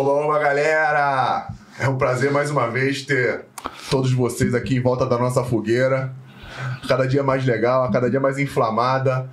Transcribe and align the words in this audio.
Oba, 0.00 0.38
galera! 0.38 1.52
É 1.76 1.88
um 1.88 1.98
prazer 1.98 2.30
mais 2.30 2.52
uma 2.52 2.68
vez 2.70 3.02
ter 3.02 3.46
todos 3.90 4.12
vocês 4.12 4.54
aqui 4.54 4.76
em 4.76 4.80
volta 4.80 5.04
da 5.04 5.18
nossa 5.18 5.42
fogueira. 5.42 6.14
Cada 6.86 7.04
dia 7.04 7.24
mais 7.24 7.44
legal, 7.44 7.90
cada 7.90 8.08
dia 8.08 8.20
mais 8.20 8.38
inflamada. 8.38 9.28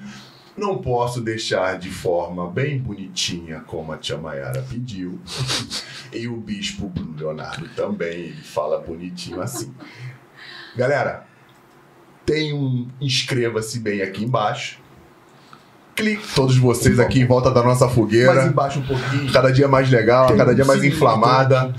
Não 0.57 0.80
posso 0.80 1.21
deixar 1.21 1.78
de 1.78 1.92
forma 1.92 2.50
bem 2.50 2.80
bonitinha, 2.80 3.60
como 3.68 3.92
a 3.93 3.98
tia 3.98 4.18
Mayara 4.18 4.66
pediu. 4.68 5.20
E 6.12 6.28
o 6.28 6.36
bispo 6.38 6.89
Bruno 6.89 7.16
Leonardo 7.16 7.70
também, 7.75 8.21
ele 8.21 8.42
fala 8.42 8.79
bonitinho 8.79 9.42
assim. 9.42 9.71
Galera, 10.75 11.28
tem 12.25 12.54
um 12.54 12.88
inscreva-se 13.00 13.79
bem 13.79 14.02
aqui 14.02 14.24
embaixo. 14.24 14.79
Clique 15.96 16.28
todos 16.36 16.58
vocês 16.58 17.00
aqui 17.00 17.22
em 17.22 17.26
volta 17.26 17.50
da 17.52 17.64
nossa 17.64 17.88
fogueira. 17.88 18.34
Mais 18.36 18.48
embaixo 18.48 18.80
um 18.80 18.86
pouquinho. 18.86 19.32
Cada 19.32 19.50
dia 19.52 19.68
mais 19.68 19.90
legal, 19.90 20.28
Tem 20.28 20.36
cada 20.38 20.54
dia 20.54 20.66
mais 20.66 20.84
inflamada. 20.84 21.74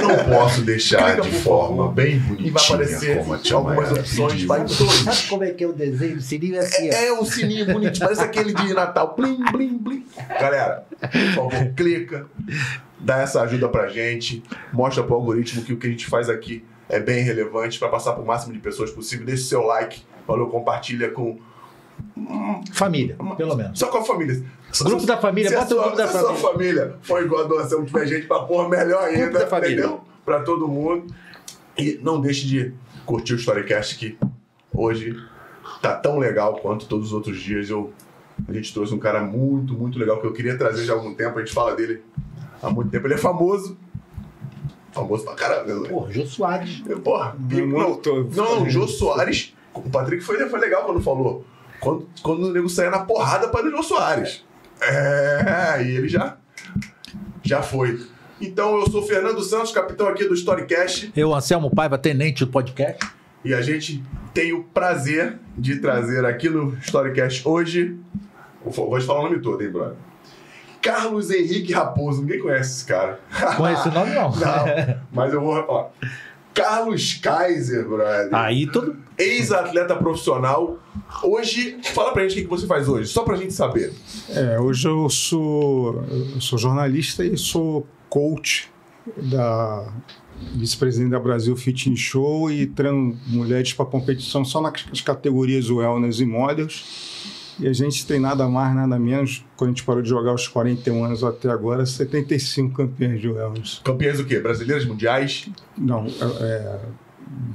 Não 0.00 0.24
posso 0.32 0.62
deixar 0.62 1.16
Clica, 1.16 1.22
de 1.28 1.40
forma 1.40 1.76
favor. 1.78 1.92
bem 1.92 2.16
E 2.16 2.18
bonitinha, 2.20 2.52
vai 2.52 2.62
aparecer 2.64 3.18
como 3.18 3.34
a 3.34 3.38
tia 3.38 3.56
algumas 3.56 3.90
opções. 3.90 4.46
todos. 4.46 4.94
Sabe 5.02 5.22
como 5.28 5.44
é 5.44 5.50
que 5.50 5.64
é 5.64 5.66
o 5.66 5.72
desenho 5.72 6.16
do 6.16 6.22
sininho? 6.22 6.54
É 6.56 6.58
assim, 6.60 6.88
ó. 6.88 6.92
É 6.94 7.12
um 7.20 7.24
sininho 7.24 7.66
bonitinho, 7.66 8.06
parece 8.06 8.22
aquele 8.22 8.54
de 8.54 8.72
Natal. 8.72 9.14
Blim, 9.16 9.42
blim, 9.50 9.76
blim. 9.76 10.06
Galera, 10.40 10.84
por 11.00 11.50
favor, 11.50 11.72
clica, 11.76 12.26
dá 13.00 13.18
essa 13.20 13.42
ajuda 13.42 13.68
pra 13.68 13.88
gente, 13.88 14.42
mostra 14.72 15.02
pro 15.02 15.16
algoritmo 15.16 15.62
que 15.62 15.72
o 15.72 15.76
que 15.76 15.88
a 15.88 15.90
gente 15.90 16.06
faz 16.06 16.28
aqui 16.30 16.64
é 16.88 17.00
bem 17.00 17.22
relevante 17.24 17.78
para 17.78 17.88
passar 17.88 18.12
pro 18.12 18.24
máximo 18.24 18.52
de 18.52 18.60
pessoas 18.60 18.90
possível. 18.92 19.26
Deixa 19.26 19.42
o 19.42 19.46
seu 19.46 19.62
like, 19.62 20.02
valeu, 20.28 20.46
compartilha 20.46 21.10
com. 21.10 21.38
Família, 22.72 23.16
pelo 23.36 23.56
menos. 23.56 23.78
Só 23.78 23.88
com 23.88 23.98
a 23.98 24.04
família. 24.04 24.42
Grupo 24.82 25.06
da 25.06 25.16
família, 25.16 25.48
se 25.50 25.56
bota 25.56 25.66
o 25.66 25.68
sua, 25.76 25.82
grupo 25.82 25.96
da 25.96 26.08
se 26.08 26.16
a 26.16 26.20
sua 26.20 26.34
família. 26.34 26.52
família 26.52 26.96
for 27.02 27.22
igual 27.22 27.44
a 27.44 27.48
doação, 27.48 27.84
tiver 27.84 28.06
gente 28.06 28.26
pra 28.26 28.40
pôr 28.40 28.68
melhor 28.68 29.02
ainda, 29.04 29.22
Grupo 29.26 29.38
da 29.38 29.46
família. 29.46 29.72
entendeu? 29.78 30.00
Pra 30.24 30.40
todo 30.40 30.68
mundo. 30.68 31.06
E 31.76 31.98
não 32.02 32.20
deixe 32.20 32.46
de 32.46 32.72
curtir 33.06 33.34
o 33.34 33.36
Storycast 33.36 33.96
que 33.96 34.18
hoje 34.74 35.16
tá 35.80 35.94
tão 35.94 36.18
legal 36.18 36.56
quanto 36.58 36.86
todos 36.86 37.06
os 37.08 37.12
outros 37.14 37.38
dias. 37.40 37.70
Eu, 37.70 37.92
a 38.46 38.52
gente 38.52 38.74
trouxe 38.74 38.92
um 38.92 38.98
cara 38.98 39.22
muito, 39.22 39.72
muito 39.74 39.98
legal 39.98 40.20
que 40.20 40.26
eu 40.26 40.32
queria 40.32 40.58
trazer 40.58 40.84
já 40.84 40.92
há 40.92 40.96
algum 40.96 41.14
tempo. 41.14 41.38
A 41.38 41.42
gente 41.42 41.54
fala 41.54 41.74
dele 41.74 42.02
há 42.62 42.68
muito 42.68 42.90
tempo. 42.90 43.06
Ele 43.06 43.14
é 43.14 43.18
famoso. 43.18 43.78
Famoso 44.92 45.24
pra 45.24 45.34
caramba. 45.34 45.72
né? 45.74 45.88
Pô, 45.88 46.06
Jô 46.10 46.26
Soares. 46.26 46.82
Porra, 47.04 47.36
não, 47.38 47.96
tô- 47.96 48.24
não, 48.34 48.64
o 48.64 48.68
Jô 48.70 48.86
Soares. 48.88 49.54
O 49.72 49.82
Patrick 49.88 50.22
foi, 50.24 50.36
foi 50.48 50.58
legal 50.58 50.84
quando 50.84 51.00
falou. 51.00 51.44
Quando, 51.80 52.08
quando 52.22 52.44
o 52.44 52.52
nego 52.52 52.68
saia 52.68 52.90
na 52.90 53.00
porrada 53.00 53.48
para 53.48 53.66
o 53.66 53.70
Jô 53.70 53.82
Soares. 53.82 54.44
É, 54.80 55.82
e 55.82 55.96
ele 55.96 56.08
já, 56.08 56.36
já 57.42 57.62
foi. 57.62 58.00
Então 58.40 58.78
eu 58.78 58.88
sou 58.90 59.02
Fernando 59.02 59.42
Santos, 59.42 59.72
capitão 59.72 60.08
aqui 60.08 60.24
do 60.24 60.34
Storycast. 60.34 61.12
Eu, 61.16 61.34
Anselmo 61.34 61.70
Paiva, 61.74 61.98
tenente 61.98 62.44
do 62.44 62.50
podcast. 62.50 63.04
E 63.44 63.54
a 63.54 63.60
gente 63.60 64.02
tem 64.32 64.52
o 64.52 64.64
prazer 64.64 65.38
de 65.56 65.78
trazer 65.80 66.24
aqui 66.24 66.48
no 66.48 66.76
Storycast 66.78 67.46
hoje. 67.46 67.96
Vou 68.64 68.98
te 68.98 69.06
falar 69.06 69.20
o 69.20 69.22
nome 69.24 69.40
todo, 69.40 69.62
hein, 69.62 69.70
brother? 69.70 69.96
Carlos 70.80 71.30
Henrique 71.30 71.72
Raposo. 71.72 72.22
Ninguém 72.22 72.40
conhece 72.40 72.70
esse 72.70 72.84
cara. 72.84 73.20
Com 73.56 73.68
esse 73.68 73.88
nome, 73.90 74.14
não. 74.14 74.30
Não, 74.36 74.96
mas 75.12 75.32
eu 75.32 75.40
vou 75.40 75.66
falar. 75.66 75.90
Carlos 76.58 77.14
Kaiser, 77.14 77.88
brother. 77.88 78.34
Aí 78.34 78.66
todo. 78.66 78.96
Ex-atleta 79.16 79.94
profissional. 79.94 80.78
Hoje, 81.22 81.78
fala 81.94 82.12
pra 82.12 82.26
gente 82.28 82.40
o 82.40 82.42
que 82.42 82.50
você 82.50 82.66
faz 82.66 82.88
hoje, 82.88 83.08
só 83.08 83.22
pra 83.22 83.36
gente 83.36 83.52
saber. 83.52 83.92
É, 84.28 84.58
hoje 84.58 84.88
eu 84.88 85.08
sou, 85.08 86.04
eu 86.34 86.40
sou 86.40 86.58
jornalista 86.58 87.24
e 87.24 87.36
sou 87.38 87.86
coach 88.08 88.68
da 89.16 89.92
vice-presidente 90.54 91.10
da 91.10 91.18
Brasil 91.18 91.56
Fitness 91.56 92.00
Show 92.00 92.50
e 92.50 92.66
treino 92.66 93.16
mulheres 93.26 93.72
para 93.72 93.86
competição 93.86 94.44
só 94.44 94.60
nas 94.60 95.00
categorias 95.04 95.70
wellness 95.70 96.20
e 96.20 96.26
models. 96.26 97.27
E 97.58 97.66
a 97.66 97.72
gente 97.72 98.06
tem 98.06 98.20
nada 98.20 98.48
mais, 98.48 98.74
nada 98.74 98.98
menos, 98.98 99.44
quando 99.56 99.70
a 99.70 99.72
gente 99.72 99.84
parou 99.84 100.00
de 100.00 100.08
jogar 100.08 100.30
aos 100.30 100.46
41 100.46 101.04
anos 101.04 101.24
até 101.24 101.50
agora, 101.50 101.84
75 101.84 102.74
campeões 102.74 103.20
de 103.20 103.28
wellness. 103.28 103.80
Campeões 103.84 104.18
do 104.18 104.24
quê? 104.24 104.38
Brasileiras, 104.38 104.84
mundiais? 104.84 105.48
Não, 105.76 106.06
é, 106.06 106.44
é, 106.44 106.78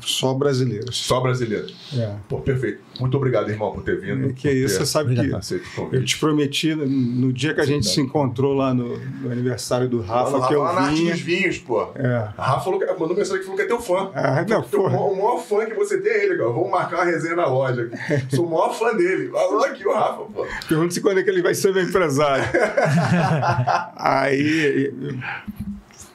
só 0.01 0.33
brasileiras. 0.33 0.95
Só 0.95 1.19
brasileiras. 1.21 1.73
É. 1.97 2.13
Pô, 2.27 2.39
perfeito. 2.39 2.81
Muito 2.99 3.17
obrigado, 3.17 3.49
irmão, 3.49 3.71
por 3.71 3.83
ter 3.83 3.99
vindo. 3.99 4.29
É 4.29 4.33
que 4.33 4.47
é 4.47 4.53
isso, 4.53 4.75
você 4.77 4.85
sabe 4.85 5.13
que 5.15 5.19
Obrigado. 5.19 5.43
Eu 5.91 6.05
te 6.05 6.17
prometi, 6.19 6.75
no 6.75 7.31
dia 7.33 7.53
que 7.53 7.61
a 7.61 7.65
gente 7.65 7.87
se 7.87 7.99
encontrou 8.01 8.53
lá 8.53 8.73
no, 8.73 8.97
no 8.99 9.31
aniversário 9.31 9.87
do 9.89 10.01
Rafa, 10.01 10.37
Rafa, 10.37 10.47
que 10.47 10.53
eu 10.55 10.61
lá 10.61 10.81
arte 10.81 10.95
vinha. 10.95 11.11
dos 11.11 11.21
vinhos, 11.21 11.57
pô. 11.57 11.87
É. 11.95 12.29
A 12.37 12.43
Rafa 12.45 12.61
falou 12.65 12.79
que, 12.79 12.85
mandou 12.85 13.15
mensagem 13.15 13.39
que 13.39 13.43
falou 13.45 13.55
que 13.57 13.63
é 13.63 13.67
teu 13.67 13.79
fã. 13.81 14.11
Ah, 14.13 14.45
não, 14.47 14.59
O 14.59 14.63
teu- 14.63 14.81
porra. 14.81 14.97
o 14.99 15.15
maior 15.15 15.39
fã 15.39 15.65
que 15.65 15.73
você 15.73 15.99
tem 15.99 16.11
é 16.11 16.25
ele, 16.25 16.37
cara. 16.37 16.49
Vamos 16.49 16.69
marcar 16.69 16.97
uma 16.97 17.05
resenha 17.05 17.35
na 17.35 17.47
loja. 17.47 17.89
Sou 18.29 18.45
o 18.45 18.49
maior 18.49 18.73
fã 18.73 18.95
dele. 18.95 19.29
Falou 19.29 19.63
aqui 19.63 19.87
o 19.87 19.93
Rafa, 19.93 20.23
pô. 20.25 20.45
Pergunta 20.67 20.93
se 20.93 21.01
quando 21.01 21.19
é 21.19 21.23
que 21.23 21.29
ele 21.29 21.41
vai 21.41 21.55
ser 21.55 21.73
meu 21.73 21.83
empresário. 21.83 22.43
Aí, 23.97 24.93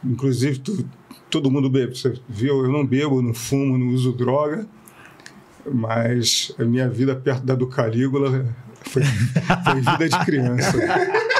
inclusive, 0.04 0.58
tu- 0.58 0.84
todo 1.30 1.50
mundo 1.50 1.68
bebe. 1.70 1.96
Você 1.96 2.14
viu? 2.28 2.64
Eu 2.64 2.70
não 2.72 2.84
bebo, 2.86 3.20
não 3.22 3.34
fumo, 3.34 3.76
não 3.78 3.88
uso 3.88 4.12
droga. 4.12 4.66
Mas 5.70 6.54
a 6.58 6.64
minha 6.64 6.88
vida 6.88 7.14
perto 7.14 7.44
da 7.44 7.54
do 7.54 7.66
Calígula 7.66 8.46
foi, 8.82 9.02
foi 9.02 9.74
vida 9.80 10.08
de 10.08 10.24
criança. 10.24 10.72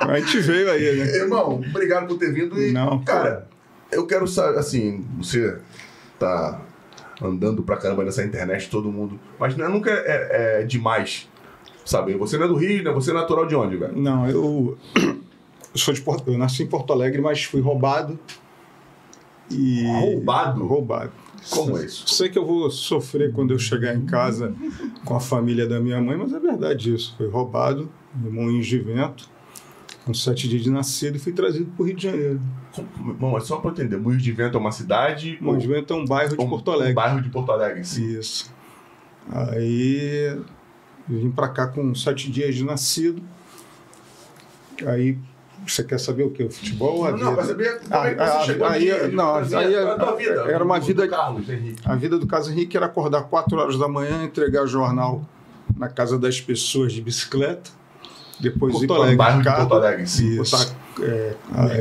A 0.00 0.18
gente 0.18 0.40
veio 0.40 0.70
aí, 0.70 0.96
né? 0.96 1.16
Irmão, 1.16 1.62
obrigado 1.70 2.08
por 2.08 2.18
ter 2.18 2.32
vindo. 2.32 2.60
E, 2.60 2.72
Não, 2.72 3.02
cara, 3.04 3.48
eu 3.90 4.04
quero 4.06 4.26
saber, 4.26 4.58
assim, 4.58 5.04
você 5.16 5.58
tá 6.18 6.60
andando 7.22 7.62
pra 7.62 7.76
caramba 7.76 8.02
nessa 8.04 8.24
internet, 8.24 8.68
todo 8.68 8.90
mundo. 8.90 9.18
Mas 9.38 9.56
não- 9.56 9.70
nunca 9.70 9.90
é, 9.90 10.60
é 10.60 10.64
demais 10.64 11.28
saber. 11.84 12.16
Você 12.18 12.36
não 12.36 12.46
é 12.46 12.48
do 12.48 12.56
Rio, 12.56 12.82
né? 12.82 12.90
Você 12.90 13.12
é 13.12 13.14
natural 13.14 13.46
de 13.46 13.54
onde, 13.54 13.76
velho? 13.76 13.96
Não, 13.96 14.28
eu, 14.28 14.76
eu 14.96 15.18
sou 15.76 15.94
de 15.94 16.00
Porto, 16.00 16.28
eu 16.30 16.36
nasci 16.36 16.64
em 16.64 16.66
Porto 16.66 16.92
Alegre, 16.92 17.20
mas 17.22 17.44
fui 17.44 17.60
roubado. 17.60 18.18
E 19.52 19.84
Roubado? 19.86 20.66
roubado. 20.66 21.12
Como 21.50 21.76
é 21.76 21.84
isso? 21.84 22.06
Sei 22.08 22.28
que 22.28 22.38
eu 22.38 22.46
vou 22.46 22.70
sofrer 22.70 23.32
quando 23.32 23.52
eu 23.52 23.58
chegar 23.58 23.94
em 23.94 24.06
casa 24.06 24.54
com 25.04 25.16
a 25.16 25.20
família 25.20 25.66
da 25.66 25.80
minha 25.80 26.00
mãe, 26.00 26.16
mas 26.16 26.32
é 26.32 26.38
verdade 26.38 26.94
isso. 26.94 27.14
Foi 27.16 27.28
roubado 27.28 27.90
Moinhos 28.14 28.66
de 28.66 28.78
Vento, 28.78 29.28
com 30.04 30.14
sete 30.14 30.48
dias 30.48 30.62
de 30.62 30.70
nascido, 30.70 31.16
e 31.16 31.18
fui 31.18 31.32
trazido 31.32 31.66
para 31.72 31.82
o 31.82 31.86
Rio 31.86 31.96
de 31.96 32.02
Janeiro. 32.04 32.40
Irmão, 33.08 33.36
é 33.36 33.40
só 33.40 33.60
eu 33.62 33.70
entender. 33.70 33.96
Moinhos 33.96 34.22
de 34.22 34.30
Vento 34.32 34.56
é 34.56 34.60
uma 34.60 34.70
cidade 34.72 35.36
Moinhos 35.40 35.62
de 35.64 35.68
Vento 35.68 35.92
é 35.92 35.96
um 35.96 36.04
bairro 36.04 36.30
de 36.30 36.36
Porto 36.36 36.68
Um 36.70 36.74
Alegre. 36.74 36.94
bairro 36.94 37.20
de 37.20 37.28
Porto 37.28 37.50
Alegre 37.50 37.80
em 37.80 37.84
si. 37.84 38.18
Isso. 38.18 38.52
Aí 39.30 40.38
vim 41.08 41.30
para 41.30 41.48
cá 41.48 41.66
com 41.66 41.92
sete 41.94 42.30
dias 42.30 42.54
de 42.54 42.64
nascido. 42.64 43.20
Aí 44.86 45.18
você 45.66 45.84
quer 45.84 45.98
saber 45.98 46.24
o 46.24 46.30
que? 46.30 46.44
O 46.44 46.50
futebol? 46.50 46.98
ou 46.98 47.04
a 47.06 47.10
Não, 47.12 47.18
não, 47.18 47.24
vida? 47.30 47.36
pra 47.36 47.44
saber 47.44 47.80
como 47.80 47.94
Ah, 47.94 48.06
é 48.06 48.14
que 48.14 48.16
você 48.24 48.30
ah, 48.30 48.40
chegou 48.44 48.66
aí- 48.66 48.90
aqui. 48.90 49.14
não, 49.14 49.34
aí 49.36 49.76
a 49.76 49.94
tua 49.96 50.16
vida. 50.16 50.40
era 50.48 50.64
uma 50.64 50.80
vida- 50.80 51.02
do 51.04 51.10
Carlos 51.10 51.48
Henrique. 51.48 51.82
A 51.84 51.94
vida 51.96 52.18
do 52.18 52.26
Casa 52.26 52.50
Henrique 52.50 52.76
era 52.76 52.86
acordar 52.86 53.22
4 53.24 53.58
horas 53.58 53.78
da 53.78 53.88
manhã, 53.88 54.24
entregar 54.24 54.66
jornal 54.66 55.22
na 55.76 55.88
casa 55.88 56.18
das 56.18 56.40
pessoas 56.40 56.92
de 56.92 57.00
bicicleta, 57.00 57.70
depois 58.40 58.74
ir 58.82 58.86
Porto 58.86 59.00
para 59.00 59.08
Alegre, 59.08 59.24
o 59.32 59.36
mercado, 59.36 59.68
Porto 59.68 59.74
Alegre 59.84 60.02
em 60.02 60.06
si. 60.06 60.36
É, 61.00 61.32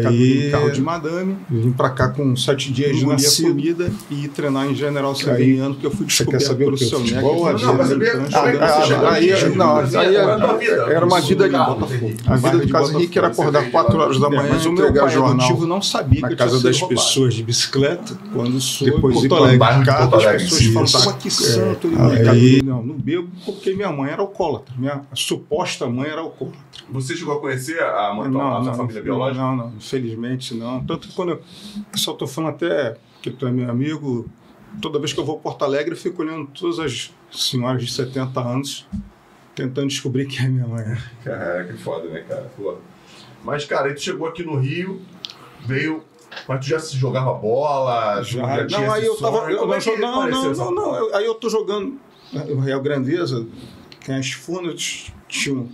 Aí- 0.07 0.49
carro 0.51 0.71
de 0.71 0.81
madame, 0.81 1.37
vim 1.49 1.71
para 1.71 1.89
cá 1.89 2.09
com 2.09 2.35
sete 2.35 2.71
dias 2.71 2.95
de 2.95 3.05
nascido, 3.05 3.49
comida 3.49 3.91
e 4.09 4.27
treinar 4.27 4.65
em 4.67 4.75
General 4.75 5.13
Severiano, 5.15 5.75
que 5.75 5.85
eu 5.85 5.91
fui 5.91 6.05
Você 6.07 6.25
quer 6.25 6.37
descoberto 6.37 6.47
saber 6.47 6.63
pelo? 6.65 6.75
O 6.75 6.77
seu 6.77 6.99
futebol, 6.99 7.45
vida? 7.45 8.13
Não, 8.29 8.45
é 8.47 8.51
que 8.51 8.57
você 8.57 8.63
Ah, 8.63 8.81
chegou 8.83 9.07
aí- 9.07 9.55
não, 9.55 9.77
aí 9.77 10.15
era 10.15 11.05
uma 11.05 11.19
vida 11.21 11.49
de. 11.49 11.55
A 11.55 12.35
vida 12.35 12.57
do 12.57 12.65
de 12.65 12.71
Casa 12.71 12.93
Henrique 12.93 13.17
era 13.17 13.27
acordar 13.27 13.59
veio 13.59 13.65
de 13.65 13.71
4 13.71 13.97
lá. 13.97 14.03
horas 14.05 14.19
da 14.19 14.27
É, 14.27 14.29
manhã, 14.29 14.49
mas 14.51 14.65
o 14.65 14.71
meu 14.71 14.83
entregar 14.85 15.05
pai 15.05 15.13
jornal 15.13 15.57
não 15.61 15.81
sabia 15.81 16.21
na 16.21 16.35
casa 16.35 16.59
tinha 16.59 16.71
das 16.71 16.81
pessoas 16.81 17.33
de 17.33 17.43
bicicleta, 17.43 18.17
quando 18.33 18.59
sou 18.61 18.87
Depois 18.87 19.15
ir 19.23 19.29
de 19.79 19.85
casa, 19.85 20.07
Porto 20.07 20.27
as 20.27 20.43
pessoas. 20.43 21.03
"Pô, 21.05 21.13
que 21.13 21.29
santo, 21.31 21.89
É, 22.25 22.29
aí, 22.29 22.61
não, 22.63 22.83
não 22.83 22.95
bebo 22.95 23.27
porque 23.45 23.73
minha 23.73 23.91
mãe 23.91 24.11
era 24.11 24.21
alcoólatra, 24.21 24.73
minha 24.77 25.01
suposta 25.13 25.87
mãe 25.87 26.09
era 26.09 26.21
alcoólatra. 26.21 26.59
Você 26.91 27.15
chegou 27.15 27.35
a 27.35 27.39
conhecer 27.39 27.81
a, 27.81 28.13
mãe, 28.13 28.29
Não, 28.29 28.57
a 28.69 28.73
sua 28.73 28.87
biológica? 29.01 29.41
Não, 29.43 29.55
não, 29.55 29.73
infelizmente 29.77 30.53
não. 30.53 30.83
Tanto 30.85 31.07
que 31.07 31.13
quando 31.15 31.31
eu 31.31 31.41
só 31.95 32.11
estou 32.11 32.27
falando 32.27 32.51
até 32.55 32.97
que 33.21 33.29
tu 33.31 33.45
é 33.47 33.51
meu 33.51 33.69
amigo, 33.69 34.29
toda 34.81 34.97
vez 34.99 35.13
que 35.13 35.19
eu 35.19 35.25
vou 35.25 35.37
a 35.37 35.39
Porto 35.39 35.63
Alegre, 35.63 35.93
eu 35.93 35.97
fico 35.97 36.21
olhando 36.21 36.47
todas 36.47 36.79
as 36.79 37.13
senhoras 37.31 37.83
de 37.83 37.91
70 37.91 38.39
anos, 38.39 38.87
tentando 39.55 39.87
descobrir 39.87 40.25
quem 40.27 40.45
é 40.45 40.49
minha 40.49 40.67
mãe. 40.67 40.97
Cara, 41.23 41.63
que 41.65 41.73
foda, 41.77 42.07
né, 42.09 42.21
cara? 42.27 42.49
Pô. 42.57 42.75
Mas, 43.43 43.65
cara, 43.65 43.87
aí 43.87 43.93
tu 43.93 44.01
chegou 44.01 44.27
aqui 44.27 44.43
no 44.43 44.55
Rio, 44.57 45.01
veio. 45.65 46.03
Mas 46.47 46.59
tu 46.65 46.69
já 46.69 46.79
se 46.79 46.95
jogava 46.95 47.33
bola? 47.33 48.23
Já, 48.23 48.65
tinha 48.65 48.79
não, 48.79 48.91
aí 48.93 49.05
eu 49.05 49.15
tava. 49.17 49.51
eu- 49.51 49.63
é 49.63 49.67
não, 49.67 49.79
que 49.79 49.97
não, 49.97 50.29
não, 50.29 50.53
não, 50.53 50.71
não, 50.71 50.95
eu- 50.95 51.15
Aí 51.15 51.25
eu 51.25 51.35
tô 51.35 51.49
jogando. 51.49 51.99
O 52.49 52.59
Real 52.59 52.79
Grandeza, 52.81 53.45
tem 54.05 54.15
as 54.15 54.31
funas, 54.31 55.11
tinha 55.27 55.53
um, 55.53 55.69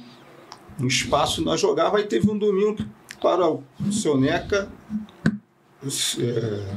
um 0.82 0.88
espaço, 0.88 1.44
nós 1.44 1.60
jogava, 1.62 1.98
aí 1.98 2.06
teve 2.06 2.28
um 2.32 2.38
domingo 2.38 2.84
para 3.22 3.50
o 3.50 3.64
seu 3.92 4.18
Neca, 4.18 4.70
os, 5.84 6.18
é, 6.20 6.76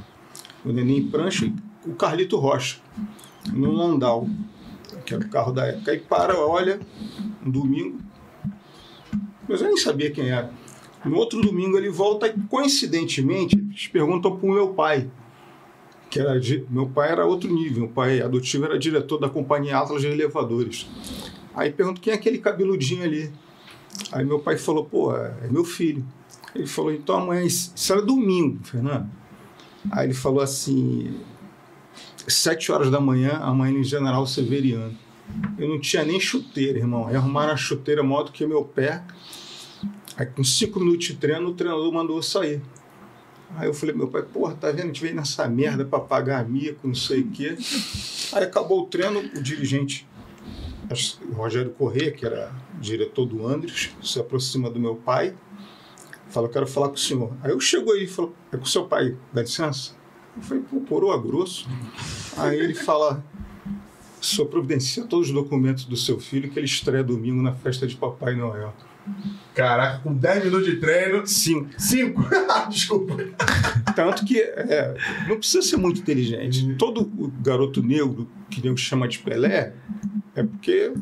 o 0.64 0.72
Neném 0.72 1.06
Prancha 1.06 1.46
e 1.46 1.90
o 1.90 1.94
Carlito 1.94 2.36
Rocha, 2.36 2.78
no 3.52 3.72
Landau, 3.72 4.28
que 5.04 5.14
era 5.14 5.24
o 5.24 5.28
carro 5.28 5.52
da 5.52 5.66
época. 5.66 5.90
Aí 5.90 5.98
para, 5.98 6.38
olha, 6.38 6.80
um 7.44 7.50
domingo, 7.50 7.98
mas 9.48 9.60
eu 9.60 9.68
nem 9.68 9.76
sabia 9.76 10.10
quem 10.10 10.30
era. 10.30 10.50
No 11.04 11.16
outro 11.16 11.40
domingo 11.40 11.78
ele 11.78 11.88
volta 11.88 12.26
e, 12.26 12.34
coincidentemente, 12.48 13.56
eles 13.56 13.88
perguntam 13.88 14.36
para 14.36 14.46
o 14.46 14.52
meu 14.52 14.68
pai, 14.74 15.10
que 16.10 16.20
era 16.20 16.38
meu 16.68 16.88
pai 16.88 17.10
era 17.10 17.24
outro 17.24 17.52
nível, 17.52 17.84
meu 17.84 17.88
pai 17.88 18.20
adotivo 18.20 18.66
era 18.66 18.78
diretor 18.78 19.18
da 19.18 19.28
companhia 19.28 19.78
Atlas 19.78 20.02
de 20.02 20.08
Elevadores. 20.08 20.86
Aí 21.54 21.72
pergunto 21.72 22.00
quem 22.00 22.12
é 22.12 22.16
aquele 22.16 22.38
cabeludinho 22.38 23.02
ali. 23.02 23.32
Aí 24.12 24.24
meu 24.24 24.38
pai 24.38 24.56
falou, 24.56 24.84
pô, 24.84 25.16
é 25.16 25.48
meu 25.50 25.64
filho. 25.64 26.04
Ele 26.54 26.66
falou, 26.66 26.92
então 26.92 27.16
amanhã, 27.16 27.42
isso 27.44 27.92
era 27.92 28.02
domingo, 28.02 28.64
Fernando. 28.64 29.08
Aí 29.90 30.06
ele 30.06 30.14
falou 30.14 30.42
assim, 30.42 31.14
sete 32.26 32.70
horas 32.70 32.90
da 32.90 33.00
manhã, 33.00 33.38
amanhã 33.42 33.78
em 33.78 33.84
General 33.84 34.26
Severiano. 34.26 34.96
Eu 35.58 35.68
não 35.68 35.80
tinha 35.80 36.04
nem 36.04 36.18
chuteira, 36.18 36.78
irmão. 36.78 37.06
Aí 37.06 37.14
arrumaram 37.14 37.52
a 37.52 37.56
chuteira 37.56 38.02
maior 38.02 38.24
do 38.24 38.32
que 38.32 38.46
meu 38.46 38.64
pé. 38.64 39.02
Aí 40.16 40.26
com 40.26 40.42
cinco 40.42 40.80
minutos 40.80 41.06
de 41.06 41.14
treino, 41.14 41.48
o 41.48 41.54
treinador 41.54 41.92
mandou 41.92 42.16
eu 42.16 42.22
sair. 42.22 42.60
Aí 43.56 43.66
eu 43.66 43.74
falei, 43.74 43.94
meu 43.94 44.08
pai, 44.08 44.22
porra, 44.22 44.54
tá 44.54 44.70
vendo? 44.70 44.84
A 44.84 44.86
gente 44.86 45.02
veio 45.02 45.14
nessa 45.14 45.48
merda 45.48 45.84
pra 45.84 45.98
pagar 45.98 46.48
mico, 46.48 46.86
não 46.86 46.94
sei 46.94 47.20
o 47.20 47.30
quê. 47.30 47.56
Aí 48.32 48.44
acabou 48.44 48.82
o 48.82 48.86
treino, 48.86 49.18
o 49.18 49.42
dirigente, 49.42 50.06
o 51.28 51.32
Rogério 51.32 51.70
Corrêa, 51.70 52.12
que 52.12 52.24
era 52.24 52.52
diretor 52.80 53.26
do 53.26 53.46
Andres, 53.46 53.90
se 54.02 54.20
aproxima 54.20 54.70
do 54.70 54.78
meu 54.78 54.96
pai, 54.96 55.34
fala, 56.30 56.46
eu 56.46 56.50
quero 56.50 56.66
falar 56.66 56.88
com 56.88 56.94
o 56.94 56.98
senhor. 56.98 57.32
Aí 57.42 57.50
eu 57.50 57.60
chego 57.60 57.92
aí 57.92 58.04
e 58.04 58.06
falo, 58.06 58.34
é 58.52 58.56
com 58.56 58.64
o 58.64 58.68
seu 58.68 58.86
pai, 58.86 59.16
dá 59.32 59.42
licença? 59.42 59.92
Eu 60.36 60.42
falei, 60.42 60.62
pô, 60.62 60.80
coroa 60.80 61.20
grosso. 61.20 61.68
Aí 62.36 62.58
ele 62.58 62.74
fala, 62.74 63.24
o 64.20 64.24
senhor 64.24 64.48
providencia 64.48 65.04
todos 65.04 65.28
os 65.28 65.34
documentos 65.34 65.84
do 65.84 65.96
seu 65.96 66.20
filho 66.20 66.50
que 66.50 66.58
ele 66.58 66.66
estreia 66.66 67.02
domingo 67.02 67.42
na 67.42 67.52
festa 67.52 67.86
de 67.86 67.96
Papai 67.96 68.34
Noel. 68.34 68.72
Caraca, 69.54 69.98
com 70.00 70.14
10 70.14 70.44
minutos 70.44 70.66
de 70.66 70.76
treino. 70.76 71.26
Sim, 71.26 71.68
5. 71.76 72.22
Desculpa. 72.68 73.16
Tanto 73.96 74.24
que 74.24 74.40
é, 74.40 74.94
não 75.28 75.36
precisa 75.36 75.62
ser 75.62 75.76
muito 75.76 76.00
inteligente. 76.00 76.74
Todo 76.74 77.00
o 77.00 77.32
garoto 77.42 77.82
negro 77.82 78.28
que 78.48 78.62
nego 78.62 78.76
chama 78.76 79.08
de 79.08 79.18
Pelé 79.18 79.74
é 80.34 80.42
porque 80.42 80.92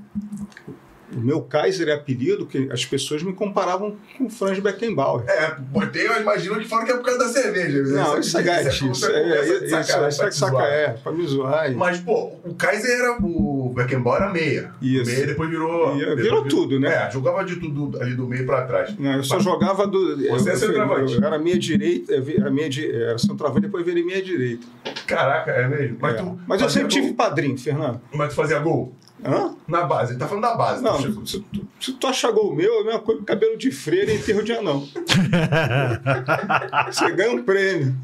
o 1.17 1.21
meu 1.21 1.41
Kaiser 1.43 1.89
é 1.89 1.93
apelido 1.95 2.47
que 2.47 2.69
as 2.71 2.85
pessoas 2.85 3.23
me 3.23 3.33
comparavam 3.33 3.97
com 4.17 4.25
o 4.27 4.31
Franz 4.31 4.59
Beckenbauer. 4.59 5.25
É, 5.29 5.55
botei, 5.59 6.07
mas 6.09 6.21
imagino 6.23 6.57
que 6.59 6.69
falam 6.69 6.85
que 6.85 6.93
é 6.93 6.97
por 6.97 7.05
causa 7.05 7.19
da 7.21 7.29
cerveja. 7.29 7.83
Não, 7.83 8.19
isso 8.19 8.37
é 8.39 8.43
gatice. 8.43 8.91
Isso 8.91 9.07
É, 9.07 9.13
é, 9.13 9.39
é, 9.39 9.43
isso 9.65 9.69
sacanagem 9.71 10.05
é, 10.05 10.09
isso 10.09 10.19
pra 10.19 10.29
é 10.29 10.31
saca, 10.31 10.63
é, 10.65 10.89
pra 10.91 11.13
me 11.13 11.27
zoar. 11.27 11.73
Mas, 11.75 11.99
pô, 12.01 12.33
o 12.45 12.55
Kaiser 12.55 12.91
era. 12.99 13.17
O 13.21 13.73
Beckenbauer 13.75 14.23
era 14.23 14.33
meia. 14.33 14.73
Isso. 14.83 15.11
Meia 15.11 15.27
depois 15.27 15.49
virou. 15.51 15.97
E, 15.97 16.01
depois 16.01 16.23
virou 16.23 16.45
tudo, 16.45 16.79
né? 16.79 17.07
É, 17.07 17.11
jogava 17.11 17.45
de 17.45 17.57
tudo 17.57 18.01
ali 18.01 18.15
do 18.15 18.27
meio 18.27 18.45
pra 18.47 18.63
trás. 18.63 18.95
Não, 18.99 19.15
eu 19.15 19.25
só 19.25 19.37
Mas- 19.37 19.45
jogava 19.45 19.87
do. 19.87 20.17
Você 20.29 20.51
é 20.51 20.53
eu, 20.53 20.57
centroavante. 20.59 21.15
eu, 21.15 21.25
era 21.25 21.39
meia 21.39 21.59
direita, 21.59 22.13
eu 22.13 22.25
era, 22.41 22.51
meia, 22.51 22.69
era 22.95 23.19
centroavante, 23.19 23.63
depois 23.63 23.85
virei 23.85 24.05
meia 24.05 24.23
direita. 24.23 24.67
Caraca, 25.07 25.51
é 25.53 25.67
mesmo. 25.67 25.97
Mas, 26.01 26.15
É. 26.15 26.17
tu 26.19 26.39
Mas 26.47 26.61
eu 26.63 26.69
sempre 26.71 26.89
tive 26.89 27.07
gol? 27.09 27.17
padrinho, 27.17 27.59
Fernando. 27.59 28.01
Mas 28.13 28.29
tu 28.31 28.35
fazia 28.35 28.59
gol? 28.59 28.93
Hã? 29.25 29.55
Na 29.67 29.83
base. 29.83 30.13
Ele 30.13 30.19
tá 30.21 30.27
falando 30.29 30.45
da 30.45 30.55
base. 30.57 30.83
Não, 30.83 31.01
chegou- 31.01 31.27
se, 31.27 31.41
tu- 31.41 31.67
se 31.81 31.93
tu 31.93 32.07
achar 32.07 32.31
gol 32.31 32.55
meu, 32.55 32.73
é 32.79 32.81
a 32.81 32.85
mesma 32.85 33.01
coisa 33.01 33.21
que 33.21 33.27
cabelo 33.27 33.57
de 33.59 33.71
freira 33.71 34.13
e 34.13 34.17
enterro 34.17 34.43
de 34.43 34.53
anão. 34.53 34.87
Você 36.87 37.11
ganha 37.13 37.33
um 37.33 37.43
prêmio. 37.43 37.95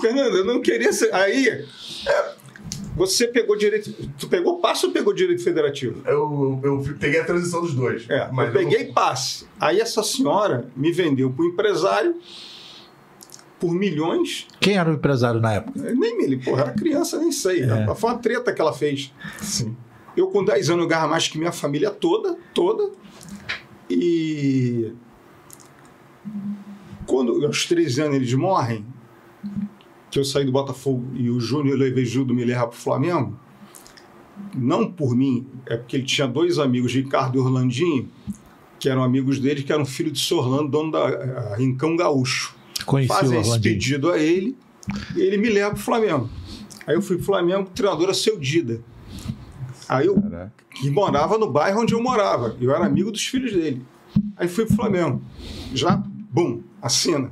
Fernando, 0.00 0.36
eu 0.36 0.44
não 0.44 0.60
queria 0.60 0.92
ser. 0.92 1.12
Aí, 1.14 1.48
é, 1.48 2.34
você 2.96 3.26
pegou 3.28 3.56
direito. 3.56 3.92
Tu 4.18 4.28
pegou 4.28 4.58
passe 4.60 4.84
ou 4.86 4.92
pegou 4.92 5.14
direito 5.14 5.42
federativo? 5.42 6.02
Eu, 6.06 6.60
eu 6.62 6.82
fui- 6.84 6.94
peguei 6.94 7.20
a 7.20 7.24
transição 7.24 7.60
dos 7.62 7.74
dois. 7.74 8.04
É, 8.10 8.28
mas 8.32 8.48
eu 8.48 8.52
peguei 8.52 8.86
passe. 8.92 9.46
Aí 9.60 9.80
essa 9.80 10.02
senhora 10.02 10.66
me 10.76 10.92
vendeu 10.92 11.30
para 11.30 11.44
o 11.44 11.48
empresário 11.48 12.16
por 13.58 13.72
milhões. 13.74 14.46
Quem 14.60 14.76
era 14.76 14.90
o 14.90 14.94
empresário 14.94 15.40
na 15.40 15.54
época? 15.54 15.78
Eu 15.80 15.96
Nem 15.96 16.16
me 16.16 16.36
porra, 16.36 16.62
era 16.62 16.72
criança, 16.72 17.18
nem 17.18 17.32
sei. 17.32 17.62
É. 17.62 17.94
Foi 17.94 18.10
uma 18.10 18.18
treta 18.18 18.52
que 18.52 18.60
ela 18.60 18.72
fez. 18.72 19.12
Sim. 19.40 19.76
Eu, 20.16 20.28
com 20.28 20.44
10 20.44 20.70
anos, 20.70 20.82
eu 20.82 20.88
ganhava 20.88 21.08
mais 21.08 21.28
que 21.28 21.38
minha 21.38 21.52
família 21.52 21.90
toda, 21.90 22.36
toda. 22.54 22.90
E 23.88 24.92
quando 27.06 27.44
aos 27.44 27.66
13 27.66 28.02
anos 28.02 28.16
eles 28.16 28.34
morrem, 28.34 28.84
que 30.10 30.18
eu 30.18 30.24
saí 30.24 30.44
do 30.44 30.52
Botafogo 30.52 31.04
e 31.14 31.30
o 31.30 31.40
Júnior 31.40 31.78
levei 31.78 32.04
Gildo 32.04 32.34
me 32.34 32.44
levar 32.44 32.66
para 32.66 32.76
o 32.76 32.80
Flamengo, 32.80 33.38
não 34.54 34.90
por 34.90 35.14
mim, 35.14 35.46
é 35.66 35.76
porque 35.76 35.96
ele 35.96 36.04
tinha 36.04 36.26
dois 36.26 36.58
amigos, 36.58 36.92
Ricardo 36.92 37.38
e 37.38 37.40
Orlandinho, 37.40 38.08
que 38.78 38.88
eram 38.88 39.02
amigos 39.02 39.38
dele, 39.40 39.62
que 39.62 39.72
eram 39.72 39.84
filho 39.84 40.10
de 40.10 40.18
Sr. 40.18 40.38
Orlando, 40.38 40.68
dono 40.68 40.92
da 40.92 41.06
a 41.52 41.56
Rincão 41.56 41.96
Gaúcho 41.96 42.57
Conheci 42.88 43.12
o 43.12 43.14
fazem 43.14 43.40
esse 43.40 43.60
pedido 43.60 44.10
a 44.10 44.18
ele 44.18 44.56
e 45.14 45.20
ele 45.20 45.36
me 45.36 45.50
leva 45.50 45.74
pro 45.74 45.82
Flamengo. 45.82 46.28
Aí 46.86 46.94
eu 46.94 47.02
fui 47.02 47.16
pro 47.16 47.26
Flamengo, 47.26 47.68
o 47.68 47.70
treinador 47.70 48.04
era 48.04 48.14
seu 48.14 48.38
Dida. 48.38 48.80
Aí 49.86 50.06
eu, 50.06 50.22
que 50.70 50.90
morava 50.90 51.36
no 51.36 51.50
bairro 51.50 51.82
onde 51.82 51.92
eu 51.92 52.02
morava. 52.02 52.56
Eu 52.58 52.74
era 52.74 52.86
amigo 52.86 53.12
dos 53.12 53.26
filhos 53.26 53.52
dele. 53.52 53.84
Aí 54.36 54.48
fui 54.48 54.64
pro 54.64 54.74
Flamengo. 54.74 55.22
Já, 55.74 56.02
bum, 56.30 56.62
assina. 56.80 57.30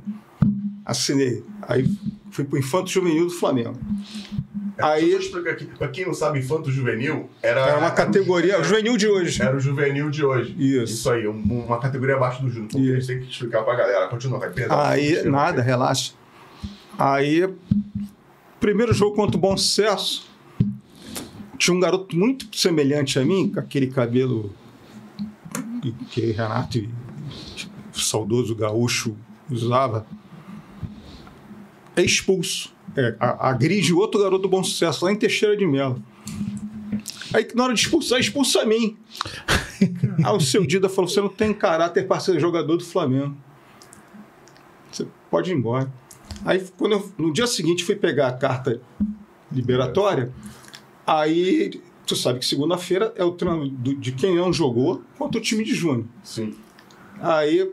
Assinei. 0.85 1.43
Aí 1.63 1.89
fui 2.29 2.45
pro 2.45 2.59
Infanto 2.59 2.91
Juvenil 2.91 3.25
do 3.25 3.33
Flamengo. 3.33 3.79
Aí, 4.79 5.01
Deixa 5.01 5.15
eu 5.15 5.19
explicar 5.21 5.51
aqui. 5.51 5.65
Pra 5.65 5.87
quem 5.87 6.05
não 6.05 6.13
sabe, 6.13 6.39
infanto 6.39 6.71
juvenil 6.71 7.29
era. 7.41 7.61
era 7.61 7.79
uma 7.79 7.91
categoria, 7.91 8.59
o 8.59 8.63
juvenil 8.63 8.95
de 8.97 9.07
hoje. 9.07 9.41
Era 9.41 9.57
o 9.57 9.59
juvenil 9.59 10.09
de 10.09 10.23
hoje. 10.23 10.55
Isso. 10.57 11.09
aí, 11.09 11.27
um- 11.27 11.65
uma 11.65 11.79
categoria 11.79 12.15
abaixo 12.15 12.41
do 12.41 12.49
júnior. 12.49 12.69
Porque 12.71 12.91
a 12.91 12.95
gente 12.95 13.07
tem 13.07 13.19
que 13.21 13.31
explicar 13.31 13.63
pra 13.63 13.75
galera. 13.75 14.07
Continua, 14.07 14.39
vai. 14.39 14.49
Perdão. 14.51 14.79
Aí, 14.79 15.23
nada, 15.23 15.61
relaxa. 15.61 16.13
Aí, 16.97 17.47
primeiro 18.59 18.93
jogo 18.93 19.15
contra 19.15 19.35
o 19.37 19.39
Bom 19.39 19.55
Sucesso, 19.57 20.27
tinha 21.57 21.75
um 21.75 21.79
garoto 21.79 22.15
muito 22.15 22.55
semelhante 22.55 23.17
a 23.17 23.25
mim, 23.25 23.49
com 23.51 23.59
aquele 23.59 23.87
cabelo 23.87 24.53
que, 25.81 25.91
que 26.11 26.31
Renato, 26.31 26.77
o 27.95 27.99
saudoso 27.99 28.55
gaúcho, 28.55 29.15
usava. 29.49 30.05
É 31.95 32.03
expulso. 32.03 32.75
É, 32.97 33.15
a- 33.19 33.49
agride 33.49 33.93
outro 33.93 34.19
garoto 34.21 34.41
do 34.41 34.49
Bom 34.49 34.63
Sucesso, 34.63 35.05
lá 35.05 35.11
em 35.11 35.15
Teixeira 35.15 35.55
de 35.55 35.65
Melo. 35.67 36.01
Aí, 37.33 37.47
na 37.53 37.65
hora 37.65 37.73
de 37.73 37.79
expulsar, 37.81 38.19
expulsa 38.19 38.61
a 38.61 38.65
mim. 38.65 38.97
Aí 40.23 40.35
o 40.35 40.39
seu 40.39 40.65
Dida 40.65 40.89
falou: 40.89 41.07
você 41.09 41.21
não 41.21 41.29
tem 41.29 41.53
caráter 41.53 42.07
para 42.07 42.19
ser 42.19 42.39
jogador 42.39 42.75
do 42.77 42.83
Flamengo. 42.83 43.35
Você 44.91 45.05
pode 45.29 45.51
ir 45.51 45.55
embora. 45.55 45.91
Aí, 46.43 46.65
quando 46.77 46.93
eu, 46.93 47.11
no 47.17 47.31
dia 47.31 47.45
seguinte, 47.45 47.83
fui 47.83 47.95
pegar 47.95 48.27
a 48.29 48.33
carta 48.33 48.81
liberatória, 49.51 50.31
aí 51.05 51.79
tu 52.05 52.15
sabe 52.15 52.39
que 52.39 52.45
segunda-feira 52.45 53.13
é 53.15 53.23
o 53.23 53.31
treino 53.31 53.67
do- 53.69 53.95
de 53.95 54.11
quem 54.13 54.35
não 54.35 54.51
jogou 54.51 55.03
contra 55.19 55.37
o 55.39 55.41
time 55.43 55.63
de 55.63 55.75
Júnior. 55.75 56.05
Sim. 56.23 56.55
Aí 57.19 57.69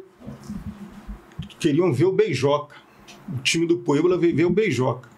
queriam 1.58 1.92
ver 1.92 2.04
o 2.06 2.12
Beijoca. 2.12 2.76
O 3.28 3.40
time 3.42 3.66
do 3.66 3.78
Puebla 3.78 4.18
veio 4.18 4.36
ver 4.36 4.44
o 4.44 4.50
Beijoca. 4.50 5.08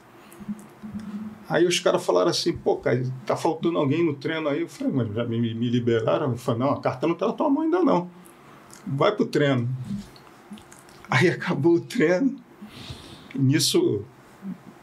Aí 1.48 1.64
os 1.66 1.78
caras 1.78 2.04
falaram 2.04 2.30
assim, 2.30 2.52
pô, 2.52 2.76
cara, 2.76 3.02
tá 3.24 3.36
faltando 3.36 3.78
alguém 3.78 4.04
no 4.04 4.14
treino 4.14 4.48
aí. 4.48 4.62
Eu 4.62 4.68
falei, 4.68 4.92
mas 4.92 5.14
já 5.14 5.24
me, 5.24 5.38
me 5.54 5.70
liberaram? 5.70 6.32
Eu 6.32 6.36
falei, 6.36 6.60
não, 6.60 6.70
a 6.70 6.80
carta 6.80 7.06
não 7.06 7.14
tá 7.14 7.28
na 7.28 7.32
tua 7.32 7.48
mão 7.48 7.62
ainda 7.62 7.82
não. 7.82 8.10
Vai 8.86 9.12
pro 9.12 9.26
treino. 9.26 9.68
Aí 11.08 11.28
acabou 11.28 11.74
o 11.74 11.80
treino. 11.80 12.36
Nisso, 13.34 14.02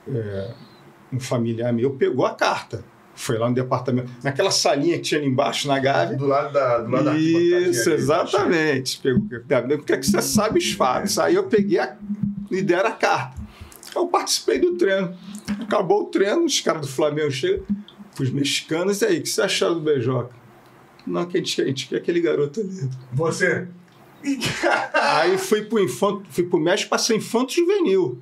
é, 0.08 0.54
um 1.12 1.20
familiar 1.20 1.74
meu 1.74 1.92
pegou 1.92 2.26
a 2.26 2.34
carta. 2.34 2.84
Foi 3.16 3.38
lá 3.38 3.48
no 3.48 3.54
departamento, 3.54 4.12
naquela 4.24 4.50
salinha 4.50 4.96
que 4.96 5.04
tinha 5.04 5.20
ali 5.20 5.30
embaixo 5.30 5.68
na 5.68 5.78
Gávea. 5.78 6.18
Do 6.18 6.26
lado 6.26 6.52
da. 6.52 6.80
Do 6.80 6.92
lado 6.92 7.06
da 7.06 7.16
Isso, 7.18 7.90
ali, 7.90 7.98
exatamente. 7.98 9.00
Pegou- 9.00 9.28
Porque 9.78 9.94
é 9.94 9.98
que 9.98 10.06
você 10.08 10.22
sabe 10.22 10.58
os 10.58 10.72
fatos. 10.72 11.20
Aí 11.20 11.36
eu 11.36 11.44
peguei 11.44 11.78
a, 11.80 11.96
e 12.50 12.62
deram 12.62 12.90
a 12.90 12.94
carta. 12.94 13.43
Eu 13.96 14.08
participei 14.08 14.60
do 14.60 14.74
treino. 14.76 15.16
Acabou 15.62 16.04
o 16.04 16.06
treino, 16.06 16.46
os 16.46 16.60
caras 16.62 16.82
do 16.82 16.88
Flamengo 16.88 17.32
chegam, 17.32 17.66
os 18.20 18.30
mexicanos, 18.30 19.02
e 19.02 19.06
aí, 19.06 19.20
o 19.20 19.24
que 19.24 19.30
você 19.30 19.42
acharam 19.42 19.76
do 19.76 19.82
Beijoca? 19.82 20.36
Não, 21.06 21.26
que 21.26 21.38
a 21.38 21.40
gente, 21.40 21.62
a 21.62 21.66
gente 21.66 21.88
quer 21.88 21.98
aquele 21.98 22.22
garoto 22.22 22.62
ali. 22.62 22.90
Você. 23.12 23.68
Aí 24.94 25.38
fui 25.38 25.64
pro, 25.64 25.80
infanto, 25.80 26.24
fui 26.30 26.44
pro 26.46 26.60
México 26.60 26.90
para 26.90 26.98
ser 26.98 27.16
infanto 27.16 27.54
juvenil. 27.54 28.18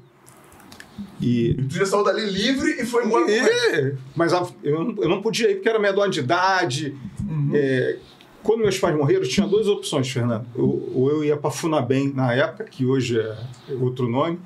E 1.21 1.53
tu 1.69 1.75
já 1.75 1.85
saiu 1.85 2.03
dali 2.03 2.25
livre 2.25 2.81
e 2.81 2.85
foi 2.85 3.05
embora. 3.05 3.29
E- 3.31 3.95
mas 4.15 4.31
eu, 4.63 4.83
não- 4.83 5.03
eu 5.03 5.09
não 5.09 5.21
podia 5.21 5.49
ir 5.51 5.55
porque 5.55 5.69
era 5.69 5.79
menor 5.79 6.09
de 6.09 6.19
idade. 6.19 6.97
Uhum. 7.27 7.51
É, 7.53 7.97
quando 8.43 8.61
meus 8.61 8.79
pais 8.79 8.95
morreram, 8.95 9.23
tinha 9.23 9.47
duas 9.47 9.67
opções, 9.67 10.09
Fernando. 10.09 10.45
Ou, 10.55 11.09
eu 11.09 11.23
ia 11.23 11.37
para 11.37 11.51
Funabem, 11.51 12.11
na 12.13 12.33
época, 12.33 12.63
que 12.63 12.85
hoje 12.85 13.19
é 13.19 13.37
outro 13.79 14.09
nome, 14.09 14.39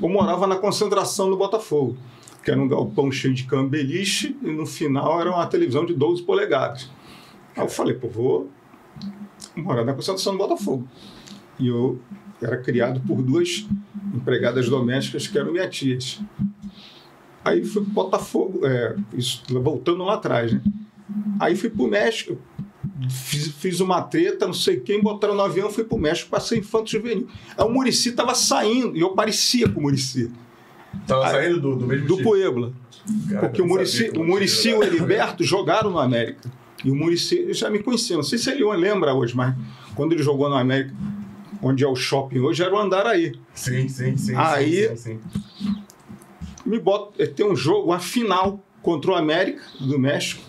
ou 0.00 0.08
morava 0.08 0.46
na 0.46 0.56
concentração 0.56 1.28
do 1.28 1.36
Botafogo, 1.36 1.96
que 2.44 2.50
era 2.50 2.60
um 2.60 2.68
galpão 2.68 3.10
cheio 3.10 3.34
de 3.34 3.44
cama 3.44 3.68
beliche, 3.68 4.36
e 4.42 4.50
no 4.50 4.66
final 4.66 5.20
era 5.20 5.30
uma 5.30 5.46
televisão 5.46 5.84
de 5.84 5.94
12 5.94 6.22
polegadas. 6.22 6.90
Aí 7.56 7.62
eu 7.62 7.68
falei, 7.68 7.94
pô, 7.94 8.08
vou 8.08 8.50
morar 9.56 9.84
na 9.84 9.94
concentração 9.94 10.32
do 10.32 10.38
Botafogo. 10.38 10.88
E 11.58 11.68
eu 11.68 12.00
era 12.40 12.56
criado 12.58 13.00
por 13.00 13.22
duas 13.22 13.66
empregadas 14.14 14.68
domésticas 14.68 15.26
que 15.26 15.38
eram 15.38 15.52
minhas 15.52 15.74
tias. 15.74 16.20
Aí 17.44 17.64
fui 17.64 17.82
para 17.82 17.92
Botafogo, 17.92 18.66
é, 18.66 18.96
isso, 19.12 19.42
voltando 19.60 20.04
lá 20.04 20.14
atrás, 20.14 20.52
né? 20.52 20.62
Aí 21.38 21.54
fui 21.54 21.68
para 21.68 21.82
o 21.82 21.88
México, 21.88 22.38
fiz, 23.08 23.48
fiz, 23.48 23.80
uma 23.80 24.02
treta, 24.02 24.46
não 24.46 24.54
sei 24.54 24.78
quem, 24.80 25.00
botaram 25.02 25.34
no 25.34 25.42
avião, 25.42 25.70
fui 25.70 25.84
para 25.84 25.96
o 25.96 26.00
México, 26.00 26.30
passei 26.30 26.58
infanto 26.58 26.90
juvenil. 26.90 27.28
Aí 27.56 27.64
o 27.64 27.70
Murici 27.70 28.10
estava 28.10 28.34
saindo, 28.34 28.96
e 28.96 29.00
eu 29.00 29.10
parecia 29.10 29.68
com 29.68 29.80
o 29.80 29.82
Murici. 29.84 30.30
Estava 31.00 31.28
saindo 31.30 31.60
do, 31.60 31.76
do 31.76 31.86
mesmo 31.86 32.06
Do 32.06 32.14
time? 32.14 32.28
Puebla. 32.28 32.72
Cara, 33.28 33.40
Porque 33.48 33.60
o 33.60 33.66
Murici, 33.66 34.10
o 34.16 34.24
Murici 34.24 34.70
e 34.70 34.74
o. 34.74 34.82
Heriberto 34.82 35.44
jogaram 35.44 35.90
no 35.90 35.98
América. 35.98 36.50
E 36.84 36.90
o 36.90 36.94
Murici 36.94 37.52
já 37.52 37.70
me 37.70 37.78
conhecia, 37.82 38.16
não 38.16 38.22
sei 38.22 38.38
se 38.38 38.50
ele 38.50 38.64
lembra 38.76 39.14
hoje, 39.14 39.34
mas 39.34 39.54
quando 39.94 40.12
ele 40.12 40.22
jogou 40.22 40.48
no 40.48 40.54
América, 40.54 40.94
onde 41.62 41.82
é 41.82 41.88
o 41.88 41.96
shopping 41.96 42.40
hoje, 42.40 42.62
era 42.62 42.74
o 42.74 42.78
Andaraí. 42.78 43.32
Sim, 43.54 43.88
sim, 43.88 44.16
sim. 44.16 44.34
Aí- 44.36 44.88
sim, 44.88 44.96
sim, 44.96 45.20
sim. 45.58 45.74
me 46.64 46.78
bota, 46.78 47.26
tem 47.26 47.46
um 47.46 47.56
jogo, 47.56 47.92
a 47.92 47.98
final 47.98 48.62
contra 48.82 49.12
o 49.12 49.14
América 49.14 49.62
do 49.80 49.98
México. 49.98 50.42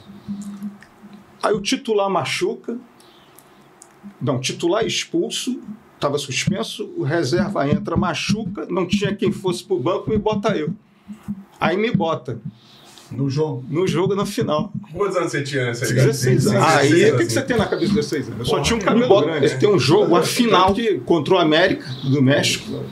Aí 1.46 1.54
o 1.54 1.62
titular 1.62 2.10
machuca. 2.10 2.78
Não, 4.22 4.40
titular 4.40 4.86
expulso, 4.86 5.60
estava 5.96 6.18
suspenso, 6.18 6.92
o 6.98 7.04
reserva 7.04 7.68
entra, 7.70 7.96
machuca, 7.98 8.66
não 8.70 8.86
tinha 8.88 9.16
quem 9.16 9.32
fosse 9.32 9.64
pro 9.64 9.80
banco, 9.80 10.10
me 10.10 10.18
bota 10.18 10.56
eu. 10.56 10.74
Aí 11.60 11.76
me 11.76 11.92
bota 11.92 12.40
No 13.12 13.30
jogo. 13.30 13.64
no 13.70 13.88
jogo 13.88 14.16
na 14.16 14.26
final. 14.26 14.72
Quantos 14.94 15.18
anos 15.18 15.32
você 15.32 15.44
tinha 15.44 15.66
nessa 15.66 15.92
16 15.92 16.48
anos. 16.48 16.64
Aí, 16.64 17.12
o 17.12 17.18
que, 17.18 17.26
que 17.26 17.32
você 17.34 17.42
tem 17.42 17.58
na 17.58 17.66
cabeça 17.66 17.88
de 17.90 17.96
16 17.96 18.28
anos? 18.28 18.40
Eu 18.40 18.46
só 18.46 18.52
Porra, 18.54 18.64
tinha 18.64 18.78
um 18.78 18.82
cabelo 18.82 19.08
bota- 19.08 19.28
grande. 19.28 19.60
Tem 19.60 19.70
um 19.70 19.80
jogo, 19.80 20.16
a 20.16 20.24
final 20.24 20.76
contra 21.06 21.34
o 21.36 21.38
América 21.38 21.86
do 22.04 22.22
México. 22.22 22.84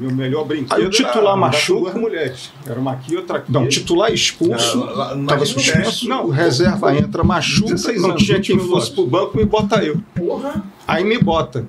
Meu 0.00 0.10
melhor 0.10 0.44
brinquedo. 0.44 0.72
Aí 0.78 0.86
o 0.86 0.90
titular 0.90 1.20
era 1.32 1.36
machuca. 1.36 1.80
duas 1.90 1.94
mulheres. 1.94 2.50
Era 2.66 2.80
uma 2.80 2.92
aqui, 2.92 3.16
outra 3.16 3.36
aqui. 3.38 3.52
Não, 3.52 3.68
titular 3.68 4.12
expulso. 4.12 4.78
Não, 4.78 4.86
lá- 4.86 5.06
imagina 5.12 5.26
Tava 5.28 5.42
o 5.42 5.46
suspenso. 5.46 6.08
Não, 6.08 6.28
reserva 6.30 6.96
entra, 6.96 7.22
machuca, 7.22 7.66
16 7.74 8.02
não 8.02 8.16
tinha 8.16 8.40
quem 8.40 8.56
21 8.56 8.70
fosse 8.70 8.90
pro 8.92 9.06
banco, 9.06 9.36
me 9.36 9.44
bota 9.44 9.76
eu. 9.84 10.00
Porra. 10.14 10.62
Aí 10.88 11.04
me 11.04 11.18
bota. 11.18 11.66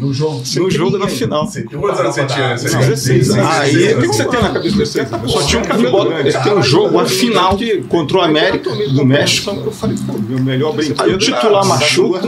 No 0.00 0.12
jogo. 0.12 0.42
No 0.56 0.70
jogo 0.70 0.98
na 0.98 1.08
final. 1.08 1.46
Você- 1.46 1.62
Quantos 1.62 2.00
anos 2.00 2.14
você 2.14 2.24
tinha 2.26 2.48
nessa 2.48 2.70
Não, 2.70 2.80
16 2.80 3.30
anos. 3.30 3.46
Aí, 3.50 3.94
o 3.94 4.00
que, 4.00 4.06
você 4.06 4.24
tem 4.24 4.42
na 4.42 4.48
cabeça 4.50 4.70
de 4.70 4.78
16 4.78 5.12
anos? 5.12 5.32
Eu 5.34 5.40
só 5.40 5.46
tinha 5.46 5.62
um 5.62 5.64
cabelo 5.64 6.04
grande. 6.08 6.42
Tem 6.42 6.52
um 6.54 6.62
jogo, 6.62 6.98
a 7.00 7.06
final 7.06 7.56
que, 7.56 7.82
contra 7.82 8.18
o 8.18 8.20
América 8.20 8.70
do 8.70 9.04
México. 9.04 9.50
Eu 9.64 9.72
falei, 9.72 9.96
pô, 10.06 10.14
meu 10.18 10.38
melhor 10.40 10.72
brinquedo. 10.74 11.02
Aí 11.02 11.14
o 11.14 11.18
titular 11.18 11.64
machuca. 11.64 12.20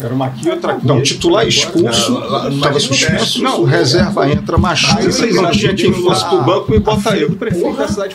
Era 0.00 0.14
uma 0.14 0.26
aqui, 0.26 0.48
outra 0.48 0.72
aqui. 0.72 0.86
Não, 0.86 1.02
titular 1.02 1.46
expulso, 1.46 2.22
estava 2.50 2.80
suspenso. 2.80 3.42
Não, 3.42 3.64
reserva 3.64 4.30
entra, 4.30 4.58
machuca, 4.58 5.02
Aí, 5.02 5.32
não 5.32 5.50
tinha 5.50 5.74
quem 5.74 5.92
fosse 5.92 6.24
pro 6.28 6.42
banco, 6.42 6.70
me 6.70 6.78
bota 6.78 7.16
eu. 7.16 7.36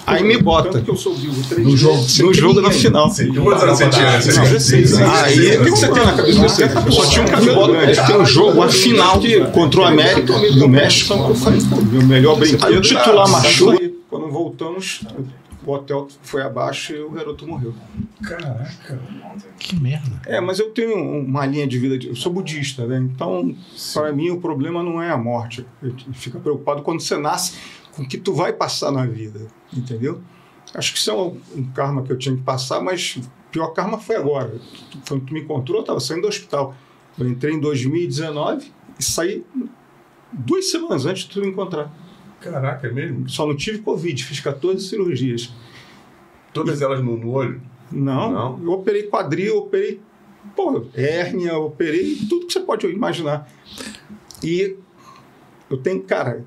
Aí 0.05 0.23
me 0.23 0.37
bota. 0.37 0.83
No 1.57 1.75
jogo. 1.77 2.05
No 2.19 2.33
jogo 2.33 2.61
na 2.61 2.71
final. 2.71 3.09
Você- 3.09 3.27
Quantos 3.27 3.63
anos 3.63 3.77
você 3.77 3.89
tinha 3.89 4.11
nessa 4.11 4.33
Não, 4.33 4.43
16 4.43 4.93
anos? 4.93 5.19
Aí, 5.23 5.57
o 5.57 5.63
que, 5.63 5.69
você 5.71 5.87
tem 5.87 6.05
na 6.05 6.13
cabeça 6.13 6.33
de 6.33 6.41
16 6.41 6.71
anos? 6.75 6.85
Eu 6.85 6.91
só 7.03 7.09
tinha 7.09 7.23
um 7.23 7.27
cabelo 7.27 7.67
grande. 7.67 8.05
Tem 8.07 8.17
um 8.17 8.25
jogo, 8.25 8.61
a 8.61 8.69
final 8.77 9.19
que, 9.19 9.39
contra 9.51 9.81
o 9.81 9.83
América 9.83 10.33
do 10.51 10.67
México. 10.69 11.13
Eu 11.13 11.35
falei, 11.35 11.59
pô, 11.69 11.75
meu 11.81 12.03
melhor 12.03 12.37
brinquedo. 12.37 12.65
Aí 12.65 12.77
o 12.77 12.81
titular 12.81 13.29
machuca. 13.29 13.91
Quando 14.09 14.29
voltamos, 14.31 15.01
o 15.65 15.71
hotel 15.71 16.07
foi 16.21 16.41
abaixo 16.41 16.93
e 16.93 17.01
o 17.01 17.09
garoto 17.11 17.45
morreu. 17.45 17.73
Caraca. 18.23 18.99
Que 19.59 19.75
merda. 19.75 20.21
É, 20.25 20.39
mas 20.39 20.59
eu 20.59 20.69
tenho 20.71 20.95
uma 20.97 21.45
linha 21.45 21.67
de 21.67 21.77
vida. 21.77 21.97
de- 21.97 22.07
Eu 22.07 22.15
sou 22.15 22.31
budista, 22.31 22.85
né? 22.87 22.97
Então, 22.97 23.53
para 23.93 24.11
mim, 24.13 24.29
o 24.29 24.39
problema 24.39 24.81
não 24.81 25.01
é 25.01 25.11
a 25.11 25.17
morte. 25.17 25.65
Eu 25.81 25.93
fico 26.13 26.39
preocupado 26.39 26.81
quando 26.83 27.01
você 27.01 27.17
nasce 27.17 27.53
com 27.95 28.03
o 28.03 28.07
que 28.07 28.17
tu 28.17 28.33
vai 28.33 28.53
passar 28.53 28.91
na 28.91 29.05
vida, 29.05 29.47
entendeu? 29.75 30.21
Acho 30.73 30.93
que 30.93 30.99
isso 30.99 31.09
é 31.09 31.13
um, 31.13 31.37
um 31.55 31.63
karma 31.73 32.01
que 32.03 32.11
eu 32.11 32.17
tinha 32.17 32.35
que 32.35 32.41
passar, 32.43 32.79
mas 32.81 33.15
o 33.17 33.21
pior 33.51 33.67
karma 33.69 33.97
foi 33.97 34.15
agora. 34.15 34.53
Quando 35.07 35.25
tu 35.25 35.33
me 35.33 35.41
encontrou, 35.41 35.77
eu 35.79 35.81
estava 35.81 35.99
saindo 35.99 36.21
do 36.23 36.27
hospital. 36.27 36.75
Eu 37.17 37.27
entrei 37.27 37.53
em 37.53 37.59
2019 37.59 38.71
e 38.99 39.03
saí 39.03 39.45
duas 40.31 40.69
semanas 40.69 41.05
antes 41.05 41.23
de 41.23 41.29
tu 41.29 41.41
me 41.41 41.47
encontrar. 41.47 41.91
Caraca, 42.39 42.87
é 42.87 42.91
mesmo? 42.91 43.27
Só 43.29 43.45
não 43.47 43.55
tive 43.55 43.79
Covid, 43.79 44.23
fiz 44.23 44.39
14 44.39 44.87
cirurgias. 44.87 45.51
Todas 46.53 46.81
elas 46.81 47.03
no, 47.03 47.17
no 47.17 47.31
olho? 47.31 47.61
Não, 47.91 48.31
Não? 48.31 48.63
eu 48.63 48.71
operei 48.71 49.03
quadril, 49.03 49.57
operei 49.57 50.01
pô, 50.55 50.85
hérnia, 50.93 51.57
operei 51.57 52.15
tudo 52.29 52.47
que 52.47 52.53
você 52.53 52.59
pode 52.59 52.87
imaginar. 52.87 53.49
E 54.43 54.75
eu 55.69 55.77
tenho, 55.77 56.01
cara, 56.03 56.45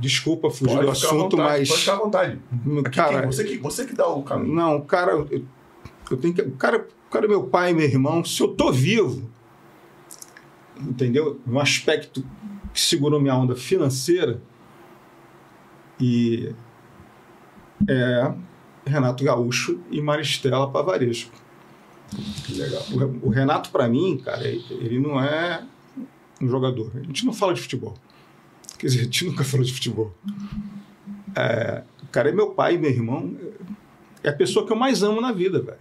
desculpa 0.00 0.50
fugir 0.50 0.74
do 0.74 0.76
Pode 0.76 0.88
à 0.88 0.92
assunto, 0.92 1.36
vontade, 1.36 1.58
mas. 1.60 1.68
Pode 1.68 1.80
ficar 1.80 1.92
à 1.92 1.96
vontade. 1.96 2.38
Cara, 2.92 3.26
você, 3.26 3.44
que, 3.44 3.58
você 3.58 3.84
que 3.84 3.94
dá 3.94 4.06
o 4.08 4.22
caminho. 4.22 4.54
não, 4.54 4.80
cara, 4.80 5.12
eu, 5.12 5.44
eu 6.10 6.16
tenho 6.16 6.34
que. 6.34 6.42
O 6.42 6.52
cara, 6.52 6.86
o 7.08 7.10
cara 7.10 7.26
é 7.26 7.28
meu 7.28 7.44
pai, 7.44 7.72
meu 7.72 7.86
irmão, 7.86 8.24
se 8.24 8.40
eu 8.40 8.48
tô 8.48 8.72
vivo, 8.72 9.30
entendeu? 10.80 11.40
No 11.46 11.60
aspecto 11.60 12.24
que 12.72 12.80
segurou 12.80 13.20
minha 13.20 13.34
onda 13.34 13.54
financeira, 13.54 14.40
e 16.00 16.52
é 17.88 18.34
Renato 18.84 19.24
Gaúcho 19.24 19.80
e 19.90 20.00
Maristela 20.00 20.70
Pavaresco. 20.70 21.32
Que 22.44 22.54
legal. 22.54 22.82
O, 23.22 23.28
Renato, 23.28 23.70
para 23.70 23.88
mim, 23.88 24.20
cara, 24.22 24.46
ele, 24.46 24.98
não 24.98 25.20
é 25.20 25.64
um 26.40 26.48
jogador. 26.48 26.92
A 26.94 27.02
gente 27.02 27.24
não 27.24 27.32
fala 27.32 27.54
de 27.54 27.60
futebol. 27.60 27.94
Quer 28.78 28.88
dizer, 28.88 29.00
a 29.00 29.04
gente 29.04 29.24
nunca 29.24 29.44
falou 29.44 29.64
de 29.64 29.72
futebol. 29.72 30.14
É, 31.34 31.82
cara 32.14 32.28
é 32.28 32.32
meu 32.32 32.50
pai, 32.50 32.78
meu 32.78 32.90
irmão. 32.90 33.36
É 34.22 34.28
a 34.28 34.32
pessoa 34.32 34.64
que 34.64 34.72
eu 34.72 34.76
mais 34.76 35.02
amo 35.02 35.20
na 35.20 35.32
vida, 35.32 35.60
velho. 35.60 35.78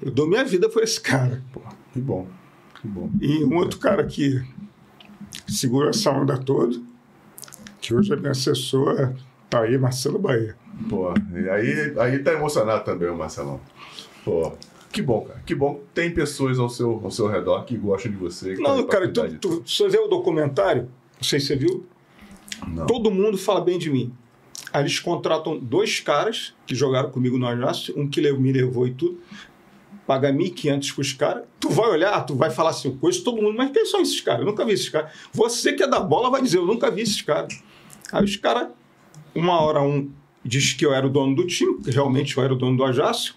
Eu 0.00 0.10
dou 0.10 0.26
minha 0.26 0.42
vida 0.44 0.68
por 0.70 0.82
esse 0.82 0.98
cara. 0.98 1.44
Bom. 1.52 1.62
Que 1.92 2.00
bom. 2.00 2.26
E 3.20 3.44
um 3.44 3.56
outro 3.56 3.78
cara 3.78 4.04
que 4.04 4.42
segura 5.46 5.90
essa 5.90 6.10
onda 6.10 6.38
toda, 6.38 6.80
que 7.80 7.94
hoje 7.94 8.12
é 8.12 8.16
meu 8.16 8.30
assessor, 8.30 9.14
tá 9.48 9.62
aí, 9.62 9.76
Marcelo 9.76 10.18
Bahia. 10.18 10.56
Pô, 10.88 11.12
e 11.34 11.48
aí, 11.50 11.94
aí 11.98 12.18
tá 12.20 12.32
emocionado 12.32 12.84
também 12.84 13.08
o 13.08 13.16
Marcelão. 13.16 13.60
Pô, 14.24 14.52
que 14.92 15.02
bom, 15.02 15.22
cara. 15.22 15.42
Que 15.44 15.54
bom 15.54 15.74
que 15.74 15.82
tem 15.94 16.10
pessoas 16.12 16.58
ao 16.58 16.68
seu, 16.68 17.00
ao 17.02 17.10
seu 17.10 17.26
redor 17.26 17.64
que 17.64 17.76
gostam 17.76 18.10
de 18.10 18.18
você. 18.18 18.54
Não, 18.54 18.86
cara, 18.86 19.08
tu, 19.08 19.38
tu, 19.38 19.62
você 19.66 19.88
vê 19.88 19.98
o 19.98 20.08
documentário, 20.08 20.82
não 20.82 21.22
sei 21.22 21.38
se 21.38 21.48
você 21.48 21.56
viu, 21.56 21.86
Não. 22.66 22.86
Todo 22.86 23.10
mundo 23.10 23.36
fala 23.38 23.60
bem 23.60 23.78
de 23.78 23.90
mim. 23.90 24.12
Aí 24.72 24.82
eles 24.82 24.98
contratam 25.00 25.58
dois 25.58 26.00
caras 26.00 26.54
que 26.66 26.74
jogaram 26.74 27.10
comigo 27.10 27.36
no 27.36 27.46
Ajax, 27.46 27.90
um 27.96 28.08
que 28.08 28.20
me 28.32 28.52
levou 28.52 28.86
e 28.86 28.94
tudo, 28.94 29.18
paga 30.10 30.32
1.500 30.32 30.92
para 30.92 31.00
os 31.02 31.12
caras. 31.12 31.44
Tu 31.60 31.68
vai 31.68 31.88
olhar, 31.88 32.26
tu 32.26 32.34
vai 32.34 32.50
falar 32.50 32.70
assim, 32.70 32.96
conheço 32.96 33.22
todo 33.22 33.40
mundo, 33.40 33.56
mas 33.56 33.70
quem 33.70 33.86
são 33.86 34.00
esses 34.00 34.20
caras? 34.20 34.40
Eu 34.40 34.46
nunca 34.46 34.64
vi 34.64 34.72
esses 34.72 34.88
caras. 34.88 35.12
Você 35.32 35.72
que 35.72 35.84
é 35.84 35.86
da 35.86 36.00
bola 36.00 36.28
vai 36.28 36.42
dizer, 36.42 36.58
eu 36.58 36.66
nunca 36.66 36.90
vi 36.90 37.02
esses 37.02 37.22
caras. 37.22 37.62
Aí 38.10 38.24
os 38.24 38.34
caras, 38.34 38.70
uma 39.32 39.60
hora 39.60 39.80
um 39.80 40.10
diz 40.44 40.72
que 40.72 40.84
eu 40.84 40.92
era 40.92 41.06
o 41.06 41.10
dono 41.10 41.36
do 41.36 41.46
time, 41.46 41.80
que 41.80 41.92
realmente 41.92 42.36
eu 42.36 42.42
era 42.42 42.52
o 42.52 42.56
dono 42.56 42.76
do 42.76 42.84
Ajax. 42.84 43.36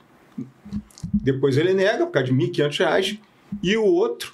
Depois 1.13 1.57
ele 1.57 1.75
nega, 1.75 2.07
por 2.07 2.13
causa 2.13 2.25
de 2.25 2.33
1.500 2.33 2.79
reais. 2.79 3.19
E 3.61 3.77
o 3.77 3.85
outro, 3.85 4.33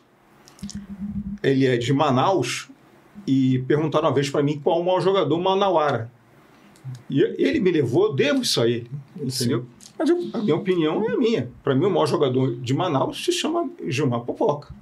ele 1.44 1.66
é 1.66 1.76
de 1.76 1.92
Manaus, 1.92 2.70
e 3.28 3.60
perguntaram 3.68 4.08
uma 4.08 4.16
vez 4.16 4.30
para 4.30 4.42
mim 4.42 4.62
qual 4.64 4.80
o 4.80 4.86
maior 4.86 5.02
jogador 5.02 5.38
Manauara. 5.42 6.10
E 7.10 7.22
ele 7.22 7.60
me 7.60 7.70
levou, 7.70 8.06
eu 8.08 8.14
devo 8.14 8.44
isso 8.44 8.62
a 8.62 8.68
ele, 8.70 8.90
entendeu? 9.20 9.66
Mas 10.00 10.10
eu- 10.10 10.30
a 10.34 10.38
minha 10.40 10.56
opinião 10.56 11.04
é 11.08 11.12
a 11.14 11.18
minha. 11.18 11.52
Para 11.62 11.76
mim, 11.76 11.86
o 11.86 11.90
maior 11.90 12.06
jogador 12.08 12.56
de 12.56 12.74
Manaus 12.74 13.24
se 13.24 13.32
chama 13.34 13.70
Gilmar 13.86 14.22
Popoca. 14.22 14.74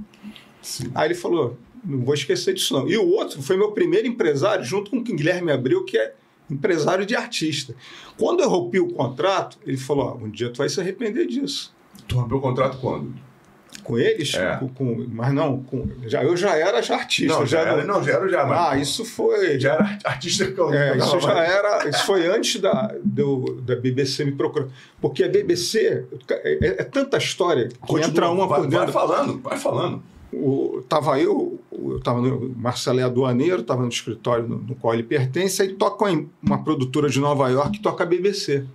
Sim. 0.61 0.91
Aí 0.93 1.07
ele 1.07 1.15
falou: 1.15 1.57
não 1.83 2.05
vou 2.05 2.13
esquecer 2.13 2.53
disso 2.53 2.73
não. 2.73 2.87
E 2.87 2.95
o 2.97 3.07
outro 3.09 3.41
foi 3.41 3.57
meu 3.57 3.71
primeiro 3.71 4.07
empresário, 4.07 4.63
junto 4.63 4.91
com 4.91 4.97
o 4.97 5.03
Guilherme 5.03 5.51
Abreu, 5.51 5.83
que 5.83 5.97
é 5.97 6.13
empresário 6.49 7.05
de 7.05 7.15
artista. 7.15 7.75
Quando 8.17 8.41
eu 8.41 8.49
rompi 8.49 8.79
o 8.79 8.89
contrato, 8.93 9.57
ele 9.65 9.77
falou: 9.77 10.05
ó, 10.05 10.23
um 10.25 10.29
dia 10.29 10.49
tu 10.51 10.57
vai 10.59 10.69
se 10.69 10.79
arrepender 10.79 11.25
disso. 11.25 11.73
Tu 12.07 12.15
rompeu 12.15 12.37
o 12.37 12.41
contrato 12.41 12.77
quando? 12.79 13.13
Com 13.87 13.97
eles, 13.97 14.33
É. 14.33 14.57
com, 14.57 14.67
com- 14.67 15.05
mas 15.13 15.33
não, 15.33 15.63
com, 15.63 15.87
já, 16.07 16.21
eu 16.23 16.35
já 16.35 16.55
era 16.57 16.81
já 16.81 16.95
artista. 16.95 17.33
Não, 17.33 17.45
já 17.45 17.63
já 17.63 17.69
era, 17.71 17.83
não, 17.85 18.03
já 18.03 18.11
era 18.13 18.27
já, 18.29 18.45
mas 18.45 18.59
Ah, 18.59 18.77
isso 18.77 19.05
foi. 19.05 19.57
já 19.59 19.73
era 19.75 19.97
artista 20.03 20.45
que 20.51 20.59
eu 20.59 20.73
É, 20.73 20.97
isso 20.97 21.07
tava 21.07 21.21
já 21.21 21.33
mais- 21.33 21.49
era. 21.49 21.89
Isso 21.89 22.05
foi 22.05 22.27
antes 22.27 22.59
da, 22.59 22.93
do- 23.03 23.61
da 23.61 23.75
BBC 23.77 24.25
me 24.25 24.33
procurar. 24.33 24.67
Porque 24.99 25.23
a 25.23 25.29
BBC 25.29 26.05
é, 26.29 26.81
é 26.81 26.83
tanta 26.83 27.17
história 27.17 27.69
que 27.69 27.77
Continua, 27.79 28.07
entra 28.09 28.29
uma 28.29 28.45
vai, 28.45 28.59
por 28.59 28.67
dentro. 28.67 28.91
Vai 28.91 28.93
falando, 29.07 29.39
vai 29.41 29.57
falando. 29.57 30.03
O, 30.33 30.83
tava 30.89 31.17
eu, 31.19 31.57
eu 31.71 32.01
tava 32.01 32.19
no 32.21 32.53
Marcelo 32.57 32.99
é 32.99 33.03
aduaneiro, 33.03 33.61
estava 33.61 33.81
no 33.83 33.87
escritório 33.87 34.45
no, 34.45 34.57
no 34.57 34.75
qual 34.75 34.93
ele 34.93 35.03
pertence, 35.03 35.61
aí 35.61 35.69
toca 35.73 36.03
uma, 36.43 36.61
produtora 36.61 37.09
de 37.09 37.17
Nova 37.21 37.47
York 37.49 37.77
que 37.77 37.81
toca 37.81 38.03
a 38.03 38.05
BBC. 38.07 38.65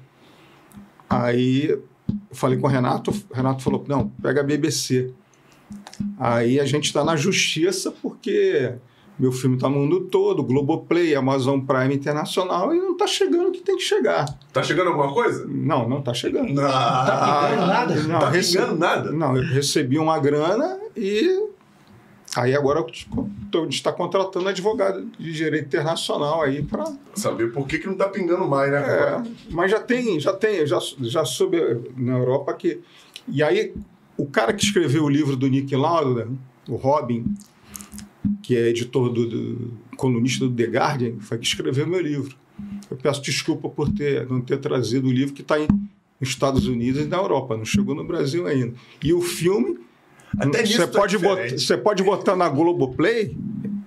Aí 1.09 1.79
eu 2.09 2.37
falei 2.37 2.59
com 2.59 2.67
o 2.67 2.71
Renato, 2.71 3.11
o 3.11 3.35
Renato 3.35 3.63
falou: 3.63 3.85
não, 3.89 4.09
pega 4.23 4.41
a 4.41 4.45
BBC. 4.45 5.11
Aí 6.19 6.61
a 6.61 6.65
gente 6.65 6.85
está 6.87 7.05
na 7.05 7.17
justiça 7.17 7.91
porque 8.03 8.75
meu 9.19 9.31
filme 9.33 9.57
está 9.57 9.69
no 9.69 9.77
mundo 9.77 10.01
todo, 10.01 10.43
Globoplay, 10.43 11.15
Amazon 11.15 11.61
Prime 11.61 11.95
Internacional, 11.95 12.75
e 12.75 12.79
não 12.79 12.93
está 12.93 13.07
chegando 13.07 13.49
o 13.49 13.53
que 13.53 13.61
tem 13.61 13.77
que 13.77 13.83
chegar. 13.83 14.27
Tá 14.53 14.63
chegando 14.63 14.89
alguma 14.89 15.13
coisa? 15.13 15.47
Não, 15.47 15.89
não 15.89 16.01
está 16.01 16.13
chegando. 16.13 16.53
Não. 16.53 16.63
Tá 16.63 17.49
pingando 17.51 17.67
nada? 17.67 17.95
Não, 18.03 18.19
tá 18.21 18.31
rece- 18.31 18.53
pingando 18.59 18.79
nada. 18.79 19.13
não, 19.13 19.37
eu 19.37 19.45
recebi 19.45 19.99
uma 19.99 20.19
grana 20.19 20.79
e 20.97 21.49
aí 22.37 22.55
agora 22.55 22.81
a 22.81 22.85
gente 22.87 23.75
está 23.75 23.93
contratando 23.93 24.49
advogado 24.49 25.05
de 25.19 25.33
direito 25.33 25.67
internacional 25.67 26.43
aí 26.43 26.63
para. 26.63 26.93
Saber 27.15 27.53
por 27.53 27.67
que, 27.67 27.79
que 27.79 27.87
não 27.87 27.95
tá 27.95 28.09
pingando 28.09 28.49
mais, 28.49 28.71
né? 28.71 28.79
É, 28.79 29.23
mas 29.51 29.71
já 29.71 29.81
tem, 29.81 30.19
já 30.19 30.33
tem, 30.33 30.67
já, 30.67 30.79
já 31.01 31.25
soube 31.25 31.59
na 31.97 32.17
Europa 32.19 32.55
que. 32.55 32.81
E 33.29 33.43
aí, 33.43 33.75
o 34.17 34.27
cara 34.27 34.53
que 34.53 34.65
escreveu 34.65 35.05
o 35.05 35.09
livro 35.09 35.37
do 35.37 35.47
Nick 35.49 35.75
Lauda, 35.77 36.29
o 36.69 36.77
Robin, 36.77 37.25
que 38.43 38.57
é 38.57 38.69
editor 38.69 39.11
do, 39.11 39.27
do 39.27 39.73
colunista 39.97 40.47
do 40.47 40.55
The 40.55 40.65
Guardian, 40.65 41.21
foi 41.21 41.39
que 41.39 41.47
escreveu 41.47 41.87
meu 41.87 42.01
livro. 42.01 42.37
Eu 42.91 42.97
peço 42.97 43.23
desculpa 43.23 43.69
por 43.69 43.91
ter, 43.91 44.29
não 44.29 44.41
ter 44.41 44.59
trazido 44.59 45.09
o 45.09 45.13
livro 45.13 45.35
que 45.35 45.43
está 45.43 45.57
nos 45.59 46.29
Estados 46.29 46.67
Unidos 46.67 47.03
e 47.03 47.07
na 47.07 47.17
Europa, 47.17 47.57
não 47.57 47.65
chegou 47.65 47.95
no 47.95 48.05
Brasil 48.05 48.47
ainda. 48.47 48.75
E 49.03 49.13
o 49.13 49.21
filme, 49.21 49.79
Até 50.39 50.65
você 50.65 50.87
tá 50.87 50.99
pode, 50.99 51.17
você 51.17 51.77
pode 51.77 52.03
botar 52.03 52.35
na 52.37 52.49
Globoplay, 52.49 53.37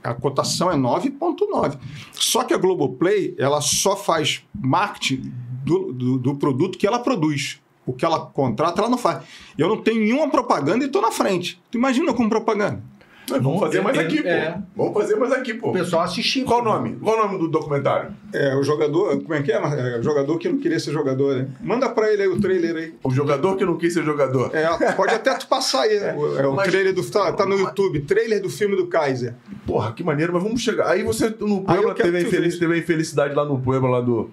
a 0.03 0.13
cotação 0.13 0.71
é 0.71 0.75
9,9. 0.75 1.77
Só 2.13 2.43
que 2.43 2.53
a 2.53 2.57
Globoplay, 2.57 3.35
ela 3.37 3.61
só 3.61 3.95
faz 3.95 4.43
marketing 4.53 5.33
do, 5.63 5.91
do, 5.91 6.17
do 6.17 6.35
produto 6.35 6.77
que 6.77 6.85
ela 6.85 6.99
produz. 6.99 7.59
O 7.85 7.93
que 7.93 8.03
ela 8.03 8.19
contrata, 8.19 8.81
ela 8.81 8.89
não 8.89 8.97
faz. 8.97 9.23
Eu 9.57 9.67
não 9.67 9.77
tenho 9.77 10.01
nenhuma 10.01 10.29
propaganda 10.29 10.83
e 10.83 10.87
estou 10.87 11.01
na 11.01 11.11
frente. 11.11 11.61
Tu 11.69 11.77
imagina 11.77 12.13
com 12.13 12.27
propaganda? 12.27 12.83
Mas 13.27 13.41
vamos 13.41 13.59
fazer 13.59 13.81
mais 13.81 13.97
aqui, 13.97 14.21
pô. 14.21 14.27
É. 14.29 14.57
Vamos 14.75 14.93
fazer 14.93 15.15
mais 15.15 15.31
aqui, 15.33 15.53
pô. 15.55 15.69
O 15.69 15.73
pessoal 15.73 16.03
assistiu. 16.03 16.45
Qual 16.45 16.61
o 16.61 16.63
nome? 16.63 16.95
Qual 17.01 17.17
o 17.17 17.23
nome 17.25 17.39
do 17.39 17.47
documentário? 17.47 18.11
É, 18.31 18.55
o 18.55 18.61
jogador, 18.63 19.19
como 19.21 19.33
é 19.33 19.41
que 19.41 19.51
é? 19.51 19.55
É, 19.55 19.97
o 19.99 20.03
jogador 20.03 20.37
que 20.37 20.47
não 20.47 20.59
queria 20.59 20.79
ser 20.79 20.91
jogador, 20.91 21.35
né? 21.35 21.47
Manda 21.61 21.89
pra 21.89 22.11
ele 22.13 22.21
aí 22.21 22.27
o 22.27 22.39
trailer 22.39 22.75
aí. 22.75 22.93
O 23.03 23.09
jogador 23.09 23.55
que 23.57 23.65
não 23.65 23.77
quis 23.77 23.93
ser 23.93 24.03
jogador. 24.03 24.51
É, 24.55 24.91
pode 24.91 25.13
até 25.15 25.33
tu 25.33 25.47
passar 25.47 25.81
aí. 25.81 25.95
É, 26.05 26.45
o 26.47 26.53
Mas- 26.55 26.69
trailer 26.69 26.93
do. 26.93 27.03
Tá, 27.09 27.31
tá 27.33 27.45
no 27.45 27.57
YouTube, 27.57 28.01
trailer 28.01 28.41
do 28.41 28.49
filme 28.49 28.75
do 28.75 28.87
Kaiser. 28.87 29.33
Porra, 29.65 29.91
que 29.93 30.03
maneiro, 30.03 30.31
mas 30.33 30.43
vamos 30.43 30.61
chegar. 30.61 30.89
Aí 30.91 31.01
você 31.03 31.29
no 31.39 31.57
eu 31.57 31.61
Puebla 31.61 31.93
teve, 31.95 32.17
a 32.17 32.21
infeliz, 32.21 32.59
teve 32.59 32.73
a 32.73 32.77
infelicidade 32.77 33.33
lá 33.33 33.43
no 33.45 33.59
Puebla, 33.59 33.89
lá 33.89 34.01
do, 34.01 34.29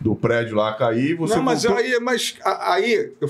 do 0.00 0.16
prédio 0.16 0.56
lá 0.56 0.72
cair. 0.74 1.14
Você 1.14 1.36
não, 1.36 1.42
mas 1.42 1.62
voltou- 1.62 1.82
aí, 1.84 2.00
mas 2.00 2.34
aí 2.44 3.14
eu, 3.20 3.28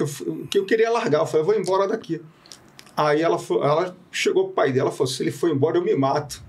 eu, 0.00 0.06
que 0.50 0.58
eu 0.58 0.64
queria 0.64 0.90
largar, 0.90 1.20
eu 1.20 1.26
falei, 1.26 1.42
eu 1.42 1.46
vou 1.46 1.54
embora 1.54 1.86
daqui. 1.86 2.20
Aí 2.96 3.20
ela, 3.20 3.36
ela 3.62 3.96
chegou 4.10 4.44
pro 4.44 4.54
pai 4.54 4.72
dela 4.72 4.90
e 4.90 4.92
falou: 4.92 5.06
se 5.06 5.22
ele 5.22 5.30
for 5.30 5.50
embora, 5.50 5.76
eu 5.76 5.84
me 5.84 5.94
mato. 5.94 6.42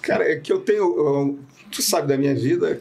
Cara, 0.00 0.28
é 0.30 0.36
que 0.36 0.52
eu 0.52 0.60
tenho. 0.60 0.78
eu- 0.98 1.38
tu 1.70 1.80
sabe 1.80 2.08
da 2.08 2.16
minha 2.18 2.34
vida. 2.34 2.80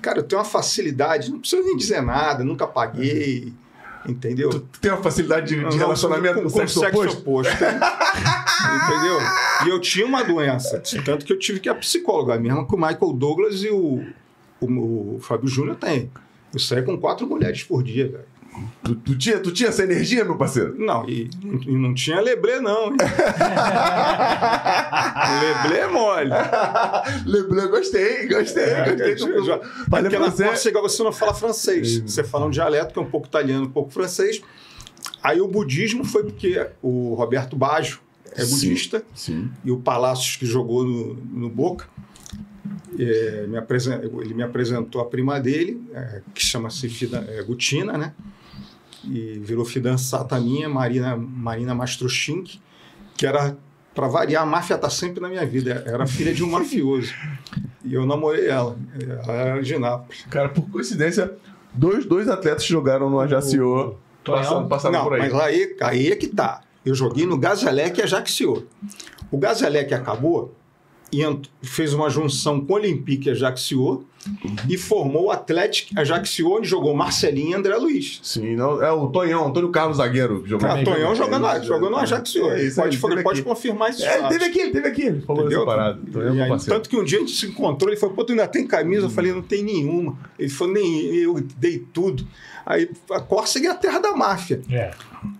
Cara, 0.00 0.18
eu 0.18 0.22
tenho 0.22 0.40
uma 0.40 0.44
facilidade, 0.48 1.30
não 1.30 1.38
preciso 1.40 1.62
nem 1.62 1.76
dizer 1.76 2.00
nada, 2.02 2.42
nunca 2.42 2.66
paguei, 2.66 3.52
entendeu? 4.08 4.50
Tu 4.50 4.60
tem 4.80 4.90
uma 4.90 5.02
facilidade 5.02 5.46
de, 5.48 5.56
de 5.56 5.62
Não, 5.64 5.70
relacionamento 5.70 6.42
com, 6.42 6.50
com, 6.50 6.50
com 6.50 6.66
sexo, 6.66 6.80
oposto? 6.86 7.18
oposto. 7.20 7.52
Entendeu? 8.62 9.18
E 9.66 9.68
eu 9.70 9.80
tinha 9.80 10.06
uma 10.06 10.22
doença, 10.22 10.80
tanto 11.04 11.24
que 11.24 11.32
eu 11.32 11.38
tive 11.38 11.58
que 11.60 11.68
ir 11.68 11.70
a 11.70 11.74
psicóloga, 11.74 12.34
a 12.34 12.38
mesma 12.38 12.66
que 12.66 12.74
o 12.74 12.78
Michael 12.78 13.12
Douglas 13.12 13.62
e 13.62 13.68
o, 13.70 14.04
o, 14.60 15.16
o 15.16 15.18
Fábio 15.20 15.48
Júnior 15.48 15.76
têm. 15.76 16.10
Eu 16.54 16.60
saía 16.60 16.82
com 16.82 16.96
quatro 16.96 17.26
mulheres 17.26 17.62
por 17.64 17.82
dia, 17.82 18.06
velho. 18.08 18.24
Tu, 18.84 18.94
tu 18.96 19.16
tinha, 19.16 19.38
tu 19.40 19.50
tinha 19.52 19.68
essa 19.70 19.82
energia, 19.82 20.24
meu 20.24 20.36
parceiro? 20.36 20.74
Não, 20.78 21.08
e, 21.08 21.30
e 21.66 21.72
não 21.76 21.94
tinha 21.94 22.20
leblé, 22.20 22.60
não. 22.60 22.90
leblé 25.40 25.78
é 25.80 25.86
mole. 25.88 26.30
Leblé, 27.24 27.66
gostei, 27.68 28.28
gostei, 28.28 28.64
É, 28.64 28.90
gostei. 28.90 29.14
do- 29.14 29.60
Mas 29.88 30.02
Porque 30.02 30.16
é 30.16 30.18
na 30.18 30.30
você... 30.30 30.44
Não 31.02 31.12
fala 31.12 31.34
francês. 31.34 31.98
Você 32.00 32.22
fala 32.24 32.46
um 32.46 32.50
dialeto 32.50 32.92
que 32.92 32.98
é 32.98 33.02
um 33.02 33.10
pouco 33.10 33.26
italiano, 33.26 33.64
um 33.66 33.70
pouco 33.70 33.90
francês. 33.90 34.42
Aí 35.22 35.40
o 35.40 35.48
budismo 35.48 36.04
foi 36.04 36.24
porque 36.24 36.66
o 36.82 37.14
Roberto 37.14 37.56
Baggio 37.56 38.00
é 38.32 38.44
Sim. 38.44 38.50
budista 38.50 39.02
Sim. 39.14 39.50
e 39.64 39.70
o 39.70 39.78
Palácios 39.78 40.36
que 40.36 40.46
jogou 40.46 40.84
no, 40.84 41.14
no 41.14 41.48
Boca, 41.48 41.86
é, 42.98 43.46
me 43.46 43.56
ele 44.22 44.34
me 44.34 44.42
apresentou 44.42 45.00
a 45.00 45.04
prima 45.06 45.40
dele, 45.40 45.82
é, 45.94 46.20
que 46.34 46.44
chama-se 46.44 46.88
é, 47.28 47.42
Gutina, 47.42 47.96
né? 47.96 48.12
E 49.04 49.40
virou 49.40 49.64
fidançata 49.64 50.38
minha, 50.40 50.68
Marina, 50.68 51.16
Marina 51.16 51.74
Mastroschink, 51.74 52.60
que 53.16 53.26
era, 53.26 53.56
para 53.94 54.06
variar, 54.08 54.42
a 54.42 54.46
máfia 54.46 54.78
tá 54.78 54.88
sempre 54.88 55.20
na 55.20 55.28
minha 55.28 55.44
vida. 55.44 55.82
Era 55.86 56.06
filha 56.06 56.32
de 56.32 56.44
um 56.44 56.50
mafioso. 56.50 57.12
E 57.84 57.94
eu 57.94 58.06
namorei 58.06 58.48
ela. 58.48 58.76
Ela 59.24 59.32
era 59.32 59.62
de 59.62 59.76
Nápoles. 59.78 60.24
Cara, 60.30 60.48
por 60.48 60.68
coincidência, 60.70 61.32
dois, 61.74 62.04
dois 62.06 62.28
atletas 62.28 62.64
jogaram 62.64 63.10
no 63.10 63.18
Ajaccio. 63.18 63.96
Passaram, 64.24 64.68
passaram 64.68 64.98
Não, 64.98 65.04
por 65.04 65.14
aí. 65.14 65.20
mas 65.20 65.34
aí, 65.34 65.76
aí 65.80 66.12
é 66.12 66.16
que 66.16 66.28
tá. 66.28 66.60
Eu 66.84 66.94
joguei 66.94 67.26
no 67.26 67.36
Gazalec 67.36 67.98
e 67.98 68.02
Ajaccio. 68.02 68.66
O 69.30 69.38
Gazalec 69.38 69.92
acabou 69.92 70.54
e 71.12 71.20
fez 71.62 71.92
uma 71.92 72.08
junção 72.08 72.60
com 72.60 72.72
o 72.72 72.76
Olympique 72.76 73.28
e 73.28 73.32
Ajaccio 73.32 74.06
e 74.68 74.76
formou 74.78 75.24
o 75.26 75.30
Atlético 75.30 75.98
Ajaccio, 75.98 76.50
onde 76.50 76.68
jogou 76.68 76.94
Marcelinho 76.94 77.50
e 77.50 77.54
André 77.54 77.76
Luiz. 77.76 78.20
Sim, 78.22 78.54
não, 78.56 78.82
é 78.82 78.90
o 78.92 79.08
Tonhão, 79.08 79.48
Antônio 79.48 79.70
Carlos 79.70 79.96
Zagueiro 79.96 80.42
que 80.42 80.48
jogou. 80.50 80.68
Ah, 80.68 80.82
Tonhão 80.84 81.14
jogou 81.14 81.38
no, 81.38 81.46
É, 81.46 81.62
jogou 81.62 81.90
no 81.90 81.98
é, 81.98 82.02
Ajaccio. 82.02 82.50
é 82.50 82.62
isso 82.64 82.80
aí, 82.82 82.96
pode, 82.96 83.22
pode 83.22 83.40
aqui. 83.40 83.48
confirmar 83.48 83.90
isso. 83.90 84.04
É, 84.04 84.18
ele 84.18 84.28
teve 84.28 84.44
aqui, 84.44 84.60
ele 84.60 84.70
teve 84.72 84.88
aqui. 84.88 85.02
Ele 85.02 85.20
falou 85.22 85.42
Entendeu? 85.42 85.58
essa 85.62 85.66
parada. 85.66 86.00
É 86.38 86.42
aí, 86.42 86.60
tanto 86.66 86.88
que 86.88 86.96
um 86.96 87.04
dia 87.04 87.18
a 87.18 87.20
gente 87.20 87.34
se 87.34 87.46
encontrou, 87.46 87.90
ele 87.90 87.98
falou, 88.00 88.14
pô, 88.14 88.24
tu 88.24 88.32
ainda 88.32 88.46
tem 88.46 88.66
camisa? 88.66 89.06
Eu 89.06 89.10
falei, 89.10 89.32
não 89.32 89.42
tem 89.42 89.62
nenhuma. 89.62 90.16
Ele 90.38 90.48
falou, 90.48 90.74
nem 90.74 91.14
eu 91.16 91.40
dei 91.56 91.78
tudo. 91.92 92.26
Aí 92.64 92.88
a 93.10 93.20
Córcega 93.20 93.68
é 93.68 93.70
a 93.72 93.74
terra 93.74 93.98
da 93.98 94.12
máfia. 94.14 94.62
É. 94.70 94.92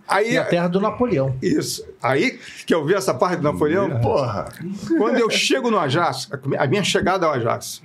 Aí, 0.07 0.33
E 0.33 0.37
a 0.37 0.43
terra 0.43 0.67
do 0.67 0.79
Napoleão. 0.81 1.35
isso. 1.41 1.85
Aí, 2.01 2.37
que 2.65 2.73
eu 2.73 2.83
vi 2.85 2.93
essa 2.93 3.13
parte 3.13 3.37
do 3.37 3.43
Napoleão, 3.43 3.89
Porra. 4.01 4.49
quando 4.97 5.17
eu 5.19 5.29
chego 5.29 5.71
no 5.71 5.79
Ajax, 5.79 6.29
a 6.59 6.67
minha 6.67 6.83
chegada 6.83 7.25
ao 7.25 7.31
Ajax, 7.33 7.81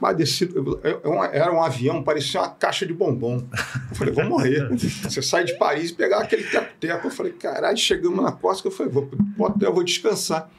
ah, 0.00 0.12
desci- 0.12 0.50
era 1.32 1.52
um 1.52 1.62
avião, 1.62 2.02
parecia 2.02 2.40
uma 2.40 2.50
caixa 2.50 2.86
de 2.86 2.92
bombom. 2.92 3.46
Eu 3.90 3.96
falei, 3.96 4.12
vou 4.12 4.24
morrer. 4.24 4.68
Você 4.76 5.22
sai 5.22 5.44
de 5.44 5.56
Paris 5.58 5.90
e 5.90 5.94
pegar 5.94 6.20
aquele 6.20 6.44
teco-teco. 6.44 7.06
Eu 7.06 7.10
falei, 7.10 7.32
caralho, 7.32 7.76
chegamos 7.76 8.22
na 8.22 8.32
costa. 8.32 8.66
Eu 8.68 8.72
falei, 8.72 8.92
vou 8.92 9.06
pro 9.06 9.18
hotel, 9.44 9.68
eu 9.70 9.74
vou 9.74 9.84
descansar. 9.84 10.50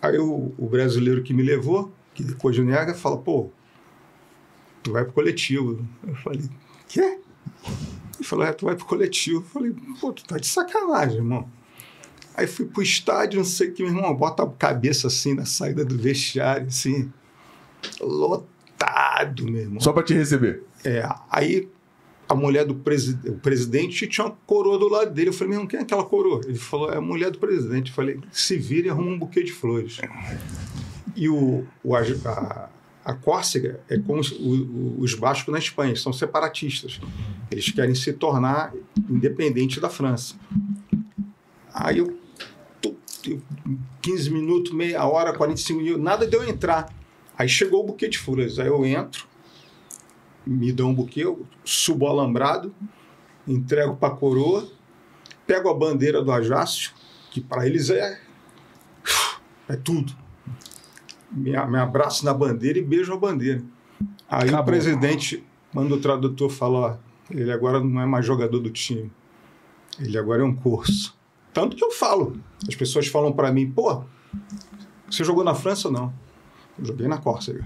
Aí 0.00 0.18
o, 0.18 0.52
o 0.56 0.68
brasileiro 0.68 1.22
que 1.22 1.32
me 1.34 1.42
levou, 1.42 1.92
que 2.14 2.22
depois 2.22 2.54
de 2.54 2.62
nega, 2.62 2.94
fala, 2.94 3.16
pô, 3.18 3.50
tu 4.82 4.92
vai 4.92 5.04
pro 5.04 5.12
coletivo. 5.12 5.84
Eu 6.06 6.14
falei, 6.16 6.42
quê? 6.88 7.18
Ele 8.16 8.24
falou, 8.24 8.44
é, 8.44 8.52
tu 8.52 8.66
vai 8.66 8.76
pro 8.76 8.84
coletivo. 8.86 9.40
Eu 9.40 9.44
falei, 9.44 9.74
pô, 10.00 10.12
tu 10.12 10.24
tá 10.24 10.36
de 10.36 10.46
sacanagem, 10.46 11.16
irmão. 11.18 11.48
Aí 12.36 12.46
fui 12.46 12.66
pro 12.66 12.82
estádio, 12.82 13.38
não 13.38 13.44
sei 13.44 13.68
o 13.68 13.72
que, 13.72 13.82
meu 13.82 13.92
irmão, 13.92 14.14
bota 14.14 14.44
a 14.44 14.46
cabeça 14.48 15.08
assim 15.08 15.34
na 15.34 15.44
saída 15.44 15.84
do 15.84 15.98
vestiário, 15.98 16.68
assim, 16.68 17.12
lotado, 18.00 19.44
meu 19.44 19.62
irmão. 19.62 19.80
Só 19.80 19.92
pra 19.92 20.02
te 20.02 20.14
receber. 20.14 20.62
É, 20.84 21.08
aí 21.30 21.68
a 22.28 22.34
mulher 22.34 22.64
do 22.66 22.74
presi 22.74 23.18
o 23.26 23.34
presidente 23.38 24.06
tinha 24.06 24.26
uma 24.26 24.36
coroa 24.46 24.78
do 24.78 24.88
lado 24.88 25.12
dele. 25.12 25.30
Eu 25.30 25.32
falei, 25.32 25.48
meu 25.48 25.56
irmão, 25.58 25.66
quem 25.68 25.78
é 25.80 25.82
aquela 25.82 26.04
coroa? 26.04 26.40
Ele 26.44 26.58
falou, 26.58 26.90
é 26.92 26.96
a 26.96 27.00
mulher 27.00 27.30
do 27.30 27.38
presidente. 27.38 27.88
Eu 27.90 27.94
falei, 27.96 28.20
se 28.30 28.56
vira 28.56 28.88
e 28.88 28.90
arruma 28.90 29.10
um 29.10 29.18
buquê 29.18 29.42
de 29.42 29.52
flores. 29.52 29.98
E 31.16 31.28
o, 31.28 31.66
o 31.82 31.96
a, 31.96 32.68
a 33.04 33.14
Córcega 33.14 33.80
é 33.88 33.98
como 33.98 34.20
os, 34.20 34.30
o- 34.32 34.96
os 34.98 35.14
bascos 35.14 35.50
na 35.52 35.58
Espanha, 35.58 35.96
são 35.96 36.12
separatistas. 36.12 37.00
Eles 37.50 37.70
querem 37.70 37.94
se 37.94 38.12
tornar 38.12 38.72
independentes 39.08 39.80
da 39.80 39.88
França. 39.88 40.34
Aí 41.72 41.98
eu, 41.98 42.16
tu- 42.82 42.94
eu 43.26 43.40
15 44.02 44.30
minutos, 44.30 44.72
meia 44.72 45.04
hora, 45.06 45.32
45 45.32 45.80
minutos, 45.80 46.02
nada 46.04 46.26
de 46.26 46.36
eu 46.36 46.46
entrar. 46.46 46.92
Aí 47.38 47.48
chegou 47.48 47.84
o 47.84 47.86
buquê 47.86 48.08
de 48.08 48.18
flores. 48.18 48.58
Aí 48.58 48.66
eu 48.66 48.84
entro, 48.84 49.24
me 50.44 50.72
dão 50.72 50.90
um 50.90 50.94
buquê, 50.94 51.24
eu 51.24 51.46
subo 51.64 52.04
o 52.04 52.08
alambrado, 52.08 52.74
entrego 53.46 53.94
para 53.96 54.12
a 54.12 54.16
coroa, 54.16 54.68
pego 55.46 55.68
a 55.68 55.74
bandeira 55.74 56.20
do 56.20 56.32
Ajácio, 56.32 56.90
que 57.30 57.40
para 57.40 57.64
eles 57.64 57.90
é, 57.90 58.20
é 59.68 59.76
tudo. 59.76 60.12
Me, 61.30 61.52
me 61.52 61.78
abraço 61.78 62.24
na 62.24 62.34
bandeira 62.34 62.78
e 62.78 62.82
beijo 62.82 63.12
a 63.12 63.16
bandeira. 63.16 63.62
Aí 64.28 64.46
o 64.46 64.48
Acabou. 64.48 64.64
presidente 64.64 65.44
manda 65.72 65.94
o 65.94 66.00
tradutor 66.00 66.50
falar: 66.50 66.98
ele 67.30 67.52
agora 67.52 67.78
não 67.78 68.00
é 68.00 68.06
mais 68.06 68.26
jogador 68.26 68.58
do 68.58 68.70
time, 68.70 69.12
ele 70.00 70.18
agora 70.18 70.42
é 70.42 70.44
um 70.44 70.54
curso. 70.54 71.16
Tanto 71.52 71.76
que 71.76 71.84
eu 71.84 71.90
falo. 71.90 72.40
As 72.66 72.74
pessoas 72.74 73.06
falam 73.06 73.32
para 73.32 73.52
mim: 73.52 73.70
pô, 73.70 74.02
você 75.08 75.22
jogou 75.22 75.44
na 75.44 75.54
França? 75.54 75.88
Não. 75.90 76.12
Joguei 76.82 77.08
na 77.08 77.18
Córcega. 77.18 77.64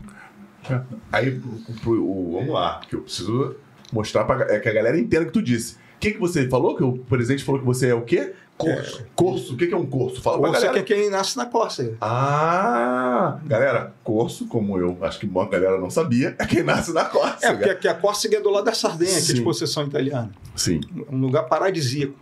Aí, 1.10 1.30
pro- 1.40 1.74
pro- 1.82 2.04
o- 2.04 2.32
vamos 2.38 2.54
lá, 2.54 2.80
que 2.88 2.94
eu 2.96 3.02
preciso 3.02 3.56
mostrar 3.92 4.24
pra, 4.24 4.42
é, 4.54 4.58
que 4.60 4.68
a 4.68 4.72
galera 4.72 4.98
entenda 4.98 5.24
o 5.24 5.26
que 5.26 5.32
tu 5.32 5.42
disse. 5.42 5.74
O 5.74 5.98
que, 6.02 6.12
que 6.12 6.18
você 6.18 6.48
falou? 6.48 6.76
Que 6.76 6.82
o 6.82 6.98
presidente 6.98 7.44
falou 7.44 7.60
que 7.60 7.66
você 7.66 7.88
é 7.88 7.94
o 7.94 8.02
quê? 8.02 8.32
Curso. 8.58 9.04
Curso. 9.14 9.54
O 9.54 9.56
que, 9.56 9.66
que 9.66 9.74
é 9.74 9.76
um 9.76 9.86
curso? 9.86 10.20
Fala 10.22 10.38
pra 10.38 10.48
Ou 10.48 10.54
você 10.54 10.66
galera. 10.66 10.82
que 10.84 10.92
é 10.92 10.96
quem 10.96 11.10
nasce 11.10 11.36
na 11.36 11.46
Córcega. 11.46 11.96
Ah, 12.00 13.38
galera, 13.44 13.92
curso, 14.04 14.46
como 14.46 14.78
eu 14.78 14.96
acho 15.02 15.18
que 15.18 15.26
a 15.38 15.44
galera 15.48 15.78
não 15.78 15.90
sabia, 15.90 16.34
é 16.38 16.46
quem 16.46 16.62
nasce 16.62 16.92
na 16.92 17.04
Córcega. 17.04 17.64
É, 17.66 17.72
porque 17.74 17.88
a 17.88 17.94
Córcega 17.94 18.36
é 18.36 18.40
do 18.40 18.50
lado 18.50 18.64
da 18.64 18.74
Sardenha, 18.74 19.20
que 19.20 19.32
é 19.32 19.34
de 19.34 19.42
possessão 19.42 19.84
italiana. 19.86 20.30
Sim. 20.54 20.80
um 21.10 21.18
lugar 21.18 21.44
paradisíaco. 21.44 22.14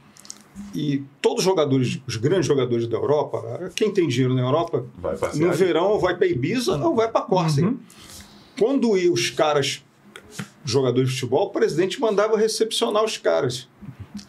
E 0.75 1.03
todos 1.20 1.38
os 1.40 1.44
jogadores, 1.44 2.01
os 2.07 2.16
grandes 2.16 2.46
jogadores 2.46 2.87
da 2.87 2.96
Europa, 2.96 3.70
quem 3.75 3.90
tem 3.92 4.07
dinheiro 4.07 4.35
na 4.35 4.42
Europa, 4.42 4.85
no 5.35 5.53
verão 5.53 5.99
vai 5.99 6.16
para 6.16 6.27
Ibiza 6.27 6.77
ou 6.77 6.94
vai 6.94 7.11
para 7.11 7.23
Córcega. 7.23 7.68
Uhum. 7.68 7.79
Quando 8.59 8.96
ia 8.96 9.12
os 9.12 9.31
caras, 9.31 9.83
jogadores 10.64 11.11
de 11.11 11.14
futebol, 11.20 11.46
o 11.46 11.51
presidente 11.51 12.01
mandava 12.01 12.37
recepcionar 12.37 13.05
os 13.05 13.16
caras. 13.16 13.68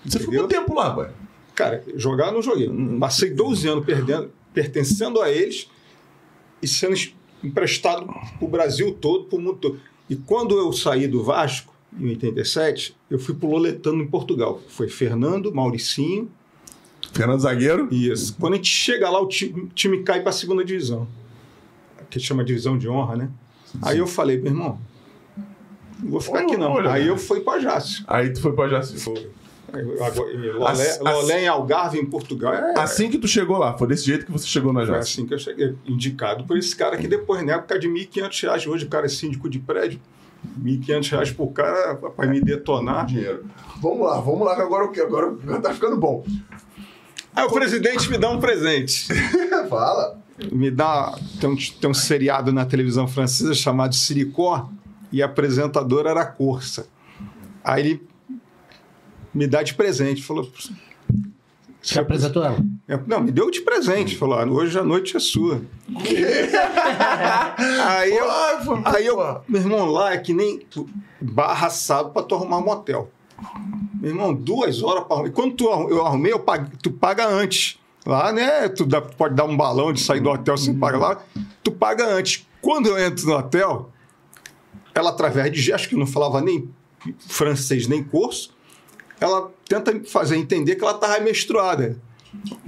Você 0.05 0.19
ficou 0.19 0.33
entendeu? 0.35 0.47
quanto 0.47 0.49
tempo 0.67 0.73
lá, 0.73 0.95
pai? 0.95 1.11
Cara, 1.53 1.83
jogar 1.95 2.27
eu 2.27 2.33
não 2.33 2.41
joguei. 2.41 2.71
Passei 2.99 3.29
12 3.29 3.67
anos 3.67 3.85
perdendo, 3.85 4.31
pertencendo 4.53 5.21
a 5.21 5.29
eles 5.29 5.69
e 6.61 6.67
sendo 6.67 6.93
es- 6.93 7.13
emprestado 7.43 8.05
para 8.05 8.21
o 8.39 8.47
Brasil 8.47 8.93
todo, 8.99 9.25
para 9.25 9.37
o 9.37 9.41
mundo 9.41 9.57
todo. 9.57 9.79
E 10.09 10.15
quando 10.15 10.57
eu 10.57 10.71
saí 10.73 11.07
do 11.07 11.23
Vasco, 11.23 11.70
em 11.99 12.07
87, 12.09 12.95
eu 13.09 13.19
fui 13.19 13.35
para 13.35 13.47
o 13.47 13.51
Loletano, 13.51 14.01
em 14.01 14.07
Portugal. 14.07 14.61
Foi 14.69 14.87
Fernando, 14.87 15.53
Mauricinho, 15.53 16.29
Fernando 17.13 17.39
Zagueiro. 17.41 17.87
Isso. 17.93 18.35
Quando 18.39 18.53
a 18.53 18.55
gente 18.55 18.69
chega 18.69 19.09
lá, 19.09 19.19
o 19.21 19.27
time, 19.27 19.69
time 19.75 20.01
cai 20.03 20.21
para 20.21 20.29
a 20.29 20.33
segunda 20.33 20.63
divisão. 20.63 21.07
Que 22.09 22.19
chama 22.19 22.43
divisão 22.43 22.77
de 22.77 22.87
honra, 22.89 23.15
né? 23.15 23.29
Aí 23.81 23.97
eu 23.97 24.07
falei, 24.07 24.37
meu 24.37 24.51
irmão, 24.51 24.79
não 25.99 26.11
vou 26.11 26.19
ficar 26.21 26.39
aqui 26.41 26.57
não. 26.57 26.71
Olha, 26.73 26.91
Aí 26.91 27.05
né? 27.05 27.09
eu 27.09 27.17
fui 27.17 27.39
para 27.41 27.59
Jácio. 27.59 28.03
Aí 28.07 28.31
tu 28.33 28.41
foi 28.41 28.51
eu- 29.73 30.03
agora- 30.03 30.33
em 30.33 30.51
Lolé, 30.51 30.69
Ass- 30.71 30.99
Lolé 30.99 31.43
em 31.43 31.47
Algarve, 31.47 31.97
em 31.97 32.05
Portugal. 32.05 32.53
É, 32.53 32.77
Assim 32.77 33.09
que 33.09 33.17
tu 33.17 33.27
chegou 33.27 33.57
lá, 33.57 33.77
foi 33.77 33.87
desse 33.87 34.05
jeito 34.05 34.25
que 34.25 34.31
você 34.31 34.45
chegou 34.45 34.73
na 34.73 34.85
foi 34.85 34.95
Jaci. 34.95 35.19
assim 35.19 35.25
que 35.27 35.33
eu 35.33 35.39
cheguei. 35.39 35.73
Indicado 35.85 36.43
por 36.43 36.57
esse 36.57 36.75
cara 36.75 36.97
que 36.97 37.07
depois, 37.07 37.45
na 37.45 37.53
época 37.53 37.79
de 37.79 37.87
1.500 37.87 38.41
reais, 38.41 38.67
hoje 38.67 38.85
o 38.85 38.89
cara 38.89 39.05
é 39.05 39.09
síndico 39.09 39.49
de 39.49 39.59
prédio, 39.59 40.01
1.500 40.59 41.09
reais 41.11 41.31
por 41.31 41.47
cara 41.47 41.95
para 41.95 42.27
me 42.27 42.41
detonar. 42.41 43.05
Dinheiro. 43.05 43.45
Vamos 43.81 44.07
lá, 44.07 44.19
vamos 44.19 44.45
lá, 44.45 44.55
que 44.55 44.61
agora 44.61 44.85
o? 44.85 45.01
Agora, 45.01 45.27
agora 45.27 45.61
tá 45.61 45.73
ficando 45.73 45.97
bom. 45.97 46.25
Aí 47.35 47.45
o 47.45 47.49
presidente 47.49 48.09
me 48.09 48.17
dá 48.17 48.29
um 48.29 48.39
presente. 48.39 49.07
Fala. 49.69 50.19
me 50.51 50.69
dá. 50.69 51.17
Tem 51.39 51.49
um, 51.49 51.55
tem 51.55 51.89
um 51.89 51.93
seriado 51.93 52.51
na 52.51 52.65
televisão 52.65 53.07
francesa 53.07 53.53
chamado 53.53 53.95
Siricó 53.95 54.69
e 55.11 55.21
a 55.21 55.25
apresentadora 55.25 56.09
era 56.09 56.21
a 56.21 56.25
Corsa. 56.25 56.87
Aí 57.63 57.81
ele 57.81 58.07
me 59.33 59.47
dá 59.47 59.63
de 59.63 59.73
presente. 59.73 60.23
Falou. 60.23 60.51
Você 61.81 61.99
apresentou 61.99 62.43
ela? 62.43 62.57
Não, 63.07 63.21
me 63.21 63.31
deu 63.31 63.49
de 63.49 63.61
presente. 63.61 64.15
Falou: 64.15 64.37
ah, 64.37 64.45
hoje 64.45 64.77
a 64.77 64.83
noite 64.83 65.17
é 65.17 65.19
sua. 65.19 65.61
aí 67.87 68.13
eu, 68.15 68.25
aí 68.85 69.05
eu, 69.05 69.17
meu 69.47 69.61
irmão, 69.61 69.85
lá 69.87 70.13
é 70.13 70.17
que 70.17 70.33
nem 70.33 70.61
barra 71.19 71.67
assado 71.67 72.09
pra 72.11 72.21
tu 72.23 72.35
arrumar 72.35 72.57
um 72.57 72.65
motel. 72.65 73.09
Meu 73.99 74.11
irmão, 74.11 74.33
duas 74.33 74.81
horas 74.83 75.03
para 75.03 75.13
arrumar. 75.15 75.29
E 75.29 75.31
quando 75.31 75.55
tu, 75.55 75.65
eu 75.89 76.05
arrumei, 76.05 76.31
eu 76.31 76.39
paguei- 76.39 76.71
tu 76.81 76.91
paga 76.91 77.27
antes. 77.27 77.77
Lá, 78.05 78.31
né? 78.31 78.67
Tu 78.69 78.83
dá- 78.85 79.01
pode 79.01 79.35
dar 79.35 79.43
um 79.45 79.55
balão 79.55 79.93
de 79.93 80.01
sair 80.01 80.19
do 80.21 80.29
hotel, 80.29 80.57
você 80.57 80.73
paga 80.73 80.97
lá. 80.97 81.21
Tu 81.63 81.71
paga 81.71 82.07
antes. 82.07 82.47
Quando 82.61 82.87
eu 82.87 82.97
entro 82.97 83.25
no 83.27 83.35
hotel, 83.37 83.91
ela, 84.93 85.09
através 85.11 85.51
de 85.51 85.61
gestos, 85.61 85.87
que 85.87 85.95
não 85.95 86.07
falava 86.07 86.41
nem 86.41 86.67
francês 87.27 87.87
nem 87.87 88.03
curso, 88.03 88.53
ela 89.21 89.49
tenta 89.69 89.93
me 89.93 90.03
fazer 90.05 90.35
entender 90.35 90.75
que 90.75 90.83
ela 90.83 90.95
estava 90.95 91.17
menstruada. 91.19 91.97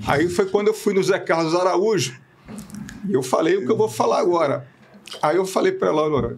Aí 0.08 0.30
foi 0.30 0.46
quando 0.46 0.68
eu 0.70 0.74
fui 0.74 0.94
no 0.94 1.04
Zé 1.04 1.20
Carlos 1.20 1.54
Araújo 1.56 2.16
e 3.10 3.13
eu 3.13 3.24
falei 3.24 3.58
o 3.58 3.66
que 3.66 3.72
eu 3.72 3.78
vou 3.78 3.89
falar 3.89 4.20
agora. 4.20 4.68
Aí 5.22 5.36
eu 5.36 5.46
falei 5.46 5.72
para 5.72 5.89
ela, 5.89 6.02
olha, 6.04 6.38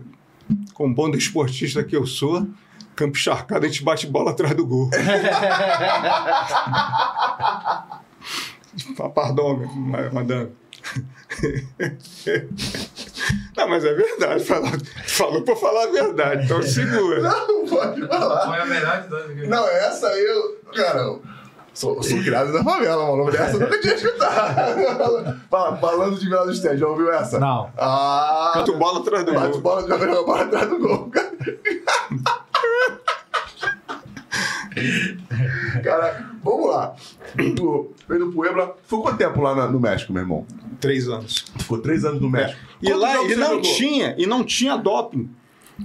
como 0.73 0.93
bom 0.95 1.09
desportista 1.11 1.83
que 1.83 1.95
eu 1.95 2.05
sou, 2.07 2.47
campo 2.95 3.17
encharcado, 3.17 3.65
a 3.65 3.69
gente 3.69 3.83
bate 3.83 4.07
bola 4.07 4.31
atrás 4.31 4.55
do 4.55 4.65
gol. 4.65 4.89
Pardon, 9.13 9.65
ma- 9.75 10.09
madame. 10.11 10.51
Não, 13.55 13.67
mas 13.69 13.85
é 13.85 13.93
verdade. 13.93 14.43
Falou, 14.43 14.71
falou 15.07 15.41
para 15.41 15.55
falar 15.55 15.83
a 15.85 15.91
verdade, 15.91 16.45
então 16.45 16.61
segura. 16.61 17.21
Não, 17.21 17.65
pode 17.67 18.07
falar. 18.07 18.45
Foi 18.47 18.59
a 18.59 18.65
melhor 18.65 19.01
de 19.01 19.07
todas. 19.09 19.47
Não, 19.49 19.67
essa 19.67 20.07
aí 20.07 20.23
eu. 20.23 20.57
Cara, 20.73 20.99
eu 20.99 21.21
sou, 21.73 22.01
sou 22.03 22.19
criado 22.19 22.51
da 22.53 22.63
favela, 22.63 23.05
mano. 23.15 23.29
Essa 23.29 23.55
eu 23.55 23.59
nunca 23.61 23.79
tinha 23.79 23.95
escutado. 23.95 25.41
Fala, 25.49 25.77
falando 25.77 26.19
de 26.19 26.25
Vila 26.25 26.45
do 26.45 26.51
Estédio, 26.51 26.79
já 26.79 26.87
ouviu 26.87 27.11
essa? 27.11 27.39
Não. 27.39 27.71
Ah. 27.77 28.53
Bate 28.55 28.71
bola 28.73 28.99
atrás 28.99 29.25
do 29.25 29.33
Bate 29.33 29.51
gol. 29.53 29.61
bola, 29.61 29.81
joga 29.87 30.19
a 30.19 30.23
bola 30.23 30.41
atrás 30.43 30.69
do 30.69 30.79
gol. 30.79 31.09
Cara, 31.09 31.31
vamos 36.43 36.67
lá. 36.69 36.95
Tu 37.55 37.91
veio 38.07 38.25
do 38.25 38.31
Puebla. 38.31 38.75
Ficou 38.83 39.01
quanto 39.01 39.17
tempo 39.17 39.41
lá 39.41 39.55
na- 39.55 39.67
no 39.67 39.79
México, 39.79 40.11
meu 40.13 40.21
irmão? 40.23 40.45
Três 40.79 41.07
anos. 41.07 41.45
Tu 41.57 41.63
ficou 41.63 41.77
três 41.79 42.03
anos 42.05 42.21
no 42.21 42.29
México. 42.29 42.59
E 42.81 42.87
Quantos 42.87 43.01
lá 43.01 43.23
e 43.23 43.35
não 43.35 43.47
jogou? 43.47 43.61
tinha, 43.61 44.15
e 44.17 44.25
não 44.25 44.43
tinha 44.43 44.75
doping. 44.77 45.29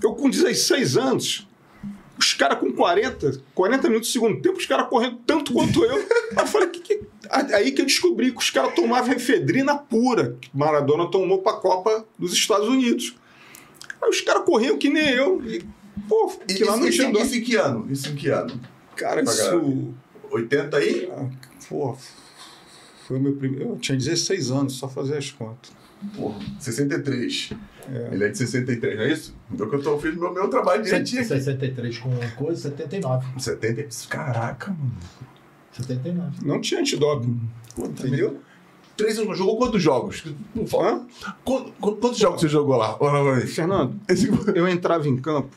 Eu 0.03 0.14
com 0.14 0.29
16 0.29 0.96
anos, 0.96 1.48
os 2.18 2.35
caras 2.35 2.59
com 2.59 2.72
40, 2.72 3.40
40 3.55 3.88
minutos 3.88 4.09
do 4.09 4.12
segundo 4.12 4.40
tempo, 4.40 4.59
os 4.59 4.66
caras 4.66 4.88
correndo 4.88 5.18
tanto 5.26 5.53
quanto 5.53 5.85
eu. 5.85 5.96
eu 6.37 6.46
falei, 6.46 6.68
que, 6.68 6.81
que... 6.81 7.00
aí 7.55 7.72
que 7.72 7.81
eu 7.83 7.87
descobri 7.87 8.31
que 8.33 8.38
os 8.38 8.50
caras 8.50 8.74
tomavam 8.74 9.12
efedrina 9.14 9.76
pura, 9.76 10.37
que 10.40 10.50
Maradona 10.53 11.11
tomou 11.11 11.38
pra 11.42 11.55
Copa 11.55 12.05
dos 12.18 12.33
Estados 12.33 12.68
Unidos. 12.68 13.14
Aí 14.03 14.09
os 14.11 14.20
caras 14.20 14.44
corriam 14.44 14.76
que 14.79 14.88
nem 14.88 15.09
eu. 15.11 15.42
E, 15.44 15.64
pô, 16.09 16.33
E 16.48 16.55
que 16.55 16.64
lá 16.64 16.72
isso, 16.72 16.81
não 16.81 16.88
isso, 16.88 16.98
tinha 17.11 17.22
isso 17.22 17.35
em 17.37 17.40
que 17.42 17.57
ano? 17.57 17.87
Isso 17.90 18.09
em 18.11 18.14
que 18.14 18.29
ano? 18.29 18.61
Cara, 19.00 19.24
pra 19.24 19.34
galera. 19.34 19.56
isso. 19.56 19.94
80 20.30 20.76
aí? 20.76 21.10
ah, 21.12 21.26
Pô, 21.68 21.96
foi 23.06 23.16
o 23.16 23.20
meu 23.20 23.34
primeiro. 23.36 23.70
Eu 23.70 23.78
tinha 23.78 23.96
16 23.98 24.50
anos, 24.50 24.74
só 24.74 24.88
fazer 24.88 25.16
as 25.16 25.30
contas. 25.30 25.72
Porra, 26.16 26.38
63. 26.58 27.50
Ele 28.12 28.24
é 28.24 28.28
de 28.28 28.38
63, 28.38 28.96
não 28.96 29.04
é 29.04 29.12
isso? 29.12 29.34
Então 29.50 29.68
que 29.68 29.74
eu 29.76 29.82
tô, 29.82 29.98
fiz 29.98 30.14
meu, 30.14 30.32
meu 30.32 30.48
trabalho 30.48 30.82
direitinho. 30.82 31.20
aqui. 31.22 31.28
63 31.28 31.98
com 31.98 32.10
coisa, 32.36 32.70
79. 32.70 33.26
70. 33.40 33.88
Caraca, 34.08 34.70
mano. 34.70 34.92
79. 35.72 36.46
Não 36.46 36.60
tinha 36.60 36.80
antidoping. 36.80 37.40
Entendeu? 37.78 38.40
Três 38.96 39.18
anos. 39.18 39.36
Jogou 39.36 39.56
quantos 39.58 39.82
jogos? 39.82 40.24
Não 40.54 40.66
fala. 40.66 40.92
Hã? 40.92 41.06
Quantos, 41.44 41.72
quantos 41.80 42.18
jogos 42.18 42.40
você 42.40 42.48
jogou 42.48 42.76
lá? 42.76 42.96
Fernando, 43.46 43.98
eu 44.54 44.68
entrava 44.68 45.08
em 45.08 45.16
campo, 45.16 45.56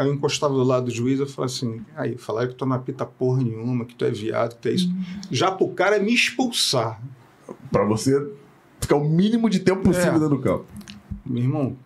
aí 0.00 0.06
eu 0.08 0.14
encostava 0.14 0.54
do 0.54 0.62
lado 0.64 0.86
do 0.86 0.90
juiz 0.90 1.20
e 1.20 1.26
falava 1.26 1.52
assim, 1.52 1.82
aí, 1.94 2.16
falaram 2.16 2.48
que 2.48 2.54
tu 2.54 2.64
não 2.66 2.76
apita 2.76 3.04
porra 3.04 3.42
nenhuma, 3.42 3.84
que 3.84 3.94
tu 3.94 4.04
é 4.04 4.10
viado, 4.10 4.54
que 4.56 4.62
tu 4.62 4.68
é 4.68 4.72
isso. 4.72 4.90
Já 5.30 5.50
pro 5.50 5.68
cara 5.68 5.98
me 5.98 6.12
expulsar. 6.14 7.00
Pra 7.70 7.84
você 7.84 8.30
ficar 8.80 8.96
o 8.96 9.08
mínimo 9.08 9.48
de 9.50 9.60
tempo 9.60 9.82
possível 9.82 10.10
É. 10.14 10.18
dentro 10.18 10.36
do 10.36 10.38
campo. 10.40 10.64
Meu 11.24 11.42
irmão, 11.42 11.76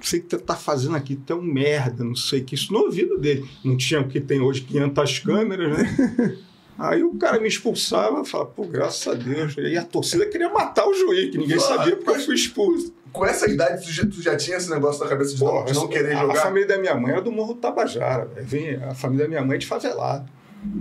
sei 0.00 0.20
que 0.20 0.26
tu 0.26 0.38
tá 0.38 0.54
fazendo 0.54 0.96
aqui, 0.96 1.16
tu 1.16 1.32
é 1.32 1.36
um 1.36 1.42
merda, 1.42 2.04
não 2.04 2.14
sei 2.14 2.40
o 2.40 2.44
que, 2.44 2.54
isso 2.54 2.72
no 2.72 2.80
ouvido 2.80 3.18
dele. 3.18 3.48
Não 3.64 3.76
tinha 3.76 4.00
o 4.00 4.08
que 4.08 4.20
tem 4.20 4.40
hoje, 4.40 4.60
500 4.62 5.18
câmeras, 5.20 5.76
né? 5.78 6.38
Aí 6.78 7.02
o 7.04 7.14
cara 7.16 7.38
me 7.38 7.46
expulsava 7.48 8.22
e 8.22 8.24
falava, 8.26 8.50
pô, 8.50 8.64
graças 8.64 9.06
a 9.06 9.14
Deus. 9.14 9.54
E 9.58 9.76
a 9.76 9.84
torcida 9.84 10.26
queria 10.26 10.48
matar 10.48 10.86
o 10.86 10.94
juiz, 10.94 11.30
que 11.30 11.38
ninguém 11.38 11.58
sabia 11.58 11.96
porque 11.96 12.10
eu 12.20 12.24
fui 12.24 12.34
expulso. 12.34 12.92
Com 13.12 13.24
essa 13.24 13.48
idade, 13.48 13.84
tu 13.84 13.92
já, 13.92 14.02
tu 14.04 14.20
já 14.20 14.36
tinha 14.36 14.56
esse 14.56 14.68
negócio 14.68 15.04
na 15.04 15.08
cabeça 15.08 15.34
de 15.36 15.40
não, 15.44 15.50
Porra, 15.50 15.66
de 15.66 15.74
não 15.74 15.86
querer 15.86 16.16
a, 16.16 16.20
jogar? 16.22 16.32
A 16.38 16.42
família 16.42 16.66
da 16.66 16.78
minha 16.78 16.96
mãe 16.96 17.12
era 17.12 17.22
do 17.22 17.30
Morro 17.30 17.54
Tabajara. 17.54 18.28
Vem, 18.38 18.74
a 18.82 18.92
família 18.92 19.26
da 19.26 19.28
minha 19.28 19.44
mãe 19.44 19.54
é 19.54 19.58
de 19.58 19.66
favelado. 19.68 20.28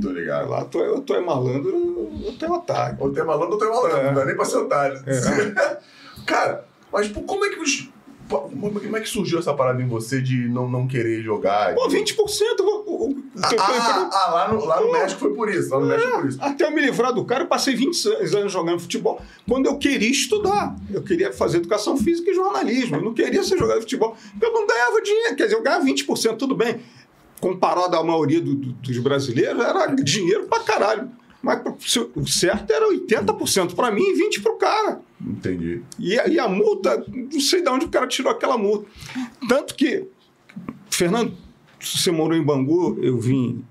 Tô 0.02 0.10
ligado. 0.10 0.50
Lá 0.50 0.66
tu 0.66 0.82
é, 0.82 1.02
tu 1.02 1.14
é 1.14 1.20
malandro 1.22 1.78
ou 1.78 2.34
tu 2.40 2.44
é 2.46 2.50
otário. 2.50 2.98
Ou 3.00 3.12
tem 3.12 3.24
malandro 3.24 3.52
ou 3.54 3.60
tem 3.60 3.70
malandro, 3.70 3.98
É. 3.98 4.04
não 4.06 4.14
dá 4.16 4.26
nem 4.26 4.36
pra 4.36 4.46
ser 4.46 4.58
otário. 4.58 5.04
É. 5.06 5.78
Cara, 6.26 6.66
mas 6.92 7.08
pô, 7.10 7.22
como 7.22 7.46
é 7.46 7.50
que 7.50 7.60
os. 7.60 7.90
Como 8.30 8.98
é 8.98 9.02
que 9.02 9.10
surgiu 9.10 9.40
essa 9.40 9.54
parada 9.54 9.82
em 9.82 9.88
você 9.88 10.22
de 10.22 10.48
não, 10.50 10.68
não 10.70 10.88
querer 10.88 11.22
jogar? 11.22 11.76
Pô, 11.76 11.88
20%. 11.90 12.60
o- 12.62 12.66
o- 12.66 13.10
o- 13.10 13.24
Ah, 13.42 13.50
eu- 13.52 13.58
eu- 13.58 13.64
ah, 13.64 14.10
ah, 14.14 14.32
lá 14.32 14.54
no, 14.54 14.66
lá 14.66 14.82
no. 14.82 14.92
México 14.92 15.20
foi 15.20 15.34
por 15.34 15.50
isso. 15.50 15.70
Lá 15.70 15.80
no 15.80 15.86
México 15.88 16.10
foi 16.12 16.22
por 16.22 16.30
isso. 16.30 16.38
Até 16.42 16.66
eu 16.66 16.72
me 16.72 16.82
livrar 16.82 17.14
do 17.14 17.26
cara, 17.26 17.44
eu 17.44 17.48
passei 17.48 17.76
26 17.76 18.34
anos 18.34 18.52
jogando 18.52 18.80
futebol. 18.80 19.22
Quando 19.48 19.66
eu 19.66 19.78
queria 19.78 20.10
estudar, 20.10 20.76
eu 20.92 21.02
queria 21.04 21.34
fazer 21.34 21.58
educação 21.58 21.98
física 21.98 22.32
e 22.32 22.34
jornalismo. 22.34 22.96
Eu 22.98 23.02
não 23.02 23.14
queria 23.14 23.44
ser 23.44 23.58
jogador 23.58 23.80
de 23.80 23.86
futebol, 23.86 24.16
porque 24.32 24.46
eu 24.46 24.54
não 24.54 24.66
ganhava 24.68 25.02
dinheiro. 25.02 25.36
Quer 25.36 25.44
dizer, 25.46 25.56
eu 25.56 25.62
ganhava 25.64 25.84
20%, 25.84 26.38
tudo 26.38 26.56
bem. 26.56 26.80
Comparado 27.42 27.96
à 27.98 28.04
maioria 28.04 28.40
do- 28.40 28.56
do- 28.56 28.72
dos 28.72 28.98
brasileiros, 29.00 29.62
era 29.64 29.88
dinheiro 29.88 30.46
pra 30.48 30.60
caralho. 30.62 31.10
Mas 31.42 31.62
o 32.16 32.26
certo 32.26 32.72
era 32.72 32.88
80% 32.88 33.76
pra 33.76 33.92
mim 33.92 34.02
e 34.02 34.14
20% 34.14 34.42
pro 34.42 34.56
cara. 34.56 35.02
Entendi. 35.26 35.82
E 35.98 36.20
a, 36.20 36.28
e 36.28 36.40
a 36.40 36.48
multa, 36.48 37.04
não 37.08 37.40
sei 37.40 37.62
de 37.62 37.70
onde 37.70 37.86
o 37.86 37.90
cara 37.90 38.08
tirou 38.08 38.32
aquela 38.32 38.58
multa. 38.58 38.86
Tanto 39.48 39.76
que, 39.76 40.06
Fernando, 40.90 41.34
você 41.80 42.12
morou 42.12 42.38
em 42.38 42.44
Bangu, 42.44 42.98
eu 43.02 43.18
vim 43.20 43.64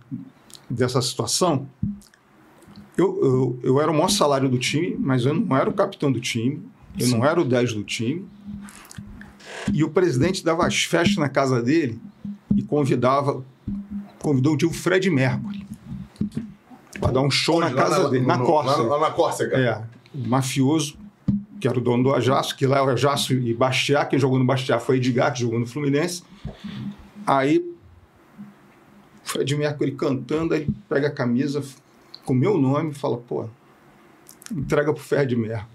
dessa 0.69 1.01
situação. 1.03 1.69
Eu, 2.97 3.19
eu, 3.23 3.61
eu 3.63 3.81
era 3.81 3.91
o 3.91 3.95
maior 3.95 4.09
salário 4.09 4.49
do 4.49 4.59
time, 4.59 4.97
mas 4.99 5.25
eu 5.25 5.35
não 5.35 5.57
era 5.57 5.69
o 5.69 5.73
capitão 5.73 6.11
do 6.13 6.21
time, 6.21 6.63
eu 6.99 7.09
não 7.09 7.25
era 7.25 7.41
o 7.41 7.45
10 7.45 7.75
do 7.75 7.85
time. 7.85 8.27
E 9.73 9.83
o 9.85 9.91
presidente 9.91 10.45
dava 10.45 10.67
as 10.67 10.83
festas 10.85 11.17
na 11.17 11.29
casa 11.29 11.63
dele 11.63 12.01
e 12.55 12.63
convidava, 12.63 13.45
convidou 14.21 14.55
o 14.55 14.57
tio 14.57 14.71
Fred 14.73 15.09
Mercury 15.09 15.67
para 17.01 17.13
dar 17.13 17.21
um 17.23 17.31
show 17.31 17.61
na? 17.61 17.69
Lá 17.69 17.75
casa 17.75 18.09
dele, 18.11 18.27
na 18.27 18.37
no- 18.37 18.45
Córcega. 18.45 18.83
Lá, 18.83 18.97
lá 18.97 19.09
na 19.09 19.15
Córcega. 19.15 19.57
É, 19.57 19.83
o 20.15 20.29
mafioso, 20.29 20.97
que 21.63 21.69
era 21.69 21.79
o 21.79 21.81
dono 21.81 22.03
do 22.03 22.13
Ajaço, 22.13 22.57
que 22.57 22.67
lá 22.67 22.79
é 22.79 22.83
o 22.83 22.89
Ajaço 22.89 23.33
e 23.35 23.55
Bastiá, 23.55 24.05
quem 24.05 24.19
jogou 24.19 24.37
no 24.37 24.45
Bastiá 24.45 24.81
foi 24.81 24.97
Edgar, 24.97 25.33
que 25.33 25.39
jogou 25.43 25.61
no 25.61 25.67
Fluminense. 25.67 26.25
Aí, 27.25 27.65
Fred 29.23 29.57
Mercury 29.57 29.93
cantando, 29.93 30.55
aí 30.55 30.67
pega 30.89 31.07
a 31.07 31.11
camisa 31.13 31.63
com 32.25 32.33
o 32.33 32.37
meu 32.37 32.59
nome 32.59 32.91
e 32.91 32.95
fala, 32.95 33.17
pô, 33.17 33.49
entrega 34.51 34.93
pro 34.93 35.01
Fred 35.01 35.37
Mercury. 35.37 35.71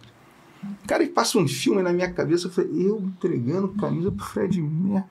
Cara, 0.86 1.04
e 1.04 1.08
passa 1.08 1.38
um 1.38 1.47
filme 1.47 1.82
na 1.82 1.93
minha 1.93 2.12
cabeça, 2.12 2.47
eu 2.47 2.52
falei, 2.52 2.69
eu 2.86 3.00
entregando 3.00 3.69
camisa 3.69 4.12
pro 4.12 4.26
Fred 4.26 4.62
Mercury. 4.62 5.06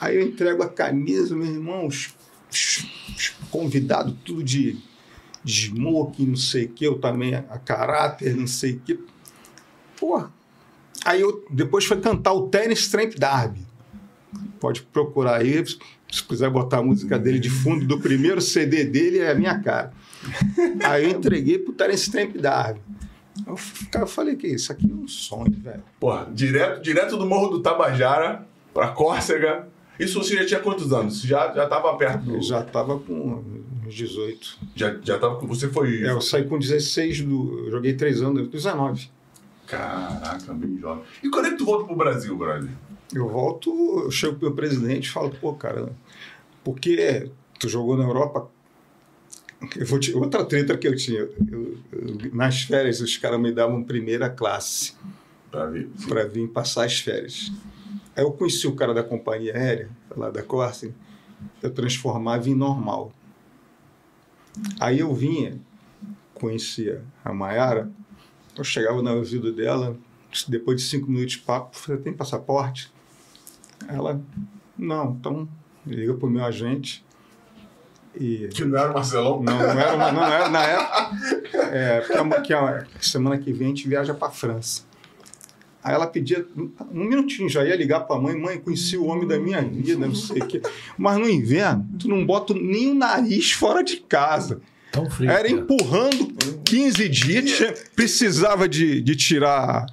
Aí 0.00 0.16
eu 0.16 0.22
entrego 0.26 0.62
a 0.62 0.68
camisa, 0.70 1.36
meu 1.36 1.44
irmão, 1.46 1.86
os, 1.86 2.14
os- 2.50 2.86
os 3.14 3.28
convidados, 3.50 4.14
tudo 4.24 4.42
de 4.42 4.78
de 5.44 5.52
smoking, 5.68 6.26
não 6.26 6.36
sei 6.36 6.64
o 6.64 6.68
que, 6.70 6.84
eu 6.86 6.98
também 6.98 7.34
a 7.34 7.58
caráter, 7.58 8.34
não 8.34 8.46
sei 8.46 8.72
o 8.76 8.80
que. 8.80 8.98
Porra. 10.00 10.32
Aí 11.04 11.20
eu 11.20 11.44
depois 11.50 11.84
foi 11.84 12.00
cantar 12.00 12.32
o 12.32 12.48
Tennis 12.48 12.88
Tramp 12.88 13.14
Derby. 13.14 13.60
Pode 14.58 14.82
procurar 14.82 15.36
aí, 15.36 15.64
se 15.66 16.24
quiser 16.24 16.50
botar 16.50 16.78
a 16.78 16.82
música 16.82 17.18
dele 17.18 17.38
de 17.38 17.50
fundo 17.50 17.86
do 17.86 18.00
primeiro 18.00 18.40
CD 18.40 18.84
dele, 18.84 19.18
é 19.18 19.30
a 19.30 19.34
minha 19.34 19.58
cara. 19.60 19.92
Aí 20.84 21.04
eu 21.04 21.10
entreguei 21.10 21.58
pro 21.58 21.72
Terence 21.72 22.10
Tramp 22.10 22.32
Derby. 22.36 22.80
Eu, 23.46 23.56
cara, 23.90 24.04
eu 24.04 24.08
falei 24.08 24.36
que 24.36 24.46
isso 24.46 24.70
aqui 24.70 24.90
é 24.90 24.94
um 24.94 25.08
sonho, 25.08 25.54
velho. 25.58 25.82
Porra, 25.98 26.28
direto, 26.32 26.82
direto 26.82 27.16
do 27.16 27.26
Morro 27.26 27.48
do 27.48 27.60
Tabajara 27.60 28.46
pra 28.74 28.88
Córcega. 28.88 29.68
Isso 29.98 30.18
você 30.22 30.34
já 30.34 30.46
tinha 30.46 30.60
quantos 30.60 30.92
anos? 30.92 31.22
Já, 31.22 31.52
já 31.54 31.66
tava 31.66 31.94
perto 31.96 32.24
do... 32.24 32.34
Eu 32.36 32.42
já 32.42 32.62
tava 32.62 32.98
com 32.98 33.42
uns 33.86 33.94
18. 33.94 34.58
Já, 34.74 34.96
já 35.02 35.18
tava 35.18 35.36
com... 35.36 35.46
Você 35.46 35.68
foi... 35.68 36.02
É, 36.02 36.10
eu 36.10 36.20
saí 36.20 36.44
com 36.44 36.58
16 36.58 37.22
do. 37.22 37.66
Eu 37.66 37.70
joguei 37.70 37.94
3 37.94 38.22
anos, 38.22 38.48
19. 38.48 39.10
Caraca, 39.70 40.52
bem 40.54 40.78
jovem. 40.78 41.04
E 41.22 41.30
quando 41.30 41.46
é 41.46 41.50
que 41.50 41.56
tu 41.56 41.64
volta 41.64 41.84
pro 41.84 41.96
Brasil, 41.96 42.36
brother? 42.36 42.70
Eu 43.14 43.28
volto, 43.28 44.02
eu 44.04 44.10
chego 44.10 44.34
pro 44.36 44.48
meu 44.48 44.54
presidente 44.56 45.06
e 45.08 45.10
falo, 45.10 45.30
pô, 45.40 45.54
cara, 45.54 45.92
porque 46.64 47.30
tu 47.58 47.68
jogou 47.68 47.96
na 47.96 48.04
Europa. 48.04 48.48
Eu 49.76 49.84
vou 49.86 49.98
te- 50.00 50.14
outra 50.14 50.44
treta 50.44 50.76
que 50.76 50.88
eu 50.88 50.96
tinha. 50.96 51.20
eu- 51.20 51.78
eu- 51.92 52.34
nas 52.34 52.62
férias, 52.62 53.00
os 53.00 53.16
caras 53.16 53.38
me 53.40 53.52
davam 53.52 53.82
primeira 53.84 54.28
classe 54.30 54.94
Pra 55.50 55.66
ver. 55.66 55.88
para 56.08 56.24
vir 56.26 56.48
passar 56.48 56.84
as 56.84 56.98
férias. 56.98 57.52
Aí 58.16 58.24
eu 58.24 58.32
conheci 58.32 58.66
o 58.66 58.74
cara 58.74 58.92
da 58.94 59.02
companhia 59.02 59.54
aérea, 59.54 59.90
lá 60.16 60.30
da 60.30 60.42
Corsa, 60.42 60.92
eu 61.62 61.70
transformava 61.70 62.48
em 62.48 62.54
normal. 62.54 63.12
Aí 64.80 64.98
eu 65.00 65.14
vinha, 65.14 65.60
conhecia 66.34 67.02
a 67.24 67.32
Mayara, 67.32 67.90
eu 68.60 68.64
chegava 68.64 69.02
no 69.02 69.14
ouvido 69.16 69.52
dela, 69.52 69.96
depois 70.48 70.80
de 70.80 70.86
cinco 70.88 71.10
minutos 71.10 71.32
de 71.32 71.38
papo, 71.40 71.76
você 71.76 71.96
tem 71.96 72.12
passaporte? 72.12 72.92
Ela, 73.88 74.20
não, 74.76 75.16
então 75.18 75.48
liga 75.86 76.14
pro 76.14 76.28
meu 76.28 76.44
agente 76.44 77.04
e 78.14 78.48
Que 78.48 78.64
não 78.64 78.78
era 78.78 78.90
o 78.90 78.94
Marcelão? 78.94 79.42
não, 79.42 79.56
não 79.58 79.70
era, 79.80 80.12
não 80.12 80.24
era 80.24 80.48
na 80.48 80.62
época. 80.62 81.10
É, 81.72 82.00
porque 82.00 82.42
que 82.42 82.52
a- 82.52 82.86
semana 83.00 83.38
que 83.38 83.52
vem 83.52 83.68
a 83.68 83.70
gente 83.70 83.88
viaja 83.88 84.12
para 84.14 84.30
França. 84.30 84.82
Aí 85.82 85.94
ela 85.94 86.06
pedia 86.06 86.46
um 86.92 87.04
minutinho, 87.04 87.48
já 87.48 87.64
ia 87.64 87.74
ligar 87.74 88.00
para 88.00 88.16
a 88.16 88.20
mãe, 88.20 88.36
mãe, 88.38 88.58
conheci 88.60 88.98
o 88.98 89.06
homem 89.06 89.26
da 89.26 89.38
minha 89.38 89.62
vida, 89.62 90.06
não 90.06 90.14
sei 90.14 90.42
o 90.42 90.46
quê. 90.46 90.60
Mas 90.98 91.18
no 91.18 91.26
inverno, 91.28 91.88
tu 91.98 92.06
não 92.06 92.26
bota 92.26 92.52
nem 92.52 92.90
o 92.90 92.94
nariz 92.94 93.52
fora 93.52 93.82
de 93.82 93.96
casa. 93.96 94.60
Tão 94.92 95.08
frio. 95.10 95.30
Era 95.30 95.42
cara. 95.42 95.50
empurrando 95.50 96.34
15 96.64 97.08
dias, 97.08 97.44
tinha- 97.56 97.74
precisava 97.94 98.68
de, 98.68 99.00
de 99.00 99.14
tirar 99.16 99.86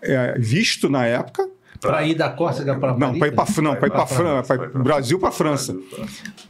é, 0.00 0.38
visto 0.38 0.88
na 0.88 1.06
época. 1.06 1.48
Pra 1.80 2.04
ir 2.04 2.14
da 2.14 2.30
Córcega 2.30 2.76
pra 2.78 2.96
Não, 2.96 3.18
para 3.18 3.28
ir 3.28 3.32
para 3.32 3.62
não, 3.62 3.74
para 3.74 3.88
ir 3.88 3.90
para 3.90 4.06
França. 4.06 4.54
Para 4.56 4.68
Brasil 4.82 5.18
para 5.18 5.32
França. 5.32 5.76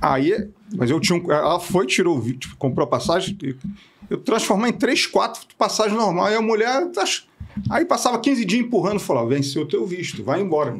Aí, 0.01 0.48
mas 0.77 0.90
eu 0.90 1.01
tinha 1.01 1.18
um, 1.18 1.33
ela 1.33 1.59
foi, 1.59 1.87
tirou 1.87 2.18
o 2.18 2.20
vídeo, 2.20 2.51
comprou 2.59 2.85
a 2.85 2.88
passagem, 2.90 3.38
eu 4.11 4.18
transformei 4.18 4.70
em 4.70 4.75
três, 4.75 5.07
quatro 5.07 5.40
passagens 5.57 5.96
normal. 5.96 6.27
Aí 6.27 6.35
a 6.35 6.42
mulher, 6.42 6.87
ach- 6.98 7.25
aí 7.70 7.85
passava 7.87 8.18
15 8.18 8.44
dias 8.44 8.61
empurrando, 8.61 9.01
falou, 9.01 9.27
venceu 9.27 9.62
o 9.62 9.66
teu 9.66 9.87
visto, 9.87 10.22
vai 10.22 10.40
embora. 10.42 10.79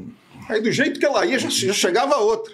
Aí 0.51 0.61
do 0.61 0.71
jeito 0.71 1.01
que 1.01 1.07
ela 1.07 1.25
ia, 1.25 1.39
já, 1.39 1.49
já 1.49 1.73
chegava 1.73 2.17
outra. 2.17 2.53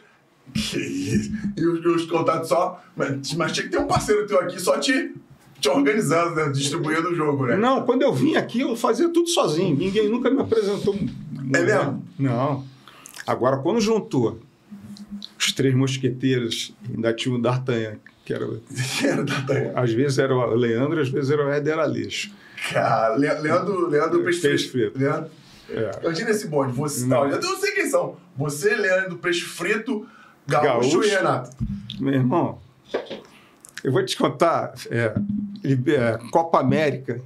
Que 0.55 0.79
isso. 0.79 1.33
E 1.57 1.67
os, 1.67 1.85
os 1.85 2.07
contatos 2.07 2.49
só... 2.49 2.83
Mas, 2.97 3.35
mas 3.35 3.53
tinha 3.53 3.65
que 3.67 3.71
ter 3.73 3.79
um 3.79 3.87
parceiro 3.87 4.27
teu 4.27 4.41
aqui 4.41 4.61
só 4.61 4.79
te, 4.79 5.15
te 5.61 5.69
organizando, 5.69 6.35
né? 6.35 6.49
distribuindo 6.51 7.11
o 7.11 7.15
jogo, 7.15 7.47
né? 7.47 7.57
Não, 7.57 7.85
quando 7.85 8.03
eu 8.03 8.13
vim 8.13 8.37
aqui, 8.37 8.61
eu 8.61 8.75
fazia 8.77 9.09
tudo 9.11 9.29
sozinho. 9.29 9.77
Ninguém 9.77 10.09
nunca 10.09 10.31
me 10.31 10.41
apresentou. 10.41 10.95
É 11.55 11.61
mesmo? 11.63 12.05
Não. 12.19 12.65
Agora, 13.27 13.59
quando 13.59 13.81
juntou 13.81 14.41
os 15.39 15.53
três 15.53 15.75
mosqueteiros, 15.75 16.75
ainda 16.93 17.13
tinha 17.13 17.35
o 17.35 17.41
D'Artagnan, 17.41 17.97
que 18.25 18.33
era, 18.33 18.47
Era 19.05 19.25
da 19.25 19.41
Tanha. 19.43 19.73
às 19.75 19.93
vezes 19.93 20.19
era 20.19 20.35
o 20.35 20.55
Leandro, 20.55 21.01
às 21.01 21.09
vezes 21.09 21.31
era 21.31 21.47
o 21.47 21.51
Éder 21.51 21.79
Aleixo. 21.79 22.31
Cara, 22.73 23.17
Le- 23.17 23.41
Leandro, 23.41 23.89
Leandro 23.89 24.23
Peixe 24.25 24.41
Peixe 24.41 24.69
Frito. 24.69 24.99
Leandro, 24.99 25.31
É. 25.71 25.91
imagina 26.03 26.31
esse 26.31 26.49
bonde. 26.49 26.73
Você, 26.73 27.07
Não. 27.07 27.25
não. 27.25 27.31
eu 27.31 27.41
não 27.41 27.57
sei 27.59 27.73
quem 27.73 27.89
são. 27.89 28.17
Você, 28.37 28.75
Leandro 28.75 29.17
Peixe 29.19 29.43
Frito, 29.43 30.07
Gaúcho, 30.49 30.91
Gaúcho. 30.99 31.05
e 31.05 31.11
Renato. 31.11 31.57
Meu 32.01 32.15
irmão, 32.15 32.59
eu 33.85 33.93
vou 33.93 34.05
te 34.05 34.17
contar, 34.17 34.73
é, 34.91 35.15
é, 35.65 36.19
Copa 36.31 36.59
América, 36.61 37.21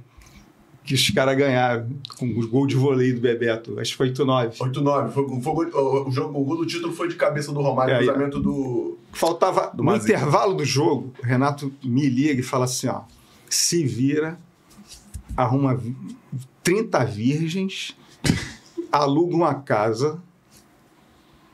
que 0.83 0.93
os 0.93 1.09
caras 1.11 1.37
ganharam 1.37 1.89
com 2.17 2.37
os 2.37 2.45
gols 2.45 2.67
de 2.67 2.75
voleio 2.75 3.15
do 3.15 3.21
Bebeto, 3.21 3.79
acho 3.79 3.91
que 3.91 3.97
foi 3.97 4.11
8-9. 4.11 4.57
8-9. 4.57 5.11
Foi, 5.11 5.41
foi, 5.41 5.67
o, 5.71 6.11
jogo, 6.11 6.39
o 6.39 6.43
gol 6.43 6.57
do 6.57 6.65
título 6.65 6.91
foi 6.91 7.07
de 7.07 7.15
cabeça 7.15 7.53
do 7.53 7.61
Romário, 7.61 7.93
É, 7.93 7.97
cruzamento 7.97 8.39
do. 8.41 8.97
Faltava, 9.13 9.67
Do 9.73 9.77
no 9.77 9.83
Mazinho. 9.85 10.15
intervalo 10.15 10.53
do 10.55 10.65
jogo, 10.65 11.13
o 11.21 11.25
Renato 11.25 11.71
me 11.83 12.09
liga 12.09 12.39
e 12.39 12.43
fala 12.43 12.65
assim, 12.65 12.87
ó, 12.87 13.01
se 13.49 13.85
vira, 13.85 14.37
arruma 15.37 15.73
vi- 15.75 15.95
30 16.63 17.03
virgens, 17.05 17.95
aluga 18.91 19.35
uma 19.35 19.53
casa 19.55 20.19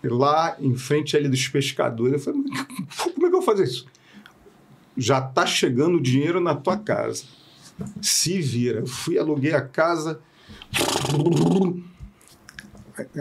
lá 0.03 0.55
em 0.59 0.75
frente 0.75 1.17
ali 1.17 1.27
dos 1.27 1.47
pescadores. 1.47 2.13
Eu 2.13 2.19
falei, 2.19 2.41
"Mas 2.47 2.97
como 3.13 3.25
é 3.25 3.29
que 3.29 3.35
eu 3.35 3.41
vou 3.41 3.41
fazer 3.41 3.63
isso? 3.63 3.85
Já 4.97 5.21
tá 5.21 5.45
chegando 5.45 5.97
o 5.97 6.01
dinheiro 6.01 6.39
na 6.39 6.55
tua 6.55 6.77
casa. 6.77 7.23
Se 8.01 8.41
vira. 8.41 8.79
Eu 8.79 8.87
fui, 8.87 9.17
aluguei 9.17 9.53
a 9.53 9.61
casa. 9.61 10.19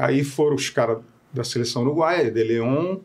Aí 0.01 0.25
foram 0.25 0.57
os 0.57 0.69
caras 0.71 0.99
da 1.33 1.45
seleção 1.45 1.83
uruguaia, 1.83 2.31
De 2.31 2.43
Leon, 2.43 2.99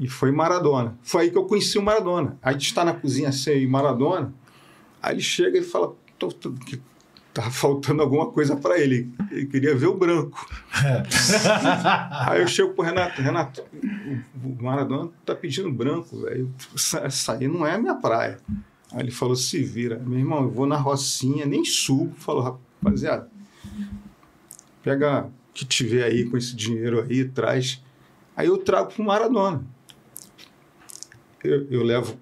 e 0.00 0.08
foi 0.08 0.32
Maradona. 0.32 0.98
Foi 1.02 1.24
aí 1.24 1.30
que 1.30 1.38
eu 1.38 1.44
conheci 1.44 1.78
o 1.78 1.82
Maradona. 1.82 2.38
Aí 2.42 2.50
a 2.50 2.52
gente 2.52 2.66
está 2.66 2.84
na 2.84 2.94
cozinha 2.94 3.28
assim, 3.28 3.50
eu 3.50 3.62
e 3.62 3.66
Maradona. 3.66 4.34
Aí 5.00 5.14
ele 5.14 5.22
chega 5.22 5.58
e 5.58 5.62
fala 5.62 5.94
tô, 6.18 6.28
tô, 6.28 6.54
tá 7.34 7.50
faltando 7.50 8.00
alguma 8.00 8.30
coisa 8.30 8.56
para 8.56 8.78
ele. 8.78 9.12
Ele 9.30 9.46
queria 9.46 9.74
ver 9.74 9.88
o 9.88 9.96
branco. 9.96 10.46
aí 12.28 12.40
eu 12.40 12.46
chego 12.46 12.72
pro 12.72 12.84
Renato, 12.84 13.20
Renato, 13.20 13.64
o 14.42 14.48
o 14.48 14.62
Maradona 14.62 15.10
tá 15.26 15.34
pedindo 15.34 15.70
branco, 15.72 16.20
velho. 16.20 16.54
Essa 16.74 16.98
essa 16.98 17.32
aí 17.32 17.48
não 17.48 17.66
é 17.66 17.74
a 17.74 17.78
minha 17.78 17.94
praia. 17.96 18.38
Aí 18.92 19.00
ele 19.00 19.10
falou, 19.10 19.34
se 19.34 19.62
vira. 19.62 19.98
Meu 19.98 20.18
irmão, 20.18 20.44
eu 20.44 20.50
vou 20.50 20.66
na 20.66 20.76
Rocinha, 20.76 21.44
nem 21.44 21.64
subo. 21.64 22.14
Falou, 22.16 22.58
rapaziada, 22.80 23.28
pega 24.82 25.28
que 25.52 25.64
tiver 25.64 26.04
aí 26.04 26.24
com 26.24 26.36
esse 26.36 26.54
dinheiro 26.54 27.02
aí, 27.02 27.24
traz. 27.24 27.82
Aí 28.36 28.46
eu 28.46 28.58
trago 28.58 28.92
para 28.92 29.02
o 29.02 29.06
Maradona. 29.06 29.64
Eu, 31.42 31.66
eu 31.70 31.82
levo, 31.82 32.16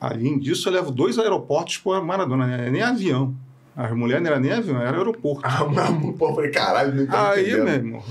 além 0.00 0.38
disso, 0.38 0.68
eu 0.68 0.72
levo 0.72 0.90
dois 0.90 1.18
aeroportos 1.18 1.78
para 1.78 2.00
o 2.00 2.06
Maradona, 2.06 2.46
né? 2.46 2.70
nem 2.70 2.82
avião. 2.82 3.34
A 3.76 3.94
mulher 3.94 4.20
não 4.20 4.28
era 4.30 4.40
nem 4.40 4.52
avião, 4.52 4.80
era 4.80 4.96
aeroporto. 4.98 5.42
Ah, 5.44 5.64
mas, 5.64 6.16
pô, 6.16 6.28
eu 6.30 6.34
falei, 6.34 6.50
caralho, 6.50 6.94
não 7.06 7.06
Aí, 7.16 7.52
meu 7.54 7.68
irmão, 7.68 8.04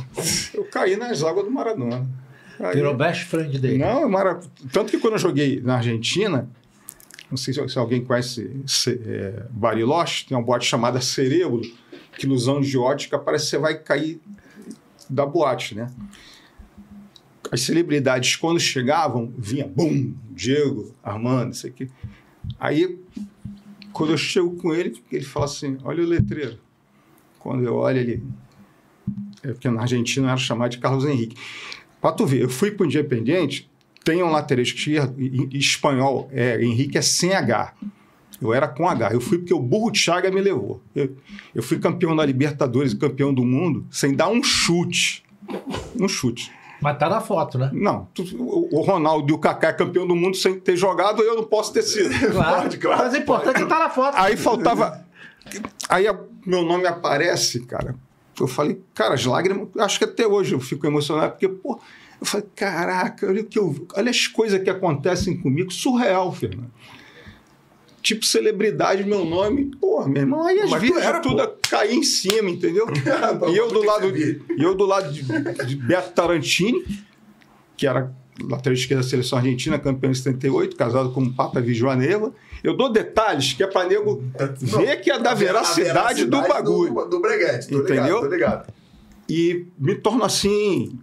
eu 0.53 0.63
caí 0.65 0.95
nas 0.95 1.23
águas 1.23 1.45
do 1.45 1.51
Maradona. 1.51 2.07
Aí- 2.59 2.75
Virou 2.75 2.95
best 2.95 3.25
friend 3.25 3.57
dele. 3.59 3.77
não, 3.77 4.09
mara... 4.09 4.39
tanto 4.71 4.91
que 4.91 4.97
quando 4.99 5.13
eu 5.13 5.19
joguei 5.19 5.61
na 5.61 5.75
Argentina, 5.75 6.49
não 7.29 7.37
sei 7.37 7.53
se, 7.53 7.69
se 7.69 7.77
alguém 7.77 8.03
conhece 8.03 8.63
se, 8.65 8.99
é, 9.05 9.43
Bariloche, 9.51 10.25
tem 10.25 10.35
uma 10.37 10.43
boate 10.43 10.65
chamada 10.65 10.99
Cerebro, 10.99 11.61
que 12.17 12.25
ilusão 12.25 12.59
de 12.59 12.77
ótica 12.77 13.17
parece 13.19 13.45
que 13.45 13.49
você 13.51 13.57
vai 13.57 13.77
cair 13.77 14.19
da 15.09 15.25
boate, 15.25 15.75
né? 15.75 15.87
As 17.51 17.61
celebridades, 17.61 18.35
quando 18.35 18.59
chegavam, 18.59 19.33
vinha, 19.37 19.67
bum, 19.67 20.13
Diego, 20.31 20.93
Armando, 21.03 21.53
isso 21.53 21.65
aqui. 21.65 21.89
Aí, 22.59 22.99
quando 23.99 24.11
eu 24.11 24.17
chego 24.17 24.55
com 24.55 24.73
ele, 24.73 24.97
ele 25.11 25.25
fala 25.25 25.43
assim, 25.43 25.77
olha 25.83 26.01
o 26.01 26.07
letreiro. 26.07 26.57
Quando 27.37 27.65
eu 27.65 27.75
olho 27.75 27.97
ele... 27.97 28.23
É 29.43 29.51
porque 29.51 29.69
na 29.69 29.81
Argentina 29.81 30.29
era 30.29 30.37
chamado 30.37 30.71
de 30.71 30.77
Carlos 30.77 31.03
Henrique. 31.03 31.35
Pra 31.99 32.13
tu 32.13 32.25
ver, 32.25 32.41
eu 32.41 32.47
fui 32.47 32.71
para 32.71 32.85
o 32.85 32.87
Independiente, 32.87 33.69
tem 34.05 34.23
um 34.23 34.31
lateral 34.31 34.63
esquerdo, 34.63 35.21
em, 35.21 35.49
espanhol, 35.51 36.29
é, 36.31 36.63
Henrique 36.63 36.97
é 36.97 37.01
sem 37.01 37.33
H. 37.33 37.73
Eu 38.41 38.53
era 38.53 38.69
com 38.69 38.87
H. 38.87 39.09
Eu 39.11 39.19
fui 39.19 39.37
porque 39.37 39.53
o 39.53 39.59
burro 39.59 39.93
Chaga 39.93 40.31
me 40.31 40.39
levou. 40.39 40.81
Eu, 40.95 41.17
eu 41.53 41.61
fui 41.61 41.77
campeão 41.77 42.15
da 42.15 42.25
Libertadores 42.25 42.93
e 42.93 42.97
campeão 42.97 43.33
do 43.33 43.43
mundo 43.43 43.85
sem 43.91 44.15
dar 44.15 44.29
um 44.29 44.41
chute. 44.41 45.25
Um 45.99 46.07
chute. 46.07 46.49
Mas 46.81 46.97
tá 46.97 47.09
na 47.09 47.19
foto, 47.19 47.57
né? 47.57 47.69
Não, 47.73 48.07
o 48.39 48.81
Ronaldo 48.81 49.31
e 49.31 49.35
o 49.35 49.37
Kaká 49.37 49.69
é 49.69 49.73
campeão 49.73 50.07
do 50.07 50.15
mundo 50.15 50.37
sem 50.37 50.59
ter 50.59 50.77
jogado, 50.77 51.21
eu 51.21 51.35
não 51.35 51.43
posso 51.43 51.73
ter 51.73 51.83
sido. 51.83 52.09
Claro. 52.31 52.61
Pode, 52.63 52.77
claro. 52.77 53.03
Mas 53.03 53.13
o 53.13 53.17
importante 53.17 53.57
é 53.57 53.63
que 53.63 53.69
tá 53.69 53.79
na 53.79 53.89
foto. 53.89 54.15
Aí 54.15 54.37
faltava. 54.37 55.05
Aí 55.89 56.05
meu 56.45 56.63
nome 56.63 56.87
aparece, 56.87 57.61
cara. 57.65 57.95
Eu 58.39 58.47
falei, 58.47 58.81
cara, 58.93 59.15
as 59.15 59.25
lágrimas. 59.25 59.67
Acho 59.77 59.99
que 59.99 60.05
até 60.05 60.25
hoje 60.25 60.53
eu 60.53 60.59
fico 60.59 60.87
emocionado, 60.87 61.31
porque, 61.31 61.49
pô, 61.49 61.79
eu 62.19 62.25
falei, 62.25 62.47
caraca, 62.55 63.27
olha, 63.27 63.41
o 63.41 63.45
que 63.45 63.59
eu, 63.59 63.87
olha 63.95 64.09
as 64.09 64.27
coisas 64.27 64.61
que 64.61 64.69
acontecem 64.69 65.37
comigo, 65.37 65.71
surreal, 65.71 66.31
Fernando. 66.31 66.71
Tipo, 68.09 68.25
celebridade, 68.25 69.03
meu 69.03 69.23
nome, 69.23 69.65
pô, 69.79 70.03
meu 70.07 70.23
irmão, 70.23 70.43
aí 70.43 70.59
as 70.59 70.71
Mas 70.71 70.81
vidas 70.81 71.03
era, 71.03 71.19
tudo 71.19 71.47
cair 71.69 71.93
em 71.93 72.01
cima, 72.01 72.49
entendeu? 72.49 72.87
E 73.47 73.55
eu 73.55 73.67
do 73.67 73.85
lado, 73.85 74.01
servir. 74.01 74.41
e 74.57 74.63
eu 74.63 74.73
do 74.73 74.83
lado 74.83 75.13
de, 75.13 75.21
de 75.67 75.75
Beto 75.75 76.11
Tarantini, 76.13 76.83
que 77.77 77.85
era 77.85 78.11
lateral 78.41 78.73
esquerda 78.73 79.03
da 79.03 79.07
seleção 79.07 79.37
argentina, 79.37 79.77
campeão 79.77 80.09
em 80.09 80.15
78, 80.15 80.75
casado 80.75 81.11
com 81.11 81.21
o 81.21 81.31
Papa 81.31 81.61
Vijuaneva. 81.61 82.33
Eu 82.63 82.75
dou 82.75 82.91
detalhes 82.91 83.53
que 83.53 83.61
é 83.61 83.67
para 83.67 83.87
nego 83.87 84.23
ver 84.59 85.01
que 85.01 85.11
é 85.11 85.19
da 85.19 85.35
veracidade 85.35 86.25
do 86.25 86.41
bagulho. 86.41 86.91
Do, 86.91 87.05
do 87.05 87.21
breguete, 87.21 87.67
tô 87.67 87.81
Entendeu? 87.81 88.05
ligado, 88.05 88.21
tô 88.21 88.27
ligado. 88.27 88.73
E 89.29 89.67
me 89.77 89.93
torno 89.93 90.23
assim. 90.23 90.97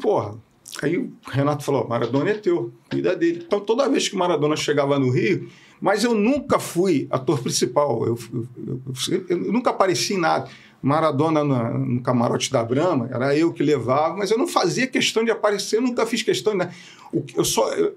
Porra. 0.00 0.36
Aí 0.82 0.96
o 0.96 1.12
Renato 1.30 1.62
falou: 1.62 1.86
Maradona 1.86 2.30
é 2.30 2.34
teu, 2.34 2.72
cuida 2.90 3.14
dele. 3.14 3.42
Então 3.46 3.60
toda 3.60 3.90
vez 3.90 4.08
que 4.08 4.14
o 4.14 4.18
Maradona 4.18 4.56
chegava 4.56 4.98
no 4.98 5.10
Rio, 5.10 5.50
mas 5.80 6.04
eu 6.04 6.14
nunca 6.14 6.58
fui 6.58 7.06
ator 7.10 7.40
principal, 7.42 8.06
eu, 8.06 8.18
eu- 8.32 8.80
eu- 9.10 9.26
eu 9.28 9.52
nunca 9.52 9.70
apareci 9.70 10.14
em 10.14 10.18
nada. 10.18 10.48
Maradona 10.80 11.42
na- 11.42 11.70
no 11.76 12.00
camarote 12.00 12.52
da 12.52 12.62
Brama, 12.64 13.08
era 13.12 13.36
eu 13.36 13.52
que 13.52 13.62
levava, 13.64 14.16
mas 14.16 14.30
eu 14.30 14.38
não 14.38 14.46
fazia 14.46 14.86
questão 14.86 15.24
de 15.24 15.30
aparecer, 15.30 15.80
nunca 15.80 16.06
fiz 16.06 16.22
questão 16.22 16.52
de. 16.52 16.58
nada. 16.60 16.72
O 17.12 17.24
Eu 17.36 17.44
só. 17.44 17.72
Eu, 17.74 17.96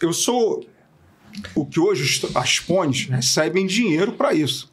eu 0.00 0.12
sou 0.12 0.64
o 1.56 1.66
que 1.66 1.78
hoje 1.80 2.24
as 2.34 2.60
pontes 2.60 3.08
recebem 3.10 3.66
dinheiro 3.66 4.12
para 4.12 4.32
isso. 4.32 4.72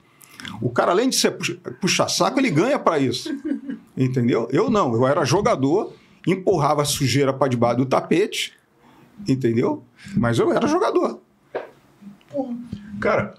O 0.62 0.70
cara, 0.70 0.92
além 0.92 1.10
de 1.10 1.16
ser 1.16 1.32
puxa- 1.32 1.58
puxa-saco, 1.82 2.40
ele 2.40 2.52
ganha 2.52 2.78
para 2.78 3.00
isso. 3.00 3.36
Entendeu? 3.98 4.48
Eu 4.52 4.70
não, 4.70 4.94
eu 4.94 5.08
era 5.08 5.26
jogador, 5.26 5.94
empurrava 6.28 6.84
a 6.84 6.86
sujeira 6.86 7.34
para 7.34 7.48
debaixo 7.48 7.78
do 7.78 7.86
tapete, 7.88 8.54
entendeu? 9.28 9.84
Mas 10.16 10.38
eu 10.38 10.52
era 10.54 10.68
jogador. 10.68 11.20
Cara, 13.00 13.36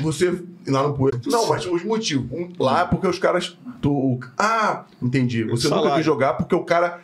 você 0.00 0.42
lá 0.66 0.82
no 0.88 0.94
Poeira. 0.94 1.20
Não, 1.26 1.48
mas 1.48 1.66
os 1.66 1.84
motivos. 1.84 2.30
Um, 2.32 2.52
lá 2.58 2.82
é 2.82 2.84
porque 2.86 3.06
os 3.06 3.18
caras. 3.18 3.56
Tu, 3.82 4.20
ah, 4.38 4.84
entendi. 5.02 5.44
Você 5.44 5.64
nunca 5.68 5.76
Salário. 5.80 5.96
quis 5.96 6.04
jogar 6.06 6.34
porque 6.34 6.54
o 6.54 6.64
cara. 6.64 7.00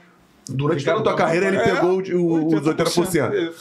Durante 0.49 0.85
toda 0.85 1.01
a 1.01 1.03
tua 1.03 1.15
carreira 1.17 1.49
ele 1.49 1.57
é, 1.57 1.75
pegou 1.75 2.01
o- 2.01 2.47
os 2.55 2.63
80%. 2.67 3.53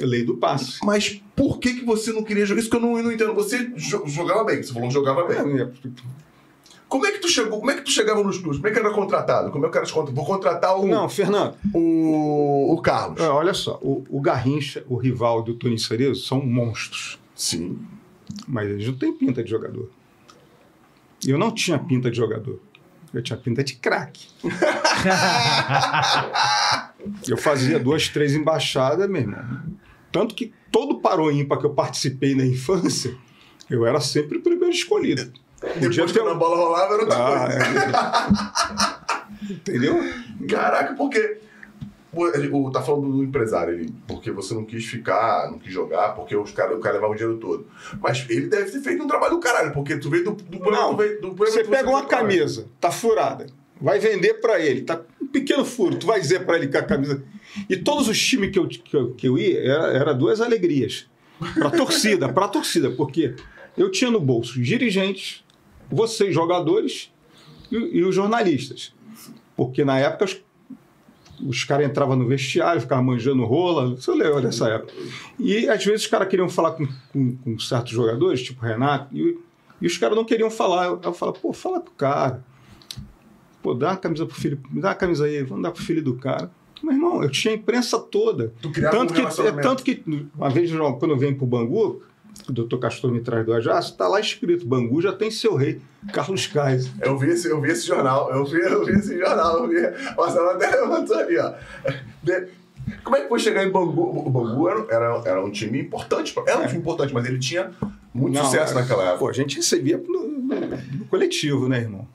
É 0.00 0.04
lei 0.06 0.24
do 0.24 0.36
passe. 0.36 0.78
Mas 0.84 1.20
por 1.36 1.58
que, 1.58 1.74
que 1.74 1.84
você 1.84 2.12
não 2.12 2.22
queria 2.22 2.44
jogar? 2.46 2.60
Isso 2.60 2.70
que 2.70 2.76
eu 2.76 2.80
não, 2.80 2.96
eu 2.96 3.02
não 3.04 3.12
entendo. 3.12 3.34
Você 3.34 3.68
jo- 3.76 4.04
jogava 4.06 4.44
bem, 4.44 4.62
você 4.62 4.72
falou 4.72 4.88
que 4.88 4.94
jogava 4.94 5.24
bem. 5.26 5.68
Como 6.94 7.04
é 7.06 7.10
que 7.10 7.18
tu 7.18 7.28
chegou? 7.28 7.58
Como 7.58 7.72
é 7.72 7.74
que 7.74 7.82
tu 7.82 7.90
chegava 7.90 8.22
nos 8.22 8.38
clubes? 8.38 8.58
Como 8.58 8.68
é 8.68 8.70
que 8.70 8.78
era 8.78 8.92
contratado? 8.92 9.50
Como 9.50 9.66
é 9.66 9.68
que 9.68 9.76
era 9.76 9.84
contratado? 9.84 10.14
Vou 10.14 10.24
contratar 10.24 10.78
o, 10.78 10.86
Não, 10.86 11.08
Fernando, 11.08 11.56
o, 11.74 12.72
o 12.72 12.80
Carlos. 12.80 13.20
é, 13.20 13.28
olha 13.28 13.52
só, 13.52 13.80
o, 13.82 14.04
o 14.08 14.20
Garrincha, 14.20 14.84
o 14.88 14.94
rival 14.94 15.42
do 15.42 15.56
Tony 15.56 15.76
Cerezo, 15.76 16.24
são 16.24 16.40
monstros. 16.46 17.18
Sim. 17.34 17.80
Mas 18.46 18.68
eles 18.68 18.86
não 18.86 18.94
têm 18.94 19.12
pinta 19.12 19.42
de 19.42 19.50
jogador. 19.50 19.90
Eu 21.26 21.36
não 21.36 21.50
tinha 21.50 21.80
pinta 21.80 22.12
de 22.12 22.16
jogador. 22.16 22.60
Eu 23.12 23.24
tinha 23.24 23.40
pinta 23.40 23.64
de 23.64 23.74
craque. 23.74 24.28
eu 27.26 27.36
fazia 27.36 27.80
duas, 27.80 28.06
três 28.06 28.36
embaixadas, 28.36 29.10
meu 29.10 29.22
irmão. 29.22 29.44
Tanto 30.12 30.32
que 30.32 30.54
todo 30.70 31.00
paro 31.00 31.28
ímpar 31.28 31.58
que 31.58 31.66
eu 31.66 31.74
participei 31.74 32.36
na 32.36 32.46
infância, 32.46 33.18
eu 33.68 33.84
era 33.84 34.00
sempre 34.00 34.38
o 34.38 34.42
primeiro 34.42 34.72
escolhido. 34.72 35.42
Depois 35.80 36.12
ter 36.12 36.18
que 36.20 36.24
um- 36.24 36.28
a 36.30 36.34
bola 36.34 36.56
rolava 36.56 36.94
era 36.94 37.02
outra 37.02 37.18
Ah, 37.18 37.48
coisa. 37.48 39.44
é. 39.50 39.52
Entendeu? 39.52 40.00
Caraca, 40.48 40.94
porque. 40.94 41.38
o- 42.12 42.70
tá 42.70 42.80
falando 42.80 43.10
do 43.10 43.24
empresário 43.24 43.74
ele, 43.74 43.92
porque 44.06 44.30
você 44.30 44.54
não 44.54 44.64
quis 44.64 44.84
ficar, 44.84 45.50
não 45.50 45.58
quis 45.58 45.72
jogar, 45.72 46.10
porque 46.14 46.36
os 46.36 46.52
cara, 46.52 46.76
o 46.76 46.80
cara 46.80 46.94
levava 46.94 47.12
o 47.12 47.16
dinheiro 47.16 47.38
todo. 47.38 47.66
Mas 48.00 48.24
ele 48.30 48.46
deve 48.46 48.70
ter 48.70 48.80
feito 48.80 49.02
um 49.02 49.06
trabalho 49.08 49.34
do 49.34 49.40
caralho, 49.40 49.72
porque 49.72 49.96
tu 49.96 50.08
veio 50.10 50.24
do, 50.24 50.30
do 50.32 50.70
Não, 50.70 50.90
tu 50.94 50.96
veio, 50.98 51.20
do 51.20 51.34
Você 51.34 51.64
tu 51.64 51.70
pega 51.70 51.88
uma 51.88 51.98
foi 52.00 52.08
pra 52.08 52.18
lá. 52.18 52.22
camisa, 52.24 52.66
tá 52.80 52.90
furada, 52.90 53.46
vai 53.80 53.98
vender 53.98 54.34
pra 54.34 54.60
ele, 54.60 54.82
tá 54.82 55.00
um 55.20 55.26
pequeno 55.26 55.64
furo, 55.64 55.96
tu 55.96 56.06
vai 56.06 56.20
dizer 56.20 56.46
pra 56.46 56.56
ele 56.56 56.68
que 56.68 56.76
a 56.76 56.82
camisa. 56.84 57.22
E 57.68 57.76
todos 57.76 58.08
os 58.08 58.20
times 58.20 58.50
que 58.50 58.58
eu, 58.58 58.66
que 58.68 58.96
eu, 58.96 59.10
que 59.14 59.28
eu 59.28 59.36
ia, 59.38 59.60
era, 59.60 59.86
era 59.92 60.14
duas 60.14 60.40
alegrias. 60.40 61.06
Pra 61.54 61.68
torcida, 61.70 62.32
pra 62.32 62.46
torcida, 62.48 62.90
porque 62.92 63.34
eu 63.76 63.90
tinha 63.90 64.10
no 64.10 64.20
bolso 64.20 64.60
dirigentes, 64.62 65.43
vocês, 65.90 66.34
jogadores, 66.34 67.12
e, 67.70 67.98
e 67.98 68.04
os 68.04 68.14
jornalistas. 68.14 68.94
Porque 69.56 69.84
na 69.84 69.98
época 69.98 70.24
os, 70.24 70.42
os 71.44 71.64
caras 71.64 71.86
entravam 71.86 72.16
no 72.16 72.26
vestiário, 72.26 72.80
ficavam 72.80 73.04
manjando 73.04 73.44
rola, 73.44 73.94
você 73.94 74.10
lembra 74.12 74.40
dessa 74.40 74.68
época. 74.68 74.92
E 75.38 75.68
às 75.68 75.84
vezes 75.84 76.02
os 76.02 76.06
caras 76.06 76.28
queriam 76.28 76.48
falar 76.48 76.72
com, 76.72 76.86
com, 77.12 77.36
com 77.36 77.58
certos 77.58 77.92
jogadores, 77.92 78.42
tipo 78.42 78.64
Renato, 78.64 79.14
e, 79.16 79.38
e 79.80 79.86
os 79.86 79.96
caras 79.98 80.16
não 80.16 80.24
queriam 80.24 80.50
falar. 80.50 80.86
Eu, 80.86 81.00
eu 81.02 81.12
falava, 81.12 81.38
pô, 81.38 81.52
fala 81.52 81.80
com 81.80 81.90
o 81.90 81.94
cara. 81.94 82.44
Pô, 83.62 83.74
dá 83.74 83.90
uma 83.90 83.96
camisa 83.96 84.26
pro 84.26 84.34
filho, 84.34 84.60
me 84.70 84.80
dá 84.80 84.88
uma 84.88 84.94
camisa 84.94 85.24
aí, 85.24 85.42
vamos 85.42 85.62
dar 85.62 85.70
pro 85.70 85.82
filho 85.82 86.02
do 86.02 86.16
cara. 86.16 86.50
Meu 86.82 86.92
irmão, 86.92 87.22
eu 87.22 87.30
tinha 87.30 87.54
a 87.54 87.56
imprensa 87.56 87.98
toda. 87.98 88.52
Tanto 88.90 89.12
um 89.12 89.16
que, 89.16 89.22
é, 89.22 89.52
tanto 89.52 89.82
que, 89.82 90.02
uma 90.36 90.50
vez, 90.50 90.70
quando 90.70 91.12
eu 91.12 91.16
venho 91.16 91.34
pro 91.34 91.46
Bangu, 91.46 92.02
o 92.48 92.52
doutor 92.52 92.78
Castor 92.78 93.10
me 93.10 93.20
traz 93.20 93.44
do 93.46 93.52
Ajax, 93.52 93.90
tá 93.92 94.06
lá 94.08 94.20
escrito: 94.20 94.66
Bangu 94.66 95.00
já 95.00 95.12
tem 95.12 95.30
seu 95.30 95.54
rei, 95.54 95.80
Carlos 96.12 96.46
Kaiser. 96.46 96.90
Eu 97.00 97.16
vi, 97.18 97.28
esse, 97.30 97.48
eu 97.48 97.60
vi 97.60 97.70
esse 97.70 97.86
jornal, 97.86 98.30
eu 98.32 98.44
vi, 98.44 98.60
eu 98.60 98.84
vi 98.84 98.92
esse 98.92 99.18
jornal, 99.18 99.64
eu 99.64 99.68
vi. 99.68 100.14
Marcelo 100.16 100.50
até 100.50 100.70
levantou 100.70 101.16
ali, 101.16 101.38
ó. 101.38 101.52
De- 102.22 102.48
Como 103.02 103.16
é 103.16 103.22
que 103.22 103.28
foi 103.28 103.38
chegar 103.38 103.64
em 103.64 103.70
Bangu? 103.70 104.26
O 104.26 104.30
Bangu 104.30 104.68
era, 104.68 104.86
era, 104.90 105.22
era 105.24 105.44
um 105.44 105.50
time 105.50 105.80
importante, 105.80 106.34
era 106.46 106.60
um 106.60 106.66
time 106.66 106.78
importante, 106.80 107.14
mas 107.14 107.24
ele 107.26 107.38
tinha 107.38 107.70
muito 108.12 108.34
Não, 108.34 108.44
sucesso 108.44 108.72
é, 108.72 108.80
naquela 108.80 109.02
época. 109.04 109.18
Pô, 109.20 109.28
a 109.28 109.32
gente 109.32 109.56
recebia 109.56 109.96
no, 109.96 110.28
no- 110.28 110.60
no 110.98 111.04
coletivo, 111.06 111.68
né, 111.68 111.78
irmão? 111.80 112.06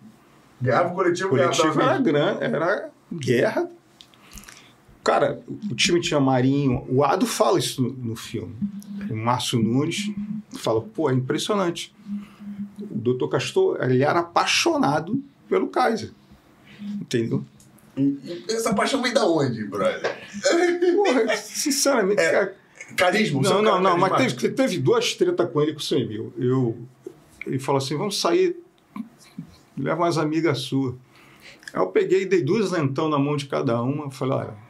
Ganhava 0.61 0.89
o 0.89 0.93
coletivo, 0.95 1.27
O 1.27 1.31
coletivo 1.31 1.81
era 1.81 1.97
grande, 1.99 2.43
era 2.43 2.89
guerra. 3.11 3.69
Cara, 5.09 5.41
o 5.71 5.75
time 5.75 5.99
tinha 5.99 6.19
Marinho, 6.19 6.85
o 6.87 7.03
Ado 7.03 7.25
fala 7.25 7.57
isso 7.57 7.81
no, 7.81 7.89
no 7.89 8.15
filme. 8.15 8.55
O 9.09 9.15
Márcio 9.15 9.59
Nunes 9.59 10.11
fala, 10.57 10.81
pô, 10.81 11.09
é 11.09 11.13
impressionante. 11.13 11.95
O 12.79 12.95
doutor 12.95 13.27
Castor, 13.29 13.77
ele 13.81 14.03
era 14.03 14.19
apaixonado 14.19 15.19
pelo 15.47 15.67
Kaiser. 15.67 16.11
Entendeu? 17.01 17.43
Essa 18.47 18.73
paixão 18.73 19.01
vem 19.01 19.13
da 19.13 19.25
onde, 19.25 19.65
brother? 19.65 20.15
Porra, 20.95 21.35
sinceramente, 21.37 22.21
É, 22.21 22.31
cara, 22.31 22.55
Carisma? 22.95 23.39
é 23.39 23.43
Não, 23.43 23.61
não, 23.61 23.81
não, 23.81 23.97
mas 23.97 24.11
carismático? 24.11 24.41
teve, 24.41 24.53
teve 24.53 24.77
duas 24.77 25.15
tretas 25.15 25.51
com 25.51 25.61
ele 25.61 25.73
com 25.73 25.79
o 25.79 25.83
100 25.83 26.07
mil. 26.07 26.33
Eu, 26.37 26.77
ele 27.45 27.59
falou 27.59 27.79
assim: 27.79 27.97
vamos 27.97 28.19
sair 28.21 28.55
leva 29.75 30.03
umas 30.03 30.17
amigas 30.17 30.59
suas. 30.59 30.93
Aí 31.73 31.81
eu 31.81 31.87
peguei 31.87 32.23
e 32.23 32.25
dei 32.25 32.43
duas 32.43 32.71
lentão 32.71 33.09
na 33.09 33.17
mão 33.17 33.35
de 33.35 33.47
cada 33.47 33.81
uma. 33.81 34.11
Falei, 34.11 34.37
olha, 34.37 34.68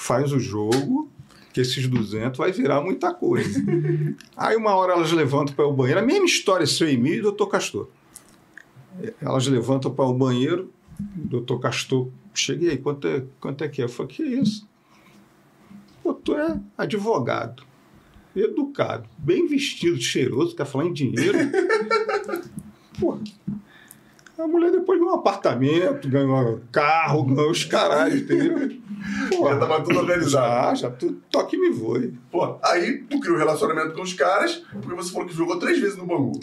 faz 0.00 0.32
o 0.32 0.40
jogo, 0.40 1.10
que 1.52 1.60
esses 1.60 1.86
200 1.86 2.38
vai 2.38 2.50
virar 2.52 2.80
muita 2.80 3.12
coisa. 3.12 3.62
Aí 4.34 4.56
uma 4.56 4.74
hora 4.74 4.94
elas 4.94 5.12
levantam 5.12 5.54
para 5.54 5.66
o 5.66 5.72
banheiro. 5.72 6.00
A 6.00 6.02
mesma 6.02 6.24
história, 6.24 6.66
seu 6.66 6.88
Emílio 6.88 7.18
e 7.18 7.22
doutor 7.22 7.48
Castor. 7.48 7.88
Elas 9.20 9.46
levantam 9.46 9.92
para 9.92 10.06
o 10.06 10.14
banheiro, 10.14 10.72
doutor 10.98 11.60
Castor, 11.60 12.08
cheguei, 12.32 12.78
quanto 12.78 13.06
é, 13.06 13.24
quanto 13.38 13.62
é 13.62 13.68
que 13.68 13.82
é? 13.82 13.84
Eu 13.84 13.88
falei, 13.88 14.12
que 14.12 14.22
isso? 14.22 14.66
Pô, 16.02 16.14
tu 16.14 16.34
é 16.34 16.58
advogado, 16.76 17.62
educado, 18.34 19.08
bem 19.18 19.46
vestido, 19.46 20.00
cheiroso, 20.00 20.56
quer 20.56 20.66
falar 20.66 20.86
em 20.86 20.92
dinheiro. 20.92 21.38
Pô, 22.98 23.18
a 24.38 24.46
mulher 24.46 24.72
depois 24.72 24.98
ganhou 24.98 25.14
um 25.14 25.18
apartamento, 25.18 26.08
ganhou 26.08 26.56
um 26.56 26.60
carro, 26.72 27.24
ganhou 27.24 27.50
os 27.50 27.64
caralhos, 27.64 28.22
entendeu? 28.22 28.80
Pô, 29.28 29.48
Já 29.48 29.58
tava 29.58 29.82
tudo 29.82 29.98
organizado. 29.98 30.76
Já, 30.76 30.88
já, 30.88 30.90
tu, 30.90 31.12
toque 31.30 31.56
me 31.56 31.70
voe. 31.70 32.14
Pô, 32.30 32.56
aí 32.62 32.98
tu 33.08 33.18
criou 33.20 33.36
um 33.36 33.38
relacionamento 33.38 33.92
com 33.94 34.02
os 34.02 34.12
caras, 34.12 34.62
porque 34.72 34.94
você 34.94 35.12
falou 35.12 35.26
que 35.28 35.34
jogou 35.34 35.58
três 35.58 35.78
vezes 35.78 35.96
no 35.96 36.06
Bangu. 36.06 36.38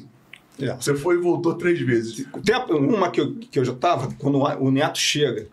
É. 0.60 0.74
Você 0.76 0.95
foi 0.95 1.16
e 1.16 1.20
voltou 1.20 1.53
três 1.55 1.80
vezes. 1.80 2.26
Tem 2.43 2.55
uma 2.76 3.12
que 3.12 3.22
eu, 3.22 3.36
que 3.36 3.60
eu 3.60 3.66
já 3.66 3.74
tava, 3.74 4.10
quando 4.18 4.38
o 4.39 4.72
Neto 4.72 4.97
chega. 4.97 5.47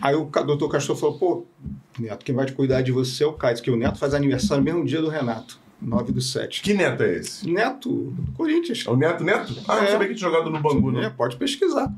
Aí 0.00 0.14
o 0.14 0.26
doutor 0.26 0.68
Castor 0.68 0.94
falou, 0.96 1.18
pô, 1.18 1.46
Neto, 1.98 2.24
quem 2.24 2.34
vai 2.34 2.46
te 2.46 2.52
cuidar 2.52 2.82
de 2.82 2.92
você 2.92 3.24
é 3.24 3.26
o 3.26 3.32
Caio, 3.32 3.60
que 3.60 3.70
o 3.70 3.76
Neto 3.76 3.98
faz 3.98 4.14
aniversário 4.14 4.62
no 4.62 4.70
mesmo 4.70 4.84
dia 4.86 5.00
do 5.02 5.08
Renato, 5.08 5.58
9 5.82 6.12
do 6.12 6.20
7. 6.20 6.62
Que 6.62 6.72
neto 6.74 7.02
é 7.02 7.16
esse? 7.16 7.50
Neto, 7.50 7.88
do 8.12 8.32
Corinthians. 8.32 8.84
É 8.86 8.90
o 8.90 8.96
Neto 8.96 9.24
Neto? 9.24 9.52
Ah, 9.66 9.78
eu 9.78 9.82
É. 9.82 9.86
sabia 9.88 10.06
que 10.08 10.14
tinha 10.14 10.30
jogado 10.30 10.48
no 10.48 10.60
Bangu, 10.60 10.90
É, 10.90 11.02
né? 11.02 11.14
pode 11.16 11.36
pesquisar. 11.36 11.92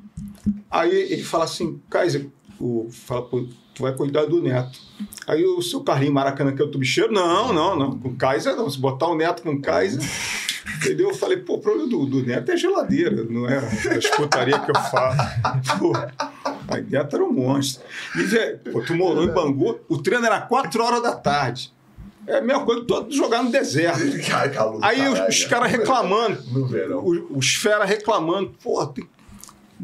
Aí 0.70 0.90
ele 1.12 1.22
fala 1.22 1.44
assim, 1.44 1.80
Kaiser, 1.90 2.28
o, 2.58 2.88
fala, 2.90 3.22
pô, 3.22 3.44
tu 3.74 3.82
vai 3.82 3.92
cuidar 3.94 4.26
do 4.26 4.42
Neto. 4.42 4.78
Aí 5.26 5.44
o 5.44 5.60
seu 5.62 5.80
Carlinho 5.80 6.12
Maracanã, 6.12 6.54
que 6.54 6.60
é 6.62 6.64
o 6.64 6.68
tubicheiro, 6.70 7.12
não, 7.12 7.52
não, 7.52 7.76
não, 7.76 7.98
com 7.98 8.14
Kaiser 8.16 8.54
não, 8.56 8.68
se 8.68 8.78
botar 8.78 9.06
o 9.08 9.14
Neto 9.16 9.42
com 9.42 9.60
Kaiser... 9.60 10.00
Entendeu? 10.76 11.10
Eu 11.10 11.14
falei, 11.14 11.36
pô, 11.38 11.54
o 11.54 11.58
problema 11.60 11.88
do, 11.88 12.06
do 12.06 12.22
Neto 12.26 12.50
é 12.50 12.56
geladeira, 12.56 13.24
não 13.28 13.48
é 13.48 13.60
escutaria 13.98 14.58
que 14.58 14.70
eu 14.70 14.74
falo. 14.74 15.14
Pô, 15.78 15.92
a 15.94 16.76
Neto 16.88 17.16
era 17.16 17.24
um 17.24 17.32
monstro. 17.32 17.84
E, 18.16 18.22
velho, 18.22 18.58
pô, 18.72 18.80
tu 18.80 18.94
morou 18.94 19.22
em 19.22 19.28
Bangu, 19.28 19.78
o 19.88 19.98
treino 19.98 20.24
era 20.26 20.40
4 20.40 20.82
horas 20.82 21.02
da 21.02 21.14
tarde. 21.14 21.72
É 22.26 22.38
a 22.38 22.40
mesma 22.40 22.64
coisa 22.64 22.80
que 22.80 22.86
todo 22.86 23.12
jogar 23.14 23.42
no 23.44 23.50
deserto. 23.52 24.00
Ai, 24.34 24.50
calor 24.50 24.78
Aí 24.82 25.00
os, 25.06 25.14
caralho, 25.14 25.28
os 25.28 25.44
caras 25.44 25.70
reclamando, 25.70 26.42
No 26.50 26.66
verão. 26.66 27.04
os, 27.04 27.18
os 27.30 27.54
fera 27.54 27.84
reclamando, 27.84 28.52
pô, 28.62 28.84
tem- 28.86 29.08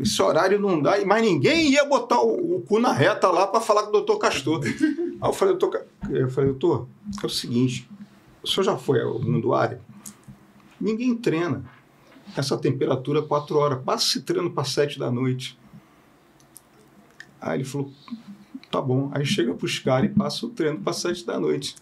esse 0.00 0.20
horário 0.22 0.60
não 0.60 0.80
dá, 0.80 1.04
mas 1.04 1.22
ninguém 1.22 1.70
ia 1.70 1.84
botar 1.84 2.20
o, 2.20 2.56
o 2.56 2.60
cu 2.62 2.78
na 2.78 2.92
reta 2.92 3.30
lá 3.30 3.46
para 3.46 3.60
falar 3.60 3.82
com 3.82 3.88
o 3.88 3.92
doutor 3.92 4.18
Castor. 4.18 4.60
Aí 5.20 5.28
eu 5.28 5.32
falei, 5.32 5.56
doutor, 5.56 5.86
eu 6.10 6.30
falei, 6.30 6.50
doutor, 6.50 6.86
é 7.22 7.26
o 7.26 7.28
seguinte, 7.28 7.88
o 8.42 8.46
senhor 8.46 8.64
já 8.64 8.76
foi 8.76 9.00
ao 9.00 9.18
mundo 9.20 9.52
área? 9.54 9.80
Ninguém 10.80 11.14
treina. 11.16 11.64
Essa 12.36 12.56
temperatura, 12.56 13.22
quatro 13.22 13.56
horas. 13.56 13.82
Passa 13.82 14.06
esse 14.06 14.22
treino 14.22 14.50
para 14.50 14.64
sete 14.64 14.98
da 14.98 15.10
noite. 15.10 15.58
Aí 17.40 17.58
ele 17.58 17.64
falou, 17.64 17.90
tá 18.70 18.80
bom. 18.80 19.10
Aí 19.12 19.24
chega 19.24 19.54
pros 19.54 19.78
caras 19.78 20.10
e 20.10 20.14
passa 20.14 20.46
o 20.46 20.50
treino 20.50 20.78
para 20.78 20.92
sete 20.92 21.26
da 21.26 21.40
noite. 21.40 21.74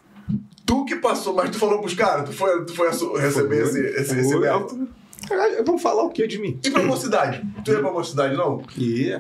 Tu 0.65 0.85
que 0.85 0.97
passou, 0.97 1.35
mas 1.35 1.51
tu 1.51 1.59
falou 1.59 1.81
pros 1.81 1.95
caras, 1.95 2.29
tu 2.29 2.35
foi, 2.35 2.65
tu 2.65 2.75
foi 2.75 2.89
receber 2.89 3.63
esse, 3.63 3.81
esse, 3.81 4.19
esse 4.19 4.33
Foi, 4.33 4.41
mérito. 4.41 4.89
Vamos 5.65 5.83
falar 5.83 6.03
o 6.05 6.11
que 6.11 6.27
de 6.27 6.39
mim? 6.39 6.59
E 6.65 6.71
pra 6.71 6.83
mocidade? 6.83 7.43
Tu 7.65 7.73
ia 7.73 7.81
pra 7.81 7.93
mocidade, 7.93 8.37
não? 8.37 8.63
E, 8.79 9.19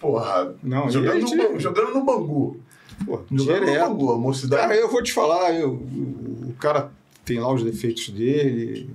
Porra. 0.00 0.54
Não, 0.62 0.88
jogando, 0.90 1.18
e 1.18 1.34
no, 1.34 1.58
jogando 1.58 1.92
no 1.94 2.04
Bangu. 2.04 2.60
pô, 3.04 3.20
Jogando 3.30 3.64
direto. 3.66 3.88
no 3.88 3.94
Bangu, 3.96 4.12
a 4.12 4.18
mocidade. 4.18 4.62
Cara, 4.62 4.76
eu 4.76 4.88
vou 4.90 5.02
te 5.02 5.12
falar, 5.12 5.52
eu- 5.54 5.72
o, 5.74 6.54
cara 6.58 6.90
tem 7.24 7.40
lá 7.40 7.52
os 7.52 7.64
defeitos 7.64 8.08
dele, 8.10 8.88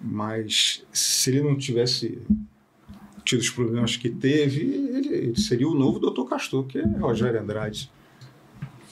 mas 0.00 0.84
se 0.92 1.30
ele 1.30 1.42
não 1.42 1.56
tivesse 1.56 2.22
tido 3.24 3.40
os 3.40 3.50
problemas 3.50 3.96
que 3.96 4.08
teve, 4.08 4.60
ele, 4.60 5.08
ele 5.08 5.40
seria 5.40 5.68
o 5.68 5.74
novo 5.74 5.98
Dr. 5.98 6.28
Castor, 6.28 6.64
que 6.64 6.78
é 6.78 6.84
Rogério 6.86 7.40
Andrade. 7.40 7.90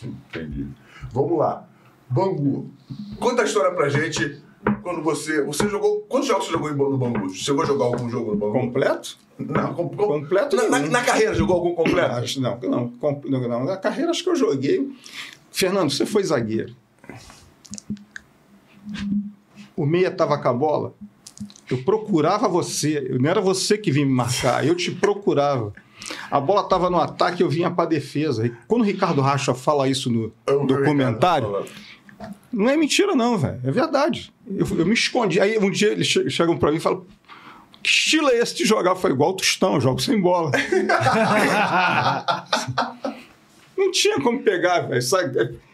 Entendi. 0.02 0.66
Vamos 1.12 1.38
lá. 1.38 1.68
Bangu. 2.10 2.68
Conta 3.18 3.42
a 3.42 3.44
história 3.44 3.70
pra 3.74 3.88
gente 3.88 4.42
quando 4.82 5.02
você. 5.02 5.42
Você 5.42 5.68
jogou. 5.68 6.00
Quantos 6.08 6.28
jogos 6.28 6.46
você 6.46 6.52
jogou 6.52 6.90
no 6.90 6.96
Bangu? 6.98 7.30
Chegou 7.30 7.62
a 7.62 7.66
jogar 7.66 7.84
algum 7.86 8.08
jogo 8.08 8.32
no 8.32 8.36
Bangu? 8.36 8.52
Completo? 8.52 9.18
Não, 9.38 9.74
com, 9.74 9.88
com- 9.88 10.06
Completo 10.06 10.54
na, 10.56 10.78
na, 10.78 11.02
carreira 11.02 11.34
jogou 11.34 11.56
algum 11.56 11.74
completo? 11.74 12.12
Acho- 12.14 12.40
não, 12.40 12.58
não, 12.60 12.88
com- 12.90 13.20
não. 13.26 13.64
Na 13.64 13.76
carreira 13.76 14.10
acho 14.10 14.22
que 14.22 14.30
eu 14.30 14.36
joguei. 14.36 14.90
Fernando, 15.50 15.90
você 15.90 16.06
foi 16.06 16.22
zagueiro. 16.22 16.74
O 19.76 19.84
meia 19.86 20.08
estava 20.08 20.38
com 20.38 20.48
a 20.48 20.52
bola. 20.52 20.94
Eu 21.70 21.82
procurava 21.82 22.46
você. 22.48 23.16
Não 23.20 23.28
era 23.28 23.40
você 23.40 23.76
que 23.76 23.90
vinha 23.90 24.06
me 24.06 24.12
marcar, 24.12 24.64
eu 24.66 24.74
te 24.76 24.90
procurava. 24.90 25.72
A 26.30 26.38
bola 26.38 26.60
estava 26.62 26.90
no 26.90 26.98
ataque, 27.00 27.42
eu 27.42 27.48
vinha 27.48 27.70
para 27.70 27.88
defesa. 27.88 28.46
E 28.46 28.52
quando 28.68 28.82
o 28.82 28.84
Ricardo 28.84 29.20
Racha 29.20 29.54
fala 29.54 29.88
isso 29.88 30.10
no 30.10 30.30
Eu 30.46 30.66
documentário. 30.66 31.64
Não 32.54 32.68
é 32.70 32.76
mentira, 32.76 33.14
não, 33.14 33.36
velho. 33.38 33.60
É 33.64 33.70
verdade. 33.70 34.32
Eu, 34.46 34.66
eu 34.78 34.86
me 34.86 34.94
escondi. 34.94 35.40
Aí 35.40 35.58
um 35.58 35.70
dia 35.70 35.88
eles 35.92 36.06
che- 36.06 36.28
chegam 36.30 36.56
para 36.56 36.70
mim 36.70 36.76
e 36.76 36.80
falam: 36.80 37.04
Que 37.82 37.88
estilo 37.90 38.28
é 38.30 38.38
esse 38.38 38.54
de 38.54 38.64
jogar? 38.64 38.94
Foi 38.96 39.10
igual 39.10 39.30
o 39.30 39.34
Tostão, 39.34 39.74
eu 39.74 39.80
jogo 39.80 40.00
sem 40.00 40.20
bola. 40.20 40.50
Não 43.76 43.90
tinha 43.90 44.20
como 44.20 44.42
pegar, 44.42 44.80
velho. 44.82 45.02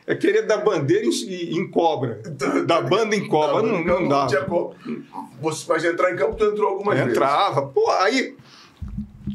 É, 0.06 0.12
é 0.12 0.14
querer 0.16 0.42
dar 0.46 0.58
bandeira 0.58 1.04
em, 1.04 1.10
em 1.58 1.70
cobra. 1.70 2.20
Da 2.66 2.80
banda 2.80 3.14
em 3.14 3.28
cobra. 3.28 3.62
Não, 3.62 3.84
não, 3.84 4.08
dá. 4.08 4.26
tinha 4.26 4.42
como. 4.44 4.74
Você, 5.40 5.64
mas 5.68 5.84
entrar 5.84 6.12
em 6.12 6.16
campo, 6.16 6.34
tu 6.36 6.44
entrou 6.46 6.68
algumas 6.70 6.96
vezes. 6.96 7.12
Entrava. 7.12 7.66
Pô, 7.66 7.90
aí. 7.90 8.34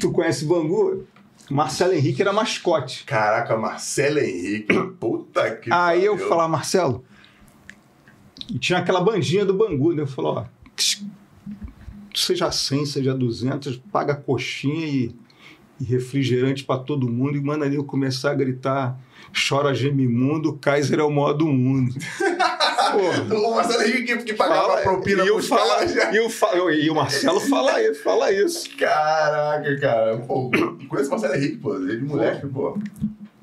Tu 0.00 0.10
conhece 0.10 0.44
Bangu? 0.44 1.04
Marcelo 1.48 1.94
Henrique 1.94 2.20
era 2.20 2.32
mascote. 2.32 3.04
Caraca, 3.04 3.56
Marcelo 3.56 4.18
Henrique. 4.18 4.74
Puta 4.98 5.48
que 5.56 5.72
Aí 5.72 6.04
eu 6.04 6.14
pariu. 6.14 6.28
falava, 6.28 6.48
Marcelo. 6.48 7.04
E 8.48 8.58
tinha 8.58 8.78
aquela 8.78 9.00
bandinha 9.00 9.44
do 9.44 9.52
Bangu, 9.54 9.92
né? 9.92 10.02
Eu 10.02 10.06
falei, 10.06 10.30
ó. 10.32 10.44
Seja 12.14 12.50
100, 12.50 12.86
seja 12.86 13.14
200, 13.14 13.76
paga 13.92 14.14
coxinha 14.14 14.86
e, 14.86 15.14
e 15.80 15.84
refrigerante 15.84 16.64
pra 16.64 16.78
todo 16.78 17.08
mundo 17.10 17.36
e 17.36 17.40
manda 17.42 17.66
eu 17.66 17.84
começar 17.84 18.30
a 18.30 18.34
gritar: 18.34 18.98
chora 19.48 19.74
gemimundo, 19.74 20.54
Kaiser 20.56 20.98
é 21.00 21.02
o 21.02 21.10
maior 21.10 21.34
do 21.34 21.46
mundo. 21.46 21.94
Porra. 22.92 23.34
O 23.34 23.54
Marcelo 23.56 23.82
Henrique 23.82 24.16
que, 24.24 24.32
pagava 24.32 24.68
Fala- 24.68 24.80
propina 24.82 25.24
e, 25.24 25.28
eu 25.28 25.42
fala, 25.42 25.84
e, 25.84 26.16
eu 26.16 26.30
falo, 26.30 26.70
e 26.70 26.88
o 26.88 26.94
Marcelo 26.94 27.40
fala 27.40 27.82
isso, 27.82 28.02
fala 28.02 28.32
isso. 28.32 28.74
Caraca, 28.78 29.78
cara. 29.80 30.18
Pô, 30.18 30.50
conheço 30.88 31.08
o 31.08 31.10
Marcelo 31.10 31.34
Henrique, 31.34 31.56
pô. 31.58 31.74
Ele 31.76 31.96
de 31.98 32.04
moleque, 32.04 32.46
pô. 32.46 32.78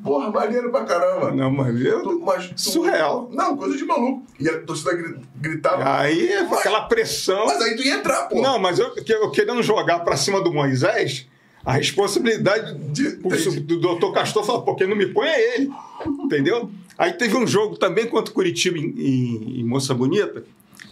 Porra, 0.03 0.29
maneiro 0.31 0.69
pra 0.69 0.83
caramba. 0.83 1.31
Não, 1.31 1.49
mas 1.49 1.79
eu, 1.81 2.03
Tu- 2.03 2.19
mas 2.25 2.47
tu- 2.49 2.59
surreal. 2.59 3.29
Não, 3.31 3.55
coisa 3.55 3.77
de 3.77 3.85
maluco. 3.85 4.23
E 4.39 4.49
a 4.49 4.59
torcida 4.61 4.93
gri- 4.95 5.19
gritava. 5.37 5.99
Aí, 5.99 6.33
aquela 6.33 6.81
pressão. 6.81 7.45
Mas 7.45 7.61
aí 7.61 7.75
tu 7.75 7.83
ia 7.83 7.95
entrar, 7.95 8.23
pô. 8.23 8.41
Não, 8.41 8.59
mas 8.59 8.79
eu, 8.79 8.91
eu 9.07 9.31
querendo 9.31 9.63
jogar 9.63 9.99
pra 9.99 10.17
cima 10.17 10.41
do 10.41 10.51
Moisés, 10.53 11.25
a 11.65 11.71
responsabilidade 11.73 12.73
De- 12.91 13.15
do, 13.15 13.61
do 13.61 13.79
doutor 13.79 14.11
Castor 14.13 14.43
falou, 14.43 14.63
porque 14.63 14.85
não 14.85 14.95
me 14.95 15.05
põe 15.07 15.27
é 15.27 15.55
ele. 15.55 15.71
Entendeu? 16.05 16.69
Aí 16.97 17.13
teve 17.13 17.35
um 17.37 17.47
jogo 17.47 17.77
também 17.77 18.05
contra 18.07 18.29
o 18.31 18.35
Curitiba 18.35 18.77
em, 18.77 18.93
em- 18.97 19.59
em 19.61 19.63
Moça 19.63 19.93
Bonita. 19.93 20.43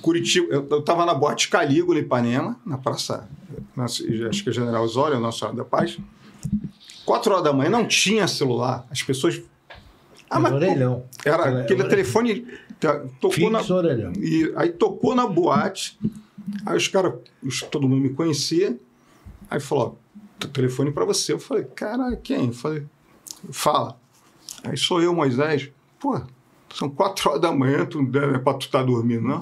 Curitiba, 0.02 0.48
eu, 0.52 0.66
eu 0.72 0.82
tava 0.82 1.06
na 1.06 1.14
boate 1.14 1.50
Calígula, 1.50 2.00
Ipanema, 2.00 2.58
na 2.66 2.78
praça, 2.78 3.30
na, 3.76 3.84
acho 3.86 4.04
que 4.44 4.50
é 4.50 4.52
General 4.54 4.84
Osório, 4.84 5.20
Nossa 5.20 5.40
Senhora 5.40 5.58
da 5.58 5.66
Paz. 5.66 5.98
Quatro 7.12 7.34
horas 7.34 7.44
da 7.44 7.52
manhã, 7.52 7.70
não 7.70 7.86
tinha 7.86 8.26
celular. 8.26 8.88
As 8.90 9.04
pessoas... 9.04 9.42
Ah, 10.30 10.40
mas, 10.40 10.54
orelhão. 10.54 11.04
era 11.26 11.60
aquele 11.60 11.84
telefone... 11.84 12.48
tá, 12.80 13.02
Tocou 13.20 13.50
na, 13.50 13.60
orelhão. 13.60 14.14
e 14.16 14.50
aí 14.56 14.72
tocou 14.72 15.14
na 15.14 15.28
boate, 15.28 16.00
aí 16.66 16.78
os 16.78 16.88
caras, 16.88 17.16
todo 17.70 17.86
mundo 17.86 18.02
me 18.02 18.12
conhecia, 18.12 18.80
aí 19.50 19.60
falou, 19.60 20.00
ó, 20.42 20.48
telefone 20.48 20.90
pra 20.90 21.04
você. 21.04 21.34
Eu 21.34 21.40
falei, 21.40 21.66
cara, 21.66 22.16
quem? 22.16 22.48
Eu 22.48 22.54
falei, 22.54 22.86
fala. 23.52 24.00
Aí 24.64 24.78
sou 24.78 25.02
eu, 25.02 25.14
Moisés. 25.14 25.70
Pô, 26.00 26.18
são 26.74 26.90
quatro 26.90 27.30
horas 27.30 27.42
da 27.42 27.52
manhã, 27.52 27.86
tu 27.86 27.98
não 27.98 28.06
deve 28.06 28.36
é 28.36 28.40
pra 28.40 28.54
tu 28.54 28.68
estar 28.68 28.84
dormindo, 28.84 29.28
não? 29.28 29.42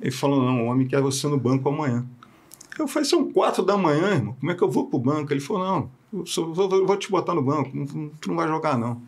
Ele 0.00 0.10
falou, 0.10 0.42
não, 0.42 0.62
o 0.62 0.70
homem 0.70 0.88
quer 0.88 1.02
você 1.02 1.28
no 1.28 1.38
banco 1.38 1.68
amanhã. 1.68 2.02
Eu 2.78 2.88
falei, 2.88 3.06
são 3.06 3.30
quatro 3.30 3.62
da 3.62 3.76
manhã, 3.76 4.14
irmão, 4.14 4.34
como 4.40 4.50
é 4.50 4.54
que 4.54 4.62
eu 4.62 4.70
vou 4.70 4.86
pro 4.86 4.98
banco? 4.98 5.30
Ele 5.34 5.40
falou, 5.40 5.62
não, 5.66 5.90
vou, 6.52 6.68
vou- 6.68 6.96
te 6.96 7.10
botar 7.10 7.34
no 7.34 7.42
banco, 7.42 7.70
tu 8.20 8.28
não 8.28 8.36
vai 8.36 8.46
jogar, 8.48 8.78
não. 8.78 9.00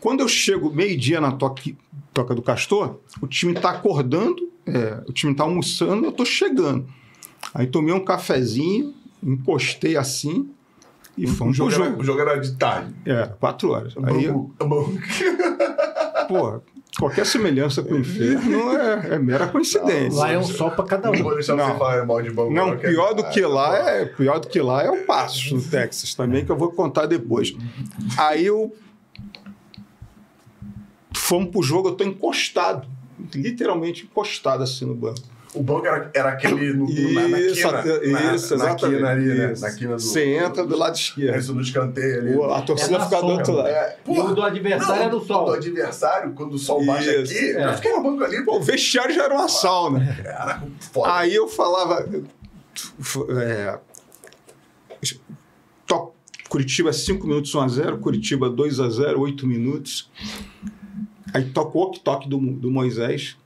Quando 0.00 0.20
eu 0.20 0.28
chego 0.28 0.70
meio-dia 0.72 1.20
na 1.20 1.32
toque, 1.32 1.76
toca 2.12 2.34
do 2.34 2.42
Castor, 2.42 2.96
o 3.20 3.26
time 3.26 3.52
está 3.54 3.70
acordando, 3.70 4.50
é, 4.66 5.02
o 5.08 5.12
time 5.12 5.32
está 5.32 5.44
almoçando, 5.44 6.04
eu 6.04 6.10
estou 6.10 6.26
chegando. 6.26 6.86
Aí 7.54 7.66
tomei 7.66 7.92
um 7.94 8.04
cafezinho, 8.04 8.94
encostei 9.22 9.96
assim 9.96 10.50
e 11.16 11.26
fomos 11.26 11.56
pro 11.56 11.70
jogo, 11.70 12.00
o 12.00 12.04
jogo 12.04 12.20
era 12.20 12.36
de 12.40 12.54
tarde. 12.56 12.94
É, 13.06 13.26
quatro 13.38 13.70
horas. 13.70 13.94
Aí, 14.02 14.24
eu- 14.24 14.50
pô, 16.28 16.60
qualquer 16.98 17.26
semelhança 17.26 17.82
com 17.82 17.94
o 17.94 17.98
inferno 17.98 18.76
é, 18.76 19.14
é 19.14 19.18
mera 19.18 19.48
coincidência. 19.48 20.18
Lá 20.18 20.30
é 20.30 20.38
um 20.38 20.44
sol 20.44 20.70
pra 20.70 20.84
cada 20.84 21.10
Não 21.10 21.18
um. 21.18 21.56
Não. 21.56 22.34
Bangu. 22.34 22.52
Não, 22.52 22.72
é 22.74 22.76
pior 22.76 23.14
do 23.14 23.24
que 23.30 23.40
lá 23.40 23.76
é 23.76 24.04
pior 24.04 24.38
do 24.38 24.48
que 24.48 24.60
lá 24.60 24.82
é 24.82 24.90
o 24.90 25.04
Passo, 25.04 25.54
no 25.54 25.62
Texas, 25.62 26.14
também 26.14 26.44
que 26.44 26.52
eu 26.52 26.56
vou 26.56 26.70
contar 26.72 27.06
depois. 27.06 27.54
Aí 28.16 28.46
eu 28.46 28.74
fomos 31.16 31.50
pro 31.50 31.62
jogo, 31.62 31.88
eu 31.88 31.94
tô 31.94 32.04
encostado, 32.04 32.86
literalmente 33.34 34.04
encostado 34.04 34.62
assim 34.62 34.84
no 34.84 34.94
banco. 34.94 35.33
O 35.54 35.62
banco 35.62 35.86
era, 35.86 36.10
era 36.12 36.28
aquele 36.30 36.72
no, 36.72 36.84
no- 36.88 37.12
na, 37.12 37.28
na 37.28 37.40
Isso, 37.40 37.54
quina. 37.54 37.72
na, 37.72 37.80
isso, 38.34 38.56
na 38.56 38.64
exatamente. 38.64 38.96
quina 38.96 39.08
ali, 39.10 39.24
né? 39.26 39.52
Isso. 39.52 39.62
Na 39.62 39.72
quina 39.72 39.96
do... 39.96 40.02
Você 40.02 40.24
entra 40.36 40.66
do 40.66 40.76
lado 40.76 40.96
esquerdo. 40.96 41.38
Isso 41.38 41.54
no 41.54 41.60
escanteio 41.60 42.18
ali. 42.20 42.34
O- 42.36 42.44
A 42.52 42.60
torcida 42.62 42.96
É 42.96 42.98
na 42.98 43.04
fica 43.04 43.20
do 43.20 43.26
outro 43.28 43.46
sombra. 43.46 43.62
lado. 43.62 43.72
É, 43.72 43.96
E 44.08 44.18
o 44.20 44.34
do 44.34 44.42
adversário 44.42 45.02
é 45.04 45.08
no 45.08 45.16
O 45.18 45.24
sol. 45.24 45.44
do 45.46 45.52
adversário, 45.52 46.32
quando 46.32 46.54
o 46.54 46.58
sol 46.58 46.84
baixa 46.84 47.14
Isso, 47.22 47.32
aqui, 47.32 47.44
é. 47.56 47.64
eu 47.66 47.74
fiquei 47.74 47.92
no 47.92 48.02
banco 48.02 48.24
ali, 48.24 48.44
Pô, 48.44 48.56
o 48.56 48.60
vestiário 48.60 49.14
já 49.14 49.24
era 49.24 49.34
uma 49.34 49.48
sauna. 49.48 50.18
Era 50.24 50.62
foda. 50.92 51.14
Aí 51.14 51.34
eu 51.34 51.46
falava. 51.46 52.04
É, 53.40 53.78
to- 55.86 56.12
Curitiba 56.48 56.92
5 56.92 57.26
minutos 57.26 57.52
1x0, 57.54 58.00
Curitiba 58.00 58.50
2x0, 58.50 59.18
8 59.18 59.46
minutos. 59.46 60.10
Aí 61.32 61.44
toca 61.46 61.76
o 61.76 61.80
walk-talk 61.80 62.28
do, 62.28 62.38
do 62.38 62.70
Moisés. 62.70 63.36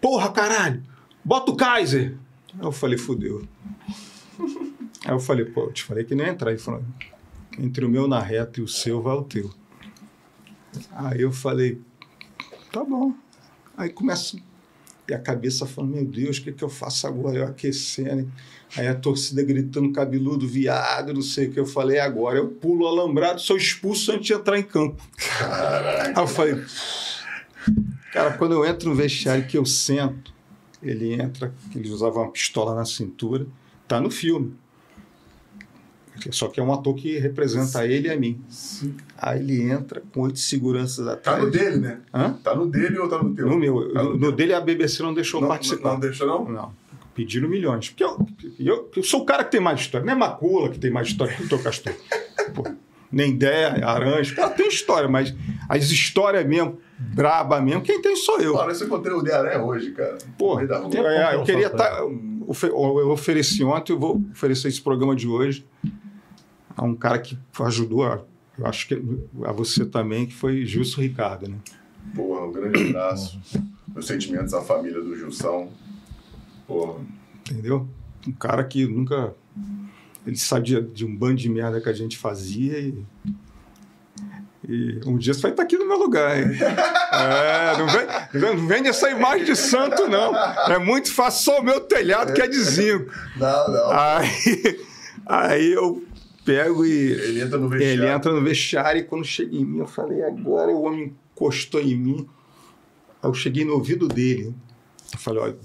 Porra, 0.00 0.30
caralho! 0.30 0.82
Bota 1.24 1.50
o 1.50 1.56
Kaiser! 1.56 2.16
Aí 2.58 2.64
eu 2.64 2.72
falei, 2.72 2.98
fudeu. 2.98 3.46
Aí 5.04 5.12
eu 5.12 5.20
falei, 5.20 5.44
pô, 5.44 5.64
eu 5.64 5.72
te 5.72 5.84
falei 5.84 6.04
que 6.04 6.14
nem 6.14 6.28
entrar. 6.28 6.50
Ele 6.50 6.58
falou, 6.58 6.82
entre 7.58 7.84
o 7.84 7.88
meu 7.88 8.06
na 8.08 8.20
reta 8.20 8.60
e 8.60 8.62
o 8.62 8.68
seu, 8.68 9.02
vai 9.02 9.14
o 9.14 9.22
teu. 9.22 9.50
Aí 10.92 11.20
eu 11.20 11.32
falei, 11.32 11.80
tá 12.72 12.84
bom. 12.84 13.14
Aí 13.76 13.90
começa. 13.90 14.36
E 15.08 15.14
a 15.14 15.18
cabeça 15.18 15.64
falando, 15.66 15.94
meu 15.94 16.04
Deus, 16.04 16.36
o 16.36 16.42
que, 16.42 16.52
que 16.52 16.62
eu 16.62 16.68
faço 16.68 17.06
agora? 17.06 17.38
Eu 17.38 17.46
aquecendo. 17.46 18.30
Aí 18.76 18.86
a 18.86 18.94
torcida 18.94 19.42
gritando, 19.42 19.90
cabeludo, 19.92 20.46
viado, 20.46 21.14
não 21.14 21.22
sei 21.22 21.48
o 21.48 21.52
que. 21.52 21.58
Eu 21.58 21.64
falei, 21.64 21.96
"É 21.96 22.00
agora 22.00 22.38
eu 22.38 22.48
pulo 22.48 22.84
o 22.84 22.88
alambrado, 22.88 23.40
sou 23.40 23.56
expulso 23.56 24.12
antes 24.12 24.26
de 24.26 24.34
entrar 24.34 24.58
em 24.58 24.62
campo. 24.62 25.02
Aí 26.14 26.14
eu 26.14 26.26
falei, 26.26 26.62
cara, 28.22 28.38
quando 28.38 28.52
eu 28.52 28.64
entro 28.64 28.88
no 28.88 28.94
vestiário 28.94 29.46
que 29.46 29.56
eu 29.58 29.64
sento, 29.66 30.32
ele 30.82 31.12
entra, 31.14 31.52
ele 31.74 31.90
usava 31.90 32.18
uma 32.20 32.30
pistola 32.30 32.74
na 32.74 32.84
cintura, 32.84 33.46
tá 33.86 34.00
no 34.00 34.10
filme. 34.10 34.54
Só 36.32 36.48
que 36.48 36.58
é 36.58 36.62
um 36.62 36.72
ator 36.72 36.94
que 36.96 37.16
representa 37.18 37.86
ele 37.86 38.08
e 38.08 38.10
a 38.10 38.16
mim. 38.18 38.40
Aí 39.16 39.38
ele 39.38 39.62
entra 39.70 40.02
com 40.12 40.22
oito 40.22 40.38
seguranças 40.40 41.06
Tá 41.06 41.12
atrás. 41.12 41.44
no 41.44 41.50
dele, 41.50 41.76
né? 41.76 42.00
Hã? 42.12 42.32
Tá 42.42 42.56
no 42.56 42.66
dele 42.66 42.98
ou 42.98 43.08
tá 43.08 43.22
no 43.22 43.32
teu? 43.34 43.48
No 43.48 43.56
meu. 43.56 43.92
Tá 43.92 44.02
No, 44.02 44.16
no 44.18 44.32
dele 44.32 44.52
a 44.52 44.60
BBC 44.60 45.00
não 45.02 45.14
deixou 45.14 45.40
não, 45.40 45.46
participar. 45.46 45.92
não 45.92 46.00
deixou, 46.00 46.26
não? 46.26 46.48
Não. 46.48 46.72
Pediram 47.14 47.48
milhões. 47.48 47.90
Porque 47.90 48.02
eu, 48.02 48.26
eu, 48.58 48.90
eu 48.96 49.02
sou 49.04 49.22
o 49.22 49.24
cara 49.24 49.44
que 49.44 49.52
tem 49.52 49.60
mais 49.60 49.78
história. 49.80 50.04
Não 50.04 50.12
é 50.12 50.16
Macula 50.16 50.70
que 50.70 50.78
tem 50.80 50.90
mais 50.90 51.06
história 51.06 51.36
que 51.36 51.44
o 51.44 51.46
Dr. 51.48 51.62
Castor. 51.62 51.94
Pô, 52.52 52.64
nem 53.10 53.36
Dé, 53.36 53.82
Aranjo. 53.84 54.34
Cara, 54.36 54.50
tem 54.50 54.68
história, 54.68 55.08
mas 55.08 55.34
as 55.68 55.84
histórias 55.90 56.46
mesmo, 56.46 56.78
braba 56.98 57.60
mesmo, 57.60 57.82
quem 57.82 58.00
tem 58.02 58.16
sou 58.16 58.40
eu. 58.40 58.54
Mano, 58.54 58.72
eu 58.72 58.86
encontrei 58.86 59.14
o 59.14 59.22
de 59.22 59.32
aranha 59.32 59.62
hoje, 59.62 59.92
cara. 59.92 60.18
Pô, 60.36 60.58
é, 60.60 60.66
que 60.66 61.34
eu 61.34 61.42
queria 61.44 61.66
estar. 61.68 62.00
eu 62.00 63.10
ofereci 63.10 63.64
ontem, 63.64 63.92
eu 63.92 63.98
vou 63.98 64.22
oferecer 64.32 64.68
esse 64.68 64.80
programa 64.80 65.14
de 65.16 65.28
hoje 65.28 65.66
a 66.78 66.84
um 66.84 66.94
cara 66.94 67.18
que 67.18 67.36
ajudou, 67.60 68.04
a, 68.04 68.20
eu 68.56 68.66
acho 68.66 68.86
que 68.86 69.02
a 69.44 69.52
você 69.52 69.84
também, 69.84 70.26
que 70.26 70.34
foi 70.34 70.64
Justo 70.64 71.00
Ricardo, 71.00 71.48
né? 71.48 71.56
Porra, 72.14 72.46
um 72.46 72.52
grande 72.52 72.88
abraço. 72.88 73.40
Meus 73.88 74.06
sentimentos 74.06 74.54
à 74.54 74.62
família 74.62 75.00
do 75.00 75.14
Gilson. 75.16 75.70
Porra. 76.66 77.00
Entendeu? 77.50 77.88
Um 78.26 78.32
cara 78.32 78.62
que 78.62 78.86
nunca. 78.86 79.34
Ele 80.28 80.36
sabia 80.36 80.82
de 80.82 81.06
um 81.06 81.16
bando 81.16 81.36
de 81.36 81.48
merda 81.48 81.80
que 81.80 81.88
a 81.88 81.92
gente 81.92 82.18
fazia 82.18 82.78
e. 82.78 83.02
E 84.68 85.00
um 85.06 85.16
dia 85.16 85.32
você 85.32 85.40
vai 85.40 85.52
estar 85.52 85.62
aqui 85.62 85.78
no 85.78 85.88
meu 85.88 85.98
lugar, 85.98 86.38
hein? 86.38 86.50
É, 87.10 87.78
não 87.78 87.86
vem, 88.68 88.82
não 88.82 88.90
essa 88.90 89.10
imagem 89.10 89.46
de 89.46 89.56
santo, 89.56 90.06
não. 90.06 90.36
É 90.70 90.78
muito 90.78 91.10
fácil, 91.10 91.44
só 91.44 91.60
o 91.60 91.64
meu 91.64 91.80
telhado 91.80 92.34
que 92.34 92.42
é 92.42 92.46
de 92.46 92.58
zinco. 92.58 93.10
Não, 93.34 93.72
não. 93.72 93.90
Aí, 93.90 94.80
aí 95.24 95.72
eu 95.72 96.04
pego 96.44 96.84
e. 96.84 97.12
Ele 97.12 97.40
entra 97.40 97.58
no 97.58 97.68
vestiário. 97.70 98.02
Ele 98.02 98.12
entra 98.12 98.32
no 98.32 98.44
vestiário 98.44 99.00
e 99.00 99.04
quando 99.04 99.24
chega 99.24 99.56
em 99.56 99.64
mim, 99.64 99.78
eu 99.78 99.86
falei, 99.86 100.22
agora 100.22 100.70
o 100.70 100.82
homem 100.82 101.16
encostou 101.32 101.80
em 101.80 101.96
mim. 101.96 102.28
Aí 103.22 103.30
eu 103.30 103.34
cheguei 103.34 103.64
no 103.64 103.72
ouvido 103.72 104.06
dele. 104.06 104.54
Eu 105.10 105.18
falei, 105.18 105.42
olha, 105.42 105.56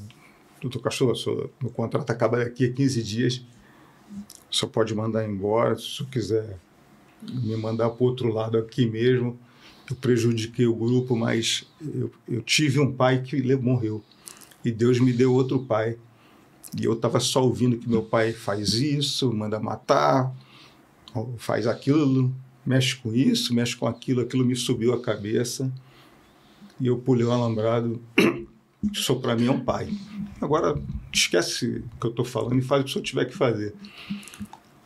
doutor 0.61 0.81
Cachorro, 0.81 1.51
meu 1.61 1.71
contrato 1.71 2.09
acaba 2.09 2.37
daqui 2.37 2.67
a 2.67 2.71
15 2.71 3.03
dias. 3.03 3.45
Senhor 4.53 4.71
pode 4.71 4.93
mandar 4.93 5.27
embora, 5.27 5.77
se 5.77 5.97
senhor 5.97 6.09
quiser 6.09 6.59
me 7.21 7.55
mandar 7.55 7.89
para 7.89 8.03
outro 8.03 8.31
lado 8.31 8.57
aqui 8.57 8.85
mesmo. 8.85 9.37
Eu 9.89 9.95
prejudiquei 9.95 10.65
o 10.65 10.75
grupo, 10.75 11.15
mas 11.15 11.67
eu, 11.81 12.11
eu 12.27 12.41
tive 12.41 12.79
um 12.79 12.91
pai 12.91 13.21
que 13.21 13.55
morreu. 13.55 14.03
E 14.63 14.71
Deus 14.71 14.99
me 14.99 15.11
deu 15.11 15.33
outro 15.33 15.59
pai. 15.59 15.97
E 16.79 16.85
eu 16.85 16.93
estava 16.93 17.19
só 17.19 17.43
ouvindo 17.43 17.77
que 17.77 17.89
meu 17.89 18.01
pai 18.01 18.31
faz 18.31 18.73
isso, 18.73 19.31
manda 19.33 19.59
matar, 19.59 20.33
faz 21.37 21.67
aquilo, 21.67 22.33
mexe 22.65 22.95
com 22.95 23.13
isso, 23.13 23.53
mexe 23.53 23.75
com 23.75 23.85
aquilo, 23.85 24.21
aquilo 24.21 24.45
me 24.45 24.55
subiu 24.55 24.93
a 24.93 25.01
cabeça 25.01 25.71
e 26.79 26.87
eu 26.87 26.97
pulei 26.97 27.25
o 27.25 27.31
alambrado. 27.31 28.01
Isso 28.91 29.15
para 29.15 29.33
mim 29.33 29.47
é 29.47 29.51
um 29.51 29.63
pai. 29.63 29.89
Agora, 30.41 30.75
esquece 31.13 31.83
o 31.95 31.99
que 31.99 32.07
eu 32.07 32.09
estou 32.09 32.25
falando 32.25 32.57
e 32.57 32.61
faz 32.61 32.81
o 32.81 32.83
que 32.85 32.89
o 32.89 32.93
senhor 32.93 33.03
tiver 33.03 33.25
que 33.25 33.35
fazer. 33.35 33.73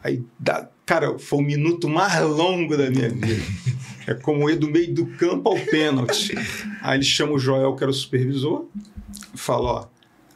Aí, 0.03 0.23
dá, 0.39 0.69
cara, 0.86 1.17
foi 1.17 1.39
o 1.39 1.41
minuto 1.41 1.89
mais 1.89 2.21
longo 2.21 2.78
da 2.78 2.89
minha 2.89 3.09
vida. 3.09 3.43
É 4.05 4.13
como 4.13 4.49
ir 4.49 4.55
do 4.55 4.69
meio 4.69 4.93
do 4.93 5.05
campo 5.05 5.49
ao 5.49 5.59
pênalti. 5.65 6.34
Aí 6.82 6.97
ele 6.97 7.03
chama 7.03 7.34
o 7.34 7.39
Joel, 7.39 7.75
que 7.75 7.84
era 7.84 7.91
o 7.91 7.93
supervisor, 7.93 8.65
e 9.34 9.38
fala: 9.38 9.69
ó, 9.69 9.88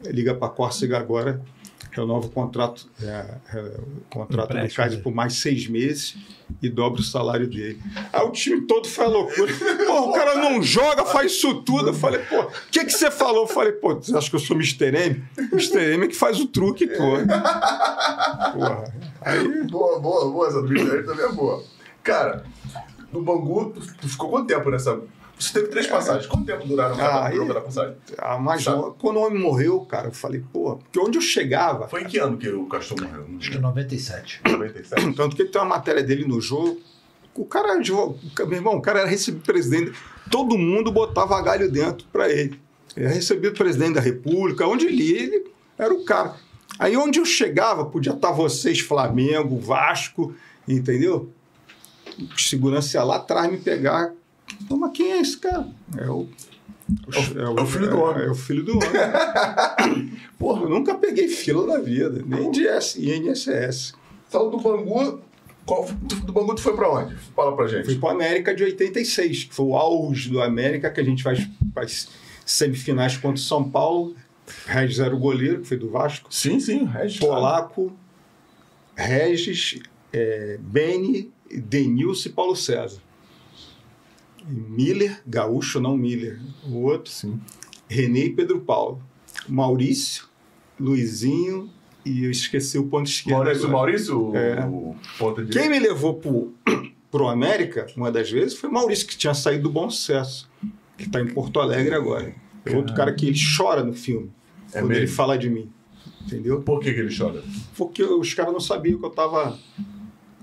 liga 0.09 0.35
para 0.35 0.47
a 0.47 0.51
Córcega 0.51 0.97
agora, 0.97 1.41
renova 1.91 2.27
o 2.27 2.29
contrato, 2.29 2.87
é, 3.01 3.25
é, 3.53 3.59
o 3.59 4.01
contrato 4.09 4.53
do 4.53 4.59
Ricardo 4.59 4.91
dele. 4.91 5.01
por 5.01 5.13
mais 5.13 5.33
seis 5.35 5.67
meses 5.67 6.15
e 6.61 6.69
dobra 6.69 7.01
o 7.01 7.03
salário 7.03 7.47
dele. 7.47 7.79
Aí 8.11 8.25
o 8.25 8.31
time 8.31 8.61
todo 8.61 8.87
foi 8.87 9.05
à 9.05 9.07
loucura. 9.07 9.53
Pô, 9.85 10.09
o 10.09 10.13
cara 10.13 10.35
não 10.35 10.61
joga, 10.63 11.05
faz 11.05 11.33
isso 11.33 11.61
tudo. 11.63 11.89
Eu 11.89 11.93
falei, 11.93 12.21
pô, 12.21 12.41
o 12.41 12.51
que, 12.71 12.85
que 12.85 12.91
você 12.91 13.11
falou? 13.11 13.43
Eu 13.43 13.47
falei, 13.47 13.73
pô, 13.73 13.95
você 13.95 14.15
acha 14.15 14.29
que 14.29 14.35
eu 14.35 14.39
sou 14.39 14.55
Mr. 14.55 14.85
M? 14.95 15.23
Mr. 15.51 15.93
M 15.93 16.05
é 16.05 16.07
que 16.07 16.15
faz 16.15 16.39
o 16.39 16.47
truque, 16.47 16.87
pô. 16.87 17.17
Porra. 18.53 18.93
Aí, 19.21 19.63
Boa, 19.67 19.99
boa, 19.99 20.31
boa. 20.31 20.47
Essa 20.47 20.61
do 20.61 20.69
mistério 20.69 21.05
também 21.05 21.25
é 21.25 21.31
boa. 21.31 21.63
Cara, 22.03 22.43
no 23.11 23.21
Bangu, 23.21 23.71
tu, 23.71 23.81
tu 24.01 24.09
ficou 24.09 24.29
quanto 24.29 24.47
tempo 24.47 24.69
nessa... 24.71 24.99
Você 25.41 25.53
teve 25.53 25.67
três 25.69 25.87
passagens. 25.87 26.27
Quanto 26.27 26.45
tempo 26.45 26.67
duraram 26.67 26.95
cada 26.95 27.25
Ah, 27.25 27.31
jogo 27.31 27.47
aí- 27.49 27.53
da 27.55 27.61
passagem? 27.61 27.95
a 28.17 28.37
mais 28.37 28.63
longa- 28.65 28.91
quando 28.99 29.17
o 29.17 29.21
homem 29.25 29.41
morreu, 29.41 29.79
cara, 29.81 30.07
eu 30.09 30.11
falei, 30.13 30.43
pô, 30.53 30.75
porque 30.77 30.99
onde 30.99 31.17
eu 31.17 31.21
chegava, 31.21 31.87
Foi 31.87 32.03
em 32.03 32.05
que 32.07 32.17
ano 32.19 32.37
que 32.37 32.47
o 32.49 32.65
Castor 32.67 33.01
morreu? 33.01 33.21
Acho 33.37 33.49
que 33.49 33.55
lembro. 33.55 33.61
97. 33.69 34.41
97. 34.47 35.13
Tanto 35.13 35.35
que 35.35 35.45
tem 35.45 35.61
uma 35.61 35.67
matéria 35.67 36.03
dele 36.03 36.25
no 36.27 36.39
jogo. 36.39 36.79
O 37.33 37.45
cara, 37.45 37.69
era 37.69 37.79
advo- 37.79 38.19
meu 38.39 38.53
irmão, 38.53 38.75
o 38.75 38.81
cara 38.81 38.99
era 38.99 39.07
recebido 39.09 39.41
presidente. 39.43 39.93
Todo 40.29 40.57
mundo 40.57 40.91
botava 40.91 41.41
galho 41.41 41.71
dentro 41.71 42.05
para 42.11 42.29
ele. 42.29 42.59
Ele 42.95 43.05
era 43.05 43.15
recebido 43.15 43.53
presidente 43.55 43.93
da 43.95 44.01
República. 44.01 44.67
Onde 44.67 44.85
ele 44.85 45.01
ia, 45.03 45.23
ele 45.23 45.51
era 45.77 45.93
o 45.93 46.03
cara. 46.05 46.35
Aí 46.77 46.95
onde 46.97 47.19
eu 47.19 47.25
chegava, 47.25 47.85
podia 47.85 48.11
estar 48.13 48.31
vocês, 48.31 48.79
Flamengo, 48.79 49.57
Vasco, 49.59 50.35
entendeu? 50.67 51.29
O 52.19 52.39
segurança 52.39 52.97
ia 52.97 53.03
lá 53.03 53.15
atrás 53.15 53.49
me 53.49 53.57
pegar. 53.57 54.13
Então, 54.61 54.77
mas 54.77 54.91
quem 54.93 55.11
é 55.13 55.21
esse 55.21 55.37
cara? 55.37 55.67
É 55.97 56.09
o. 56.09 56.27
É 57.37 57.61
o 57.61 57.65
filho 57.65 57.89
do 57.89 57.99
homem. 58.01 58.23
É, 58.25 58.29
o 58.29 58.35
filho 58.35 58.63
do 58.65 58.71
homem. 58.73 58.89
Porra, 60.37 60.63
eu 60.63 60.69
nunca 60.69 60.95
peguei 60.95 61.27
fila 61.27 61.65
na 61.65 61.81
vida, 61.81 62.21
nem 62.25 62.51
de 62.51 62.67
S- 62.67 62.99
INSS. 62.99 63.93
Então, 64.27 64.49
do 64.49 64.57
Bangu... 64.59 65.21
Qual, 65.65 65.85
do, 65.85 66.15
do 66.15 66.33
Bangu 66.33 66.55
tu 66.55 66.61
foi 66.61 66.75
pra 66.75 66.91
onde? 66.91 67.15
Fala 67.35 67.55
pra 67.55 67.67
gente. 67.67 67.85
Fui 67.85 67.95
para 67.95 68.09
o 68.09 68.11
América 68.11 68.53
de 68.53 68.63
86, 68.63 69.43
que 69.45 69.53
foi 69.55 69.65
o 69.67 69.75
auge 69.77 70.29
do 70.29 70.41
América, 70.41 70.89
que 70.89 70.99
a 70.99 71.03
gente 71.03 71.21
faz, 71.23 71.47
faz 71.73 72.09
semifinais 72.45 73.15
contra 73.15 73.35
o 73.35 73.45
São 73.45 73.69
Paulo. 73.69 74.15
Regis 74.65 74.99
era 74.99 75.15
o 75.15 75.19
goleiro, 75.19 75.61
que 75.61 75.67
foi 75.67 75.77
do 75.77 75.89
Vasco. 75.89 76.33
Sim, 76.33 76.59
sim. 76.59 76.83
Regis, 76.85 77.19
Polaco, 77.19 77.93
Regis, 78.95 79.79
é, 80.11 80.57
Beni, 80.59 81.31
Denilson 81.49 82.29
e 82.29 82.31
Paulo 82.33 82.55
César. 82.55 82.99
Miller, 84.47 85.21
Gaúcho, 85.25 85.79
não 85.79 85.95
Miller, 85.97 86.39
o 86.65 86.81
outro. 86.83 87.11
Sim. 87.11 87.39
René 87.87 88.25
e 88.25 88.29
Pedro 88.29 88.59
Paulo. 88.61 89.01
Maurício, 89.47 90.25
Luizinho 90.79 91.69
e 92.05 92.23
eu 92.25 92.31
esqueci 92.31 92.77
o 92.77 92.87
ponto 92.87 93.07
esquerdo. 93.07 93.37
Maurício, 93.37 93.65
agora. 93.67 93.77
Maurício, 93.77 94.35
É. 94.35 94.65
o 94.65 94.95
ponta 95.19 95.45
de 95.45 95.51
Quem 95.51 95.69
me 95.69 95.79
levou 95.79 96.15
pro, 96.15 96.53
pro 97.11 97.27
América, 97.27 97.85
uma 97.95 98.11
das 98.11 98.29
vezes, 98.31 98.57
foi 98.57 98.69
o 98.69 98.73
Maurício, 98.73 99.07
que 99.07 99.17
tinha 99.17 99.33
saído 99.33 99.63
do 99.63 99.69
Bom 99.69 99.89
Sucesso, 99.89 100.49
que 100.97 101.03
está 101.05 101.21
em 101.21 101.27
Porto 101.27 101.59
Alegre 101.59 101.93
agora. 101.93 102.33
É 102.65 102.75
outro 102.75 102.95
cara 102.95 103.13
que 103.13 103.27
ele 103.27 103.37
chora 103.57 103.83
no 103.83 103.93
filme, 103.93 104.31
É 104.69 104.79
quando 104.79 104.87
mesmo? 104.89 105.03
ele 105.03 105.07
fala 105.07 105.37
de 105.37 105.49
mim. 105.49 105.69
Entendeu? 106.25 106.61
Por 106.61 106.79
que, 106.79 106.93
que 106.93 106.99
ele 106.99 107.15
chora? 107.15 107.43
Porque 107.75 108.03
os 108.03 108.33
caras 108.33 108.53
não 108.53 108.59
sabiam 108.59 108.99
que 108.99 109.05
eu 109.05 109.09
tava, 109.09 109.57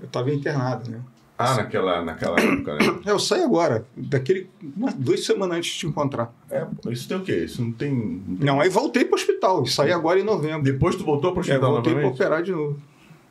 eu 0.01 0.09
tava 0.09 0.33
internado, 0.33 0.91
né? 0.91 1.01
Ah, 1.39 1.55
naquela, 1.55 2.05
naquela 2.05 2.41
época, 2.41 2.75
né? 2.75 2.81
É, 3.07 3.11
Eu 3.13 3.19
saí 3.19 3.43
agora, 3.45 3.87
daquele, 3.97 4.51
umas 4.77 4.93
duas 4.95 5.25
semanas 5.25 5.59
antes 5.59 5.73
de 5.73 5.79
te 5.79 5.87
encontrar. 5.87 6.35
É, 6.51 6.67
isso 6.91 7.07
tem 7.09 7.17
o 7.17 7.23
quê? 7.23 7.45
Isso 7.45 7.63
não 7.63 7.71
tem. 7.73 7.95
não 7.95 8.37
tem- 8.37 8.47
Não, 8.47 8.61
aí 8.61 8.69
voltei 8.69 9.05
pro 9.05 9.15
hospital, 9.15 9.65
saí 9.67 9.93
agora 9.93 10.19
em 10.19 10.25
novembro. 10.25 10.63
Depois 10.65 10.97
tu 10.97 11.05
voltou 11.05 11.31
pro 11.33 11.41
É, 11.41 11.43
hospital 11.43 11.71
voltei 11.75 11.93
pra 11.93 12.03
novamente? 12.03 12.21
operar 12.23 12.43
de 12.43 12.51
novo. 12.53 12.81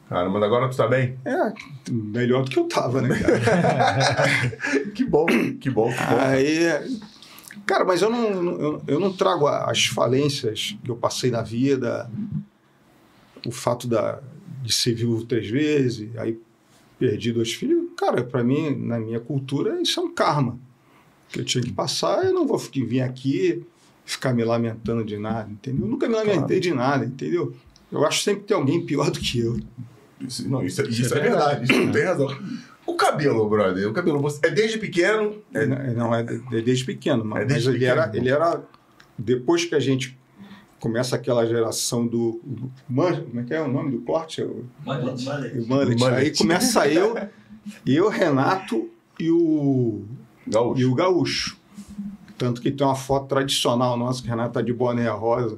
Cara, 0.07 0.29
mas 0.29 0.41
agora 0.41 0.69
tu 0.69 0.77
tá 0.77 0.87
bem? 0.87 1.17
É, 1.25 1.53
melhor 1.91 2.45
do 2.45 2.49
que 2.49 2.57
eu 2.57 2.63
tava, 2.63 3.01
né, 3.01 3.09
cara? 3.19 4.57
Que 4.95 5.03
bom, 5.03 5.25
que 5.59 5.69
bom, 5.69 5.91
que 5.91 5.97
bom. 6.05 6.17
Aí, 6.21 6.99
cara, 7.65 7.83
mas 7.83 8.01
eu 8.01 8.09
não, 8.09 8.51
eu, 8.57 8.81
eu 8.87 8.99
não 9.01 9.11
trago 9.11 9.47
as 9.47 9.85
falências 9.87 10.77
que 10.81 10.89
eu 10.89 10.95
passei 10.95 11.29
na 11.29 11.41
vida, 11.41 12.09
o 13.45 13.51
fato 13.51 13.85
da, 13.85 14.21
de 14.63 14.71
ser 14.71 14.93
viúvo 14.93 15.25
três 15.25 15.49
vezes, 15.49 16.09
aí 16.17 16.39
perdi 16.97 17.33
dois 17.33 17.53
filhos. 17.53 17.86
Cara, 17.97 18.23
para 18.23 18.43
mim, 18.43 18.75
na 18.75 18.99
minha 18.99 19.19
cultura, 19.19 19.81
isso 19.81 19.99
é 19.99 20.03
um 20.03 20.13
karma 20.13 20.57
que 21.29 21.39
eu 21.41 21.45
tinha 21.45 21.63
que 21.63 21.73
passar. 21.73 22.23
Eu 22.25 22.33
não 22.33 22.45
vou 22.47 22.57
vir 22.57 23.01
aqui 23.01 23.65
ficar 24.05 24.33
me 24.33 24.43
lamentando 24.43 25.03
de 25.03 25.17
nada, 25.17 25.49
entendeu? 25.51 25.85
Eu 25.85 25.91
nunca 25.91 26.07
me 26.07 26.15
lamentei 26.15 26.59
de 26.59 26.73
nada, 26.73 27.03
entendeu? 27.05 27.53
Eu 27.91 28.05
acho 28.05 28.21
sempre 28.23 28.41
que 28.41 28.47
tem 28.47 28.55
alguém 28.57 28.85
pior 28.85 29.09
do 29.11 29.19
que 29.19 29.39
eu. 29.39 29.59
Isso, 30.21 30.47
não, 30.49 30.63
isso, 30.63 30.81
é- 30.81 30.87
Isso 30.87 31.01
isso 31.01 31.15
é 31.15 31.17
é 31.17 31.21
verdade, 31.21 31.63
isso 31.71 31.81
não 31.85 31.91
tem 31.91 32.03
razão. 32.03 32.37
O 32.85 32.93
cabelo, 32.95 33.47
brother, 33.49 33.87
o 33.89 33.93
cabelo, 33.93 34.19
você, 34.21 34.39
é 34.45 34.49
desde 34.49 34.77
pequeno. 34.77 35.35
É, 35.53 35.65
não, 35.93 36.15
é, 36.15 36.21
é 36.53 36.61
desde 36.61 36.85
pequeno, 36.85 37.25
mas, 37.25 37.41
É 37.41 37.45
desde 37.45 37.67
mas 37.69 37.75
ele, 37.75 37.85
pequeno. 37.85 38.01
era, 38.01 38.17
ele 38.17 38.29
era. 38.29 38.63
Depois 39.17 39.65
que 39.65 39.75
a 39.75 39.79
gente 39.79 40.17
começa 40.79 41.15
aquela 41.15 41.45
geração 41.45 42.07
do. 42.07 42.39
do 42.43 42.71
man- 42.87 43.23
como 43.23 43.39
é 43.41 43.43
que 43.43 43.53
é 43.53 43.61
o 43.61 43.67
nome 43.67 43.91
do 43.91 43.99
corte? 44.01 44.41
O 44.41 44.65
mullet. 44.85 45.67
Mullet. 45.67 46.03
Aí 46.15 46.35
começa 46.35 46.87
eu, 46.87 47.15
eu, 47.85 48.09
Renato 48.09 48.89
e 49.19 49.29
o, 49.31 50.03
Gaúcho. 50.47 50.81
e 50.81 50.85
o 50.85 50.93
Gaúcho. 50.95 51.57
Tanto 52.37 52.61
que 52.61 52.71
tem 52.71 52.85
uma 52.85 52.95
foto 52.95 53.27
tradicional 53.27 53.97
nossa, 53.97 54.21
que 54.21 54.27
o 54.27 54.31
Renato 54.31 54.53
tá 54.53 54.61
de 54.61 54.71
boné 54.71 55.07
rosa 55.09 55.57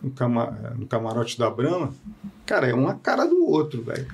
no, 0.00 0.10
cama, 0.10 0.74
no 0.78 0.86
camarote 0.86 1.36
da 1.38 1.50
Brama. 1.50 1.92
Cara, 2.46 2.68
é 2.68 2.74
uma 2.74 2.94
cara 2.94 3.24
do 3.26 3.44
outro, 3.44 3.82
velho. 3.82 4.06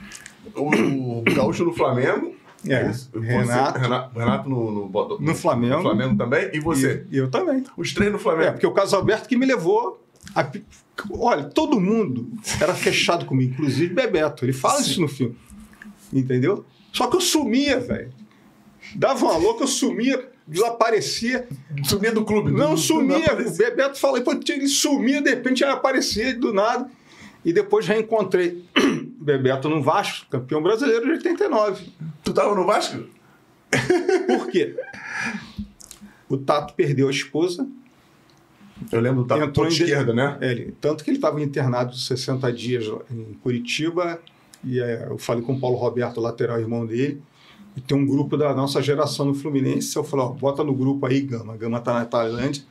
O, 0.55 1.19
o 1.21 1.23
Gaúcho 1.35 1.65
no 1.65 1.73
Flamengo. 1.75 2.35
É, 2.67 2.91
Você- 2.93 3.09
Renato 3.21 3.79
Renato, 3.79 4.19
Renato 4.19 4.49
no, 4.49 4.71
no, 4.73 4.89
Bodo- 4.89 5.19
no 5.21 5.35
Flamengo. 5.35 5.77
no 5.77 5.83
Flamengo 5.83 6.17
também. 6.17 6.51
E 6.53 6.59
você? 6.59 7.07
E, 7.11 7.15
e 7.17 7.19
eu 7.19 7.31
também. 7.31 7.63
Os 7.77 7.93
três 7.93 8.11
no 8.11 8.17
É, 8.19 8.21
Flamengo. 8.21 8.53
porque 8.53 8.67
o 8.67 8.73
Carlos 8.73 8.93
Alberto 8.95 9.29
que 9.29 9.37
me 9.37 9.47
levou. 9.47 10.03
A... 10.35 10.51
Olha, 11.13 11.45
todo 11.45 11.79
mundo 11.81 12.29
era 12.61 12.75
fechado 12.75 13.25
comigo, 13.27 13.53
inclusive 13.53 13.95
Bebeto. 13.95 14.45
Ele 14.45 14.53
fala 14.53 14.81
isso 14.81 15.01
no 15.01 15.07
filme. 15.09 15.37
Entendeu? 16.13 16.65
Só 16.93 17.07
que 17.07 17.17
eu 17.17 17.21
sumia, 17.21 17.79
velho. 17.81 18.13
Dava 18.95 19.25
uma 19.27 19.37
louca, 19.37 19.65
eu 19.65 19.69
sumia, 19.69 20.29
desaparecia. 20.47 21.47
Sumia 21.85 22.11
do 22.13 22.25
clube. 22.25 22.51
Não 22.51 22.75
do- 22.75 22.81
sumia. 22.81 23.19
não 23.19 23.37
o. 23.47 23.57
Bebeto 23.57 23.99
fala, 23.99 24.21
pô, 24.21 24.33
ele 24.33 24.69
sumia, 24.69 25.21
de 25.21 25.31
repente 25.31 25.63
aparecia 25.65 26.35
do 26.35 26.53
nada. 26.53 26.91
E 27.45 27.53
depois 27.53 27.87
reencontrei 27.87 28.65
Bebeto 29.21 29.69
no 29.69 29.83
Vasco, 29.83 30.27
campeão 30.31 30.63
brasileiro 30.63 31.05
de 31.05 31.13
89. 31.13 31.87
Tu 32.25 32.33
tava 32.33 32.55
no 32.55 32.65
Vasco? 32.67 33.05
Por 34.27 34.49
quê? 34.49 34.75
O 36.29 36.37
Tato 36.37 36.75
perdeu 36.75 37.09
a 37.09 37.11
esposa, 37.11 37.67
Eu 38.93 39.01
lembro 39.01 39.25
do 39.25 39.45
Entrou 39.45 39.67
ponta 39.67 39.75
em 39.75 39.77
de- 39.77 39.83
esquerda, 39.85 40.13
né? 40.13 40.37
É, 40.41 40.51
ele- 40.51 40.75
tanto 40.81 41.03
que 41.05 41.11
ele 41.11 41.19
estava 41.19 41.41
internado 41.43 41.95
60 41.97 42.53
dias 42.53 42.85
em 43.11 43.35
Curitiba, 43.43 44.21
e 44.65 44.81
é, 44.81 45.07
eu 45.11 45.19
falei 45.19 45.43
com 45.43 45.55
o 45.55 45.61
Paulo 45.61 45.77
Roberto, 45.77 46.21
lateral 46.21 46.59
irmão 46.61 46.85
dele, 46.87 47.21
e 47.77 47.81
tem 47.81 47.97
um 47.97 48.07
grupo 48.07 48.37
da 48.37 48.55
nossa 48.55 48.83
geração 48.83 49.27
no 49.27 49.35
Fluminense, 49.35 49.95
eu 49.97 50.03
falei, 50.05 50.27
ó, 50.27 50.29
bota 50.31 50.65
no 50.65 50.75
grupo 50.75 51.07
aí, 51.07 51.21
Gama. 51.21 51.57
Gama 51.57 51.81
tá 51.81 51.95
na 51.95 52.05
Tailândia, 52.05 52.63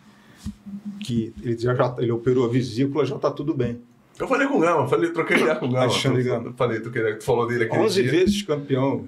que 0.99 1.33
ele 1.41 1.57
já, 1.57 1.73
já 1.73 1.95
ele 1.99 2.11
operou 2.11 2.45
a 2.45 2.49
vesícula, 2.49 3.05
já 3.05 3.17
tá 3.17 3.31
tudo 3.31 3.53
bem. 3.53 3.79
Eu 4.19 4.27
falei 4.27 4.47
com 4.47 4.57
o 4.57 4.59
Gama, 4.59 4.87
falei, 4.87 5.11
troquei 5.11 5.37
ideia 5.37 5.55
com 5.55 5.67
o 5.67 5.69
Gama. 5.69 5.83
Alexandre 5.83 6.23
Gama. 6.23 6.53
Falei, 6.57 6.79
tu, 6.79 6.89
tu 6.91 7.23
falou 7.23 7.47
dele 7.47 7.65
aquele 7.65 7.83
11 7.83 8.01
dia. 8.01 8.11
vezes 8.11 8.41
campeão. 8.41 9.07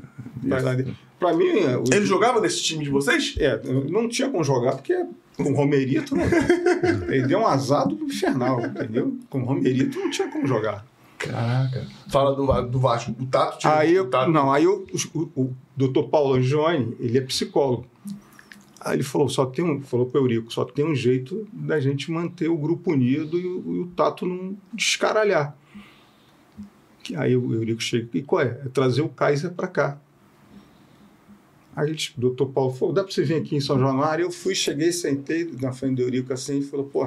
Para 1.19 1.33
mim, 1.33 1.49
é, 1.49 1.77
o- 1.77 1.83
Ele 1.91 2.05
jogava 2.05 2.39
nesse 2.39 2.61
time 2.63 2.83
de 2.83 2.89
vocês? 2.89 3.35
É, 3.39 3.59
não 3.89 4.07
tinha 4.07 4.29
como 4.29 4.43
jogar, 4.43 4.75
porque 4.75 5.05
com 5.35 5.53
Romerito, 5.53 6.15
né? 6.15 6.23
ele 7.09 7.27
deu 7.27 7.39
um 7.39 7.47
azado 7.47 7.97
infernal, 8.03 8.61
entendeu? 8.65 9.17
Com 9.29 9.43
Romerito 9.43 9.99
não 9.99 10.09
tinha 10.09 10.29
como 10.29 10.45
jogar. 10.47 10.85
Caraca. 11.19 11.85
Fala 12.07 12.33
do, 12.33 12.69
do 12.69 12.79
Vasco. 12.79 13.13
O 13.19 13.25
Tato 13.25 13.59
tinha. 13.59 13.73
Aí 13.73 13.93
eu, 13.93 14.05
o 14.05 14.07
Tato, 14.07 14.31
não, 14.31 14.51
aí 14.51 14.63
eu, 14.63 14.87
o, 15.13 15.19
o 15.35 15.55
doutor 15.75 16.07
Paulo 16.07 16.35
Angione, 16.35 16.95
ele 16.99 17.17
é 17.17 17.21
psicólogo. 17.21 17.85
Aí 18.79 18.95
ele 18.95 19.03
falou, 19.03 19.27
só 19.27 19.45
tem 19.45 19.63
um, 19.63 19.81
falou 19.81 20.05
para 20.05 20.21
o 20.21 20.23
Eurico, 20.23 20.51
só 20.51 20.63
tem 20.63 20.85
um 20.85 20.95
jeito 20.95 21.45
da 21.51 21.81
gente 21.81 22.09
manter 22.09 22.47
o 22.47 22.57
grupo 22.57 22.93
unido 22.93 23.37
e 23.37 23.45
o, 23.45 23.75
e 23.75 23.79
o 23.79 23.87
Tato 23.87 24.25
não 24.25 24.57
descaralhar. 24.73 25.55
Que 27.03 27.15
Aí 27.15 27.35
o 27.35 27.53
Eurico 27.53 27.81
chega, 27.81 28.07
e 28.13 28.23
qual 28.23 28.41
é? 28.41 28.61
É 28.65 28.69
trazer 28.69 29.01
o 29.01 29.09
Kaiser 29.09 29.51
para 29.51 29.67
cá. 29.67 29.99
Aí 31.75 31.91
o 31.91 31.95
doutor 32.17 32.47
Paulo 32.47 32.73
falou, 32.73 32.93
dá 32.93 33.03
para 33.03 33.11
você 33.11 33.23
vir 33.23 33.35
aqui 33.35 33.57
em 33.57 33.61
São 33.61 33.77
Januário? 33.77 34.23
Eu 34.23 34.31
fui, 34.31 34.55
cheguei, 34.55 34.93
sentei 34.93 35.51
na 35.61 35.73
frente 35.73 35.95
do 35.95 36.01
Eurico 36.01 36.31
assim 36.31 36.59
e 36.59 36.63
falou, 36.63 36.85
pô, 36.85 37.03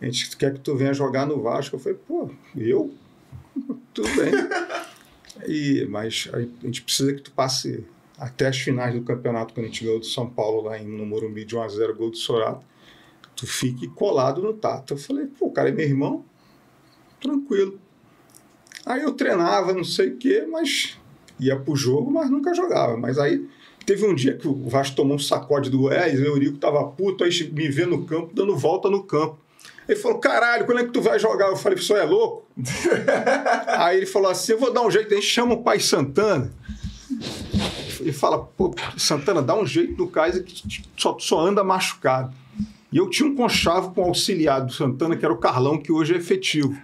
a 0.00 0.04
gente 0.04 0.36
quer 0.36 0.54
que 0.54 0.60
tu 0.60 0.76
venha 0.76 0.94
jogar 0.94 1.26
no 1.26 1.42
Vasco. 1.42 1.74
Eu 1.74 1.80
falei, 1.80 1.98
pô, 2.06 2.30
eu? 2.56 2.94
Tudo 3.94 4.08
bem. 4.16 4.32
E, 5.46 5.86
mas 5.88 6.28
a 6.32 6.40
gente 6.40 6.82
precisa 6.82 7.12
que 7.12 7.22
tu 7.22 7.30
passe 7.32 7.84
até 8.18 8.48
as 8.48 8.58
finais 8.58 8.94
do 8.94 9.02
campeonato, 9.02 9.54
quando 9.54 9.66
a 9.66 9.68
gente 9.68 9.84
ganhou 9.84 10.00
do 10.00 10.06
São 10.06 10.28
Paulo 10.28 10.62
lá 10.62 10.78
em, 10.78 10.86
no 10.86 11.06
Morumbi 11.06 11.44
de 11.44 11.56
1x0, 11.56 11.94
gol 11.94 12.10
do 12.10 12.16
Sorato. 12.16 12.66
Tu 13.36 13.46
fique 13.46 13.86
colado 13.88 14.42
no 14.42 14.52
Tato. 14.52 14.94
Eu 14.94 14.98
falei, 14.98 15.26
pô, 15.26 15.46
o 15.46 15.52
cara 15.52 15.68
é 15.68 15.72
meu 15.72 15.86
irmão, 15.86 16.24
tranquilo. 17.20 17.78
Aí 18.84 19.02
eu 19.02 19.12
treinava, 19.12 19.72
não 19.72 19.84
sei 19.84 20.08
o 20.08 20.16
quê, 20.16 20.46
mas 20.50 20.98
ia 21.38 21.56
pro 21.56 21.76
jogo, 21.76 22.10
mas 22.10 22.28
nunca 22.28 22.52
jogava. 22.54 22.96
Mas 22.96 23.18
aí 23.18 23.48
teve 23.86 24.04
um 24.04 24.14
dia 24.14 24.36
que 24.36 24.48
o 24.48 24.68
Vasco 24.68 24.96
tomou 24.96 25.14
um 25.14 25.20
sacode 25.20 25.70
do 25.70 25.78
Goiás, 25.78 26.18
o 26.18 26.24
Eurico 26.24 26.58
tava 26.58 26.84
puto, 26.84 27.22
aí 27.22 27.30
me 27.52 27.68
vê 27.68 27.86
no 27.86 28.04
campo, 28.04 28.34
dando 28.34 28.56
volta 28.56 28.90
no 28.90 29.04
campo. 29.04 29.38
Ele 29.88 29.98
falou, 29.98 30.18
caralho, 30.18 30.66
quando 30.66 30.80
é 30.80 30.84
que 30.84 30.90
tu 30.92 31.00
vai 31.00 31.18
jogar? 31.18 31.46
Eu 31.46 31.56
falei, 31.56 31.78
você 31.78 31.94
é 31.94 32.02
louco? 32.04 32.46
Aí 33.68 33.96
ele 33.96 34.06
falou 34.06 34.30
assim: 34.30 34.52
eu 34.52 34.58
vou 34.58 34.72
dar 34.72 34.82
um 34.82 34.90
jeito, 34.90 35.12
a 35.12 35.16
gente 35.16 35.26
chama 35.26 35.54
o 35.54 35.62
pai 35.62 35.80
Santana. 35.80 36.52
E 38.02 38.12
fala, 38.12 38.38
pô, 38.38 38.74
Santana, 38.96 39.40
dá 39.42 39.56
um 39.58 39.66
jeito 39.66 39.96
no 39.96 40.08
Kaiser 40.08 40.44
que 40.44 40.62
só, 40.96 41.16
só 41.18 41.40
anda 41.40 41.64
machucado. 41.64 42.32
E 42.92 42.96
eu 42.98 43.08
tinha 43.10 43.28
um 43.28 43.34
conchavo 43.34 43.92
com 43.92 44.02
o 44.02 44.04
auxiliar 44.04 44.60
do 44.64 44.72
Santana, 44.72 45.16
que 45.16 45.24
era 45.24 45.32
o 45.34 45.38
Carlão, 45.38 45.78
que 45.78 45.90
hoje 45.90 46.14
é 46.14 46.16
efetivo. 46.18 46.76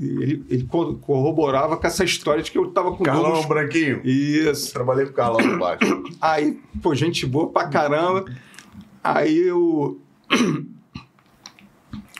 Ele, 0.00 0.44
ele 0.48 0.64
co- 0.64 0.94
corroborava 0.94 1.76
com 1.76 1.86
essa 1.86 2.04
história 2.04 2.42
de 2.42 2.50
que 2.50 2.58
eu 2.58 2.68
estava 2.68 2.92
com 2.92 3.02
Carlão 3.04 3.36
nos- 3.36 3.46
Branquinho. 3.46 4.00
Isso. 4.06 4.72
Trabalhei 4.72 5.04
com 5.06 5.12
o 5.12 5.14
Carlão 5.14 5.40
no 5.46 5.58
Vasco. 5.58 5.84
Aí, 6.20 6.58
pô, 6.82 6.94
gente 6.94 7.26
boa 7.26 7.48
pra 7.48 7.68
caramba. 7.68 8.24
Aí 9.02 9.36
eu. 9.38 10.00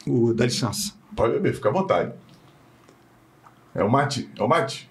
O, 0.09 0.35
dá 0.35 0.45
licença. 0.45 0.95
Pode 1.15 1.35
beber, 1.35 1.55
fica 1.55 1.69
à 1.69 1.73
vontade. 1.73 2.13
É 3.75 3.83
o 3.83 3.91
mate? 3.91 4.31
É 4.39 4.43
o 4.43 4.49
mate? 4.49 4.91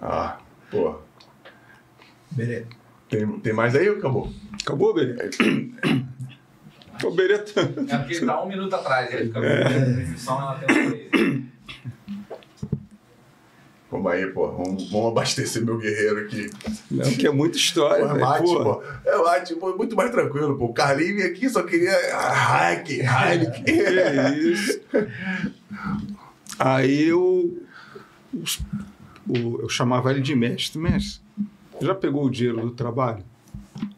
Ah, 0.00 0.38
pô. 0.70 0.96
Beleza. 2.30 2.66
Tem, 3.08 3.40
tem 3.40 3.52
mais 3.52 3.74
aí 3.74 3.90
ou 3.90 3.96
acabou? 3.96 4.32
Acabou, 4.62 4.94
Bereta? 4.94 5.36
Ô, 7.04 7.10
Bereta. 7.10 7.60
É 7.60 7.98
porque 7.98 8.14
ele 8.14 8.26
tá 8.26 8.42
um 8.42 8.48
minuto 8.48 8.74
atrás, 8.74 9.12
ele 9.12 9.26
fica 9.26 9.40
é. 9.40 9.62
a 9.62 9.68
transmissão 9.68 10.40
ela 10.40 10.54
tem 10.54 10.76
um 10.76 10.88
aí. 10.90 11.50
Vamos 13.90 14.12
aí, 14.12 14.26
pô. 14.28 14.48
Vamos, 14.52 14.90
vamos 14.90 15.08
abastecer 15.08 15.64
meu 15.64 15.76
guerreiro 15.76 16.20
aqui. 16.20 16.48
Não, 16.90 17.10
que 17.10 17.26
é 17.26 17.30
muita 17.30 17.56
história, 17.56 18.06
Pô, 18.06 18.16
é 18.16 18.18
mate, 18.20 18.44
Pô. 18.44 18.82
É 19.04 19.16
mate, 19.16 19.54
pô, 19.56 19.76
muito 19.76 19.96
mais 19.96 20.10
tranquilo, 20.10 20.56
pô. 20.56 20.66
O 20.66 20.72
Carlinhos 20.72 21.16
vinha 21.16 21.26
aqui 21.26 21.48
só 21.48 21.62
queria 21.64 21.92
ah, 22.14 22.72
Heineken. 22.72 23.00
Que 23.64 23.70
é 23.70 24.38
isso. 24.38 24.80
Aí 26.58 27.08
eu, 27.08 27.58
eu 29.28 29.68
chamava 29.68 30.12
ele 30.12 30.20
de 30.20 30.36
mestre. 30.36 30.80
Mestre, 30.80 31.20
já 31.80 31.94
pegou 31.94 32.24
o 32.24 32.30
dinheiro 32.30 32.60
do 32.60 32.70
trabalho? 32.70 33.24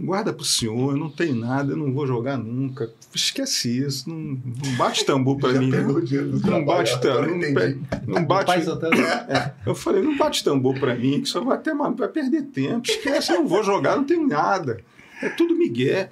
Guarda 0.00 0.32
pro 0.32 0.44
senhor, 0.44 0.92
eu 0.92 0.96
não 0.96 1.10
tenho 1.10 1.34
nada, 1.34 1.72
eu 1.72 1.76
não 1.76 1.92
vou 1.92 2.06
jogar 2.06 2.36
nunca. 2.36 2.90
Esquece 3.14 3.78
isso, 3.84 4.08
não, 4.08 4.16
não 4.16 4.76
bate 4.76 5.04
tambor 5.04 5.38
Já 5.52 5.60
mim. 5.60 5.70
o 5.72 6.02
Não 6.32 6.40
trabalho, 6.40 6.66
bate 6.66 7.00
tambor, 7.00 7.26
não, 7.28 8.14
não 8.14 8.24
bate. 8.24 8.52
Eu 9.66 9.74
falei, 9.74 10.02
não 10.02 10.16
bate 10.16 10.42
tambor 10.44 10.78
pra 10.78 10.94
mim, 10.94 11.20
que 11.20 11.28
só 11.28 11.40
vai 11.42 11.58
ter 11.58 11.72
mal, 11.74 11.94
vai 11.94 12.08
perder 12.08 12.42
tempo. 12.42 12.82
Esquece, 12.88 13.32
eu 13.32 13.40
não 13.40 13.48
vou 13.48 13.62
jogar, 13.62 13.96
não 13.96 14.04
tenho 14.04 14.26
nada. 14.26 14.80
É 15.22 15.28
tudo 15.28 15.54
migué. 15.54 16.10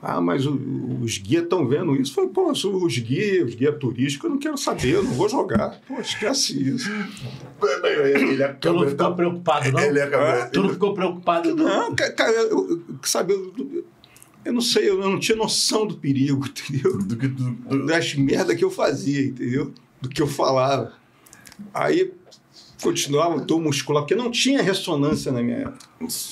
Ah, 0.00 0.20
mas 0.20 0.46
o- 0.46 0.56
os 1.02 1.18
guias 1.18 1.42
estão 1.42 1.66
vendo 1.66 1.96
isso. 1.96 2.12
Eu 2.12 2.14
falei, 2.14 2.30
pô, 2.30 2.50
os 2.52 2.98
guias, 2.98 3.48
os 3.48 3.54
guias 3.56 3.76
turísticos, 3.78 4.24
eu 4.26 4.30
não 4.30 4.38
quero 4.38 4.56
saber, 4.56 4.94
eu 4.94 5.02
não 5.02 5.10
vou 5.12 5.28
jogar. 5.28 5.80
Pô, 5.88 5.98
esquece 6.00 6.68
isso. 6.74 6.88
Ele 7.84 8.42
é 8.42 8.48
Tu 8.52 8.72
não 8.72 8.88
ficou 8.88 9.14
preocupado, 9.16 9.72
não? 9.72 9.80
Ele 9.80 9.98
é 9.98 10.06
cabeça. 10.06 10.46
Tu 10.50 10.62
não 10.62 10.68
ficou 10.70 10.94
preocupado, 10.94 11.54
não? 11.56 11.64
Não, 11.64 11.94
ca- 11.96 12.12
cara, 12.12 12.32
eu, 12.32 12.48
eu- 12.70 12.82
sabe, 13.02 13.32
eu, 13.32 13.84
eu 14.44 14.52
não 14.52 14.60
sei, 14.60 14.88
eu 14.88 14.98
não 14.98 15.18
tinha 15.18 15.36
noção 15.36 15.84
do 15.86 15.96
perigo, 15.96 16.46
entendeu? 16.48 16.98
Do 16.98 17.16
que 17.16 17.28
tu- 17.28 17.50
do- 17.50 17.86
das 17.86 18.14
merda 18.14 18.54
que 18.54 18.64
eu 18.64 18.70
fazia, 18.70 19.26
entendeu? 19.26 19.72
Do 20.00 20.08
que 20.08 20.22
eu 20.22 20.28
falava. 20.28 20.92
Aí 21.74 22.12
continuava 22.80 23.40
dor 23.40 23.60
muscular, 23.60 24.02
porque 24.04 24.14
não 24.14 24.30
tinha 24.30 24.62
ressonância 24.62 25.32
na 25.32 25.42
minha 25.42 25.56
época. 25.58 25.78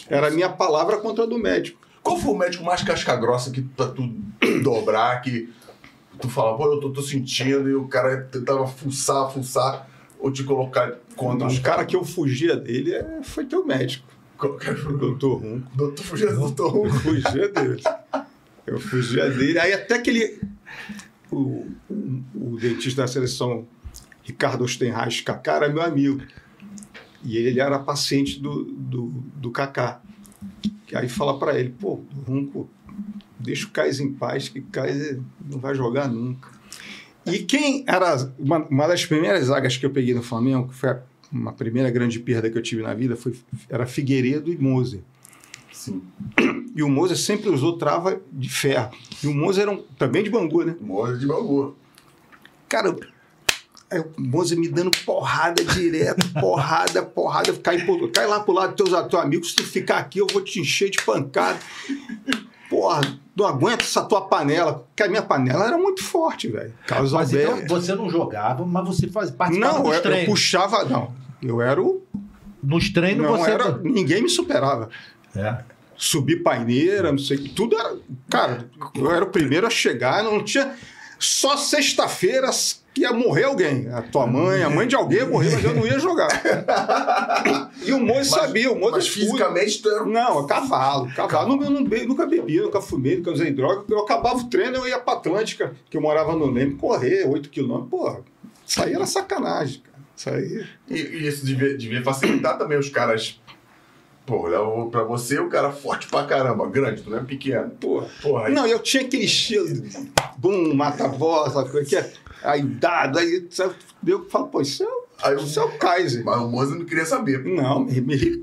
Era 0.08 0.28
a 0.28 0.30
minha 0.30 0.48
palavra 0.48 0.98
contra 0.98 1.24
a 1.24 1.26
do 1.26 1.36
médico. 1.36 1.80
Qual 2.06 2.20
foi 2.20 2.32
o 2.34 2.38
médico 2.38 2.62
mais 2.64 2.82
casca-grossa 2.84 3.50
que 3.50 3.60
pra 3.62 3.88
tu 3.88 4.08
dobrar, 4.62 5.20
que 5.22 5.52
tu 6.20 6.28
fala, 6.28 6.56
pô, 6.56 6.72
eu 6.72 6.80
tô, 6.80 6.90
tô 6.90 7.02
sentindo, 7.02 7.68
e 7.68 7.74
o 7.74 7.88
cara 7.88 8.22
tentava 8.22 8.64
fuçar, 8.66 9.28
fuçar, 9.32 9.88
ou 10.20 10.30
te 10.30 10.44
colocar 10.44 10.92
contra 11.16 11.48
Os 11.48 11.54
os 11.54 11.58
cara 11.58 11.76
caras? 11.78 11.90
que 11.90 11.96
eu 11.96 12.04
fugia 12.04 12.56
dele 12.56 12.94
é- 12.94 13.20
foi 13.24 13.44
teu 13.44 13.66
médico, 13.66 14.06
doutor 14.38 15.42
Runco. 15.42 15.68
Doutor 15.74 16.04
fugia 16.04 16.32
do 16.32 16.38
doutor 16.52 16.86
Eu 16.86 16.92
fugia 16.92 17.48
dele. 17.48 17.82
Eu 18.66 18.78
fugia 18.80 19.28
dele. 19.30 19.58
Aí 19.58 19.72
até 19.72 19.98
que 19.98 20.10
ele. 20.10 20.40
O, 21.30 21.66
o, 21.90 22.22
o 22.34 22.56
dentista 22.60 23.02
da 23.02 23.08
seleção, 23.08 23.66
Ricardo 24.22 24.62
Ostenreich 24.62 25.22
Kaká, 25.24 25.54
era 25.56 25.68
meu 25.68 25.82
amigo. 25.82 26.22
E 27.24 27.36
ele 27.36 27.58
era 27.60 27.78
paciente 27.80 28.38
do, 28.40 28.64
do, 28.64 29.06
do 29.36 29.50
Kaká. 29.50 30.00
Aí 30.94 31.08
fala 31.08 31.38
para 31.38 31.58
ele, 31.58 31.70
pô, 31.70 32.00
Runco, 32.26 32.68
deixa 33.38 33.66
o 33.66 33.70
Cais 33.70 34.00
em 34.00 34.12
paz, 34.12 34.48
que 34.48 34.60
Cais 34.60 35.18
não 35.48 35.58
vai 35.58 35.74
jogar 35.74 36.08
nunca. 36.08 36.48
E 37.26 37.40
quem 37.40 37.84
era 37.86 38.32
uma, 38.38 38.58
uma 38.66 38.86
das 38.86 39.04
primeiras 39.04 39.46
zagas 39.46 39.76
que 39.76 39.84
eu 39.84 39.90
peguei 39.90 40.14
no 40.14 40.22
Flamengo, 40.22 40.68
que 40.68 40.74
foi 40.74 40.90
a- 40.90 41.02
uma 41.32 41.52
primeira 41.52 41.90
grande 41.90 42.20
perda 42.20 42.48
que 42.48 42.56
eu 42.56 42.62
tive 42.62 42.82
na 42.82 42.94
vida, 42.94 43.16
foi, 43.16 43.34
era 43.68 43.84
Figueiredo 43.84 44.52
e 44.52 44.56
Moser. 44.56 45.00
Sim. 45.72 46.02
E 46.74 46.82
o 46.82 46.88
Moser 46.88 47.16
sempre 47.16 47.48
usou 47.50 47.76
trava 47.76 48.20
de 48.32 48.48
ferro. 48.48 48.90
E 49.22 49.26
o 49.26 49.34
Moser 49.34 49.62
era 49.62 49.72
um, 49.72 49.82
também 49.98 50.22
de 50.22 50.30
Bangu, 50.30 50.62
né? 50.64 50.76
Morre 50.80 51.18
de 51.18 51.26
Bangu. 51.26 51.76
Cara, 52.68 52.96
aí 53.90 54.00
o 54.00 54.12
Moser 54.18 54.58
me 54.58 54.68
dando 54.68 54.90
porrada 55.04 55.64
direto, 55.64 56.26
porrada, 56.40 57.02
porrada. 57.02 57.52
Cai, 57.54 57.84
cai 58.12 58.26
lá 58.26 58.40
pro 58.40 58.52
lado 58.52 58.74
dos 58.74 58.90
teus, 58.90 59.08
teus 59.08 59.22
amigos, 59.22 59.50
se 59.50 59.56
tu 59.56 59.64
ficar 59.64 59.98
aqui 59.98 60.18
eu 60.18 60.26
vou 60.32 60.42
te 60.42 60.60
encher 60.60 60.90
de 60.90 61.02
pancada. 61.02 61.58
Porra, 62.68 63.00
não 63.36 63.46
aguento 63.46 63.82
essa 63.82 64.02
tua 64.02 64.22
panela. 64.22 64.84
Porque 64.88 65.02
a 65.02 65.08
minha 65.08 65.22
panela 65.22 65.66
era 65.66 65.78
muito 65.78 66.02
forte, 66.02 66.48
velho. 66.48 66.72
Carlos 66.86 67.12
Mas 67.12 67.32
então 67.32 67.66
você 67.68 67.94
não 67.94 68.10
jogava, 68.10 68.64
mas 68.66 68.86
você 68.86 69.06
faz, 69.08 69.30
participava 69.30 69.74
não, 69.74 69.82
dos 69.82 69.92
eu, 69.92 69.96
eu 69.96 70.02
treinos. 70.02 70.26
puxava. 70.26 70.84
Não, 70.84 71.14
eu 71.42 71.60
era 71.62 71.80
o. 71.80 72.02
Nos 72.62 72.90
treinos 72.90 73.24
Não, 73.24 73.36
você. 73.36 73.50
era, 73.50 73.78
ninguém 73.78 74.22
me 74.22 74.28
superava. 74.28 74.88
É. 75.36 75.58
subir 75.96 76.42
paineira, 76.42 77.12
não 77.12 77.18
sei, 77.18 77.36
tudo 77.36 77.78
era. 77.78 77.96
Cara, 78.28 78.68
eu 78.94 79.12
era 79.12 79.24
o 79.24 79.28
primeiro 79.28 79.66
a 79.66 79.70
chegar, 79.70 80.24
não 80.24 80.42
tinha. 80.42 80.74
Só 81.18 81.56
sexta-feira 81.56 82.50
que 82.96 83.02
ia 83.02 83.12
morrer 83.12 83.44
alguém. 83.44 83.88
A 83.92 84.00
tua 84.00 84.26
mãe, 84.26 84.62
a 84.62 84.70
mãe 84.70 84.88
de 84.88 84.96
alguém 84.96 85.18
ia 85.18 85.26
morrer, 85.26 85.50
mas 85.52 85.62
eu 85.62 85.74
não 85.74 85.86
ia 85.86 85.98
jogar. 85.98 86.28
E 87.84 87.92
o 87.92 88.00
Moço 88.00 88.30
sabia, 88.30 88.72
o 88.72 88.78
Moço 88.78 88.92
Mas 88.92 89.06
fisicamente 89.06 89.82
tu 89.82 89.90
era 89.90 90.06
Não, 90.06 90.42
é 90.42 90.48
cavalo, 90.48 91.06
cavalo. 91.14 91.48
Nunca, 91.50 91.68
não 91.68 91.84
be- 91.84 92.06
nunca 92.06 92.24
bebi, 92.24 92.58
nunca 92.58 92.80
fumei, 92.80 93.18
nunca 93.18 93.32
usei 93.32 93.50
droga. 93.52 93.84
Eu 93.90 93.98
acabava 94.00 94.38
o 94.38 94.48
treino, 94.48 94.76
eu 94.78 94.88
ia 94.88 94.98
pra 94.98 95.12
Atlântica, 95.12 95.74
que 95.90 95.96
eu 95.98 96.00
morava 96.00 96.32
no 96.34 96.46
Leme, 96.50 96.74
correr 96.76 97.28
8 97.28 97.50
quilômetros. 97.50 97.90
Porra, 97.90 98.20
isso 98.66 98.82
aí 98.82 98.94
era 98.94 99.04
sacanagem, 99.04 99.82
cara. 99.82 99.96
Isso 100.16 100.30
aí. 100.30 100.66
E, 100.88 100.94
e 101.18 101.28
isso 101.28 101.44
devia, 101.44 101.76
devia 101.76 102.02
facilitar 102.02 102.56
também 102.56 102.78
os 102.78 102.88
caras. 102.88 103.38
Pô, 104.24 104.46
Léo, 104.48 104.88
pra 104.90 105.04
você, 105.04 105.38
o 105.38 105.50
cara 105.50 105.70
forte 105.70 106.08
pra 106.08 106.24
caramba, 106.24 106.66
grande, 106.66 107.02
tu 107.02 107.10
não 107.10 107.18
é 107.18 107.22
pequeno. 107.22 107.68
Porra. 107.78 108.08
Porra, 108.22 108.46
aí- 108.46 108.54
Não, 108.54 108.66
eu 108.66 108.78
tinha 108.78 109.02
aquele 109.04 109.26
estilo, 109.26 109.68
bum, 110.38 110.74
sabe 111.52 111.78
o 111.78 111.84
que 111.84 111.94
é? 111.96 112.10
Aí 112.42 112.62
dado, 112.62 113.18
aí 113.18 113.46
sabe, 113.50 113.74
eu 114.06 114.28
falo, 114.28 114.46
pô, 114.48 114.60
isso 114.60 114.82
é, 114.82 114.86
o- 114.86 115.06
aí 115.22 115.36
isso 115.36 115.58
é 115.58 115.64
o 115.64 115.78
Kaiser. 115.78 116.24
Mas 116.24 116.36
o 116.40 116.48
Moza 116.48 116.74
não 116.76 116.84
queria 116.84 117.04
saber. 117.06 117.42
Não, 117.44 117.80
me, 117.80 118.00
me 118.00 118.14
eu- 118.32 118.40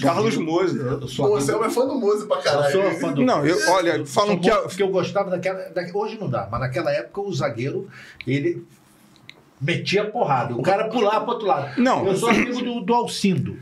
Carlos 0.00 0.36
Moza. 0.36 0.78
Eu 0.78 1.00
Pô, 1.00 1.28
você 1.30 1.52
é 1.54 1.70
fã 1.70 1.86
do 1.86 1.94
Moza 1.94 2.26
pra 2.26 2.36
Eu 2.36 2.42
caralho. 2.42 2.72
sou 2.72 2.90
fã 3.00 3.12
do- 3.12 3.22
Não, 3.22 3.44
eu, 3.44 3.58
olha, 3.72 3.96
Eu 3.96 4.06
falam 4.06 4.38
que 4.38 4.48
a, 4.50 4.56
Porque 4.58 4.82
eu 4.82 4.88
gostava 4.88 5.30
daquela, 5.30 5.58
da- 5.70 5.84
Hoje 5.94 6.18
não 6.20 6.28
dá, 6.28 6.46
mas 6.50 6.60
naquela 6.60 6.90
época 6.92 7.20
o 7.22 7.32
zagueiro, 7.32 7.88
ele 8.26 8.64
metia 9.60 10.04
porrada. 10.10 10.54
O 10.54 10.62
cara 10.62 10.88
pulava 10.88 11.22
pro 11.24 11.32
outro 11.34 11.46
lado. 11.48 11.80
Não. 11.80 12.06
Eu 12.06 12.16
sou 12.16 12.28
amigo 12.28 12.60
do, 12.62 12.80
do 12.82 12.94
Alcindo. 12.94 13.56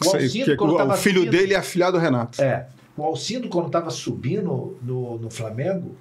O 0.00 0.04
Sei, 0.04 0.22
Alcindo, 0.24 0.44
que 0.46 0.56
quando 0.56 0.74
o, 0.74 0.76
tava 0.76 0.94
o 0.94 0.96
filho 0.96 1.20
subindo- 1.20 1.32
dele 1.32 1.54
é 1.54 1.56
afilhado 1.56 1.98
do 1.98 2.02
Renato. 2.02 2.40
É. 2.40 2.68
O 2.96 3.02
Alcindo, 3.02 3.48
quando 3.48 3.66
estava 3.66 3.90
subindo 3.90 4.78
no, 4.80 5.18
no 5.18 5.28
Flamengo, 5.30 5.96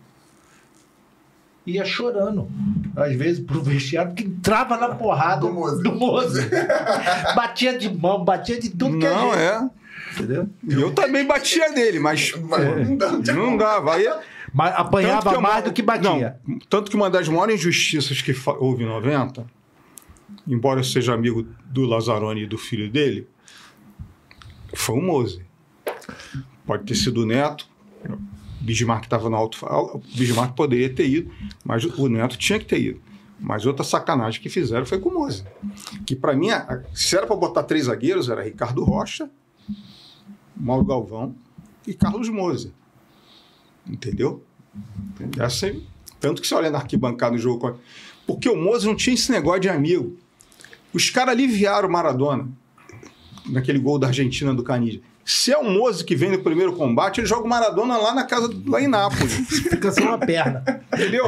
ia 1.65 1.85
chorando. 1.85 2.49
Às 2.95 3.15
vezes 3.15 3.43
pro 3.43 3.61
vestiário, 3.63 4.13
que 4.13 4.23
entrava 4.23 4.77
na 4.77 4.89
porrada 4.95 5.41
Do 5.41 5.51
Moza. 5.53 5.81
do 5.83 5.91
Moza. 5.93 6.49
batia 7.35 7.77
de 7.77 7.89
mão, 7.93 8.23
batia 8.23 8.59
de 8.59 8.69
tudo 8.69 8.97
que 8.99 9.05
Não, 9.07 9.33
é. 9.33 9.37
jeito, 9.37 9.63
é. 9.63 9.69
Entendeu? 10.13 10.49
E 10.69 10.73
eu 10.73 10.91
também 10.93 11.25
batia 11.25 11.69
nele, 11.69 11.99
mas 11.99 12.33
Mas 12.47 12.87
não 12.87 12.95
dá, 12.97 13.11
não 13.11 13.21
tinha 13.23 13.35
não 13.35 13.57
dava. 13.57 13.95
Aí, 13.95 14.07
Mas 14.53 14.73
apanhava 14.75 15.33
eu- 15.33 15.41
mais 15.41 15.63
do 15.63 15.71
que 15.73 15.81
batia. 15.81 16.37
Não, 16.47 16.59
tanto 16.69 16.91
que 16.91 16.95
uma 16.95 17.09
das 17.09 17.27
maiores 17.27 17.55
injustiças 17.59 18.21
que 18.21 18.35
houve 18.59 18.83
em 18.83 18.87
90, 18.87 19.45
embora 20.47 20.81
eu 20.81 20.83
seja 20.83 21.13
amigo 21.13 21.47
do 21.65 21.85
Lazzaroni 21.85 22.43
e 22.43 22.47
do 22.47 22.57
filho 22.57 22.89
dele, 22.91 23.27
foi 24.75 24.95
o 24.97 25.01
Mose. 25.01 25.41
Pode 26.65 26.83
ter 26.85 26.95
sido 26.95 27.21
o 27.23 27.25
Neto. 27.25 27.67
Bismarck 28.63 29.03
estava 29.05 29.29
no 29.29 29.35
alto. 29.35 29.57
O 29.65 29.97
Bismarck 30.15 30.55
poderia 30.55 30.89
ter 30.93 31.07
ido, 31.07 31.31
mas 31.63 31.83
o 31.83 32.07
Neto 32.07 32.37
tinha 32.37 32.57
que 32.59 32.65
ter 32.65 32.79
ido. 32.81 33.01
Mas 33.39 33.65
outra 33.65 33.83
sacanagem 33.83 34.41
que 34.41 34.47
fizeram 34.49 34.85
foi 34.85 34.99
com 34.99 35.09
o 35.09 35.13
Mose. 35.13 35.43
Que 36.05 36.15
para 36.15 36.33
mim, 36.33 36.47
se 36.93 37.17
era 37.17 37.27
para 37.27 37.35
botar 37.35 37.63
três 37.63 37.85
zagueiros, 37.85 38.29
era 38.29 38.41
Ricardo 38.43 38.83
Rocha, 38.83 39.29
Mauro 40.55 40.85
Galvão 40.85 41.35
e 41.85 41.93
Carlos 41.93 42.29
Mose. 42.29 42.73
Entendeu? 43.85 44.43
Essa 45.37 45.65
aí- 45.67 45.85
tanto 46.19 46.41
que 46.41 46.47
você 46.47 46.55
olha 46.55 46.71
na 46.71 46.77
arquibancada 46.77 47.33
no 47.33 47.37
jogo. 47.37 47.77
Porque 48.25 48.47
o 48.47 48.55
Mose 48.55 48.87
não 48.87 48.95
tinha 48.95 49.13
esse 49.13 49.29
negócio 49.29 49.59
de 49.59 49.69
amigo. 49.69 50.15
Os 50.93 51.09
caras 51.09 51.33
aliviaram 51.33 51.89
o 51.89 51.91
Maradona 51.91 52.47
naquele 53.45 53.79
gol 53.79 53.99
da 53.99 54.07
Argentina 54.07 54.53
do 54.53 54.63
Canidia. 54.63 55.01
Se 55.25 55.51
é 55.53 55.57
o 55.57 55.63
Mose 55.63 56.03
que 56.03 56.15
vem 56.15 56.31
no 56.31 56.39
primeiro 56.43 56.73
combate, 56.73 57.19
ele 57.21 57.27
joga 57.27 57.45
o 57.45 57.49
Maradona 57.49 57.97
lá 57.97 58.13
na 58.13 58.25
casa, 58.25 58.49
lá 58.67 58.81
em 58.81 58.87
Nápoles. 58.87 59.33
Fica 59.47 59.91
sem 59.91 60.05
uma 60.05 60.17
perna. 60.17 60.63
Entendeu? 60.93 61.25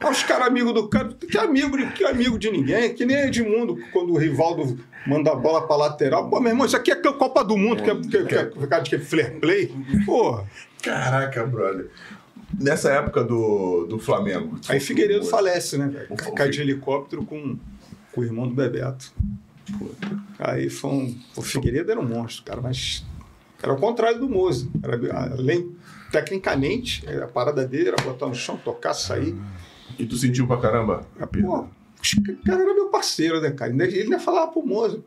Ah, 0.00 0.10
Os 0.10 0.22
caras 0.22 0.46
amigos 0.48 0.72
do 0.74 0.88
cara, 0.88 1.08
que 1.12 1.38
amigo, 1.38 1.76
de- 1.76 1.86
que 1.92 2.04
amigo 2.04 2.38
de 2.38 2.50
ninguém, 2.50 2.92
que 2.94 3.04
nem 3.04 3.16
Edmundo, 3.26 3.76
quando 3.92 4.12
o 4.12 4.18
Rivaldo 4.18 4.78
manda 5.06 5.30
a 5.32 5.34
bola 5.36 5.66
pra 5.66 5.76
lateral. 5.76 6.28
Pô, 6.28 6.40
meu 6.40 6.50
irmão, 6.50 6.66
isso 6.66 6.76
aqui 6.76 6.90
é 6.90 6.96
Copa 6.96 7.44
do 7.44 7.56
Mundo, 7.56 7.82
que 7.82 7.90
é, 7.90 7.94
que, 7.96 8.16
é- 8.16 8.24
que 8.24 8.34
é, 8.34 8.44
que 8.46 8.74
é, 8.74 8.80
que 8.80 8.94
é 8.96 8.98
fair 8.98 9.38
play. 9.40 9.72
Porra. 10.04 10.44
Caraca, 10.82 11.44
brother. 11.46 11.88
Nessa 12.58 12.90
época 12.92 13.24
do, 13.24 13.86
do 13.86 13.98
Flamengo. 13.98 14.58
Aí 14.68 14.78
Figueiredo 14.78 15.24
falece, 15.24 15.78
né? 15.78 16.06
Cai 16.36 16.50
de 16.50 16.60
helicóptero 16.60 17.24
com, 17.24 17.56
com 18.12 18.20
o 18.20 18.24
irmão 18.24 18.46
do 18.46 18.54
Bebeto. 18.54 19.12
Pô, 19.78 19.86
Aí 20.38 20.68
foi 20.68 20.90
um. 20.90 21.16
O 21.36 21.42
Figueiredo 21.42 21.90
era 21.90 21.98
um 22.00 22.06
monstro, 22.06 22.44
cara, 22.44 22.60
mas 22.60 23.04
era 23.62 23.72
o 23.72 23.76
contrário 23.76 24.18
do 24.18 24.28
Moza. 24.28 24.68
Era, 24.82 25.34
além, 25.34 25.74
tecnicamente, 26.10 27.06
a 27.08 27.26
parada 27.26 27.66
dele 27.66 27.88
era 27.88 28.02
botar 28.02 28.26
no 28.26 28.34
chão, 28.34 28.56
tocar, 28.56 28.94
sair. 28.94 29.34
E 29.98 30.06
tu 30.06 30.16
sentiu 30.16 30.46
pra 30.46 30.56
caramba 30.56 31.06
a? 31.20 31.26
Pô, 31.26 31.60
o 31.60 32.44
cara 32.44 32.62
era 32.62 32.74
meu 32.74 32.88
parceiro, 32.88 33.40
né, 33.40 33.50
cara? 33.50 33.70
Ele 33.72 34.02
ainda 34.02 34.18
falava 34.18 34.50
pro 34.50 34.64
Moza. 34.66 35.00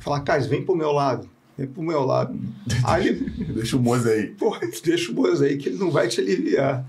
Falava, 0.00 0.22
Cais, 0.22 0.46
vem 0.46 0.64
pro 0.64 0.76
meu 0.76 0.92
lado. 0.92 1.28
Vem 1.56 1.66
pro 1.66 1.82
meu 1.82 2.04
lado. 2.04 2.38
Aí 2.84 3.08
ele, 3.08 3.30
Deixa 3.52 3.76
o 3.76 3.80
Moza 3.80 4.10
aí. 4.10 4.28
pô, 4.28 4.56
deixa 4.84 5.10
o 5.10 5.14
Moza 5.14 5.44
aí 5.44 5.56
que 5.58 5.68
ele 5.68 5.78
não 5.78 5.90
vai 5.90 6.06
te 6.08 6.20
aliviar. 6.20 6.84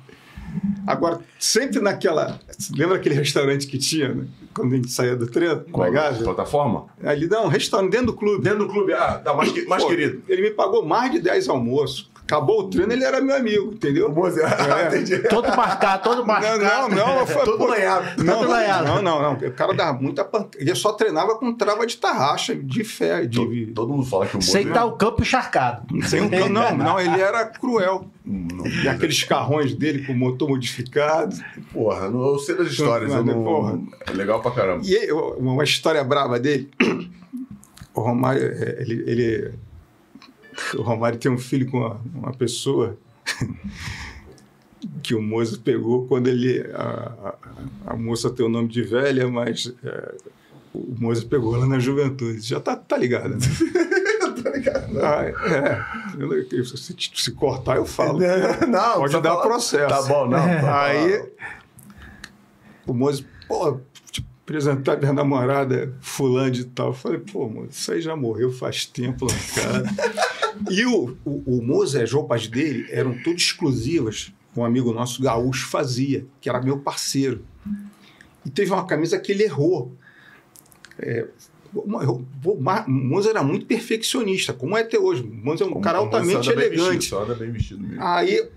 Agora, 0.86 1.20
sempre 1.40 1.80
naquela. 1.80 2.40
Lembra 2.76 2.98
aquele 2.98 3.16
restaurante 3.16 3.68
que 3.68 3.78
tinha, 3.78 4.14
né? 4.14 4.26
quando 4.54 4.74
a 4.74 4.76
gente 4.76 4.92
saía 4.92 5.16
do 5.16 5.28
treino? 5.28 5.62
Qual? 5.72 5.88
Na 5.88 5.94
Gávea? 5.94 6.24
Plataforma? 6.24 6.86
Ali, 7.04 7.28
não, 7.28 7.48
restaurante 7.48 7.92
dentro 7.92 8.08
do 8.08 8.14
clube. 8.14 8.44
Dentro 8.44 8.60
do 8.60 8.68
clube, 8.68 8.94
ah, 8.94 9.20
tá 9.24 9.34
mais, 9.34 9.52
que- 9.52 9.66
mais 9.66 9.84
Pô, 9.84 9.90
querido. 9.90 10.22
Ele 10.28 10.42
me 10.42 10.50
pagou 10.52 10.86
mais 10.86 11.12
de 11.12 11.20
10 11.20 11.48
almoços. 11.48 12.10
Acabou 12.30 12.60
o 12.60 12.70
treino, 12.70 12.94
ele 12.94 13.04
era 13.04 13.20
meu 13.20 13.36
amigo, 13.36 13.74
entendeu? 13.74 14.14
O 14.14 14.28
É. 14.28 14.30
entendi. 14.88 15.18
Todo 15.28 15.48
marcado, 15.58 16.04
todo 16.04 16.20
Não, 16.20 16.26
marcado. 16.28 16.60
não, 16.60 16.90
não. 16.90 17.26
Foi, 17.26 17.44
Todo 17.44 17.66
lanhado. 17.66 18.24
Não, 18.24 18.40
Todo 18.40 18.50
lanhado. 18.52 18.86
não, 18.86 19.02
não, 19.02 19.22
não. 19.22 19.34
O 19.34 19.52
cara 19.52 19.74
dava 19.74 20.00
muita 20.00 20.24
pancada. 20.24 20.52
Ele 20.60 20.76
só 20.76 20.94
treinava 20.94 21.40
com 21.40 21.52
trava 21.56 21.88
de 21.88 21.98
tarraxa, 21.98 22.54
de 22.56 22.84
fé, 22.84 23.26
de. 23.26 23.68
Todo 23.74 23.92
mundo 23.92 24.06
fala 24.06 24.28
que 24.28 24.38
o 24.38 24.42
Sem 24.44 24.68
estar 24.68 24.86
o 24.86 24.92
campo 24.92 25.24
encharcado. 25.24 25.88
Sem 26.08 26.22
um 26.22 26.30
cano. 26.30 26.50
Não, 26.50 26.78
não, 26.78 27.00
ele 27.00 27.20
era 27.20 27.46
cruel. 27.48 28.06
E 28.84 28.88
aqueles 28.88 29.24
carrões 29.24 29.74
dele 29.74 30.06
com 30.06 30.14
motor 30.14 30.48
modificado. 30.50 31.36
Porra, 31.74 32.10
não, 32.12 32.28
eu 32.28 32.38
sei 32.38 32.56
das 32.56 32.68
histórias. 32.68 33.12
Eu 33.12 33.24
não... 33.26 33.44
Porra. 33.44 33.80
É 34.08 34.12
legal 34.12 34.40
pra 34.40 34.52
caramba. 34.52 34.84
E 34.86 34.96
aí, 34.96 35.12
uma 35.12 35.64
história 35.64 36.04
brava 36.04 36.40
dele. 36.40 36.70
O 37.92 38.02
Romário, 38.02 38.42
é, 38.44 38.82
ele, 38.82 39.04
ele- 39.08 39.54
o 40.78 40.82
Romário 40.82 41.18
tem 41.20 41.32
um 41.32 41.38
filho 41.38 41.70
com 41.70 41.78
uma, 41.78 42.02
uma 42.16 42.34
pessoa 42.34 42.98
que 45.04 45.14
o 45.14 45.22
moço 45.22 45.60
pegou 45.62 46.08
quando 46.08 46.28
ele. 46.28 46.62
A, 46.74 47.12
a- 47.24 47.36
a 47.88 47.96
moça 47.96 48.30
tem 48.30 48.46
o 48.46 48.50
nome 48.50 48.68
de 48.68 48.82
velha, 48.84 49.28
mas 49.28 49.74
é, 49.84 50.16
o 50.74 50.96
moço 51.00 51.28
pegou 51.28 51.56
ela 51.56 51.66
na 51.66 51.80
juventude. 51.80 52.40
Já 52.42 52.60
tá, 52.60 52.76
tá 52.76 52.98
ligado, 52.98 53.30
né? 53.30 53.38
tá 54.44 54.50
ligado? 54.52 55.00
Ah, 55.04 55.24
é. 55.26 56.64
Se, 56.64 56.96
se 57.14 57.32
cortar, 57.32 57.78
eu 57.78 57.86
falo. 57.86 58.20
Não, 58.68 58.94
Pode 59.00 59.14
dar 59.14 59.22
falar- 59.32 59.42
processo. 59.44 59.88
Tá 59.90 60.02
bom, 60.04 60.28
não. 60.28 60.38
tá 60.38 60.84
Aí 60.84 61.24
o 62.86 62.94
moço, 62.94 63.26
pô, 63.48 63.80
apresentar 64.50 64.98
minha 64.98 65.14
namorada 65.14 65.94
fulano 66.02 66.50
de 66.50 66.66
tal. 66.66 66.88
Eu 66.88 66.94
falei, 66.94 67.20
pô, 67.20 67.48
moço, 67.48 67.70
isso 67.70 67.92
aí 67.92 68.02
já 68.02 68.16
morreu 68.16 68.52
faz 68.52 68.86
tempo 68.86 69.26
lá 69.26 69.34
em 69.34 69.62
casa. 69.62 69.86
e 70.72 70.86
o, 70.86 71.16
o, 71.24 71.58
o 71.58 71.62
moço, 71.64 72.00
as 72.02 72.12
roupas 72.12 72.48
dele 72.48 72.88
eram 72.90 73.14
todas 73.24 73.42
exclusivas. 73.42 74.34
Um 74.58 74.66
amigo 74.66 74.92
nosso, 74.92 75.22
gaúcho, 75.22 75.68
fazia, 75.68 76.26
que 76.42 76.50
era 76.50 76.60
meu 76.62 76.80
parceiro. 76.80 77.46
E 78.44 78.50
teve 78.50 78.72
uma 78.72 78.86
camisa 78.86 79.20
que 79.20 79.32
ele 79.32 79.44
errou. 79.44 79.94
É, 80.98 81.28
Moza 82.88 83.30
era 83.30 83.44
muito 83.44 83.68
perfeccionista, 83.68 84.52
como 84.54 84.76
é 84.76 84.82
até 84.82 84.98
hoje. 84.98 85.22
O 85.22 85.28
Moza 85.32 85.64
é 85.64 85.68
um 85.68 85.70
Como- 85.70 85.82
cara 85.84 86.00
altamente 86.00 86.48
bem 86.56 86.66
elegante. 86.66 87.12
Vestido, 87.12 87.36
bem 87.36 87.52
vestido 87.52 87.82
mesmo. 87.88 88.04
Aí 88.04 88.50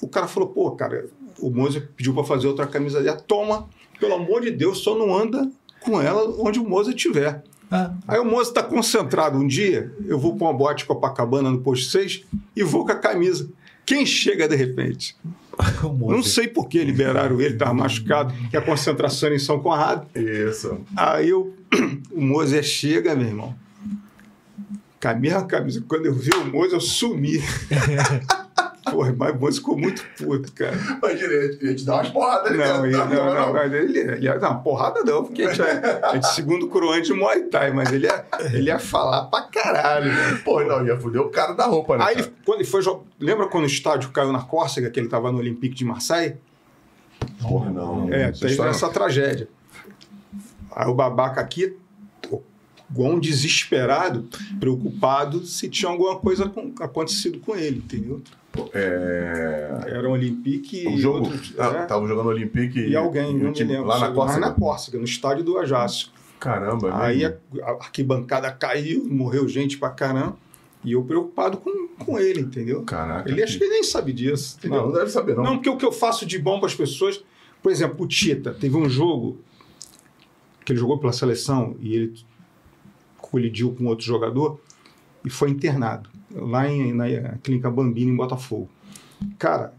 o 0.00 0.06
cara 0.06 0.28
falou, 0.28 0.48
pô, 0.50 0.70
cara, 0.70 1.06
o 1.40 1.50
Moza 1.50 1.80
pediu 1.96 2.14
para 2.14 2.22
fazer 2.22 2.46
outra 2.46 2.64
camisa 2.66 3.02
dela. 3.02 3.16
Toma, 3.20 3.68
pelo 4.04 4.14
amor 4.14 4.42
de 4.42 4.50
Deus, 4.50 4.78
só 4.78 4.96
não 4.96 5.14
anda 5.16 5.50
com 5.80 6.00
ela 6.00 6.34
onde 6.38 6.58
o 6.58 6.68
Moza 6.68 6.90
estiver. 6.90 7.42
Ah, 7.70 7.92
Aí 8.06 8.18
o 8.18 8.24
Moza 8.24 8.50
está 8.50 8.62
concentrado. 8.62 9.38
Um 9.38 9.46
dia, 9.46 9.92
eu 10.06 10.18
vou 10.18 10.36
para 10.36 10.46
uma 10.46 10.52
boate 10.52 10.84
Copacabana 10.84 11.50
no 11.50 11.60
posto 11.60 11.90
6 11.90 12.24
e 12.54 12.62
vou 12.62 12.84
com 12.84 12.92
a 12.92 12.96
camisa. 12.96 13.48
Quem 13.84 14.06
chega 14.06 14.48
de 14.48 14.54
repente? 14.56 15.16
Não 16.00 16.22
sei 16.22 16.48
por 16.48 16.68
que 16.68 16.82
liberaram 16.82 17.40
ele, 17.40 17.54
estava 17.54 17.74
machucado, 17.74 18.34
que 18.50 18.56
a 18.56 18.60
concentração 18.62 19.28
era 19.28 19.36
em 19.36 19.38
São 19.38 19.60
Conrado. 19.60 20.06
Isso. 20.18 20.80
Aí 20.96 21.30
eu, 21.30 21.54
o 22.12 22.20
Mozer 22.20 22.62
chega, 22.62 23.14
meu 23.14 23.26
irmão. 23.26 23.54
Com 25.00 25.08
a 25.08 25.14
mesma 25.14 25.44
camisa. 25.44 25.84
Quando 25.86 26.06
eu 26.06 26.14
vi 26.14 26.30
o 26.32 26.46
Mozer, 26.46 26.74
eu 26.74 26.80
sumi. 26.80 27.40
Porra, 28.90 29.14
mas 29.16 29.34
o 29.40 29.52
ficou 29.52 29.78
muito 29.78 30.04
puto, 30.18 30.52
cara. 30.52 30.74
Imagina, 30.76 31.32
ele 31.32 31.58
ia 31.68 31.74
te 31.74 31.84
dar 31.84 31.94
umas 31.94 32.10
porradas 32.10 32.46
ali 32.48 32.58
Não, 32.58 32.84
ele, 32.86 32.96
não, 32.96 33.34
não, 33.34 33.52
mas 33.52 33.72
ele, 33.72 33.98
ele 33.98 34.24
ia, 34.26 34.38
não, 34.38 34.62
porrada 34.62 35.02
não, 35.02 35.24
porque 35.24 35.42
a 35.42 35.52
gente 35.52 35.62
é, 35.62 36.00
é 36.14 36.18
de 36.18 36.28
segundo 36.34 36.68
coroante 36.68 37.06
de 37.06 37.14
Muay 37.14 37.44
Thai, 37.44 37.72
mas 37.72 37.90
ele 37.92 38.06
ia, 38.06 38.24
ele 38.52 38.64
ia 38.68 38.78
falar 38.78 39.24
pra 39.26 39.42
caralho. 39.42 40.12
né? 40.12 40.40
Pô, 40.44 40.62
não, 40.62 40.86
ia 40.86 40.98
foder 40.98 41.22
o 41.22 41.30
cara 41.30 41.54
da 41.54 41.64
roupa, 41.66 41.96
né? 41.96 42.04
Aí, 42.06 42.14
ele, 42.18 42.32
quando 42.44 42.60
ele 42.60 42.68
foi 42.68 42.82
jogar. 42.82 43.02
Lembra 43.18 43.46
quando 43.48 43.64
o 43.64 43.68
estádio 43.68 44.10
caiu 44.10 44.32
na 44.32 44.42
Córcega, 44.42 44.90
que 44.90 45.00
ele 45.00 45.08
tava 45.08 45.32
no 45.32 45.38
Olympique 45.38 45.74
de 45.74 45.84
Marseille? 45.84 46.36
Porra, 47.40 47.70
não. 47.70 48.12
É, 48.12 48.32
teve 48.32 48.60
essa 48.62 48.88
tragédia. 48.90 49.48
Aí 50.76 50.86
o 50.88 50.94
babaca 50.94 51.40
aqui, 51.40 51.74
igual 52.90 53.12
um 53.12 53.18
desesperado, 53.20 54.28
preocupado 54.60 55.44
se 55.46 55.68
tinha 55.68 55.90
alguma 55.90 56.16
coisa 56.18 56.48
com- 56.48 56.74
acontecido 56.80 57.38
com 57.40 57.56
ele, 57.56 57.78
entendeu? 57.78 58.20
É... 58.72 59.70
Era 59.86 60.08
um 60.08 60.12
Olympique 60.12 60.86
O 60.86 60.90
e 60.90 60.98
jogo. 60.98 61.26
outro- 61.26 61.40
Ah, 61.58 61.66
é, 61.66 61.86
Tava 61.86 62.06
jogando 62.06 62.26
Olympique 62.28 62.80
e 62.80 62.96
alguém, 62.96 63.32
e 63.32 63.34
o 63.34 63.38
não 63.38 63.46
me 63.48 63.52
time 63.52 63.72
lembro. 63.72 63.86
Lá 63.88 63.98
na 63.98 64.06
Mas 64.08 64.14
Costa. 64.16 64.40
na 64.40 64.50
Córcega, 64.52 64.98
no 64.98 65.04
estádio 65.04 65.44
do 65.44 65.58
Ajácio. 65.58 66.08
Caramba, 66.40 66.88
é 66.88 66.92
Aí 66.94 67.24
a, 67.24 67.34
a 67.62 67.70
arquibancada 67.72 68.50
caiu, 68.52 69.04
morreu 69.04 69.48
gente 69.48 69.78
pra 69.78 69.90
caramba. 69.90 70.36
E 70.84 70.92
eu 70.92 71.02
preocupado 71.02 71.56
com, 71.56 71.88
com 71.98 72.18
ele, 72.18 72.40
entendeu? 72.40 72.82
Caraca. 72.82 73.30
Ele 73.30 73.42
acho 73.42 73.56
que 73.56 73.64
ele 73.64 73.72
nem 73.72 73.82
sabe 73.82 74.12
disso, 74.12 74.56
entendeu? 74.58 74.80
Não, 74.82 74.86
não 74.88 74.94
deve 74.94 75.10
saber, 75.10 75.34
não. 75.34 75.42
Não, 75.42 75.54
porque 75.56 75.70
o 75.70 75.76
que 75.78 75.84
eu 75.86 75.92
faço 75.92 76.26
de 76.26 76.38
bom 76.38 76.58
para 76.58 76.66
as 76.66 76.74
pessoas, 76.74 77.24
por 77.62 77.72
exemplo, 77.72 78.04
o 78.04 78.06
Tita, 78.06 78.52
teve 78.52 78.76
um 78.76 78.86
jogo 78.88 79.38
que 80.62 80.72
ele 80.72 80.78
jogou 80.78 80.98
pela 80.98 81.12
seleção 81.12 81.74
e 81.80 81.94
ele 81.94 82.14
colidiu 83.16 83.72
com 83.72 83.86
outro 83.86 84.04
jogador 84.04 84.60
e 85.24 85.30
foi 85.30 85.48
internado 85.48 86.10
lá 86.34 86.68
em, 86.68 86.92
na 86.92 87.06
Clínica 87.42 87.70
Bambina, 87.70 88.10
em 88.10 88.16
Botafogo. 88.16 88.68
Cara, 89.38 89.72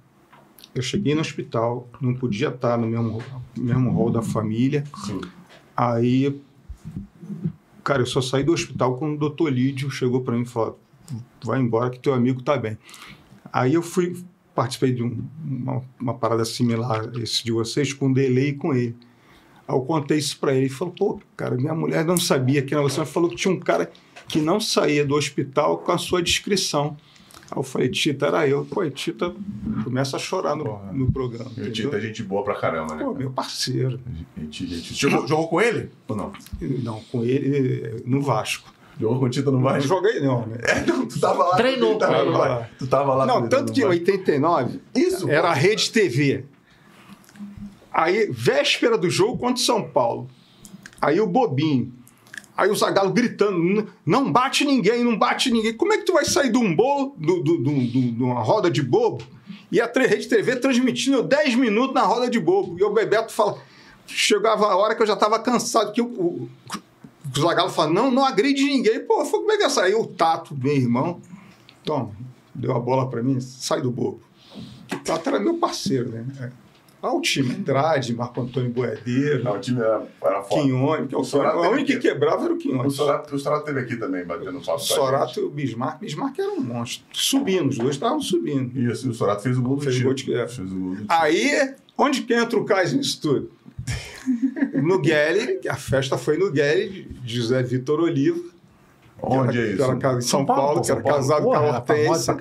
eu 0.73 0.81
cheguei 0.81 1.13
no 1.15 1.21
hospital, 1.21 1.87
não 2.01 2.13
podia 2.13 2.49
estar 2.49 2.77
no 2.77 2.87
mesmo, 2.87 3.21
mesmo 3.57 3.91
hall 3.91 4.09
da 4.11 4.21
família. 4.21 4.83
Sim. 5.05 5.21
Aí, 5.75 6.39
cara, 7.83 8.01
eu 8.01 8.05
só 8.05 8.21
saí 8.21 8.43
do 8.43 8.53
hospital 8.53 8.97
quando 8.97 9.15
o 9.15 9.17
doutor 9.17 9.51
Lídio 9.51 9.89
chegou 9.89 10.21
para 10.21 10.35
mim 10.35 10.43
e 10.43 10.45
falou: 10.45 10.79
vai 11.43 11.59
embora 11.59 11.89
que 11.89 11.99
teu 11.99 12.13
amigo 12.13 12.41
tá 12.41 12.57
bem. 12.57 12.77
Aí 13.51 13.73
eu 13.73 13.81
fui, 13.81 14.15
participei 14.53 14.91
de 14.93 15.03
um- 15.03 15.23
uma, 15.45 15.81
uma 15.99 16.13
parada 16.13 16.43
similar 16.45 17.09
a 17.15 17.19
esse 17.19 17.43
de 17.43 17.51
vocês, 17.51 17.93
com 17.93 18.07
um 18.07 18.13
delay 18.13 18.53
com 18.53 18.73
ele. 18.73 18.95
Aí 19.67 19.75
eu 19.75 19.81
contei 19.81 20.17
isso 20.17 20.37
para 20.39 20.53
ele. 20.53 20.65
Ele 20.65 20.69
falou: 20.69 20.93
pô, 20.93 21.21
cara, 21.37 21.55
minha 21.55 21.75
mulher 21.75 22.03
não 22.05 22.17
sabia 22.17 22.61
que 22.61 22.73
era 22.73 22.81
você, 22.83 22.99
mas 22.99 23.09
falou 23.09 23.29
que 23.29 23.35
tinha 23.35 23.53
um 23.53 23.59
cara 23.59 23.91
que 24.27 24.39
não 24.39 24.59
saía 24.59 25.05
do 25.05 25.15
hospital 25.15 25.77
com 25.79 25.91
a 25.91 25.97
sua 25.97 26.21
descrição. 26.21 26.97
Aí 27.51 27.57
eu 27.57 27.63
falei: 27.63 27.89
Tita, 27.89 28.25
era 28.27 28.47
eu. 28.47 28.65
Pô, 28.65 28.87
Tita 28.89 29.33
começa 29.83 30.15
a 30.17 30.19
chorar 30.19 30.55
no, 30.55 30.63
Porra. 30.65 30.91
no 30.91 31.11
programa. 31.11 31.51
E 31.57 31.61
o? 31.61 31.71
Tito 31.71 31.95
é 31.95 32.01
gente 32.01 32.23
boa 32.23 32.43
pra 32.43 32.55
caramba, 32.55 32.95
né? 32.95 33.03
Pô, 33.03 33.13
meu 33.13 33.31
parceiro. 33.31 33.99
Gente, 34.37 34.65
gente. 34.67 34.93
Jogou, 34.95 35.27
jogou 35.27 35.47
com 35.47 35.61
ele? 35.61 35.89
Ou 36.07 36.15
não? 36.15 36.33
Não, 36.59 36.99
com 37.11 37.23
ele 37.23 38.01
no 38.05 38.21
Vasco. 38.21 38.73
Jogou 38.99 39.19
com 39.19 39.25
o 39.25 39.29
Tito 39.29 39.51
no 39.51 39.57
Não 39.57 39.63
Vasco? 39.63 39.87
joguei, 39.89 40.21
não, 40.21 40.47
né? 40.47 40.57
É, 40.63 40.85
não, 40.85 41.05
tu 41.05 41.19
tava 41.19 41.43
lá. 41.43 41.55
Treinou 41.57 41.95
tu 41.95 41.99
tava 41.99 42.13
com 42.13 42.21
ele 42.21 42.29
lá. 42.31 42.47
lá. 42.47 42.69
Tu 42.79 42.87
tava 42.87 43.13
lá. 43.13 43.25
Não, 43.25 43.47
tanto 43.49 43.73
que 43.73 43.81
em 43.81 43.83
ele 43.83 43.99
no 43.99 44.05
Vasco. 44.05 44.11
89 44.21 44.79
Isso, 44.95 45.29
era 45.29 45.49
a 45.49 45.53
Rede 45.53 45.91
TV. 45.91 46.45
Aí, 47.91 48.27
véspera 48.31 48.97
do 48.97 49.09
jogo 49.09 49.37
contra 49.37 49.55
o 49.55 49.65
São 49.65 49.83
Paulo. 49.83 50.27
Aí 51.01 51.19
o 51.19 51.27
Bobinho. 51.27 51.93
Aí 52.57 52.69
o 52.69 52.75
Zagallo 52.75 53.11
gritando: 53.11 53.57
"N- 53.57 53.85
não 54.05 54.31
bate 54.31 54.63
ninguém, 54.65 55.03
não 55.03 55.17
bate 55.17 55.51
ninguém. 55.51 55.73
Como 55.73 55.91
é 55.93 55.97
que 55.97 56.03
tu 56.05 56.13
vai 56.13 56.25
sair 56.25 56.51
de 56.51 56.57
um 56.57 56.73
bolo, 56.75 57.13
do- 57.17 57.41
do- 57.43 57.57
do- 57.57 57.73
de 57.85 58.23
uma 58.23 58.41
roda 58.41 58.69
de 58.71 58.81
bobo, 58.81 59.23
e 59.71 59.81
a 59.81 59.85
Rede 59.93 60.27
TV 60.27 60.55
transmitindo 60.55 61.21
10 61.21 61.55
minutos 61.55 61.93
na 61.93 62.03
roda 62.03 62.29
de 62.29 62.39
bobo? 62.39 62.77
E 62.79 62.83
o 62.83 62.91
Bebeto 62.93 63.33
fala. 63.33 63.57
Chegava 64.07 64.67
a 64.67 64.75
hora 64.77 64.93
que 64.95 65.01
eu 65.01 65.07
já 65.07 65.13
estava 65.15 65.39
cansado, 65.39 65.91
que 65.91 65.99
o, 66.01 66.05
o, 66.05 66.49
o 67.35 67.39
Zagallo 67.41 67.71
fala: 67.71 67.91
não, 67.91 68.11
não 68.11 68.23
agride 68.23 68.63
ninguém. 68.63 68.99
Pô, 68.99 69.25
como 69.25 69.51
é 69.51 69.57
que 69.57 69.63
é 69.63 69.69
sair? 69.69 69.95
O 69.95 70.05
Tato, 70.05 70.55
meu 70.55 70.75
irmão, 70.75 71.19
toma, 71.83 72.11
deu 72.53 72.75
a 72.75 72.79
bola 72.79 73.09
para 73.09 73.23
mim, 73.23 73.39
sai 73.41 73.81
do 73.81 73.89
bobo. 73.91 74.21
O 74.93 74.97
Tato 74.99 75.27
era 75.27 75.39
meu 75.39 75.55
parceiro, 75.57 76.09
né? 76.09 76.51
Ah, 77.05 77.13
o 77.13 77.21
time, 77.21 77.53
Andrade, 77.55 78.15
Marco 78.15 78.41
Antônio 78.41 78.69
Boedeiro, 78.69 79.43
Não, 79.43 79.53
o 79.55 79.59
time 79.59 79.79
era, 79.79 80.03
era 80.23 80.41
foda. 80.43 80.61
Quinhone, 80.61 81.07
que 81.07 81.15
é 81.15 81.17
o 81.17 81.21
O 81.21 81.23
Sorato 81.25 81.57
O 81.57 81.69
único 81.69 81.87
que 81.87 81.97
quebrava 81.99 82.45
era 82.45 82.53
o 82.53 82.57
Quinhone. 82.57 82.87
O 82.87 82.91
Sorato, 82.91 83.35
o 83.35 83.39
Sorato 83.39 83.65
teve 83.65 83.79
aqui 83.79 83.95
também, 83.97 84.25
batendo 84.25 84.59
papo. 84.61 84.79
Sorato 84.79 85.39
e 85.39 85.43
o 85.43 85.49
Bismarck. 85.49 85.99
Bismarck 85.99 86.39
era 86.39 86.51
um 86.51 86.61
monstro. 86.61 87.05
Subindo, 87.13 87.69
os 87.69 87.77
dois 87.77 87.95
estavam 87.95 88.19
subindo. 88.21 88.77
e 88.79 88.87
o 88.87 89.13
Sorato 89.13 89.43
fez 89.43 89.57
o 89.57 89.61
gol 89.61 89.75
do 89.77 89.81
Fez 89.83 89.95
time. 89.95 90.05
gol 90.05 90.13
de- 90.13 90.33
é. 90.33 90.47
Fez 90.47 90.71
o 90.71 90.75
gol 90.75 90.89
do 90.91 90.95
time. 90.95 91.07
Aí, 91.09 91.73
onde 91.97 92.21
que 92.23 92.33
entra 92.33 92.57
o 92.59 92.65
Kais 92.65 92.93
nisso 92.93 93.21
tudo? 93.21 93.51
No 94.81 94.99
Guelli, 94.99 95.59
a 95.69 95.75
festa 95.75 96.17
foi 96.17 96.37
no 96.37 96.51
Guelli, 96.51 97.03
de 97.23 97.35
José 97.37 97.61
Vitor 97.63 97.99
Oliva. 97.99 98.39
Onde 99.21 99.53
que 99.53 99.57
é 99.57 99.61
era, 99.61 99.69
isso? 99.69 99.77
que 99.77 99.83
era 99.83 99.97
casa 99.97 100.17
em 100.19 100.21
São, 100.21 100.45
Paulo, 100.45 100.81
que 100.81 100.87
São 100.87 100.95
era 100.97 101.03
Paulo. 101.03 101.17
casado 101.17 101.43
Porra, 101.43 101.57
com 101.59 101.63
a 101.63 101.67
era 101.67 101.77
Hortência. 101.77 102.37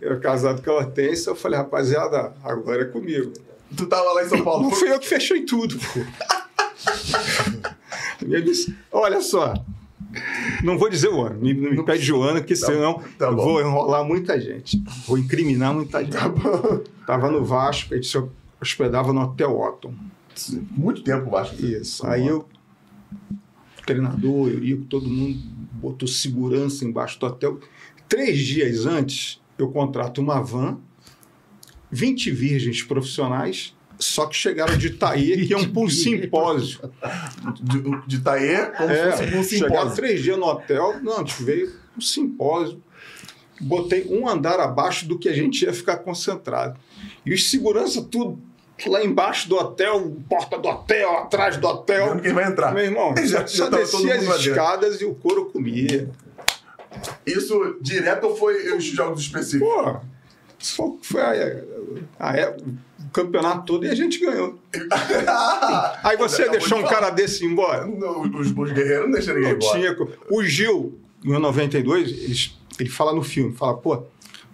Eu 0.00 0.10
era 0.12 0.20
casado 0.20 0.62
com 0.62 0.70
a 0.70 0.74
Hortência. 0.74 1.30
Eu 1.30 1.34
falei, 1.34 1.58
rapaziada, 1.58 2.32
agora 2.44 2.82
é 2.82 2.84
comigo. 2.84 3.32
Tu 3.76 3.86
tava 3.86 4.12
lá 4.12 4.24
em 4.24 4.28
São 4.28 4.44
Paulo. 4.44 4.64
Não 4.64 4.70
fui 4.70 4.90
eu 4.92 4.98
que 4.98 5.06
fechei 5.08 5.44
tudo, 5.44 5.76
pô. 5.78 6.00
Ele 8.22 8.42
disse, 8.42 8.76
olha 8.90 9.20
só, 9.20 9.54
não 10.62 10.78
vou 10.78 10.88
dizer 10.88 11.08
o 11.08 11.22
ano, 11.22 11.40
me- 11.40 11.54
não 11.54 11.70
me 11.72 11.84
pede 11.84 12.12
o 12.12 12.22
ano, 12.22 12.40
porque 12.40 12.54
senão 12.54 13.02
tá 13.18 13.26
eu 13.26 13.36
vou 13.36 13.60
enrolar 13.60 14.04
muita 14.04 14.40
gente, 14.40 14.82
vou 15.06 15.18
incriminar 15.18 15.74
muita 15.74 16.00
gente. 16.04 16.12
Tá 16.12 16.28
bom. 16.28 16.80
Tava 17.06 17.30
no 17.30 17.44
Vasco, 17.44 17.92
ele 17.94 18.00
disse, 18.00 18.22
hospedava 18.60 19.12
no 19.12 19.22
Hotel 19.22 19.58
Otton. 19.58 19.94
Muito 20.70 21.02
tempo, 21.02 21.30
eu 21.30 21.36
acho. 21.36 21.54
Isso. 21.64 22.06
Aí 22.06 22.26
eu, 22.26 22.46
treinador, 23.84 24.48
Eurico, 24.48 24.84
todo 24.84 25.08
mundo 25.08 25.38
botou 25.74 26.06
segurança 26.08 26.84
embaixo 26.84 27.18
do 27.18 27.26
hotel. 27.26 27.58
Três 28.08 28.38
dias 28.38 28.86
antes, 28.86 29.40
eu 29.58 29.68
contrato 29.70 30.20
uma 30.20 30.40
van, 30.40 30.78
20 31.92 32.30
virgens 32.30 32.82
profissionais, 32.82 33.74
só 33.98 34.26
que 34.26 34.34
chegaram 34.34 34.76
de 34.76 34.88
Itaí, 34.88 35.46
que 35.46 35.52
é 35.52 35.56
um 35.56 35.70
um 35.76 35.88
simpósio. 35.88 36.80
De, 37.60 37.82
de 38.06 38.16
Itaê, 38.16 38.66
como 38.76 38.88
se 38.88 38.94
É, 38.94 39.12
fosse 39.12 39.22
um 39.36 39.42
chegaram 39.42 39.68
simpósio. 39.68 39.94
três 39.96 40.22
dias 40.22 40.38
no 40.38 40.46
hotel, 40.46 40.96
não, 41.02 41.14
a 41.16 41.18
gente 41.18 41.42
veio 41.44 41.72
um 41.96 42.00
simpósio. 42.00 42.82
Botei 43.60 44.06
um 44.10 44.26
andar 44.28 44.58
abaixo 44.58 45.06
do 45.06 45.16
que 45.18 45.28
a 45.28 45.32
gente 45.32 45.64
ia 45.64 45.72
ficar 45.72 45.98
concentrado. 45.98 46.76
E 47.24 47.32
os 47.32 47.48
segurança 47.48 48.02
tudo 48.02 48.40
lá 48.86 49.04
embaixo 49.04 49.48
do 49.48 49.54
hotel, 49.56 50.16
porta 50.28 50.58
do 50.58 50.66
hotel, 50.68 51.18
atrás 51.18 51.56
do 51.56 51.68
hotel. 51.68 52.08
Vendo 52.14 52.22
quem 52.22 52.32
vai 52.32 52.44
entrar. 52.50 52.74
Meu 52.74 52.84
irmão, 52.84 53.14
Já- 53.24 53.46
já 53.46 53.68
descia 53.68 54.14
as 54.16 54.40
escadas 54.40 55.00
e 55.00 55.04
o 55.04 55.14
couro 55.14 55.44
comia. 55.52 56.10
Isso 57.24 57.76
direto 57.80 58.24
ou 58.26 58.36
foi 58.36 58.74
os 58.76 58.82
jogos 58.84 59.20
específicos? 59.22 59.68
Pô, 59.72 60.00
só 60.66 60.96
foi 61.02 61.20
a- 61.20 61.62
a- 62.18 62.30
a- 62.30 62.56
o 63.04 63.10
campeonato 63.12 63.66
todo 63.66 63.84
e 63.84 63.90
a 63.90 63.94
gente 63.94 64.18
ganhou. 64.18 64.58
Aí 66.02 66.16
você 66.16 66.48
deixou 66.48 66.78
de 66.78 66.84
um 66.84 66.86
cara 66.88 67.10
desse 67.10 67.44
embora? 67.44 67.86
Não, 67.86 68.22
os, 68.22 68.48
os 68.56 68.72
guerreiros 68.72 69.04
não 69.06 69.12
deixam 69.12 69.34
ninguém 69.34 69.52
embora. 69.52 69.78
tinha. 69.78 69.96
O 70.30 70.42
Gil, 70.42 70.98
em 71.24 71.38
92, 71.38 72.10
eles- 72.10 72.56
ele 72.78 72.88
fala 72.88 73.12
no 73.14 73.22
filme, 73.22 73.54
fala, 73.54 73.76
pô, 73.76 74.02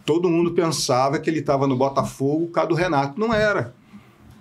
todo 0.04 0.28
mundo 0.28 0.52
pensava 0.52 1.18
que 1.18 1.28
ele 1.30 1.40
estava 1.40 1.66
no 1.66 1.76
Botafogo 1.76 2.46
por 2.46 2.52
causa 2.52 2.68
do 2.70 2.74
Renato. 2.74 3.18
Não 3.20 3.32
era. 3.32 3.74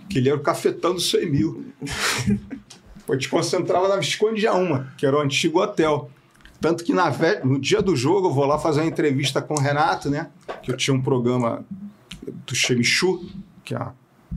Que 0.09 0.18
ele 0.20 0.30
era 0.30 0.38
o 0.38 0.41
cafetão 0.41 0.93
do 0.93 1.01
100 1.01 1.30
mil. 1.30 1.65
A 3.09 3.13
gente 3.13 3.30
concentrava 3.30 3.88
na 3.88 3.95
Visconde 3.95 4.41
de 4.41 4.47
Auma, 4.47 4.91
que 4.97 5.05
era 5.05 5.15
o 5.15 5.22
antigo 5.22 5.61
hotel. 5.61 6.09
Tanto 6.60 6.84
que 6.84 6.93
na 6.93 7.12
no 7.43 7.60
dia 7.60 7.82
do 7.82 7.95
jogo 7.95 8.28
eu 8.28 8.34
vou 8.34 8.45
lá 8.45 8.58
fazer 8.58 8.82
uma 8.82 8.88
entrevista 8.88 9.41
com 9.41 9.53
o 9.53 9.60
Renato, 9.60 10.10
né? 10.10 10.32
Que 10.64 10.72
eu 10.72 10.78
tinha 10.78 10.93
um 10.93 11.01
programa 11.01 11.66
do 12.45 12.55
Chemichu, 12.55 13.24
que 13.64 13.76
é 13.76 13.78
a 13.78 13.93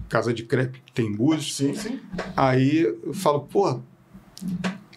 casa 0.09 0.33
de 0.33 0.45
crepe 0.45 0.83
que 0.85 0.93
tem 0.93 1.07
em 1.07 1.13
Búzios. 1.15 1.57
Sim, 1.57 1.75
sim. 1.75 2.01
Aí 2.37 2.81
eu 2.81 3.15
falo, 3.15 3.41
pô, 3.41 3.81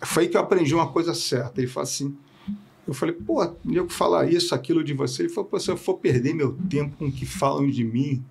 foi 0.01 0.23
aí 0.23 0.29
que 0.29 0.35
eu 0.35 0.41
aprendi 0.41 0.75
uma 0.75 0.87
coisa 0.87 1.13
certa. 1.13 1.61
Ele 1.61 1.67
fala 1.67 1.85
assim, 1.85 2.15
eu 2.85 2.93
falei, 2.93 3.15
pô, 3.15 3.55
nego 3.63 3.89
falar 3.89 4.29
isso, 4.29 4.53
aquilo 4.53 4.83
de 4.83 4.93
você. 4.93 5.23
Ele 5.23 5.29
falou, 5.29 5.49
pô, 5.49 5.59
se 5.59 5.71
eu 5.71 5.77
for 5.77 5.95
perder 5.95 6.33
meu 6.33 6.53
tempo 6.69 6.97
com 6.97 7.05
o 7.05 7.11
que 7.11 7.25
falam 7.25 7.69
de 7.69 7.83
mim, 7.83 8.23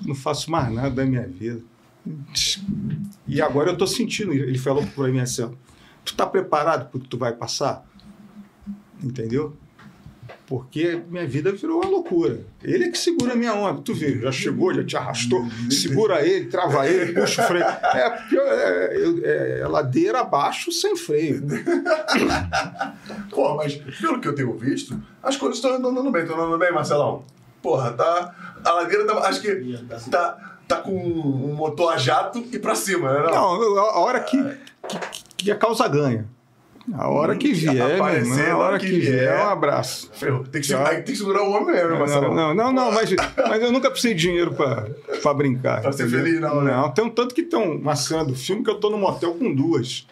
não 0.00 0.14
faço 0.14 0.50
mais 0.50 0.72
nada 0.72 0.90
da 0.90 1.04
minha 1.04 1.26
vida. 1.26 1.62
E 3.26 3.40
agora 3.40 3.70
eu 3.70 3.76
tô 3.76 3.86
sentindo, 3.86 4.32
ele 4.32 4.58
falou 4.58 4.86
para 4.86 5.08
mim 5.08 5.20
assim, 5.20 5.50
tu 6.04 6.14
tá 6.14 6.26
preparado 6.26 6.90
para 6.90 6.98
o 6.98 7.00
que 7.00 7.08
tu 7.08 7.16
vai 7.16 7.32
passar? 7.32 7.84
Entendeu? 9.02 9.56
Porque 10.46 11.02
minha 11.08 11.26
vida 11.26 11.52
virou 11.52 11.80
uma 11.80 11.88
loucura. 11.90 12.40
Ele 12.62 12.84
é 12.84 12.88
que 12.90 12.98
segura 12.98 13.32
a 13.32 13.36
minha 13.36 13.54
onda. 13.54 13.80
Tu 13.82 13.94
vê, 13.94 14.18
já 14.20 14.30
chegou, 14.30 14.74
já 14.74 14.84
te 14.84 14.96
arrastou. 14.96 15.42
Segura 15.70 16.26
ele, 16.26 16.46
trava 16.46 16.86
ele, 16.86 17.12
puxa 17.18 17.42
o 17.44 17.46
freio. 17.46 17.64
É, 17.64 18.10
porque 18.10 18.36
é, 18.38 18.94
é- 19.24 19.60
é 19.60 19.66
ladeira 19.68 20.20
abaixo 20.20 20.70
sem 20.70 20.96
freio. 20.96 21.42
Pô, 23.30 23.56
mas 23.56 23.74
pelo 24.00 24.20
que 24.20 24.28
eu 24.28 24.34
tenho 24.34 24.52
visto, 24.56 25.00
as 25.22 25.36
coisas 25.36 25.58
estão 25.58 25.74
andando 25.74 26.10
bem. 26.10 26.22
Estão 26.22 26.38
andando 26.38 26.58
bem, 26.58 26.72
Marcelão? 26.72 27.24
Porra, 27.62 27.92
tá. 27.92 28.34
A 28.64 28.72
ladeira 28.72 29.06
tá. 29.06 29.14
Acho 29.26 29.40
que 29.40 29.78
tá, 30.10 30.56
tá 30.68 30.76
com 30.76 30.94
um 30.94 31.54
motor 31.54 31.92
a 31.92 31.96
jato 31.96 32.44
e 32.52 32.58
pra 32.58 32.74
cima, 32.74 33.12
né? 33.12 33.20
Não. 33.30 33.58
Não, 33.58 33.78
a 33.78 33.82
a 33.92 33.98
hora 34.00 34.20
que, 34.20 34.36
que, 34.88 34.98
que 35.38 35.50
a 35.50 35.56
causa 35.56 35.88
ganha. 35.88 36.26
A 36.92 37.08
hora 37.08 37.34
que 37.36 37.52
vier, 37.52 37.94
Aparecer, 37.96 38.40
irmão, 38.40 38.60
a 38.60 38.64
hora 38.66 38.78
que 38.78 38.86
que 38.90 38.98
vier, 39.00 39.12
vier. 39.20 39.38
um 39.38 39.48
abraço. 39.48 40.10
Tem 40.50 40.60
que, 40.60 40.68
Já. 40.68 40.76
segurar, 40.78 40.94
tem 40.96 41.04
que 41.04 41.16
segurar 41.16 41.42
o 41.42 41.50
homem 41.50 41.74
mesmo, 41.74 41.90
né, 42.06 42.06
Não, 42.20 42.54
não, 42.54 42.72
não, 42.72 42.92
mas, 42.92 43.10
mas 43.48 43.62
eu 43.62 43.72
nunca 43.72 43.90
precisei 43.90 44.14
de 44.14 44.20
dinheiro 44.20 44.52
pra, 44.52 44.86
pra 45.22 45.32
brincar. 45.32 45.80
Pra 45.80 45.92
ser 45.92 46.08
feliz, 46.10 46.38
não, 46.40 46.60
né? 46.62 46.72
Não, 46.72 46.90
tem 46.90 47.04
um 47.04 47.08
tanto 47.10 47.34
que 47.34 47.42
tem 47.42 47.58
uma 47.58 47.96
cena 47.96 48.22
do 48.24 48.34
filme 48.34 48.62
que 48.62 48.68
eu 48.70 48.74
tô 48.74 48.90
no 48.90 48.98
motel 48.98 49.32
com 49.34 49.54
duas. 49.54 50.06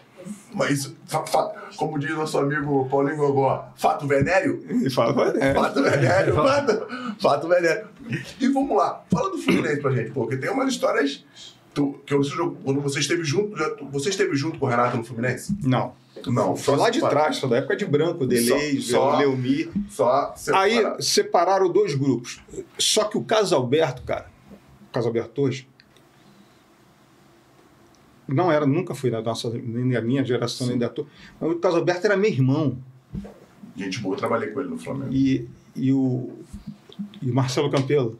Mas 0.53 0.93
como 1.77 1.99
diz 1.99 2.11
nosso 2.11 2.37
amigo 2.37 2.87
Paulinho 2.89 3.17
Gogó, 3.17 3.65
fato 3.75 4.07
venéreo? 4.07 4.63
Fala, 4.91 5.33
é, 5.37 5.53
Fato 5.53 5.83
venéreo, 5.83 6.35
fato, 6.35 6.87
fato 7.19 7.47
venéreo. 7.47 7.87
E 8.39 8.47
vamos 8.47 8.75
lá, 8.77 9.03
fala 9.11 9.29
do 9.31 9.37
Fluminense 9.37 9.81
pra 9.81 9.91
gente, 9.91 10.11
porque 10.11 10.37
tem 10.37 10.49
umas 10.49 10.69
histórias 10.71 11.25
tu- 11.73 11.99
que 12.05 12.15
jogou- 12.23 12.57
quando 12.63 12.79
você 12.81 12.99
esteve 12.99 13.23
junto, 13.23 13.55
você 13.91 14.09
esteve 14.09 14.35
junto 14.35 14.57
com 14.59 14.65
o 14.65 14.69
Renato 14.69 14.95
no 14.97 15.03
Fluminense? 15.03 15.55
não. 15.61 15.93
Não, 16.31 16.55
Foi 16.55 16.75
lá 16.75 16.89
de 16.89 16.99
trás, 16.99 17.39
foi 17.39 17.49
da 17.49 17.57
época 17.57 17.75
de 17.75 17.85
branco, 17.85 18.25
Deleuze, 18.25 18.81
Só- 18.81 19.11
só- 19.11 19.17
Leomir. 19.19 19.69
Só 19.89 20.33
Aí 20.53 20.75
separado. 20.75 21.03
separaram 21.03 21.69
dois 21.71 21.95
grupos. 21.95 22.41
Só 22.77 23.03
que 23.05 23.17
o 23.17 23.23
Casalberto, 23.23 24.01
cara, 24.03 24.29
o 24.89 24.93
Casalberto 24.93 25.41
hoje, 25.41 25.67
não 28.27 28.51
era, 28.51 28.65
nunca 28.65 28.95
foi 28.95 29.09
da 29.11 29.21
nossa, 29.21 29.49
nem 29.49 29.89
da 29.89 30.01
minha 30.01 30.23
geração, 30.23 30.67
nem 30.67 30.77
da 30.77 30.89
tua. 30.89 31.05
Mas 31.39 31.51
o 31.51 31.55
Casalberto 31.59 32.05
era 32.07 32.15
meu 32.15 32.29
irmão. 32.31 32.77
Gente 33.75 33.99
boa, 33.99 34.15
eu 34.15 34.19
trabalhei 34.19 34.49
com 34.49 34.59
ele 34.61 34.69
no 34.69 34.77
Flamengo. 34.77 35.11
E, 35.13 35.47
e, 35.75 35.91
o, 35.91 36.31
e 37.21 37.29
o 37.29 37.33
Marcelo 37.33 37.69
Campelo, 37.69 38.17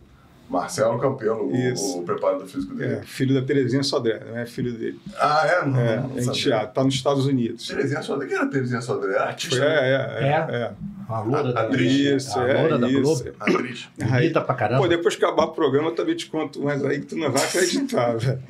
Marcelo 0.53 0.99
Campelo, 0.99 1.51
o, 1.51 1.97
o 1.99 2.03
preparador 2.03 2.45
físico 2.47 2.75
dele. 2.75 2.93
é, 2.95 3.01
filho 3.03 3.33
da 3.33 3.41
Terezinha 3.45 3.81
Sodré, 3.81 4.21
não 4.25 4.37
é 4.37 4.45
filho 4.45 4.71
dele. 4.73 4.99
Ah, 5.19 5.47
é? 5.47 5.65
Não, 5.65 5.79
É, 5.79 5.97
não 5.97 6.17
é 6.17 6.21
enteado, 6.21 6.71
tá 6.73 6.83
nos 6.83 6.93
Estados 6.93 7.25
Unidos. 7.25 7.67
Terezinha 7.67 8.01
Sodré. 8.03 8.27
Quem 8.27 8.37
era 8.37 8.47
Terezinha 8.47 8.81
Sodré? 8.81 9.13
Era 9.15 9.25
artista, 9.25 9.55
Foi, 9.55 9.65
é, 9.65 9.71
né? 9.71 10.27
é, 10.27 10.55
é, 10.55 10.55
é. 10.57 10.71
A 11.09 11.19
loura 11.21 11.51
da 11.51 11.61
Atriz. 11.63 11.91
Isso, 11.91 12.39
a 12.39 12.47
é, 12.47 12.53
loura 12.61 12.77
da 12.79 12.87
isso. 12.87 13.01
Globo. 13.01 13.23
Atriz. 13.39 13.89
Bonita 13.97 14.41
pra 14.41 14.55
caramba. 14.55 14.81
Pô, 14.81 14.87
depois 14.87 15.15
que 15.15 15.25
acabar 15.25 15.43
o 15.45 15.51
programa, 15.51 15.89
eu 15.89 15.95
também 15.95 16.15
te 16.15 16.27
conto, 16.27 16.61
mas 16.63 16.83
aí 16.85 16.99
que 17.01 17.07
tu 17.07 17.17
não 17.17 17.31
vai 17.31 17.43
acreditar, 17.43 18.15
velho. 18.17 18.41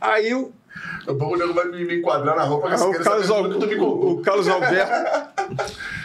Aí 0.00 0.32
o, 1.06 1.12
O 1.12 1.36
nego 1.36 1.54
vai 1.54 1.68
me, 1.68 1.96
enquadrar 1.98 2.36
na 2.36 2.44
roupa 2.44 2.68
Ah, 2.70 2.86
o, 2.88 2.92
Carlos, 3.02 3.30
Al- 3.30 3.48
tudo 3.50 3.68
que 3.68 3.76
tu 3.76 3.80
me 3.80 3.84
o, 3.86 4.10
o 4.12 4.20
Carlos 4.22 4.48
Alberto. 4.48 4.92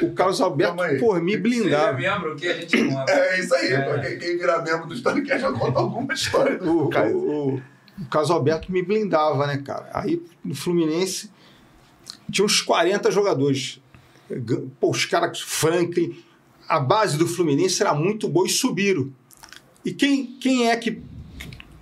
O 0.02 0.14
Carlos 0.14 0.42
Alberto, 0.42 0.76
Calma 0.78 0.92
aí. 0.92 1.00
por 1.00 1.22
me 1.22 1.32
Seja 1.34 1.44
blindava. 1.44 1.94
membro 1.98 2.36
que 2.36 2.48
a 2.48 2.54
gente 2.54 2.82
não 2.84 3.02
é. 3.08 3.36
É 3.36 3.40
isso 3.40 3.54
aí. 3.56 3.74
É. 3.74 4.00
Quem, 4.00 4.20
quem 4.20 4.38
virar 4.38 4.62
membro 4.62 4.88
do 4.88 4.94
Storycast 4.94 5.42
já 5.42 5.52
conta 5.52 5.80
alguma 5.80 6.14
história 6.14 6.58
O, 6.64 6.84
do 6.86 6.90
Caio. 6.90 7.18
o, 7.18 7.56
o 7.56 8.06
Carlos 8.10 8.32
Alberto 8.32 8.72
me 8.72 8.82
blindava, 8.82 9.46
né, 9.48 9.58
cara? 9.64 9.90
Aí 9.94 10.22
no 10.44 10.56
Fluminense 10.56 11.30
tinha 12.32 12.46
uns 12.46 12.62
40 12.62 13.12
jogadores. 13.12 13.80
Pô, 14.80 14.90
os 14.90 15.06
caras, 15.06 15.40
Franklin, 15.42 16.18
a 16.68 16.80
base 16.80 17.18
do 17.18 17.28
Fluminense 17.28 17.82
era 17.82 17.94
muito 17.94 18.28
boa 18.28 18.48
e 18.48 18.50
subiram. 18.50 19.10
E 19.84 19.94
quem, 19.94 20.26
quem 20.42 20.70
é 20.70 20.76
que. 20.76 21.02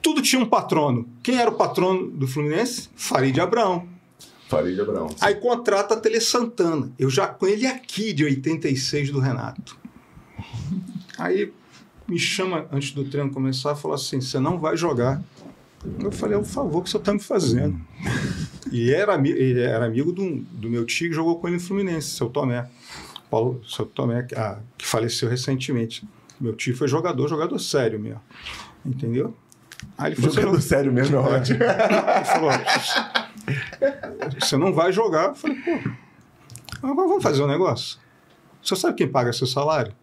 Tudo 0.04 0.22
tinha 0.22 0.41
um 0.41 0.45
patrono. 0.45 1.08
Quem 1.24 1.39
era 1.39 1.49
o 1.49 1.56
patrono 1.56 2.12
do 2.12 2.28
Fluminense? 2.28 2.89
Farid 2.93 3.39
Abrão. 3.39 3.88
Farid 4.49 4.80
Abrão. 4.80 5.08
Aí 5.22 5.36
contrata 5.36 5.93
a 5.93 5.99
Tele 5.99 6.20
Santana. 6.20 6.91
Eu 6.99 7.10
já 7.10 7.26
com 7.26 7.47
ele 7.47 7.66
aqui 7.66 8.12
de 8.12 8.26
86 8.26 9.12
do 9.12 9.20
Renato. 9.20 9.78
Aí 11.18 11.54
me 12.06 12.20
chama 12.20 12.68
antes 12.72 12.91
do 12.91 13.06
treino 13.06 13.32
começar 13.32 13.74
e 13.74 13.80
falou 13.80 13.95
assim: 13.95 14.20
você 14.20 14.39
não 14.39 14.60
vai 14.60 14.76
jogar. 14.76 15.24
Eu 15.99 16.12
falei, 16.12 16.36
é 16.36 16.39
o 16.39 16.45
favor 16.45 16.84
que 16.84 16.89
você 16.89 16.97
está 16.97 17.14
me 17.14 17.20
fazendo. 17.20 17.80
E 18.72 18.91
era, 18.91 19.14
era 19.14 19.86
amigo 19.86 20.12
do, 20.12 20.38
do 20.51 20.70
meu 20.70 20.86
tio 20.86 21.10
que 21.10 21.16
jogou 21.16 21.39
com 21.39 21.47
ele 21.47 21.58
no 21.58 21.62
Fluminense, 21.62 22.10
seu 22.10 22.30
Tomé. 22.30 22.70
Paulo, 23.30 23.62
seu 23.68 23.86
Tomé, 23.86 24.28
ah, 24.36 24.60
que 24.78 24.86
faleceu 24.86 25.30
recentemente. 25.30 26.08
Meu 26.39 26.54
tio 26.54 26.76
foi 26.76 26.88
jogador, 26.88 27.28
jogador 27.28 27.60
sério 27.60 27.99
mesmo. 27.99 28.22
Entendeu? 28.86 29.36
Aí 29.98 30.12
ele 30.12 30.16
falou, 30.16 30.32
"Você 30.32 30.40
não- 30.42 30.46
Jogando 30.48 30.62
sério 30.62 30.92
mesmo, 30.94 31.16
é 31.16 31.20
ótimo. 31.20 31.60
ele 31.64 32.26
falou: 32.26 32.52
Você 34.40 34.58
não 34.58 34.74
vai 34.74 34.92
jogar. 34.92 35.30
Eu 35.30 35.36
falei: 35.36 35.58
Pô, 36.82 36.96
vamos 36.96 37.22
fazer 37.24 37.44
um 37.44 37.48
negócio. 37.48 38.00
Você 38.62 38.76
sabe 38.76 38.96
quem 38.96 39.08
paga 39.08 39.32
seu 39.34 39.46
salário? 39.48 39.94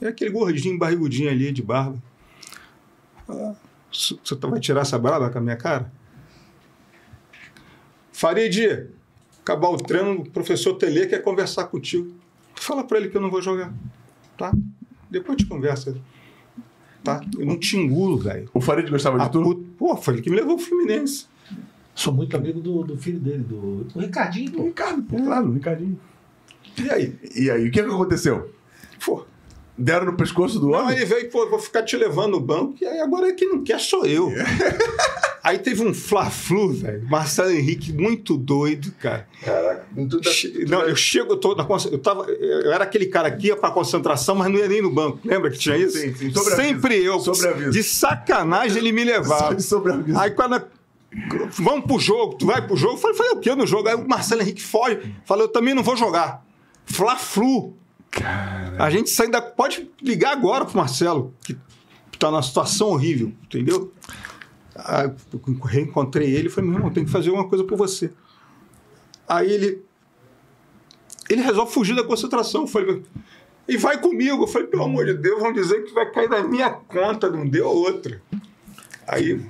É 0.00 0.08
aquele 0.08 0.30
gordinho, 0.30 0.78
barrigudinho 0.78 1.30
ali 1.30 1.50
de 1.50 1.62
barba. 1.62 1.96
Você 3.90 4.34
vai 4.40 4.60
tirar 4.60 4.82
essa 4.82 4.98
braba 4.98 5.28
com 5.30 5.38
a 5.38 5.40
minha 5.40 5.56
cara? 5.56 5.90
Farid, 8.12 8.88
acabar 9.42 9.68
o 9.68 9.76
treino, 9.76 10.20
o 10.20 10.30
professor 10.30 10.74
Tele 10.74 11.06
quer 11.06 11.22
conversar 11.22 11.64
contigo. 11.64 12.14
Fala 12.54 12.84
pra 12.84 12.98
ele 12.98 13.08
que 13.08 13.16
eu 13.16 13.20
não 13.20 13.30
vou 13.30 13.40
jogar. 13.40 13.72
Tá? 14.36 14.52
Depois 15.10 15.38
gente 15.38 15.48
conversa. 15.48 15.96
Tá? 17.02 17.20
Eu 17.38 17.46
não 17.46 17.58
te 17.58 17.76
engulo, 17.76 18.18
velho. 18.18 18.48
O 18.52 18.60
Farid 18.60 18.90
gostava 18.90 19.22
A 19.22 19.26
de 19.26 19.32
tudo? 19.32 19.64
Pô, 19.78 19.96
foi 19.96 20.14
ele 20.14 20.22
que 20.22 20.30
me 20.30 20.36
levou 20.36 20.52
ao 20.52 20.58
Fluminense. 20.58 21.26
Sou 21.94 22.12
muito 22.12 22.36
amigo 22.36 22.60
do, 22.60 22.84
do 22.84 22.96
filho 22.96 23.18
dele, 23.18 23.42
do 23.42 23.86
o 23.94 23.98
Ricardinho, 23.98 24.52
pô. 24.52 24.62
Ricardo, 24.64 25.02
pô, 25.02 25.16
claro, 25.16 25.50
Ricardinho. 25.52 25.98
E 26.78 26.90
aí? 26.90 27.14
E 27.34 27.50
aí, 27.50 27.68
o 27.68 27.70
que, 27.72 27.82
que 27.82 27.88
aconteceu? 27.88 28.52
Pô, 29.04 29.24
Deram 29.78 30.06
no 30.06 30.14
pescoço 30.16 30.58
do 30.58 30.68
Não, 30.70 30.80
homem? 30.80 30.96
ele 30.96 31.04
veio, 31.04 31.30
pô, 31.30 31.48
vou 31.48 31.58
ficar 31.60 31.84
te 31.84 31.96
levando 31.96 32.32
no 32.32 32.40
banco, 32.40 32.74
e 32.80 32.84
aí 32.84 32.98
agora 33.00 33.32
quem 33.32 33.48
não 33.48 33.62
quer 33.62 33.78
sou 33.78 34.04
eu. 34.04 34.28
aí 35.42 35.56
teve 35.58 35.82
um 35.86 35.94
Fla-Flu, 35.94 36.72
velho. 36.72 37.06
Marcelo 37.08 37.50
Henrique, 37.52 37.92
muito 37.92 38.36
doido, 38.36 38.90
cara. 39.00 39.26
Caraca. 39.44 39.86
Tu 40.10 40.20
tá- 40.20 40.30
Che- 40.30 40.64
Não, 40.68 40.82
eu 40.82 40.96
chego, 40.96 41.32
eu 41.32 41.36
tô 41.36 41.54
na 41.54 41.64
eu 41.92 41.98
tava, 41.98 42.24
eu 42.28 42.72
era 42.72 42.82
aquele 42.82 43.06
cara 43.06 43.30
que 43.30 43.46
ia 43.46 43.56
pra 43.56 43.70
concentração, 43.70 44.34
mas 44.34 44.50
não 44.50 44.58
ia 44.58 44.66
nem 44.68 44.82
no 44.82 44.90
banco. 44.90 45.20
Lembra 45.24 45.48
que 45.50 45.58
tinha 45.58 45.76
isso? 45.76 45.96
Sim, 45.96 46.12
sim, 46.14 46.32
sobre 46.34 46.54
Sempre 46.56 47.02
eu. 47.04 47.18
De 47.70 47.82
sacanagem 47.84 48.78
ele 48.78 48.90
me 48.90 49.04
levava. 49.04 49.58
Sobre 49.62 49.92
aviso. 49.92 50.18
Aí 50.18 50.32
quando 50.32 50.56
a- 50.56 50.64
vamos 51.56 51.84
pro 51.86 52.00
jogo, 52.00 52.34
tu 52.34 52.46
vai 52.46 52.60
pro 52.66 52.76
jogo? 52.76 52.94
Eu 52.94 52.98
falei, 52.98 53.16
falei 53.16 53.32
o 53.32 53.36
quê 53.38 53.54
no 53.54 53.66
jogo? 53.66 53.88
Aí 53.88 53.94
o 53.94 54.06
Marcelo 54.08 54.42
Henrique 54.42 54.60
foge, 54.62 55.14
falou, 55.24 55.44
eu 55.44 55.48
também 55.48 55.72
não 55.72 55.84
vou 55.84 55.96
jogar. 55.96 56.44
Fla-Flu. 56.84 57.76
A 58.78 58.90
gente 58.90 59.22
ainda 59.22 59.42
pode 59.42 59.90
ligar 60.00 60.32
agora 60.32 60.64
pro 60.64 60.76
Marcelo, 60.76 61.34
que 61.42 61.56
tá 62.18 62.30
numa 62.30 62.42
situação 62.42 62.88
horrível, 62.88 63.32
entendeu? 63.44 63.92
Aí 64.74 65.10
eu 65.32 65.54
reencontrei 65.64 66.30
ele 66.34 66.46
e 66.46 66.50
falei, 66.50 66.70
meu 66.70 66.78
irmão, 66.78 66.92
tem 66.92 67.04
que 67.04 67.10
fazer 67.10 67.30
uma 67.30 67.48
coisa 67.48 67.64
por 67.64 67.76
você. 67.76 68.12
Aí 69.28 69.50
ele. 69.50 69.82
Ele 71.28 71.42
resolve 71.42 71.72
fugir 71.72 71.94
da 71.94 72.04
concentração. 72.04 72.62
Eu 72.62 72.66
falei, 72.68 73.02
e 73.68 73.76
vai 73.76 74.00
comigo. 74.00 74.44
Eu 74.44 74.46
falei, 74.46 74.68
pelo 74.68 74.84
amor 74.84 75.04
de 75.04 75.14
Deus, 75.14 75.40
vão 75.40 75.52
dizer 75.52 75.84
que 75.84 75.92
vai 75.92 76.10
cair 76.10 76.30
na 76.30 76.42
minha 76.42 76.70
conta, 76.70 77.28
não 77.28 77.46
deu 77.46 77.66
outra. 77.66 78.22
Aí, 79.06 79.44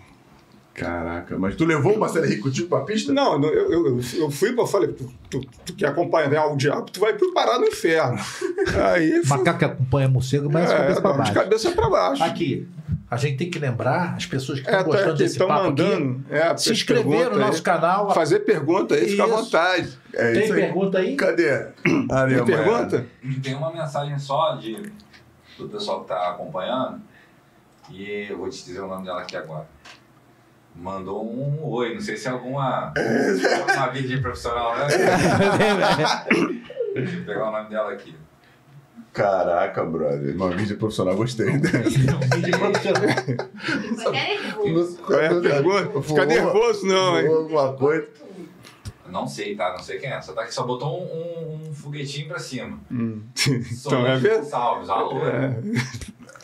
Caraca, 0.78 1.38
mas 1.38 1.56
tu 1.56 1.64
levou 1.64 1.94
o 1.94 2.00
Marcelo 2.00 2.24
Henrique 2.26 2.42
contigo 2.42 2.68
pra 2.68 2.80
pista? 2.80 3.12
não, 3.12 3.42
eu, 3.42 3.70
eu, 3.72 4.00
eu- 4.18 4.30
fui, 4.30 4.54
eu 4.56 4.66
falei, 4.66 4.88
tu, 4.92 5.12
tu, 5.30 5.40
tu 5.64 5.74
que 5.74 5.84
acompanha 5.84 6.28
o 6.46 6.56
diabo, 6.56 6.90
tu 6.90 7.00
vai 7.00 7.12
parar 7.34 7.58
no 7.58 7.66
inferno. 7.66 8.18
Aí 8.92 9.20
Macaco 9.26 9.58
que 9.58 9.64
acompanha 9.64 10.08
morcego, 10.08 10.50
mas 10.50 10.70
é, 10.70 10.76
cabeça 10.76 11.00
pra 11.00 11.10
não, 11.10 11.16
de 11.16 11.18
baixo. 11.22 11.34
cabeça 11.34 11.70
pra 11.72 11.90
baixo. 11.90 12.22
Aqui, 12.24 12.68
a 13.10 13.16
gente 13.16 13.36
tem 13.38 13.50
que 13.50 13.58
lembrar, 13.58 14.14
as 14.16 14.26
pessoas 14.26 14.60
que 14.60 14.68
É, 14.68 14.70
estão 14.72 14.84
tá, 14.84 14.96
gostando 14.96 15.16
desse 15.16 15.38
papo 15.38 15.52
mandando. 15.64 16.24
É, 16.30 16.42
aqui, 16.42 16.62
se 16.62 16.70
as 16.72 16.76
inscrever 16.78 17.30
no 17.30 17.38
nosso 17.38 17.58
aí. 17.58 17.62
canal. 17.62 18.14
Fazer 18.14 18.40
pergunta 18.40 18.94
aí, 18.94 19.08
fica 19.08 19.24
à 19.24 19.26
Isso. 19.26 19.36
vontade. 19.36 19.98
É 20.12 20.32
Tem 20.32 20.44
isso 20.44 20.52
aí. 20.52 20.60
pergunta 20.60 20.98
aí? 20.98 21.16
Cadê? 21.16 21.50
Ali, 22.10 22.34
Tem 22.36 22.44
pergunta? 22.44 23.06
Tem 23.42 23.54
uma 23.54 23.72
mensagem 23.72 24.18
só 24.18 24.56
de, 24.56 24.92
do 25.56 25.68
pessoal 25.68 26.02
que 26.02 26.08
tá 26.08 26.30
acompanhando. 26.30 27.00
E 27.90 28.26
eu 28.28 28.36
vou 28.36 28.50
te 28.50 28.62
dizer 28.62 28.80
o 28.80 28.86
nome 28.86 29.06
dela 29.06 29.22
aqui 29.22 29.34
agora. 29.36 29.66
Mandou 30.80 31.24
um 31.24 31.58
oi, 31.64 31.94
não 31.94 32.00
sei 32.00 32.16
se 32.16 32.28
é 32.28 32.30
alguma. 32.30 32.92
uma 33.74 33.86
vídeo 33.90 34.22
profissional, 34.22 34.76
né? 34.78 34.86
Deixa 36.94 37.16
eu 37.16 37.24
pegar 37.24 37.48
o 37.48 37.52
nome 37.52 37.68
dela 37.68 37.92
aqui. 37.92 38.14
Caraca, 39.12 39.84
brother. 39.84 40.36
Uma 40.36 40.50
vídeo 40.50 40.76
profissional, 40.78 41.16
gostei. 41.16 41.46
Qual 45.04 45.20
é 45.20 45.26
a 45.28 45.40
pergunta? 45.40 46.02
Fica 46.02 46.24
nervoso, 46.24 46.86
não, 46.86 47.18
hein? 47.18 47.26
Alguma 47.26 47.72
coisa. 47.72 48.06
Não 49.10 49.26
sei, 49.26 49.56
tá? 49.56 49.70
Não 49.72 49.82
sei 49.82 49.98
quem 49.98 50.10
é. 50.10 50.20
Só 50.20 50.32
tá 50.32 50.42
aqui, 50.42 50.54
só 50.54 50.64
botou 50.64 51.00
um, 51.02 51.04
um- 51.64 51.68
um 51.70 51.74
foguetinho 51.74 52.28
pra 52.28 52.38
cima. 52.38 52.78
Hum. 52.90 53.22
Sou 53.34 53.92
Então, 53.92 54.06
é 54.06 54.16
ver? 54.18 54.38
Gonçalves, 54.38 54.88
alô. 54.90 55.26
É, 55.26 55.56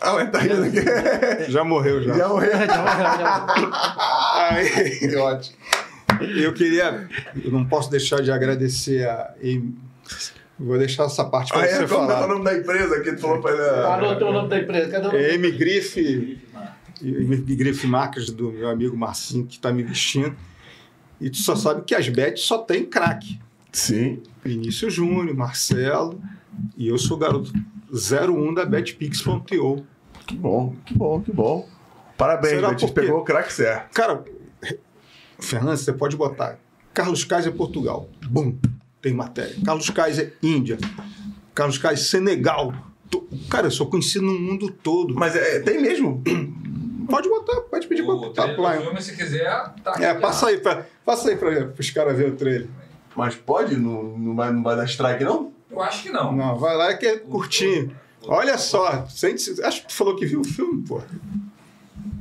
Ah, 0.00 0.14
mas 0.14 0.30
tá 0.30 0.38
rindo 0.38 0.64
aqui. 0.64 0.80
já 1.50 1.64
morreu, 1.64 2.02
já. 2.02 2.14
Já 2.16 2.28
morreu. 2.28 2.50
Aí, 4.34 4.98
Que 4.98 5.16
ótimo. 5.16 5.56
eu 6.36 6.52
queria. 6.52 7.08
Eu 7.42 7.50
não 7.50 7.64
posso 7.64 7.90
deixar 7.90 8.20
de 8.22 8.30
agradecer 8.30 9.06
a. 9.08 9.34
Vou 10.58 10.78
deixar 10.78 11.04
essa 11.04 11.24
parte 11.24 11.52
Ah, 11.52 11.58
para 11.58 11.66
é, 11.66 11.70
você 11.78 11.86
como 11.94 12.02
é 12.02 12.04
o 12.04 12.08
falar. 12.16 12.26
nome 12.28 12.44
da 12.44 12.56
empresa 12.56 13.00
que 13.00 13.12
tu 13.12 13.20
falou 13.20 13.40
pra 13.42 13.50
ele? 13.52 13.62
Anotou 13.62 14.28
o 14.28 14.32
nome 14.32 14.48
da 14.48 14.58
empresa. 14.58 14.88
Cadê 14.90 15.06
o 15.08 15.12
nome? 15.12 15.24
É 15.24 15.34
Amy 15.34 15.50
Grife, 15.50 16.38
Amy 17.02 17.36
Grife 17.56 17.86
Marques, 17.88 18.30
do 18.30 18.52
meu 18.52 18.68
amigo 18.68 18.96
Marcinho, 18.96 19.46
que 19.46 19.56
está 19.56 19.72
me 19.72 19.82
vestindo. 19.82 20.36
E 21.20 21.28
tu 21.30 21.38
só 21.38 21.56
sabe 21.56 21.82
que 21.82 21.94
as 21.94 22.08
bets 22.08 22.44
só 22.44 22.58
tem 22.58 22.84
craque. 22.84 23.40
Sim. 23.72 24.22
Vinícius 24.44 24.94
Júnior, 24.94 25.34
Marcelo. 25.34 26.20
E 26.76 26.86
eu 26.86 26.98
sou 26.98 27.16
o 27.16 27.20
garoto 27.20 27.52
01 27.92 28.54
da 28.54 28.64
BetPix.io. 28.64 29.86
Que 30.26 30.36
bom, 30.36 30.74
que 30.84 30.94
bom, 30.94 31.20
que 31.20 31.32
bom. 31.32 31.68
Parabéns, 32.16 32.54
Será 32.54 32.68
por 32.70 32.78
quê? 32.78 32.92
pegou 32.92 33.20
o 33.20 33.24
craque 33.24 33.52
certo. 33.52 33.92
Cara, 33.92 34.24
Fernando, 35.38 35.76
você 35.76 35.92
pode 35.92 36.16
botar 36.16 36.58
Carlos 36.92 37.24
Kaiser 37.24 37.52
Portugal. 37.52 38.08
Bum, 38.26 38.56
tem 39.02 39.12
matéria. 39.12 39.54
Carlos 39.64 39.90
Kaiser 39.90 40.36
Índia. 40.42 40.78
Carlos 41.54 41.76
Kaiser 41.78 42.06
Senegal. 42.06 42.72
Cara, 43.50 43.66
eu 43.66 43.70
sou 43.70 43.86
conhecido 43.86 44.24
no 44.24 44.38
mundo 44.38 44.70
todo. 44.70 45.14
Mas 45.14 45.36
é, 45.36 45.60
tem 45.60 45.80
mesmo. 45.80 46.22
Pode 47.06 47.28
botar, 47.28 47.60
pode 47.60 47.86
pedir 47.86 48.00
do 48.00 48.16
botar. 48.18 48.54
filme, 48.54 49.02
se 49.02 49.14
quiser, 49.14 49.44
tá. 49.84 49.94
É, 50.00 50.14
passa 50.14 50.46
aí, 50.48 50.56
pra, 50.56 50.86
passa 51.04 51.28
aí 51.28 51.36
para 51.36 51.74
os 51.78 51.90
caras 51.90 52.16
verem 52.16 52.32
o 52.32 52.36
trailer. 52.36 52.66
Mas 53.14 53.34
pode? 53.34 53.76
Não, 53.76 54.02
não, 54.16 54.34
vai, 54.34 54.50
não 54.50 54.62
vai 54.62 54.74
dar 54.74 54.86
strike, 54.86 55.22
não? 55.22 55.52
Eu 55.74 55.82
acho 55.82 56.02
que 56.02 56.10
não. 56.10 56.32
Não, 56.32 56.56
vai 56.56 56.76
lá 56.76 56.94
que 56.94 57.06
é 57.06 57.18
curtinho. 57.18 57.94
Olha 58.26 58.56
só, 58.56 59.06
sente, 59.06 59.62
acho 59.62 59.82
que 59.82 59.88
tu 59.88 59.94
falou 59.94 60.16
que 60.16 60.24
viu 60.24 60.40
o 60.40 60.44
filme, 60.44 60.82
pô. 60.86 60.98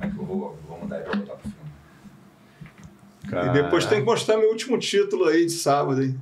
É 0.02 0.10
que 0.10 0.18
eu 0.18 0.26
vou, 0.26 0.60
vou 0.68 0.78
aí 0.92 1.02
pra 1.02 1.16
botar 1.16 1.36
pro 1.36 1.50
filme. 1.50 3.50
E 3.50 3.54
depois 3.54 3.86
tem 3.86 4.00
que 4.00 4.06
mostrar 4.06 4.38
meu 4.38 4.50
último 4.50 4.78
título 4.78 5.26
aí 5.26 5.46
de 5.46 5.52
sábado. 5.54 6.02
Aí. 6.02 6.14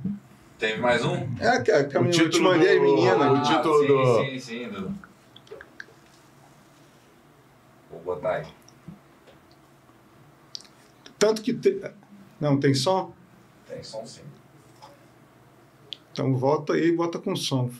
Teve 0.58 0.80
mais 0.80 1.04
um? 1.04 1.16
É, 1.40 1.60
que, 1.60 1.84
que 1.84 1.98
O 1.98 2.04
eu 2.06 2.30
te 2.30 2.40
mandei 2.40 2.78
do- 2.78 2.84
as 2.84 2.90
meninas. 2.92 3.38
o 3.38 3.42
título 3.52 3.80
sim, 3.80 3.86
do- 3.88 4.24
Sim, 4.24 4.38
sim, 4.38 4.68
do... 4.68 4.94
Vou 7.90 8.00
botar 8.04 8.36
aí. 8.36 8.46
Tanto 11.18 11.42
que. 11.42 11.52
Te... 11.54 11.80
Não, 12.40 12.58
tem 12.60 12.72
som? 12.74 13.12
Tem 13.68 13.82
som 13.82 14.06
sim. 14.06 14.22
Então 16.12 16.34
volta 16.36 16.74
aí 16.74 16.88
e 16.88 16.92
bota 16.96 17.18
com 17.18 17.34
som. 17.34 17.70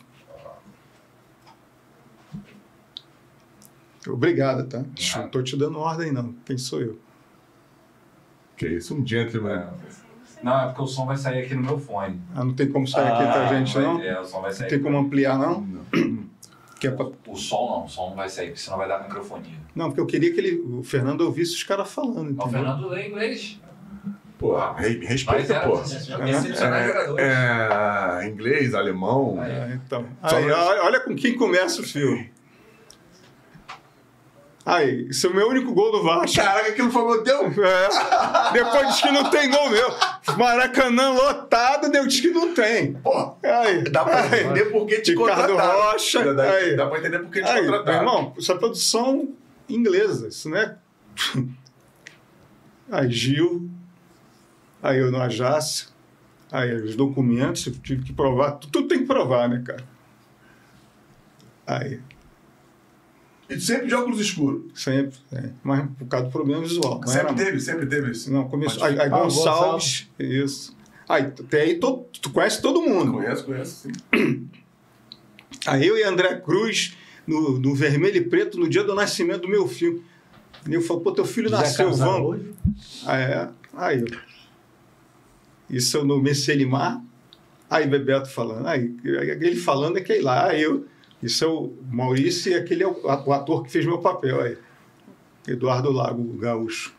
Obrigado, 4.09 4.67
tá? 4.69 4.85
Não 5.17 5.29
tô 5.29 5.43
te 5.43 5.57
dando 5.57 5.79
ordem, 5.79 6.11
não. 6.13 6.33
Quem 6.45 6.59
sou 6.59 6.81
eu? 6.81 6.99
Que 8.57 8.67
isso, 8.69 8.95
um 8.95 9.07
gentleman. 9.07 9.53
É. 9.61 9.69
Não, 10.43 10.61
é 10.61 10.67
porque 10.67 10.83
o 10.83 10.87
som 10.87 11.07
vai 11.07 11.17
sair 11.17 11.45
aqui 11.45 11.55
no 11.55 11.63
meu 11.63 11.79
fone. 11.79 12.21
Ah, 12.35 12.45
não 12.45 12.53
tem 12.53 12.69
como 12.69 12.87
sair 12.87 13.07
aqui 13.13 13.23
pra 13.23 13.47
gente, 13.55 13.75
vai- 13.75 13.83
não? 13.85 14.01
É, 14.01 14.21
o 14.21 14.25
som 14.25 14.41
vai 14.41 14.51
Não 14.51 14.57
sair. 14.57 14.69
tem 14.69 14.83
como 14.83 14.97
ampliar, 14.99 15.39
não? 15.39 15.67
Que 16.81 16.89
é 16.89 16.91
pra... 16.91 17.07
O 17.29 17.37
som 17.37 17.69
não, 17.69 17.85
o 17.85 17.89
som 17.89 18.09
não 18.09 18.17
vai 18.17 18.29
sair, 18.29 18.47
porque 18.49 18.59
senão 18.61 18.77
vai 18.77 18.89
dar 18.89 19.05
microfonia. 19.05 19.57
Não, 19.73 19.87
porque 19.87 20.01
eu 20.01 20.07
queria 20.07 20.35
que 20.35 20.41
ele, 20.41 20.57
o 20.61 20.83
Fernando 20.83 21.21
ouvisse 21.21 21.55
os 21.55 21.63
caras 21.63 21.89
falando, 21.89 22.17
Ó, 22.17 22.21
O 22.23 22.31
entendeu? 22.33 22.49
Fernando 22.51 22.89
lê 22.89 23.07
inglês. 23.09 23.61
Pô, 24.43 24.57
re- 24.75 24.99
Mas 24.99 25.09
respeita, 25.09 25.55
era 25.55 25.69
pô. 25.69 25.77
jogadores. 25.77 26.61
É, 27.19 28.25
é, 28.25 28.29
inglês, 28.29 28.75
alemão. 28.75 29.39
Aí. 29.41 29.53
Ah, 29.53 29.69
então. 29.87 30.05
Só 30.29 30.37
Aí, 30.37 30.51
olha, 30.51 30.99
com 30.99 31.15
quem 31.15 31.37
começa 31.37 31.81
o 31.81 31.85
filme. 31.85 32.29
Aí, 34.67 35.09
isso 35.09 35.27
é 35.27 35.31
o 35.31 35.35
meu 35.35 35.49
único 35.49 35.73
gol 35.73 35.91
do 35.93 36.03
Vasco. 36.03 36.37
Caraca, 36.37 36.69
aquilo 36.71 36.91
foi 36.91 37.05
meu 37.05 37.23
teu? 37.25 37.47
É. 37.65 38.53
Depois 38.53 38.89
diz 38.89 39.01
que 39.01 39.11
não 39.13 39.31
tem 39.31 39.49
gol 39.51 39.71
meu. 39.71 39.89
Maracanã 40.37 41.11
lotado, 41.11 41.89
deu 41.91 42.05
diz 42.07 42.21
que 42.21 42.31
não 42.31 42.53
tem. 42.55 42.95
Pô, 42.95 43.35
Aí, 43.45 43.83
dá 43.91 44.05
pra 44.05 44.23
aí. 44.23 44.41
entender 44.45 44.67
por 44.67 44.87
que 44.87 45.01
te 45.01 45.13
Ricardo 45.13 45.53
contrataram. 45.55 45.83
Rocha, 45.93 46.35
Dá, 46.35 46.43
aí. 46.51 46.77
dá 46.77 46.87
pra 46.89 46.99
entender 46.99 47.19
por 47.21 47.31
que 47.31 47.43
te 47.43 47.49
Aí, 47.49 47.65
contrataram. 47.65 47.99
irmão, 47.99 48.35
isso 48.39 48.51
é 48.53 48.59
produção 48.59 49.29
inglesa, 49.69 50.27
isso 50.29 50.49
não 50.49 50.57
é. 50.59 50.77
Aí, 52.91 53.11
Gil, 53.11 53.69
aí 54.83 54.99
eu 54.99 55.11
no 55.11 55.21
Ajácio, 55.21 55.89
aí 56.51 56.75
os 56.75 56.97
documentos, 56.97 57.67
eu 57.67 57.73
tive 57.75 58.03
que 58.03 58.13
provar, 58.13 58.53
tu- 58.53 58.69
tudo 58.69 58.89
tem 58.89 58.99
que 59.01 59.07
provar, 59.07 59.49
né, 59.49 59.63
cara? 59.65 59.85
Aí, 61.67 62.01
E 63.49 63.61
sempre 63.61 63.87
de 63.87 63.95
óculos 63.95 64.19
escuros. 64.21 64.63
sempre, 64.75 65.17
é, 65.33 65.51
mas 65.63 65.87
por 65.99 66.07
causa 66.09 66.27
do 66.27 66.33
problema 66.33 66.63
visual. 66.63 67.01
era- 67.05 67.07
Sempre 67.13 67.35
teve, 67.45 67.61
sempre 67.61 67.87
teve 67.87 68.11
isso. 68.11 68.33
Não, 68.33 68.49
começou. 68.49 68.83
Aí, 68.85 68.99
aí 68.99 69.07
Ah, 69.07 69.09
Gonçalves, 69.23 70.11
isso. 70.19 70.77
Aí, 71.09 71.31
tem 71.31 71.61
aí 71.61 71.79
todo, 71.79 72.05
tu 72.21 72.31
conhece 72.31 72.63
todo 72.63 72.81
mundo. 72.81 73.13
Conheço, 73.13 73.45
conheço, 73.45 73.89
sim. 73.89 73.93
Aí 75.67 75.87
eu 75.87 75.97
e 75.97 76.03
André 76.03 76.35
Cruz, 76.41 76.97
no, 77.27 77.59
no 77.59 77.75
Vermelho 77.75 78.17
e 78.17 78.21
Preto, 78.25 78.59
no 78.59 78.69
dia 78.69 78.83
do 78.83 78.95
nascimento 78.95 79.43
do 79.43 79.49
meu 79.49 79.69
filho. 79.69 80.03
E 80.69 80.75
eu 80.75 80.81
falei, 80.83 81.03
pô, 81.05 81.13
teu 81.13 81.25
filho 81.25 81.51
nasceu, 81.51 81.93
vamos. 81.93 82.03
Araújo. 82.17 82.55
Aí, 83.07 83.23
é, 83.23 83.49
aí 83.75 84.01
eu. 84.01 84.07
Isso 85.69 86.05
no 86.05 86.21
Messelimar. 86.21 87.03
Aí 87.71 87.87
Bebeto 87.87 88.29
falando. 88.29 88.67
Aí 88.67 88.95
ele 89.05 89.57
falando 89.57 89.99
é 89.99 90.01
que 90.01 90.19
lá. 90.21 90.49
Aí 90.49 90.63
eu. 90.63 90.87
Isso 91.23 91.45
é 91.45 91.49
o 91.49 91.73
Maurício 91.89 92.53
e 92.53 92.55
aquele 92.55 92.83
é 92.83 92.87
o 92.87 93.01
o 93.05 93.33
ator 93.33 93.63
que 93.63 93.71
fez 93.71 93.87
meu 93.87 93.99
papel 94.01 94.41
aí. 94.41 94.59
Eduardo 95.47 95.91
Lago, 95.91 96.23
gaúcho. 96.39 96.95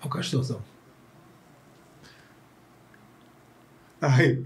Olha 0.00 0.06
o 0.06 0.10
Castorzão. 0.10 0.62
Aí. 4.00 4.44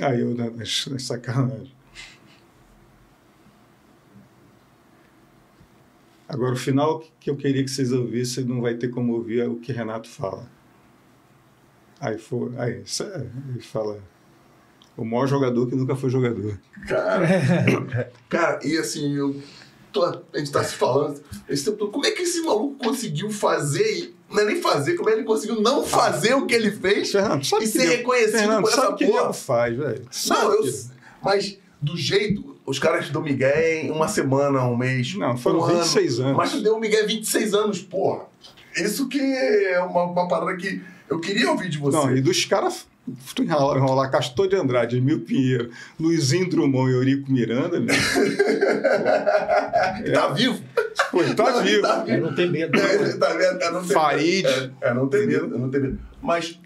Aí 0.00 0.20
eu, 0.20 0.34
na, 0.34 0.50
nas, 0.50 0.86
nas 0.86 1.02
sacanagens. 1.04 1.71
Agora, 6.32 6.54
o 6.54 6.56
final 6.56 7.04
que 7.20 7.28
eu 7.28 7.36
queria 7.36 7.62
que 7.62 7.70
vocês 7.70 7.92
ouvissem, 7.92 8.44
não 8.44 8.62
vai 8.62 8.74
ter 8.74 8.88
como 8.88 9.12
ouvir 9.12 9.40
é 9.40 9.46
o 9.46 9.56
que 9.56 9.70
Renato 9.70 10.08
fala. 10.08 10.48
Aí, 12.00 12.16
foi, 12.18 12.50
aí 12.56 12.82
ele 13.50 13.60
fala, 13.60 14.00
o 14.96 15.04
maior 15.04 15.26
jogador 15.26 15.68
que 15.68 15.76
nunca 15.76 15.94
foi 15.94 16.08
jogador. 16.10 16.58
Cara, 16.88 17.26
cara, 18.28 18.60
e 18.64 18.76
assim, 18.78 19.14
eu 19.14 19.40
tô- 19.92 20.04
a 20.04 20.38
gente 20.38 20.50
tá 20.50 20.64
se 20.64 20.74
falando 20.74 21.20
esse 21.48 21.64
tempo 21.66 21.76
todo, 21.76 21.90
como 21.92 22.06
é 22.06 22.10
que 22.12 22.22
esse 22.22 22.40
maluco 22.42 22.74
conseguiu 22.82 23.30
fazer, 23.30 24.14
não 24.30 24.40
é 24.40 24.44
nem 24.46 24.60
fazer, 24.60 24.94
como 24.94 25.10
é 25.10 25.12
que 25.12 25.18
ele 25.18 25.26
conseguiu 25.26 25.60
não 25.60 25.84
fazer 25.84 26.34
o 26.34 26.46
que 26.46 26.54
ele 26.54 26.72
fez 26.72 27.12
Fernando, 27.12 27.42
e 27.44 27.58
que 27.58 27.66
ser 27.68 27.84
reconhecido 27.98 28.38
Fernando, 28.38 28.62
por 28.62 28.72
essa 28.72 28.80
sabe 28.82 28.96
que 28.96 29.06
porra? 29.06 29.20
nego 29.20 29.32
faz, 29.34 29.76
velho? 29.76 30.04
Não, 30.28 30.52
eu. 30.54 30.62
que- 30.62 30.84
Mas 31.22 31.58
do 31.80 31.96
jeito, 31.96 32.51
os 32.66 32.78
caras 32.78 33.08
dão 33.10 33.22
Miguel 33.22 33.56
em 33.84 33.90
uma 33.90 34.08
semana, 34.08 34.64
um 34.64 34.76
mês. 34.76 35.14
Não, 35.14 35.36
foram 35.36 35.60
um 35.60 35.64
ano. 35.64 35.74
26 35.80 36.20
anos. 36.20 36.36
Mas 36.36 36.52
tu 36.52 36.60
deu 36.62 36.76
o 36.76 36.80
Miguel 36.80 37.06
26 37.06 37.54
anos, 37.54 37.80
porra. 37.80 38.24
Isso 38.76 39.08
que 39.08 39.20
é 39.20 39.80
uma, 39.80 40.04
uma 40.04 40.28
parada 40.28 40.56
que 40.56 40.80
eu 41.08 41.20
queria 41.20 41.50
ouvir 41.50 41.68
de 41.68 41.78
você. 41.78 41.96
Não, 41.96 42.16
e 42.16 42.20
dos 42.22 42.44
caras, 42.46 42.86
tu 43.34 43.42
enrolar, 43.42 43.76
enrolar 43.76 44.10
Castor 44.10 44.48
de 44.48 44.56
Andrade, 44.56 44.96
Emil 44.96 45.20
Pinheiro, 45.20 45.70
Luizinho 46.00 46.48
Drummond 46.48 46.90
e 46.90 46.94
Eurico 46.94 47.30
Miranda, 47.30 47.78
meu, 47.80 47.94
Que 50.04 50.10
tá 50.12 50.28
vivo. 50.28 50.62
pô, 51.10 51.20
ele 51.22 51.34
tá 51.34 51.50
Não, 51.50 51.60
ele 51.60 51.70
vivo. 51.70 51.82
Tá 51.82 51.98
Eu 52.00 52.04
vivo. 52.14 52.26
não 52.26 52.34
tenho 52.34 52.50
medo. 52.52 52.78
É, 52.78 53.12
tá 53.18 53.32
vendo? 53.34 53.62
É 53.62 53.70
não 53.70 53.82
ter 53.84 53.94
Farid. 53.94 54.44
medo. 54.44 54.74
É, 54.80 54.88
é 54.88 54.94
não 54.94 55.08
ter 55.08 55.26
medo, 55.26 55.54
é 55.54 55.58
não 55.58 55.70
ter 55.70 55.80
medo. 55.80 55.98
Mas 56.22 56.58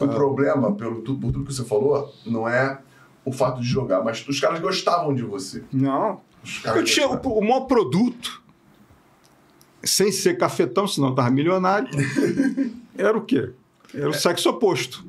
o 0.00 0.04
Ah. 0.04 0.08
problema, 0.08 0.74
pelo, 0.74 0.96
por 1.02 1.14
tudo 1.32 1.44
que 1.44 1.52
você 1.54 1.64
falou, 1.64 2.12
não 2.26 2.48
é 2.48 2.78
o 3.28 3.32
fato 3.32 3.60
de 3.60 3.66
jogar, 3.68 4.02
mas 4.02 4.26
os 4.26 4.40
caras 4.40 4.60
gostavam 4.60 5.14
de 5.14 5.22
você. 5.22 5.62
Não, 5.72 6.20
eu 6.74 6.84
tinha 6.84 7.08
o, 7.08 7.16
o 7.38 7.40
maior 7.42 7.60
produto, 7.62 8.42
sem 9.82 10.10
ser 10.12 10.36
cafetão, 10.36 10.86
senão 10.86 11.08
eu 11.08 11.14
tava 11.14 11.30
milionário, 11.30 11.88
era 12.96 13.16
o 13.16 13.22
quê? 13.22 13.50
Era 13.94 14.10
o 14.10 14.12
sexo 14.14 14.50
oposto. 14.50 15.04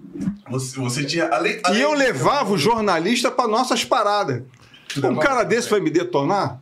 Você, 0.50 0.80
você 0.80 1.04
tinha. 1.06 1.28
Além, 1.28 1.54
E 1.58 1.62
além 1.66 1.82
eu 1.82 1.92
de- 1.92 1.98
levava 1.98 2.52
o 2.54 2.58
jornalista 2.58 3.30
para 3.30 3.48
nossas 3.48 3.84
paradas. 3.84 4.44
Pô, 5.02 5.08
um 5.10 5.18
cara 5.18 5.44
desse 5.44 5.70
vai 5.70 5.80
me 5.82 5.90
detonar? 5.90 6.62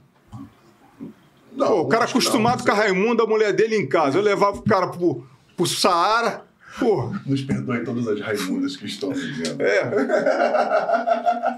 Não, 1.53 1.67
Pô, 1.67 1.81
o 1.81 1.87
cara 1.87 2.05
acostumado 2.05 2.59
não. 2.59 2.65
com 2.65 2.71
a 2.71 2.75
Raimunda, 2.75 3.23
a 3.23 3.27
mulher 3.27 3.53
dele 3.53 3.75
em 3.75 3.87
casa. 3.87 4.17
Eu 4.17 4.21
levava 4.23 4.57
o 4.57 4.61
cara 4.63 4.87
pro, 4.87 5.25
pro 5.55 5.65
Saara. 5.65 6.46
Pô, 6.79 7.11
Nos 7.25 7.41
perdoe 7.41 7.83
todas 7.83 8.07
as 8.07 8.21
Raimundas 8.21 8.77
que 8.77 8.85
estão 8.85 9.11
vivendo. 9.11 9.59
é. 9.61 9.83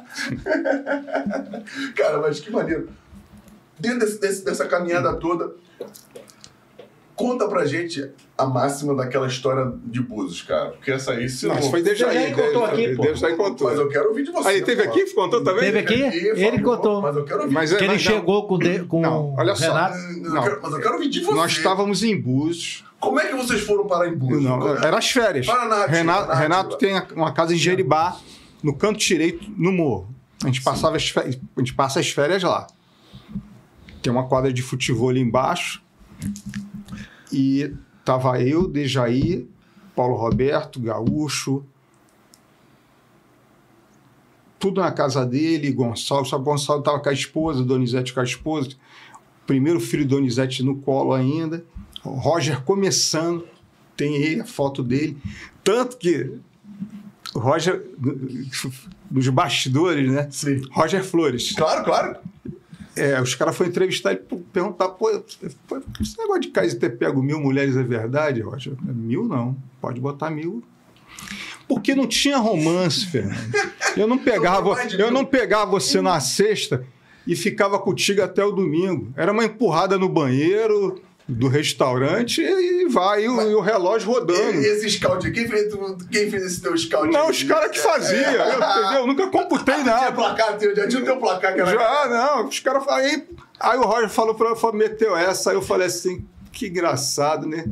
Cara, 1.95 2.19
mas 2.19 2.39
que 2.39 2.51
maneiro. 2.51 2.89
Dentro 3.79 3.99
desse- 3.99 4.19
desse- 4.19 4.43
dessa 4.45 4.65
caminhada 4.65 5.13
toda, 5.15 5.51
conta 7.15 7.47
pra 7.47 7.65
gente 7.65 8.09
a 8.37 8.45
máxima 8.45 8.95
daquela 8.95 9.27
história 9.27 9.71
de 9.85 10.01
Búzios, 10.01 10.41
cara. 10.41 10.71
Porque 10.71 10.91
essa 10.91 11.11
aí, 11.11 11.29
se 11.29 11.45
Não, 11.47 11.53
não... 11.55 11.61
isso 11.61 11.69
foi 11.69 11.95
já 11.95 12.09
aí. 12.09 12.33
contou 12.33 12.65
aqui, 12.65 12.95
pô. 12.95 13.01
desde 13.03 13.25
aí 13.25 13.35
contou. 13.35 13.69
Mas 13.69 13.79
eu 13.79 13.87
quero 13.89 14.09
ouvir 14.09 14.23
de 14.23 14.31
você. 14.31 14.49
Aí 14.49 14.55
ele 14.57 14.65
teve 14.65 14.83
pô. 14.83 14.89
aqui, 14.89 15.13
contou 15.13 15.43
também? 15.43 15.71
Teve 15.71 15.79
aqui? 15.79 16.01
Ele 16.01 16.61
contou. 16.61 17.01
Mas 17.01 17.15
eu 17.15 17.25
quero 17.25 17.41
ouvir. 17.41 17.53
Mas 17.53 17.71
é- 17.73 17.77
Que 17.77 17.83
ele 17.83 17.93
mas- 17.93 18.01
chegou 18.01 18.47
com, 18.47 18.57
de, 18.57 18.79
com 18.85 19.01
Não, 19.01 19.35
olha 19.37 19.53
o 19.53 19.55
só. 19.55 19.67
Renato. 19.67 19.97
Eu 19.97 20.33
Não. 20.33 20.43
quero- 20.43 20.59
mas 20.61 20.73
eu 20.73 20.79
quero 20.81 20.93
ouvir 20.95 21.09
de 21.09 21.19
você. 21.21 21.33
Nós 21.35 21.51
estávamos 21.51 22.03
em 22.03 22.19
Búzios. 22.19 22.83
Como 22.99 23.19
é 23.19 23.27
que 23.27 23.35
vocês 23.35 23.61
foram 23.61 23.87
parar 23.87 24.07
em 24.09 24.15
Búzios? 24.17 24.43
Não, 24.43 24.59
Como 24.59 24.73
é- 24.75 24.85
era 24.87 24.97
as 24.97 25.09
férias. 25.09 25.47
Narrativa, 25.47 25.87
Renato, 25.87 26.27
narrativa. 26.27 26.35
Renato 26.35 26.77
tem 26.77 27.01
uma 27.15 27.31
casa 27.31 27.53
em 27.53 27.57
Jeribá, 27.57 28.17
no 28.61 28.75
canto 28.75 28.99
direito, 28.99 29.49
no 29.57 29.71
morro. 29.71 30.13
A 30.43 30.47
gente, 30.47 30.61
passava 30.61 30.97
as 30.97 31.09
férias, 31.09 31.39
a 31.55 31.59
gente 31.59 31.73
passa 31.73 31.99
as 31.99 32.09
férias 32.09 32.43
lá. 32.43 32.67
Tem 34.01 34.11
uma 34.11 34.27
quadra 34.27 34.51
de 34.51 34.61
futebol 34.61 35.09
ali 35.09 35.19
embaixo. 35.19 35.81
E 37.31 37.73
tava 38.03 38.41
eu, 38.41 38.67
Dejaí, 38.67 39.49
Paulo 39.95 40.15
Roberto, 40.15 40.79
Gaúcho. 40.79 41.63
Tudo 44.57 44.81
na 44.81 44.91
casa 44.91 45.25
dele, 45.25 45.71
Gonçalo. 45.71 46.25
Só 46.25 46.37
Gonçalo 46.37 46.79
estava 46.79 46.99
com 46.99 47.09
a 47.09 47.13
esposa, 47.13 47.63
Donizete 47.63 48.13
com 48.13 48.19
a 48.19 48.23
esposa. 48.23 48.71
Primeiro 49.47 49.79
filho 49.79 50.05
Donizete 50.05 50.63
no 50.63 50.75
colo 50.77 51.13
ainda. 51.13 51.65
O 52.03 52.11
Roger 52.11 52.61
começando, 52.63 53.45
tem 53.95 54.15
ele, 54.15 54.41
a 54.41 54.45
foto 54.45 54.81
dele. 54.81 55.17
Tanto 55.63 55.97
que 55.97 56.31
o 57.33 57.39
Roger, 57.39 57.85
nos 59.09 59.27
bastidores, 59.27 60.11
né? 60.11 60.27
Sim. 60.31 60.61
Roger 60.71 61.03
Flores. 61.03 61.51
Claro, 61.51 61.83
claro. 61.83 62.17
É, 62.95 63.21
os 63.21 63.35
caras 63.35 63.55
foram 63.55 63.69
entrevistar 63.69 64.15
pô, 64.17 64.37
perguntar, 64.51 64.89
pô, 64.89 65.09
esse 65.09 66.17
negócio 66.17 66.41
de 66.41 66.47
Kaiser 66.49 66.79
ter 66.79 66.97
pego 66.97 67.21
mil 67.21 67.39
mulheres 67.39 67.77
é 67.77 67.83
verdade, 67.83 68.41
Roger? 68.41 68.73
Mil 68.81 69.25
não, 69.25 69.55
pode 69.79 70.01
botar 70.01 70.29
mil. 70.29 70.63
Porque 71.67 71.93
não 71.93 72.07
tinha 72.07 72.37
romance, 72.37 73.05
Fernando. 73.05 73.51
Eu 73.95 74.07
não 74.07 74.17
pegava, 74.17 74.75
eu 74.97 75.11
não 75.11 75.23
pegava 75.23 75.71
você 75.71 76.01
na 76.01 76.19
sexta 76.19 76.83
e 77.27 77.35
ficava 77.35 77.77
contigo 77.79 78.21
até 78.21 78.43
o 78.43 78.51
domingo. 78.51 79.13
Era 79.15 79.31
uma 79.31 79.45
empurrada 79.45 79.97
no 79.97 80.09
banheiro 80.09 81.01
do 81.29 81.47
restaurante 81.47 82.41
e 82.41 82.87
vai, 82.87 83.23
e 83.23 83.29
o, 83.29 83.41
e 83.51 83.53
o 83.53 83.59
relógio 83.61 84.09
rodando. 84.11 84.59
E 84.61 84.65
esse 84.65 84.89
scout 84.89 85.25
aqui, 85.27 85.41
quem 85.43 85.47
fez, 85.47 85.73
quem 86.11 86.29
fez 86.31 86.43
esse 86.43 86.61
teu 86.61 86.75
scout? 86.75 87.07
Não, 87.13 87.25
aí? 87.25 87.31
os 87.31 87.43
caras 87.43 87.69
que 87.71 87.77
faziam, 87.79 88.19
eu, 88.31 88.53
entendeu? 88.53 88.93
Eu 89.01 89.07
nunca 89.07 89.27
computei 89.27 89.75
Tinha 89.83 89.85
nada. 89.85 90.11
placar, 90.11 90.57
tinha- 90.57 90.75
já 90.75 90.87
tinha 90.87 91.01
o 91.01 91.05
teu 91.05 91.17
placar 91.17 91.53
que 91.53 91.61
era. 91.61 91.71
Já, 91.71 92.07
não, 92.09 92.47
os 92.47 92.59
caras 92.59 92.83
aí, 92.87 93.23
aí 93.59 93.77
o 93.77 93.83
Roger 93.83 94.09
falou 94.09 94.33
pra 94.33 94.55
falou, 94.55 94.75
meteu 94.75 95.15
essa, 95.15 95.51
aí 95.51 95.55
eu 95.55 95.61
falei 95.61 95.85
assim, 95.87 96.25
que 96.51 96.65
engraçado, 96.67 97.47
né? 97.47 97.63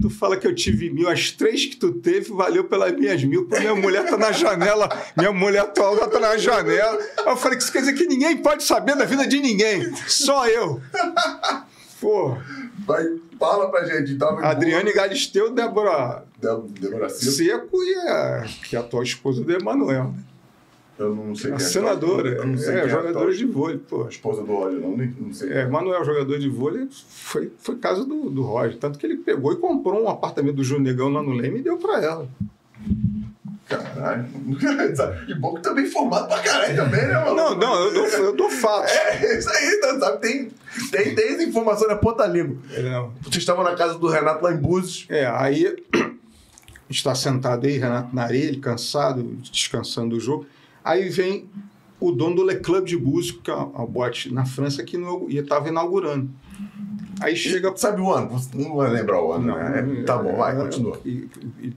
Tu 0.00 0.08
fala 0.08 0.36
que 0.38 0.46
eu 0.46 0.54
tive 0.54 0.88
mil, 0.90 1.08
as 1.08 1.30
três 1.30 1.66
que 1.66 1.76
tu 1.76 1.92
teve 1.92 2.32
valeu 2.32 2.64
pelas 2.64 2.92
minhas 2.98 3.22
mil, 3.22 3.44
porque 3.46 3.60
minha 3.60 3.74
mulher 3.76 4.06
tá 4.06 4.16
na 4.16 4.32
janela, 4.32 4.88
minha 5.16 5.30
mulher 5.30 5.60
atual 5.60 5.96
tá 6.08 6.18
na 6.18 6.36
janela. 6.38 6.98
Aí 7.18 7.26
eu 7.26 7.36
falei 7.36 7.58
que 7.58 7.62
isso 7.64 7.72
quer 7.72 7.80
dizer 7.80 7.92
que 7.92 8.06
ninguém 8.06 8.38
pode 8.38 8.64
saber 8.64 8.96
da 8.96 9.04
vida 9.04 9.26
de 9.26 9.38
ninguém, 9.40 9.94
só 10.08 10.48
eu. 10.48 10.80
Pô, 12.04 12.36
Vai, 12.86 13.04
fala 13.38 13.70
pra 13.70 13.84
gente. 13.84 14.16
Tava 14.16 14.44
Adriane 14.44 14.92
Galisteu, 14.92 15.50
Débora 15.52 16.24
Débora 16.38 17.08
Seco. 17.08 17.32
Seco 17.32 17.82
e 17.82 17.94
a, 18.08 18.44
que 18.68 18.76
é 18.76 18.78
a 18.78 18.82
atual 18.82 19.02
esposa 19.02 19.42
do 19.42 19.50
Emanuel. 19.52 20.04
né? 20.08 20.18
Eu 20.98 21.12
não 21.14 21.34
sei 21.34 21.50
A 21.52 21.56
quem 21.56 21.64
é. 21.64 21.68
senadora, 21.68 22.28
Eu 22.28 22.46
não 22.46 22.56
sei 22.58 22.74
é, 22.76 22.80
quem 22.82 22.90
jogadora 22.90 23.30
a 23.30 23.34
de 23.34 23.44
vôlei, 23.46 23.78
pô. 23.78 24.06
esposa 24.06 24.42
do 24.44 24.52
óleo, 24.52 24.80
não, 24.80 24.96
nem- 24.96 25.12
não 25.18 25.32
sei. 25.32 25.50
É, 25.52 25.66
Manuel, 25.66 26.04
jogador 26.04 26.38
de 26.38 26.48
vôlei, 26.48 26.86
foi, 27.08 27.50
foi 27.58 27.76
caso 27.76 28.04
do, 28.04 28.30
do 28.30 28.42
Roger. 28.42 28.76
Tanto 28.78 28.96
que 28.98 29.04
ele 29.06 29.16
pegou 29.16 29.52
e 29.52 29.56
comprou 29.56 30.00
um 30.04 30.08
apartamento 30.08 30.54
do 30.56 30.62
Júnior 30.62 30.84
Negão 30.84 31.08
lá 31.08 31.20
no 31.22 31.32
Leme 31.32 31.58
e 31.58 31.62
deu 31.62 31.78
pra 31.78 32.00
ela. 32.00 32.28
Caralho. 33.68 34.26
E 35.28 35.34
bom 35.34 35.54
que 35.54 35.62
também 35.62 35.86
formado 35.86 36.28
pra 36.28 36.38
caralho 36.40 36.76
também, 36.76 37.00
né, 37.06 37.14
mano? 37.14 37.34
Não, 37.34 37.54
não, 37.56 37.84
eu 37.84 37.94
dou, 37.94 38.06
eu 38.06 38.36
dou 38.36 38.50
fatos. 38.50 38.90
É, 38.92 39.38
isso 39.38 39.48
aí, 39.50 39.80
tá, 39.80 39.98
sabe? 40.00 40.18
Tem, 40.20 40.50
tem, 40.90 41.14
tem 41.14 41.28
essa 41.34 41.42
informação 41.42 41.88
na 41.88 41.96
ponta 41.96 42.26
língua. 42.26 42.56
É, 42.72 42.82
não. 42.82 43.12
Vocês 43.22 43.36
estavam 43.38 43.64
na 43.64 43.74
casa 43.74 43.98
do 43.98 44.06
Renato 44.08 44.44
lá 44.44 44.52
em 44.52 44.56
Búzios. 44.56 45.06
É, 45.08 45.26
aí 45.26 45.74
está 46.90 47.14
sentado 47.14 47.66
aí, 47.66 47.78
Renato 47.78 48.14
na 48.14 48.22
areia, 48.24 48.44
ele 48.44 48.60
cansado, 48.60 49.22
descansando 49.50 50.10
do 50.16 50.20
jogo. 50.20 50.46
Aí 50.84 51.08
vem 51.08 51.48
o 51.98 52.12
dono 52.12 52.36
do 52.36 52.44
Le 52.44 52.56
Club 52.56 52.84
de 52.84 52.96
Búzios, 52.98 53.38
que 53.42 53.50
é 53.50 53.54
uma 53.54 53.86
boate 53.86 54.32
na 54.32 54.44
França, 54.44 54.82
que 54.84 54.98
estava 55.30 55.68
inaugurando. 55.68 56.28
Aí 57.20 57.34
chega 57.36 57.72
Sabe 57.76 58.00
o 58.02 58.12
ano? 58.12 58.28
Você 58.30 58.50
não 58.54 58.76
vai 58.76 58.90
lembrar 58.90 59.22
o 59.22 59.32
ano, 59.32 59.56
né? 59.56 60.00
É, 60.00 60.02
tá 60.02 60.18
bom, 60.18 60.36
vai, 60.36 60.54
é, 60.54 60.58
continua. 60.60 61.00
e- 61.04 61.28
e- 61.62 61.72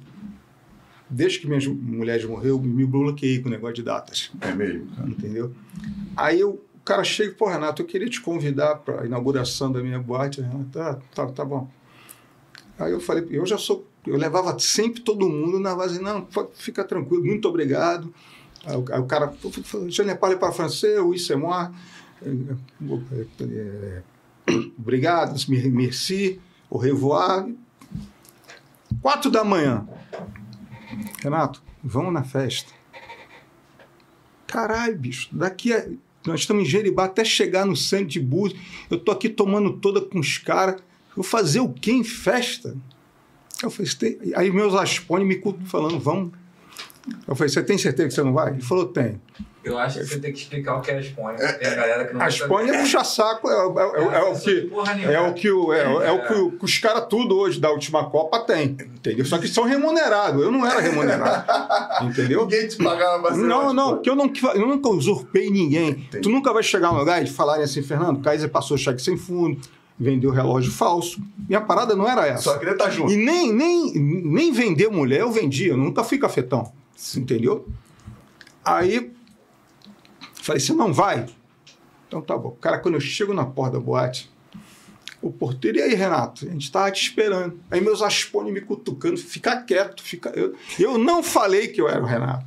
desde 1.09 1.39
que 1.39 1.47
minhas 1.47 1.65
mulheres 1.65 2.25
morreu, 2.25 2.55
eu 2.55 2.61
me 2.61 2.85
bloqueei 2.85 3.39
com 3.39 3.47
o 3.47 3.51
negócio 3.51 3.75
de 3.75 3.84
datas. 3.84 4.31
É 4.41 4.53
mesmo, 4.53 4.88
cara. 4.95 5.09
entendeu? 5.09 5.53
Aí 6.15 6.39
eu, 6.39 6.61
o 6.75 6.79
cara 6.84 7.03
chega, 7.03 7.34
pô, 7.34 7.47
Renato, 7.47 7.81
eu 7.81 7.85
queria 7.85 8.09
te 8.09 8.21
convidar 8.21 8.75
para 8.77 9.01
a 9.01 9.05
inauguração 9.05 9.71
da 9.71 9.81
minha 9.81 9.99
boate. 9.99 10.41
Renato, 10.41 10.65
tá, 10.71 10.99
tá, 11.13 11.25
tá 11.27 11.45
bom. 11.45 11.69
Aí 12.79 12.91
eu 12.91 12.99
falei, 12.99 13.25
eu 13.31 13.45
já 13.45 13.57
sou, 13.57 13.88
eu 14.05 14.17
levava 14.17 14.57
sempre 14.59 15.01
todo 15.01 15.27
mundo 15.27 15.59
na 15.59 15.75
base, 15.75 16.01
não, 16.01 16.27
fica 16.53 16.84
tranquilo, 16.84 17.25
muito 17.25 17.47
obrigado. 17.47 18.13
Aí 18.65 18.75
o, 18.75 18.85
aí 18.91 18.99
o 18.99 19.05
cara, 19.05 19.34
je 19.88 20.03
ne 20.03 20.15
parle 20.15 20.35
pas 20.35 20.55
français, 20.55 20.99
oui, 20.99 21.17
c'est 21.17 21.35
moi. 21.35 21.69
Eh, 22.21 23.25
eh, 23.41 24.01
Obrigado, 24.77 25.35
merci, 25.47 26.39
au 26.69 26.77
revoir. 26.77 27.47
Quatro 29.01 29.29
da 29.29 29.43
manhã. 29.43 29.88
Renato, 31.22 31.61
vamos 31.84 32.14
na 32.14 32.23
festa. 32.23 32.72
Caralho, 34.45 34.97
bicho, 34.97 35.30
daqui 35.31 35.73
a. 35.73 35.88
Nós 36.26 36.41
estamos 36.41 36.64
em 36.64 36.65
Jeribá 36.65 37.05
até 37.05 37.23
chegar 37.23 37.65
no 37.65 37.76
centro 37.76 38.07
de 38.07 38.19
Búzios. 38.19 38.59
Eu 38.89 38.99
tô 38.99 39.11
aqui 39.11 39.30
tomando 39.30 39.73
toda 39.73 40.01
com 40.01 40.19
os 40.19 40.38
caras. 40.38 40.81
Vou 41.15 41.23
fazer 41.23 41.59
o 41.59 41.72
quê 41.72 41.91
em 41.91 42.03
festa? 42.03 42.76
Eu 43.64 43.72
falei, 43.72 44.19
aí 44.35 44.51
meus 44.51 44.76
aspones 44.76 45.27
me 45.27 45.41
falando, 45.65 45.99
vamos. 45.99 46.31
Eu 47.27 47.35
falei, 47.35 47.49
você 47.51 47.61
tem 47.63 47.77
certeza 47.77 48.07
que 48.09 48.13
você 48.15 48.23
não 48.23 48.34
vai? 48.34 48.51
Ele 48.53 48.61
falou, 48.61 48.85
tem. 48.88 49.19
Eu 49.63 49.77
acho 49.77 49.99
que 49.99 50.05
você 50.05 50.19
tem 50.19 50.31
que 50.31 50.39
explicar 50.39 50.77
o 50.77 50.81
que 50.81 50.89
é 50.91 50.95
a 50.95 50.99
Espanha. 51.01 51.38
Tem 51.38 51.67
a 51.69 51.75
galera 51.75 52.05
que 52.05 52.13
não 52.13 52.21
A 52.21 52.29
Espanha 52.29 52.73
é 52.73 52.79
puxa 52.79 53.03
saco, 53.03 53.49
é, 53.49 53.53
é- 53.53 54.01
é- 54.01 54.19
é 54.19 54.23
o 54.23 54.39
que. 54.39 54.71
É 55.11 55.19
o 55.19 55.34
que, 55.34 55.51
o, 55.51 55.73
é, 55.73 55.81
é 56.07 56.11
o 56.11 56.21
que, 56.51 56.57
que 56.57 56.63
os 56.65 56.77
caras 56.77 57.05
tudo 57.09 57.38
hoje 57.38 57.59
da 57.59 57.69
última 57.69 58.09
Copa 58.09 58.39
tem, 58.45 58.77
entendeu? 58.95 59.25
Só 59.25 59.38
que 59.38 59.47
são 59.47 59.65
remunerados. 59.65 60.41
Eu 60.41 60.51
não 60.51 60.65
era 60.65 60.79
remunerado, 60.79 61.45
entendeu? 62.07 62.43
Ninguém 62.43 62.67
te 62.69 62.77
pagava 62.77 63.31
Não, 63.35 63.73
não, 63.73 63.95
porque 63.95 64.09
eu, 64.09 64.15
não, 64.15 64.31
eu 64.55 64.67
nunca 64.67 64.88
usurpei 64.88 65.49
ninguém. 65.49 65.95
Tu 66.21 66.29
nunca 66.29 66.53
vai 66.53 66.63
chegar 66.63 66.93
num 66.93 66.99
lugar 66.99 67.21
e 67.21 67.27
falarem 67.27 67.65
assim, 67.65 67.81
Fernando, 67.81 68.21
Kaiser 68.21 68.47
passou 68.49 68.77
cheque 68.77 69.01
sem 69.01 69.17
fundo, 69.17 69.59
vendeu 69.99 70.31
relógio 70.31 70.71
falso. 70.71 71.19
Minha 71.45 71.59
parada 71.59 71.93
não 71.93 72.07
era 72.07 72.25
essa. 72.25 72.43
Só 72.43 72.57
queria 72.57 72.71
estar 72.73 72.89
junto. 72.89 73.11
E 73.11 73.17
nem, 73.17 73.51
nem, 73.51 73.91
nem 73.95 74.51
vender 74.53 74.89
mulher 74.89 75.19
eu 75.21 75.31
vendia, 75.31 75.71
eu 75.73 75.77
nunca 75.77 76.05
fui 76.05 76.17
cafetão. 76.17 76.71
Entendeu? 77.15 77.68
Aí, 78.64 79.11
falei, 80.34 80.60
você 80.60 80.74
não 80.74 80.91
vai? 80.94 81.28
Então 82.07 82.22
tá 82.22 82.38
bom. 82.38 82.52
Cara, 82.61 82.80
quando 82.80 82.95
eu 82.95 83.02
chego 83.02 83.34
na 83.34 83.45
porta 83.45 83.78
da 83.78 83.84
boate, 83.84 84.32
o 85.22 85.32
porteiro, 85.32 85.78
e 85.78 85.82
aí, 85.82 85.94
Renato? 85.94 86.45
A 86.48 86.52
gente 86.52 86.72
tava 86.72 86.91
te 86.91 87.02
esperando. 87.02 87.60
Aí 87.69 87.82
meus 87.82 88.02
aspones 88.02 88.53
me 88.53 88.61
cutucando, 88.61 89.18
fica 89.18 89.61
quieto, 89.61 90.02
fica. 90.02 90.30
Eu, 90.30 90.56
eu 90.80 90.98
não 90.98 91.22
falei 91.24 91.68
que 91.68 91.82
eu 91.82 91.88
era 91.88 92.02
o 92.02 92.06
Renato. 92.06 92.45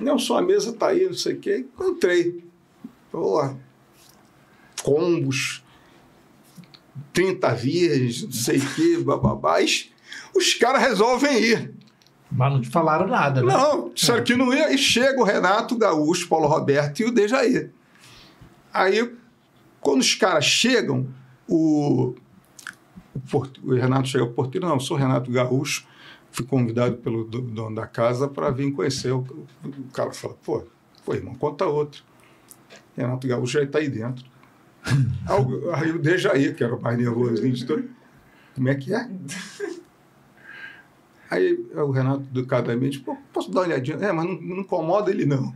Não, 0.00 0.18
sua 0.18 0.40
mesa 0.40 0.72
tá 0.72 0.88
aí, 0.88 1.06
não 1.06 1.14
sei 1.14 1.34
o 1.34 1.38
quê. 1.38 1.66
Entrei. 1.80 2.44
Pô, 3.10 3.54
combos, 4.82 5.62
30 7.12 7.54
virgens, 7.54 8.22
não 8.22 8.32
sei 8.32 8.58
o 8.58 8.74
quê, 8.74 8.98
bababás. 8.98 9.90
Os 10.34 10.54
caras 10.54 10.82
resolvem 10.82 11.38
ir. 11.38 11.74
Mas 12.30 12.52
não 12.52 12.60
te 12.60 12.68
falaram 12.68 13.06
nada, 13.06 13.42
né? 13.42 13.52
Não, 13.52 13.88
disseram 13.90 14.22
que 14.22 14.36
não 14.36 14.52
ia. 14.52 14.72
E 14.72 14.76
chega 14.78 15.18
o 15.20 15.24
Renato, 15.24 15.74
o 15.74 15.78
Gaúcho, 15.78 16.28
Paulo 16.28 16.46
Roberto 16.46 17.00
e 17.00 17.04
o 17.06 17.10
Dejaí. 17.12 17.70
Aí, 18.72 19.14
quando 19.80 20.00
os 20.02 20.14
caras 20.14 20.44
chegam, 20.44 21.06
o, 21.48 22.14
o, 23.14 23.20
porte- 23.30 23.60
o 23.64 23.74
Renato 23.74 24.08
chega 24.08 24.24
ao 24.24 24.30
porteiro, 24.30 24.66
não, 24.66 24.74
eu 24.74 24.80
sou 24.80 24.96
Renato 24.96 25.30
Gaúcho, 25.30 25.86
fui 26.30 26.44
convidado 26.44 26.96
pelo 26.98 27.24
do- 27.24 27.40
dono 27.40 27.74
da 27.74 27.86
casa 27.86 28.28
para 28.28 28.50
vir 28.50 28.72
conhecer. 28.72 29.10
O, 29.12 29.20
o 29.64 29.92
cara 29.94 30.12
fala, 30.12 30.34
pô, 30.44 30.64
pô, 31.06 31.14
irmão, 31.14 31.34
conta 31.34 31.64
outra. 31.66 32.02
Renato 32.94 33.26
Gaúcho 33.26 33.54
já 33.54 33.62
está 33.62 33.78
aí 33.78 33.88
dentro. 33.88 34.24
Aí, 35.26 35.40
o- 35.42 35.74
aí 35.74 35.90
o 35.92 35.98
Dejaí, 35.98 36.52
que 36.54 36.62
era 36.62 36.74
o 36.74 36.80
mais 36.80 36.96
nervosinho 36.98 37.52
de 37.52 37.64
todo, 37.64 37.84
como 38.54 38.68
é 38.68 38.74
que 38.74 38.92
é? 38.94 39.08
Aí 41.30 41.58
o 41.74 41.90
Renato 41.90 42.22
educadamente, 42.30 43.00
pô, 43.00 43.16
posso 43.32 43.50
dar 43.50 43.60
uma 43.60 43.66
olhadinha? 43.66 43.96
É, 43.98 44.12
mas 44.12 44.24
não, 44.26 44.40
não 44.40 44.56
incomoda 44.58 45.10
ele 45.10 45.26
não. 45.26 45.54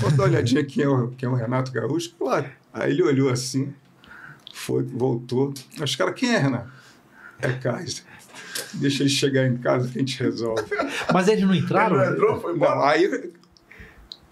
Posso 0.00 0.16
dar 0.16 0.24
uma 0.24 0.28
olhadinha 0.30 0.64
quem 0.64 0.84
é, 0.84 0.88
o, 0.88 1.08
quem 1.08 1.28
é 1.28 1.32
o 1.32 1.34
Renato 1.34 1.72
Gaúcho? 1.72 2.14
Claro. 2.18 2.46
Aí 2.72 2.92
ele 2.92 3.02
olhou 3.02 3.30
assim, 3.30 3.72
foi, 4.52 4.82
voltou. 4.82 5.54
Os 5.82 5.96
caras, 5.96 6.14
quem 6.14 6.34
é, 6.34 6.38
Renato? 6.38 6.70
É 7.40 7.52
Kaiser. 7.52 8.04
Deixa 8.74 9.02
ele 9.02 9.10
chegar 9.10 9.46
em 9.46 9.56
casa 9.56 9.88
que 9.88 9.98
a 9.98 10.00
gente 10.00 10.22
resolve. 10.22 10.62
Mas 11.12 11.28
eles 11.28 11.42
não 11.42 11.52
Ele 11.54 11.64
entraram? 11.64 11.96
não 11.96 12.04
entrou, 12.04 12.40
foi 12.40 12.54
embora. 12.54 12.76
Não, 12.76 12.84
aí 12.84 13.32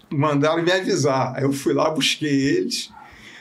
mandaram 0.09 0.61
me 0.63 0.71
avisar. 0.71 1.35
Aí 1.35 1.43
eu 1.43 1.51
fui 1.51 1.73
lá, 1.73 1.89
busquei 1.89 2.29
eles. 2.29 2.91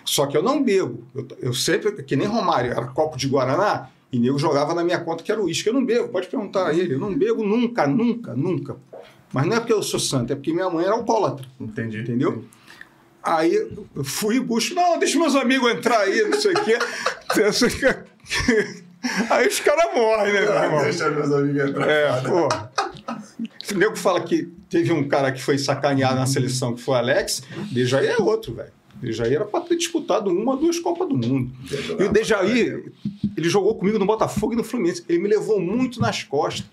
Só 0.04 0.26
que 0.26 0.36
eu 0.36 0.42
não 0.42 0.62
bebo. 0.62 1.06
Eu, 1.14 1.28
eu 1.40 1.54
sempre, 1.54 1.92
que 2.02 2.16
nem 2.16 2.26
Romário, 2.26 2.72
era 2.72 2.86
copo 2.86 3.16
de 3.16 3.28
Guaraná, 3.28 3.88
e 4.12 4.18
nego 4.18 4.38
jogava 4.38 4.74
na 4.74 4.84
minha 4.84 5.00
conta 5.00 5.24
que 5.24 5.32
era 5.32 5.42
uísque. 5.42 5.68
Eu 5.68 5.74
não 5.74 5.84
bebo, 5.84 6.08
pode 6.08 6.28
perguntar 6.28 6.68
a 6.68 6.74
ele. 6.74 6.94
Eu 6.94 7.00
não 7.00 7.16
bebo 7.16 7.42
nunca, 7.42 7.86
nunca, 7.86 8.34
nunca. 8.34 8.76
Mas 9.32 9.46
não 9.46 9.56
é 9.56 9.60
porque 9.60 9.72
eu 9.72 9.82
sou 9.82 9.98
santo, 9.98 10.32
é 10.32 10.36
porque 10.36 10.52
minha 10.52 10.68
mãe 10.68 10.84
era 10.84 10.94
alcoólatra. 10.94 11.46
Entendi. 11.58 12.00
Entendeu? 12.00 12.44
Aí 13.22 13.54
eu 13.54 14.04
fui 14.04 14.36
e 14.36 14.40
busco, 14.40 14.74
não, 14.74 14.98
deixa 14.98 15.18
meus 15.18 15.34
amigos 15.34 15.70
entrar 15.70 16.00
aí, 16.00 16.28
não 16.28 16.38
sei 16.38 16.52
o 16.52 16.64
quê. 16.64 16.78
Aí 19.30 19.48
os 19.48 19.60
caras 19.60 19.94
morrem, 19.94 20.32
né, 20.32 20.40
meu 20.42 20.52
irmão? 20.52 20.82
Deixa 20.82 21.10
meus 21.10 21.32
amigos 21.32 21.70
entrar. 21.70 21.88
É, 21.88 22.20
pô. 22.20 22.48
O 23.74 23.78
nego 23.78 23.96
fala 23.96 24.20
que 24.20 24.44
teve 24.68 24.92
um 24.92 25.08
cara 25.08 25.32
que 25.32 25.42
foi 25.42 25.58
sacaneado 25.58 26.16
na 26.16 26.26
seleção, 26.26 26.74
que 26.74 26.82
foi 26.82 26.94
o 26.94 26.98
Alex, 26.98 27.42
Dejaí 27.72 28.06
é 28.06 28.18
outro, 28.18 28.54
velho. 28.54 28.72
Dejaí 29.02 29.34
era 29.34 29.44
pra 29.44 29.60
ter 29.60 29.76
disputado 29.76 30.30
uma 30.30 30.52
ou 30.52 30.58
duas 30.58 30.78
Copas 30.78 31.08
do 31.08 31.16
Mundo. 31.16 31.50
E 31.98 32.04
o 32.04 32.12
Dejaí, 32.12 32.84
ele 33.36 33.48
jogou 33.48 33.74
comigo 33.74 33.98
no 33.98 34.06
Botafogo 34.06 34.52
e 34.52 34.56
no 34.56 34.62
Fluminense. 34.62 35.04
Ele 35.08 35.18
me 35.18 35.28
levou 35.28 35.60
muito 35.60 36.00
nas 36.00 36.22
costas. 36.22 36.64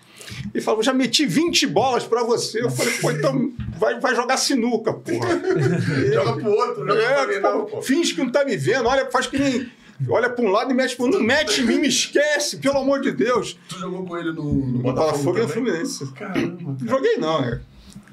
Ele 0.54 0.64
falou, 0.64 0.84
já 0.84 0.94
meti 0.94 1.26
20 1.26 1.66
bolas 1.66 2.04
pra 2.04 2.24
você. 2.24 2.62
Eu 2.62 2.70
falei, 2.70 2.94
pô, 3.00 3.10
então 3.10 3.52
vai, 3.80 4.00
vai 4.00 4.16
jogar 4.16 4.38
sinuca, 4.38 4.94
porra. 4.94 5.28
Joga 6.14 6.34
pro 6.34 6.52
outro, 6.52 6.88
joga 6.88 7.02
É, 7.02 7.26
pra 7.26 7.28
mim, 7.28 7.40
não, 7.42 7.66
pô, 7.66 7.82
finge 7.82 8.14
que 8.14 8.24
não 8.24 8.32
tá 8.32 8.46
me 8.46 8.56
vendo, 8.56 8.88
olha, 8.88 9.10
faz 9.10 9.26
que 9.26 9.40
nem. 9.40 9.68
Olha 10.08 10.30
pra 10.30 10.46
um 10.46 10.52
lado 10.52 10.72
e 10.72 10.74
mete 10.74 10.96
pro 10.96 11.06
outro. 11.06 11.20
Não 11.20 11.26
mete 11.26 11.62
em 11.62 11.66
mim, 11.66 11.80
me 11.80 11.88
esquece, 11.88 12.58
pelo 12.58 12.78
amor 12.78 13.02
de 13.02 13.12
Deus. 13.12 13.58
Tu 13.68 13.80
jogou 13.80 14.06
com 14.06 14.18
ele 14.18 14.32
no, 14.32 14.54
no 14.54 14.80
Botafogo, 14.80 15.40
e 15.40 15.42
no? 15.42 15.48
Fluminense. 15.48 16.06
Caramba. 16.14 16.78
Não 16.80 16.88
joguei, 16.88 17.18
não, 17.18 17.42
né? 17.42 17.60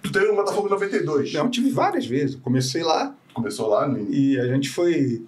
Tu 0.03 0.11
teve 0.11 0.27
no 0.27 0.35
Botafogo 0.37 0.69
em 0.69 0.71
92. 0.71 1.33
Não, 1.35 1.51
tive 1.51 1.71
várias 1.71 2.07
vezes. 2.07 2.35
Comecei 2.37 2.83
lá 2.83 3.15
Começou 3.37 3.69
lá 3.69 3.87
no 3.87 3.99
e 4.11 4.41
a 4.41 4.47
gente 4.47 4.71
foi. 4.71 5.27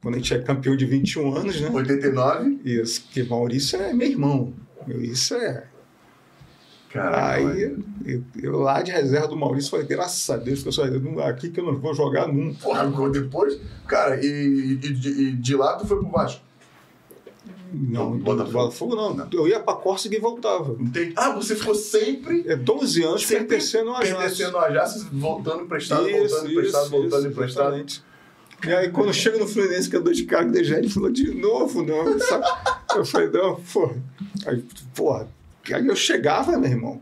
Quando 0.00 0.14
a 0.14 0.16
gente 0.16 0.32
é 0.32 0.38
campeão 0.38 0.74
de 0.74 0.86
21 0.86 1.36
anos, 1.36 1.60
né? 1.60 1.68
89. 1.68 2.60
Isso, 2.64 3.04
que 3.10 3.22
Maurício 3.22 3.78
é 3.78 3.92
meu 3.92 4.08
irmão. 4.08 4.54
Maurício 4.86 5.36
é. 5.36 5.66
Caramba. 6.90 7.50
Aí 7.50 7.76
eu, 8.06 8.24
eu 8.42 8.58
lá 8.58 8.80
de 8.80 8.90
reserva 8.90 9.28
do 9.28 9.36
Maurício 9.36 9.70
falei, 9.70 9.86
graças 9.86 10.30
a 10.30 10.38
Deus 10.38 10.62
que 10.62 10.68
eu 10.68 10.72
sou 10.72 10.84
aqui 11.22 11.50
que 11.50 11.60
eu 11.60 11.66
não 11.66 11.78
vou 11.78 11.92
jogar 11.92 12.26
nunca. 12.28 12.60
Porra, 12.62 13.10
depois. 13.10 13.60
Cara, 13.86 14.18
e, 14.24 14.72
e 14.72 14.76
de, 14.76 15.08
e 15.10 15.32
de 15.32 15.54
lá 15.54 15.76
tu 15.76 15.86
foi 15.86 15.98
pro 15.98 16.08
Vasco. 16.08 16.40
Não, 17.72 18.16
Do 18.16 18.24
Botafogo? 18.24 18.52
Botafogo 18.52 18.96
não. 18.96 19.28
Eu 19.32 19.46
ia 19.46 19.60
pra 19.60 19.74
Córcega 19.74 20.16
e 20.16 20.20
voltava. 20.20 20.76
Entendi. 20.80 21.12
Ah, 21.16 21.30
você 21.30 21.54
ficou 21.54 21.74
sempre 21.74 22.44
É 22.46 22.56
12 22.56 23.02
anos 23.02 23.26
Sempre 23.26 23.46
pertencendo 23.46 23.90
a 23.90 24.00
pertencendo 24.00 24.56
ao 24.56 24.64
Ajax, 24.64 25.06
voltando 25.12 25.62
emprestado, 25.64 26.08
voltando 26.08 26.50
emprestado, 26.50 26.90
voltando 26.90 27.26
emprestado. 27.28 27.66
exatamente. 27.74 28.02
E 28.64 28.72
aí, 28.72 28.90
quando 28.90 29.12
chega 29.12 29.38
no 29.38 29.46
Fluminense, 29.46 29.88
que 29.88 29.96
é 29.96 30.00
dois 30.00 30.16
de 30.16 30.24
que 30.24 30.34
ele 30.34 30.88
falou 30.88 31.10
de 31.10 31.32
novo, 31.32 31.82
não. 31.84 32.18
sabe? 32.18 32.44
Eu 32.96 33.04
falei, 33.04 33.28
não, 33.28 33.56
porra. 33.56 34.02
Aí, 34.46 34.64
porra. 34.94 35.28
Aí 35.72 35.86
eu 35.86 35.94
chegava, 35.94 36.58
meu 36.58 36.70
irmão. 36.70 37.00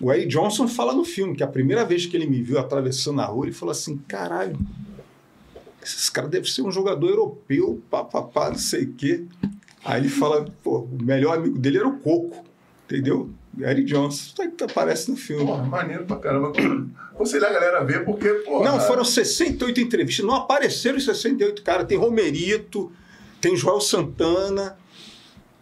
O 0.00 0.10
Eddie 0.12 0.26
Johnson 0.26 0.66
fala 0.66 0.94
no 0.94 1.04
filme 1.04 1.36
que 1.36 1.42
a 1.42 1.46
primeira 1.46 1.84
vez 1.84 2.06
que 2.06 2.16
ele 2.16 2.26
me 2.26 2.42
viu 2.42 2.58
atravessando 2.58 3.20
a 3.20 3.26
rua, 3.26 3.44
ele 3.44 3.54
falou 3.54 3.70
assim: 3.70 3.98
caralho, 4.08 4.58
esse 5.82 6.10
cara 6.10 6.28
deve 6.28 6.50
ser 6.50 6.62
um 6.62 6.70
jogador 6.70 7.08
europeu, 7.08 7.82
papapá, 7.90 8.50
não 8.50 8.58
sei 8.58 8.84
o 8.84 8.92
quê. 8.92 9.24
Aí 9.84 10.00
ele 10.00 10.08
fala: 10.08 10.46
pô, 10.62 10.80
o 10.80 11.02
melhor 11.02 11.38
amigo 11.38 11.58
dele 11.58 11.78
era 11.78 11.88
o 11.88 11.98
Coco, 11.98 12.44
entendeu? 12.84 13.30
Eddie 13.58 13.84
Johnson. 13.84 14.34
Que 14.56 14.64
aparece 14.64 15.10
no 15.10 15.16
filme. 15.16 15.44
Porra, 15.44 15.64
maneiro 15.64 16.04
pra 16.04 16.16
caramba. 16.16 16.52
Aconselho 17.12 17.46
a 17.46 17.52
galera 17.52 17.80
a 17.80 17.84
ver, 17.84 18.04
porque, 18.04 18.28
porra. 18.28 18.70
Não, 18.70 18.80
foram 18.80 19.04
68 19.04 19.80
entrevistas. 19.80 20.24
Não 20.24 20.34
apareceram 20.34 20.98
os 20.98 21.04
68 21.04 21.62
caras. 21.62 21.86
Tem 21.86 21.98
Romerito, 21.98 22.92
tem 23.40 23.56
Joel 23.56 23.80
Santana, 23.80 24.78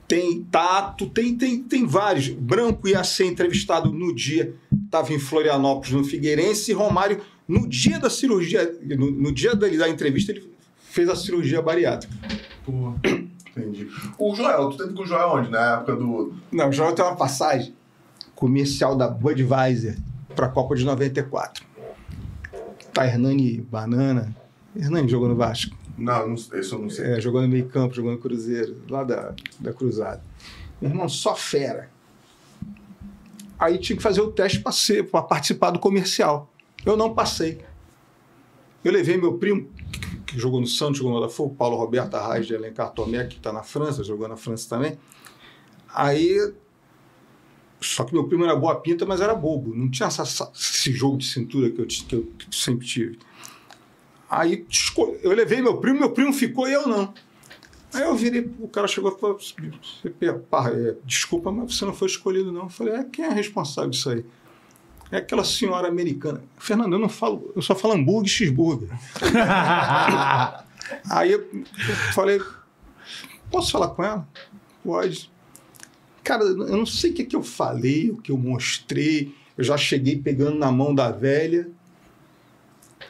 tem 0.07 0.43
Tato, 0.51 1.09
tem, 1.09 1.37
tem, 1.37 1.63
tem 1.63 1.87
vários. 1.87 2.29
Branco 2.29 2.89
ia 2.89 3.03
ser 3.05 3.27
entrevistado 3.27 3.93
no 3.93 4.15
dia, 4.15 4.55
estava 4.85 5.13
em 5.13 5.19
Florianópolis, 5.19 5.93
no 5.93 6.05
Figueirense, 6.05 6.71
e 6.71 6.75
Romário, 6.75 7.21
no 7.49 7.67
dia 7.67 7.99
da 7.99 8.11
cirurgia, 8.11 8.79
no, 8.83 9.11
no 9.11 9.33
dia 9.33 9.57
da, 9.57 9.67
da 9.67 9.89
entrevista, 9.89 10.33
ele 10.33 10.53
fez 10.77 11.09
a 11.09 11.17
cirurgia 11.17 11.63
bariátrica. 11.63 12.15
Porra, 12.65 12.95
entendi. 13.57 13.89
O 14.19 14.35
Joel, 14.35 14.69
tu 14.69 14.77
teve 14.77 14.93
com 14.93 15.03
o 15.03 15.07
Joel 15.07 15.29
onde? 15.31 15.51
Na 15.51 15.77
época 15.77 15.97
do. 15.97 16.35
Não, 16.53 16.69
o 16.69 16.73
Joel 16.73 16.95
tem 16.95 17.05
uma 17.05 17.17
passagem 17.17 17.75
comercial 18.35 18.95
da 18.95 19.09
Budweiser 19.09 19.97
para 20.37 20.47
a 20.47 20.49
Copa 20.51 20.77
de 20.77 20.85
94. 20.85 21.67
Tá 22.93 23.07
Hernani 23.07 23.63
Banana. 23.63 24.37
Hernani 24.77 25.09
jogou 25.09 25.29
no 25.29 25.35
Vasco. 25.35 25.75
Não, 25.97 26.29
não 26.29 26.35
isso 26.35 26.75
eu 26.75 26.79
não 26.79 26.91
sei. 26.91 27.13
É, 27.13 27.21
jogou 27.21 27.41
no 27.43 27.49
meio 27.49 27.67
campo, 27.67 27.95
jogou 27.95 28.13
no 28.13 28.19
Cruzeiro, 28.19 28.77
lá 28.89 29.03
da, 29.03 29.35
da 29.59 29.73
Cruzada. 29.73 30.23
Meu 30.81 30.91
irmão, 30.91 31.09
só 31.09 31.35
fera. 31.35 31.91
Aí 33.59 33.79
tinha 33.79 33.97
que 33.97 34.03
fazer 34.03 34.21
o 34.21 34.31
teste 34.31 34.61
para 34.61 35.23
participar 35.23 35.71
do 35.71 35.81
comercial. 35.81 36.53
Eu 36.89 36.97
não 36.97 37.13
passei. 37.15 37.61
Eu 38.83 38.91
levei 38.91 39.19
meu 39.19 39.35
primo, 39.37 39.69
que- 40.25 40.39
jogou 40.39 40.59
no 40.59 40.67
Santos, 40.67 40.97
jogou 40.97 41.13
no 41.13 41.21
Botafogo, 41.21 41.55
Paulo 41.55 41.77
Roberto 41.77 42.15
Arraes 42.15 42.47
de 42.47 42.57
Alencar 42.57 42.91
Tomé, 42.93 43.27
que 43.27 43.37
está 43.37 43.53
na 43.53 43.63
França, 43.63 44.03
jogou 44.03 44.27
na 44.27 44.39
França 44.39 44.67
também. 44.71 44.99
Aí. 45.95 46.55
Só 47.79 48.05
que 48.05 48.15
meu 48.15 48.27
primo 48.27 48.43
era 48.45 48.57
boa 48.57 48.75
pinta, 48.81 49.05
mas 49.05 49.21
era 49.21 49.35
bobo. 49.35 49.75
Não 49.75 49.91
tinha 49.91 50.07
essa- 50.07 50.51
esse 50.55 50.91
jogo 50.91 51.19
de 51.19 51.27
cintura 51.27 51.71
que 51.71 51.79
eu, 51.81 51.87
que 51.87 52.15
eu 52.15 52.33
sempre 52.51 52.87
tive. 52.87 53.19
Aí 54.31 54.67
eu 55.23 55.33
levei 55.33 55.61
meu 55.61 55.77
primo, 55.77 56.01
meu 56.01 56.11
primo 56.11 56.33
ficou 56.33 56.67
e 56.67 56.73
eu 56.73 56.89
não. 56.89 57.13
Aí 57.93 58.03
eu 58.03 58.17
virei, 58.17 58.51
o 58.61 58.67
cara 58.69 58.89
chegou 58.89 59.15
e 59.15 59.21
falou: 59.21 59.39
"Você, 59.39 60.33
pá, 60.51 60.71
é, 60.71 60.97
desculpa, 61.05 61.53
mas 61.53 61.77
você 61.77 61.85
não 61.85 61.93
foi 61.95 62.09
escolhido, 62.09 62.51
não. 62.51 62.63
Eu 62.63 62.69
falei: 62.71 62.95
é, 62.95 63.05
quem 63.05 63.27
é 63.27 63.31
responsável 63.31 63.91
disso 63.91 64.09
aí? 64.11 64.25
É 65.11 65.17
aquela 65.19 65.45
senhora 65.45 65.89
americana. 65.89 66.43
Fernando, 66.59 66.93
eu 66.93 66.99
não 66.99 67.09
falo, 67.09 67.53
eu 67.57 67.63
só 67.63 67.75
falo 67.75 67.95
hambúrguer 67.95 68.27
e 68.27 68.29
cheeseburger. 68.29 68.89
Aí 71.11 71.33
eu 71.33 71.65
falei, 72.15 72.41
posso 73.51 73.73
falar 73.73 73.89
com 73.89 74.05
ela? 74.05 74.29
Pode. 74.85 75.31
Cara, 76.23 76.45
eu 76.45 76.77
não 76.77 76.87
sei 76.87 77.11
o 77.11 77.15
que, 77.15 77.25
que 77.25 77.37
eu 77.37 77.43
falei, 77.43 78.11
o 78.11 78.19
que 78.19 78.31
eu 78.31 78.37
mostrei. 78.37 79.35
Eu 79.57 79.65
já 79.65 79.77
cheguei 79.77 80.17
pegando 80.17 80.59
na 80.59 80.71
mão 80.71 80.95
da 80.95 81.11
velha. 81.11 81.69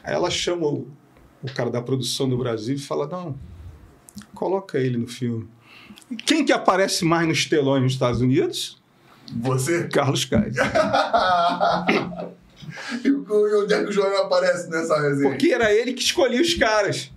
Aí 0.03 0.13
ela 0.13 0.29
chama 0.29 0.67
o, 0.67 0.87
o 1.43 1.53
cara 1.53 1.69
da 1.69 1.81
produção 1.81 2.29
do 2.29 2.37
Brasil 2.37 2.75
e 2.75 2.79
fala: 2.79 3.07
Não, 3.07 3.37
coloca 4.33 4.79
ele 4.79 4.97
no 4.97 5.07
filme. 5.07 5.47
Quem 6.25 6.45
que 6.45 6.51
aparece 6.51 7.05
mais 7.05 7.27
nos 7.27 7.45
telões 7.45 7.83
nos 7.83 7.93
Estados 7.93 8.21
Unidos? 8.21 8.78
Você? 9.41 9.83
Carlos 9.93 10.25
Kaiser. 10.25 10.63
e 13.03 13.11
onde 13.11 13.73
é 13.73 13.83
que 13.83 13.89
o 13.89 13.91
Joel 13.91 14.23
aparece 14.23 14.69
nessa 14.69 14.99
resenha? 15.01 15.29
Porque 15.29 15.51
era 15.51 15.73
ele 15.73 15.93
que 15.93 16.01
escolhia 16.01 16.41
os 16.41 16.53
caras. 16.55 17.11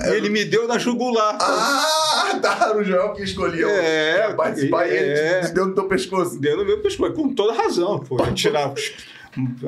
Ele 0.00 0.28
me 0.28 0.44
deu 0.44 0.68
na 0.68 0.78
jugular. 0.78 1.36
Ah, 1.40 2.38
tá, 2.40 2.72
o 2.76 2.84
Joel 2.84 3.12
que 3.14 3.22
escolheu 3.24 3.68
É, 3.68 4.32
participar 4.34 4.86
e 4.86 4.96
ele 4.96 5.10
é. 5.18 5.40
te 5.40 5.52
deu 5.52 5.66
no 5.66 5.74
teu 5.74 5.88
pescoço. 5.88 6.38
Deu 6.40 6.56
no 6.56 6.64
meu 6.64 6.80
pescoço, 6.80 7.12
com 7.14 7.34
toda 7.34 7.52
razão. 7.52 7.98
Pô, 7.98 8.16
tirar 8.32 8.72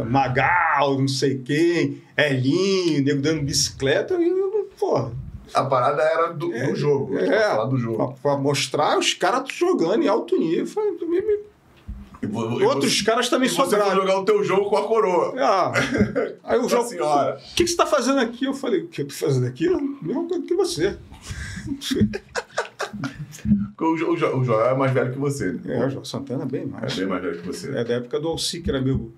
Magal, 0.09 0.99
não 1.01 1.09
sei 1.09 1.39
quem, 1.39 2.01
Elinho, 2.17 3.03
nego 3.05 3.21
dando 3.21 3.43
bicicleta, 3.43 4.15
e 4.15 4.29
eu, 4.29 4.69
porra, 4.79 5.13
A 5.53 5.65
parada 5.65 6.03
era 6.03 6.29
do, 6.33 6.49
do 6.49 6.75
jogo. 6.77 7.19
é. 7.19 7.41
falar 7.51 7.65
do 7.67 7.77
jogo. 7.77 7.97
pra, 8.23 8.33
pra 8.35 8.41
mostrar 8.41 8.99
os 8.99 9.15
caras 9.15 9.49
jogando 9.53 10.03
em 10.05 10.09
alto 10.09 10.37
nível. 10.39 10.67
Foi- 10.67 10.93
me- 10.93 11.21
me- 11.23 11.50
Outros 12.67 13.01
caras 13.03 13.29
também 13.29 13.47
e 13.49 13.51
você 13.51 13.57
foi 13.57 13.67
sobraram. 13.71 13.95
jogar 13.97 14.19
o 14.19 14.25
teu 14.25 14.45
jogo 14.45 14.69
com 14.69 14.77
a 14.77 14.87
coroa. 14.87 15.35
Ah, 15.39 15.73
aí 16.45 16.59
o 16.59 16.69
jogo. 16.69 16.89
senhora. 16.89 17.37
O 17.37 17.55
que, 17.55 17.65
que 17.65 17.67
você 17.67 17.73
está 17.73 17.87
fazendo 17.87 18.21
aqui? 18.21 18.45
Eu 18.45 18.53
falei, 18.55 18.81
o 18.83 18.89
que 18.89 19.03
eu 19.03 19.09
tô 19.09 19.15
fazendo 19.15 19.47
aqui? 19.47 19.69
Mesma 20.03 20.27
coisa 20.29 20.45
que 20.47 20.55
você. 20.55 20.99
O, 23.81 23.97
Jo- 23.97 24.13
o, 24.13 24.17
Jo- 24.17 24.37
o 24.39 24.45
Joel 24.45 24.67
é 24.71 24.77
mais 24.77 24.93
velho 24.93 25.13
que 25.13 25.19
você. 25.19 25.53
né? 25.53 25.61
É, 25.83 25.87
o 25.87 25.91
João 25.91 26.05
Santana 26.05 26.45
bem 26.45 26.63
É 26.63 26.67
mais. 26.67 26.95
bem 26.97 27.07
mais 27.07 27.23
velho 27.23 27.41
que 27.41 27.47
você. 27.47 27.71
É 27.71 27.85
da 27.85 27.95
época 27.95 28.21
do 28.21 28.29
Alci, 28.29 28.61
que 28.61 28.69
era 28.69 28.81
meu. 28.81 29.13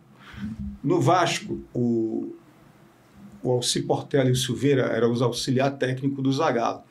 No 0.82 1.00
Vasco, 1.00 1.60
o, 1.74 2.34
o 3.42 3.50
Alci 3.50 3.82
Portela 3.82 4.28
e 4.28 4.32
o 4.32 4.36
Silveira 4.36 4.82
eram 4.82 5.10
os 5.10 5.22
auxiliar 5.22 5.76
técnico 5.76 6.20
do 6.22 6.32
Zagallo. 6.32 6.82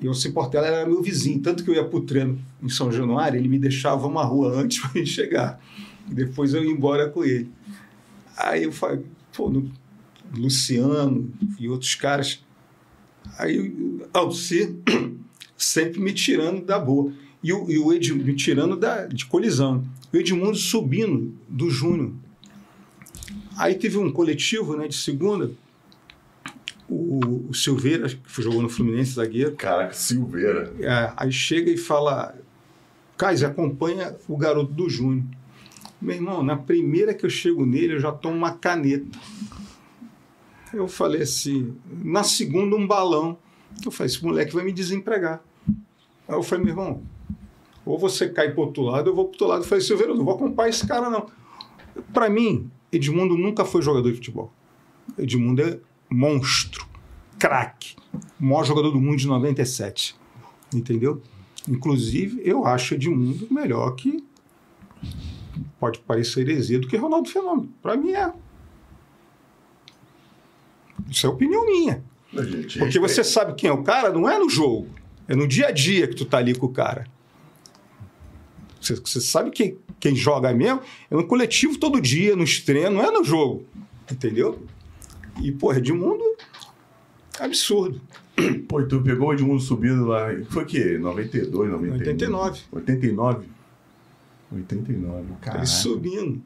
E 0.00 0.06
o 0.06 0.10
Alci 0.10 0.30
Portela 0.30 0.66
era 0.66 0.86
meu 0.86 1.02
vizinho, 1.02 1.40
tanto 1.40 1.64
que 1.64 1.70
eu 1.70 1.74
ia 1.74 1.84
pro 1.84 2.00
treino 2.00 2.38
em 2.62 2.68
São 2.68 2.90
Januário, 2.90 3.38
ele 3.38 3.48
me 3.48 3.58
deixava 3.58 4.06
uma 4.06 4.24
rua 4.24 4.52
antes 4.60 4.78
para 4.78 5.00
ir 5.00 5.06
chegar. 5.06 5.60
E 6.10 6.14
depois 6.14 6.52
eu 6.52 6.64
ia 6.64 6.70
embora 6.70 7.08
com 7.08 7.24
ele. 7.24 7.50
Aí 8.36 8.64
eu 8.64 8.72
falei, 8.72 9.04
pô, 9.32 9.48
no, 9.48 9.70
Luciano 10.36 11.32
e 11.58 11.68
outros 11.68 11.94
caras. 11.94 12.44
Aí 13.38 13.58
o 13.60 14.06
Alci 14.12 14.76
sempre 15.56 16.00
me 16.00 16.12
tirando 16.12 16.64
da 16.64 16.78
boa. 16.78 17.12
E 17.42 17.52
o, 17.52 17.70
e 17.70 17.78
o 17.78 18.16
me 18.16 18.34
tirando 18.34 18.76
da, 18.76 19.06
de 19.06 19.26
colisão. 19.26 19.84
O 20.12 20.16
Edmundo 20.16 20.56
subindo 20.56 21.34
do 21.48 21.68
Júnior. 21.70 22.12
Aí 23.56 23.74
teve 23.74 23.98
um 23.98 24.10
coletivo 24.10 24.76
né, 24.76 24.88
de 24.88 24.96
segunda. 24.96 25.50
O, 26.96 27.48
o 27.50 27.54
Silveira, 27.54 28.08
que 28.08 28.42
jogou 28.42 28.62
no 28.62 28.68
Fluminense, 28.68 29.14
zagueiro. 29.14 29.56
Caraca, 29.56 29.92
Silveira. 29.92 30.72
É, 30.78 31.12
aí 31.16 31.32
chega 31.32 31.68
e 31.70 31.76
fala: 31.76 32.34
Kaiser, 33.16 33.50
acompanha 33.50 34.14
o 34.28 34.36
garoto 34.36 34.72
do 34.72 34.88
Júnior. 34.88 35.24
Meu 36.00 36.14
irmão, 36.14 36.42
na 36.42 36.56
primeira 36.56 37.12
que 37.12 37.26
eu 37.26 37.30
chego 37.30 37.66
nele, 37.66 37.94
eu 37.94 38.00
já 38.00 38.12
tomo 38.12 38.36
uma 38.36 38.52
caneta. 38.52 39.18
Eu 40.72 40.86
falei 40.86 41.22
assim, 41.22 41.74
na 42.02 42.22
segunda, 42.22 42.76
um 42.76 42.86
balão. 42.86 43.38
Eu 43.84 43.90
falei: 43.90 44.12
esse 44.12 44.24
moleque 44.24 44.54
vai 44.54 44.64
me 44.64 44.72
desempregar. 44.72 45.42
Aí 46.28 46.34
eu 46.36 46.42
falei: 46.44 46.64
meu 46.64 46.74
irmão, 46.74 47.02
ou 47.84 47.98
você 47.98 48.28
cai 48.28 48.52
pro 48.52 48.62
outro 48.62 48.82
lado, 48.84 49.10
eu 49.10 49.14
vou 49.14 49.24
pro 49.24 49.32
outro 49.32 49.46
lado. 49.48 49.62
Eu 49.62 49.68
falei: 49.68 49.82
Silveira, 49.82 50.12
eu 50.12 50.16
não 50.16 50.24
vou 50.24 50.34
acompanhar 50.34 50.68
esse 50.68 50.86
cara, 50.86 51.10
não. 51.10 51.26
Para 52.12 52.30
mim, 52.30 52.70
Edmundo 52.92 53.36
nunca 53.36 53.64
foi 53.64 53.82
jogador 53.82 54.08
de 54.10 54.16
futebol. 54.16 54.52
Edmundo 55.18 55.62
é 55.62 55.78
monstro, 56.10 56.83
craque, 57.38 57.96
o 58.40 58.44
maior 58.44 58.64
jogador 58.64 58.90
do 58.90 59.00
mundo 59.00 59.16
de 59.16 59.26
97 59.26 60.16
entendeu? 60.76 61.22
Inclusive, 61.68 62.40
eu 62.44 62.66
acho 62.66 62.94
Edmundo 62.94 63.46
melhor 63.50 63.94
que. 63.94 64.24
Pode 65.78 65.98
parecer 66.00 66.40
heresia 66.40 66.78
do 66.78 66.88
que 66.88 66.96
Ronaldo 66.96 67.28
Fenômeno. 67.28 67.72
Para 67.82 67.96
mim 67.96 68.12
é. 68.12 68.32
Isso 71.10 71.26
é 71.26 71.30
opinião 71.30 71.66
minha. 71.66 72.02
Porque 72.78 72.98
você 72.98 73.22
sabe 73.22 73.54
quem 73.54 73.70
é 73.70 73.72
o 73.72 73.82
cara, 73.82 74.10
não 74.10 74.28
é 74.28 74.38
no 74.38 74.48
jogo. 74.48 74.88
É 75.28 75.34
no 75.34 75.46
dia 75.46 75.68
a 75.68 75.70
dia 75.70 76.06
que 76.08 76.14
tu 76.14 76.24
tá 76.24 76.38
ali 76.38 76.54
com 76.54 76.66
o 76.66 76.72
cara. 76.72 77.06
Você, 78.80 78.94
você 78.96 79.20
sabe 79.20 79.50
quem, 79.50 79.78
quem 79.98 80.14
joga 80.14 80.52
mesmo 80.52 80.80
é 81.10 81.14
no 81.14 81.26
coletivo 81.26 81.78
todo 81.78 82.00
dia, 82.00 82.36
nos 82.36 82.60
treinos, 82.60 82.94
não 82.94 83.02
é 83.02 83.10
no 83.10 83.24
jogo. 83.24 83.64
Entendeu? 84.10 84.66
E, 85.42 85.50
porra, 85.52 85.78
Edmundo, 85.78 86.24
absurdo. 87.40 88.00
Pô, 88.68 88.80
e 88.80 88.88
tu 88.88 89.00
pegou 89.02 89.28
o 89.28 89.32
Edmundo 89.32 89.60
subindo 89.60 90.04
lá. 90.06 90.28
Foi 90.50 90.64
o 90.64 90.66
quê? 90.66 90.98
92, 90.98 91.70
91? 91.70 91.92
89. 91.98 92.60
89? 92.72 93.46
89, 94.52 95.24
cara. 95.40 95.58
Ele 95.58 95.66
subindo. 95.66 96.42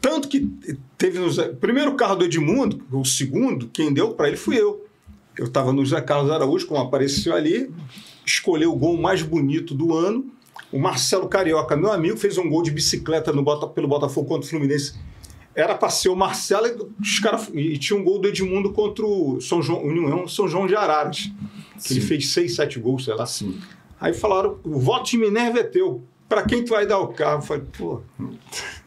Tanto 0.00 0.28
que 0.28 0.50
teve 0.98 1.18
no 1.18 1.30
Zé- 1.30 1.48
primeiro 1.52 1.94
carro 1.94 2.16
do 2.16 2.24
Edmundo, 2.24 2.82
o 2.90 3.04
segundo, 3.04 3.68
quem 3.68 3.92
deu 3.92 4.14
para 4.14 4.28
ele 4.28 4.36
fui 4.36 4.56
eu. 4.60 4.86
Eu 5.36 5.46
estava 5.46 5.72
no 5.72 5.84
José 5.84 6.00
Carlos 6.00 6.30
Araújo, 6.30 6.66
como 6.66 6.80
apareceu 6.80 7.34
ali, 7.34 7.70
escolheu 8.26 8.72
o 8.72 8.76
gol 8.76 9.00
mais 9.00 9.22
bonito 9.22 9.74
do 9.74 9.94
ano. 9.96 10.26
O 10.70 10.78
Marcelo 10.78 11.28
Carioca, 11.28 11.76
meu 11.76 11.92
amigo, 11.92 12.16
fez 12.16 12.36
um 12.38 12.48
gol 12.48 12.62
de 12.62 12.70
bicicleta 12.70 13.32
no 13.32 13.44
pelo 13.70 13.88
Botafogo 13.88 14.26
contra 14.28 14.46
o 14.46 14.48
Fluminense. 14.50 14.94
Era 15.54 15.74
para 15.74 15.90
ser 15.90 16.08
o 16.08 16.16
Marcelo 16.16 16.66
e, 16.66 17.02
os 17.02 17.18
cara, 17.18 17.38
e 17.52 17.76
tinha 17.76 17.98
um 17.98 18.02
gol 18.02 18.18
do 18.18 18.28
Edmundo 18.28 18.72
contra 18.72 19.04
o 19.04 19.40
São 19.40 19.60
João, 19.60 19.84
União 19.84 20.26
São 20.26 20.48
João 20.48 20.66
de 20.66 20.74
Araras. 20.74 21.30
Que 21.84 21.94
ele 21.94 22.00
fez 22.00 22.28
seis, 22.28 22.54
sete 22.54 22.78
gols, 22.78 23.04
sei 23.04 23.14
lá. 23.14 23.26
Sim. 23.26 23.60
Aí 24.00 24.14
falaram: 24.14 24.58
o 24.64 24.78
voto 24.78 25.10
de 25.10 25.18
Minerva 25.18 25.60
é 25.60 25.64
teu. 25.64 26.02
Para 26.28 26.44
quem 26.44 26.64
tu 26.64 26.70
vai 26.70 26.86
dar 26.86 26.98
o 26.98 27.08
carro? 27.08 27.38
Eu 27.38 27.42
falei, 27.42 27.64
pô, 27.76 28.00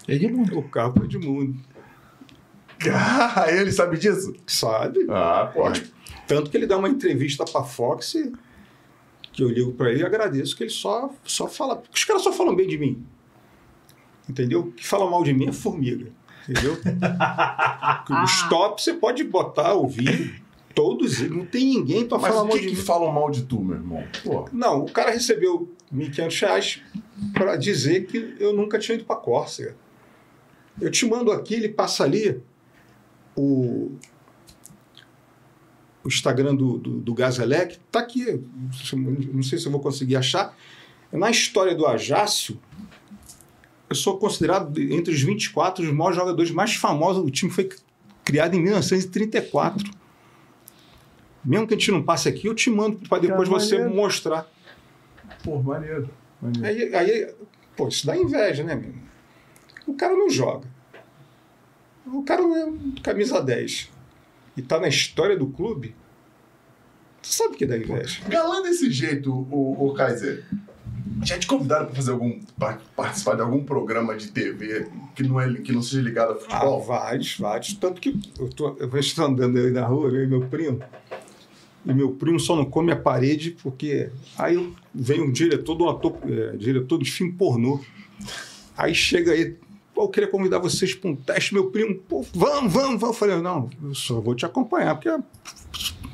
Edmundo. 0.07 0.57
o 0.57 0.63
carro 0.63 0.93
pro 0.93 1.05
Edmundo. 1.05 1.55
Ah, 2.91 3.45
ele 3.49 3.71
sabe 3.71 3.97
disso? 3.97 4.33
Sabe? 4.47 5.05
Ah, 5.09 5.51
pô. 5.53 5.63
Tanto 6.27 6.49
que 6.49 6.57
ele 6.57 6.65
dá 6.65 6.77
uma 6.77 6.89
entrevista 6.89 7.45
pra 7.45 7.63
Fox 7.63 8.15
que 9.31 9.43
eu 9.43 9.49
ligo 9.49 9.73
pra 9.73 9.91
ele 9.91 10.01
e 10.01 10.05
agradeço 10.05 10.55
que 10.55 10.63
ele 10.63 10.69
só, 10.69 11.11
só 11.23 11.47
fala. 11.47 11.83
Os 11.93 12.03
caras 12.05 12.23
só 12.23 12.31
falam 12.31 12.55
bem 12.55 12.67
de 12.67 12.77
mim. 12.77 13.05
Entendeu? 14.27 14.71
Que 14.75 14.87
fala 14.87 15.09
mal 15.09 15.23
de 15.23 15.33
mim 15.33 15.47
é 15.47 15.51
formiga. 15.51 16.11
Entendeu? 16.47 16.77
Os 18.23 18.43
tops 18.49 18.83
você 18.83 18.93
pode 18.93 19.23
botar, 19.23 19.73
ouvir, 19.73 20.43
todos, 20.73 21.19
eles, 21.21 21.31
não 21.35 21.45
tem 21.45 21.65
ninguém 21.65 22.05
pra 22.05 22.17
Mas 22.17 22.31
falar 22.31 22.43
o 22.43 22.47
mal 22.47 22.55
que 22.55 22.61
de 22.61 22.69
que 22.69 22.75
mim. 22.75 22.81
falam 22.81 23.11
mal 23.11 23.31
de 23.31 23.43
tu, 23.43 23.61
meu 23.61 23.77
irmão? 23.77 24.03
Pô. 24.23 24.47
Não, 24.51 24.83
o 24.83 24.91
cara 24.91 25.11
recebeu 25.11 25.73
1.500 25.93 26.41
reais 26.41 26.81
para 27.33 27.55
dizer 27.55 28.05
que 28.05 28.35
eu 28.39 28.53
nunca 28.53 28.77
tinha 28.77 28.95
ido 28.95 29.05
para 29.05 29.15
Córcega. 29.15 29.75
Eu 30.79 30.91
te 30.91 31.05
mando 31.05 31.31
aqui, 31.31 31.53
ele 31.55 31.69
passa 31.69 32.03
ali 32.03 32.41
o, 33.35 33.91
o 36.03 36.07
Instagram 36.07 36.53
do, 36.53 36.77
do, 36.77 36.99
do 36.99 37.13
Gazelec, 37.13 37.79
tá 37.89 37.99
aqui. 37.99 38.43
Não 38.93 39.41
sei 39.41 39.57
se 39.57 39.65
eu 39.65 39.71
vou 39.71 39.79
conseguir 39.79 40.17
achar. 40.17 40.55
Na 41.11 41.29
história 41.29 41.73
do 41.73 41.87
Ajácio, 41.87 42.59
eu 43.89 43.95
sou 43.95 44.17
considerado 44.17 44.77
entre 44.79 45.13
os 45.13 45.21
24 45.21 45.83
os 45.83 45.91
maiores 45.91 46.17
jogadores 46.17 46.51
mais 46.51 46.75
famosos. 46.75 47.23
O 47.23 47.29
time 47.29 47.51
foi 47.51 47.69
criado 48.23 48.55
em 48.55 48.61
1934. 48.61 49.91
Mesmo 51.43 51.67
que 51.67 51.75
a 51.75 51.77
gente 51.77 51.91
não 51.91 52.01
passe 52.01 52.27
aqui, 52.27 52.47
eu 52.47 52.55
te 52.55 52.69
mando 52.71 52.97
para 53.07 53.19
depois 53.21 53.47
Cara, 53.47 53.59
você 53.59 53.77
maneiro. 53.77 53.95
mostrar. 53.95 54.47
Pô, 55.43 55.61
maneiro. 55.61 56.09
maneiro. 56.41 56.65
Aí, 56.65 56.95
aí, 56.95 57.35
pô, 57.77 57.87
isso 57.87 58.07
dá 58.07 58.17
inveja, 58.17 58.63
né, 58.63 58.75
meu? 58.75 58.93
O 59.85 59.93
cara 59.93 60.13
não 60.13 60.29
joga. 60.29 60.67
O 62.07 62.23
cara 62.23 62.41
não 62.41 62.55
é 62.55 63.01
camisa 63.01 63.41
10. 63.41 63.91
E 64.57 64.61
tá 64.61 64.79
na 64.79 64.87
história 64.87 65.37
do 65.37 65.47
clube. 65.47 65.95
Você 67.21 67.43
sabe 67.43 67.57
que 67.57 67.65
dá 67.65 67.77
inveja. 67.77 68.23
Galã 68.27 68.61
desse 68.63 68.89
jeito, 68.91 69.31
o, 69.31 69.87
o 69.87 69.93
Kaiser. 69.93 70.45
Já 71.23 71.37
te 71.37 71.45
convidaram 71.47 71.85
para 71.85 71.95
fazer 71.95 72.11
algum 72.11 72.39
pa- 72.57 72.79
participar 72.95 73.35
de 73.35 73.41
algum 73.41 73.63
programa 73.63 74.15
de 74.15 74.29
TV 74.31 74.87
que 75.15 75.23
não 75.23 75.39
é 75.39 75.53
que 75.53 75.71
não 75.71 75.81
seja 75.81 76.01
ligado 76.01 76.31
a 76.31 76.35
Ah, 76.35 76.39
futebol? 76.39 76.81
vários, 76.83 77.37
vários. 77.37 77.73
Tanto 77.75 78.01
que 78.01 78.19
eu, 78.39 78.49
tô, 78.49 78.75
eu 78.79 78.97
estou 78.99 79.25
andando 79.25 79.57
aí 79.57 79.71
na 79.71 79.85
rua, 79.85 80.09
eu 80.09 80.23
e 80.23 80.27
meu 80.27 80.41
primo. 80.47 80.79
E 81.85 81.93
meu 81.93 82.11
primo 82.13 82.39
só 82.39 82.55
não 82.55 82.65
come 82.65 82.91
a 82.91 82.95
parede 82.95 83.51
porque. 83.61 84.09
Aí 84.37 84.73
vem 84.93 85.21
um 85.21 85.31
diretor 85.31 85.75
do 85.75 85.87
ator, 85.87 86.17
é, 86.27 86.57
diretor 86.57 86.97
de 86.97 87.11
filme 87.11 87.33
pornô. 87.33 87.79
Aí 88.75 88.95
chega 88.95 89.31
aí, 89.31 89.55
pô, 89.93 90.03
eu 90.05 90.09
queria 90.09 90.27
convidar 90.29 90.57
vocês 90.57 90.95
para 90.95 91.11
um 91.11 91.15
teste, 91.15 91.53
meu 91.53 91.69
primo, 91.69 91.95
pô, 92.09 92.25
vamos, 92.33 92.73
vamos, 92.73 92.99
vamos. 92.99 93.03
Eu 93.03 93.13
falei, 93.13 93.39
não, 93.41 93.69
eu 93.83 93.93
só 93.93 94.19
vou 94.19 94.33
te 94.33 94.45
acompanhar, 94.45 94.95
porque 94.95 95.09
não 95.09 95.23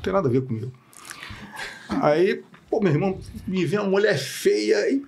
tem 0.02 0.12
nada 0.12 0.28
a 0.28 0.30
ver 0.30 0.42
comigo. 0.42 0.70
Aí, 1.88 2.42
pô, 2.72 2.80
meu 2.80 2.90
irmão, 2.90 3.18
me 3.46 3.66
vê 3.66 3.76
uma 3.78 3.88
mulher 3.90 4.18
feia 4.18 4.90
e 4.90 5.02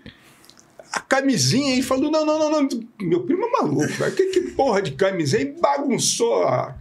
a 0.93 1.01
camisinha 1.01 1.75
e 1.77 1.83
falou: 1.83 2.11
não, 2.11 2.25
não, 2.27 2.39
não, 2.39 2.51
não. 2.63 2.69
Meu 3.01 3.23
primo 3.25 3.47
é 3.47 3.51
maluco, 3.51 3.89
velho. 3.95 4.15
Que, 4.15 4.27
que 4.27 4.41
porra 4.53 4.83
de 4.83 4.93
camisinha? 4.93 5.43
E 5.43 5.47
bagunçou 5.61 6.45
a. 6.45 6.75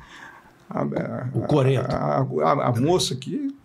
a- 0.70 0.82
a- 0.82 1.30
O 1.34 1.42
coreto. 1.48 1.88
A, 1.96 2.18
a- 2.68 2.72
moça 2.82 3.14
aqui. 3.14 3.56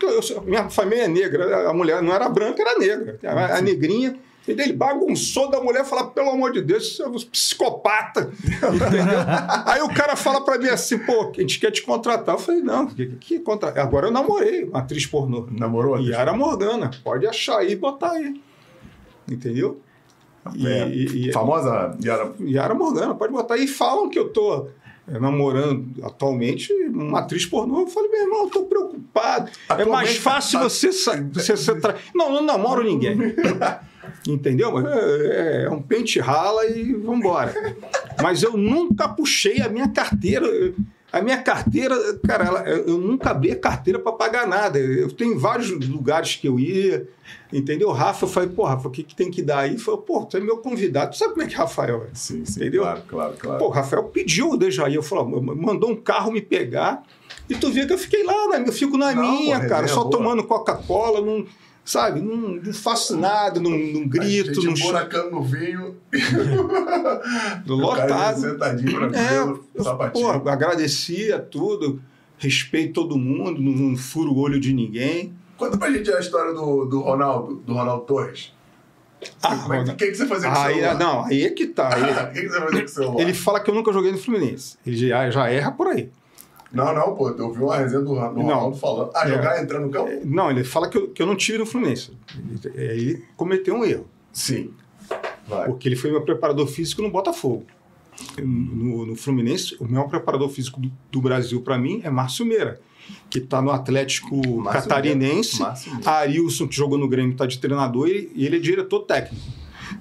Eu 0.00 0.22
sou- 0.22 0.42
minha 0.42 0.70
família 0.70 1.04
é 1.04 1.08
negra, 1.08 1.68
a 1.68 1.74
mulher 1.74 2.00
não 2.02 2.12
era 2.14 2.28
branca, 2.28 2.62
era 2.62 2.78
negra. 2.78 3.18
A 3.58 3.60
negrinha. 3.60 4.16
E 4.48 4.52
ele 4.52 4.72
bagunçou 4.72 5.50
da 5.50 5.60
mulher 5.60 5.84
falar, 5.84 6.04
pelo 6.08 6.30
amor 6.30 6.50
de 6.52 6.62
Deus, 6.62 6.96
você 6.96 7.02
é 7.02 7.06
um 7.06 7.12
psicopata. 7.12 8.32
Entendeu? 8.44 9.18
Aí 9.66 9.82
o 9.82 9.88
cara 9.94 10.16
fala 10.16 10.44
pra 10.44 10.58
mim 10.58 10.68
assim, 10.68 10.98
pô, 10.98 11.30
a 11.36 11.40
gente 11.40 11.60
quer 11.60 11.70
te 11.70 11.82
contratar. 11.82 12.34
Eu 12.34 12.38
falei, 12.40 12.60
não, 12.62 12.86
que, 12.86 13.06
que 13.06 13.38
contra... 13.40 13.68
agora 13.80 14.08
eu 14.08 14.10
namorei 14.10 14.64
uma 14.64 14.80
atriz 14.80 15.06
pornô. 15.06 15.46
Namorou? 15.50 15.94
a 15.94 16.00
Yara 16.00 16.32
Morgana, 16.32 16.90
pode 17.04 17.26
achar 17.26 17.58
aí 17.58 17.72
e 17.72 17.76
botar 17.76 18.12
aí. 18.12 18.40
Entendeu? 19.30 19.80
E, 20.56 20.66
É, 20.66 20.88
e- 20.88 21.28
e- 21.28 21.32
Famosa 21.32 21.96
Yara. 22.02 22.32
Yara 22.40 22.74
Morgana, 22.74 23.14
pode 23.14 23.32
botar 23.32 23.54
aí. 23.54 23.64
E 23.64 23.68
falam 23.68 24.08
que 24.08 24.18
eu 24.18 24.30
tô 24.30 24.68
é, 25.06 25.18
namorando 25.18 25.86
atualmente 26.02 26.72
uma 26.88 27.20
atriz 27.20 27.44
pornô. 27.44 27.80
Eu 27.82 27.86
falei, 27.88 28.10
meu 28.10 28.22
irmão, 28.22 28.44
eu 28.44 28.50
tô 28.50 28.62
preocupado. 28.64 29.50
É 29.68 29.74
mais 29.74 29.80
Atualmente, 29.82 30.18
fácil 30.20 30.58
tá- 30.60 30.64
você, 30.68 30.92
sa- 30.92 31.22
você 31.32 31.78
tra... 31.78 31.94
Não, 32.14 32.32
não 32.32 32.42
namoro 32.42 32.82
ninguém. 32.82 33.16
Entendeu? 34.28 34.78
É, 34.86 35.64
é 35.64 35.70
um 35.70 35.80
pente 35.80 36.18
rala 36.20 36.66
e 36.66 36.92
vambora. 36.94 37.54
Mas 38.22 38.42
eu 38.42 38.56
nunca 38.56 39.08
puxei 39.08 39.60
a 39.62 39.68
minha 39.68 39.88
carteira. 39.88 40.46
A 41.12 41.20
minha 41.20 41.38
carteira, 41.42 41.96
cara, 42.24 42.44
ela- 42.44 42.68
eu 42.68 42.96
nunca 42.98 43.30
abri 43.30 43.50
a 43.50 43.56
carteira 43.58 43.98
para 43.98 44.12
pagar 44.12 44.46
nada. 44.46 44.78
Eu 44.78 45.10
tenho 45.10 45.36
vários 45.38 45.68
lugares 45.88 46.36
que 46.36 46.46
eu 46.46 46.60
ia, 46.60 47.08
entendeu? 47.52 47.90
Rafa, 47.90 48.26
eu 48.26 48.28
falei, 48.28 48.48
pô, 48.48 48.62
Rafa, 48.64 48.86
o 48.86 48.90
que, 48.92 49.02
que 49.02 49.16
tem 49.16 49.28
que 49.28 49.42
dar 49.42 49.60
aí? 49.60 49.76
Falou, 49.76 50.02
pô, 50.02 50.24
tu 50.24 50.36
é 50.36 50.40
meu 50.40 50.58
convidado. 50.58 51.10
Tu 51.10 51.16
sabe 51.18 51.32
como 51.32 51.42
é 51.44 51.48
que 51.48 51.54
é 51.54 51.58
Rafael 51.58 52.04
é? 52.04 52.14
Sim, 52.14 52.44
sim. 52.44 52.60
Entendeu? 52.60 52.82
Claro, 52.82 53.02
claro, 53.08 53.34
claro. 53.40 53.58
Pô, 53.58 53.66
o 53.66 53.70
Rafael 53.70 54.04
pediu 54.04 54.50
o 54.50 54.56
Dejaí, 54.56 54.94
eu 54.94 55.02
falei, 55.02 55.24
mandou 55.42 55.90
um 55.90 55.96
carro 55.96 56.30
me 56.30 56.40
pegar, 56.40 57.02
e 57.48 57.56
tu 57.56 57.72
vê 57.72 57.84
que 57.86 57.92
eu 57.92 57.98
fiquei 57.98 58.22
lá, 58.22 58.46
né? 58.58 58.64
eu 58.64 58.72
fico 58.72 58.96
na 58.96 59.12
Não, 59.12 59.20
minha, 59.22 59.56
pô, 59.58 59.66
cara, 59.68 59.80
resenha 59.80 59.88
só 59.94 60.04
boa. 60.04 60.10
tomando 60.16 60.44
Coca-Cola, 60.44 61.20
não, 61.20 61.44
sabe, 61.84 62.20
não, 62.20 62.36
não 62.56 62.72
faço 62.72 63.16
nada, 63.16 63.58
não, 63.60 63.70
não 63.70 64.02
a 64.02 64.06
grito, 64.06 64.60
gente 64.60 64.66
não 64.66 64.74
buracando 64.74 65.30
no 65.30 65.42
vinho. 65.42 65.96
lotado. 67.66 68.40
Sentadinho, 68.40 69.04
É, 69.06 69.08
tranquilo, 69.08 69.64
eu, 69.74 69.84
sapatinho. 69.84 70.40
pô, 70.40 70.48
agradecia 70.48 71.38
tudo, 71.38 72.00
respeito 72.38 72.94
todo 72.94 73.16
mundo, 73.18 73.60
não, 73.60 73.72
não 73.72 73.96
furo 73.96 74.32
o 74.32 74.38
olho 74.38 74.60
de 74.60 74.72
ninguém. 74.72 75.32
Conta 75.56 75.76
pra 75.76 75.90
gente 75.90 76.10
a 76.12 76.18
história 76.20 76.52
do, 76.54 76.84
do 76.86 77.00
Ronaldo, 77.00 77.56
do 77.56 77.74
Ronaldo 77.74 78.04
Torres. 78.04 78.52
Ah, 79.42 79.66
é 79.76 79.80
O 79.92 79.96
que, 79.96 80.06
que 80.06 80.14
você 80.14 80.26
fazia 80.26 80.48
com 80.50 80.58
o 80.58 80.62
celular? 80.64 80.98
não, 80.98 81.24
aí 81.26 81.44
é 81.44 81.50
que 81.50 81.66
tá. 81.66 81.90
O 82.30 82.32
que, 82.32 82.40
que 82.40 82.48
você 82.48 82.58
fazia 82.60 82.80
com 82.80 82.84
o 82.86 82.88
celular? 82.88 83.20
ele 83.22 83.34
fala 83.34 83.60
que 83.60 83.70
eu 83.70 83.74
nunca 83.74 83.92
joguei 83.92 84.10
no 84.10 84.16
Fluminense. 84.16 84.78
Ele 84.86 84.96
já, 84.96 85.30
já 85.30 85.50
erra 85.50 85.70
por 85.72 85.88
aí. 85.88 86.08
Não, 86.72 86.94
não, 86.94 87.14
pô, 87.16 87.28
eu 87.30 87.52
vi 87.52 87.62
uma 87.62 87.76
resenha 87.76 88.02
do. 88.02 88.14
Ronaldo 88.14 88.76
falando. 88.76 89.10
Ah, 89.14 89.26
É. 89.26 89.30
jogar 89.30 89.62
entrando 89.62 89.86
no 89.86 89.90
campo? 89.90 90.10
Não, 90.24 90.50
ele 90.50 90.62
fala 90.62 90.88
que 90.88 90.96
eu, 90.96 91.08
que 91.08 91.20
eu 91.20 91.26
não 91.26 91.34
tive 91.36 91.58
no 91.58 91.66
Fluminense. 91.66 92.12
Ele, 92.74 92.92
ele 92.92 93.24
cometeu 93.36 93.74
um 93.74 93.84
erro. 93.84 94.06
Sim. 94.32 94.70
Vai. 95.48 95.66
Porque 95.66 95.88
ele 95.88 95.96
foi 95.96 96.10
meu 96.12 96.22
preparador 96.22 96.66
físico 96.68 97.02
no 97.02 97.10
Botafogo. 97.10 97.64
No, 98.38 99.06
no 99.06 99.16
Fluminense, 99.16 99.76
o 99.80 99.84
meu 99.86 100.04
preparador 100.06 100.48
físico 100.50 100.80
do, 100.80 100.92
do 101.10 101.20
Brasil, 101.20 101.60
para 101.62 101.78
mim, 101.78 102.00
é 102.04 102.10
Márcio 102.10 102.44
Meira, 102.44 102.80
que 103.28 103.38
está 103.38 103.60
no 103.62 103.70
Atlético 103.70 104.36
Márcio 104.58 104.82
Catarinense. 104.88 105.54
Meira. 105.56 105.68
Márcio 105.70 105.94
Meira. 105.94 106.10
Arilson, 106.10 106.68
que 106.68 106.76
jogou 106.76 106.98
no 106.98 107.08
Grêmio, 107.08 107.32
está 107.32 107.46
de 107.46 107.58
treinador 107.58 108.08
e, 108.08 108.30
e 108.34 108.46
ele 108.46 108.56
é 108.56 108.60
diretor 108.60 109.00
técnico. 109.00 109.44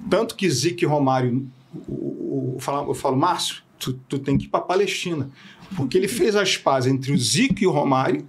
Tanto 0.10 0.36
que 0.36 0.48
Zico 0.50 0.84
e 0.84 0.86
Romário, 0.86 1.48
o, 1.88 1.94
o, 1.94 2.52
eu, 2.56 2.60
falo, 2.60 2.92
eu 2.92 2.94
falo, 2.94 3.16
Márcio, 3.16 3.64
tu, 3.80 3.94
tu 4.08 4.20
tem 4.20 4.38
que 4.38 4.46
ir 4.46 4.50
para 4.50 4.60
Palestina. 4.62 5.30
Porque 5.76 5.98
ele 5.98 6.08
fez 6.08 6.36
as 6.36 6.58
pazes 6.58 6.92
entre 6.92 7.12
o 7.12 7.18
Zico 7.18 7.62
e 7.64 7.68
o 7.68 7.72
Romário, 7.72 8.26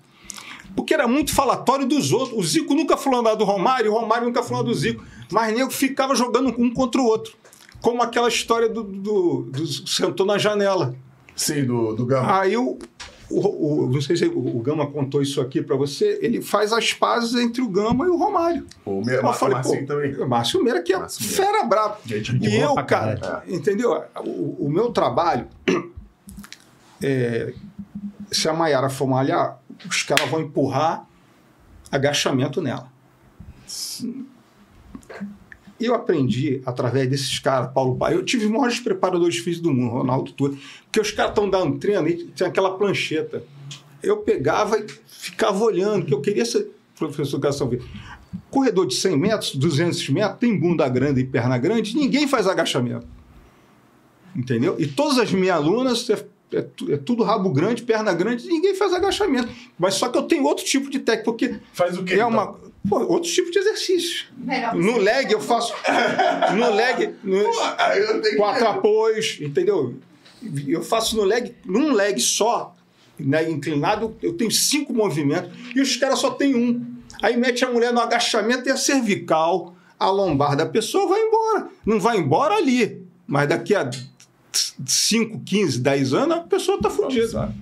porque 0.77 0.95
era 0.95 1.09
muito 1.09 1.35
falatório 1.35 1.87
dos 1.87 2.12
outros. 2.12 2.39
O 2.39 2.43
Zico 2.47 2.75
nunca 2.75 2.97
falou 2.97 3.23
nada 3.23 3.37
do 3.37 3.45
Romário, 3.45 3.91
o 3.93 3.95
Romário 3.99 4.27
nunca 4.27 4.43
falou 4.43 4.62
do 4.65 4.75
Zico. 4.75 5.03
Mas 5.33 5.55
nego 5.55 5.71
ficava 5.71 6.15
jogando 6.15 6.55
um 6.59 6.73
contra 6.73 7.01
o 7.01 7.05
outro. 7.05 7.35
Como 7.81 8.03
aquela 8.03 8.29
história 8.29 8.69
do, 8.69 8.83
do, 8.83 9.43
do 9.51 9.67
sentou 9.89 10.27
na 10.27 10.37
janela. 10.39 10.95
Sim, 11.35 11.65
do, 11.65 11.95
do 11.95 12.05
Gama. 12.05 12.41
Aí 12.41 12.55
o, 12.57 12.79
o, 13.31 13.85
o- 13.85 13.91
não 13.91 14.01
sei 14.03 14.17
se 14.17 14.27
o, 14.27 14.61
Gama 14.61 14.87
contou 14.87 15.23
isso 15.23 15.41
aqui 15.41 15.62
para 15.62 15.75
você, 15.77 16.19
ele 16.21 16.43
faz 16.43 16.73
as 16.75 16.93
pazes 16.93 17.35
entre 17.37 17.62
o 17.62 17.69
Gama 17.69 18.05
e 18.05 18.09
o 18.11 18.17
Romário. 18.17 18.67
o 18.85 19.01
Me, 19.03 19.15
Eu 19.15 19.33
falei, 19.33 19.55
Marcinho 19.55 19.87
pô, 19.87 19.95
também. 19.95 20.15
Márcio 20.29 20.62
Meira 20.62 20.83
que 20.83 20.93
é 20.93 20.99
Márcio 20.99 21.23
Meira. 21.27 21.37
fera 21.37 21.62
brava. 21.65 21.99
Gente 22.05 22.37
E 22.37 22.57
eu, 22.61 22.75
pra 22.75 22.83
cara, 22.83 23.17
caralho. 23.17 23.55
entendeu? 23.55 23.99
O, 24.23 24.67
o 24.67 24.71
meu 24.71 24.91
trabalho, 24.91 25.47
é, 27.02 27.52
se 28.31 28.48
a 28.48 28.52
Maiara 28.52 28.89
for 28.89 29.06
malhar, 29.06 29.60
os 29.89 30.02
caras 30.02 30.28
vão 30.28 30.40
empurrar 30.40 31.06
agachamento 31.90 32.60
nela. 32.60 32.90
Eu 35.81 35.94
aprendi 35.94 36.60
através 36.66 37.09
desses 37.09 37.39
caras, 37.39 37.72
Paulo 37.72 37.97
Pai. 37.97 38.14
Eu 38.14 38.24
tive 38.24 38.44
os 38.44 38.51
maiores 38.51 38.78
preparadores 38.78 39.39
físicos 39.39 39.60
do 39.60 39.72
mundo, 39.72 39.93
Ronaldo 39.93 40.32
Tudo, 40.32 40.59
porque 40.85 41.01
os 41.01 41.10
caras 41.10 41.31
estão 41.31 41.48
dando 41.48 41.78
treino 41.78 42.06
e 42.06 42.27
tinha 42.28 42.48
aquela 42.48 42.77
plancheta. 42.77 43.43
Eu 44.02 44.18
pegava 44.18 44.78
e 44.78 44.86
ficava 45.06 45.62
olhando, 45.64 46.05
que 46.05 46.12
eu 46.12 46.20
queria 46.20 46.44
ser 46.44 46.70
professor 46.97 47.39
de 47.40 47.47
educação 47.47 47.70
física. 47.70 47.89
Corredor 48.51 48.86
de 48.86 48.94
100 48.94 49.16
metros, 49.16 49.56
200 49.56 50.09
metros, 50.10 50.39
tem 50.39 50.59
bunda 50.59 50.89
grande 50.89 51.20
e 51.20 51.24
perna 51.24 51.56
grande, 51.56 51.97
ninguém 51.97 52.28
faz 52.28 52.47
agachamento. 52.47 53.06
Entendeu? 54.36 54.77
E 54.78 54.86
todas 54.86 55.18
as 55.18 55.32
minhas 55.32 55.56
alunas, 55.56 56.06
é, 56.52 56.59
é 56.59 56.62
tu- 56.62 56.93
é 56.93 56.97
tudo 56.97 57.22
rabo 57.22 57.51
grande, 57.51 57.82
perna 57.82 58.12
grande, 58.12 58.47
ninguém 58.48 58.74
faz 58.74 58.93
agachamento. 58.93 59.48
Mas 59.78 59.94
só 59.94 60.09
que 60.09 60.18
eu 60.18 60.22
tenho 60.22 60.44
outro 60.44 60.64
tipo 60.64 60.90
de 60.90 60.98
técnica, 60.98 61.24
porque 61.31 61.55
Faz 61.72 61.97
o 61.97 62.05
quê? 62.05 62.14
é 62.14 62.16
então? 62.16 62.28
uma. 62.28 62.55
pô, 62.89 63.01
outro 63.06 63.31
tipo 63.31 63.51
de 63.51 63.59
exercício. 63.59 64.27
Melhor 64.36 64.74
No 64.74 64.97
leg 64.98 65.31
eu 65.32 65.40
faço. 65.40 65.74
No 66.56 66.70
leg. 66.74 67.14
no- 67.22 67.43
Pô, 67.52 67.60
aí 67.78 68.01
eu 68.01 68.20
tenho 68.20 68.36
quatro 68.36 68.62
que... 68.64 68.70
apoios, 68.70 69.39
entendeu? 69.40 69.94
Eu 70.66 70.82
faço 70.82 71.16
no 71.16 71.24
leg, 71.24 71.55
num 71.66 71.93
leg 71.93 72.18
só, 72.18 72.74
né, 73.18 73.48
inclinado, 73.51 74.16
eu 74.22 74.32
tenho 74.32 74.51
cinco 74.51 74.94
movimentos 74.94 75.51
e 75.77 75.81
os 75.81 75.97
caras 75.97 76.18
só 76.18 76.31
tem 76.31 76.55
um. 76.55 76.82
Aí 77.22 77.36
mete 77.36 77.62
a 77.64 77.70
mulher 77.70 77.93
no 77.93 78.01
agachamento 78.01 78.66
e 78.66 78.72
a 78.72 78.77
cervical, 78.78 79.74
a 79.98 80.09
lombar 80.09 80.56
da 80.56 80.64
pessoa 80.64 81.06
vai 81.06 81.20
embora. 81.20 81.68
Não 81.85 82.01
vai 82.01 82.16
embora 82.16 82.55
ali, 82.55 83.02
mas 83.27 83.47
daqui 83.47 83.74
a 83.74 83.90
5, 84.86 85.40
15, 85.44 85.78
10 85.81 86.12
anos 86.14 86.36
a 86.36 86.40
pessoa 86.40 86.81
tá 86.81 86.90
fodida. 86.90 87.52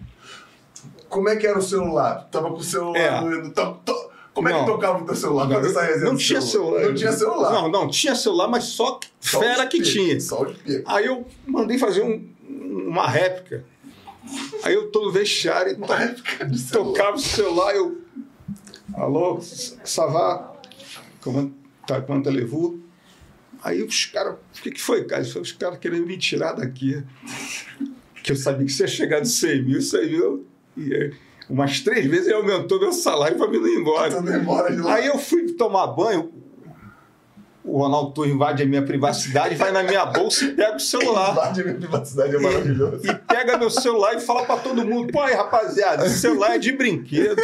Como 1.08 1.28
é 1.28 1.36
que 1.36 1.46
era 1.46 1.58
o 1.58 1.62
celular? 1.62 2.28
Tava 2.30 2.50
com 2.50 2.56
o 2.56 2.62
celular 2.62 2.98
É. 2.98 3.20
no... 3.20 3.50
to- 3.50 3.80
to- 3.84 4.10
Como 4.34 4.48
é 4.48 4.52
que 4.52 4.58
Não. 4.58 4.66
tocava 4.66 5.02
o 5.02 5.06
teu 5.06 5.16
celular? 5.16 5.48
Não 5.48 6.12
do 6.12 6.18
tinha 6.18 6.40
celular. 6.40 6.82
Não 6.84 6.94
tinha 6.94 7.12
celular. 7.12 7.52
Não, 7.52 7.68
não, 7.68 7.88
tinha 7.88 8.14
celular, 8.14 8.46
mas 8.48 8.64
só 8.64 9.00
Só 9.20 9.40
fera 9.40 9.66
que 9.66 9.78
picos, 9.78 9.92
tinha. 9.92 10.20
Só 10.20 10.42
os 10.42 10.56
picos. 10.58 10.82
Aí 10.86 11.06
eu 11.06 11.26
mandei 11.46 11.76
fazer 11.78 12.02
um- 12.02 12.24
uma 12.88 13.08
réplica. 13.08 13.64
Aí 14.62 14.74
eu 14.74 14.90
tô 14.90 15.06
no 15.06 15.10
vestiário 15.12 15.72
e 15.72 15.76
to- 15.76 16.58
celular. 16.58 16.92
tocava 16.92 17.16
o 17.16 17.20
celular, 17.20 17.74
eu. 17.74 17.98
Alô, 18.94 19.40
Savá? 19.40 20.52
Como 21.22 21.52
tá 21.86 22.00
levou? 22.30 22.78
Aí 23.62 23.82
os 23.82 24.06
caras, 24.06 24.34
o 24.34 24.62
que, 24.62 24.70
que 24.70 24.80
foi, 24.80 25.04
cara? 25.04 25.24
Falou, 25.24 25.42
Os 25.42 25.52
caras 25.52 25.78
querendo 25.78 26.06
me 26.06 26.16
tirar 26.16 26.52
daqui. 26.52 27.02
Que 28.20 28.32
eu 28.32 28.36
sabia 28.36 28.66
que 28.66 28.72
você 28.72 28.82
ia 28.82 28.88
chegar 28.88 29.20
de 29.20 29.28
100 29.28 29.62
mil, 29.62 29.80
100 29.80 30.06
mil. 30.10 30.46
E, 30.76 31.12
umas 31.48 31.80
três 31.80 32.04
vezes 32.04 32.26
ele 32.26 32.34
aumentou 32.34 32.78
meu 32.78 32.92
salário 32.92 33.38
para 33.38 33.48
me 33.48 33.56
ir 33.56 33.78
embora. 33.78 34.18
Embora 34.18 34.74
de 34.74 34.82
lá. 34.82 34.94
Aí 34.96 35.06
eu 35.06 35.16
fui 35.16 35.52
tomar 35.52 35.86
banho, 35.86 36.30
o 37.68 37.78
Ronaldo 37.78 38.12
Torres 38.12 38.32
invade 38.32 38.62
a 38.62 38.66
minha 38.66 38.82
privacidade, 38.82 39.54
vai 39.54 39.70
na 39.70 39.82
minha 39.82 40.04
bolsa 40.06 40.44
e 40.46 40.54
pega 40.54 40.76
o 40.76 40.80
celular. 40.80 41.32
Invade 41.32 41.60
a 41.60 41.64
minha 41.64 41.76
privacidade 41.76 42.34
é 42.34 42.38
maravilhoso. 42.38 43.06
E 43.06 43.14
pega 43.14 43.58
meu 43.58 43.70
celular 43.70 44.14
e 44.14 44.20
fala 44.20 44.44
pra 44.44 44.56
todo 44.56 44.84
mundo: 44.84 45.12
pô, 45.12 45.20
aí, 45.20 45.34
rapaziada, 45.34 46.06
esse 46.06 46.18
celular 46.18 46.56
é 46.56 46.58
de 46.58 46.72
brinquedo. 46.72 47.40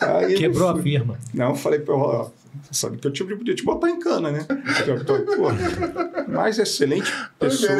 Aí, 0.00 0.34
Quebrou 0.34 0.68
a 0.68 0.80
firma. 0.80 1.18
não, 1.32 1.54
falei 1.54 1.78
pra 1.78 1.94
ó, 1.94 2.30
sabe 2.70 2.98
que 2.98 3.06
eu 3.06 3.12
tive 3.12 3.36
podia 3.36 3.54
te 3.54 3.64
botar 3.64 3.90
em 3.90 3.98
cana, 3.98 4.30
né? 4.30 4.46
Pô, 5.36 6.30
mais 6.30 6.58
excelente 6.58 7.10
pessoa, 7.38 7.72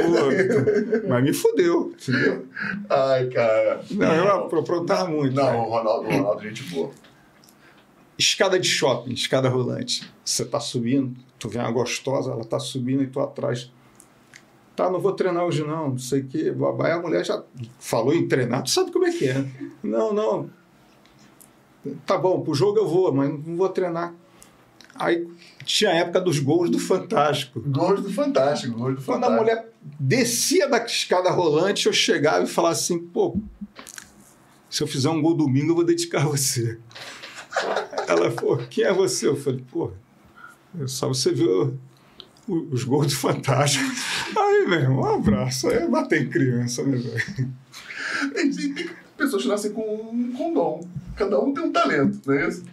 mas 1.09 1.25
me 1.25 1.33
fudeu, 1.33 1.93
entendeu? 1.93 2.47
Ai, 2.89 3.29
cara. 3.29 3.83
Não, 3.91 4.15
eu 4.15 4.59
aprontava 4.59 5.11
muito. 5.11 5.35
Não, 5.35 5.45
né? 5.45 5.59
o 5.59 5.65
Ronaldo, 5.65 6.09
Ronaldo, 6.09 6.43
gente 6.43 6.63
boa. 6.65 6.91
Escada 8.19 8.59
de 8.59 8.69
shopping, 8.69 9.13
escada 9.13 9.49
rolante. 9.49 10.11
Você 10.25 10.45
tá 10.45 10.61
subindo, 10.61 11.17
tu 11.39 11.49
vê 11.49 11.59
uma 11.59 11.71
gostosa, 11.71 12.31
ela 12.31 12.45
tá 12.45 12.59
subindo 12.59 13.03
e 13.03 13.07
tu 13.07 13.21
atrás. 13.21 13.71
Tá, 14.75 14.91
não 14.91 15.01
vou 15.01 15.13
treinar 15.13 15.45
hoje 15.45 15.63
não, 15.65 15.91
não 15.91 15.99
sei 15.99 16.21
o 16.21 16.27
quê. 16.27 16.55
Aí 16.83 16.93
a 16.93 17.01
mulher 17.01 17.25
já 17.25 17.43
falou 17.79 18.15
em 18.15 18.27
treinar, 18.27 18.63
tu 18.63 18.71
sabe 18.71 18.91
como 18.91 19.07
é 19.07 19.11
que 19.11 19.29
é. 19.29 19.45
Não, 19.83 20.13
não. 20.13 20.51
Tá 22.07 22.17
bom, 22.17 22.41
pro 22.41 22.55
jogo 22.55 22.79
eu 22.79 22.89
vou, 22.89 23.13
mas 23.13 23.29
não 23.29 23.57
vou 23.57 23.69
treinar. 23.69 24.15
Aí 24.95 25.27
tinha 25.65 25.91
a 25.91 25.95
época 25.95 26.21
dos 26.21 26.39
gols 26.39 26.71
do 26.71 26.79
Fantástico. 26.79 27.61
Gols 27.61 28.03
do 28.03 28.13
Fantástico, 28.13 28.77
gols 28.79 28.97
do 28.97 29.03
Quando 29.03 29.25
a 29.25 29.29
Fantástico. 29.29 29.41
mulher 29.55 29.73
descia 29.99 30.69
da 30.69 30.79
escada 30.85 31.31
rolante, 31.31 31.87
eu 31.87 31.93
chegava 31.93 32.45
e 32.45 32.49
falava 32.49 32.75
assim, 32.75 32.99
pô, 32.99 33.37
se 34.69 34.83
eu 34.83 34.87
fizer 34.87 35.09
um 35.09 35.21
gol 35.21 35.35
domingo, 35.35 35.71
eu 35.71 35.75
vou 35.77 35.85
dedicar 35.85 36.23
a 36.23 36.27
você. 36.29 36.79
Ela 38.09 38.31
falou, 38.31 38.59
quem 38.69 38.85
é 38.85 38.93
você? 38.93 39.27
Eu 39.29 39.37
falei, 39.37 39.65
pô, 39.71 39.91
é 40.81 40.87
só 40.87 41.09
você 41.09 41.31
o- 42.49 42.69
os 42.71 42.85
gols 42.85 43.07
do 43.09 43.17
Fantástico. 43.17 43.85
Aí, 44.37 44.67
meu 44.67 44.79
irmão, 44.81 45.01
um 45.01 45.15
abraço. 45.15 45.69
Aí 45.69 45.83
eu 45.83 45.91
matei 45.91 46.27
criança, 46.29 46.83
né, 46.83 46.97
velho? 46.97 47.53
Tem 48.35 48.91
pessoas 49.17 49.43
que 49.43 49.49
nascem 49.49 49.73
com, 49.73 50.33
com 50.37 50.53
dom. 50.53 50.87
Cada 51.17 51.39
um 51.41 51.53
tem 51.55 51.63
um 51.65 51.73
talento, 51.73 52.21
não 52.27 52.35
é 52.35 52.49
isso? 52.49 52.65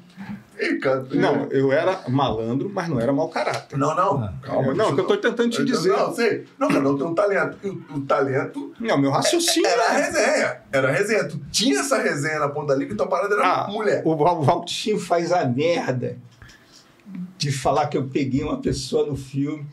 Não, 1.13 1.45
eu 1.51 1.71
era 1.71 2.03
malandro, 2.09 2.69
mas 2.73 2.89
não 2.89 2.99
era 2.99 3.13
mau 3.13 3.29
caráter. 3.29 3.77
Não, 3.77 3.95
não. 3.95 4.33
Calma. 4.41 4.73
não, 4.73 4.93
que 4.93 4.99
eu 4.99 5.07
tô 5.07 5.15
tentando 5.15 5.49
te 5.51 5.63
dizer. 5.63 5.89
Não, 5.93 6.13
sei. 6.13 6.45
Não, 6.59 6.67
cada 6.67 6.89
um 6.89 6.97
tem 6.97 7.07
um 7.07 7.15
talento. 7.15 7.57
E 7.63 7.69
o, 7.69 7.83
o 7.95 8.01
talento 8.01 8.73
Não, 8.77 8.97
meu 8.97 9.09
raciocínio 9.09 9.69
era 9.69 9.81
a 9.83 9.93
era... 9.93 10.05
resenha. 10.05 10.61
Era 10.71 10.89
a 10.89 10.91
resenha. 10.91 11.27
Tu 11.29 11.39
tinha 11.49 11.79
essa 11.79 11.97
resenha 11.99 12.39
na 12.39 12.49
ponta 12.49 12.73
da 12.73 12.75
liga 12.75 12.93
e 12.93 12.97
tua 12.97 13.07
parada 13.07 13.35
era 13.35 13.47
Ah, 13.47 13.67
mulher. 13.69 14.01
O 14.03 14.17
Val- 14.17 14.41
Valtinho 14.43 14.99
faz 14.99 15.31
a 15.31 15.45
merda 15.45 16.17
de 17.37 17.51
falar 17.53 17.87
que 17.87 17.97
eu 17.97 18.07
peguei 18.07 18.43
uma 18.43 18.57
pessoa 18.59 19.05
no 19.07 19.15
filme 19.15 19.65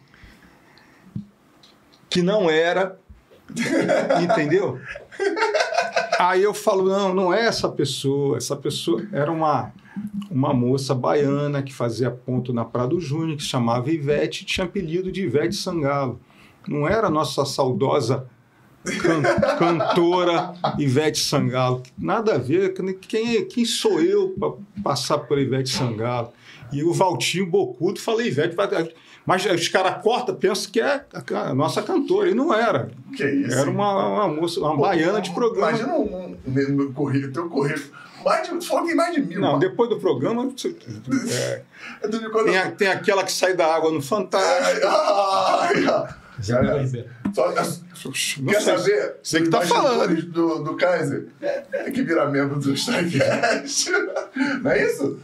que 2.08 2.22
não 2.22 2.48
era, 2.48 2.96
entendeu? 4.22 4.78
Aí 6.18 6.42
eu 6.42 6.54
falo, 6.54 6.88
não, 6.88 7.12
não 7.12 7.34
é 7.34 7.44
essa 7.46 7.68
pessoa. 7.68 8.36
Essa 8.36 8.56
pessoa 8.56 9.04
era 9.12 9.30
uma, 9.30 9.72
uma 10.30 10.52
moça 10.52 10.94
baiana 10.94 11.62
que 11.62 11.72
fazia 11.72 12.10
ponto 12.10 12.52
na 12.52 12.64
Prado 12.64 13.00
Júnior, 13.00 13.36
que 13.36 13.42
se 13.42 13.48
chamava 13.48 13.90
Ivete, 13.90 14.44
tinha 14.44 14.66
apelido 14.66 15.10
de 15.10 15.22
Ivete 15.22 15.54
Sangalo. 15.54 16.20
Não 16.68 16.86
era 16.86 17.06
a 17.06 17.10
nossa 17.10 17.44
saudosa 17.44 18.26
can- 18.84 19.22
cantora 19.58 20.52
Ivete 20.78 21.18
Sangalo. 21.18 21.82
Nada 21.96 22.34
a 22.34 22.38
ver. 22.38 22.74
Quem, 23.00 23.36
é- 23.36 23.42
quem 23.42 23.64
sou 23.64 24.00
eu 24.00 24.34
para 24.38 24.52
passar 24.82 25.18
por 25.18 25.38
Ivete 25.38 25.70
Sangalo? 25.70 26.32
E 26.72 26.82
o 26.82 26.92
Valtinho 26.92 27.46
Bocudo 27.46 28.00
fala 28.00 28.22
Ivete. 28.26 28.56
Mas 29.24 29.44
os 29.46 29.68
caras 29.68 30.02
cortam, 30.02 30.34
pensam 30.36 30.70
que 30.70 30.80
é 30.80 31.04
a 31.34 31.54
nossa 31.54 31.82
cantora. 31.82 32.28
E 32.30 32.34
não 32.34 32.52
era. 32.54 32.90
Que 33.16 33.24
isso? 33.24 33.56
Era 33.56 33.70
uma, 33.70 34.06
uma 34.26 34.28
moça, 34.40 34.60
uma 34.60 34.76
baiana 34.76 35.20
de 35.20 35.30
programa. 35.32 35.70
Imagina 35.70 35.94
um, 35.96 36.16
um, 36.16 36.36
um, 36.46 36.82
um 36.82 36.92
currículo, 36.92 37.32
teu 37.32 37.48
currículo. 37.48 38.05
Mais 38.26 38.48
de, 38.48 38.66
falou 38.66 38.82
que 38.82 38.88
tem 38.88 38.96
mais 38.96 39.14
de 39.14 39.20
mil. 39.22 39.40
Não, 39.40 39.48
mano. 39.52 39.60
depois 39.60 39.88
do 39.88 40.00
programa, 40.00 40.42
é, 41.30 41.62
quando- 42.28 42.46
tem, 42.50 42.58
a- 42.58 42.70
tem 42.72 42.88
aquela 42.88 43.22
que 43.22 43.30
sai 43.32 43.54
da 43.54 43.72
água 43.74 43.92
no 43.92 44.02
Fantástico. 44.02 44.86
Ai, 44.86 45.72
ai, 45.72 45.84
ai. 45.86 46.14
Maria 46.50 46.82
Ribeiro. 46.82 47.08
Só, 47.34 47.48
Não 47.48 48.52
quer 48.52 48.60
sei, 48.60 48.76
saber? 48.78 49.16
Você 49.22 49.40
que 49.42 49.48
tá 49.48 49.60
falando. 49.62 50.22
Do, 50.26 50.64
do 50.64 50.76
Kaiser. 50.76 51.28
É 51.40 51.90
que 51.90 52.02
vira 52.02 52.28
membro 52.28 52.58
do 52.58 52.72
Strikecast. 52.74 53.90
Não 54.62 54.70
é 54.70 54.84
isso? 54.84 55.20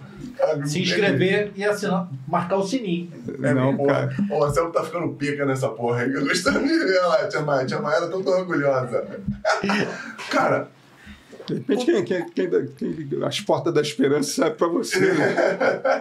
Se 0.65 0.81
inscrever 0.83 1.53
e 1.55 1.65
assinar, 1.65 2.09
marcar 2.27 2.57
o 2.57 2.67
sininho. 2.67 3.13
É, 3.43 3.53
Não, 3.55 3.85
cara. 3.85 4.15
O 4.31 4.41
Marcelo 4.41 4.71
tá 4.73 4.83
ficando 4.85 5.09
pica 5.15 5.45
nessa 5.45 5.69
porra 5.69 6.03
aí. 6.03 6.13
Eu 6.13 6.23
gostando 6.25 6.61
de 6.61 6.79
ver 6.79 6.97
ela, 6.97 7.29
Tia 7.29 7.41
Maia. 7.43 7.67
Tia 7.67 7.81
Maia, 7.81 8.01
tá 8.03 8.09
tão 8.09 8.21
orgulhosa. 8.27 9.05
Cara, 10.31 10.69
De 11.53 11.59
repente, 11.59 11.85
quem, 11.85 12.05
quem, 12.05 12.27
quem, 12.31 12.51
quem- 13.07 13.25
as 13.25 13.41
portas 13.41 13.73
da 13.75 13.81
esperança 13.81 14.47
é 14.47 14.51
para 14.51 14.69
você. 14.69 14.99
né? 15.13 15.35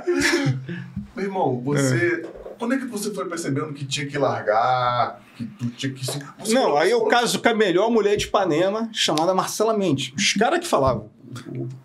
meu 1.16 1.26
irmão, 1.26 1.62
você. 1.64 2.24
É. 2.26 2.42
Quando 2.58 2.76
é 2.76 2.78
que 2.78 2.86
você 2.86 3.12
foi 3.12 3.28
percebendo 3.28 3.74
que 3.74 3.86
tinha 3.86 4.06
que 4.06 4.18
largar? 4.18 5.20
Que 5.36 5.46
tu 5.46 5.68
tinha 5.72 5.92
que 5.92 6.06
você 6.06 6.54
Não, 6.54 6.78
aí 6.78 6.92
eu 6.92 7.02
caso 7.06 7.40
com 7.42 7.50
a 7.50 7.54
melhor 7.56 7.90
mulher 7.90 8.16
de 8.16 8.26
Ipanema, 8.26 8.90
chamada 8.94 9.34
Marcela 9.34 9.76
Mendes. 9.76 10.14
Os 10.16 10.34
caras 10.34 10.60
que 10.60 10.68
falavam, 10.68 11.10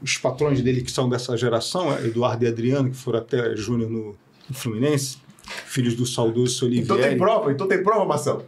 os 0.02 0.18
patrões 0.18 0.60
dele 0.60 0.82
que 0.82 0.90
são 0.90 1.08
dessa 1.08 1.34
geração, 1.36 1.92
Eduardo 2.04 2.44
e 2.44 2.48
Adriano, 2.48 2.90
que 2.90 2.96
foram 2.96 3.20
até 3.20 3.56
Júnior 3.56 3.88
no, 3.88 4.14
no 4.48 4.54
Fluminense, 4.54 5.16
filhos 5.64 5.94
do 5.94 6.04
saudoso 6.04 6.68
Então 6.70 6.98
tem 6.98 7.16
prova? 7.16 7.50
Então 7.52 7.66
tem 7.66 7.82
prova, 7.82 8.04
Marcelo? 8.04 8.44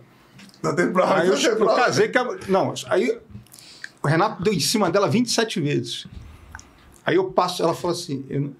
Não 0.62 0.74
tem 0.74 0.93
prova. 0.93 1.15
Aí 1.20 1.28
eu, 1.28 1.35
então 1.35 1.39
tem 1.43 1.51
eu 1.51 1.57
prova. 1.57 1.77
casei 1.77 2.09
com 2.09 2.19
a, 2.19 2.36
Não, 2.49 2.74
aí 2.89 3.19
o 4.09 4.10
Renato 4.10 4.43
deu 4.43 4.52
em 4.52 4.60
cima 4.60 4.90
dela 4.90 5.09
27 5.09 5.60
vezes. 5.60 6.06
Aí 7.05 7.16
eu 7.16 7.30
passo, 7.30 7.62
ela 7.62 7.74
falou 7.74 7.97
assim: 7.97 8.24
eu- 8.28 8.55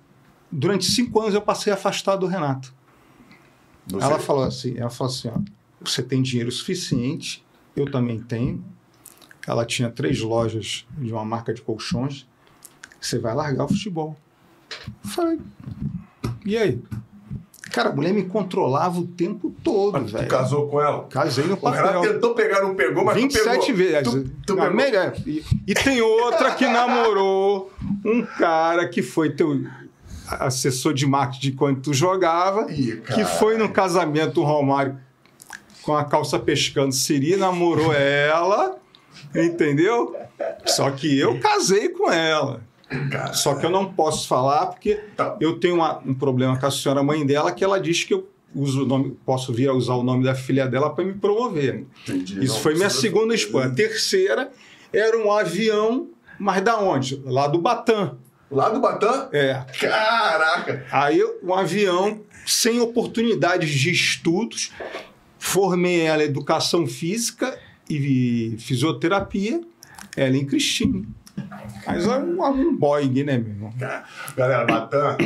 durante 0.51 0.85
cinco 0.85 1.21
anos 1.21 1.35
eu 1.35 1.43
passei 1.43 1.73
afastado 1.73 2.21
do 2.21 2.27
Renato. 2.27 2.73
Não 3.91 4.01
Ela 4.01 4.19
falou 4.19 4.45
assim, 4.45 4.77
ela 4.77 4.91
falou 4.91 5.13
assim, 5.13 5.29
ó, 5.29 5.39
você 5.81 6.03
tem 6.03 6.21
dinheiro 6.21 6.53
suficiente, 6.53 7.45
eu 7.75 7.91
também 7.91 8.21
tenho. 8.21 8.63
Ela 9.47 9.65
tinha 9.65 9.91
três 9.91 10.21
lojas 10.21 10.87
de 10.99 11.11
uma 11.11 11.25
marca 11.25 11.55
de 11.55 11.63
colchões. 11.63 12.27
Você 13.01 13.19
vai 13.19 13.35
largar 13.35 13.65
o 13.65 13.69
futebol. 13.69 14.15
Eu 14.87 15.11
Falei, 15.11 15.41
e 16.45 16.57
aí? 16.57 16.83
Cara, 17.73 17.91
a 17.91 17.93
mulher 17.93 18.13
me 18.15 18.25
controlava 18.25 18.99
o 18.99 19.07
tempo 19.07 19.55
todo, 19.63 19.93
Mas 19.93 20.11
tu 20.11 20.17
velho. 20.17 20.29
casou 20.29 20.69
com 20.69 20.81
ela? 20.81 21.05
Casei 21.11 21.45
no 21.45 21.57
papel. 21.57 22.01
tentou 22.01 22.35
pegar, 22.35 22.63
não 22.63 22.75
pegou, 22.75 23.05
mas 23.05 23.15
tu 23.17 23.21
27 23.23 23.45
pegou. 23.73 23.77
vezes. 23.77 24.03
Tu, 24.13 24.31
tu 24.47 24.55
Não, 24.57 24.63
pegou. 24.65 24.77
melhor. 24.77 25.13
E, 25.27 25.45
e 25.67 25.75
tem 25.75 26.01
outra 26.01 26.53
que 26.55 26.67
namorou 26.67 27.71
um 28.05 28.23
cara 28.25 28.89
que 28.89 29.03
foi 29.03 29.31
teu 29.31 29.61
assessor 30.29 30.93
de 30.95 31.07
marketing 31.07 31.51
de 31.51 31.53
quando 31.57 31.81
tu 31.81 31.93
jogava, 31.95 32.71
Ih, 32.73 33.01
que 33.15 33.25
foi 33.25 33.57
no 33.57 33.69
casamento 33.71 34.35
do 34.35 34.43
Romário 34.45 34.99
com 35.83 35.97
a 35.97 36.05
calça 36.05 36.39
pescando 36.39 36.93
siri, 36.93 37.37
namorou 37.37 37.95
ela, 37.95 38.77
entendeu? 39.35 40.15
Só 40.67 40.91
que 40.91 41.19
eu 41.19 41.39
casei 41.41 41.89
com 41.89 42.11
ela. 42.11 42.61
Cara, 43.11 43.33
Só 43.35 43.55
que 43.55 43.67
eu 43.67 43.71
não 43.71 43.93
posso 43.93 44.27
falar 44.27 44.67
porque 44.67 44.95
Tá. 45.17 45.37
eu 45.41 45.59
tenho 45.61 45.75
uma- 45.77 45.99
um 46.07 46.15
problema 46.15 46.59
com 46.59 46.67
a 46.67 46.71
senhora 46.71 47.03
mãe 47.03 47.25
dela 47.27 47.53
que 47.53 47.63
ela 47.63 47.79
diz 47.79 48.03
que 48.05 48.15
eu 48.15 48.29
uso 48.55 48.85
o 48.85 48.87
nome, 48.87 49.17
posso 49.27 49.53
vir 49.53 49.69
a 49.69 49.75
usar 49.75 49.95
o 49.95 50.03
nome 50.03 50.25
da 50.25 50.35
filha 50.35 50.67
dela 50.67 50.89
para 50.95 51.05
me 51.05 51.13
promover. 51.13 51.85
entendi. 52.09 52.43
Isso 52.43 52.55
Não, 52.55 52.61
foi 52.63 52.75
minha 52.75 52.89
segunda 52.91 53.35
esposa. 53.35 53.67
A 53.67 53.71
terceira 53.75 54.51
era 54.91 55.19
um 55.19 55.31
avião, 55.31 56.09
mas 56.39 56.63
da 56.63 56.79
onde? 56.81 57.21
Lá 57.27 57.47
do 57.47 57.59
Batã. 57.61 58.17
Lá 58.51 58.71
do 58.71 58.81
Batã? 58.81 59.29
É. 59.33 59.67
Caraca! 59.79 60.87
Aí 60.91 61.23
um 61.43 61.53
avião 61.53 62.23
sem 62.47 62.81
oportunidades 62.81 63.69
de 63.71 63.91
estudos. 63.91 64.73
Formei 65.39 66.01
ela 66.01 66.23
em 66.23 66.27
educação 66.27 66.87
física 66.87 67.59
e 67.89 68.57
fisioterapia, 68.59 69.61
ela 70.17 70.37
em 70.37 70.47
Cristine. 70.47 71.07
Mas 71.87 72.07
é 72.07 72.19
um, 72.19 72.43
um 72.45 72.77
Boeing, 72.77 73.25
né, 73.25 73.39
meu 73.39 73.49
irmão? 73.49 73.73
Galera, 74.37 74.65
Batã 74.67 75.17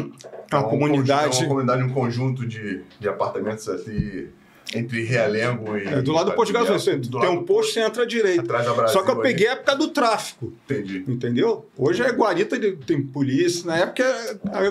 É 0.51 0.57
uma 0.57 0.67
um 0.67 0.71
comunidade- 0.71 1.37
É 1.37 1.41
uma 1.41 1.49
comunidade, 1.49 1.83
um 1.83 1.91
conjunto 1.91 2.47
de, 2.47 2.83
de 3.01 3.09
apartamentos 3.09 3.69
ali 3.69 4.31
entre 4.75 5.05
Realengo 5.05 5.77
e. 5.77 5.87
É 5.87 6.03
do 6.03 6.13
lado 6.13 6.31
do 6.31 6.35
posto 6.37 6.49
de 6.49 6.53
gasolina. 6.59 6.79
Você 6.79 6.97
Do 6.97 7.21
tem 7.21 7.29
um 7.31 7.45
posto, 7.45 7.73
você 7.75 7.81
entra 7.81 8.03
à 8.03 8.07
direita. 8.07 8.43
Atrás 8.43 8.65
da 8.67 8.73
Brasil. 8.75 8.93
Só 8.93 9.05
que 9.05 9.11
eu 9.11 9.17
peguei 9.21 9.49
a 9.49 9.53
época 9.53 9.77
do 9.77 9.89
tráfico. 9.89 10.53
Entendi. 10.65 11.05
Entendeu? 11.09 11.67
Hoje 11.77 12.03
é 12.03 12.11
guarita, 12.13 12.57
tem 12.87 13.03
polícia. 13.03 13.67
Na 13.67 13.77
época, 13.79 14.05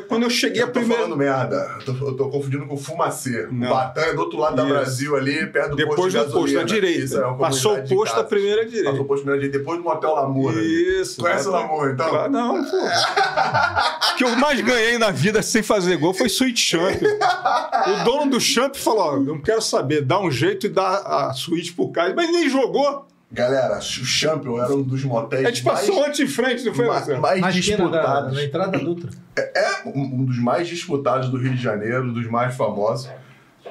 quando 0.07 0.23
eu 0.23 0.29
cheguei 0.29 0.61
a 0.61 0.65
Eu 0.65 0.67
tô 0.71 0.79
primeira. 0.79 1.03
falando 1.03 1.17
merda. 1.17 1.77
Eu 1.87 1.97
tô, 1.97 2.07
eu 2.07 2.13
tô 2.15 2.29
confundindo 2.29 2.65
com 2.65 2.77
Fumacê. 2.77 3.45
O. 3.45 3.53
Batã 3.53 4.01
é 4.01 4.13
do 4.13 4.21
outro 4.21 4.37
lado 4.39 4.55
da 4.55 4.63
Isso. 4.63 4.73
Brasil 4.73 5.15
ali, 5.15 5.45
perto 5.47 5.69
do 5.71 5.75
Depois 5.75 5.95
posto 5.95 6.09
de 6.11 6.17
do 6.17 6.23
posto, 6.23 6.33
gasolina. 6.53 6.61
à 6.61 6.63
direita. 6.65 7.17
É 7.17 7.33
Passou 7.37 7.77
o 7.77 7.87
posto 7.87 8.13
casas. 8.15 8.29
primeira 8.29 8.65
direita. 8.65 8.89
Passou 8.89 9.03
o 9.05 9.07
posto 9.07 9.23
primeira 9.23 9.41
direita, 9.41 9.57
depois 9.59 9.77
do 9.77 9.83
motel 9.83 10.13
Lamour. 10.15 10.53
Isso. 10.57 11.19
Conhece 11.21 11.47
o 11.47 11.51
Lamour, 11.51 11.89
então? 11.91 12.29
Não, 12.29 12.63
pô. 12.63 12.77
O 12.77 14.15
que 14.17 14.23
eu 14.23 14.35
mais 14.37 14.61
ganhei 14.61 14.97
na 14.97 15.11
vida 15.11 15.41
sem 15.41 15.61
fazer 15.63 15.97
gol 15.97 16.13
foi 16.13 16.29
suíte 16.29 16.59
champ. 16.61 17.01
O 17.01 18.03
dono 18.03 18.31
do 18.31 18.39
champ 18.39 18.75
falou: 18.75 19.01
ó, 19.01 19.19
não 19.19 19.39
quero 19.41 19.61
saber, 19.61 19.90
dá 19.99 20.19
um 20.21 20.31
jeito 20.31 20.67
e 20.67 20.69
dá 20.69 21.27
a 21.27 21.33
suíte 21.33 21.73
pro 21.73 21.89
cara. 21.91 22.13
Mas 22.15 22.31
nem 22.31 22.47
jogou. 22.47 23.07
Galera, 23.33 23.77
o 23.77 23.81
Champion 23.81 24.61
era 24.61 24.73
um 24.75 24.81
dos 24.83 25.03
motéis 25.05 25.45
A 25.45 25.49
gente 25.49 25.63
mais, 25.65 25.79
passou 25.79 26.05
antes 26.05 26.19
em 26.19 26.27
frente, 26.27 26.65
não 26.65 26.73
foi, 26.73 26.85
mais 26.85 27.55
esquina 27.55 27.89
da, 27.89 27.97
disputados. 27.99 28.33
na 28.35 28.43
entrada 28.43 28.71
da 28.71 28.77
Dutra. 28.77 29.09
É 29.37 29.87
um 29.87 30.01
um 30.21 30.25
dos 30.25 30.37
mais 30.37 30.67
disputados 30.67 31.29
do 31.29 31.37
Rio 31.37 31.53
de 31.55 31.61
Janeiro, 31.61 32.11
dos 32.13 32.27
mais 32.29 32.55
famosos. 32.55 33.09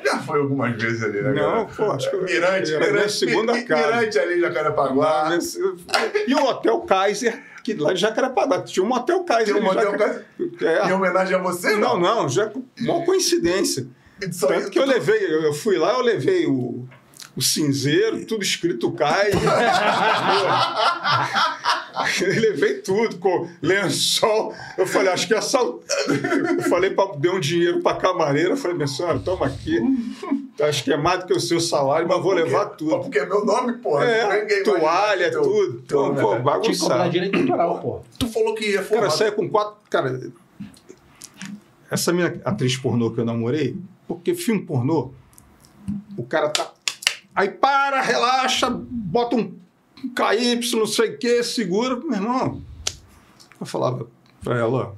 Já 0.03 0.19
foi 0.19 0.41
algumas 0.41 0.81
vezes 0.83 1.03
ali, 1.03 1.21
né, 1.21 1.33
Não, 1.33 1.35
galera? 1.35 1.65
pô, 1.77 1.93
acho 1.93 2.11
que 2.11 2.17
Mirante, 2.17 2.73
era 2.75 2.87
Mirante, 2.87 3.13
segunda 3.13 3.53
Mi- 3.53 3.65
casa. 3.65 3.87
Mirante 3.97 4.19
ali, 4.19 4.41
Jacarepaguá. 4.41 5.39
E 6.27 6.35
o 6.35 6.43
Hotel 6.47 6.81
Kaiser, 6.81 7.43
que 7.63 7.75
lá 7.75 7.93
de 7.93 8.01
Jacarepaguá. 8.01 8.63
Tinha 8.63 8.83
um 8.83 8.89
Motel 8.89 9.23
Kaiser. 9.25 9.55
Tem 9.55 9.63
um 9.63 9.75
Jaca- 9.75 9.99
Kaiser. 9.99 10.25
Em 10.41 10.91
É. 10.91 10.95
homenagem 10.95 11.35
a 11.37 11.39
você, 11.39 11.73
Não, 11.77 11.99
não? 12.01 12.23
não, 12.23 12.29
já 12.31 12.51
uma 12.81 13.05
coincidência. 13.05 13.87
Só- 14.33 14.47
Tanto 14.49 14.71
que 14.71 14.79
eu 14.79 14.85
levei, 14.87 15.25
eu 15.47 15.53
fui 15.53 15.77
lá, 15.79 15.93
eu 15.95 16.03
levei 16.03 16.47
o, 16.47 16.87
o 17.37 17.43
cinzeiro, 17.43 18.25
tudo 18.27 18.43
escrito 18.43 18.91
cai. 18.93 19.31
Eu 22.23 22.29
levei 22.41 22.75
tudo, 22.75 23.19
com 23.19 23.49
lençol. 23.61 24.55
Eu 24.79 24.87
falei, 24.87 25.13
acho 25.13 25.27
que 25.27 25.35
é 25.35 25.41
sal... 25.41 25.81
Eu 26.57 26.63
falei, 26.69 26.91
pra, 26.91 27.07
dei 27.19 27.31
um 27.31 27.41
dinheiro 27.41 27.81
pra 27.83 27.95
camareira. 27.95 28.51
Eu 28.51 28.57
falei, 28.57 28.77
minha 28.77 28.87
senhora, 28.87 29.19
toma 29.19 29.47
aqui. 29.47 29.79
Acho 30.61 30.85
que 30.85 30.93
é 30.93 30.97
mais 30.97 31.21
do 31.21 31.27
que 31.27 31.33
o 31.35 31.41
seu 31.41 31.61
salário, 31.61 32.09
mas 32.09 32.23
vou 32.23 32.33
levar 32.33 32.67
tudo. 32.71 33.01
Porque 33.01 33.19
é 33.19 33.27
meu 33.27 33.45
nome, 33.45 33.75
porra. 33.75 34.05
É, 34.07 34.63
toalha, 34.63 35.31
teu- 35.31 35.43
tudo. 35.43 35.83
teu 35.83 35.99
Pô, 35.99 36.13
né? 36.13 36.15
Tinha 36.17 36.23
que 36.25 36.33
comprar 36.33 36.41
bagunçado. 36.43 37.11
direito 37.11 37.47
pô. 37.83 38.01
Tu 38.19 38.29
falou 38.29 38.55
que 38.55 38.65
ia 38.67 38.73
Cara, 38.77 38.85
formar. 38.87 39.05
eu 39.07 39.11
saía 39.11 39.33
com 39.33 39.49
quatro. 39.49 39.75
Cara, 39.91 40.21
essa 41.91 42.13
minha 42.13 42.41
atriz 42.45 42.77
pornô 42.77 43.11
que 43.11 43.21
eu 43.21 43.25
namorei, 43.25 43.77
porque 44.11 44.35
filme 44.35 44.63
pornô, 44.63 45.13
o 46.17 46.25
cara 46.25 46.49
tá. 46.49 46.73
Aí 47.33 47.49
para, 47.49 48.03
relaxa, 48.03 48.69
bota 48.69 49.37
um 49.37 49.53
KY, 50.17 50.77
não 50.77 50.85
sei 50.87 51.11
o 51.11 51.19
que, 51.19 51.45
segura. 51.45 51.95
Meu 51.95 52.15
irmão, 52.15 52.61
eu 53.61 53.65
falava 53.65 54.09
pra 54.43 54.59
ela, 54.59 54.97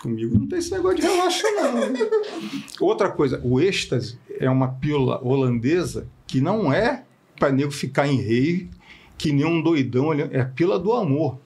comigo 0.00 0.38
não 0.38 0.46
tem 0.46 0.60
esse 0.60 0.70
negócio 0.70 0.98
de 0.98 1.02
relaxa, 1.02 1.42
não. 1.50 2.86
Outra 2.86 3.10
coisa, 3.10 3.40
o 3.42 3.60
êxtase 3.60 4.16
é 4.38 4.48
uma 4.48 4.68
pílula 4.68 5.20
holandesa 5.20 6.06
que 6.24 6.40
não 6.40 6.72
é 6.72 7.02
pra 7.36 7.50
nego 7.50 7.72
ficar 7.72 8.06
em 8.06 8.20
rei, 8.20 8.70
que 9.18 9.32
nem 9.32 9.44
um 9.44 9.60
doidão, 9.60 10.06
olhando, 10.06 10.32
é 10.32 10.40
a 10.40 10.46
pílula 10.46 10.78
do 10.78 10.92
amor. 10.92 11.40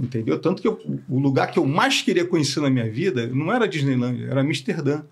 Entendeu? 0.00 0.38
Tanto 0.38 0.62
que 0.62 0.68
eu- 0.68 0.80
o 1.08 1.18
lugar 1.18 1.50
que 1.50 1.58
eu 1.58 1.66
mais 1.66 2.00
queria 2.02 2.24
conhecer 2.24 2.60
na 2.60 2.70
minha 2.70 2.88
vida 2.88 3.26
não 3.26 3.52
era 3.52 3.66
Disneylandia, 3.66 4.28
era 4.28 4.40
Amsterdã. 4.42 5.02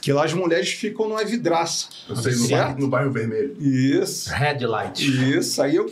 Que 0.00 0.12
lá 0.12 0.24
as 0.24 0.32
mulheres 0.32 0.70
ficam 0.72 1.08
numa 1.08 1.22
vidraça. 1.24 1.88
Eu 2.08 2.16
sei, 2.16 2.34
no 2.34 2.48
bairro, 2.48 2.78
no 2.78 2.88
bairro 2.88 3.10
Vermelho. 3.10 3.54
Isso. 3.60 4.30
Red 4.32 4.58
light. 4.66 5.00
Isso. 5.36 5.62
Aí 5.62 5.76
eu 5.76 5.86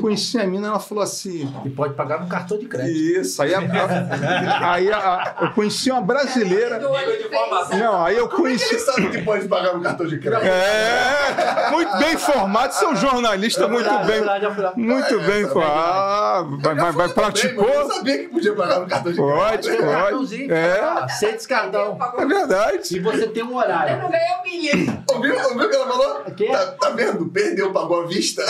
conheci 0.00 0.38
a 0.38 0.46
mina, 0.46 0.68
ela 0.68 0.80
falou 0.80 1.04
assim. 1.04 1.52
E 1.64 1.68
pode 1.70 1.94
pagar 1.94 2.20
no 2.20 2.28
cartão 2.28 2.58
de 2.58 2.66
crédito. 2.66 2.96
Isso. 2.96 3.42
Aí, 3.42 3.54
a- 3.54 3.58
a- 3.60 4.72
aí 4.72 4.90
a- 4.90 4.98
a- 4.98 5.36
eu 5.42 5.50
conheci 5.50 5.90
uma 5.90 6.00
brasileira. 6.00 6.78
Não, 6.78 8.04
aí 8.04 8.16
eu 8.16 8.28
Como 8.28 8.48
é 8.48 8.52
que 8.52 8.58
conheci. 8.58 8.74
ele 8.74 8.78
sabe 8.80 9.10
que 9.10 9.22
pode 9.22 9.46
pagar 9.48 9.74
no 9.74 9.82
cartão 9.82 10.06
de 10.06 10.18
crédito? 10.18 10.46
É, 10.46 11.70
muito 11.70 11.96
bem 11.98 12.14
informado, 12.14 12.72
seu 12.74 12.96
jornalista, 12.96 13.68
muito 13.68 13.88
bem. 14.06 14.22
Muito 14.76 15.20
bem 15.20 15.42
informado. 15.42 15.72
Ah, 15.76 16.46
vai, 16.60 16.92
vai, 16.92 17.06
Eu 17.06 17.12
praticou? 17.14 17.66
não 17.68 17.90
sabia 17.90 18.18
que 18.18 18.28
podia 18.28 18.54
pagar 18.54 18.80
no 18.80 18.86
cartão 18.86 19.12
de 19.12 19.18
Pode, 19.18 19.68
crédito. 19.68 19.84
pode. 19.84 19.96
Cartãozinho. 19.96 20.52
É. 20.54 20.80
Aceita 20.80 21.36
esse 21.36 21.48
cartão. 21.48 21.98
É 22.18 22.26
verdade. 22.26 22.96
E 22.96 23.00
você 23.00 23.25
tem 23.30 23.42
um 23.42 23.50
Eu 23.50 23.56
horário. 23.56 24.02
não 24.02 24.10
ganhei 24.10 24.26
um 24.38 24.42
milho. 24.42 25.04
Ouviu, 25.10 25.34
ouviu 25.34 25.66
o 25.66 25.70
que 25.70 25.76
ela 25.76 25.86
falou? 25.88 26.24
Quê? 26.36 26.46
Tá, 26.46 26.66
tá 26.72 26.90
vendo? 26.90 27.26
Perdeu, 27.26 27.72
pagou 27.72 28.02
à 28.02 28.06
vista. 28.06 28.42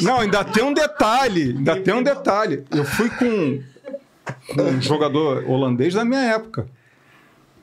Eu. 0.00 0.04
Não, 0.04 0.20
ainda 0.20 0.44
tem 0.44 0.62
um 0.62 0.72
detalhe. 0.74 1.54
Ainda 1.56 1.80
tem 1.80 1.94
um 1.94 2.02
detalhe. 2.02 2.64
Eu 2.70 2.84
fui 2.84 3.08
com, 3.10 3.62
com 4.54 4.62
um 4.62 4.80
jogador 4.82 5.48
holandês 5.48 5.94
da 5.94 6.04
minha 6.04 6.22
época. 6.22 6.68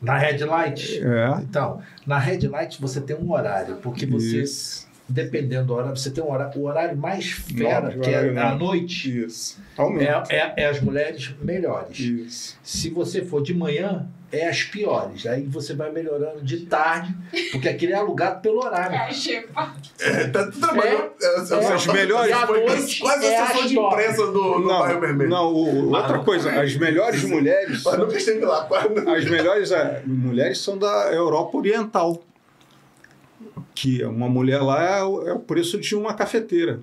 Na 0.02 0.18
Red 0.18 0.44
Light. 0.44 1.00
É. 1.02 1.42
Então, 1.42 1.82
na 2.06 2.18
Red 2.18 2.48
Light 2.48 2.82
você 2.82 3.00
tem 3.00 3.16
um 3.16 3.32
horário, 3.32 3.78
porque 3.78 4.06
você, 4.06 4.42
Isso. 4.42 4.86
dependendo 5.08 5.68
do 5.68 5.74
horário, 5.76 5.96
você 5.96 6.12
tem 6.12 6.22
um 6.22 6.30
horário, 6.32 6.60
o 6.60 6.66
horário 6.66 6.98
mais 6.98 7.32
fera, 7.32 7.90
Não, 7.90 8.00
que 8.02 8.10
é 8.10 8.30
à 8.38 8.50
não. 8.52 8.58
noite, 8.58 9.24
Isso. 9.24 9.58
Aumenta. 9.78 10.26
é, 10.30 10.36
é, 10.36 10.54
é 10.58 10.66
as 10.66 10.82
mulheres 10.82 11.34
melhores. 11.42 11.98
Isso. 12.00 12.58
Se 12.62 12.90
você 12.90 13.24
for 13.24 13.42
de 13.42 13.54
manhã, 13.54 14.06
é 14.34 14.50
as 14.50 14.64
piores. 14.64 15.26
Aí 15.28 15.44
você 15.44 15.74
vai 15.74 15.92
melhorando 15.92 16.42
de 16.44 16.66
tarde, 16.66 17.16
porque 17.52 17.70
aquele 17.70 17.94
é 17.94 17.96
alugado 17.98 18.42
pelo 18.42 18.58
horário. 18.66 18.96
É, 18.96 19.14
Chipa. 19.14 19.74
É, 20.02 20.28
tá 20.28 20.52
trabalhando. 20.52 21.12
É, 21.22 21.26
é. 21.26 21.74
As 21.74 21.88
melhores- 21.88 22.36
noite 22.50 23.00
quase 23.00 23.26
é 23.28 23.40
a 23.40 23.48
sessão 23.48 23.68
de 23.68 23.80
imprensa 23.80 24.26
do, 24.28 24.32
do 24.34 24.68
bairro 24.68 24.94
Não, 24.94 25.00
vermelho. 25.00 25.30
não 25.30 25.54
o- 25.54 25.94
outra 25.96 26.20
coisa, 26.20 26.52
as 26.62 26.76
melhores 26.76 27.24
mulheres. 27.24 27.84
Mas 27.84 27.98
nunca 27.98 28.18
esteve 28.18 28.44
lá. 28.46 28.66
quase. 28.66 28.88
As 29.08 29.26
melhores 29.30 29.72
eh, 29.72 30.02
mulheres 30.06 30.58
são 30.60 30.78
da 30.78 31.12
Europa 31.14 31.58
Oriental. 31.58 32.24
Que 33.76 34.04
uma 34.04 34.28
mulher 34.30 34.62
lá 34.62 34.84
é 35.00 35.04
o, 35.04 35.28
é 35.28 35.34
o 35.34 35.40
preço 35.40 35.80
de 35.80 35.96
uma 35.96 36.14
cafeteira. 36.14 36.80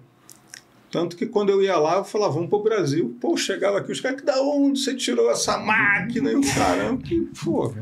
Tanto 0.91 1.17
que 1.17 1.25
quando 1.27 1.51
eu 1.51 1.63
ia 1.63 1.77
lá, 1.79 1.99
eu 1.99 2.05
falava, 2.05 2.33
vamos 2.33 2.49
pro 2.51 2.63
Brasil. 2.63 3.17
Pô, 3.21 3.37
chegava 3.37 3.79
aqui, 3.79 3.93
os 3.93 4.01
caras, 4.01 4.19
que 4.21 4.27
da 4.27 4.41
onde 4.43 4.81
você 4.81 4.95
tirou 4.95 5.31
essa 5.31 5.57
máquina? 5.59 6.33
E 6.33 6.35
o 6.37 6.41
caramba, 6.55 7.01
que 7.03 7.21
pô. 7.45 7.73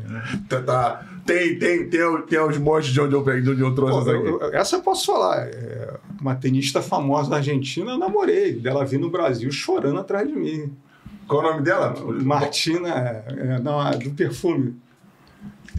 Tá, 0.47 0.61
tá. 0.61 1.05
Tem, 1.25 1.57
tem, 1.57 1.89
tem, 1.89 2.21
tem 2.27 2.39
os 2.39 2.57
montes 2.59 2.89
de 2.91 3.01
onde 3.01 3.13
eu, 3.15 3.23
peguei, 3.23 3.41
de 3.41 3.49
onde 3.51 3.61
eu 3.61 3.73
trouxe 3.73 4.05
Pô, 4.05 4.11
eu- 4.11 4.39
eu- 4.41 4.53
essa 4.53 4.75
eu 4.75 4.81
posso 4.81 5.05
falar. 5.07 5.47
É, 5.47 5.97
uma 6.21 6.35
tenista 6.35 6.81
famosa 6.81 7.29
da 7.31 7.37
Argentina, 7.37 7.91
eu 7.91 7.97
namorei. 7.97 8.53
Dela 8.53 8.85
vir 8.85 8.99
no 8.99 9.09
Brasil 9.09 9.51
chorando 9.51 9.99
atrás 9.99 10.27
de 10.27 10.35
mim. 10.35 10.71
Qual 11.27 11.41
o 11.41 11.43
nome 11.43 11.61
dela? 11.63 11.93
Martina, 12.23 12.89
é, 12.89 13.59
não, 13.59 13.89
do 13.99 14.11
perfume. 14.11 14.75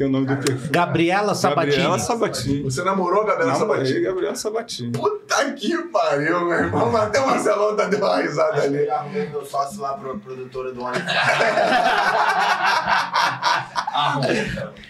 Tem 0.01 0.09
o 0.09 0.11
nome 0.11 0.25
do 0.29 0.37
perfume. 0.39 0.71
Gabriela 0.71 1.35
Sabatini. 1.35 1.73
Gabriela 1.77 1.99
Sabatini. 1.99 2.63
Você 2.63 2.83
namorou 2.83 3.21
a 3.21 3.27
Gabriela 3.27 3.53
Namorei 3.53 3.77
Sabatini? 3.85 4.01
Gabriela 4.07 4.35
Sabatini. 4.35 4.93
Puta 4.93 5.53
que 5.53 5.77
pariu, 5.89 6.41
meu 6.47 6.53
irmão. 6.59 6.97
Até 6.97 7.21
o 7.21 7.27
Marcelão 7.27 7.77
tá 7.77 7.85
deu 7.85 7.99
uma 7.99 8.17
risada 8.17 8.57
eu 8.61 8.63
ali. 8.65 8.87
já 8.87 8.95
arrumei 8.95 9.29
meu 9.29 9.45
sócio 9.45 9.79
lá 9.79 9.93
pra 9.93 10.15
produtora 10.15 10.73
do 10.73 10.83
ônibus. 10.83 11.03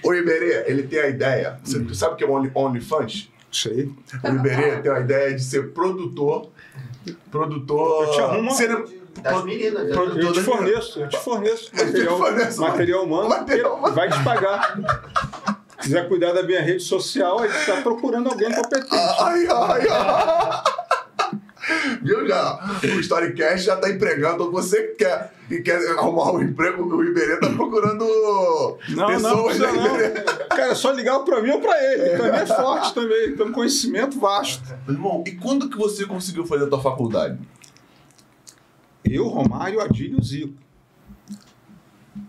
O 0.04 0.14
Iberê, 0.14 0.64
ele 0.68 0.84
tem 0.84 1.00
a 1.00 1.08
ideia. 1.08 1.58
Você 1.64 1.80
tu 1.80 1.92
sabe 1.94 2.14
o 2.14 2.16
que 2.16 2.22
é 2.22 2.26
o 2.28 2.30
Only- 2.32 2.52
OnlyFans? 2.54 3.28
Sei. 3.50 3.90
O 4.22 4.28
Iberê 4.28 4.76
tem 4.80 4.92
a 4.92 5.00
ideia 5.00 5.34
de 5.34 5.42
ser 5.42 5.70
produtor. 5.72 6.48
Produtor. 7.30 8.04
Eu 8.04 8.10
te 8.12 8.20
arrumo- 8.20 8.50
cine- 8.52 8.99
Das 9.22 9.44
meninas. 9.44 9.86
né? 9.88 9.92
Pro- 9.94 10.18
Eu 10.18 10.32
te 10.32 10.40
forneço, 10.40 11.00
eu 11.00 11.08
te 11.08 11.16
forneço 11.18 11.70
te 11.70 11.84
material, 11.84 12.18
forneço 12.18 12.60
material 12.60 13.04
humano, 13.04 13.28
material 13.28 13.74
humano. 13.76 13.94
vai 13.94 14.08
te 14.10 14.22
pagar. 14.24 14.78
Se 15.80 15.88
quiser 15.88 16.08
cuidar 16.08 16.32
da 16.32 16.42
minha 16.42 16.60
rede 16.60 16.82
social, 16.82 17.38
aí 17.40 17.50
tá 17.66 17.80
procurando 17.82 18.28
alguém 18.28 18.52
competente. 18.52 18.88
Ai, 18.94 19.46
ai, 19.46 19.88
ai. 19.88 20.62
Viu 22.02 22.26
já? 22.26 22.58
O 22.82 23.00
Storycast 23.00 23.64
já 23.66 23.76
tá 23.76 23.88
empregando. 23.90 24.50
Você 24.50 24.82
que 24.88 25.04
quer, 25.04 25.32
e 25.50 25.60
quer 25.60 25.76
arrumar 25.92 26.32
um 26.32 26.42
emprego, 26.42 26.82
o 26.84 27.04
Iberê 27.04 27.36
tá 27.38 27.48
procurando 27.50 28.04
Não, 28.88 28.96
não, 28.96 29.06
pessoas. 29.06 29.58
né, 29.58 29.68
Iberê? 29.74 30.08
não. 30.24 30.48
Cara, 30.48 30.72
é 30.72 30.74
só 30.74 30.90
ligar 30.90 31.18
pra 31.20 31.40
mim 31.42 31.50
ou 31.50 31.60
pra 31.60 31.76
ele. 31.92 32.16
Pra 32.16 32.32
mim 32.32 32.38
é 32.38 32.46
forte 32.46 32.94
também, 32.94 33.36
tem 33.36 33.46
um 33.46 33.52
conhecimento 33.52 34.18
vasto. 34.18 34.62
Irmão, 34.88 35.22
e 35.26 35.32
quando 35.32 35.68
que 35.68 35.76
você 35.76 36.04
conseguiu 36.06 36.44
fazer 36.46 36.64
a 36.64 36.68
tua 36.68 36.82
faculdade? 36.82 37.38
Eu, 39.04 39.26
Romário, 39.28 39.80
Adílio 39.80 40.18
e 40.20 40.24
Zico. 40.24 40.54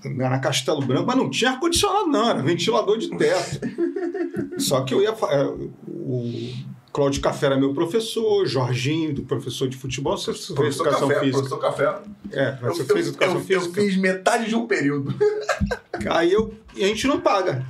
Na 0.03 0.39
Castelo 0.39 0.81
Branco, 0.81 1.05
mas 1.07 1.15
não 1.17 1.29
tinha 1.29 1.51
ar-condicionado, 1.51 2.07
não, 2.07 2.29
era 2.29 2.41
ventilador 2.41 2.97
de 2.97 3.09
teto. 3.17 3.59
Só 4.59 4.81
que 4.81 4.93
eu 4.93 5.01
ia. 5.01 5.09
é, 5.09 5.43
O 5.87 6.53
Cláudio 6.93 7.21
Café 7.21 7.47
era 7.47 7.57
meu 7.57 7.73
professor, 7.73 8.45
Jorginho, 8.45 9.13
do 9.13 9.23
professor 9.23 9.67
de 9.67 9.75
futebol, 9.77 10.17
você 10.17 10.33
fez 10.33 10.47
Professor 10.47 10.83
educação 10.87 11.07
Café, 11.07 11.19
física. 11.21 11.37
professor 11.39 11.59
Café. 11.59 11.99
É, 12.31 12.55
você 12.61 12.81
Eu- 12.81 12.85
fez 12.85 13.07
educação 13.07 13.35
eu, 13.35 13.41
física. 13.41 13.79
Eu 13.81 13.85
fiz 13.85 13.97
metade 13.97 14.47
de 14.49 14.55
um 14.55 14.67
período. 14.67 15.13
Aí 16.09 16.31
eu, 16.31 16.53
e 16.75 16.83
a 16.83 16.87
gente 16.87 17.07
não 17.07 17.19
paga. 17.19 17.65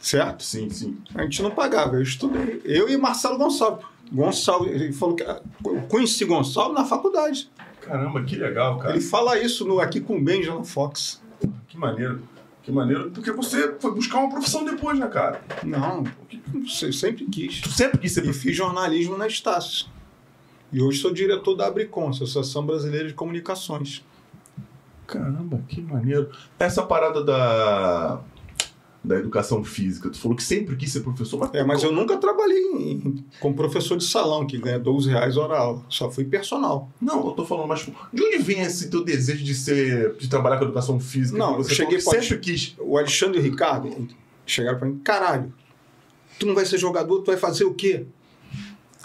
Certo? 0.00 0.42
Sim, 0.44 0.70
sim. 0.70 0.96
A 1.14 1.22
gente 1.24 1.42
não 1.42 1.50
pagava. 1.50 1.96
Eu 1.96 2.02
estudei. 2.02 2.60
Eu 2.64 2.88
e 2.88 2.96
Marcelo 2.96 3.36
Gonçalves. 3.36 3.84
Gonçalves, 4.12 4.72
ele 4.72 4.92
falou 4.92 5.14
que. 5.16 5.22
Eu 5.24 5.82
conheci 5.88 6.24
Gonçalves 6.24 6.74
na 6.78 6.84
faculdade. 6.84 7.50
Caramba, 7.88 8.22
que 8.22 8.36
legal, 8.36 8.78
cara. 8.78 8.92
Ele 8.92 9.00
fala 9.00 9.38
isso 9.38 9.64
no, 9.66 9.80
aqui 9.80 9.98
com 10.00 10.18
o 10.18 10.22
Benja 10.22 10.52
no 10.52 10.64
Fox. 10.64 11.22
Que 11.68 11.78
maneiro. 11.78 12.22
Que 12.62 12.70
maneiro. 12.70 13.10
Porque 13.10 13.32
você 13.32 13.74
foi 13.80 13.94
buscar 13.94 14.18
uma 14.18 14.28
profissão 14.28 14.62
depois, 14.62 14.98
né, 14.98 15.06
cara? 15.06 15.40
Não, 15.64 16.04
eu 16.82 16.92
sempre 16.92 17.24
quis. 17.24 17.62
Tu 17.62 17.70
sempre 17.70 17.98
quis 17.98 18.12
ser 18.12 18.26
E 18.26 18.32
fiz 18.34 18.54
jornalismo 18.54 19.16
na 19.16 19.26
Estácio. 19.26 19.86
E 20.70 20.82
hoje 20.82 20.98
sou 20.98 21.10
diretor 21.10 21.54
da 21.54 21.66
Abricom, 21.66 22.10
Associação 22.10 22.66
Brasileira 22.66 23.08
de 23.08 23.14
Comunicações. 23.14 24.04
Caramba, 25.06 25.62
que 25.66 25.80
maneiro. 25.80 26.30
Essa 26.58 26.82
parada 26.82 27.24
da, 27.24 28.20
da 29.02 29.16
educação 29.16 29.62
física, 29.64 30.10
tu 30.10 30.18
falou 30.18 30.36
que 30.36 30.42
sempre 30.42 30.74
quis 30.76 30.92
ser 30.92 31.00
professor, 31.00 31.38
mas, 31.38 31.54
É, 31.54 31.62
mas 31.64 31.82
eu 31.82 31.92
nunca 31.92 32.16
trabalhei 32.16 32.58
em- 32.72 33.24
como 33.40 33.54
professor 33.54 33.96
de 33.96 34.04
salão, 34.04 34.46
que 34.46 34.58
ganha 34.58 34.78
12 34.78 35.08
reais 35.08 35.36
hora 35.36 35.56
aula. 35.56 35.82
Só 35.88 36.10
fui 36.10 36.24
personal. 36.24 36.90
Não, 37.00 37.24
eu 37.26 37.32
tô 37.32 37.46
falando, 37.46 37.68
mas 37.68 37.86
de 38.12 38.22
onde 38.22 38.38
vem 38.38 38.60
esse 38.60 38.90
teu 38.90 39.04
desejo 39.04 39.44
de 39.44 39.54
ser. 39.54 40.14
de 40.18 40.28
trabalhar 40.28 40.58
com 40.58 40.64
educação 40.64 40.98
física? 40.98 41.38
Não, 41.38 41.56
você 41.56 41.70
eu 41.72 41.76
cheguei 41.76 41.98
que 41.98 42.04
pra- 42.04 42.20
sempre 42.20 42.38
quis. 42.38 42.74
O 42.78 42.98
Alexandre 42.98 43.38
e 43.38 43.40
o 43.40 43.44
Ricardo 43.44 44.08
chegaram 44.44 44.78
para 44.78 44.88
mim, 44.88 44.98
caralho, 45.02 45.52
tu 46.38 46.44
não 46.46 46.54
vai 46.54 46.66
ser 46.66 46.76
jogador, 46.78 47.20
tu 47.22 47.26
vai 47.26 47.36
fazer 47.36 47.64
o 47.64 47.74
quê? 47.74 48.04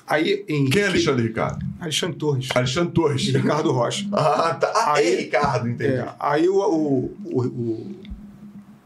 Aí, 0.06 0.44
em 0.50 0.70
Quem 0.70 0.82
é 0.82 0.88
Alexandre 0.88 1.28
Ricardo? 1.28 1.66
Alexandre 1.80 2.18
Torres 2.18 2.50
Alexandre 2.54 2.92
Torres. 2.94 3.22
e 3.28 3.32
Ricardo 3.32 3.72
Rocha. 3.72 4.06
Ah, 4.12 4.54
tá. 4.54 4.72
Ah, 4.76 4.94
Aí- 4.96 5.14
é 5.14 5.16
Ricardo, 5.22 5.70
entendi. 5.70 5.94
É, 5.94 6.14
aí 6.20 6.50
o, 6.50 6.58
o, 6.58 7.14
o, 7.26 7.96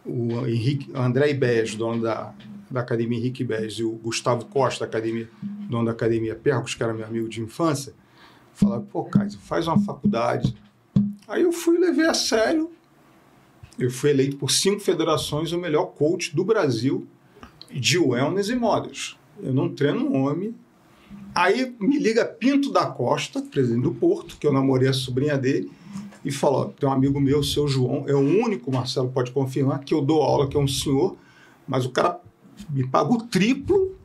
o, 0.07 0.47
Henrique, 0.47 0.89
André 0.93 1.29
Ibés, 1.31 1.75
dono 1.75 2.01
da 2.01 2.33
da 2.69 2.81
Academia 2.81 3.17
Henrique 3.17 3.43
Bez 3.43 3.75
e 3.75 3.83
o 3.83 3.91
Gustavo 3.91 4.45
Costa, 4.45 4.85
academia, 4.85 5.29
dono 5.41 5.85
da 5.85 5.91
Academia 5.91 6.35
Percos, 6.35 6.75
que 6.75 6.83
era 6.83 6.93
meu 6.93 7.05
amigo 7.05 7.29
de 7.29 7.41
infância, 7.41 7.93
falaram, 8.53 8.83
pô, 8.83 9.05
Kaiser, 9.05 9.39
faz 9.39 9.67
uma 9.67 9.79
faculdade. 9.79 10.55
Aí 11.27 11.43
eu 11.43 11.51
fui 11.51 11.77
levei 11.77 12.05
a 12.05 12.13
sério. 12.13 12.71
Eu 13.77 13.91
fui 13.91 14.09
eleito 14.09 14.37
por 14.37 14.49
cinco 14.49 14.79
federações 14.79 15.51
o 15.51 15.57
melhor 15.57 15.87
coach 15.87 16.35
do 16.35 16.43
Brasil 16.43 17.07
de 17.71 17.97
wellness 17.97 18.49
e 18.49 18.55
models. 18.55 19.17
Eu 19.41 19.53
não 19.53 19.73
treino 19.73 20.13
homem. 20.13 20.55
Aí 21.35 21.75
me 21.79 21.99
liga 21.99 22.25
Pinto 22.25 22.71
da 22.71 22.87
Costa, 22.87 23.41
presidente 23.41 23.83
do 23.83 23.93
Porto, 23.93 24.37
que 24.37 24.47
eu 24.47 24.51
namorei 24.51 24.89
a 24.89 24.93
sobrinha 24.93 25.37
dele, 25.37 25.71
e 26.23 26.31
falou: 26.31 26.61
ó, 26.61 26.65
tem 26.65 26.87
um 26.87 26.91
amigo 26.91 27.19
meu, 27.19 27.43
seu 27.43 27.67
João, 27.67 28.05
é 28.07 28.13
o 28.13 28.19
único, 28.19 28.71
Marcelo 28.71 29.09
pode 29.09 29.31
confirmar, 29.31 29.79
que 29.79 29.93
eu 29.93 30.01
dou 30.01 30.21
aula, 30.21 30.47
que 30.47 30.57
é 30.57 30.59
um 30.59 30.67
senhor, 30.67 31.15
mas 31.67 31.85
o 31.85 31.89
cara 31.89 32.19
me 32.69 32.87
paga 32.87 33.13
o 33.13 33.21
triplo 33.23 33.95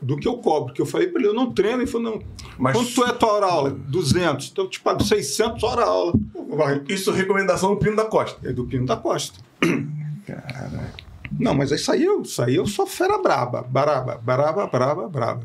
do 0.00 0.16
que 0.16 0.28
eu 0.28 0.38
cobro. 0.38 0.72
Que 0.72 0.80
eu 0.80 0.86
falei 0.86 1.08
para 1.08 1.20
ele: 1.20 1.28
eu 1.28 1.34
não 1.34 1.52
treino. 1.52 1.78
Ele 1.80 1.86
falou: 1.86 2.12
não. 2.12 2.22
Mas- 2.58 2.76
Quanto 2.76 3.04
é 3.04 3.10
a 3.10 3.12
tua 3.12 3.32
hora 3.32 3.46
aula? 3.46 3.70
200. 3.70 4.50
Então 4.50 4.64
eu 4.64 4.70
te 4.70 4.80
pago 4.80 5.02
600 5.02 5.62
hora 5.62 5.84
aula. 5.84 6.12
Vai. 6.50 6.82
Isso 6.88 7.10
é 7.10 7.14
recomendação 7.14 7.70
do 7.70 7.76
Pino 7.76 7.96
da 7.96 8.04
Costa. 8.04 8.48
É 8.48 8.52
do 8.52 8.64
Pino 8.64 8.86
da 8.86 8.96
Costa. 8.96 9.38
Não, 11.38 11.54
mas 11.54 11.70
isso 11.70 11.92
aí 11.92 12.04
eu, 12.04 12.22
isso 12.22 12.42
aí 12.42 12.56
eu 12.56 12.66
sou 12.66 12.86
fera 12.86 13.18
braba. 13.18 13.62
Braba, 13.62 14.16
braba, 14.16 14.66
braba, 14.66 15.08
braba. 15.08 15.42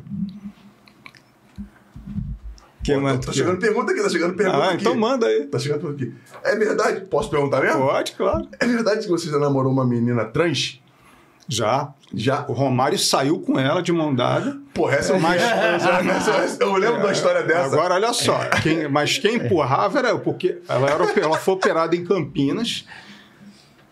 Que 2.84 2.94
Pô, 2.94 3.00
mais? 3.02 3.20
tá, 3.20 3.28
tá 3.28 3.34
chegando 3.34 3.60
pergunta 3.60 3.92
aqui, 3.92 4.02
tá 4.04 4.10
chegando 4.10 4.36
pergunta 4.36 4.58
Ah, 4.58 4.70
aqui. 4.72 4.82
então 4.82 4.96
manda 4.96 5.26
aí. 5.26 5.46
Tá 5.48 5.58
chegando 5.58 5.82
pergunta 5.82 6.04
aqui. 6.04 6.14
É 6.44 6.56
verdade? 6.56 7.02
Posso 7.06 7.30
perguntar 7.30 7.62
mesmo? 7.62 7.80
Pode, 7.82 8.12
claro. 8.14 8.48
É 8.60 8.66
verdade 8.66 9.04
que 9.06 9.10
você 9.10 9.30
já 9.30 9.38
namorou 9.40 9.72
uma 9.72 9.86
menina 9.86 10.26
trans? 10.26 10.82
Já. 11.48 11.94
Já? 12.14 12.46
O 12.48 12.54
Romário 12.54 12.98
saiu 13.00 13.40
com 13.40 13.60
ela 13.60 13.82
de 13.82 13.92
mão 13.92 14.14
dada. 14.14 14.58
Porra, 14.74 14.96
essa 14.96 15.14
eu, 15.14 15.20
Mas- 15.20 15.42
essa- 15.42 16.58
eu 16.64 16.74
lembro 16.76 17.02
da 17.04 17.12
história 17.12 17.44
dessa. 17.44 17.66
Agora, 17.76 17.96
olha 17.96 18.14
só. 18.14 18.38
quem- 18.62 18.88
mas 18.90 19.18
quem 19.18 19.36
empurrava 19.36 20.00
era 20.00 20.10
eu, 20.10 20.20
porque 20.20 20.60
ela, 20.68 20.90
era, 20.90 21.04
ela 21.20 21.38
foi 21.38 21.54
operada 21.54 21.96
em 21.96 22.04
Campinas. 22.04 22.86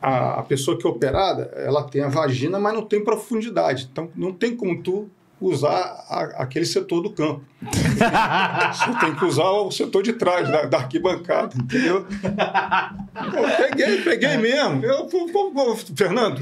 A, 0.02 0.40
a 0.40 0.44
pessoa 0.44 0.78
que 0.78 0.88
é 0.88 0.90
operada, 0.90 1.52
ela 1.56 1.84
tem 1.84 2.02
a 2.04 2.08
vagina, 2.10 2.58
mas 2.60 2.74
não 2.74 2.84
tem 2.84 3.04
profundidade. 3.04 3.88
Então, 3.92 4.10
não 4.16 4.34
tem 4.34 4.56
como 4.56 4.82
tu 4.82 5.10
usar 5.42 6.06
a- 6.10 6.36
aquele 6.44 6.66
setor 6.66 7.02
do 7.02 7.10
campo. 7.12 7.42
Você 7.62 9.00
tem 9.00 9.16
que 9.16 9.26
usar 9.26 9.50
o 9.50 9.70
setor 9.72 10.02
de 10.04 10.14
trás, 10.14 10.50
da, 10.50 10.66
da 10.66 10.78
arquibancada, 10.80 11.54
entendeu? 11.56 12.06
Pô, 12.06 13.44
peguei, 13.58 14.02
peguei 14.02 14.38
mesmo. 14.38 14.84
Eu, 14.86 15.06
pô, 15.06 15.28
pô, 15.32 15.52
pô, 15.52 15.76
Fernando, 15.96 16.42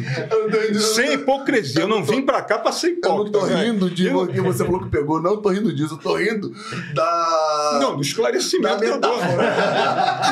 Eu 0.69 0.79
sem 0.79 1.13
hipocrisia. 1.13 1.81
Eu 1.81 1.87
não 1.87 2.03
vim 2.03 2.21
pra 2.21 2.41
cá 2.41 2.57
pra 2.59 2.71
ser 2.71 2.87
Eu 2.87 2.91
não 2.93 2.97
hipócrita. 3.25 3.39
tô 3.39 3.45
velho. 3.45 3.73
rindo 3.73 3.89
de 3.89 4.07
Eu- 4.07 4.27
que 4.27 4.39
você 4.41 4.63
falou 4.65 4.81
que 4.81 4.89
pegou, 4.89 5.21
não 5.21 5.41
tô 5.41 5.49
rindo 5.49 5.73
disso, 5.73 5.95
eu 5.95 5.97
tô 5.97 6.15
rindo 6.15 6.53
da. 6.93 7.79
Não, 7.81 7.95
do 7.95 8.01
esclarecimento 8.01 8.75
Da 8.75 8.79
que 8.79 8.85
eu 8.85 8.99
dou. 8.99 9.17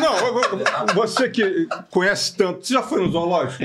Não, 0.02 0.94
você 0.94 1.30
que 1.30 1.68
conhece 1.90 2.36
tanto, 2.36 2.66
você 2.66 2.74
já 2.74 2.82
foi 2.84 3.02
no 3.02 3.12
zoológico? 3.12 3.64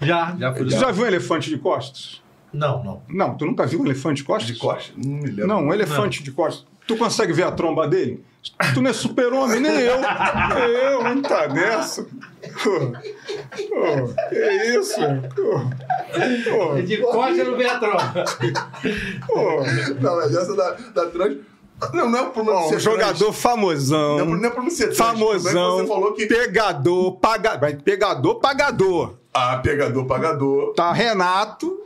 Já, 0.00 0.36
já 0.38 0.54
fui. 0.54 0.70
Você 0.70 0.78
já 0.78 0.90
viu 0.90 1.04
um 1.04 1.06
elefante 1.06 1.48
de 1.50 1.58
costas? 1.58 2.20
Não, 2.52 2.82
não. 2.82 3.02
Não, 3.08 3.36
tu 3.36 3.44
nunca 3.46 3.66
viu 3.66 3.80
um 3.80 3.84
elefante 3.84 4.22
de 4.22 4.24
costas? 4.24 4.46
De 4.54 4.58
costa? 4.58 4.92
Não 4.96 5.14
me 5.16 5.26
lembro. 5.26 5.46
Não, 5.46 5.62
um 5.64 5.72
elefante 5.72 6.22
de 6.22 6.32
costas. 6.32 6.66
Tu 6.86 6.96
consegue 6.96 7.32
ver 7.32 7.42
a 7.42 7.52
tromba 7.52 7.86
dele? 7.86 8.24
Tu 8.72 8.80
não 8.80 8.90
é 8.90 8.94
super-homem, 8.94 9.60
nem 9.60 9.72
eu. 9.72 9.96
Eu, 9.96 11.04
não 11.04 11.20
tá 11.20 11.48
pô, 11.48 11.54
que 14.30 14.64
isso? 14.78 15.00
Pô, 15.34 15.60
pô, 16.50 16.82
De 16.82 16.96
costa 16.98 17.44
não 17.44 17.56
vê 17.56 17.66
a 17.66 17.78
pô. 19.26 19.62
Não, 20.00 20.16
mas 20.16 20.34
essa 20.34 20.54
da, 20.54 20.70
da 20.94 21.06
trans. 21.10 21.36
Não, 21.92 22.10
não 22.10 22.18
é 22.18 22.22
o 22.22 22.30
problema 22.30 22.58
Ó, 22.58 22.62
de 22.62 22.66
um 22.66 22.70
ser 22.70 22.80
jogador 22.80 23.24
trans. 23.26 23.38
famosão. 23.40 24.18
Não, 24.18 24.26
não 24.26 24.48
é 24.48 24.50
pra 24.50 24.70
ser 24.70 24.94
trans. 24.94 24.98
O 24.98 25.02
problema 25.18 25.34
é 25.36 25.38
famosão, 25.40 25.78
Você 25.78 25.86
falou 25.86 26.12
que. 26.14 26.26
pegador, 26.26 27.16
paga... 27.18 27.56
vai, 27.56 27.76
pegador, 27.76 28.36
pagador. 28.36 29.14
Ah, 29.34 29.58
pegador, 29.58 30.06
pagador. 30.06 30.72
Tá 30.74 30.92
Renato 30.92 31.80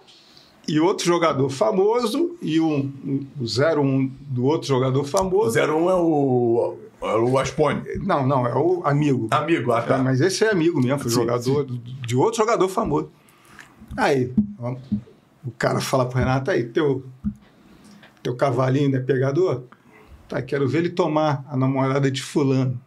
e 0.68 0.78
outro 0.80 1.04
jogador 1.06 1.48
famoso 1.50 2.36
e 2.40 2.60
um, 2.60 2.92
um, 3.04 3.26
o 3.40 3.44
01 3.44 4.06
do 4.20 4.44
outro 4.44 4.68
jogador 4.68 5.00
O 5.00 5.04
famoso. 5.04 5.58
01 5.58 5.90
é 5.90 5.94
o. 5.94 6.76
É 7.02 7.16
o 7.16 7.36
Aspone. 7.36 7.82
Não, 8.00 8.24
não, 8.26 8.46
é 8.46 8.54
o 8.54 8.80
amigo. 8.84 9.26
Amigo, 9.32 9.72
ah, 9.72 9.82
tá. 9.82 9.98
Mas 9.98 10.20
esse 10.20 10.44
é 10.44 10.50
amigo 10.52 10.80
mesmo, 10.80 11.00
foi 11.00 11.10
Sim, 11.10 11.16
jogador 11.16 11.64
do- 11.64 11.76
de 11.78 12.14
outro 12.16 12.36
jogador 12.38 12.68
famoso. 12.68 13.10
Aí, 13.96 14.32
ó, 14.58 14.76
o 15.44 15.50
cara 15.58 15.80
fala 15.80 16.06
pro 16.06 16.18
Renato, 16.20 16.50
aí, 16.52 16.62
teu, 16.64 17.04
teu 18.22 18.36
cavalinho 18.36 18.94
é 18.94 19.00
pegador? 19.00 19.64
Tá, 20.28 20.40
quero 20.40 20.68
ver 20.68 20.78
ele 20.78 20.90
tomar 20.90 21.44
a 21.50 21.56
namorada 21.56 22.08
de 22.08 22.22
fulano. 22.22 22.80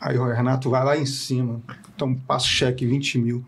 Aí 0.00 0.16
o 0.16 0.24
Renato 0.24 0.70
vai 0.70 0.84
lá 0.84 0.96
em 0.96 1.06
cima, 1.06 1.60
então 1.94 2.14
passa 2.14 2.46
o 2.46 2.48
cheque 2.48 2.86
20 2.86 3.18
mil. 3.18 3.44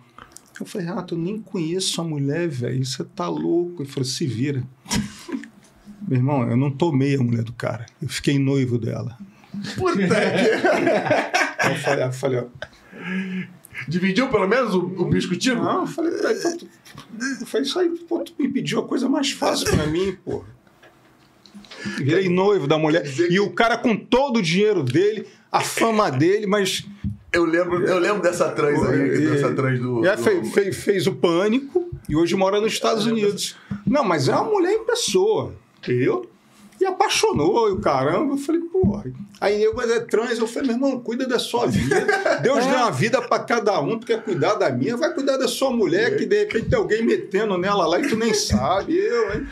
Eu 0.61 0.67
falei, 0.67 0.87
Renato, 0.87 1.15
eu 1.15 1.19
nem 1.19 1.39
conheço 1.41 2.01
a 2.01 2.05
mulher, 2.05 2.49
velho, 2.49 2.85
você 2.85 3.05
tá 3.05 3.29
louco. 3.29 3.83
Ele 3.83 3.89
falou, 3.91 4.05
se 4.05 4.27
vira. 4.27 4.63
Meu 6.07 6.19
irmão, 6.19 6.49
eu 6.49 6.57
não 6.57 6.71
tomei 6.71 7.15
a 7.17 7.23
mulher 7.23 7.43
do 7.45 7.53
cara, 7.53 7.85
eu 8.01 8.09
fiquei 8.09 8.39
noivo 8.39 8.79
dela. 8.79 9.17
Puta 9.77 9.97
que. 9.99 10.09
Eu 11.69 11.75
falei, 11.77 12.05
eu 12.05 12.13
falei 12.13 12.39
ó, 12.39 12.45
Dividiu 13.87 14.29
pelo 14.31 14.47
menos 14.49 14.75
o, 14.75 14.79
o 14.81 15.05
bicho 15.07 15.29
contigo? 15.29 15.57
Não, 15.63 15.81
eu 15.83 15.87
falei, 15.87 16.13
ele, 16.15 16.57
tu- 16.57 16.69
eu 17.41 17.47
falei, 17.47 17.67
isso 17.67 17.79
aí, 17.79 17.91
pô, 18.09 18.21
tu 18.21 18.33
me 18.39 18.49
pediu 18.49 18.81
a 18.81 18.87
coisa 18.89 19.09
mais 19.09 19.31
fácil 19.33 19.67
pra 19.67 19.87
mim, 19.87 20.17
pô. 20.25 20.45
Virei 21.99 22.29
noivo 22.29 22.67
da 22.67 22.79
mulher. 22.79 23.05
E 23.31 23.39
o 23.41 23.51
cara 23.51 23.77
com 23.77 23.97
todo 23.97 24.39
o 24.39 24.43
dinheiro 24.43 24.83
dele, 24.83 25.27
a 25.51 25.61
fama 25.61 26.11
dele, 26.11 26.47
mas. 26.47 26.87
Eu 27.33 27.45
lembro, 27.45 27.85
eu 27.85 27.99
lembro 27.99 28.23
dessa 28.23 28.51
trans 28.51 28.83
aí, 28.89 29.01
E- 29.17 29.29
dessa 29.31 29.53
trans 29.55 29.79
do. 29.81 30.05
É, 30.07 30.17
do- 30.17 30.23
fez, 30.23 30.53
fez, 30.55 30.77
fez 30.77 31.07
o 31.07 31.13
pânico 31.15 31.91
e 32.09 32.17
hoje 32.17 32.35
mora 32.35 32.61
nos 32.61 32.73
Estados 32.73 33.05
Unidos. 33.07 33.55
Não, 33.87 34.03
mas 34.03 34.29
é 34.29 34.33
uma 34.35 34.45
mulher 34.45 34.73
em 34.73 34.85
pessoa, 34.85 35.53
entendeu? 35.79 36.29
E 36.81 36.87
apaixonou 36.87 37.69
e 37.69 37.73
o 37.73 37.81
caramba. 37.81 38.35
Eu 38.35 38.39
falei, 38.39 38.61
porra. 38.63 39.05
Aí 39.41 39.63
eu, 39.63 39.75
mas 39.75 39.91
é 39.91 39.99
trans. 40.01 40.39
Eu 40.39 40.47
falei, 40.47 40.69
meu 40.69 40.77
irmão, 40.89 41.01
cuida 41.01 41.27
da 41.27 41.39
sua 41.39 41.67
vida. 41.67 41.97
Deus 42.41 42.65
deu 42.65 42.77
uma 42.77 42.91
vida 42.91 43.21
pra 43.21 43.41
cada 43.41 43.79
um. 43.81 43.99
Tu 43.99 44.07
quer 44.07 44.23
cuidar 44.23 44.55
da 44.55 44.71
minha, 44.71 44.97
vai 44.97 45.13
cuidar 45.13 45.37
da 45.37 45.49
sua 45.49 45.71
mulher, 45.71 46.17
que 46.17 46.25
de 46.25 46.39
repente 46.45 46.69
tem 46.71 46.79
alguém 46.79 47.05
metendo 47.05 47.59
nela 47.59 47.85
lá 47.87 47.99
e 48.01 48.09
tu 48.09 48.17
nem 48.17 48.33
sabe. 48.33 48.97
Eu, 48.97 49.35
hein? 49.35 49.47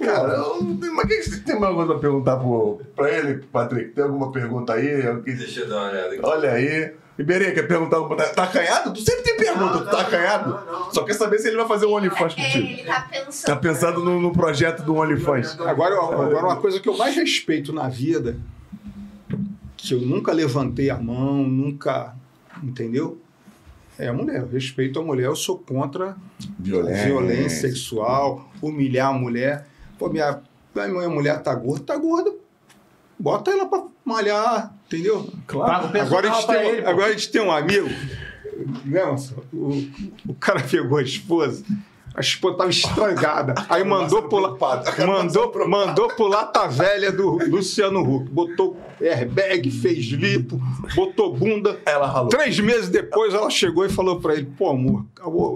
Cara, 0.00 0.34
eu 0.34 0.60
não 0.62 0.76
tenho- 0.76 0.92
mas 0.96 1.06
que 1.06 1.16
que 1.16 1.22
você 1.30 1.40
tem 1.40 1.54
mais 1.54 1.66
alguma 1.68 1.86
coisa 1.86 2.00
pra 2.00 2.10
perguntar 2.10 2.36
pro, 2.38 2.80
pra 2.96 3.10
ele, 3.16 3.44
Patrick? 3.52 3.90
Tem 3.92 4.02
alguma 4.04 4.32
pergunta 4.32 4.72
aí? 4.74 5.00
Deixa 5.22 5.60
eu 5.60 5.68
dar 5.68 5.76
uma 5.76 5.90
olhada 5.90 6.08
aqui. 6.14 6.20
Olha 6.24 6.50
aí. 6.52 6.92
Ribeirinha, 7.16 7.52
quer 7.52 7.62
perguntar? 7.68 8.00
Tá 8.34 8.42
acanhado? 8.44 8.92
Tu 8.92 9.00
sempre 9.00 9.22
tem 9.22 9.36
pergunta, 9.36 9.78
tu 9.78 9.90
tá 9.90 10.00
acanhado? 10.00 10.50
não, 10.50 10.80
não. 10.80 10.92
Só 10.92 11.04
quer 11.04 11.12
saber 11.14 11.38
se 11.38 11.46
ele 11.46 11.56
vai 11.56 11.68
fazer 11.68 11.86
um 11.86 11.92
OnlyFans 11.94 12.34
É, 12.36 12.44
contigo. 12.44 12.66
ele 12.66 12.82
tá 12.82 13.08
pensando. 13.10 13.46
Tá 13.46 13.56
pensando 13.56 14.04
no, 14.04 14.20
no 14.20 14.32
projeto 14.32 14.82
do 14.82 14.96
OnlyFans. 14.96 15.58
Agora, 15.60 15.94
agora, 15.94 16.46
uma 16.46 16.56
coisa 16.56 16.80
que 16.80 16.88
eu 16.88 16.96
mais 16.96 17.14
respeito 17.14 17.72
na 17.72 17.88
vida, 17.88 18.36
que 19.76 19.94
eu 19.94 20.00
nunca 20.00 20.32
levantei 20.32 20.90
a 20.90 20.96
mão, 20.98 21.44
nunca. 21.44 22.14
Entendeu? 22.62 23.20
É 23.96 24.08
a 24.08 24.12
mulher. 24.12 24.40
Eu 24.40 24.48
respeito 24.48 24.98
a 24.98 25.02
mulher, 25.04 25.26
eu 25.26 25.36
sou 25.36 25.56
contra 25.58 26.16
Violência. 26.58 27.04
violência 27.06 27.60
sexual, 27.68 28.48
humilhar 28.60 29.10
a 29.10 29.12
mulher. 29.12 29.66
Pô, 29.98 30.08
minha, 30.08 30.40
minha 30.74 31.08
mulher 31.08 31.40
tá 31.42 31.54
gorda, 31.54 31.84
tá 31.84 31.96
gorda. 31.96 32.32
Bota 33.18 33.50
ela 33.50 33.66
pra 33.66 33.84
malhar, 34.04 34.74
entendeu? 34.86 35.28
Paga 35.46 35.86
o 35.86 35.90
personal 35.90 36.18
Agora 36.18 36.30
a, 36.30 36.34
gente 36.34 36.46
tem, 36.46 36.68
ele, 36.68 36.86
agora 36.86 37.06
a 37.06 37.12
gente 37.12 37.30
tem 37.30 37.42
um 37.42 37.52
amigo. 37.52 37.88
Não, 38.84 39.16
o, 39.52 39.88
o 40.28 40.34
cara 40.34 40.60
pegou 40.60 40.98
a 40.98 41.02
esposa. 41.02 41.64
A 42.14 42.20
esposa 42.20 42.58
tava 42.58 42.70
estragada. 42.70 43.54
Aí 43.68 43.82
mandou 43.84 44.22
pular, 44.28 44.56
mandou, 45.04 45.68
mandou 45.68 46.08
pular 46.08 46.46
tá 46.46 46.66
velha 46.66 47.10
do 47.10 47.38
Luciano 47.48 48.00
Huck. 48.00 48.30
Botou 48.30 48.76
airbag, 49.00 49.68
fez 49.70 50.06
lipo, 50.06 50.60
botou 50.94 51.34
bunda. 51.34 51.80
Ela 51.84 52.06
ralou. 52.06 52.28
Três 52.28 52.58
meses 52.60 52.88
depois 52.88 53.34
ela 53.34 53.50
chegou 53.50 53.84
e 53.84 53.88
falou 53.88 54.20
pra 54.20 54.34
ele: 54.34 54.46
pô, 54.56 54.70
amor, 54.70 55.04
acabou. 55.16 55.54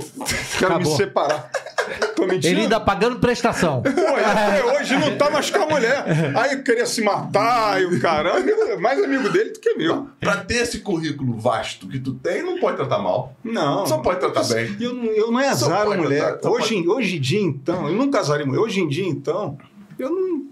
Quero 0.59 0.75
Acabou. 0.75 0.91
me 0.91 0.97
separar. 0.97 1.51
Tô 2.15 2.27
mentindo. 2.27 2.47
Ele 2.47 2.61
ainda 2.63 2.79
pagando 2.81 3.19
prestação. 3.19 3.83
Pô, 3.83 3.89
até 3.91 4.65
hoje 4.65 4.97
não 4.97 5.17
tá 5.17 5.31
mais 5.31 5.51
com 5.51 5.63
a 5.63 5.67
mulher. 5.67 6.05
Aí 6.37 6.63
queria 6.63 6.87
se 6.87 7.03
matar 7.03 7.81
e 7.81 7.87
o 7.87 8.01
caramba. 8.01 8.39
é 8.51 8.77
Mais 8.77 9.03
amigo 9.03 9.29
dele 9.31 9.51
do 9.51 9.61
que 9.61 9.75
meu. 9.75 10.09
Pra 10.21 10.37
ter 10.39 10.57
esse 10.63 10.81
currículo 10.81 11.37
vasto 11.39 11.87
que 11.89 11.99
tu 11.99 12.15
tem, 12.15 12.43
não 12.43 12.59
pode 12.59 12.77
tratar 12.77 12.99
mal. 12.99 13.35
Não. 13.45 13.87
Só 13.87 13.99
pode 13.99 14.21
tratar 14.21 14.45
bem. 14.45 14.77
Eu 14.81 14.95
não, 14.95 15.05
eu 15.05 15.31
não 15.31 15.41
é 15.41 15.49
azar 15.49 15.83
a 15.83 15.85
pode 15.87 16.03
mulher. 16.03 16.21
tratar, 16.21 16.51
hoje, 16.51 16.77
em- 16.77 16.89
hoje 16.89 17.17
em 17.17 17.21
dia, 17.21 17.41
então, 17.41 17.89
eu 17.89 17.95
não 17.95 18.11
casaria 18.11 18.45
mulher. 18.47 18.61
Hoje 18.61 18.81
em 18.81 18.89
dia, 18.89 19.07
então, 19.07 19.57
eu 19.99 20.11
não. 20.11 20.47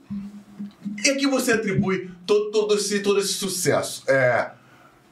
E 1.04 1.10
a 1.10 1.16
que 1.16 1.26
você 1.26 1.52
atribui 1.52 2.10
todo, 2.26 2.50
todo, 2.50 2.74
esse, 2.74 3.00
todo 3.00 3.18
esse 3.20 3.32
sucesso? 3.34 4.02
É 4.08 4.50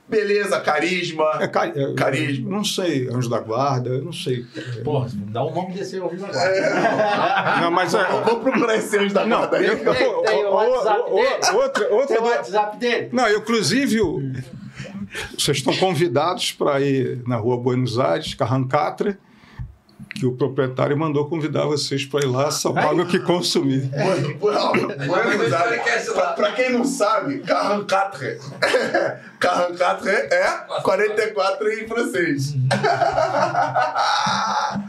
Beleza, 0.07 0.61
carisma. 0.61 1.25
É, 1.41 1.49
ca- 1.49 1.67
é, 1.75 1.95
Carisma. 1.95 2.51
Não 2.51 2.63
sei, 2.63 3.09
Anjo 3.09 3.29
da 3.31 3.41
Guarda, 3.41 3.89
eu 3.91 4.05
não 4.05 4.13
sei. 4.13 4.45
Porra, 4.85 5.09
dá 5.31 5.45
um 5.45 5.55
nome 5.55 5.73
desse 5.73 5.99
ouvido 5.99 6.27
agora. 6.27 7.61
Não, 7.63 7.71
mas 7.71 7.95
é. 7.95 8.05
Vou 8.25 8.39
procurar 8.41 8.77
esse 8.77 8.97
anjo 8.99 9.15
da 9.15 9.25
Não, 9.25 9.39
guarda 9.39 9.57
aí. 9.57 9.67
eu, 9.67 9.79
eu, 9.79 9.95
Tem- 9.95 10.23
tem 10.25 10.45
o 10.45 10.49
o- 10.49 10.51
o- 10.51 10.55
WhatsApp 10.55 11.01
o- 11.01 11.15
dele? 11.15 11.57
outra, 11.57 11.89
outra, 11.95 12.07
Tem 12.07 12.19
o 12.19 12.25
WhatsApp 12.29 12.77
dele? 12.77 13.09
Não, 13.13 13.27
eu, 13.29 13.39
inclusive, 13.39 14.01
o- 14.03 14.21
vocês 15.39 15.57
estão 15.59 15.75
convidados 15.77 16.53
para 16.53 16.81
ir 16.81 17.23
na 17.27 17.37
rua 17.37 17.57
Buenos 17.57 17.99
Aires, 17.99 18.35
Carrancatra, 18.35 19.19
que 20.15 20.25
o 20.27 20.33
proprietário 20.33 20.97
mandou 20.97 21.29
convidar 21.29 21.65
vocês 21.67 22.05
para 22.05 22.21
ir 22.25 22.29
lá, 22.29 22.51
só 22.51 22.73
paga 22.73 23.03
o 23.03 23.07
que 23.07 23.19
consumir. 23.19 23.81
Bueno- 23.91 24.35
bueno- 24.39 24.89
Buenos 25.07 25.53
Aires. 25.53 26.09
Pra, 26.13 26.27
pra 26.33 26.53
quem 26.53 26.73
não 26.73 26.85
sabe, 26.85 27.39
44. 27.41 28.19
44 29.41 30.09
é 30.33 30.47
44 30.83 31.69
em 31.73 31.89
francês. 31.89 32.55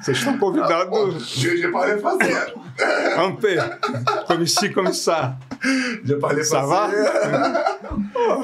Vocês 0.02 0.18
estão 0.18 0.38
convidados, 0.38 1.28
Je 1.30 1.68
parle 1.70 2.00
fazer. 2.00 2.54
Ampé, 3.18 3.56
comissi, 4.28 4.70
comissar. 4.74 5.38
Je 6.04 6.16
parle 6.16 6.44
Ça? 6.44 6.62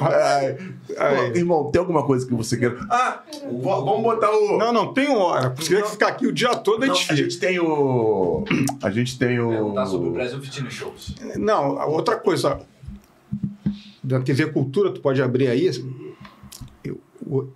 Ai. 0.02 0.56
Aí. 0.98 1.30
Pô, 1.32 1.38
irmão, 1.38 1.70
tem 1.70 1.78
alguma 1.80 2.04
coisa 2.04 2.26
que 2.26 2.34
você 2.34 2.56
queira? 2.56 2.78
Ah, 2.90 3.20
vamos 3.44 4.02
botar 4.02 4.30
o. 4.30 4.58
Não, 4.58 4.72
não, 4.72 4.92
tem 4.92 5.14
hora, 5.14 5.50
porque 5.50 5.66
você 5.66 5.74
tem 5.76 5.84
que 5.84 5.90
ficar 5.90 6.08
aqui 6.08 6.26
o 6.26 6.32
dia 6.32 6.54
todo, 6.56 6.71
Não, 6.78 6.94
gente 6.94 7.12
a 7.12 7.14
gente 7.14 7.38
tem 7.38 7.58
o. 7.58 8.44
A 8.82 8.90
gente 8.90 9.18
tem 9.18 9.40
o. 9.40 9.48
Perguntar 9.48 9.86
sobre 9.86 10.08
o 10.08 10.12
Brasil 10.12 10.40
Fitness 10.40 10.74
Shows. 10.74 11.14
Não, 11.36 11.78
a 11.78 11.86
outra 11.86 12.16
coisa. 12.16 12.60
Da 14.02 14.20
TV 14.20 14.46
Cultura, 14.46 14.92
tu 14.92 15.00
pode 15.00 15.22
abrir 15.22 15.48
aí. 15.48 15.70
Eu, 16.82 17.00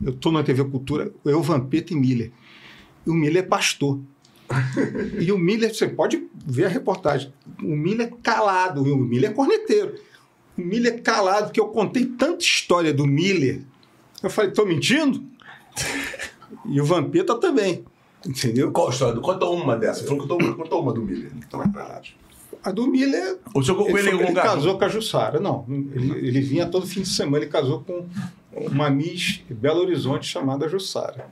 eu 0.03 0.13
tô 0.13 0.31
na 0.31 0.43
TV 0.43 0.65
Cultura, 0.65 1.13
eu, 1.25 1.43
Vampeta 1.43 1.93
e 1.93 1.97
Miller. 1.97 2.33
E 3.05 3.11
o 3.11 3.15
Miller 3.15 3.43
é 3.45 3.47
pastor. 3.47 4.01
E 5.19 5.33
o 5.33 5.39
Miller, 5.39 5.75
você 5.75 5.89
pode 5.89 6.29
ver 6.47 6.67
a 6.67 6.69
reportagem. 6.69 7.33
O 7.61 7.75
Miller 7.75 8.07
é 8.09 8.13
calado, 8.23 8.87
e 8.87 8.93
o 8.93 8.97
Miller 8.97 9.31
é 9.31 9.35
corneteiro. 9.35 9.97
O 10.57 10.61
Miller 10.61 10.95
é 10.95 10.99
calado, 10.99 11.47
porque 11.47 11.59
eu 11.59 11.69
contei 11.69 12.07
tanta 12.07 12.45
história 12.45 12.95
do 12.95 13.07
Miller. 13.07 13.63
Eu 14.23 14.31
falei, 14.31 14.51
tô 14.53 14.65
mentindo? 14.65 15.23
E 16.69 16.81
o 16.81 16.85
Vampeta 16.85 17.35
também. 17.39 17.85
Entendeu? 18.27 18.73
Qual 18.73 18.89
a 18.89 18.91
história? 18.91 19.21
Conta 19.21 19.47
uma 19.47 19.77
dessa. 19.77 20.05
Falou 20.05 20.23
que 20.23 20.29
contou, 20.29 20.55
contou 20.57 20.83
uma 20.83 20.93
do 20.93 21.03
Miller. 21.03 21.33
A 22.63 22.73
do 22.73 22.87
Miller 22.87 23.39
O 23.55 23.63
senhor 23.63 23.89
Ele, 23.89 24.09
ele 24.09 24.23
ele 24.25 24.33
casou 24.33 24.77
com 24.77 24.85
a 24.85 24.89
Jussara. 24.89 25.39
Não, 25.39 25.65
ele, 25.69 26.11
ele 26.27 26.41
vinha 26.41 26.67
todo 26.67 26.87
fim 26.87 27.03
de 27.03 27.09
semana. 27.09 27.45
Ele 27.45 27.51
casou 27.51 27.81
com 27.81 28.07
uma 28.53 28.91
Miss 28.91 29.43
Belo 29.49 29.81
Horizonte 29.81 30.27
chamada 30.27 30.69
Jussara. 30.69 31.31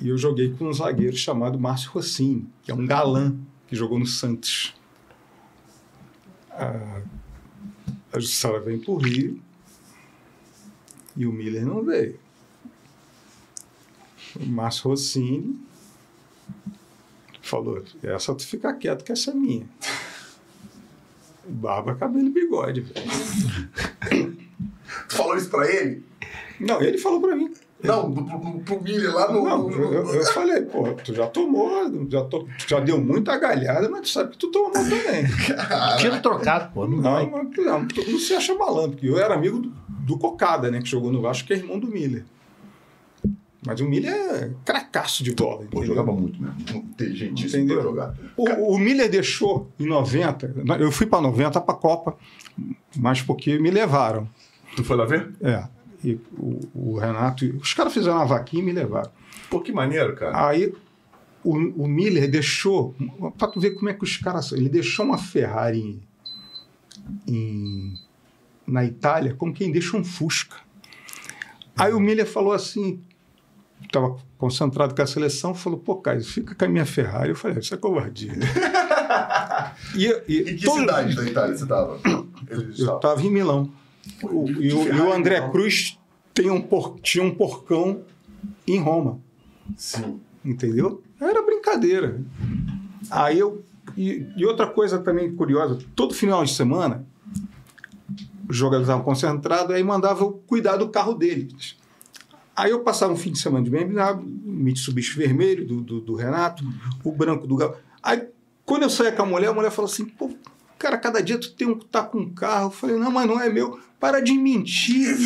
E 0.00 0.08
eu 0.08 0.18
joguei 0.18 0.52
com 0.52 0.66
um 0.66 0.72
zagueiro 0.72 1.16
chamado 1.16 1.58
Márcio 1.58 1.90
Rossini, 1.90 2.46
que 2.62 2.70
é 2.70 2.74
um 2.74 2.84
galã 2.84 3.34
que 3.66 3.74
jogou 3.74 3.98
no 3.98 4.06
Santos. 4.06 4.74
A, 6.50 7.00
a 8.12 8.20
Jussara 8.20 8.60
vem 8.60 8.78
pro 8.78 8.96
Rio 8.96 9.40
e 11.16 11.26
o 11.26 11.32
Miller 11.32 11.64
não 11.64 11.82
veio. 11.82 12.18
O 14.40 14.46
Márcio 14.46 14.90
Rossini 14.90 15.58
falou: 17.42 17.82
essa 18.02 18.34
tu 18.34 18.46
fica 18.46 18.72
quieto, 18.74 19.04
que 19.04 19.12
essa 19.12 19.30
é 19.30 19.34
minha. 19.34 19.66
Barba, 21.46 21.94
cabelo 21.94 22.26
e 22.26 22.30
bigode. 22.30 22.80
velho. 22.80 24.36
Tu 25.08 25.14
falou 25.16 25.36
isso 25.36 25.50
pra 25.50 25.70
ele? 25.70 26.02
Não, 26.58 26.80
ele 26.80 26.96
falou 26.98 27.20
pra 27.20 27.36
mim. 27.36 27.52
Não, 27.82 28.10
pro, 28.10 28.24
pro, 28.24 28.60
pro 28.60 28.82
Miller 28.82 29.14
lá 29.14 29.30
no. 29.30 29.44
Não, 29.44 29.70
eu, 29.70 30.14
eu- 30.14 30.24
falei, 30.32 30.62
pô, 30.62 30.90
tu 30.94 31.12
já 31.14 31.26
tomou, 31.26 31.68
já, 32.08 32.24
to- 32.24 32.48
tu 32.58 32.66
já 32.66 32.80
deu 32.80 32.98
muita 32.98 33.36
galhada, 33.36 33.90
mas 33.90 34.00
tu 34.02 34.08
sabe 34.08 34.30
que 34.30 34.38
tu 34.38 34.50
tomou 34.50 34.70
também. 34.72 35.24
Tiro 36.00 36.22
trocado, 36.22 36.72
pô. 36.72 36.86
Não 36.86 36.96
Não, 37.02 37.26
não, 37.54 37.86
tu 37.86 38.10
não 38.10 38.18
se 38.18 38.32
acha 38.32 38.54
malandro, 38.54 38.92
porque 38.92 39.06
eu 39.06 39.18
era 39.18 39.34
amigo 39.34 39.58
do, 39.58 39.68
do 39.86 40.16
Cocada, 40.18 40.70
né, 40.70 40.80
que 40.80 40.88
jogou 40.88 41.12
no 41.12 41.20
Vasco, 41.20 41.46
que 41.46 41.52
é 41.52 41.56
irmão 41.56 41.78
do 41.78 41.88
Miller. 41.88 42.24
Mas 43.66 43.80
o 43.80 43.88
Miller 43.88 44.12
é 44.12 44.50
cracaço 44.64 45.24
de 45.24 45.34
bola. 45.34 45.64
Pô, 45.70 45.84
jogava 45.84 46.12
muito 46.12 46.40
mesmo. 46.40 46.56
Inteligentíssimo 46.76 47.66
pra 47.66 47.82
jogar. 47.82 48.14
O, 48.36 48.74
o 48.74 48.78
Miller 48.78 49.10
deixou 49.10 49.70
em 49.80 49.86
90, 49.86 50.54
eu 50.80 50.92
fui 50.92 51.06
para 51.06 51.20
90 51.22 51.60
para 51.60 51.74
a 51.74 51.76
Copa, 51.78 52.16
mas 52.96 53.22
porque 53.22 53.58
me 53.58 53.70
levaram. 53.70 54.28
Tu 54.76 54.84
foi 54.84 54.96
lá 54.96 55.04
ver? 55.06 55.32
É. 55.40 55.66
E 56.04 56.18
o, 56.36 56.60
o 56.74 56.98
Renato, 56.98 57.46
os 57.56 57.72
caras 57.72 57.92
fizeram 57.94 58.16
uma 58.16 58.26
vaquinha 58.26 58.62
e 58.62 58.66
me 58.66 58.72
levaram. 58.72 59.10
Pô, 59.48 59.60
que 59.60 59.72
maneiro, 59.72 60.14
cara. 60.14 60.48
Aí 60.48 60.74
o, 61.42 61.84
o 61.84 61.88
Miller 61.88 62.30
deixou, 62.30 62.94
para 63.38 63.48
tu 63.48 63.58
ver 63.60 63.70
como 63.70 63.88
é 63.88 63.94
que 63.94 64.04
os 64.04 64.16
caras 64.18 64.46
são, 64.46 64.58
ele 64.58 64.68
deixou 64.68 65.06
uma 65.06 65.16
Ferrari 65.16 65.78
em, 65.80 66.02
em- 67.26 67.94
na 68.66 68.84
Itália 68.84 69.34
como 69.34 69.52
quem 69.52 69.70
deixa 69.72 69.96
um 69.96 70.04
Fusca. 70.04 70.56
Aí 71.76 71.92
o 71.92 72.00
Miller 72.00 72.26
falou 72.26 72.52
assim, 72.52 73.00
estava 73.86 74.16
concentrado 74.38 74.94
com 74.94 75.02
a 75.02 75.06
seleção, 75.06 75.54
falou, 75.54 75.78
pô, 75.78 75.96
Caio, 75.96 76.22
fica 76.24 76.54
com 76.54 76.64
a 76.64 76.68
minha 76.68 76.86
Ferrari. 76.86 77.30
Eu 77.30 77.36
falei, 77.36 77.58
isso 77.58 77.74
é 77.74 77.76
covardia. 77.76 78.32
e, 79.94 80.06
e, 80.28 80.40
Em 80.52 80.56
que 80.56 80.64
todo- 80.64 80.80
cidade 80.80 81.14
da 81.16 81.24
Itália 81.24 81.56
você 81.56 81.66
tava? 81.66 81.98
Eles 82.50 82.78
Eu 82.78 82.96
estava 82.96 83.22
em 83.22 83.30
Milão. 83.30 83.70
O- 84.22 84.48
e, 84.50 84.72
o, 84.72 84.94
e 84.94 85.00
o 85.00 85.12
André 85.12 85.40
Cruz 85.50 85.98
tem 86.32 86.50
um 86.50 86.60
por- 86.60 86.98
tinha 87.00 87.24
um 87.24 87.34
porcão 87.34 88.02
em 88.66 88.78
Roma, 88.80 89.18
Sim. 89.76 90.20
entendeu? 90.44 91.02
Era 91.20 91.42
brincadeira. 91.42 92.20
Aí 93.10 93.38
eu. 93.38 93.62
E, 93.96 94.26
e 94.36 94.44
outra 94.44 94.66
coisa 94.66 94.98
também 94.98 95.34
curiosa: 95.34 95.78
todo 95.94 96.12
final 96.14 96.44
de 96.44 96.52
semana, 96.52 97.06
os 98.48 98.56
jogadores 98.56 98.86
estavam 98.88 99.04
concentrados, 99.04 99.74
aí 99.74 99.82
mandava 99.82 100.22
eu 100.22 100.42
cuidar 100.46 100.76
do 100.76 100.88
carro 100.88 101.14
deles. 101.14 101.76
Aí 102.56 102.70
eu 102.70 102.80
passava 102.80 103.12
um 103.12 103.16
fim 103.16 103.32
de 103.32 103.38
semana 103.38 103.64
de 103.64 103.70
bem, 103.70 103.84
o 103.84 104.22
Mitsubishi 104.44 105.16
vermelho 105.16 105.66
do, 105.66 105.80
do, 105.80 106.00
do 106.00 106.14
Renato, 106.14 106.64
o 107.02 107.10
branco 107.10 107.46
do 107.46 107.56
Gal. 107.56 107.76
Aí 108.02 108.28
quando 108.64 108.84
eu 108.84 108.90
saía 108.90 109.12
com 109.12 109.22
a 109.22 109.26
mulher, 109.26 109.48
a 109.48 109.52
mulher 109.52 109.70
falou 109.70 109.90
assim: 109.90 110.04
pô, 110.04 110.30
cara, 110.78 110.96
cada 110.96 111.22
dia 111.22 111.38
tu 111.38 111.52
tem 111.52 111.68
um, 111.68 111.78
tá 111.78 112.02
com 112.02 112.18
um 112.18 112.34
carro. 112.34 112.66
Eu 112.66 112.70
falei: 112.70 112.96
não, 112.96 113.10
mas 113.10 113.26
não 113.26 113.40
é 113.40 113.50
meu. 113.50 113.78
Para 114.00 114.20
de 114.20 114.32
mentir. 114.34 115.16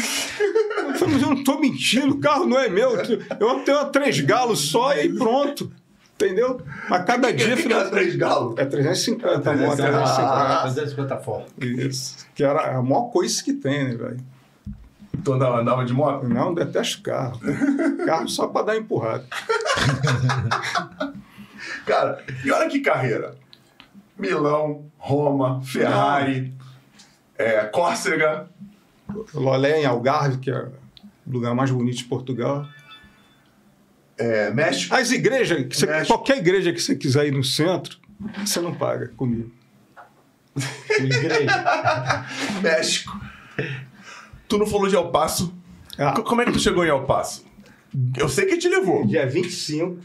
Eu 0.89 0.95
falei, 0.95 1.15
mas 1.15 1.23
eu 1.23 1.31
não 1.31 1.45
tô 1.45 1.59
mentindo, 1.59 2.15
o 2.15 2.21
carro 2.21 2.47
não 2.47 2.59
é 2.59 2.69
meu. 2.69 2.93
Eu 3.41 3.61
tenho 3.65 3.85
três 3.87 4.21
galos 4.21 4.71
só 4.71 4.97
e 4.97 5.13
pronto. 5.13 5.71
Entendeu? 6.15 6.61
Mas 6.89 7.05
cada 7.05 7.33
dia. 7.33 7.57
que 7.57 7.73
era 7.73 7.89
três 7.91 8.17
galos? 8.17 8.59
É 8.59 8.65
350, 8.65 9.51
a 9.51 9.57
moto, 9.57 9.77
350. 9.77 9.87
Ah, 9.87 10.63
350 10.63 11.17
fora. 11.19 11.47
Isso. 11.61 12.17
Que 12.35 12.43
era 12.43 12.77
a 12.77 12.83
maior 12.83 13.11
coisa 13.11 13.43
que 13.43 13.53
tem, 13.53 13.85
né, 13.85 13.95
velho? 13.95 14.19
Tu 15.25 15.33
andava, 15.33 15.61
andava 15.61 15.85
de 15.85 15.93
moto? 15.93 16.29
Não, 16.29 16.55
detesto 16.55 17.03
carro. 17.03 17.41
Carro 18.07 18.29
só 18.29 18.47
para 18.47 18.67
dar 18.67 18.77
empurrada. 18.77 19.27
Cara, 21.87 22.23
e 22.45 22.51
olha 22.51 22.69
que 22.69 22.81
carreira. 22.81 23.35
Milão, 24.19 24.91
Roma, 24.99 25.61
Ferrari, 25.63 26.55
é, 27.37 27.65
Córcega. 27.65 28.49
Lolé 29.33 29.81
em 29.81 29.87
Algarve, 29.87 30.39
que 30.39 30.51
é 30.51 30.59
o 30.59 30.73
lugar 31.27 31.55
mais 31.55 31.71
bonito 31.71 31.97
de 31.99 32.05
Portugal. 32.05 32.67
É, 34.19 34.51
México. 34.51 34.95
As 34.95 35.11
igrejas, 35.11 35.65
você- 35.75 35.87
México. 35.87 36.09
qualquer 36.09 36.39
igreja 36.39 36.73
que 36.73 36.81
você 36.81 36.95
quiser 36.97 37.27
ir 37.27 37.33
no 37.33 37.45
centro, 37.45 37.97
você 38.45 38.61
não 38.61 38.75
paga 38.75 39.09
comigo. 39.17 39.51
Igreja. 40.99 42.27
México. 42.63 43.19
Tu 44.49 44.59
não 44.59 44.67
falou 44.67 44.89
de 44.89 44.97
El 44.97 45.11
Paso. 45.11 45.53
Ah. 45.99 46.13
Co- 46.13 46.23
Como 46.23 46.41
é 46.41 46.45
que 46.45 46.53
tu 46.53 46.59
chegou 46.59 46.85
em 46.85 46.89
El 46.89 47.03
Paso? 47.05 47.45
Eu 48.17 48.29
sei 48.29 48.47
que 48.47 48.57
te 48.57 48.69
levou. 48.69 49.07
Dia 49.07 49.27
25, 49.27 49.99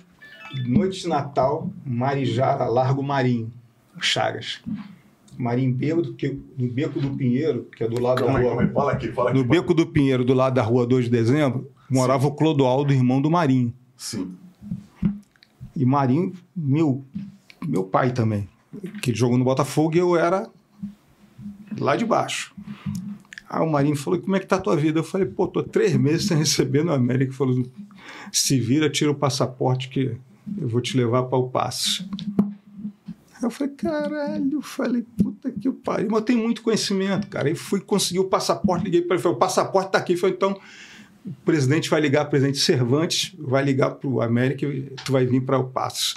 noite 0.67 1.01
de 1.01 1.07
Natal, 1.07 1.69
Marijara, 1.85 2.65
Largo 2.65 3.03
Marinho, 3.03 3.51
Chagas. 3.99 4.61
Marinho 5.37 5.73
Bêbado, 5.73 6.13
que, 6.13 6.39
no 6.57 6.67
Beco 6.71 6.99
do 6.99 7.09
Pinheiro, 7.11 7.67
que 7.75 7.83
é 7.83 7.87
do 7.87 7.99
lado 8.01 8.23
Calma 8.23 8.39
da 8.41 8.49
rua. 8.51 8.61
aí. 8.61 8.69
Fala 8.69 8.91
aqui, 8.91 9.11
fala 9.11 9.29
aqui. 9.31 9.39
No 9.39 9.43
Beco 9.45 9.73
do 9.73 9.85
Pinheiro, 9.87 10.23
do 10.23 10.33
lado 10.33 10.53
da 10.53 10.61
rua 10.61 10.85
2 10.85 11.05
de 11.05 11.11
dezembro, 11.11 11.69
morava 11.89 12.27
o 12.27 12.31
Clodoaldo, 12.31 12.93
irmão 12.93 13.21
do 13.21 13.31
Marinho. 13.31 13.73
Sim. 13.97 14.35
E 15.75 15.85
Marinho, 15.85 16.33
meu, 16.55 17.03
meu 17.65 17.83
pai 17.83 18.11
também. 18.11 18.47
Que 19.01 19.13
jogou 19.13 19.37
no 19.37 19.43
Botafogo 19.43 19.95
e 19.95 19.99
eu 19.99 20.15
era 20.15 20.47
lá 21.79 21.95
de 21.95 22.05
baixo. 22.05 22.53
Aí 23.53 23.61
o 23.61 23.69
Marinho 23.69 23.95
falou: 23.95 24.19
Como 24.19 24.35
é 24.35 24.39
que 24.39 24.47
tá 24.47 24.55
a 24.55 24.59
tua 24.59 24.75
vida? 24.75 24.99
Eu 24.99 25.03
falei: 25.03 25.27
Pô, 25.27 25.47
tô 25.47 25.61
três 25.61 25.95
meses 25.95 26.25
sem 26.25 26.35
receber 26.35 26.83
no 26.83 26.91
América. 26.91 27.25
Ele 27.25 27.31
falou: 27.33 27.63
Se 28.31 28.59
vira, 28.59 28.89
tira 28.89 29.11
o 29.11 29.15
passaporte 29.15 29.89
que 29.89 30.17
eu 30.57 30.67
vou 30.67 30.81
te 30.81 30.97
levar 30.97 31.21
para 31.23 31.37
o 31.37 31.47
passe. 31.47 32.03
Eu 33.43 33.51
falei, 33.51 33.73
caralho, 33.73 34.53
eu 34.53 34.61
falei, 34.61 35.05
puta 35.21 35.51
que 35.51 35.69
pariu. 35.69 36.07
Mas 36.09 36.19
eu 36.21 36.25
tenho 36.25 36.39
muito 36.39 36.61
conhecimento, 36.61 37.27
cara. 37.27 37.49
E 37.49 37.55
fui 37.55 37.81
conseguir 37.81 38.19
o 38.19 38.29
passaporte, 38.29 38.85
liguei 38.85 39.01
para 39.01 39.15
ele, 39.15 39.21
falei, 39.21 39.35
o 39.35 39.39
passaporte 39.39 39.91
tá 39.91 39.97
aqui. 39.97 40.15
Falou, 40.15 40.33
então, 40.33 40.59
o 41.25 41.33
presidente 41.45 41.89
vai 41.89 41.99
ligar, 41.99 42.25
o 42.25 42.29
presidente 42.29 42.57
Cervantes 42.57 43.35
vai 43.37 43.61
ligar 43.61 43.91
para 43.91 44.09
o 44.09 44.21
América 44.21 44.65
e 44.65 44.83
tu 45.03 45.11
vai 45.11 45.25
vir 45.25 45.41
para 45.41 45.59
o 45.59 45.65
Passos. 45.65 46.15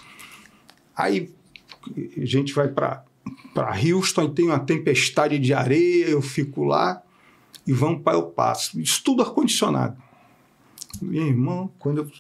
Aí 0.97 1.31
a 2.17 2.25
gente 2.25 2.55
vai 2.55 2.69
para 2.69 3.05
Houston, 3.85 4.21
aí 4.21 4.31
tem 4.31 4.45
uma 4.45 4.61
tempestade 4.61 5.37
de 5.37 5.53
areia, 5.53 6.07
eu 6.07 6.23
fico 6.23 6.63
lá 6.63 7.03
e 7.67 7.73
vamos 7.73 8.03
para 8.03 8.19
o 8.19 8.31
Passo. 8.31 8.81
Isso 8.81 9.03
tudo 9.03 9.23
ar-condicionado. 9.23 9.97
Meu 11.03 11.27
irmão, 11.27 11.71
quando 11.79 11.99
eu 11.99 12.11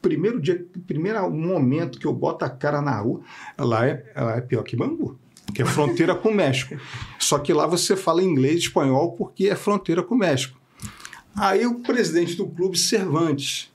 primeiro 0.00 0.38
dia, 0.38 0.66
primeiro 0.86 1.30
momento 1.30 1.98
que 1.98 2.06
eu 2.06 2.12
boto 2.12 2.44
a 2.44 2.50
cara 2.50 2.82
na 2.82 3.00
rua, 3.00 3.22
ela 3.56 3.86
é, 3.86 4.12
ela 4.14 4.36
é 4.36 4.40
pior 4.42 4.62
que 4.62 4.76
Bangu, 4.76 5.18
que 5.54 5.62
é 5.62 5.64
fronteira 5.64 6.14
com 6.14 6.28
o 6.28 6.34
México. 6.34 6.76
Só 7.18 7.38
que 7.38 7.52
lá 7.52 7.66
você 7.66 7.96
fala 7.96 8.22
inglês 8.22 8.56
e 8.56 8.58
espanhol 8.58 9.12
porque 9.12 9.48
é 9.48 9.56
fronteira 9.56 10.02
com 10.02 10.14
o 10.14 10.18
México. 10.18 10.60
Aí 11.34 11.66
o 11.66 11.80
presidente 11.80 12.36
do 12.36 12.46
clube, 12.46 12.78
Cervantes. 12.78 13.72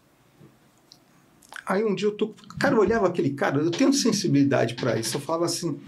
Aí 1.70 1.86
um 1.86 1.94
dia 1.94 2.08
eu 2.08 2.12
tô. 2.12 2.34
Cara, 2.58 2.74
eu 2.74 2.80
olhava 2.80 3.06
aquele 3.06 3.30
cara, 3.30 3.62
eu 3.62 3.70
tenho 3.70 3.94
sensibilidade 3.94 4.74
para 4.74 4.98
isso. 4.98 5.18
Eu 5.18 5.22
falava 5.22 5.46
assim, 5.46 5.80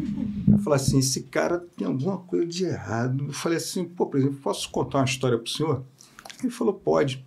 eu 0.48 0.60
falava 0.60 0.76
assim, 0.76 1.00
esse 1.00 1.24
cara 1.24 1.66
tem 1.76 1.88
alguma 1.88 2.20
coisa 2.20 2.46
de 2.46 2.66
errado. 2.66 3.26
Eu 3.26 3.34
falei 3.34 3.58
assim, 3.58 3.84
pô, 3.84 4.06
por 4.06 4.20
exemplo, 4.20 4.38
posso 4.44 4.70
contar 4.70 5.00
uma 5.00 5.06
história 5.06 5.40
pro 5.40 5.50
senhor? 5.50 5.84
Ele 6.40 6.52
falou, 6.52 6.76
pode. 6.76 7.26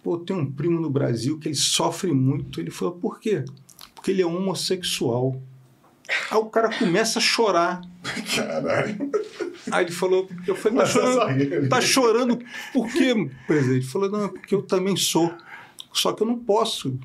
Pô, 0.00 0.16
tem 0.16 0.36
um 0.36 0.48
primo 0.48 0.80
no 0.80 0.88
Brasil 0.88 1.40
que 1.40 1.48
ele 1.48 1.56
sofre 1.56 2.12
muito. 2.12 2.60
Ele 2.60 2.70
falou, 2.70 2.94
por 2.94 3.18
quê? 3.18 3.44
Porque 3.96 4.12
ele 4.12 4.22
é 4.22 4.26
homossexual. 4.26 5.42
Aí 6.30 6.38
o 6.38 6.46
cara 6.46 6.70
começa 6.78 7.18
a 7.18 7.22
chorar. 7.22 7.80
Caralho. 8.32 9.10
Aí 9.72 9.86
ele 9.86 9.92
falou, 9.92 10.28
eu 10.46 10.54
falei, 10.54 10.78
tá 10.78 10.86
chorando, 10.86 11.68
tá 11.68 11.80
chorando 11.80 12.38
por 12.72 12.86
quê, 12.92 13.28
presidente? 13.44 13.78
Ele 13.78 13.90
falou, 13.90 14.08
não, 14.08 14.24
é 14.26 14.28
porque 14.28 14.54
eu 14.54 14.62
também 14.62 14.94
sou. 14.94 15.34
Só 15.92 16.12
que 16.12 16.22
eu 16.22 16.28
não 16.28 16.38
posso. 16.38 16.96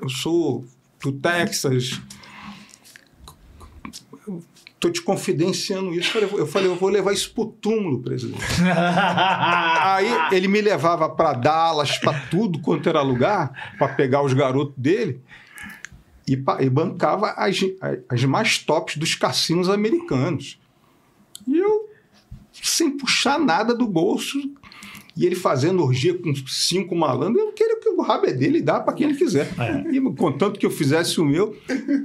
Eu 0.00 0.08
sou 0.08 0.64
do 1.02 1.12
Texas. 1.12 2.00
Estou 4.74 4.90
te 4.90 5.00
confidenciando 5.02 5.94
isso. 5.94 6.16
Eu 6.18 6.46
falei, 6.46 6.68
eu 6.68 6.76
vou 6.76 6.88
levar 6.88 7.12
isso 7.12 7.32
pro 7.32 7.46
túmulo, 7.46 8.00
presidente. 8.00 8.42
Aí 9.82 10.06
ele 10.32 10.48
me 10.48 10.60
levava 10.60 11.08
para 11.08 11.32
Dallas, 11.32 11.98
para 11.98 12.18
tudo 12.28 12.60
quanto 12.60 12.88
era 12.88 13.00
lugar, 13.02 13.74
para 13.78 13.94
pegar 13.94 14.22
os 14.22 14.32
garotos 14.32 14.74
dele 14.76 15.22
e, 16.28 16.32
e 16.32 16.70
bancava 16.70 17.30
as, 17.36 17.60
as 18.08 18.24
mais 18.24 18.58
tops 18.58 18.96
dos 18.96 19.14
cassinos 19.14 19.68
americanos. 19.68 20.58
E 21.46 21.56
eu, 21.56 21.88
sem 22.52 22.96
puxar 22.96 23.38
nada 23.38 23.74
do 23.74 23.86
bolso, 23.86 24.38
e 25.16 25.24
ele 25.24 25.34
fazendo 25.34 25.82
orgia 25.82 26.12
com 26.18 26.32
cinco 26.46 26.94
malandros, 26.94 27.40
eu 27.42 27.52
queria 27.52 27.76
que 27.80 27.88
o 27.88 28.02
rabo 28.02 28.26
é 28.26 28.32
dele 28.32 28.58
e 28.58 28.62
dá 28.62 28.78
para 28.80 28.92
quem 28.92 29.08
ele 29.08 29.16
quiser. 29.16 29.48
E 29.90 30.00
contanto 30.14 30.58
que 30.60 30.66
eu 30.66 30.70
fizesse 30.70 31.20
o 31.20 31.24
meu. 31.24 31.56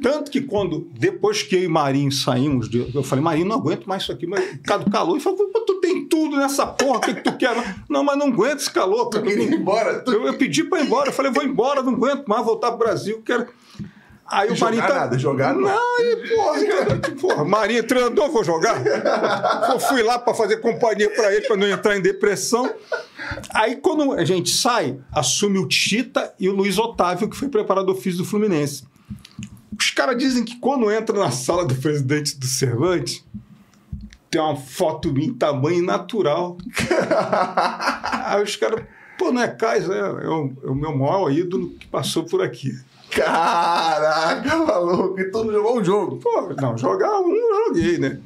Tanto 0.02 0.32
que 0.32 0.40
quando, 0.42 0.88
depois 0.98 1.44
que 1.44 1.56
eu 1.56 1.64
e 1.64 1.68
Marinho 1.68 2.12
saímos, 2.12 2.70
de- 2.70 2.90
eu 2.96 3.04
falei, 3.04 3.24
Marinho, 3.24 3.48
não 3.48 3.58
aguento 3.58 3.86
mais 3.86 4.04
isso 4.04 4.12
aqui, 4.12 4.26
mas 4.26 4.44
por 4.46 4.60
causa 4.64 4.86
do 4.86 4.92
calor. 4.92 5.12
Ele 5.16 5.20
falou, 5.24 5.38
"Pô, 5.50 5.60
tu 5.62 5.76
tem 5.82 6.06
tudo 6.06 6.38
nessa 6.38 6.66
porra, 6.66 6.98
o 6.98 7.02
que, 7.02 7.14
que 7.16 7.22
tu 7.24 7.36
quer? 7.38 7.52
Não, 7.90 8.04
mas 8.04 8.18
não 8.18 8.28
aguento 8.28 8.60
esse 8.60 8.72
calor. 8.72 9.10
Tu 9.10 9.22
queria 9.22 9.44
ir 9.44 9.54
embora? 9.56 10.00
Tu... 10.00 10.12
Eu, 10.12 10.26
eu 10.28 10.34
pedi 10.36 10.64
para 10.64 10.80
ir 10.82 10.86
embora, 10.86 11.10
eu 11.10 11.14
falei, 11.14 11.32
vou 11.32 11.44
embora, 11.44 11.82
não 11.82 11.94
aguento 11.94 12.26
mais 12.28 12.46
voltar 12.46 12.70
pro 12.70 12.80
Brasil, 12.80 13.22
quero. 13.26 13.48
Aí 14.32 14.50
o 14.50 14.56
Jogar 14.56 14.72
Marinho 14.72 14.88
tá... 14.88 14.94
nada, 14.94 15.20
jogar 15.20 15.54
não. 15.54 15.62
Não, 15.62 16.36
porra, 16.36 16.66
cara, 16.66 17.00
porra, 17.20 17.44
Marinho, 17.44 17.86
treinador, 17.86 18.32
vou 18.32 18.46
jogar. 18.46 18.82
Eu 19.70 19.80
fui 19.80 20.02
lá 20.02 20.18
para 20.18 20.34
fazer 20.34 20.58
companhia 20.58 21.10
para 21.10 21.36
ele, 21.36 21.46
para 21.46 21.58
não 21.58 21.68
entrar 21.68 21.98
em 21.98 22.02
depressão. 22.02 22.74
Aí, 23.54 23.76
quando 23.76 24.14
a 24.14 24.24
gente 24.24 24.50
sai, 24.50 24.98
assume 25.12 25.60
o 25.60 25.68
Tita 25.68 26.34
e 26.40 26.48
o 26.48 26.56
Luiz 26.56 26.78
Otávio, 26.78 27.30
que 27.30 27.36
foi 27.36 27.50
preparador 27.50 27.94
físico 27.96 28.24
do 28.24 28.30
Fluminense. 28.30 28.86
Os 29.78 29.92
caras 29.92 30.18
dizem 30.18 30.46
que 30.46 30.58
quando 30.60 30.90
entra 30.90 31.18
na 31.20 31.32
sala 31.32 31.66
do 31.66 31.76
presidente 31.76 32.38
do 32.38 32.46
Cervantes, 32.46 33.26
tem 34.30 34.40
uma 34.40 34.56
foto 34.56 35.10
em 35.20 35.34
tamanho 35.34 35.84
natural. 35.84 36.58
Aí 38.26 38.42
os 38.42 38.56
caras, 38.56 38.86
pô, 39.18 39.30
não 39.30 39.42
é 39.42 39.50
Kaiser, 39.50 39.92
é, 39.92 40.00
é 40.00 40.30
o, 40.30 40.54
é 40.64 40.70
o 40.70 40.76
meu 40.76 40.96
maior 40.96 41.30
ídolo 41.30 41.72
que 41.72 41.86
passou 41.88 42.24
por 42.24 42.42
aqui. 42.42 42.72
Caraca, 43.12 44.58
maluco. 44.58 45.20
E 45.20 45.30
tu 45.32 45.44
não 45.44 45.54
jogou 45.54 45.80
um 45.80 45.84
jogo. 45.84 46.18
Pô, 46.18 46.54
não, 46.60 46.78
jogar 46.78 47.20
um 47.20 47.32
eu 47.36 47.66
joguei, 47.68 47.98
né? 47.98 48.20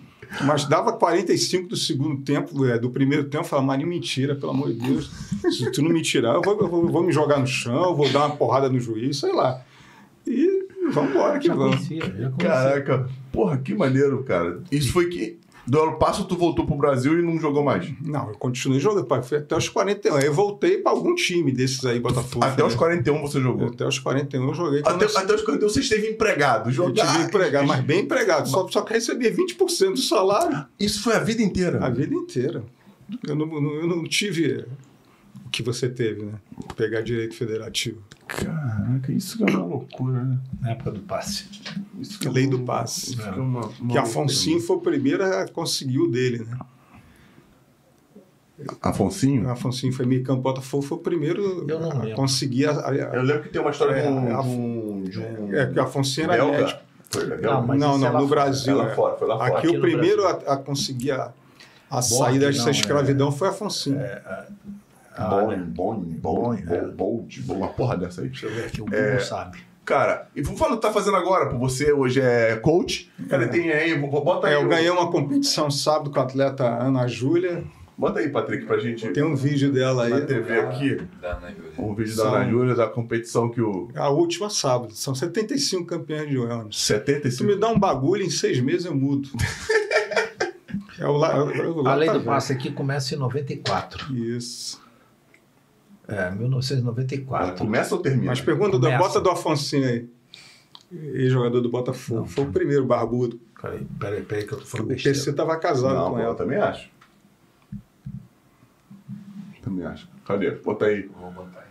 Mas 0.44 0.66
dava 0.66 0.94
45 0.94 1.70
do 1.70 1.76
segundo 1.78 2.22
tempo, 2.24 2.66
é, 2.66 2.78
do 2.78 2.90
primeiro 2.90 3.26
tempo, 3.26 3.44
eu 3.44 3.48
falava, 3.48 3.68
Marinho, 3.68 3.88
mentira, 3.88 4.36
pelo 4.36 4.52
amor 4.52 4.74
de 4.74 4.80
Deus. 4.80 5.10
Se 5.52 5.72
tu 5.72 5.82
não 5.82 5.90
me 5.92 6.02
tirar, 6.02 6.34
eu 6.36 6.42
vou, 6.42 6.60
eu 6.60 6.68
vou, 6.68 6.84
eu 6.84 6.90
vou 6.92 7.04
me 7.04 7.12
jogar 7.12 7.40
no 7.40 7.48
chão, 7.48 7.96
vou 7.96 8.10
dar 8.12 8.26
uma 8.26 8.36
porrada 8.36 8.68
no 8.70 8.80
juiz, 8.80 9.20
sei 9.20 9.32
lá. 9.32 9.62
E 10.28 10.68
vamos 10.92 11.12
embora 11.12 11.40
que 11.40 11.48
Já 11.48 11.56
vamos. 11.56 11.76
conhecia, 11.76 12.00
já 12.00 12.10
conhecia. 12.10 12.32
Caraca. 12.38 13.10
Porra, 13.32 13.58
que 13.58 13.74
maneiro, 13.74 14.24
cara. 14.24 14.62
Isso 14.72 14.92
foi 14.92 15.08
que. 15.08 15.40
Do 15.68 15.82
ano 15.82 15.98
passo 15.98 16.26
tu 16.26 16.36
voltou 16.38 16.66
pro 16.66 16.76
Brasil 16.76 17.18
e 17.20 17.24
não 17.24 17.40
jogou 17.40 17.64
mais. 17.64 17.92
Não, 18.02 18.30
eu 18.30 18.36
continuei 18.38 18.80
jogando, 18.80 19.06
pai, 19.06 19.24
foi 19.24 19.40
até 19.40 19.58
os 19.58 19.68
41. 19.68 20.16
Aí 20.16 20.26
eu 20.28 20.34
voltei 20.34 20.78
para 20.78 20.92
algum 20.92 21.16
time 21.16 21.52
desses 21.52 21.84
aí, 21.86 22.00
Botafogo. 22.00 22.46
Até 22.46 22.64
os 22.64 22.76
41 22.76 23.22
você 23.22 23.42
jogou. 23.42 23.68
Até 23.70 23.88
os 23.88 23.98
41 23.98 24.48
eu 24.48 24.54
joguei. 24.54 24.82
Até, 24.86 25.06
eu- 25.06 25.18
até 25.18 25.34
os 25.34 25.42
41 25.42 25.70
você 25.70 25.80
esteve 25.80 26.08
empregado. 26.08 26.70
Eu 26.70 26.74
Jogar. 26.74 27.12
tive 27.12 27.24
empregado, 27.26 27.68
mas 27.68 27.84
bem 27.84 28.02
empregado. 28.02 28.48
Só, 28.48 28.68
só 28.68 28.82
que 28.82 28.94
recebia 28.94 29.32
20% 29.34 29.94
do 29.94 29.98
salário 30.02 30.66
Isso 30.80 31.02
foi 31.02 31.16
a 31.16 31.20
vida 31.20 31.42
inteira. 31.42 31.84
a 31.84 31.90
vida 31.90 32.14
inteira. 32.14 32.64
Eu 33.28 33.36
não, 33.36 33.46
não- 33.48 33.74
eu 33.76 33.88
não 33.88 34.04
tive 34.04 34.66
o 35.46 35.50
que 35.50 35.64
você 35.64 35.90
teve, 35.90 36.24
né? 36.26 36.34
Pegar 36.76 37.02
direito 37.02 37.36
federativo. 37.36 37.98
Caraca, 38.28 39.12
isso 39.12 39.44
é 39.46 39.52
uma 39.52 39.66
loucura, 39.66 40.24
né? 40.24 40.38
Na 40.62 40.72
época 40.72 40.92
do 40.92 41.00
passe. 41.02 41.46
Isso 42.00 42.20
que 42.20 42.28
é 42.28 42.32
Lei 42.32 42.46
uma- 42.48 42.58
do 42.58 42.64
passe. 42.64 43.16
Que 43.16 43.22
é 43.22 43.32
uma, 43.32 43.68
uma 43.80 43.92
Que 43.92 43.98
Afonsinho 43.98 44.60
foi 44.60 44.76
o 44.78 44.82
primeiro 44.82 45.24
a 45.24 45.48
conseguir 45.48 46.00
o 46.00 46.08
dele, 46.10 46.40
né? 46.46 46.58
Afonsinho? 48.82 49.50
Afonsinho 49.50 49.92
foi 49.92 50.06
meio 50.06 50.24
campo 50.24 50.42
Botafogo, 50.42 50.82
foi 50.82 50.98
o 50.98 51.02
primeiro 51.02 51.66
Eu 51.70 51.80
não 51.80 51.92
a 52.02 52.16
conseguir 52.16 52.68
a, 52.68 52.88
a- 52.90 52.94
Eu 52.96 53.22
lembro 53.22 53.44
que 53.44 53.50
tem 53.50 53.62
uma 53.62 53.70
história 53.72 53.94
É, 53.96 54.02
de 54.04 54.08
um. 54.08 54.40
a- 54.40 54.42
de 54.42 54.48
um, 54.48 55.04
de 55.04 55.20
um 55.20 55.54
é, 55.56 55.66
que 55.68 55.78
o 55.80 55.84
Afonsinho 55.84 56.32
era 56.32 56.44
belga. 56.44 56.58
médico. 56.60 56.80
Foi 57.10 57.24
legal? 57.26 57.62
Não, 57.62 57.68
mas 57.68 57.80
não, 57.80 57.96
é 57.96 57.98
não, 58.00 58.14
lá 58.14 58.22
no 58.22 58.28
fora. 58.28 58.42
Brasil. 58.42 58.74
É 58.74 58.84
lá 58.86 58.92
é. 58.92 58.96
fora, 58.96 59.18
foi 59.18 59.28
lá 59.28 59.38
fora. 59.38 59.58
Aqui, 59.58 59.68
Aqui 59.68 59.78
o 59.78 59.82
primeiro 59.82 60.26
a, 60.26 60.32
a 60.32 60.58
conseguir 60.58 61.12
a, 61.12 61.34
a 61.90 62.02
saída 62.02 62.48
dessa 62.52 62.70
é. 62.70 62.72
escravidão 62.72 63.32
foi 63.32 63.50
Afonsinho. 63.50 64.00
Ah, 65.18 65.30
Bom, 65.30 65.48
né? 65.50 65.58
bom, 65.68 65.96
bom, 65.96 66.56
bold, 66.96 67.44
uma 67.50 67.68
porra 67.70 67.98
dessa 67.98 68.22
aí. 68.22 68.28
Deixa 68.30 68.46
eu 68.48 68.54
ver 68.54 68.66
aqui, 68.66 68.82
o 68.82 68.86
É. 68.94 69.04
Google 69.12 69.20
sabe. 69.22 69.58
Cara, 69.86 70.28
e 70.36 70.42
vamos 70.42 70.60
falar 70.60 70.74
o 70.74 70.76
que 70.78 70.82
tá 70.82 70.92
fazendo 70.92 71.16
agora, 71.16 71.48
pô. 71.50 71.58
Você 71.60 71.94
hoje 71.94 72.20
é 72.20 72.56
coach. 72.58 73.12
Cara, 73.30 73.48
tem 73.48 73.72
aí, 73.72 73.96
bo- 73.98 74.10
bota 74.22 74.48
aí. 74.48 74.54
É, 74.54 74.58
eu 74.58 74.66
o- 74.66 74.68
ganhei 74.70 74.90
uma 74.90 75.12
competição 75.12 75.70
sábado 75.70 76.10
com 76.12 76.20
a 76.20 76.24
atleta 76.24 76.64
Ana 76.66 77.08
Júlia. 77.08 77.64
Bota 77.98 78.20
aí, 78.20 78.28
Patrick, 78.30 78.66
pra 78.66 78.78
gente. 78.80 79.08
Tem 79.12 79.24
um 79.24 79.36
vídeo 79.38 79.72
dela 79.72 80.10
na 80.10 80.16
aí. 80.18 80.26
TV 80.26 80.60
aqui. 80.60 80.98
Da 81.22 81.36
Júlia. 81.40 81.72
Um 81.78 81.94
vídeo 81.96 82.16
da 82.18 82.24
São- 82.24 82.36
Ana 82.36 82.50
Júlia, 82.50 82.76
da 82.76 82.88
competição 82.88 83.48
que 83.50 83.62
o. 83.62 83.88
A 83.96 84.10
última 84.10 84.50
sábado. 84.50 84.94
São 84.96 85.14
75 85.16 85.86
campeões 85.86 86.30
de 86.30 86.38
wellness. 86.38 86.76
Se 86.78 86.94
tu 87.00 87.06
75. 87.06 87.44
me 87.46 87.56
dá 87.56 87.70
um 87.70 87.80
bagulho, 87.80 88.24
em 88.24 88.30
seis 88.30 88.60
meses 88.60 88.86
eu 88.86 88.96
mudo. 88.96 89.30
é 91.00 91.08
o 91.08 91.12
lá, 91.14 91.36
é 91.38 91.40
o 91.68 91.82
lá 91.82 91.92
A 91.92 91.96
lei 91.96 92.10
do 92.10 92.22
passe 92.22 92.52
aqui 92.54 92.72
começa 92.72 93.14
em 93.16 93.18
94. 93.18 94.14
Isso. 94.14 94.84
É, 96.08 96.28
Ah, 96.28 96.32
1994. 96.32 97.58
Começa 97.58 97.96
ou 97.96 98.02
termina? 98.02 98.28
Mas 98.28 98.42
pergunta, 98.42 98.78
do, 98.78 98.90
bota 98.98 99.20
do 99.20 99.30
Afonsinho 99.30 99.88
aí. 99.88 100.08
Ex-jogador 100.92 101.62
do 101.62 101.70
Botafogo. 101.70 102.26
Foi 102.26 102.44
o 102.46 102.52
primeiro 102.52 102.86
barbudo. 102.86 103.40
Peraí, 103.62 103.88
peraí, 104.00 104.22
peraí 104.22 104.46
que 104.46 104.54
eu 104.54 104.58
tô 104.60 104.64
O 104.64 104.68
falando 104.68 104.88
PC 104.90 105.10
besteira. 105.10 105.36
tava 105.38 105.58
casado 105.58 105.96
Não, 105.96 106.06
com 106.10 106.12
pô, 106.12 106.20
eu 106.20 106.26
ela. 106.26 106.36
também 106.36 106.58
acho. 106.60 106.90
Também 109.62 109.86
acho. 109.86 110.08
Cadê? 110.26 110.52
Bota 110.52 110.86
aí. 110.86 111.04
Vou 111.20 111.32
botar 111.32 111.60
aí. 111.60 111.66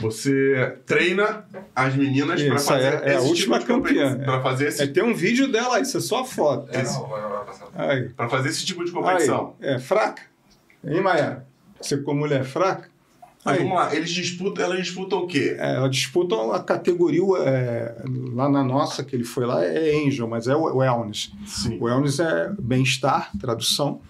Você 0.00 0.76
treina 0.84 1.44
as 1.74 1.94
meninas 1.94 2.42
pra 2.42 2.56
Isso, 2.56 2.66
fazer 2.66 2.84
é- 3.04 3.10
é 3.12 3.14
a 3.14 3.18
esse 3.18 3.28
última 3.28 3.58
tipo 3.60 3.68
de 3.72 3.74
competição. 3.78 4.08
campeã. 4.10 4.24
Pra 4.24 4.42
fazer 4.42 4.66
esse, 4.68 4.82
É, 4.82 4.86
tem 4.88 5.04
um 5.04 5.14
vídeo 5.14 5.50
dela 5.52 5.76
aí, 5.76 5.82
isso 5.82 5.96
é 5.96 6.00
só 6.00 6.22
a 6.22 6.24
foto. 6.24 6.68
É, 6.72 6.82
não. 6.82 7.10
Aí. 7.76 8.08
pra 8.08 8.28
fazer 8.28 8.48
esse 8.48 8.66
tipo 8.66 8.82
de 8.84 8.90
aí. 8.90 8.94
competição. 8.96 9.54
É 9.60 9.78
fraca? 9.78 10.22
Hein, 10.84 11.00
Maia? 11.00 11.44
Você 11.80 11.96
como 11.98 12.20
mulher 12.20 12.40
é 12.40 12.44
fraca? 12.44 12.88
Mas 13.44 13.58
vamos 13.58 13.74
lá, 13.74 13.94
eles 13.94 14.10
disputam, 14.10 14.64
elas 14.64 14.78
disputam 14.78 15.18
o 15.18 15.26
quê? 15.26 15.54
É, 15.58 15.74
elas 15.74 15.90
disputam 15.90 16.50
a 16.52 16.62
categoria 16.62 17.22
é, 17.44 18.02
lá 18.32 18.48
na 18.48 18.64
nossa, 18.64 19.04
que 19.04 19.14
ele 19.14 19.24
foi 19.24 19.44
lá, 19.44 19.62
é 19.62 20.06
Angel, 20.06 20.26
mas 20.26 20.48
é 20.48 20.56
o 20.56 20.76
Wellness. 20.76 21.30
Sim. 21.46 21.78
O 21.78 21.84
Wellness 21.84 22.20
é 22.20 22.50
bem-estar, 22.58 23.30
tradução. 23.38 24.00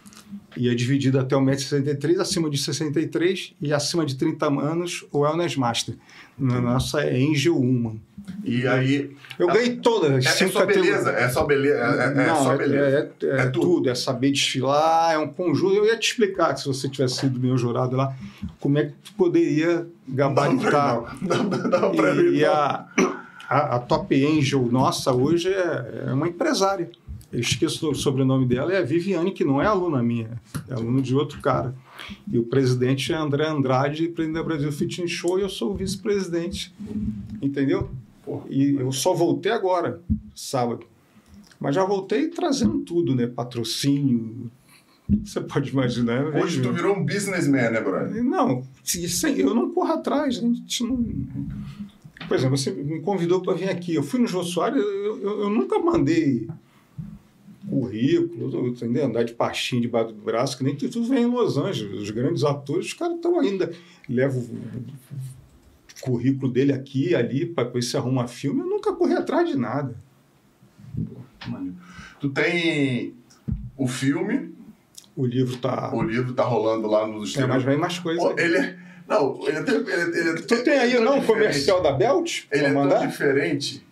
E 0.57 0.69
é 0.69 0.75
dividido 0.75 1.19
até 1.19 1.37
o 1.37 1.41
1,63m, 1.41 2.21
acima 2.21 2.49
de 2.49 2.59
63 2.59 3.55
e 3.61 3.73
acima 3.73 4.07
de 4.07 4.15
30 4.17 4.47
anos 4.47 5.05
o 5.11 5.21
Wellness 5.21 5.57
Master. 5.57 5.97
Na 6.39 6.61
nossa 6.61 7.01
é 7.01 7.15
Angel 7.17 7.55
Woman. 7.57 7.97
E 8.45 8.67
aí. 8.67 9.15
Eu 9.39 9.47
ganhei 9.49 9.77
todas 9.77 10.13
as 10.13 10.25
É, 10.27 10.29
é 10.29 10.33
cinco 10.33 10.53
só 10.53 10.67
beleza. 10.67 11.11
É 11.11 11.29
só 11.29 11.45
beleza. 11.45 11.79
É, 11.79 11.83
é- 11.83 12.25
é 12.25 12.27
Não, 12.29 12.37
só 12.43 12.55
é, 12.55 12.59
beleza. 12.59 13.13
é- 13.23 13.27
é 13.27 13.41
É 13.43 13.47
tudo. 13.47 13.61
tudo. 13.67 13.91
é 13.91 13.95
saber 13.95 14.31
desfilar, 14.33 15.13
é 15.15 15.19
um 15.19 15.29
conjunto. 15.29 15.75
Eu 15.75 15.85
ia 15.87 15.97
te 15.99 16.11
explicar, 16.11 16.57
se 16.57 16.67
você 16.67 16.89
tivesse 16.89 17.17
sido 17.17 17.39
meu 17.39 17.57
jurado 17.59 17.97
lá, 17.97 18.15
como 18.61 18.79
é 18.79 18.87
que 18.87 18.93
tu 19.05 19.13
poderia 19.15 19.87
gabaritar. 20.09 21.17
Não, 21.21 21.45
não, 21.45 21.93
não, 21.95 22.15
E, 22.33 22.39
e 22.39 22.45
a, 22.45 22.87
a, 23.49 23.77
a 23.77 23.79
Top 23.81 24.15
Angel 24.39 24.63
nossa 24.71 25.13
hoje 25.13 25.49
é, 25.53 26.05
é 26.09 26.13
uma 26.13 26.27
empresária. 26.29 26.91
Eu 27.35 27.41
esqueço 27.41 27.91
o 27.91 27.95
sobrenome 27.95 28.47
dela, 28.47 28.73
é 28.73 28.79
a 28.79 28.83
Viviane, 28.83 29.33
que 29.33 29.45
não 29.45 29.61
é 29.61 29.67
aluna 29.67 30.03
minha, 30.03 30.41
é 30.69 30.75
aluna 30.75 31.03
de 31.03 31.15
outro 31.15 31.41
cara. 31.41 31.75
E 32.31 32.39
o 32.39 32.45
presidente 32.45 33.13
é 33.13 33.17
André 33.17 33.47
Andrade, 33.49 34.09
presidente 34.09 34.37
da 34.37 34.43
Brasil 34.45 34.71
Fitness 34.71 35.11
Show, 35.11 35.39
e 35.39 35.43
eu 35.43 35.49
sou 35.49 35.73
o 35.73 35.75
vice-presidente. 35.75 36.73
Entendeu? 37.43 37.91
E 38.49 38.77
eu 38.79 38.93
só 38.93 39.13
voltei 39.15 39.51
agora, 39.53 40.01
sábado. 40.35 40.87
Mas 41.61 41.75
já 41.75 41.85
voltei 41.85 42.29
trazendo 42.29 42.79
tudo, 42.81 43.15
né? 43.15 43.27
Patrocínio, 43.27 44.51
você 45.25 45.41
pode 45.41 45.71
imaginar. 45.71 46.31
né? 46.31 46.41
Hoje 46.43 46.61
tu 46.63 46.73
virou 46.73 46.97
um 46.97 47.05
businessman, 47.05 47.71
né, 47.71 47.81
brother? 47.81 48.23
Não, 48.23 48.63
eu 49.37 49.55
não 49.55 49.71
corro 49.71 49.93
atrás. 49.93 50.39
A 50.39 50.41
gente 50.41 50.83
não... 50.85 51.05
Por 52.29 52.37
exemplo, 52.37 52.57
você 52.57 52.71
me 52.71 53.01
convidou 53.01 53.41
para 53.43 53.55
vir 53.55 53.69
aqui. 53.69 53.95
Eu 53.95 54.03
fui 54.03 54.21
no 54.21 54.27
Jô 54.27 54.43
Soares, 54.43 54.83
eu, 54.83 55.21
eu- 55.23 55.41
eu 55.43 55.51
nunca 55.51 55.79
mandei 55.79 56.49
currículo, 57.69 58.69
entendeu? 58.69 59.07
andar 59.07 59.25
de 59.25 59.33
pastinho 59.35 59.83
debaixo 59.83 60.13
do 60.13 60.21
braço, 60.21 60.57
que 60.59 60.65
nem 60.65 60.77
tu, 60.77 60.89
tu 60.89 61.03
vem 61.05 61.23
em 61.23 61.27
Los 61.27 61.57
Angeles. 61.57 62.01
Os 62.03 62.11
grandes 62.11 62.45
atores, 62.45 62.87
os 62.87 62.93
caras 62.95 63.17
estão 63.17 63.39
ainda. 63.39 63.73
Levo 64.09 64.41
o 64.41 66.01
currículo 66.01 66.53
dele 66.53 66.73
aqui 66.73 67.11
e 67.11 67.15
ali 67.15 67.47
para 67.47 67.69
ver 67.69 67.83
se 67.83 67.97
arruma 67.97 68.29
filme. 68.29 68.61
Eu 68.61 68.67
nunca 68.67 68.93
corri 68.93 69.15
atrás 69.15 69.49
de 69.49 69.57
nada. 69.57 69.95
Tu 72.21 72.29
tem 72.31 73.15
o 73.77 73.87
filme, 73.87 74.55
O 75.17 75.27
livro 75.27 75.57
tá. 75.59 75.95
o 75.95 76.03
livro 76.03 76.33
tá 76.33 76.45
rolando 76.45 76.89
lá 76.89 77.07
nos 77.07 77.37
É, 77.37 77.47
mas 77.47 77.63
vem 77.63 77.77
mais 77.77 78.01
aí. 78.07 78.19
ele 78.39 78.57
é. 78.57 78.79
Não, 79.07 79.39
ele 79.47 79.59
é. 79.59 79.61
Ele, 79.61 79.93
ele, 79.93 80.29
ele, 80.31 80.43
Tu 80.43 80.65
tem 80.65 80.79
aí, 80.79 80.97
é 80.97 81.01
não, 81.01 81.19
o 81.19 81.25
comercial 81.25 81.83
da 81.83 81.93
Belt? 81.93 82.45
Ele 82.51 82.65
é 82.65 82.73
tão 82.73 83.07
diferente. 83.07 83.84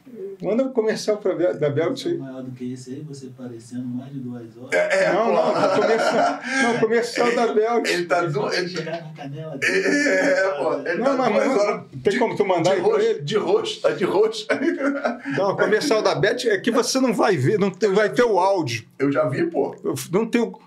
Manda 0.43 0.65
o 0.65 0.71
comercial 0.71 1.17
pra, 1.19 1.35
da 1.53 1.71
Belt 1.71 2.05
aí. 2.07 2.19
maior 2.19 2.43
do 2.43 2.51
que 2.51 2.73
esse 2.73 2.91
aí, 2.91 3.01
você 3.01 3.29
parecendo 3.37 3.85
mais 3.87 4.13
de 4.13 4.19
duas 4.19 4.43
horas. 4.59 4.73
É, 4.73 5.05
é, 5.05 5.13
não, 5.13 5.27
pô. 5.27 5.33
não, 5.33 5.51
o 5.51 5.81
comercial, 5.81 6.41
não, 6.63 6.75
o 6.77 6.81
comercial 6.81 7.35
da 7.37 7.55
Belt. 7.55 7.89
Ele 7.89 8.07
tá 8.07 8.23
do. 8.23 8.41
Vai 8.43 8.59
Ele, 8.59 8.69
chegar 8.69 9.03
na 9.03 9.13
canela 9.13 9.59
é, 9.63 9.69
é, 9.69 10.49
pô. 10.59 10.75
Ele 10.81 10.99
Não, 10.99 11.17
tá 11.17 11.31
mas, 11.31 11.45
duas 11.45 11.59
horas. 11.61 11.83
tem 12.03 12.19
como 12.19 12.37
tu 12.37 12.45
mandar 12.45 12.75
de 12.75 12.81
roxo, 12.81 13.01
ele? 13.07 13.23
de 13.23 13.37
roxo, 13.37 13.81
tá 13.81 13.91
de 13.91 14.05
roxo. 14.05 14.47
Não, 15.39 15.51
o 15.53 15.57
comercial 15.57 16.03
da 16.03 16.15
Bet 16.15 16.49
é 16.49 16.59
que 16.59 16.71
você 16.71 16.99
não 17.01 17.13
vai 17.15 17.37
ver, 17.37 17.59
não 17.59 17.71
tem- 17.71 17.93
vai 17.93 18.09
ter 18.11 18.25
o 18.25 18.39
áudio. 18.39 18.85
Eu 18.99 19.11
já 19.13 19.29
vi, 19.29 19.47
pô. 19.47 19.75
Não 20.11 20.27
tem 20.27 20.41
o, 20.41 20.59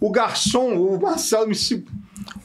o 0.00 0.10
garçom, 0.10 0.74
o 0.74 1.00
Marcelo 1.00 1.46
me 1.48 1.54
se- 1.54 1.84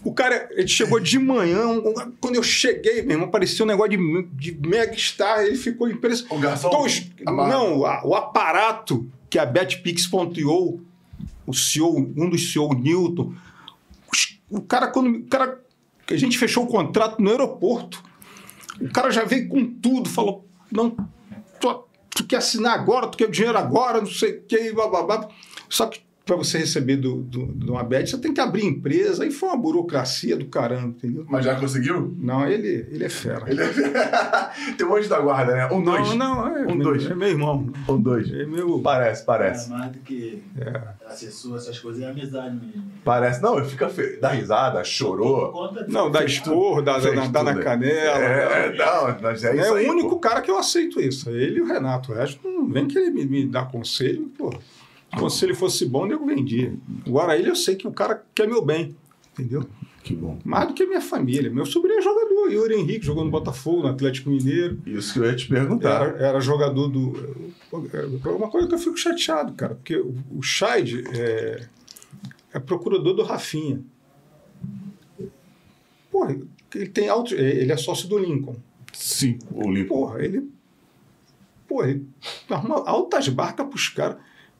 O 0.05 0.13
cara, 0.13 0.47
ele 0.51 0.67
chegou 0.67 0.99
de 0.99 1.17
manhã, 1.19 1.67
um- 1.67 2.11
quando 2.21 2.35
eu 2.35 2.43
cheguei, 2.43 3.01
meu 3.01 3.13
irmão, 3.15 3.29
parecia 3.29 3.65
um 3.65 3.67
negócio 3.67 3.97
de, 3.97 4.51
de 4.53 4.67
mega 4.67 4.95
star, 4.95 5.41
ele 5.43 5.57
ficou 5.57 5.89
impressionado. 5.89 6.35
O 6.35 6.39
garçom. 6.39 6.69
Então, 7.19 7.33
não, 7.49 7.79
o 7.79 8.13
aparato 8.15 9.09
que 9.29 9.39
a 9.39 9.45
BetPix.io, 9.45 10.85
o 11.47 11.53
CEO, 11.53 11.97
um 12.15 12.29
dos 12.29 12.51
CEO, 12.53 12.69
o 12.71 12.73
Newton, 12.75 13.33
o 14.49 14.61
cara, 14.61 14.87
quando 14.87 15.09
o 15.09 15.23
cara, 15.25 15.59
que 16.05 16.13
a 16.13 16.17
gente 16.17 16.37
fechou 16.37 16.65
o 16.65 16.67
contrato 16.67 17.19
no 17.19 17.29
aeroporto, 17.31 18.03
o 18.79 18.87
cara 18.91 19.09
já 19.09 19.23
veio 19.23 19.47
com 19.49 19.65
tudo, 19.65 20.07
falou: 20.07 20.47
não, 20.71 20.95
tu, 21.59 21.83
tu 22.11 22.25
quer 22.27 22.37
assinar 22.37 22.73
agora, 22.75 23.07
tu 23.07 23.17
quer 23.17 23.25
o 23.27 23.31
dinheiro 23.31 23.57
agora, 23.57 23.99
não 23.99 24.07
sei 24.07 24.37
o 24.37 24.41
que, 24.43 24.71
blá. 24.71 25.27
Só 25.67 25.87
que 25.87 25.99
para 26.25 26.35
você 26.35 26.57
receber 26.57 26.95
do, 26.97 27.17
do, 27.21 27.45
de 27.53 27.69
uma 27.69 27.83
bet, 27.83 28.09
você 28.09 28.17
tem 28.17 28.33
que 28.33 28.41
abrir 28.41 28.65
empresa, 28.65 29.23
aí 29.23 29.29
foi 29.31 29.47
uma 29.49 29.57
burocracia 29.57 30.35
do 30.35 30.45
caramba, 30.47 30.87
entendeu? 30.87 31.23
Mas 31.29 31.45
já 31.45 31.53
conseguiu? 31.55 32.15
Não, 32.17 32.47
ele, 32.47 32.87
ele 32.89 33.03
é 33.05 33.09
fera. 33.09 33.43
Ele 33.47 33.61
é... 33.61 33.67
Tem 34.75 34.87
um 34.87 34.95
anjo 34.95 35.07
da 35.07 35.19
guarda, 35.19 35.53
né? 35.53 35.69
Um, 35.71 35.83
dois. 35.83 36.15
Não, 36.15 36.35
não, 36.35 36.47
é, 36.57 36.61
Um, 36.63 36.75
meu- 36.75 36.83
dois. 36.87 37.05
é 37.09 37.13
meu 37.13 37.27
irmão. 37.29 37.71
Um, 37.87 38.01
dois. 38.01 38.31
É 38.33 38.45
meu. 38.45 38.79
Parece, 38.81 39.23
parece. 39.23 39.69
mais 39.69 39.91
do 39.91 39.99
que 39.99 40.41
É. 40.57 40.81
assessor, 41.07 41.57
essas 41.57 41.77
coisas, 41.79 42.01
é 42.01 42.09
amizade 42.09 42.55
mesmo. 42.55 42.83
Parece. 43.03 43.41
Não, 43.41 43.57
ele 43.59 43.67
fica 43.67 43.87
fe... 43.89 44.17
dá 44.19 44.29
risada, 44.29 44.83
chorou. 44.83 45.53
Não, 45.87 46.09
dá 46.09 46.23
esporro, 46.25 46.81
dá, 46.81 46.97
dá, 46.97 47.27
dá 47.27 47.43
na 47.43 47.55
canela. 47.59 48.19
É, 48.19 48.67
é, 48.73 48.75
não, 48.75 49.17
mas 49.21 49.43
é 49.43 49.55
É, 49.55 49.61
isso 49.61 49.71
o 49.73 49.75
aí. 49.75 49.87
único 49.87 50.09
pô. 50.09 50.17
cara 50.19 50.41
que 50.41 50.49
eu 50.49 50.57
aceito 50.57 50.99
isso. 50.99 51.29
é 51.29 51.33
Ele 51.33 51.59
e 51.59 51.61
o 51.61 51.67
Renato. 51.67 52.11
O 52.11 52.15
resto 52.15 52.47
não 52.49 52.67
vem 52.67 52.87
que 52.87 52.97
ele 52.97 53.11
me, 53.11 53.25
me 53.25 53.45
dá 53.45 53.63
conselho, 53.63 54.31
pô. 54.37 54.51
Se 55.15 55.19
o 55.19 55.23
conselho 55.23 55.55
fosse 55.55 55.85
bom, 55.85 56.05
eu 56.07 56.25
vendia. 56.25 56.73
Agora 57.05 57.37
ele 57.37 57.49
eu 57.49 57.55
sei 57.55 57.75
que 57.75 57.87
o 57.87 57.91
cara 57.91 58.23
quer 58.33 58.47
meu 58.47 58.63
bem. 58.63 58.95
Entendeu? 59.33 59.65
Que 60.03 60.15
bom. 60.15 60.37
Mais 60.45 60.67
do 60.67 60.73
que 60.73 60.83
a 60.83 60.87
minha 60.87 61.01
família. 61.01 61.49
Meu 61.49 61.65
sobrinho 61.65 61.97
é 61.97 62.01
jogador. 62.01 62.51
Yuri 62.51 62.75
Henrique 62.75 63.05
jogou 63.05 63.25
no 63.25 63.31
Botafogo, 63.31 63.81
no 63.81 63.87
Atlético 63.87 64.29
Mineiro. 64.29 64.79
Isso 64.85 65.13
que 65.13 65.19
eu 65.19 65.25
ia 65.25 65.35
te 65.35 65.47
perguntar. 65.47 66.09
Era, 66.09 66.27
era 66.27 66.39
jogador 66.39 66.87
do. 66.87 67.13
É 67.91 68.29
uma 68.29 68.49
coisa 68.49 68.67
que 68.67 68.75
eu 68.75 68.79
fico 68.79 68.97
chateado, 68.97 69.53
cara, 69.53 69.73
porque 69.73 69.97
o, 69.97 70.41
Scheid 70.43 71.03
é, 71.17 71.67
é 72.53 72.59
procurador 72.59 73.15
do 73.15 73.23
Rafinha. 73.23 73.81
Porra, 76.11 76.37
ele 76.75 76.89
tem 76.89 77.09
alto. 77.09 77.33
Ele 77.33 77.71
é 77.71 77.77
sócio 77.77 78.07
do 78.07 78.17
Lincoln. 78.17 78.55
Sim, 78.93 79.39
o 79.51 79.69
Limpo. 79.71 79.89
Porra, 79.89 80.23
ele. 80.23 80.49
Porra, 81.67 81.89
ele 81.89 82.07
arruma 82.49 82.87
altas 82.87 83.27
barcas 83.27 83.67
pros 83.67 83.89
caras. 83.89 84.17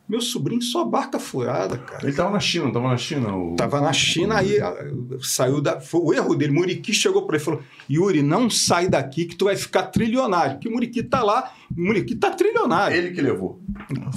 Meu 0.08 0.22
sobrinho 0.22 0.62
só 0.62 0.86
barca 0.86 1.18
furada, 1.18 1.78
cara. 1.80 2.06
Ele 2.06 2.16
tava 2.16 2.30
na 2.30 2.40
China, 2.40 2.66
não 2.66 2.72
tava 2.72 2.88
na 2.90 2.98
China? 2.98 3.36
O... 3.36 3.56
Tava 3.56 3.82
na 3.82 3.92
China, 3.92 4.38
aí 4.38 4.60
ah, 4.60 4.76
saiu 5.22 5.60
da. 5.60 5.82
Foi 5.82 6.00
o 6.00 6.14
erro 6.14 6.36
dele. 6.36 6.54
Muriqui 6.54 6.94
chegou 6.94 7.24
para 7.26 7.36
ele 7.38 7.42
e 7.42 7.46
falou: 7.46 7.64
Yuri, 7.90 8.22
não 8.22 8.48
sai 8.48 8.88
daqui 8.88 9.26
que 9.26 9.36
tu 9.36 9.46
vai 9.46 9.56
ficar 9.56 9.84
trilionário. 9.84 10.54
Porque 10.58 10.70
Muriqui 10.70 11.02
tá 11.02 11.24
lá, 11.24 11.52
Muriqui 11.76 12.16
tá 12.16 12.30
trilionário. 12.30 12.96
Ele 12.96 13.12
que 13.12 13.22
levou. 13.22 13.60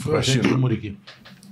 Foi 0.02 0.12
Pra 0.12 0.18
a 0.18 0.22
gente 0.22 0.42
China. 0.42 0.54
do 0.54 0.58
Muriqui. 0.60 0.98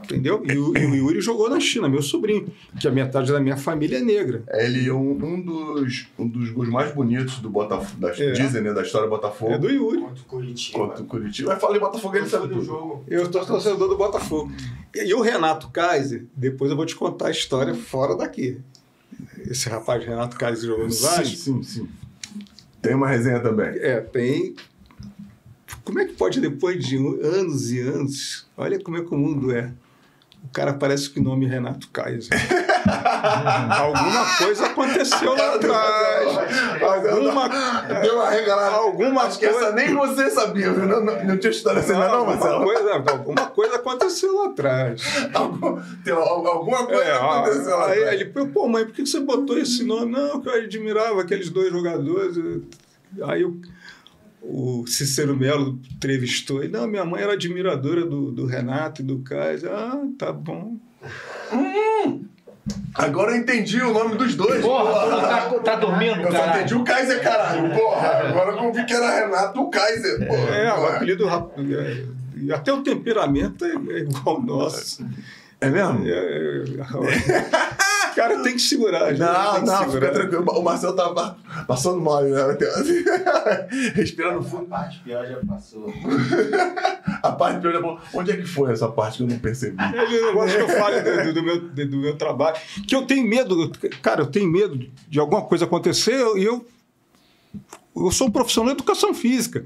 Entendeu? 0.04 0.42
E 0.44 0.52
o, 0.56 0.76
e 0.76 0.84
o 0.86 0.94
Yuri 0.94 1.20
jogou 1.20 1.48
na 1.50 1.58
China, 1.58 1.88
meu 1.88 2.02
sobrinho, 2.02 2.46
que 2.78 2.86
a 2.86 2.90
metade 2.92 3.32
da 3.32 3.40
minha 3.40 3.56
família 3.56 3.98
é 3.98 4.00
negra. 4.00 4.44
Ele 4.52 4.88
é 4.88 4.92
um, 4.92 5.10
um 5.12 5.40
dos, 5.40 6.06
um 6.18 6.28
dos 6.28 6.50
gols 6.50 6.68
mais 6.68 6.92
bonitos 6.94 7.38
do 7.38 7.48
Botafogo, 7.50 8.00
da, 8.00 8.10
É. 8.10 8.32
dizem, 8.32 8.62
né, 8.62 8.72
da 8.72 8.82
história 8.82 9.08
do 9.08 9.10
Botafogo. 9.10 9.52
É 9.52 9.58
do 9.58 9.68
Yuri. 9.70 9.98
Contra 10.00 10.22
o 10.22 10.24
Curitiba. 10.26 10.78
Contra 10.78 11.02
o 11.02 11.06
Curitiba. 11.06 11.48
Mas 11.52 11.60
fala 11.60 11.76
em 11.76 11.80
Botafogo, 11.80 12.16
ele 12.16 12.28
sabe 12.28 12.46
do 12.46 12.54
tudo. 12.54 12.64
jogo. 12.66 13.04
Eu 13.08 13.28
tô 13.30 13.44
torcedor 13.44 13.88
do 13.88 13.96
Botafogo. 13.96 14.52
E, 14.94 15.04
e 15.08 15.14
o 15.14 15.20
Renato 15.20 15.70
Kaiser, 15.70 16.24
depois 16.36 16.70
eu 16.70 16.76
vou 16.76 16.86
te 16.86 16.94
contar 16.94 17.28
a 17.28 17.30
história 17.30 17.74
fora 17.74 18.14
daqui. 18.16 18.58
Esse 19.48 19.68
rapaz 19.68 20.04
Renato 20.04 20.36
Kaiser 20.36 20.68
jogou 20.68 20.84
no 20.84 20.90
Sim, 20.92 21.02
Vasco. 21.06 21.24
sim, 21.36 21.62
sim. 21.62 21.88
Tem 22.82 22.94
uma 22.94 23.08
resenha 23.08 23.40
também. 23.40 23.68
É, 23.78 23.98
tem. 24.00 24.54
Como 25.84 25.98
é 26.00 26.04
que 26.04 26.12
pode, 26.14 26.40
depois 26.40 26.84
de 26.84 26.96
anos 26.96 27.72
e 27.72 27.80
anos, 27.80 28.46
olha 28.56 28.78
como 28.80 28.96
é 28.98 29.02
que 29.02 29.12
o 29.14 29.18
mundo 29.18 29.50
é. 29.52 29.72
O 30.46 30.52
cara 30.52 30.72
parece 30.72 31.10
que 31.10 31.20
o 31.20 31.22
nome 31.22 31.46
Renato 31.46 31.88
Kaiser. 31.90 32.30
Alguma 33.78 34.24
coisa 34.38 34.66
aconteceu 34.66 35.34
lá 35.34 35.54
atrás. 35.54 36.28
Alguma, 36.82 37.48
Deu 38.02 38.14
uma 38.14 38.30
regalada. 38.30 38.76
alguma 38.76 39.22
Acho 39.22 39.38
coisa. 39.40 39.54
essa 39.58 39.72
nem 39.72 39.94
você 39.94 40.30
sabia, 40.30 40.72
viu? 40.72 40.86
Não, 40.86 41.04
não, 41.04 41.24
não 41.24 41.36
tinha 41.36 41.50
história 41.50 41.80
assim, 41.80 41.92
não, 41.92 42.00
não, 42.00 42.14
alguma, 42.18 42.36
Marcelo? 42.36 42.64
coisa, 42.64 42.92
alguma 42.94 43.46
coisa 43.46 43.76
aconteceu 43.76 44.34
lá 44.36 44.46
atrás. 44.46 45.02
Algum- 45.34 45.80
tem 46.04 46.12
alguma 46.14 46.86
coisa 46.86 47.02
É, 47.04 47.12
aconteceu 47.16 47.76
lá. 47.76 47.86
aí 47.88 47.98
atrás. 48.02 48.20
ele, 48.20 48.24
pô, 48.46 48.68
mãe, 48.68 48.84
por 48.84 48.94
que 48.94 49.04
você 49.06 49.20
botou 49.20 49.58
esse 49.58 49.84
nome? 49.84 50.12
Não, 50.12 50.40
que 50.40 50.48
eu 50.48 50.54
admirava 50.54 51.20
aqueles 51.20 51.50
dois 51.50 51.70
jogadores. 51.72 52.36
Aí 53.24 53.44
o, 53.44 53.60
o 54.48 54.86
Cícero 54.86 55.36
Melo 55.36 55.78
entrevistou 55.94 56.62
ele. 56.62 56.72
Não, 56.72 56.86
minha 56.86 57.04
mãe 57.04 57.22
era 57.22 57.32
admiradora 57.32 58.04
do, 58.04 58.30
do 58.30 58.46
Renato 58.46 59.02
e 59.02 59.04
do 59.04 59.18
Kaiser. 59.20 59.70
Ah, 59.72 60.00
tá 60.18 60.32
bom. 60.32 60.76
Agora 62.94 63.32
eu 63.32 63.36
entendi 63.36 63.80
o 63.80 63.92
nome 63.92 64.16
dos 64.16 64.34
dois. 64.34 64.62
Porra, 64.62 65.20
tá, 65.20 65.50
tá 65.62 65.76
dormindo, 65.76 66.20
Eu 66.20 66.24
só 66.24 66.38
caralho. 66.38 66.56
entendi 66.58 66.74
o 66.74 66.82
Kaiser, 66.84 67.22
caralho. 67.22 67.74
Porra, 67.74 68.08
agora 68.28 68.52
eu 68.64 68.72
vi 68.72 68.84
que 68.86 68.92
era 68.94 69.20
Renato 69.26 69.60
o 69.60 69.70
Kaiser. 69.70 70.26
Porra, 70.26 70.54
É, 70.56 70.72
o 70.72 70.76
porra. 70.76 70.96
apelido. 70.96 71.26
rap- 71.26 71.52
é, 71.58 72.04
e 72.36 72.52
até 72.52 72.72
o 72.72 72.82
temperamento 72.82 73.64
é, 73.64 73.72
é 73.72 73.98
igual 74.00 74.36
ao 74.36 74.42
nosso. 74.42 75.04
É 75.60 75.68
mesmo? 75.70 76.06
É, 76.06 76.10
é, 76.10 76.64
Cara, 78.16 78.42
tem 78.42 78.54
que 78.54 78.58
segurar. 78.60 79.10
gente, 79.10 79.18
Não, 79.20 79.52
tem 79.52 79.60
que 79.60 79.66
não, 79.66 79.78
segurar. 79.78 79.90
fica 79.92 80.10
tranquilo. 80.12 80.44
O 80.58 80.62
Marcelo 80.62 80.96
tava 80.96 81.36
passando 81.68 82.00
mal, 82.00 82.22
né? 82.22 82.40
Respirando 83.94 84.40
A 84.40 84.42
fundo. 84.42 84.66
parte 84.66 84.98
pior 85.00 85.26
já 85.26 85.36
passou. 85.46 85.92
A 87.22 87.32
parte 87.32 87.60
pior, 87.60 87.80
bom. 87.82 87.98
Onde 88.14 88.32
é 88.32 88.36
que 88.36 88.46
foi 88.46 88.72
essa 88.72 88.88
parte 88.88 89.18
que 89.18 89.22
eu 89.24 89.28
não 89.28 89.38
percebi? 89.38 89.76
É 89.80 90.04
o 90.04 90.26
negócio 90.26 90.56
que 90.56 90.62
eu 90.62 90.68
falo 90.68 90.96
do, 91.02 91.24
do- 91.24 91.34
do 91.34 91.42
meu, 91.42 91.60
do 91.60 91.96
meu 91.98 92.16
trabalho. 92.16 92.56
Que 92.86 92.94
eu 92.96 93.02
tenho 93.06 93.26
medo, 93.28 93.70
cara, 94.02 94.22
eu 94.22 94.26
tenho 94.26 94.50
medo 94.50 94.78
de 95.08 95.20
alguma 95.20 95.42
coisa 95.42 95.64
acontecer 95.64 96.14
e 96.36 96.44
eu. 96.44 96.56
Eu 96.58 96.66
sou 98.12 98.28
um 98.28 98.30
profissional 98.30 98.74
de 98.74 98.80
educação 98.80 99.12
física. 99.14 99.64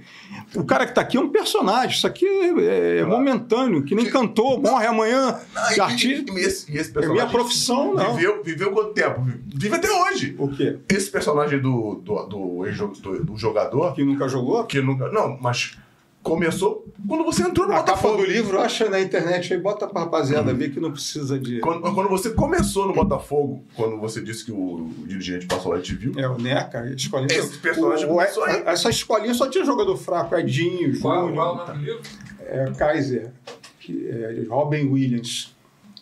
O 0.54 0.64
cara 0.64 0.84
que 0.84 0.92
está 0.92 1.00
aqui 1.00 1.16
é 1.16 1.20
um 1.20 1.28
personagem. 1.28 1.96
Isso 1.96 2.06
aqui 2.06 2.26
é, 2.26 2.98
é 2.98 3.04
momentâneo, 3.04 3.82
que 3.84 3.94
nem 3.94 4.06
cantor, 4.06 4.60
morre 4.60 4.86
amanhã. 4.86 5.38
De 5.72 5.78
e- 5.78 5.80
artista. 5.80 6.32
e 6.32 6.38
esse, 6.38 6.72
e 6.72 6.76
esse 6.78 6.96
É 6.98 7.06
minha 7.08 7.26
profissão, 7.26 7.94
não. 7.94 8.14
Viveu, 8.14 8.42
viveu 8.42 8.72
quanto 8.72 8.92
tempo? 8.94 9.20
Vive 9.46 9.74
até 9.76 9.90
hoje. 9.90 10.34
O 10.38 10.48
quê? 10.48 10.78
Esse 10.88 11.10
personagem 11.10 11.60
do, 11.60 11.96
do, 11.96 12.22
do, 12.26 12.64
do- 13.02 13.24
do 13.24 13.36
jogador, 13.36 13.94
Que 13.94 14.04
nunca 14.04 14.28
jogou? 14.28 14.64
que 14.64 14.80
nunca. 14.80 15.08
Não, 15.10 15.36
mas 15.40 15.76
começou 16.22 16.86
quando 17.08 17.24
você 17.24 17.42
entrou 17.42 17.66
no 17.66 17.72
A 17.72 17.76
capa 17.78 17.92
Botafogo. 17.92 18.18
do 18.18 18.24
livro, 18.24 18.58
acha 18.60 18.88
na 18.88 19.00
internet 19.00 19.52
aí, 19.52 19.58
bota 19.60 19.86
pra 19.86 20.02
rapaziada 20.02 20.52
ver 20.52 20.70
que 20.70 20.78
não 20.78 20.92
precisa 20.92 21.38
de. 21.38 21.60
Quando, 21.60 21.80
quando 21.94 22.08
você 22.08 22.30
começou 22.30 22.86
no 22.86 22.92
Botafogo, 22.92 23.64
quando 23.74 23.96
você 23.98 24.20
disse 24.20 24.44
que 24.44 24.52
o, 24.52 24.56
o 24.56 25.06
dirigente 25.06 25.46
passou 25.46 25.72
lá 25.72 25.78
e 25.78 25.82
te 25.82 25.94
viu, 25.94 26.12
É, 26.16 26.28
o 26.28 26.38
NECA, 26.38 26.80
a 26.80 26.90
escolinha. 26.92 27.38
Esse 27.38 27.58
personagem 27.58 28.06
o, 28.06 28.10
o, 28.10 28.14
começou 28.14 28.44
aí. 28.44 28.62
Essa 28.66 28.90
escolinha 28.90 29.34
só 29.34 29.48
tinha 29.48 29.64
jogador 29.64 29.96
fraco, 29.96 30.34
Edinho, 30.36 30.98
Qual, 31.00 31.00
qual 31.00 31.14
é 31.14 31.24
o 31.24 31.28
Júnior, 31.28 31.66
nome 31.66 31.78
do 31.78 31.84
livro? 31.84 32.02
é, 32.46 32.72
Kaiser, 32.76 33.32
que 33.80 34.06
é, 34.08 34.44
Robin 34.48 34.88
Williams. 34.88 35.54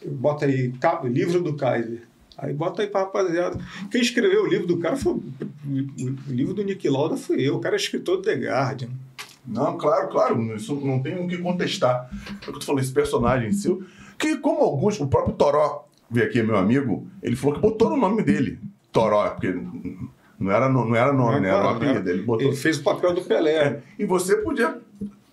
Bota 0.05 0.47
aí, 0.47 0.73
livro 1.05 1.40
do 1.43 1.55
Kaiser. 1.57 2.03
Aí 2.36 2.53
bota 2.53 2.82
aí 2.82 2.89
pra 2.89 3.01
rapaziada. 3.01 3.59
Quem 3.90 4.01
escreveu 4.01 4.45
o 4.45 4.47
livro 4.47 4.65
do 4.66 4.78
cara 4.78 4.97
foi. 4.97 5.15
O, 5.15 5.23
livro 6.28 6.55
do 6.55 6.62
Nick 6.62 6.89
Lauda 6.89 7.16
fui 7.16 7.40
eu. 7.40 7.57
O 7.57 7.61
cara 7.61 7.74
é 7.74 7.78
escritor 7.78 8.19
do 8.19 8.23
The 8.23 8.35
Guardian. 8.35 8.90
Não, 9.49 9.79
claro, 9.79 10.09
claro, 10.09 10.55
isso 10.55 10.75
não 10.77 11.01
tem 11.01 11.19
o 11.19 11.27
que 11.27 11.39
contestar. 11.39 12.09
É 12.47 12.51
o 12.51 12.53
que 12.53 12.59
tu 12.61 12.66
falou, 12.66 12.81
esse 12.81 12.93
personagem 12.93 13.51
seu, 13.53 13.83
que 14.19 14.37
como 14.37 14.61
alguns, 14.62 15.01
o 15.01 15.07
próprio 15.07 15.35
Toró 15.35 15.87
veio 16.11 16.27
aqui, 16.27 16.43
meu 16.43 16.57
amigo, 16.57 17.07
ele 17.23 17.35
falou 17.37 17.55
que 17.57 17.61
botou 17.62 17.89
no 17.91 17.97
nome 17.97 18.23
dele, 18.23 18.59
Toró, 18.93 19.29
porque 19.31 19.57
não 20.39 20.51
era, 20.51 20.69
não 20.69 20.95
era 20.95 21.12
nome, 21.12 21.41
né? 21.41 21.49
Era 21.49 21.61
o 21.61 21.62
Não, 21.62 21.70
apelido, 21.70 22.09
ele 22.11 22.23
botou. 22.23 22.47
Ele 22.47 22.57
fez 22.57 22.79
o 22.79 22.83
papel 22.83 23.15
do 23.15 23.23
Pelé. 23.23 23.81
E 23.99 24.05
você 24.05 24.37
podia 24.37 24.79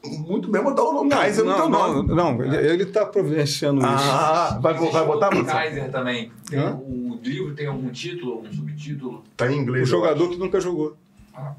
muito 0.04 0.50
bem 0.50 0.62
botar 0.64 0.84
o 0.84 0.94
nome 0.94 1.10
Kaiser 1.10 1.44
no 1.44 1.54
teu 1.56 1.68
não, 1.70 1.94
nome. 2.04 2.14
não, 2.14 2.44
ele- 2.44 2.68
ele 2.74 2.84
está 2.84 3.06
providenciando 3.06 3.80
isso. 3.82 3.90
Ah, 3.90 4.60
vai, 4.62 4.74
vai 4.76 5.06
botar, 5.06 5.36
o? 5.36 5.44
Kaiser 5.46 5.90
também. 5.92 6.32
Tem- 6.50 6.60
Hã? 6.60 6.76
o 6.76 7.20
livro 7.24 7.54
tem 7.56 7.66
algum 7.68 7.90
título, 7.90 8.34
algum 8.34 8.54
subtítulo? 8.54 9.24
Tá 9.36 9.52
em 9.52 9.58
O 9.58 9.62
inglês. 9.62 9.82
eu 9.90 9.98
jogador 9.98 10.24
acho. 10.26 10.34
que 10.34 10.38
nunca 10.40 10.60
jogou. 10.62 10.96
Ah. 11.34 11.54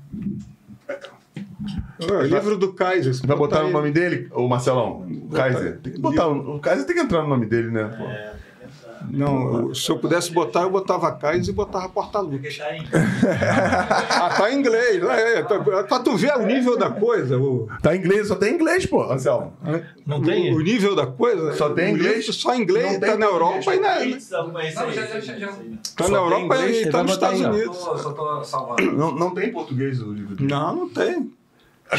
É, 0.88 1.00
o 2.00 2.22
livro 2.22 2.56
do 2.56 2.72
Kaiser. 2.72 3.14
você 3.14 3.26
Vai 3.26 3.36
botar 3.36 3.60
aí. 3.60 3.68
o 3.68 3.72
nome 3.72 3.90
dele, 3.90 4.28
ô 4.32 4.46
Marcelão? 4.48 5.00
O 5.02 5.04
Botar. 5.28 5.42
Kaiser. 5.50 5.78
Tem 5.80 5.92
que 5.92 5.98
botar, 6.00 6.28
o 6.28 6.58
Kaiser 6.58 6.86
tem 6.86 6.96
que 6.96 7.02
entrar 7.02 7.22
no 7.22 7.28
nome 7.28 7.46
dele, 7.46 7.70
né? 7.70 7.84
pô? 7.96 8.04
É. 8.04 8.32
Não, 9.10 9.72
se 9.74 9.88
eu 9.88 9.98
pudesse 9.98 10.32
botar, 10.32 10.62
eu 10.62 10.70
botava 10.70 11.12
Kaiser 11.12 11.52
e 11.52 11.56
botava 11.56 11.88
Porta-Lupe. 11.88 12.48
Tá 12.56 12.74
em 12.76 12.82
Ah, 14.10 14.30
tá 14.36 14.50
em 14.52 14.58
inglês. 14.58 15.02
É, 15.04 15.42
tá- 15.42 15.60
pra 15.60 16.00
tu 16.00 16.16
ver 16.16 16.34
o 16.36 16.44
nível 16.46 16.76
da 16.76 16.90
coisa. 16.90 17.38
O, 17.38 17.68
Tá 17.82 17.94
em 17.94 17.98
inglês, 18.00 18.26
só 18.28 18.34
tem 18.34 18.54
inglês, 18.54 18.84
pô, 18.86 19.02
Anselmo. 19.04 19.52
Não 20.06 20.20
tem? 20.20 20.52
O, 20.52 20.56
o 20.56 20.60
nível 20.60 20.96
da 20.96 21.06
coisa. 21.06 21.52
Só 21.52 21.68
tem 21.70 21.94
inglês? 21.94 22.16
livro 22.18 22.32
Só 22.32 22.54
em 22.54 22.62
inglês, 22.62 22.92
Não 22.94 23.00
tá 23.00 23.16
na 23.16 23.26
Europa 23.26 23.74
e 23.74 23.78
na, 23.80 23.88
tá 25.96 26.08
na 26.08 26.18
Europa 26.18 26.56
inglês, 26.56 26.86
e 26.86 26.90
tá 26.90 27.02
nos 27.02 27.12
Estados. 27.12 27.40
Unidos. 27.40 27.78
Tô- 27.78 27.98
só 27.98 28.12
tô 28.12 28.44
salvando. 28.44 28.92
Não, 28.92 29.12
não 29.14 29.30
tem 29.34 29.48
em 29.50 29.52
português 29.52 30.00
o 30.02 30.12
livro 30.12 30.34
dele. 30.34 30.50
Não, 30.50 30.74
não 30.74 30.88
tem. 30.88 31.30
É, 31.90 31.96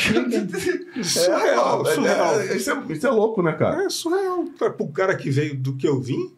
Surreal, 1.03 1.87
é, 1.87 1.93
surreal. 1.95 2.39
é, 2.41 2.55
isso, 2.57 2.71
é, 2.71 2.83
isso 2.89 3.07
é 3.07 3.09
louco, 3.09 3.41
né, 3.41 3.53
cara? 3.53 3.83
É 3.85 3.89
surreal. 3.89 4.45
Pra- 4.57 4.69
Pro 4.69 4.87
cara 4.89 5.15
que 5.15 5.29
veio 5.29 5.55
do 5.55 5.75
que 5.75 5.87
eu 5.87 5.99
vim, 6.01 6.33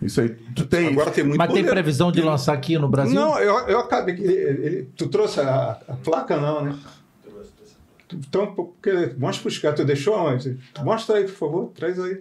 Isso 0.00 0.20
aí. 0.20 0.30
Tu 0.54 0.66
tem. 0.66 0.88
agora 0.88 1.10
tem 1.10 1.24
muito 1.24 1.36
Mas 1.38 1.52
tem 1.52 1.62
poder. 1.62 1.70
previsão 1.72 2.10
de 2.12 2.20
lançar 2.22 2.52
aqui 2.54 2.78
no 2.78 2.88
Brasil? 2.88 3.14
Não, 3.14 3.38
eu, 3.38 3.54
eu 3.68 3.80
acabei. 3.80 4.14
Ele, 4.14 4.32
ele- 4.32 4.88
tu 4.96 5.08
trouxe 5.08 5.40
a, 5.40 5.78
a 5.88 5.94
placa, 5.96 6.36
não, 6.38 6.62
né? 6.64 6.78
Então, 8.12 8.54
porque, 8.54 9.14
mostra 9.18 9.42
para 9.42 9.48
os 9.48 9.58
caras. 9.58 9.80
Tu 9.80 9.84
deixou 9.84 10.14
onde? 10.16 10.56
Mostra 10.82 11.16
aí, 11.16 11.24
por 11.24 11.34
favor. 11.34 11.72
Traz 11.74 11.98
aí. 11.98 12.20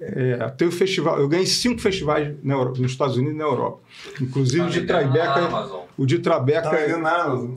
É, 0.00 0.48
tem 0.56 0.66
o 0.66 0.72
festival. 0.72 1.18
Eu 1.20 1.28
ganhei 1.28 1.46
cinco 1.46 1.80
festivais 1.80 2.34
na 2.42 2.54
Euro- 2.54 2.74
nos 2.78 2.90
Estados 2.92 3.16
Unidos 3.16 3.34
e 3.34 3.38
na 3.38 3.44
Europa. 3.44 3.80
Inclusive 4.20 4.58
Tá 4.62 4.66
o 4.66 4.70
de 4.70 4.80
na 4.80 4.98
Tribeca. 4.98 5.70
O 5.96 6.06
de 6.06 6.18
Tribeca, 6.18 6.62
Tá 6.62 6.70
vendendo 6.70 6.98
na 7.00 7.22
Amazon. 7.22 7.50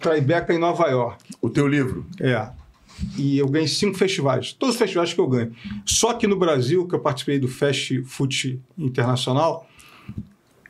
Tribeca 0.00 0.52
em 0.54 0.58
Nova 0.58 0.86
York. 0.88 1.22
O 1.40 1.50
teu 1.50 1.66
livro. 1.66 2.06
É. 2.20 2.48
E 3.16 3.38
eu 3.38 3.46
ganhei 3.48 3.68
cinco 3.68 3.96
festivais. 3.98 4.52
Todos 4.52 4.74
os 4.74 4.78
festivais 4.78 5.12
que 5.12 5.20
eu 5.20 5.26
ganho. 5.26 5.54
Só 5.84 6.14
que 6.14 6.26
no 6.26 6.36
Brasil, 6.36 6.86
que 6.88 6.94
eu 6.94 7.00
participei 7.00 7.38
do 7.38 7.48
Fest 7.48 7.92
Foot 8.04 8.58
Internacional, 8.78 9.68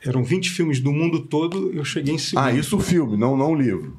eram 0.03 0.23
20 0.23 0.49
filmes 0.49 0.79
do 0.79 0.91
mundo 0.91 1.21
todo, 1.21 1.71
eu 1.73 1.85
cheguei 1.85 2.15
em 2.15 2.17
segundo. 2.17 2.45
Ah, 2.45 2.51
isso 2.53 2.77
o 2.77 2.79
filme, 2.79 3.17
não, 3.17 3.35
não 3.37 3.51
o 3.51 3.55
livro. 3.55 3.97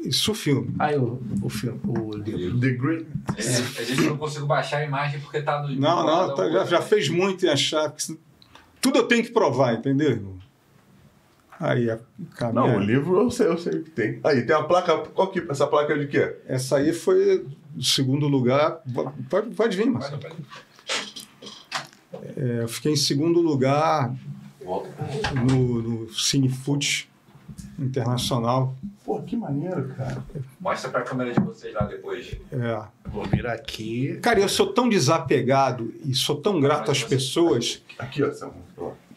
Isso 0.00 0.32
o 0.32 0.34
filme. 0.34 0.74
Aí 0.78 0.96
o, 0.98 1.22
o 1.40 1.48
filme, 1.48 1.78
o 1.86 2.16
livro. 2.16 2.58
The 2.58 2.70
Great. 2.70 3.06
É, 3.36 3.80
a 3.80 3.84
gente 3.84 4.02
não 4.02 4.16
conseguiu 4.16 4.46
baixar 4.46 4.78
a 4.78 4.84
imagem 4.84 5.20
porque 5.20 5.40
tá 5.40 5.62
no. 5.62 5.68
Não, 5.76 6.04
não, 6.04 6.34
tá- 6.34 6.50
já, 6.50 6.64
já 6.64 6.82
fez 6.82 7.08
muito 7.08 7.46
em 7.46 7.48
achar. 7.48 7.94
Tudo 8.80 8.98
eu 8.98 9.04
tenho 9.04 9.22
que 9.22 9.30
provar, 9.30 9.74
entendeu? 9.74 10.10
irmão? 10.10 10.34
Aí, 11.62 11.88
a, 11.88 11.98
Não, 12.52 12.76
o 12.76 12.80
livro 12.80 13.20
eu 13.20 13.30
sei, 13.30 13.46
eu 13.46 13.56
sei 13.56 13.74
o 13.74 13.84
que 13.84 13.90
tem. 13.90 14.18
Aí, 14.24 14.42
tem 14.42 14.56
uma 14.56 14.66
placa. 14.66 14.98
Qual 14.98 15.30
que, 15.30 15.38
essa 15.48 15.64
placa 15.64 15.92
é 15.92 15.98
de 15.98 16.08
quê? 16.08 16.36
essa 16.44 16.78
aí 16.78 16.92
foi 16.92 17.46
segundo 17.80 18.26
lugar. 18.26 18.80
Pode, 19.30 19.54
pode 19.54 19.76
vir, 19.76 19.86
Marcelo. 19.86 20.20
É, 22.36 22.62
eu 22.62 22.68
fiquei 22.68 22.92
em 22.92 22.96
segundo 22.96 23.40
lugar 23.40 24.12
no, 25.48 25.82
no 25.82 26.12
Cinefoot 26.12 27.08
Internacional. 27.78 28.74
Pô, 29.04 29.22
que 29.22 29.36
maneiro, 29.36 29.94
cara. 29.94 30.24
Mostra 30.60 30.90
pra 30.90 31.02
câmera 31.02 31.32
de 31.32 31.40
vocês 31.40 31.72
lá 31.72 31.84
depois. 31.84 32.36
É. 32.50 33.08
Vou 33.08 33.24
vir 33.24 33.46
aqui. 33.46 34.18
Cara, 34.20 34.40
eu 34.40 34.48
sou 34.48 34.72
tão 34.72 34.88
desapegado 34.88 35.94
e 36.04 36.12
sou 36.12 36.40
tão 36.40 36.60
grato 36.60 36.90
às 36.90 37.04
pessoas 37.04 37.84
Aqui, 37.98 38.22
ó. 38.24 38.32
Samu. 38.32 38.54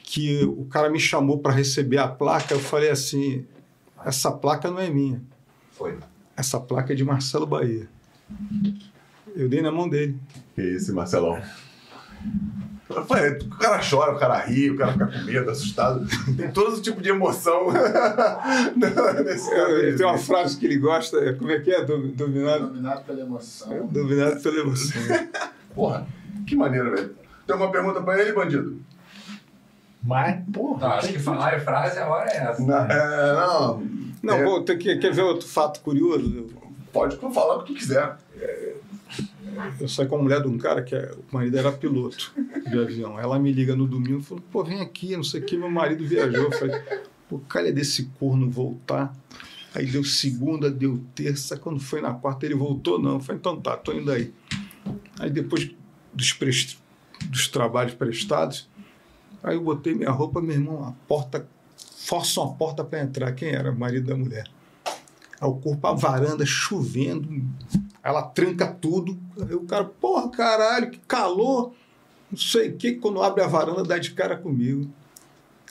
Que 0.06 0.44
o 0.46 0.66
cara 0.66 0.90
me 0.90 1.00
chamou 1.00 1.40
para 1.40 1.52
receber 1.54 1.98
a 1.98 2.08
placa. 2.08 2.54
Eu 2.54 2.60
falei 2.60 2.90
assim: 2.90 3.46
essa 4.06 4.32
placa 4.32 4.70
não 4.70 4.80
é 4.80 4.90
minha, 4.90 5.22
Foi. 5.72 5.98
essa 6.38 6.60
placa 6.60 6.94
é 6.94 6.96
de 6.96 7.04
Marcelo 7.04 7.46
Bahia. 7.46 7.88
Eu 9.36 9.50
dei 9.50 9.62
na 9.62 9.72
mão 9.72 9.90
dele. 9.90 10.18
Que 10.54 10.62
esse, 10.62 10.92
Marcelão. 10.92 11.42
Rapaz, 12.90 13.44
O 13.44 13.50
cara 13.50 13.82
chora, 13.88 14.14
o 14.16 14.20
cara 14.20 14.38
ri, 14.46 14.70
o 14.70 14.78
cara 14.78 14.94
fica 14.94 15.08
com 15.08 15.20
medo, 15.26 15.50
assustado. 15.50 16.06
Tem 16.38 16.52
todo 16.52 16.80
tipo 16.82 17.02
de 17.02 17.10
emoção. 17.10 17.68
nesse 19.26 19.50
cara 19.50 19.70
Ele 19.72 19.82
dele. 19.82 19.98
tem 19.98 20.06
uma 20.06 20.18
frase 20.18 20.58
que 20.58 20.66
ele 20.66 20.78
gosta, 20.78 21.18
é, 21.18 21.34
como 21.34 21.52
é 21.52 21.60
que 21.60 21.72
é? 21.72 21.84
Do- 21.84 22.08
Dominado, 22.10 22.68
Dominado 22.68 23.04
pela 23.04 23.22
emoção. 23.22 23.88
dominado 23.88 24.40
pela 24.42 24.60
emoção. 24.60 25.02
Porra, 25.74 26.08
que 26.48 26.56
maneiro, 26.56 26.92
velho. 26.96 27.10
Tem 27.46 27.54
alguma 27.54 27.72
pergunta 27.72 28.02
pra 28.02 28.20
ele, 28.22 28.32
bandido? 28.34 28.80
Mas, 30.06 30.44
porra. 30.54 30.88
Não, 30.88 30.96
acho 30.96 31.08
que 31.14 31.20
falar 31.20 31.58
em 31.58 31.62
frase 31.62 31.98
a 32.00 32.08
hora 32.08 32.30
é 32.32 32.38
essa. 32.38 32.62
Não, 32.62 32.78
é, 32.86 33.34
não. 33.34 33.84
Não, 34.22 34.34
É, 34.36 34.44
vou 34.44 34.62
ter 34.64 34.78
que, 34.78 34.96
quer 34.98 35.14
ver 35.14 35.22
outro 35.22 35.48
fato 35.48 35.82
curioso? 35.82 36.48
Pode 36.94 37.18
falar 37.18 37.58
o 37.58 37.64
que 37.64 37.74
tu 37.74 37.80
quiser. 37.80 38.18
Eu 39.80 39.88
saí 39.88 40.06
com 40.08 40.18
a 40.18 40.22
mulher 40.22 40.42
de 40.42 40.48
um 40.48 40.58
cara 40.58 40.82
que 40.82 40.96
é, 40.96 41.12
o 41.14 41.34
marido 41.36 41.58
era 41.58 41.72
piloto 41.72 42.34
de 42.70 42.80
avião. 42.80 43.20
Ela 43.20 43.40
me 43.40 43.52
liga 43.52 43.76
no 43.76 43.88
domingo 43.88 44.20
e 44.20 44.24
falou: 44.24 44.44
pô, 44.52 44.64
vem 44.64 44.82
aqui, 44.82 45.16
não 45.16 45.24
sei 45.24 45.42
o 45.42 45.46
que, 45.46 45.56
meu 45.58 45.70
marido 45.70 46.06
viajou. 46.06 46.46
Eu 46.46 46.52
falei: 46.52 46.82
pô, 47.30 47.40
calha 47.48 47.72
desse 47.72 48.06
corno 48.20 48.50
voltar. 48.50 49.14
Aí 49.74 49.86
deu 49.86 50.04
segunda, 50.04 50.70
deu 50.70 51.02
terça. 51.14 51.58
Quando 51.58 51.80
foi 51.80 52.02
na 52.02 52.14
quarta, 52.14 52.46
ele 52.46 52.56
voltou, 52.56 53.00
não. 53.00 53.14
Eu 53.16 53.20
falei: 53.20 53.40
então 53.40 53.60
tá, 53.60 53.78
tô 53.78 53.94
indo 53.94 54.12
aí. 54.12 54.34
Aí 55.20 55.30
depois 55.30 55.70
dos, 56.14 56.34
pres- 56.34 56.78
dos 57.26 57.48
trabalhos 57.48 57.94
prestados, 57.94 58.68
aí 59.46 59.56
eu 59.56 59.64
botei 59.64 59.94
minha 59.94 60.12
roupa, 60.12 60.42
meu 60.42 60.56
irmão, 60.56 60.84
a 60.84 60.92
porta, 61.08 61.48
força 61.78 62.42
uma 62.42 62.54
porta 62.54 62.84
para 62.84 63.02
entrar. 63.02 63.32
Quem 63.34 63.50
era? 63.50 63.72
O 63.72 63.78
marido 63.78 64.08
da 64.08 64.16
mulher. 64.16 64.48
Aí 65.40 65.48
o 65.48 65.56
corpo, 65.56 65.86
a 65.88 65.94
varanda, 65.94 66.46
chovendo, 66.46 67.30
ela 68.04 68.24
tranca 68.24 68.68
tudo. 68.68 69.18
Aí 69.40 69.56
o 69.56 69.62
cara, 69.62 69.86
porra, 69.86 70.30
caralho, 70.30 70.92
que 70.92 71.00
calor. 71.00 71.74
Não 72.32 72.38
sei 72.38 72.70
o 72.70 72.78
que, 72.78 72.94
quando 72.94 73.22
abre 73.22 73.44
a 73.44 73.48
varanda, 73.48 73.84
dá 73.84 73.98
de 73.98 74.12
cara 74.12 74.36
comigo. 74.36 74.90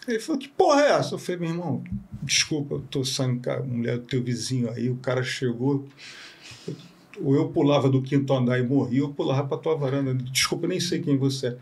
Ele 0.07 0.21
falou, 0.21 0.39
que 0.39 0.49
porra 0.49 0.83
é 0.83 0.91
essa? 0.93 1.15
Eu 1.15 1.19
falei, 1.19 1.41
meu 1.41 1.51
irmão, 1.51 1.83
desculpa, 2.23 2.75
eu 2.75 2.81
tô 2.91 3.05
saindo 3.05 3.43
com 3.43 3.51
a 3.51 3.61
mulher 3.61 3.99
do 3.99 4.05
teu 4.05 4.23
vizinho 4.23 4.71
aí, 4.71 4.91
o 4.91 4.97
cara 4.97 5.23
chegou. 5.23 5.87
Ou 7.23 7.35
eu 7.35 7.49
pulava 7.49 7.89
do 7.89 8.03
quinto 8.03 8.33
andar 8.33 8.59
e 8.59 8.63
morria, 8.63 9.03
ou 9.03 9.09
eu 9.09 9.15
pulava 9.15 9.47
pra 9.49 9.57
tua 9.57 9.77
varanda. 9.77 10.15
Desculpa, 10.15 10.67
nem 10.67 10.79
sei 10.79 11.01
quem 11.01 11.17
você 11.17 11.49
é. 11.49 11.57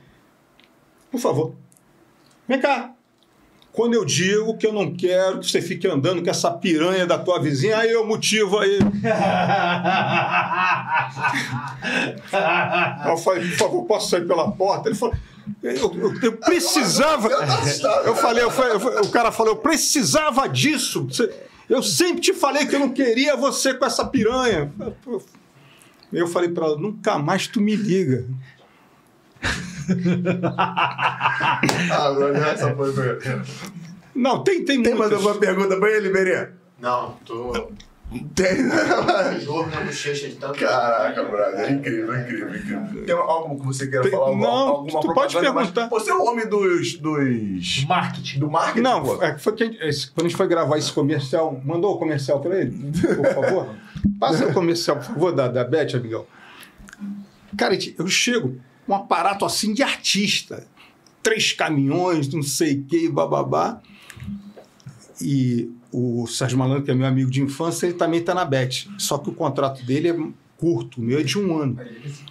Por 1.11 1.21
favor, 1.21 1.55
vem 2.53 2.61
cá. 2.61 2.91
Quando 3.73 3.95
eu 3.95 4.05
digo 4.05 4.57
que 4.59 4.67
eu 4.67 4.73
não 4.73 4.95
quero 4.95 5.41
que 5.41 5.51
você 5.51 5.63
fique 5.63 5.89
andando 5.89 6.23
com 6.23 6.29
essa 6.29 6.51
piranha 6.51 7.07
da 7.07 7.19
tua 7.19 7.41
vizinha, 7.41 7.79
aí 7.79 7.91
eu 7.91 8.07
motivo 8.07 8.59
aí. 8.59 8.79
Eu 13.07 13.17
falei, 13.17 13.49
por 13.51 13.57
favor, 13.57 13.85
posso 13.85 14.11
sair 14.11 14.27
pela 14.27 14.51
porta? 14.53 14.89
Ele 14.89 14.97
falou, 14.97 15.15
eu, 15.63 15.73
eu- 15.75 16.15
eu 16.23 16.33
precisava. 16.37 17.29
Eu 18.05 18.15
falei, 18.15 18.43
eu 18.45 18.51
falei- 18.51 18.77
o 19.01 19.09
cara 19.11 19.33
falou, 19.33 19.53
eu 19.55 19.57
precisava 19.59 20.49
disso. 20.49 21.07
Eu 21.69 21.83
sempre 21.83 22.21
te 22.21 22.35
falei 22.35 22.67
que 22.67 22.75
eu 22.75 22.81
não 22.81 22.91
queria 22.91 23.37
você 23.37 23.73
com 23.75 23.85
essa 23.85 24.05
piranha. 24.05 24.71
Eu 26.13 26.27
falei 26.29 26.51
pra 26.51 26.67
ela, 26.67 26.77
nunca 26.79 27.19
mais 27.19 27.47
tu 27.47 27.61
me 27.61 27.75
liga. 27.75 28.27
Agora 31.91 32.39
essa 32.49 32.75
foi. 32.75 32.93
foi- 32.93 33.19
Não, 34.15 34.43
tem, 34.45 34.65
tem, 34.65 34.83
Tem 34.83 34.95
mais 34.95 35.13
alguma 35.13 35.35
pergunta 35.37 35.77
pra 35.79 35.91
ele, 35.91 36.11
Berê? 36.11 36.49
Não, 36.81 37.13
tô. 37.25 37.53
Tem. 38.35 38.69
Dor 39.47 39.71
na 39.71 39.81
bochecha 39.81 40.29
de 40.29 40.35
tanto. 40.35 40.59
Caraca, 40.59 41.23
brother, 41.25 41.61
é 41.61 41.71
incrível, 41.71 42.15
incrível, 42.21 42.55
incrível. 42.55 43.07
Tem 43.07 43.15
algo 43.15 43.59
que 43.59 43.65
você 43.67 43.87
queira 43.87 44.03
Tem- 44.03 44.11
falar? 44.13 44.27
Alguma, 44.27 44.47
não, 44.47 44.55
alguma 44.69 45.01
tu 45.01 45.15
pode 45.15 45.35
perguntar. 45.41 45.89
Você 45.89 46.11
é 46.11 46.15
o 46.15 46.23
homem 46.27 46.47
dos. 46.47 46.99
dos. 46.99 47.85
Marketing. 47.89 48.39
do 48.41 48.51
marketing? 48.51 48.81
Não, 48.83 49.03
pô. 49.03 49.23
é, 49.23 49.39
foi 49.39 49.55
que 49.55 49.63
a 49.63 49.67
gente- 49.67 49.83
esse- 49.83 50.11
quando 50.11 50.27
a 50.27 50.29
gente 50.29 50.37
foi 50.37 50.47
gravar 50.47 50.77
esse 50.77 50.93
comercial, 50.93 51.59
mandou 51.65 51.95
o 51.95 51.99
comercial 51.99 52.39
pra 52.41 52.61
ele, 52.61 52.93
por 53.17 53.35
favor? 53.35 53.75
Passa 54.21 54.47
o 54.47 54.53
comercial, 54.53 54.97
por 54.99 55.07
favor, 55.07 55.33
da, 55.33 55.49
da 55.49 55.65
Beth, 55.65 55.95
amigão. 55.95 56.27
Cara, 57.57 57.75
eu 57.99 58.07
chego 58.09 58.57
um 58.89 58.95
aparato 58.95 59.45
assim 59.45 59.73
de 59.73 59.83
artista. 59.83 60.67
Três 61.23 61.53
caminhões, 61.53 62.29
não 62.33 62.43
sei 62.43 62.75
o 62.79 62.85
que, 62.85 63.09
bababá. 63.09 63.81
E 65.21 65.71
o 65.93 66.27
Sérgio 66.27 66.59
Malandro, 66.59 66.83
que 66.83 66.91
é 66.91 66.95
meu 66.95 67.07
amigo 67.07 67.31
de 67.31 67.41
infância, 67.43 67.87
ele 67.87 67.95
também 67.95 68.23
tá 68.23 68.35
na 68.35 68.45
Bet. 68.45 68.89
Só 68.99 69.19
que 69.19 69.29
o 69.31 69.33
contrato 69.33 69.85
dele 69.85 70.09
é 70.09 70.17
curto, 70.63 71.01
o 71.01 71.05
meu 71.05 71.19
é 71.19 71.23
de 71.25 71.37
um 71.39 71.59
ano. 71.59 71.77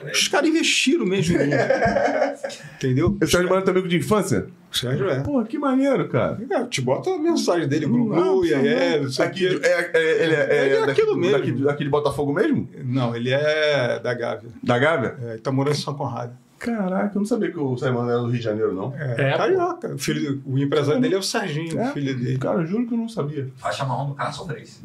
Os 0.10 0.28
caras 0.30 0.50
investiram 0.50 1.06
mesmo 1.06 1.36
em 1.36 1.48
mim. 1.48 1.54
Entendeu? 2.76 3.18
Esse 3.22 3.36
é 3.36 3.40
o 3.42 3.62
teu 3.62 3.72
amigo 3.72 3.88
de 3.90 3.98
infância? 3.98 4.48
O 4.72 4.78
Sérgio 4.78 5.10
é. 5.10 5.20
Pô, 5.20 5.44
que 5.44 5.60
maneiro, 5.60 6.08
cara. 6.08 6.42
É, 6.50 6.64
te 6.64 6.80
bota 6.80 7.10
a 7.10 7.20
mensagem 7.20 7.68
dele, 7.68 7.86
Não, 7.88 8.06
Gugu, 8.06 8.46
e 8.46 8.54
o 8.54 9.22
Aqui, 9.22 9.48
é, 9.48 9.92
é- 9.94 10.24
ele 10.24 10.34
é, 10.34 10.48
é, 10.50 10.66
Ele 10.66 10.76
é 10.76 10.84
aquilo 10.92 11.18
mesmo. 11.18 11.38
Daqui, 11.38 11.52
daqui 11.52 11.84
de 11.84 11.90
Botafogo 11.90 12.34
mesmo? 12.34 12.70
Não, 12.86 13.14
ele 13.14 13.32
é 13.32 14.00
da 14.00 14.14
Gávea. 14.14 14.50
Da 14.64 14.80
Gávea? 14.80 15.18
É, 15.22 15.30
ele 15.34 15.42
tá 15.42 15.52
morando 15.52 15.76
em 15.76 15.80
São 15.80 15.94
Conrado. 15.94 16.34
Caraca, 16.62 17.16
eu 17.16 17.20
não 17.20 17.26
sabia 17.26 17.52
que 17.52 17.60
o 17.60 17.76
Simon 17.76 18.08
era 18.08 18.20
do 18.20 18.26
Rio 18.28 18.38
de 18.38 18.42
Janeiro, 18.44 18.72
não. 18.74 18.94
É, 18.96 19.32
É, 19.32 19.38
carioca. 19.38 19.96
O, 19.96 19.98
filho, 19.98 20.42
o 20.46 20.60
empresário 20.60 21.02
dele 21.02 21.16
é 21.16 21.18
o 21.18 21.24
Serginho, 21.24 21.80
É? 21.80 21.90
o 21.90 21.94
filho 21.94 22.16
dele. 22.18 22.38
Cara, 22.38 22.60
eu 22.62 22.66
juro 22.68 22.88
que 22.88 22.94
eu 22.94 22.98
não 23.00 23.10
sabia. 23.10 23.50
Faixa 23.58 23.84
marrom 23.84 24.10
do 24.10 24.14
cara 24.16 24.32
são 24.32 24.46
três. 24.46 24.80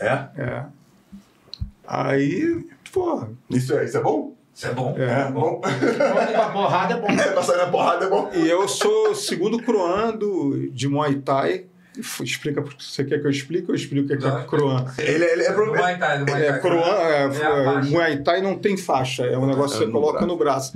É? 0.00 0.28
É. 0.42 0.64
Aí, 1.86 2.64
pô, 2.92 3.26
Isso 3.50 3.74
é, 3.76 3.84
isso 3.84 3.96
é 3.98 4.00
bom? 4.00 4.34
Isso 4.54 4.66
é 4.66 4.72
bom. 4.72 4.94
É. 4.98 5.30
bom. 5.30 5.60
Quando 5.60 6.34
uma 6.34 6.50
porrada 6.52 6.94
é 6.94 7.00
bom. 7.00 7.06
É, 7.12 7.32
pra 7.32 7.42
sair 7.42 7.58
na 7.58 7.66
porrada 7.68 8.04
é 8.04 8.08
bom. 8.08 8.30
e 8.34 8.48
eu 8.48 8.66
sou 8.68 9.10
o 9.10 9.14
segundo 9.14 9.62
croan 9.62 10.16
do, 10.16 10.70
de 10.70 10.88
Muay 10.88 11.16
Thai. 11.16 11.66
Explica, 11.96 12.62
você 12.78 13.04
quer 13.04 13.20
que 13.20 13.26
eu 13.26 13.30
explique 13.30 13.64
ou 13.64 13.70
eu 13.70 13.74
explico 13.74 14.06
o 14.14 14.18
que 14.18 14.24
é, 14.24 14.28
é 14.28 14.44
croan? 14.44 14.86
Ele, 14.96 15.24
ele 15.24 15.42
é 15.42 15.48
Do 15.50 15.54
pro... 15.54 15.66
Muay 15.74 15.98
Thai, 15.98 16.24
Muay 16.24 16.42
É, 16.42 16.52
Thai. 16.52 16.60
croan, 16.60 16.86
é, 16.86 17.24
É. 17.24 17.82
Muay 17.90 18.22
Thai 18.22 18.40
não 18.40 18.58
tem 18.58 18.76
faixa, 18.78 19.24
é 19.26 19.36
um 19.36 19.46
negócio 19.46 19.76
que 19.76 19.84
É 19.84 19.86
você 19.86 19.92
no 19.92 20.00
coloca 20.00 20.12
braço. 20.20 20.26
no 20.26 20.36
braço. 20.38 20.72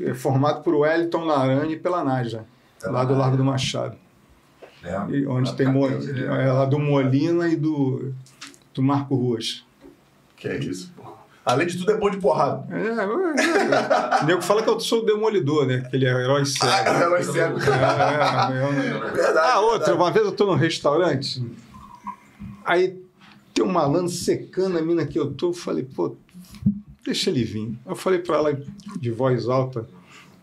É 0.00 0.14
formado 0.14 0.62
por 0.62 0.74
Wellington 0.76 1.24
Narani 1.24 1.72
e 1.72 1.76
pela 1.76 2.04
Nádia, 2.04 2.44
lá 2.84 3.04
do 3.04 3.14
Largo 3.16 3.36
do 3.36 3.44
Machado. 3.44 3.96
É. 4.84 5.10
E 5.10 5.26
onde 5.26 5.52
tem 5.56 5.66
Mo- 5.66 5.88
né? 5.88 6.44
é, 6.46 6.52
lá 6.52 6.66
do 6.66 6.78
Molina 6.78 7.48
e 7.48 7.56
do, 7.56 8.12
do 8.72 8.80
Marco 8.82 9.16
Ruas. 9.16 9.64
Que 10.36 10.46
é 10.46 10.58
isso. 10.58 10.93
Além 11.44 11.66
de 11.66 11.76
tudo, 11.76 11.92
é 11.92 11.96
bom 11.98 12.08
de 12.08 12.16
porrada. 12.16 12.66
É, 12.74 12.80
é, 12.80 14.20
é. 14.20 14.22
O 14.22 14.26
nego 14.26 14.40
fala 14.40 14.62
que 14.62 14.68
eu 14.70 14.80
sou 14.80 15.02
o 15.02 15.04
demolidor, 15.04 15.66
né? 15.66 15.86
Que 15.90 15.96
ele 15.96 16.06
é 16.06 16.08
herói 16.08 16.46
cego. 16.46 16.66
Ah, 16.66 17.02
herói 17.02 17.22
cego. 17.22 17.58
É, 17.60 18.82
é, 18.82 19.08
é. 19.08 19.10
Verdade. 19.10 19.50
Ah, 19.52 19.60
outra, 19.60 19.78
verdade. 19.78 19.98
uma 19.98 20.10
vez 20.10 20.24
eu 20.24 20.32
tô 20.32 20.46
num 20.46 20.54
restaurante, 20.54 21.44
aí 22.64 22.98
tem 23.52 23.62
um 23.62 23.70
malandro 23.70 24.10
secando 24.10 24.78
a 24.78 24.82
mina 24.82 25.06
que 25.06 25.18
eu 25.18 25.32
tô, 25.32 25.50
eu 25.50 25.52
falei, 25.52 25.84
pô, 25.84 26.16
deixa 27.04 27.28
ele 27.28 27.44
vir. 27.44 27.78
Eu 27.84 27.94
falei 27.94 28.20
pra 28.20 28.36
ela 28.36 28.62
de 28.98 29.10
voz 29.10 29.46
alta, 29.46 29.86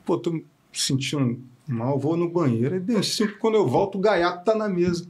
pô, 0.05 0.17
tô 0.17 0.31
me 0.31 0.45
sentindo 0.71 1.41
mal, 1.67 1.97
vou 1.97 2.15
no 2.15 2.29
banheiro. 2.29 2.75
Aí 2.75 2.79
deu 2.79 3.01
cinco, 3.01 3.39
quando 3.39 3.55
eu 3.55 3.67
volto, 3.67 3.97
o 3.97 4.01
gaiato 4.01 4.45
tá 4.45 4.53
na 4.53 4.69
mesa. 4.69 5.07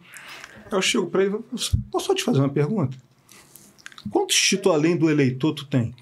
Aí 0.66 0.72
eu 0.72 0.82
chego 0.82 1.08
pra 1.08 1.24
ele, 1.24 1.38
posso 1.92 2.06
só 2.06 2.16
te 2.16 2.24
fazer 2.24 2.40
uma 2.40 2.50
pergunta? 2.50 2.96
Quantos 4.10 4.36
títulos 4.36 4.78
além 4.78 4.98
do 4.98 5.10
eleitor 5.10 5.54
tu 5.54 5.66
tem? 5.66 5.94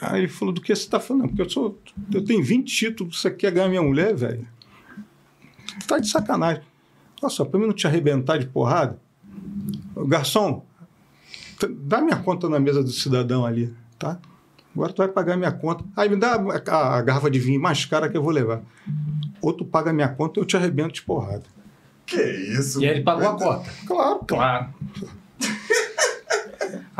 Aí 0.00 0.20
ele 0.22 0.28
falou, 0.28 0.52
do 0.54 0.60
que 0.60 0.74
você 0.74 0.88
tá 0.88 0.98
falando? 0.98 1.28
Porque 1.28 1.42
eu 1.42 1.50
sou. 1.50 1.78
Eu 2.12 2.24
tenho 2.24 2.42
20 2.42 2.74
títulos, 2.74 3.20
você 3.20 3.30
quer 3.30 3.52
ganhar 3.52 3.68
minha 3.68 3.82
mulher, 3.82 4.14
velho? 4.14 4.46
Tá 5.86 5.98
de 5.98 6.08
sacanagem. 6.08 6.62
Olha 7.22 7.30
só, 7.30 7.44
pra 7.44 7.60
mim 7.60 7.66
não 7.66 7.74
te 7.74 7.86
arrebentar 7.86 8.38
de 8.38 8.46
porrada. 8.46 8.98
Garçom, 10.08 10.64
dá 11.82 12.00
minha 12.00 12.16
conta 12.16 12.48
na 12.48 12.58
mesa 12.58 12.82
do 12.82 12.90
cidadão 12.90 13.44
ali, 13.44 13.72
tá? 13.98 14.18
Agora 14.74 14.92
tu 14.92 14.98
vai 14.98 15.08
pagar 15.08 15.36
minha 15.36 15.52
conta. 15.52 15.84
Aí 15.96 16.08
me 16.08 16.16
dá 16.16 16.34
a, 16.34 16.96
a 16.96 17.02
garrafa 17.02 17.30
de 17.30 17.38
vinho 17.38 17.60
mais 17.60 17.84
cara 17.84 18.08
que 18.08 18.16
eu 18.16 18.22
vou 18.22 18.32
levar. 18.32 18.62
Ou 19.42 19.52
tu 19.52 19.64
paga 19.64 19.92
minha 19.92 20.08
conta 20.08 20.40
eu 20.40 20.44
te 20.44 20.56
arrebento 20.56 20.94
de 20.94 21.02
porrada. 21.02 21.42
Que 22.06 22.22
isso? 22.22 22.80
E 22.80 22.86
aí 22.88 22.96
ele 22.96 23.02
pagou 23.04 23.28
a 23.28 23.36
cota. 23.36 23.70
Claro, 23.86 24.20
Claro. 24.26 24.74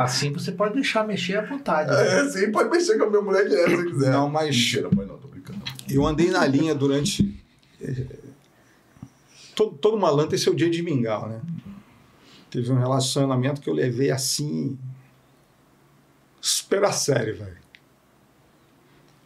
Assim 0.04 0.32
você 0.32 0.52
pode 0.52 0.74
deixar 0.74 1.06
mexer 1.06 1.36
à 1.38 1.42
vontade. 1.44 1.90
né? 1.90 2.20
É, 2.20 2.28
sim, 2.28 2.50
pode 2.52 2.70
mexer 2.70 2.96
com 2.98 3.04
a 3.04 3.10
minha 3.10 3.22
mulher 3.22 3.48
direto 3.48 3.70
se 3.78 3.86
quiser. 3.90 4.10
Não, 4.10 4.28
mas- 4.28 4.54
Mentira, 4.56 4.88
pode 4.88 5.08
não, 5.08 5.18
tô 5.18 5.28
brincando. 5.28 5.60
Eu 5.88 6.06
andei 6.06 6.30
na 6.30 6.46
linha 6.46 6.74
durante. 6.74 7.38
eh, 7.80 8.06
Todo, 9.54 9.76
todo 9.76 9.98
malandro 9.98 10.30
tem 10.30 10.38
seu 10.38 10.54
dia 10.54 10.70
de 10.70 10.82
mingau, 10.82 11.28
né? 11.28 11.40
Teve 12.50 12.72
um 12.72 12.78
relacionamento 12.78 13.60
que 13.60 13.68
eu 13.68 13.74
levei 13.74 14.10
assim. 14.10 14.78
super 16.40 16.82
a 16.84 16.92
sério, 16.92 17.36
velho. 17.36 17.58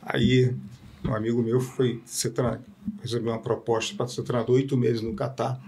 Aí, 0.03 0.55
um 1.05 1.15
amigo 1.15 1.43
meu 1.43 1.61
foi 1.61 2.03
ser 2.05 2.31
treinador, 2.31 2.65
recebeu 3.01 3.33
uma 3.33 3.39
proposta 3.41 3.95
para 3.97 4.09
ser 4.09 4.23
treinador 4.23 4.57
oito 4.57 4.77
meses 4.77 5.01
no 5.01 5.15
Catar, 5.15 5.59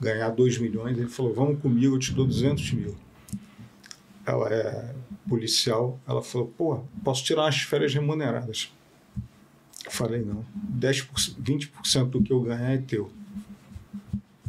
ganhar 0.00 0.28
2 0.30 0.58
milhões. 0.58 0.98
Ele 0.98 1.08
falou: 1.08 1.32
Vamos 1.32 1.60
comigo, 1.62 1.94
eu 1.94 1.98
te 1.98 2.12
dou 2.12 2.26
200 2.26 2.72
mil. 2.72 2.96
Ela 4.26 4.48
é 4.52 4.94
policial. 5.28 6.00
Ela 6.06 6.22
falou: 6.22 6.48
Pô, 6.56 6.80
posso 7.02 7.24
tirar 7.24 7.42
umas 7.42 7.56
férias 7.62 7.92
remuneradas. 7.94 8.72
Eu 9.84 9.90
falei, 9.90 10.22
não. 10.24 10.44
10%, 10.78 11.36
20% 11.42 12.08
do 12.08 12.22
que 12.22 12.32
eu 12.32 12.40
ganhar 12.40 12.70
é 12.72 12.78
teu. 12.78 13.10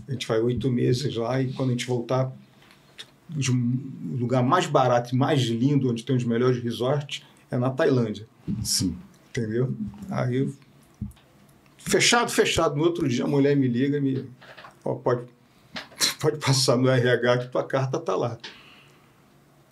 A 0.07 0.11
gente 0.11 0.25
vai 0.27 0.39
oito 0.39 0.71
meses 0.71 1.15
lá 1.15 1.41
e 1.41 1.51
quando 1.51 1.69
a 1.69 1.71
gente 1.73 1.85
voltar, 1.85 2.31
de 3.29 3.51
um 3.51 3.91
lugar 4.17 4.43
mais 4.43 4.65
barato 4.67 5.13
e 5.13 5.17
mais 5.17 5.41
lindo, 5.41 5.89
onde 5.89 6.03
tem 6.03 6.15
os 6.15 6.23
melhores 6.23 6.63
resorts, 6.63 7.23
é 7.51 7.57
na 7.57 7.69
Tailândia. 7.69 8.27
Sim. 8.63 8.95
Entendeu? 9.29 9.75
Aí, 10.09 10.37
eu- 10.37 10.53
fechado, 11.77 12.31
fechado. 12.31 12.75
No 12.75 12.83
outro 12.83 13.07
dia 13.07 13.25
a 13.25 13.27
mulher 13.27 13.55
me 13.57 13.67
liga 13.67 13.97
e 13.97 14.01
me. 14.01 14.29
Ó, 14.85 14.95
pode, 14.95 15.25
pode 16.21 16.37
passar 16.37 16.77
no 16.77 16.87
RH 16.87 17.39
que 17.39 17.47
tua 17.51 17.63
carta 17.63 17.99
tá 17.99 18.15
lá. 18.15 18.37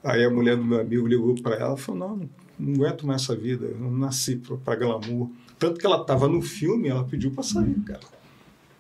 Aí 0.03 0.23
a 0.23 0.29
mulher 0.29 0.57
do 0.57 0.63
meu 0.65 0.79
amigo 0.81 1.07
ligou 1.07 1.33
para 1.41 1.55
ela 1.55 1.75
e 1.75 1.79
falou: 1.79 1.99
não, 2.19 2.29
não, 2.59 2.73
aguento 2.75 3.07
mais 3.07 3.21
essa 3.23 3.35
vida, 3.35 3.65
eu 3.65 3.77
não 3.79 3.91
nasci 3.91 4.35
para 4.63 4.75
glamour. 4.75 5.29
Tanto 5.57 5.79
que 5.79 5.85
ela 5.85 6.01
estava 6.01 6.27
no 6.27 6.41
filme, 6.41 6.89
ela 6.89 7.03
pediu 7.05 7.31
para 7.31 7.43
sair, 7.43 7.75
cara. 7.85 8.01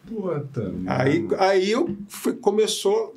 Puta. 0.05 0.73
Aí, 0.87 1.19
merda. 1.21 1.41
aí 1.43 1.71
eu 1.71 1.95
fui- 2.09 2.33
começou 2.33 3.15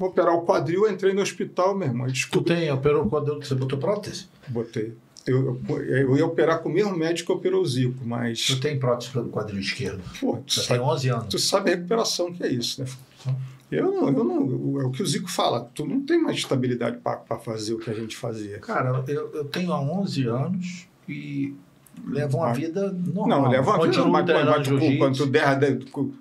a 0.00 0.04
operar 0.04 0.34
o 0.34 0.42
quadril, 0.42 0.86
eu 0.86 0.92
entrei 0.92 1.12
no 1.12 1.20
hospital, 1.20 1.76
meu 1.76 1.88
irmão. 1.88 2.06
Tu 2.06 2.12
Desculpa, 2.12 2.54
tem, 2.54 2.70
operou 2.70 3.06
quando 3.08 3.34
você 3.44 3.54
botou 3.54 3.78
prótese? 3.78 4.26
botei. 4.48 4.92
Eu, 5.26 5.60
eu, 5.68 5.82
eu 5.84 6.16
ia 6.16 6.24
operar 6.24 6.62
com 6.62 6.68
o 6.68 6.72
mesmo 6.72 6.96
médico 6.96 7.32
que 7.32 7.36
operou 7.38 7.60
o 7.60 7.66
Zico, 7.66 8.04
mas. 8.04 8.46
Tu 8.46 8.60
tem 8.60 8.78
prótese 8.78 9.10
pelo 9.10 9.28
quadril 9.28 9.58
esquerdo. 9.58 10.00
Pô, 10.20 10.36
tu 10.46 10.54
sabe, 10.54 10.68
tem 10.68 10.88
11 10.88 11.08
anos. 11.08 11.26
tu 11.28 11.38
sabe 11.40 11.72
a 11.72 11.74
recuperação 11.74 12.32
que 12.32 12.44
é 12.44 12.52
isso, 12.52 12.80
né? 12.84 12.88
Eu 13.70 13.90
não, 13.92 14.06
eu 14.08 14.24
não. 14.24 14.80
É 14.80 14.84
o 14.84 14.90
que 14.90 15.02
o 15.02 15.06
Zico 15.06 15.28
fala, 15.30 15.68
tu 15.74 15.84
não 15.86 16.00
tem 16.00 16.20
mais 16.22 16.36
estabilidade 16.36 16.98
para 16.98 17.38
fazer 17.38 17.74
o 17.74 17.78
que 17.78 17.90
a 17.90 17.94
gente 17.94 18.16
fazia. 18.16 18.58
Cara, 18.58 19.02
eu, 19.08 19.30
eu 19.34 19.44
tenho 19.44 19.72
há 19.72 19.80
11 19.80 20.26
anos 20.28 20.86
e 21.08 21.52
levo 22.06 22.36
uma 22.38 22.52
vida 22.52 22.92
normal. 22.92 23.28
Não, 23.42 23.48
leva 23.50 23.70
uma 23.70 23.76
vida, 23.78 23.86
Continuo 23.86 24.08
mas, 24.12 24.24
mas, 24.24 24.68
mas 24.68 24.98
quando 24.98 25.16
tu, 25.16 25.26
der, 25.26 25.58
der- 25.58 25.78
tu, 25.78 26.14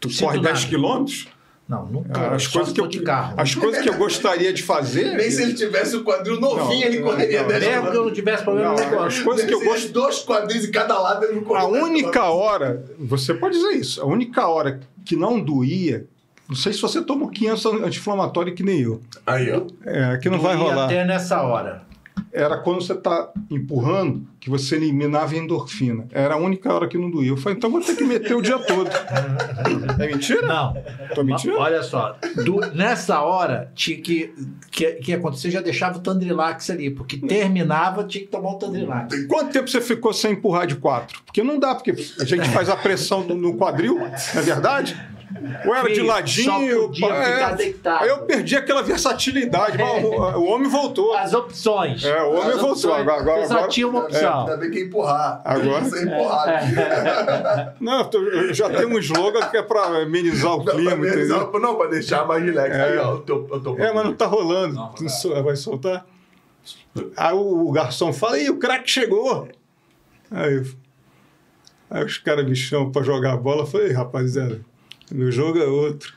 tu 0.00 0.08
corre 0.18 0.38
10 0.40 0.42
nada. 0.54 0.66
quilômetros, 0.68 1.28
Não, 1.66 1.86
nunca. 1.86 2.34
As 2.34 2.42
só 2.44 2.58
coisas, 2.58 2.74
que 2.74 2.80
eu, 2.82 2.86
de 2.88 3.00
carro. 3.00 3.34
as 3.40 3.54
coisas 3.54 3.82
que 3.82 3.88
eu 3.88 3.94
gostaria 3.96 4.52
de 4.52 4.62
fazer. 4.62 5.16
Nem 5.16 5.30
se 5.30 5.42
ele 5.42 5.54
tivesse 5.54 5.96
o 5.96 6.04
quadril 6.04 6.38
novinho, 6.38 6.80
Não, 6.80 6.86
ele 6.86 7.00
correria 7.00 7.40
não, 7.40 7.48
10 7.48 7.64
Mesmo 7.66 7.90
que 7.90 7.96
eu 7.96 8.04
não 8.04 8.12
tivesse 8.12 8.44
problema, 8.44 8.74
Não, 8.74 9.02
as 9.04 9.18
coisas 9.20 9.46
que 9.46 9.54
eu 9.54 9.60
Se 9.60 9.64
gosto. 9.64 9.76
tivesse 9.78 9.92
dois 9.94 10.22
quadris 10.24 10.64
em 10.66 10.70
cada 10.70 10.98
lado, 11.00 11.24
ele 11.24 11.36
não 11.36 11.42
corria 11.44 11.66
A 11.66 11.70
10 11.70 11.84
única 11.84 12.24
hora, 12.24 12.84
você 12.98 13.32
pode 13.32 13.54
dizer 13.56 13.72
isso, 13.78 14.02
a 14.02 14.04
única 14.04 14.46
hora 14.46 14.78
que 15.06 15.16
não 15.16 15.40
doía, 15.40 16.06
não 16.48 16.56
sei 16.56 16.72
se 16.72 16.80
você 16.80 17.02
toma 17.02 17.30
500 17.30 17.66
anti-inflamatório 17.66 18.54
que 18.54 18.62
nem 18.62 18.80
eu, 18.80 19.00
Aí, 19.26 19.50
ó. 19.52 19.62
é, 19.84 20.16
que 20.18 20.28
não 20.30 20.38
vai 20.40 20.54
rolar. 20.56 20.84
até 20.86 21.04
nessa 21.04 21.42
hora. 21.42 21.84
Era 22.32 22.58
quando 22.58 22.82
você 22.82 22.92
está 22.92 23.30
empurrando, 23.50 24.26
que 24.38 24.50
você 24.50 24.76
eliminava 24.76 25.34
a 25.34 25.38
endorfina. 25.38 26.06
Era 26.12 26.34
a 26.34 26.36
única 26.36 26.72
hora 26.72 26.86
que 26.86 26.98
não 26.98 27.10
doía. 27.10 27.30
Eu 27.30 27.36
falei, 27.36 27.56
então 27.56 27.70
vou 27.70 27.80
ter 27.80 27.96
que 27.96 28.04
meter 28.04 28.34
o 28.36 28.42
dia 28.42 28.58
todo. 28.58 28.90
É 29.98 30.06
mentira? 30.06 30.42
Não. 30.42 30.76
Tô 31.14 31.24
mentindo? 31.24 31.56
Olha 31.56 31.82
só, 31.82 32.16
do- 32.44 32.60
nessa 32.74 33.20
hora 33.22 33.70
tinha 33.74 33.98
que, 34.00 34.34
que, 34.70 34.92
que 34.94 35.12
acontecer, 35.14 35.50
já 35.50 35.60
deixava 35.60 35.98
o 35.98 36.00
Tandrilax 36.00 36.68
ali, 36.70 36.90
porque 36.90 37.16
terminava, 37.16 38.04
tinha 38.04 38.24
que 38.24 38.30
tomar 38.30 38.50
o 38.50 38.54
Tandrilax. 38.58 39.26
Quanto 39.26 39.52
tempo 39.52 39.68
você 39.68 39.80
ficou 39.80 40.12
sem 40.12 40.32
empurrar 40.32 40.66
de 40.66 40.76
quatro? 40.76 41.22
Porque 41.24 41.42
não 41.42 41.58
dá, 41.58 41.74
porque 41.74 41.92
a 42.20 42.24
gente 42.24 42.48
faz 42.50 42.68
a 42.68 42.76
pressão 42.76 43.24
no, 43.26 43.34
no 43.34 43.56
quadril, 43.56 43.98
não 43.98 44.06
é 44.06 44.42
verdade? 44.42 44.96
Ou 45.66 45.74
era 45.74 45.92
de 45.92 46.00
ladinho. 46.02 46.80
só 46.80 46.86
podia 46.86 47.08
pá, 47.08 47.14
ficar 47.24 47.52
é. 47.52 47.54
deitado. 47.56 48.02
Aí 48.04 48.08
eu 48.10 48.18
perdi 48.20 48.56
aquela 48.56 48.82
versatilidade. 48.82 49.76
mas 49.76 50.04
o, 50.04 50.08
o 50.08 50.44
homem 50.46 50.68
voltou. 50.68 51.14
As 51.16 51.34
opções. 51.34 52.04
É, 52.04 52.22
o 52.22 52.30
homem 52.30 52.42
As 52.42 52.60
voltou. 52.60 52.70
opções. 52.72 53.00
Agora- 53.00 53.20
agora- 53.20 53.40
Você 53.42 53.48
só 53.48 53.54
agora- 53.54 53.68
tinha 53.68 53.88
uma 53.88 54.00
opção. 54.04 54.40
Ainda 54.40 54.56
bem 54.56 54.70
que 54.70 54.80
empurrar. 54.84 55.40
Agora- 55.44 55.84
Sem 55.84 56.02
empurrar. 56.04 57.74
Não, 57.80 57.98
eu 57.98 58.04
tô- 58.06 58.22
eu 58.22 58.54
já 58.54 58.70
tenho 58.70 58.88
um 58.88 58.98
slogan 58.98 59.48
que 59.50 59.56
é 59.56 59.62
para 59.62 60.02
amenizar 60.02 60.54
o 60.54 60.56
Não, 60.58 60.64
pra 60.64 60.74
clima, 60.74 61.06
entendeu? 61.06 61.50
não, 61.52 61.60
não, 61.60 61.74
pra 61.76 61.86
deixar 61.88 62.24
mais 62.26 62.42
relax. 62.44 62.74
Aí, 62.74 62.98
ó, 62.98 63.14
o 63.14 63.18
teu, 63.20 63.46
o 63.50 63.60
teu 63.60 63.76
É, 63.78 63.92
mas 63.92 64.04
não 64.04 64.14
tá 64.14 64.26
rolando. 64.26 64.74
Não, 64.74 64.88
Tu 64.92 65.08
sol- 65.08 65.42
vai 65.42 65.56
soltar? 65.56 66.06
Aí 67.16 67.34
o 67.34 67.70
garçom 67.72 68.12
fala, 68.12 68.38
Ih, 68.38 68.48
o 68.50 68.58
craque 68.58 68.90
chegou. 68.90 69.48
Aí, 70.30 70.54
eu- 70.54 70.64
aí 71.90 72.04
os 72.04 72.16
caras 72.18 72.44
me 72.46 72.56
chamam 72.56 72.90
pra 72.90 73.02
jogar 73.02 73.32
a 73.34 73.36
bola. 73.36 73.62
Eu 73.62 73.66
falei, 73.66 73.88
"Ei, 73.88 73.92
rapaziada, 73.92 74.60
meu 75.12 75.30
jogo 75.30 75.58
é 75.58 75.64
outro. 75.66 76.12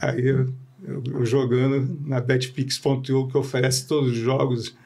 Aí 0.00 0.26
eu, 0.28 0.48
eu- 0.86 1.24
jogando 1.24 1.98
na 2.06 2.20
betpix.io, 2.20 3.28
que 3.28 3.36
oferece 3.38 3.86
todos 3.86 4.10
os 4.12 4.16
jogos, 4.18 4.76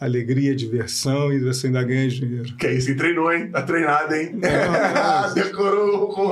alegria, 0.00 0.54
diversão 0.54 1.32
e 1.32 1.40
você 1.40 1.66
ainda 1.66 1.82
ganha 1.82 2.08
dinheiro. 2.08 2.54
Que 2.56 2.70
isso, 2.70 2.96
treinou, 2.96 3.32
hein? 3.32 3.50
Tá 3.50 3.62
treinado, 3.62 4.14
hein? 4.14 4.38
Decorou 5.34 6.08
com 6.08 6.22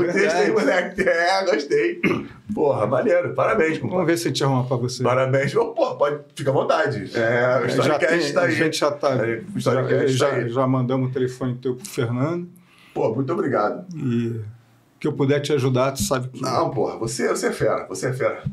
o 0.00 0.04
texto 0.04 0.36
aí, 0.36 0.50
moleque. 0.50 1.02
É, 1.02 1.44
gostei. 1.44 2.00
Porra, 2.54 2.86
maneiro. 2.86 3.32
Parabéns, 3.34 3.78
Vamos 3.78 3.92
compadre. 3.92 4.06
ver 4.12 4.18
se 4.18 4.26
a 4.26 4.30
gente 4.30 4.44
arruma 4.44 4.64
pra 4.66 4.76
você. 4.76 5.02
Parabéns. 5.02 5.54
Ô, 5.54 5.66
Pô, 5.72 5.94
pode, 5.96 6.20
fica 6.34 6.50
à 6.50 6.52
vontade. 6.52 7.10
É, 7.16 7.60
o 7.64 7.68
já 7.68 7.76
Storycast 7.78 8.32
tá 8.32 8.40
a 8.40 8.44
aí. 8.44 8.52
gente 8.54 8.78
já 8.78 8.90
tá. 8.90 9.22
Aí, 9.22 9.38
o 9.38 9.60
Já, 9.60 9.70
Storycast 9.80 10.16
já, 10.16 10.28
tá 10.28 10.34
aí. 10.36 10.48
já 10.50 10.66
mandamos 10.66 11.10
o 11.10 11.12
telefone 11.12 11.54
teu 11.56 11.74
pro 11.76 11.86
Fernando. 11.86 12.48
Pô, 12.92 13.14
muito 13.14 13.32
obrigado. 13.32 13.86
E 13.96 14.40
que 15.02 15.08
eu 15.08 15.12
puder 15.12 15.40
te 15.40 15.52
ajudar, 15.52 15.90
tu 15.90 16.00
sabe 16.00 16.28
que. 16.28 16.40
Não, 16.40 16.70
porra, 16.70 16.96
você, 16.96 17.26
você 17.26 17.48
é 17.48 17.52
fera, 17.52 17.86
você 17.88 18.06
é 18.06 18.12
fera. 18.12 18.44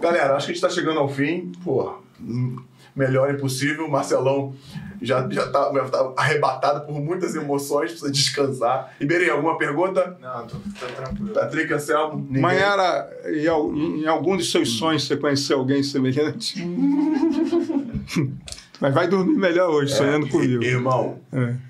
Galera, 0.00 0.36
acho 0.36 0.46
que 0.46 0.52
a 0.52 0.54
gente 0.54 0.62
tá 0.62 0.70
chegando 0.70 0.98
ao 0.98 1.06
fim. 1.06 1.52
Porra, 1.62 1.96
hum, 2.18 2.56
melhor 2.96 3.30
impossível. 3.30 3.84
O 3.84 3.90
Marcelão 3.90 4.54
já, 5.02 5.28
já, 5.28 5.46
tá, 5.50 5.70
já 5.70 5.84
tá 5.90 6.12
arrebatado 6.16 6.86
por 6.86 6.98
muitas 6.98 7.34
emoções, 7.34 7.90
precisa 7.90 8.10
descansar. 8.10 8.94
Iberê, 8.98 9.28
alguma 9.28 9.58
pergunta? 9.58 10.16
Não, 10.18 10.46
tô, 10.46 10.56
tô 10.56 10.86
tranquilo. 10.96 11.34
Patrick 11.34 11.70
Anselmo? 11.74 12.16
Ninguém? 12.16 12.40
Mayara, 12.40 13.10
em, 13.26 14.00
em 14.00 14.06
algum 14.06 14.34
dos 14.34 14.50
seus 14.50 14.78
sonhos 14.78 15.06
você 15.06 15.14
conheceu 15.14 15.58
alguém 15.58 15.82
semelhante? 15.82 16.64
Mas 18.80 18.94
vai 18.94 19.08
dormir 19.08 19.36
melhor 19.36 19.68
hoje, 19.68 19.94
sonhando 19.94 20.26
comigo. 20.26 20.64
Irmão, 20.64 21.18
É. 21.34 21.67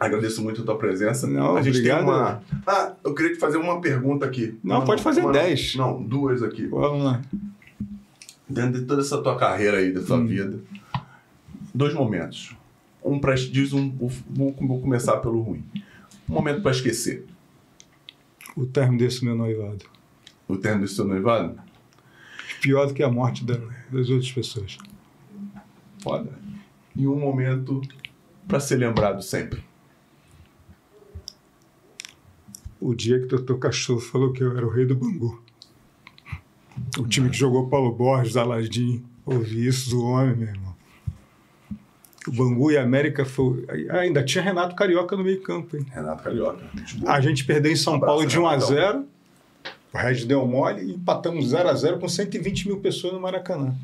agradeço 0.00 0.42
muito 0.42 0.62
a 0.62 0.64
tua 0.64 0.78
presença. 0.78 1.26
Não, 1.26 1.56
a 1.56 1.62
gente 1.62 1.76
obrigado. 1.78 1.98
tem 1.98 2.08
uma. 2.08 2.42
Ah, 2.66 2.94
eu 3.04 3.14
queria 3.14 3.32
te 3.34 3.38
fazer 3.38 3.58
uma 3.58 3.80
pergunta 3.80 4.24
aqui. 4.26 4.58
Não, 4.64 4.84
pode 4.84 5.02
fazer 5.02 5.20
uma 5.20 5.30
dez. 5.32 5.74
Não, 5.76 6.02
duas 6.02 6.42
aqui. 6.42 6.66
Vamos 6.66 7.04
lá. 7.04 7.20
Dentro 8.48 8.80
de 8.80 8.86
toda 8.86 9.02
essa 9.02 9.22
tua 9.22 9.36
carreira 9.38 9.76
aí, 9.78 9.92
da 9.92 10.00
tua 10.02 10.16
Hum. 10.16 10.26
vida, 10.26 10.58
dois 11.74 11.94
momentos. 11.94 12.56
Um 13.04 13.18
pra. 13.20 13.34
Diz 13.34 13.72
um. 13.72 13.90
Vou, 13.90 14.10
vou 14.60 14.80
começar 14.80 15.18
pelo 15.18 15.40
ruim. 15.40 15.64
Um 16.28 16.34
momento 16.34 16.60
pra 16.62 16.70
esquecer. 16.72 17.26
O 18.56 18.66
término 18.66 18.98
desse 18.98 19.24
meu 19.24 19.36
noivado. 19.36 19.84
O 20.48 20.56
termo 20.56 20.80
do 20.82 20.88
seu 20.88 21.04
noivado? 21.04 21.56
Pior 22.60 22.86
do 22.86 22.92
que 22.94 23.02
a 23.02 23.08
morte 23.10 23.44
da- 23.44 23.58
das 23.90 24.10
outras 24.10 24.30
pessoas. 24.32 24.76
Foda. 26.02 26.30
E 26.96 27.06
um 27.06 27.18
momento 27.18 27.80
pra 28.48 28.58
ser 28.58 28.76
lembrado 28.76 29.22
sempre. 29.22 29.62
O 32.80 32.94
dia 32.94 33.18
que 33.18 33.26
o 33.26 33.28
doutor 33.28 33.58
Cachorro 33.58 34.00
falou 34.00 34.32
que 34.32 34.42
eu 34.42 34.56
era 34.56 34.66
o 34.66 34.70
rei 34.70 34.86
do 34.86 34.94
Bangu. 34.94 35.42
O 36.98 37.06
time 37.06 37.28
que 37.28 37.36
jogou 37.36 37.68
Paulo 37.68 37.92
Borges, 37.92 38.36
Aladim. 38.36 39.04
Ouvi 39.26 39.66
isso 39.66 39.90
do 39.90 40.02
homem, 40.02 40.34
meu 40.34 40.48
irmão. 40.48 40.74
O 42.26 42.32
Bangu 42.32 42.70
e 42.70 42.76
a 42.78 42.82
América 42.82 43.24
foi. 43.24 43.66
Ah, 43.90 43.98
Ainda 43.98 44.24
tinha 44.24 44.42
Renato 44.42 44.74
Carioca 44.74 45.16
no 45.16 45.24
meio-campo, 45.24 45.76
hein? 45.76 45.86
Renato 45.90 46.22
Carioca. 46.22 46.64
A 47.06 47.20
gente 47.20 47.44
perdeu 47.44 47.70
em 47.72 47.76
São 47.76 47.94
Abraço, 47.94 48.12
Paulo 48.14 48.26
de 48.26 48.38
1 48.38 48.46
a 48.46 48.50
Renatão. 48.52 48.68
0 48.74 49.04
O 49.92 49.98
Red 49.98 50.24
deu 50.26 50.46
mole 50.46 50.82
e 50.82 50.94
empatamos 50.94 51.48
0 51.48 51.68
a 51.68 51.74
0 51.74 51.98
com 51.98 52.08
120 52.08 52.68
mil 52.68 52.80
pessoas 52.80 53.12
no 53.12 53.20
Maracanã. 53.20 53.74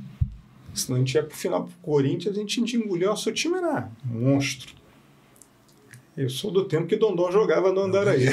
Senão 0.75 0.97
a 0.97 0.99
gente 1.01 1.15
ia 1.15 1.23
pro 1.23 1.37
final 1.37 1.65
pro 1.65 1.73
Corinthians, 1.81 2.37
a 2.37 2.41
gente 2.41 2.61
engoliu. 2.77 3.09
Nosso 3.09 3.33
time 3.33 3.57
era 3.57 3.91
monstro. 4.05 4.75
Eu 6.17 6.31
sou 6.31 6.51
do 6.51 6.65
tempo 6.65 6.87
que 6.87 6.97
Dondon 6.97 7.31
jogava 7.31 7.71
no 7.73 7.83
Andaraí. 7.83 8.27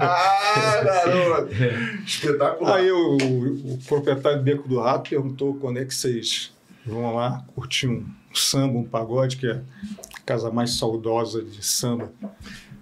ah, 0.00 0.80
garoto! 0.82 1.52
Espetacular. 2.06 2.76
Aí 2.76 2.90
o, 2.90 3.16
o 3.18 3.78
proprietário 3.86 4.38
do 4.38 4.44
Beco 4.44 4.66
do 4.66 4.80
Rato 4.80 5.10
perguntou 5.10 5.54
quando 5.54 5.78
é 5.78 5.84
que 5.84 5.94
vocês 5.94 6.50
vão 6.86 7.14
lá 7.14 7.44
curtir 7.54 7.88
um 7.88 8.06
samba, 8.32 8.78
um 8.78 8.84
pagode, 8.84 9.36
que 9.36 9.46
é 9.46 9.60
a 10.14 10.20
casa 10.24 10.50
mais 10.50 10.78
saudosa 10.78 11.42
de 11.42 11.62
samba 11.62 12.10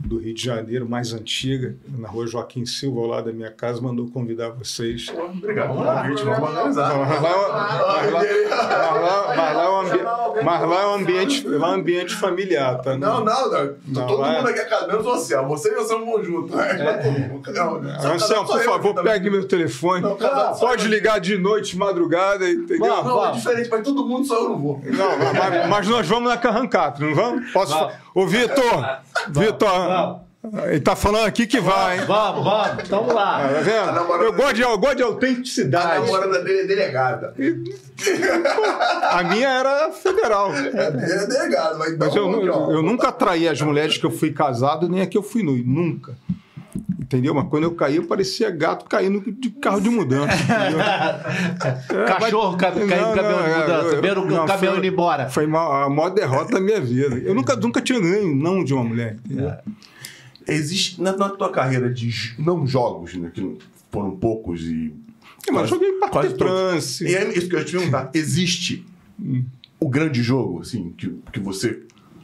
do 0.05 0.19
Rio 0.19 0.35
de 0.35 0.43
Janeiro, 0.45 0.89
mais 0.89 1.13
antiga, 1.13 1.77
na 1.99 2.09
rua 2.09 2.27
Joaquim 2.27 2.65
Silva, 2.67 3.01
ao 3.01 3.07
lado 3.07 3.27
da 3.27 3.33
minha 3.33 3.51
casa, 3.51 3.81
mandou 3.81 4.09
convidar 4.11 4.51
vocês. 4.51 5.07
Obrigado 5.09 5.69
Vamos 5.69 5.83
pelo 5.83 5.95
lá. 5.95 6.03
convite, 6.03 6.25
vamos 6.25 6.49
organizar. 6.49 6.99
Mas 6.99 7.23
lá, 7.23 7.31
lá- 7.31 9.37
lá- 9.37 9.53
lá 9.53 9.65
é 9.65 9.69
um 9.69 10.69
lá 10.69 10.83
é 10.83 10.87
um 10.87 10.95
ambiente, 10.95 11.47
lá 11.47 11.69
é 11.69 11.71
um 11.71 11.75
ambiente 11.75 12.15
familiar, 12.15 12.81
tá? 12.81 12.97
Não, 12.97 13.25
não, 13.25 13.51
não. 13.51 13.75
Não, 13.87 14.07
Todo 14.07 14.19
vai. 14.21 14.39
mundo 14.39 14.49
aqui 14.49 14.59
é 14.61 14.65
casa, 14.65 14.87
menos 14.87 15.05
você. 15.05 15.37
Você 15.37 15.69
e 15.71 15.75
você 15.75 15.95
vão 15.99 16.25
junto. 16.25 16.55
Não, 16.57 18.13
Anselmo, 18.13 18.49
por 18.49 18.63
favor, 18.63 19.03
pegue 19.03 19.31
meu 19.31 19.47
telefone. 19.47 20.03
Não, 20.03 20.17
casado 20.17 20.59
só 20.59 20.67
Pode 20.69 20.89
ligar 20.89 21.21
de 21.21 21.37
noite, 21.37 21.73
de 21.73 21.79
madrugada, 21.79 22.49
entendeu? 22.49 23.03
Não, 23.05 23.27
é 23.27 23.33
diferente, 23.33 23.69
mas 23.71 23.83
todo 23.83 24.07
mundo 24.07 24.27
só 24.27 24.37
eu 24.37 24.49
não 24.51 24.59
vou. 24.59 24.81
Não, 24.85 25.19
mas, 25.19 25.69
mas 25.69 25.89
nós 25.89 26.07
vamos 26.07 26.31
na 26.31 26.37
Carrancatro, 26.37 27.07
não 27.07 27.15
vamos? 27.15 27.51
Posso 27.53 27.91
Ô, 28.15 28.27
Vitor! 28.27 29.01
Vitor, 29.29 29.69
ele 30.69 30.81
tá 30.81 30.97
falando 30.97 31.27
aqui 31.27 31.47
que 31.47 31.61
vai, 31.61 31.99
hein? 31.99 32.05
Vamos, 32.07 32.43
vamos, 32.45 32.89
tamo 32.89 33.12
lá. 33.12 33.41
Tá 33.41 33.61
vendo? 33.61 34.12
Eu 34.23 34.33
gosto 34.33 34.55
de, 34.55 34.62
eu 34.62 34.79
gosto 34.79 34.97
de 34.97 35.03
A 35.03 35.07
autenticidade. 35.07 36.01
namorada 36.01 36.43
dele 36.43 36.61
é 36.61 36.65
delegada. 36.65 37.35
A 39.11 39.23
minha 39.25 39.49
era 39.49 39.93
federal. 39.93 40.51
É, 40.55 40.59
ele 40.59 40.79
é 40.81 41.27
delegado, 41.27 41.79
mas, 41.79 41.99
Mas 41.99 42.17
eu, 42.17 42.31
não, 42.31 42.43
eu, 42.43 42.71
eu 42.73 42.83
nunca 42.83 43.12
traí 43.12 43.47
as 43.47 43.61
mulheres 43.61 43.99
que 43.99 44.07
eu 44.07 44.11
fui 44.11 44.33
casado, 44.33 44.89
nem 44.89 45.03
a 45.03 45.07
que 45.07 45.19
eu 45.19 45.23
fui 45.23 45.43
noivo. 45.43 45.69
Nunca. 45.69 46.15
Entendeu? 47.11 47.35
Mas 47.35 47.49
quando 47.49 47.65
eu 47.65 47.74
caí, 47.74 47.97
eu 47.97 48.05
parecia 48.07 48.49
gato 48.53 48.85
caindo 48.85 49.20
de 49.32 49.51
carro 49.51 49.81
de 49.81 49.91
mudança. 49.91 50.31
É, 51.91 52.05
Cachorro 52.07 52.57
ca- 52.57 52.70
caindo 52.70 52.87
Não, 52.89 53.15
caminhão 53.15 53.37
não, 53.39 53.43
de 53.45 53.51
é, 53.51 53.59
mudança, 53.59 53.97
eu- 53.97 54.03
vendo 54.03 54.20
o 54.20 54.47
caminhão 54.47 54.59
foi- 54.59 54.77
indo 54.78 54.87
embora. 54.87 55.28
Foi 55.28 55.45
a 55.45 55.49
maior 55.49 56.11
derrota 56.11 56.53
da 56.53 56.61
minha 56.61 56.81
vida. 56.81 57.16
Eu 57.19 57.35
nunca, 57.35 57.57
nunca 57.57 57.81
tinha 57.81 57.99
ganho 58.01 58.35
não 58.35 58.62
de 58.62 58.73
uma 58.73 58.85
mulher. 58.85 59.19
Entendeu? 59.24 59.53
Existe 60.47 61.03
na, 61.03 61.16
na 61.16 61.28
tua 61.31 61.51
carreira 61.51 61.93
de 61.93 62.11
não 62.39 62.65
jogos, 62.66 63.15
né, 63.15 63.31
que 63.35 63.59
foram 63.91 64.12
poucos 64.16 64.62
e. 64.62 64.95
É, 65.49 65.51
mas 65.53 65.62
eu 65.62 65.69
joguei 65.77 65.93
Parque 65.95 66.12
quase. 66.12 66.35
Trance. 66.35 67.05
E 67.07 67.15
é 67.16 67.28
isso 67.37 67.49
que 67.49 67.55
eu 67.57 67.59
ia 67.59 67.65
te 67.65 67.73
perguntar. 67.73 68.11
Existe 68.15 68.87
o 69.81 69.89
grande 69.89 70.23
jogo, 70.23 70.61
assim, 70.61 70.93
que, 70.97 71.12
que 71.32 71.41
você, 71.41 71.82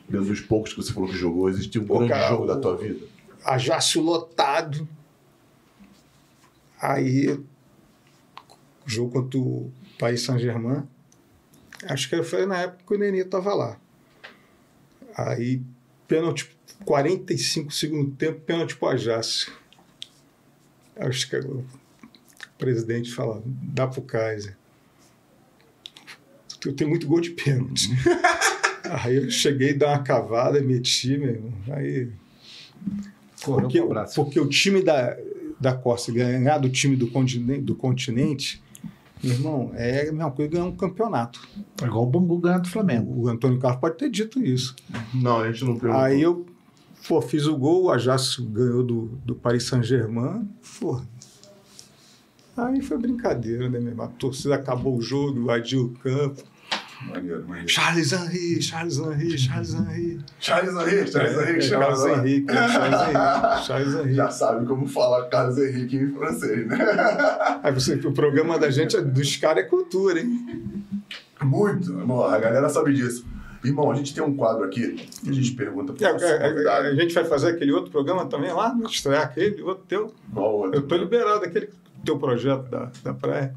dentro 0.08 0.28
dos 0.28 0.40
poucos 0.40 0.72
que 0.72 0.82
você 0.82 0.92
falou 0.92 1.08
que 1.08 1.16
jogou, 1.16 1.48
existe 1.48 1.78
um 1.78 1.84
grande 1.84 2.08
cara, 2.08 2.28
jogo 2.28 2.46
da 2.46 2.56
tua 2.56 2.76
vida? 2.76 3.00
Ajácio 3.46 4.02
lotado. 4.02 4.88
Aí, 6.80 7.38
jogo 8.84 9.12
contra 9.12 9.38
o 9.38 9.72
Paris 9.98 10.22
Saint-Germain. 10.22 10.82
Acho 11.84 12.08
que 12.08 12.22
foi 12.22 12.46
na 12.46 12.58
época 12.62 12.84
que 12.86 12.94
o 12.94 12.98
Nenê 12.98 13.20
estava 13.20 13.54
lá. 13.54 13.78
Aí, 15.16 15.62
pênalti, 16.08 16.50
45 16.84 17.70
segundo 17.72 18.10
tempo, 18.16 18.40
pênalti 18.40 18.76
pro. 18.76 19.50
Aí 20.96 21.08
os 21.08 21.24
ca- 21.24 21.38
o 21.40 21.64
presidente 22.58 23.12
fala, 23.14 23.42
dá 23.46 23.86
pro 23.86 24.02
Kaiser. 24.02 24.56
Eu 26.64 26.74
tenho 26.74 26.90
muito 26.90 27.06
gol 27.06 27.20
de 27.20 27.30
pênalti. 27.30 27.90
Aí 29.04 29.16
eu 29.16 29.30
cheguei, 29.30 29.72
dei 29.74 29.86
uma 29.86 30.02
cavada, 30.02 30.60
meti, 30.60 31.16
meu 31.18 31.30
irmão. 31.30 31.52
Aí 31.70 32.10
porque, 33.42 33.80
porque 34.14 34.40
o 34.40 34.48
time 34.48 34.82
da, 34.82 35.16
da 35.60 35.74
Costa 35.74 36.12
ganhar 36.12 36.58
do 36.58 36.68
time 36.68 36.96
do 36.96 37.08
continente, 37.08 37.62
do 37.62 37.74
continente, 37.74 38.62
meu 39.22 39.32
irmão, 39.32 39.70
é 39.74 40.02
a 40.02 40.12
mesma 40.12 40.30
coisa 40.30 40.50
ganhar 40.50 40.64
um 40.64 40.76
campeonato. 40.76 41.40
É 41.82 41.86
igual 41.86 42.04
o 42.04 42.06
Bangu 42.06 42.38
ganhar 42.38 42.58
do 42.58 42.68
Flamengo. 42.68 43.12
O 43.22 43.28
Antônio 43.28 43.58
Carlos 43.58 43.80
pode 43.80 43.96
ter 43.96 44.10
dito 44.10 44.42
isso. 44.42 44.76
Não, 45.14 45.40
a 45.40 45.50
gente 45.50 45.64
não 45.64 45.76
perguntou. 45.76 46.04
Aí 46.04 46.20
eu 46.20 46.46
pô, 47.08 47.20
fiz 47.22 47.46
o 47.46 47.56
gol, 47.56 47.84
o 47.84 47.90
Ajax 47.90 48.38
ganhou 48.38 48.82
do, 48.82 49.06
do 49.24 49.34
Paris 49.34 49.64
Saint-Germain. 49.64 50.48
Pô. 50.78 51.00
Aí 52.56 52.80
foi 52.80 52.98
brincadeira, 52.98 53.68
né, 53.68 53.78
meu 53.78 53.88
irmão? 53.88 54.06
A 54.06 54.08
torcida 54.08 54.54
acabou 54.54 54.96
o 54.96 55.02
jogo, 55.02 55.38
invadiu 55.38 55.84
o 55.84 55.90
campo. 55.90 56.42
Maneiro, 57.08 57.44
maneiro. 57.48 57.68
Charles 57.68 58.12
Henry, 58.12 58.62
Charles 58.62 58.98
Henry, 58.98 59.38
Charles 59.38 59.74
Henry. 59.74 60.18
Charles 60.40 60.74
Henrique, 60.74 61.12
Charles 61.12 61.36
Henrique, 61.36 61.58
É, 61.58 61.60
Charles. 61.62 62.04
Henrique, 62.04 62.50
é, 62.50 62.68
Charles 62.68 63.00
Henry, 63.02 63.64
Charles 63.66 63.94
Henry. 63.94 64.14
Já 64.14 64.30
sabe 64.30 64.66
como 64.66 64.86
falar 64.86 65.28
Carlos 65.28 65.58
Henrique 65.58 65.96
em 65.96 66.12
francês, 66.12 66.66
né? 66.66 66.78
Aí 67.62 67.72
você, 67.72 67.94
o 67.94 68.12
programa 68.12 68.58
da 68.58 68.70
gente, 68.70 68.96
é- 68.96 69.00
dos 69.02 69.36
caras, 69.36 69.64
é 69.64 69.66
cultura, 69.66 70.20
hein? 70.20 70.84
Muito. 71.42 71.92
Bom, 71.92 72.24
a 72.24 72.38
galera 72.38 72.68
sabe 72.68 72.92
disso. 72.94 73.24
Irmão, 73.64 73.90
a 73.90 73.94
gente 73.96 74.14
tem 74.14 74.22
um 74.22 74.36
quadro 74.36 74.64
aqui 74.64 74.92
que 75.22 75.28
a 75.28 75.32
gente 75.32 75.52
pergunta 75.52 75.92
pro 75.92 76.12
nosso 76.12 76.24
a- 76.24 76.76
a 76.78 76.94
gente 76.94 77.12
vai 77.14 77.24
fazer 77.24 77.48
aquele 77.50 77.72
outro 77.72 77.90
programa 77.90 78.26
também 78.26 78.52
lá, 78.52 78.76
estrear 78.88 79.24
aquele 79.24 79.60
outro 79.62 79.84
teu. 79.88 80.14
Qual 80.32 80.54
outro? 80.58 80.74
Eu 80.78 80.82
tô 80.86 80.96
liberado, 80.96 81.44
aquele 81.44 81.68
teu 82.04 82.16
projeto 82.18 82.62
da, 82.70 82.90
da 83.02 83.12
praia. 83.12 83.52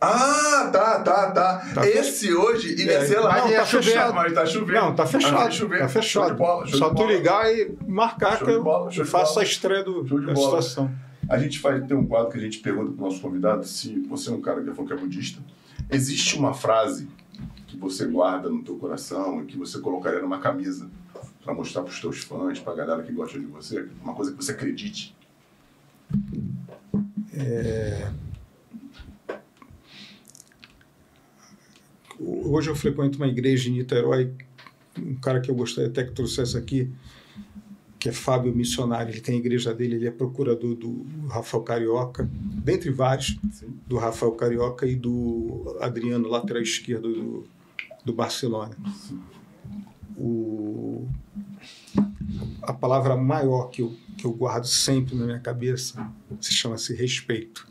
Ah, 0.00 0.70
tá, 0.72 1.00
tá, 1.00 1.30
tá. 1.32 1.58
Tá 1.74 1.86
Esse 1.86 2.32
hoje 2.32 2.74
ia 2.80 2.92
É, 2.98 3.04
ser 3.04 3.18
lá. 3.18 3.38
não, 3.38 3.50
tá 3.52 3.64
chovendo, 3.64 3.84
fechado. 3.84 4.14
Mas 4.14 4.32
tá 4.32 4.46
chovendo. 4.46 4.80
Não, 4.80 4.94
tá 4.94 5.06
fechado. 5.06 5.34
Mas 5.34 5.54
chover. 5.54 5.78
Tá 5.80 5.88
fechado. 5.88 6.30
de 6.30 6.36
bola, 6.36 6.66
Só 6.68 6.94
tu 6.94 7.04
ligar 7.04 7.52
e 7.52 7.76
marcar 7.86 8.38
Show 8.38 8.46
que 8.46 8.52
eu, 8.52 8.62
bola, 8.62 8.90
eu 8.94 9.04
faço 9.04 9.40
a 9.40 9.42
estreia 9.42 9.82
do, 9.82 10.04
da 10.04 10.36
situação. 10.36 10.90
A 11.28 11.36
gente 11.36 11.58
vai 11.60 11.80
ter 11.80 11.94
um 11.94 12.06
quadro 12.06 12.30
que 12.30 12.38
a 12.38 12.40
gente 12.40 12.58
pergunta 12.60 12.92
pro 12.92 13.04
nosso 13.04 13.20
convidado 13.20 13.66
se 13.66 13.98
você 14.08 14.30
é 14.30 14.32
um 14.32 14.40
cara 14.40 14.62
que 14.62 14.70
falou 14.70 14.86
que 14.86 14.92
é 14.92 14.96
budista. 14.96 15.40
Existe 15.90 16.38
uma 16.38 16.54
frase 16.54 17.08
que 17.66 17.76
você 17.76 18.06
guarda 18.06 18.48
no 18.48 18.62
teu 18.62 18.76
coração 18.76 19.42
e 19.42 19.46
que 19.46 19.58
você 19.58 19.78
colocaria 19.80 20.20
numa 20.20 20.38
camisa 20.38 20.88
pra 21.44 21.52
mostrar 21.52 21.82
pros 21.82 22.00
teus 22.00 22.22
fãs, 22.22 22.60
pra 22.60 22.72
galera 22.74 23.02
que 23.02 23.12
gosta 23.12 23.38
de 23.38 23.46
você, 23.46 23.86
uma 24.02 24.14
coisa 24.14 24.30
que 24.30 24.36
você 24.36 24.52
acredite. 24.52 25.14
Hoje 32.20 32.68
eu 32.68 32.74
frequento 32.74 33.16
uma 33.18 33.28
igreja 33.28 33.68
em 33.68 33.74
Niterói, 33.74 34.32
um 34.98 35.14
cara 35.14 35.40
que 35.40 35.50
eu 35.50 35.54
gostaria 35.54 35.88
até 35.88 36.02
que 36.02 36.10
trouxesse 36.10 36.56
aqui, 36.56 36.90
que 37.98 38.08
é 38.08 38.12
Fábio 38.12 38.54
Missionário. 38.54 39.12
Ele 39.12 39.20
tem 39.20 39.36
a 39.36 39.38
igreja 39.38 39.72
dele, 39.72 39.94
ele 39.94 40.08
é 40.08 40.10
procurador 40.10 40.74
do 40.74 41.06
Rafael 41.28 41.62
Carioca, 41.62 42.28
dentre 42.32 42.90
vários, 42.90 43.38
do 43.86 43.96
Rafael 43.96 44.32
Carioca 44.32 44.84
e 44.84 44.96
do 44.96 45.76
Adriano, 45.80 46.28
lateral 46.28 46.62
esquerdo 46.62 47.12
do, 47.12 47.46
do 48.04 48.12
Barcelona. 48.12 48.76
O, 50.16 51.06
a 52.62 52.72
palavra 52.72 53.16
maior 53.16 53.70
que 53.70 53.82
eu, 53.82 53.94
que 54.16 54.24
eu 54.24 54.32
guardo 54.32 54.66
sempre 54.66 55.14
na 55.14 55.24
minha 55.24 55.38
cabeça 55.38 56.10
se 56.40 56.52
chama-se 56.52 56.92
respeito. 56.94 57.68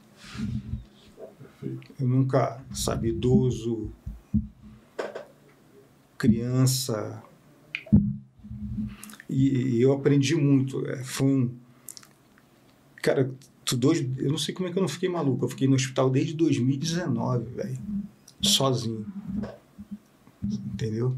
Eu 1.99 2.07
nunca, 2.07 2.64
sabe, 2.72 3.10
idoso, 3.10 3.91
criança. 6.18 7.23
E, 9.30 9.76
e 9.77 9.81
eu 9.81 9.94
aprendi 9.94 10.35
muito. 10.35 10.85
É, 10.88 11.03
foi 11.03 11.27
um. 11.27 11.52
Cara, 13.02 13.31
tu 13.64 13.77
dois, 13.77 13.99
eu 14.18 14.31
não 14.31 14.38
sei 14.38 14.53
como 14.53 14.68
é 14.68 14.72
que 14.72 14.77
eu 14.77 14.81
não 14.81 14.89
fiquei 14.89 15.10
maluco. 15.10 15.45
Eu 15.45 15.49
fiquei 15.49 15.68
no 15.68 15.76
hospital 15.76 16.10
desde 16.10 16.34
2019, 16.34 17.52
velho. 17.52 17.77
Sozinho. 18.41 19.06
Entendeu? 20.44 21.15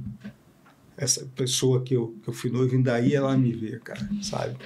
Essa 0.97 1.25
pessoa 1.35 1.81
que 1.81 1.93
eu, 1.93 2.15
que 2.21 2.29
eu 2.29 2.33
fui 2.33 2.49
noivo, 2.49 2.75
ainda 2.75 2.95
aí 2.95 3.13
ela 3.13 3.37
me 3.37 3.53
vê, 3.53 3.79
cara, 3.79 4.07
sabe? 4.21 4.57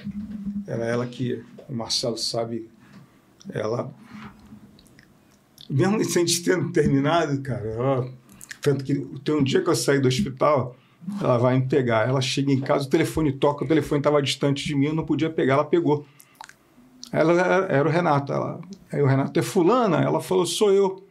Era 0.66 0.84
ela 0.84 1.06
que, 1.06 1.44
o 1.68 1.74
Marcelo 1.74 2.16
sabe, 2.16 2.68
ela. 3.48 3.94
Mesmo 5.70 6.02
sem 6.04 6.24
tendo 6.42 6.72
terminado, 6.72 7.40
cara, 7.40 7.76
ó, 7.78 8.10
tanto 8.64 8.82
que 8.82 8.94
tem 9.22 9.34
um 9.34 9.44
dia 9.44 9.60
que 9.60 9.68
eu 9.68 9.76
saí 9.76 10.00
do 10.00 10.08
hospital, 10.08 10.74
ela 11.20 11.36
vai 11.36 11.58
me 11.58 11.66
pegar. 11.66 12.08
Ela 12.08 12.22
chega 12.22 12.50
em 12.50 12.58
casa, 12.58 12.86
o 12.86 12.88
telefone 12.88 13.30
toca, 13.30 13.62
o 13.62 13.68
telefone 13.68 14.00
estava 14.00 14.22
distante 14.22 14.64
de 14.64 14.74
mim, 14.74 14.86
eu 14.86 14.94
não 14.94 15.04
podia 15.04 15.28
pegar, 15.28 15.54
ela 15.54 15.64
pegou. 15.66 16.06
Ela 17.12 17.32
era, 17.38 17.66
era 17.66 17.88
o 17.88 17.92
Renato. 17.92 18.32
Ela, 18.32 18.58
aí 18.90 19.02
o 19.02 19.06
Renato 19.06 19.38
é 19.38 19.42
fulana, 19.42 20.00
ela 20.00 20.18
falou, 20.18 20.46
sou 20.46 20.72
eu. 20.72 21.06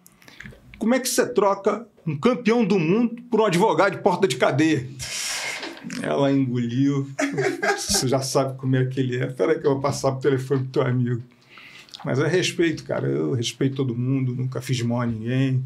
Como 0.80 0.95
é 0.95 0.99
que 0.99 1.07
você 1.07 1.31
troca 1.31 1.88
um 2.07 2.17
campeão 2.17 2.65
do 2.65 2.80
mundo 2.80 3.21
por 3.30 3.39
um 3.39 3.45
advogado 3.45 3.91
de 3.91 4.01
porta 4.01 4.27
de 4.27 4.35
cadeia? 4.35 4.89
Ela 6.01 6.31
engoliu. 6.31 7.07
Você 7.77 8.07
já 8.07 8.21
sabe 8.21 8.57
como 8.57 8.75
é 8.75 8.85
que 8.85 8.99
ele 8.99 9.17
é. 9.17 9.27
Espera 9.27 9.59
que 9.59 9.67
eu 9.67 9.73
vou 9.73 9.80
passar 9.80 10.11
pro 10.11 10.21
telefone 10.21 10.61
pro 10.61 10.71
teu 10.71 10.81
amigo. 10.81 11.21
Mas 12.03 12.17
é 12.17 12.27
respeito, 12.27 12.84
cara. 12.84 13.07
Eu 13.07 13.34
respeito 13.34 13.75
todo 13.75 13.95
mundo, 13.95 14.34
nunca 14.34 14.59
fiz 14.59 14.81
mal 14.81 15.01
a 15.01 15.05
ninguém. 15.05 15.63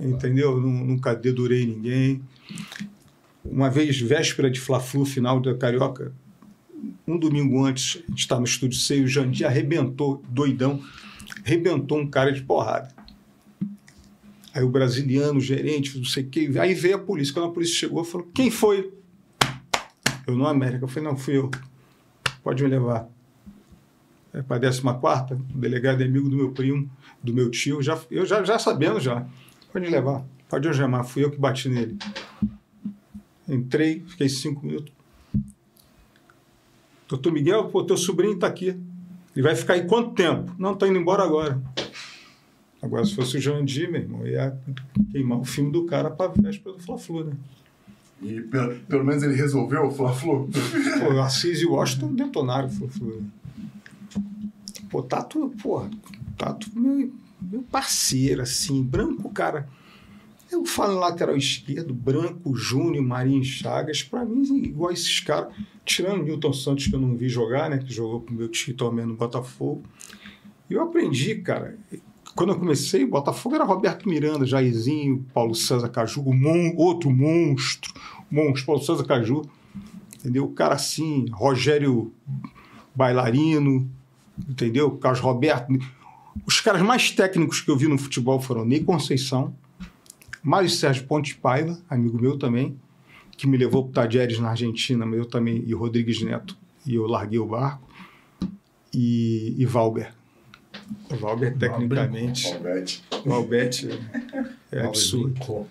Entendeu? 0.00 0.60
Nu- 0.60 0.84
Nunca 0.84 1.14
dedurei 1.14 1.66
ninguém. 1.66 2.22
Uma 3.44 3.68
vez, 3.70 4.00
véspera 4.00 4.50
de 4.50 4.60
Fla-Flu, 4.60 5.04
final 5.04 5.40
da 5.40 5.54
Carioca, 5.56 6.12
um 7.06 7.18
domingo 7.18 7.64
antes, 7.64 8.02
a 8.06 8.10
gente 8.10 8.20
estava 8.20 8.40
no 8.40 8.46
estúdio 8.46 8.78
C 8.78 9.00
o 9.00 9.06
Jandir 9.08 9.46
arrebentou, 9.46 10.22
doidão, 10.28 10.80
arrebentou 11.44 11.98
um 11.98 12.06
cara 12.06 12.32
de 12.32 12.42
porrada. 12.42 12.88
Aí 14.54 14.62
o 14.62 14.68
brasiliano, 14.68 15.38
o 15.38 15.40
gerente, 15.40 15.96
não 15.98 16.04
sei 16.04 16.24
o 16.24 16.28
quê, 16.28 16.50
aí 16.60 16.74
veio 16.74 16.96
a 16.96 16.98
polícia. 16.98 17.32
Quando 17.32 17.46
a 17.48 17.52
polícia 17.52 17.74
chegou, 17.74 18.04
falou: 18.04 18.28
quem 18.34 18.50
foi? 18.50 18.92
Eu 20.26 20.36
no 20.36 20.46
América. 20.46 20.84
Eu 20.84 20.88
falei: 20.88 21.08
não, 21.08 21.16
fui 21.16 21.36
eu. 21.38 21.50
Pode 22.44 22.62
me 22.62 22.68
levar. 22.68 23.08
É 24.32 24.40
para 24.42 24.56
a 24.56 24.60
14, 24.60 25.34
o 25.34 25.58
delegado 25.58 26.02
é 26.02 26.06
amigo 26.06 26.28
do 26.28 26.36
meu 26.36 26.52
primo, 26.52 26.90
do 27.22 27.34
meu 27.34 27.50
tio, 27.50 27.82
já, 27.82 27.98
eu 28.10 28.24
já, 28.24 28.42
já 28.44 28.58
sabendo 28.58 28.98
já. 28.98 29.26
Pode 29.72 29.86
me 29.86 29.90
levar, 29.90 30.24
pode 30.48 30.68
algemar, 30.68 31.04
fui 31.04 31.24
eu 31.24 31.30
que 31.30 31.38
bati 31.38 31.68
nele. 31.68 31.98
Entrei, 33.48 34.00
fiquei 34.06 34.28
cinco 34.28 34.64
minutos. 34.66 34.92
Doutor 37.08 37.32
Miguel, 37.32 37.68
pô, 37.68 37.82
teu 37.84 37.96
sobrinho 37.96 38.34
está 38.34 38.46
aqui. 38.46 38.68
Ele 39.34 39.42
vai 39.42 39.54
ficar 39.56 39.74
aí 39.74 39.86
quanto 39.86 40.12
tempo? 40.14 40.52
Não, 40.58 40.72
está 40.72 40.86
indo 40.86 40.98
embora 40.98 41.22
agora. 41.22 41.60
Agora, 42.80 43.04
se 43.04 43.14
fosse 43.14 43.36
o 43.36 43.40
Jandir, 43.40 43.90
meu 43.90 44.00
irmão, 44.00 44.26
ia 44.26 44.58
queimar 45.10 45.38
o 45.38 45.44
filme 45.44 45.70
do 45.70 45.84
cara 45.86 46.10
para 46.10 46.32
véspera 46.32 46.76
do 46.76 46.82
Fla-Flu, 46.82 47.24
né? 47.24 47.32
E 48.20 48.40
pelo, 48.40 48.74
pelo 48.80 49.04
menos 49.04 49.22
ele 49.22 49.34
resolveu 49.34 49.86
o 49.86 49.90
Fla-Flu. 49.90 50.48
Pô, 51.00 51.20
Assis 51.20 51.60
e 51.60 51.66
Washington 51.66 52.14
detonaram 52.14 52.68
o 52.68 52.70
Fla-Flu. 52.70 53.20
né? 53.20 53.26
Pô, 54.90 55.02
Tato, 55.02 55.52
pô, 55.62 55.86
Tato 56.36 56.66
meu, 56.78 57.12
meu 57.50 57.62
parceiro, 57.62 58.42
assim, 58.42 58.82
branco, 58.82 59.28
cara. 59.30 59.68
Eu 60.50 60.66
falo 60.66 60.98
lateral 60.98 61.36
esquerdo, 61.36 61.94
branco, 61.94 62.54
Júnior, 62.54 63.02
Marinho 63.02 63.42
Chagas, 63.42 64.02
pra 64.02 64.24
mim, 64.24 64.42
igual 64.64 64.92
esses 64.92 65.20
caras. 65.20 65.54
Tirando 65.84 66.20
o 66.20 66.24
Newton 66.24 66.52
Santos, 66.52 66.86
que 66.86 66.94
eu 66.94 67.00
não 67.00 67.16
vi 67.16 67.28
jogar, 67.28 67.70
né? 67.70 67.78
Que 67.78 67.92
jogou 67.92 68.20
com 68.20 68.32
o 68.32 68.34
meu 68.36 68.48
tio 68.48 68.74
também 68.76 69.06
no 69.06 69.14
Botafogo. 69.16 69.82
Eu 70.68 70.82
aprendi, 70.82 71.36
cara. 71.36 71.78
Quando 72.36 72.52
eu 72.52 72.58
comecei, 72.58 73.02
o 73.04 73.08
Botafogo 73.08 73.54
era 73.54 73.64
Roberto 73.64 74.08
Miranda, 74.08 74.46
Jairzinho, 74.46 75.26
Paulo 75.34 75.54
César 75.54 75.88
Caju, 75.88 76.22
mon- 76.32 76.74
outro 76.76 77.10
monstro, 77.10 77.92
monstro, 78.30 78.66
Paulo 78.66 78.82
César 78.82 79.04
Caju. 79.04 79.42
Entendeu? 80.18 80.44
O 80.44 80.52
cara 80.52 80.74
assim, 80.74 81.26
Rogério 81.32 82.12
Bailarino, 82.94 83.90
entendeu? 84.48 84.90
Carlos 84.92 85.20
Roberto. 85.20 85.72
Os 86.46 86.60
caras 86.60 86.82
mais 86.82 87.10
técnicos 87.10 87.60
que 87.60 87.70
eu 87.70 87.76
vi 87.76 87.86
no 87.86 87.98
futebol 87.98 88.40
foram 88.40 88.64
Ney 88.64 88.80
Conceição, 88.80 89.54
Mário 90.42 90.68
Sérgio 90.68 91.04
Ponte 91.06 91.36
Paiva, 91.36 91.80
amigo 91.88 92.20
meu 92.20 92.38
também, 92.38 92.76
que 93.36 93.46
me 93.46 93.56
levou 93.56 93.84
para 93.84 93.90
o 93.90 93.92
Tadieres 93.92 94.38
na 94.38 94.50
Argentina, 94.50 95.06
mas 95.06 95.18
eu 95.18 95.26
também, 95.26 95.62
e 95.66 95.72
Rodrigues 95.72 96.20
Neto, 96.22 96.56
e 96.86 96.94
eu 96.94 97.06
larguei 97.06 97.38
o 97.38 97.46
barco, 97.46 97.88
e, 98.92 99.54
e 99.58 99.64
Valber. 99.64 100.12
Valber, 101.08 101.56
tecnicamente, 101.56 102.52
Alberto. 102.52 103.02
o 103.24 103.28
Valbete 103.28 103.88
é 104.70 104.84
absurdo. 104.84 105.66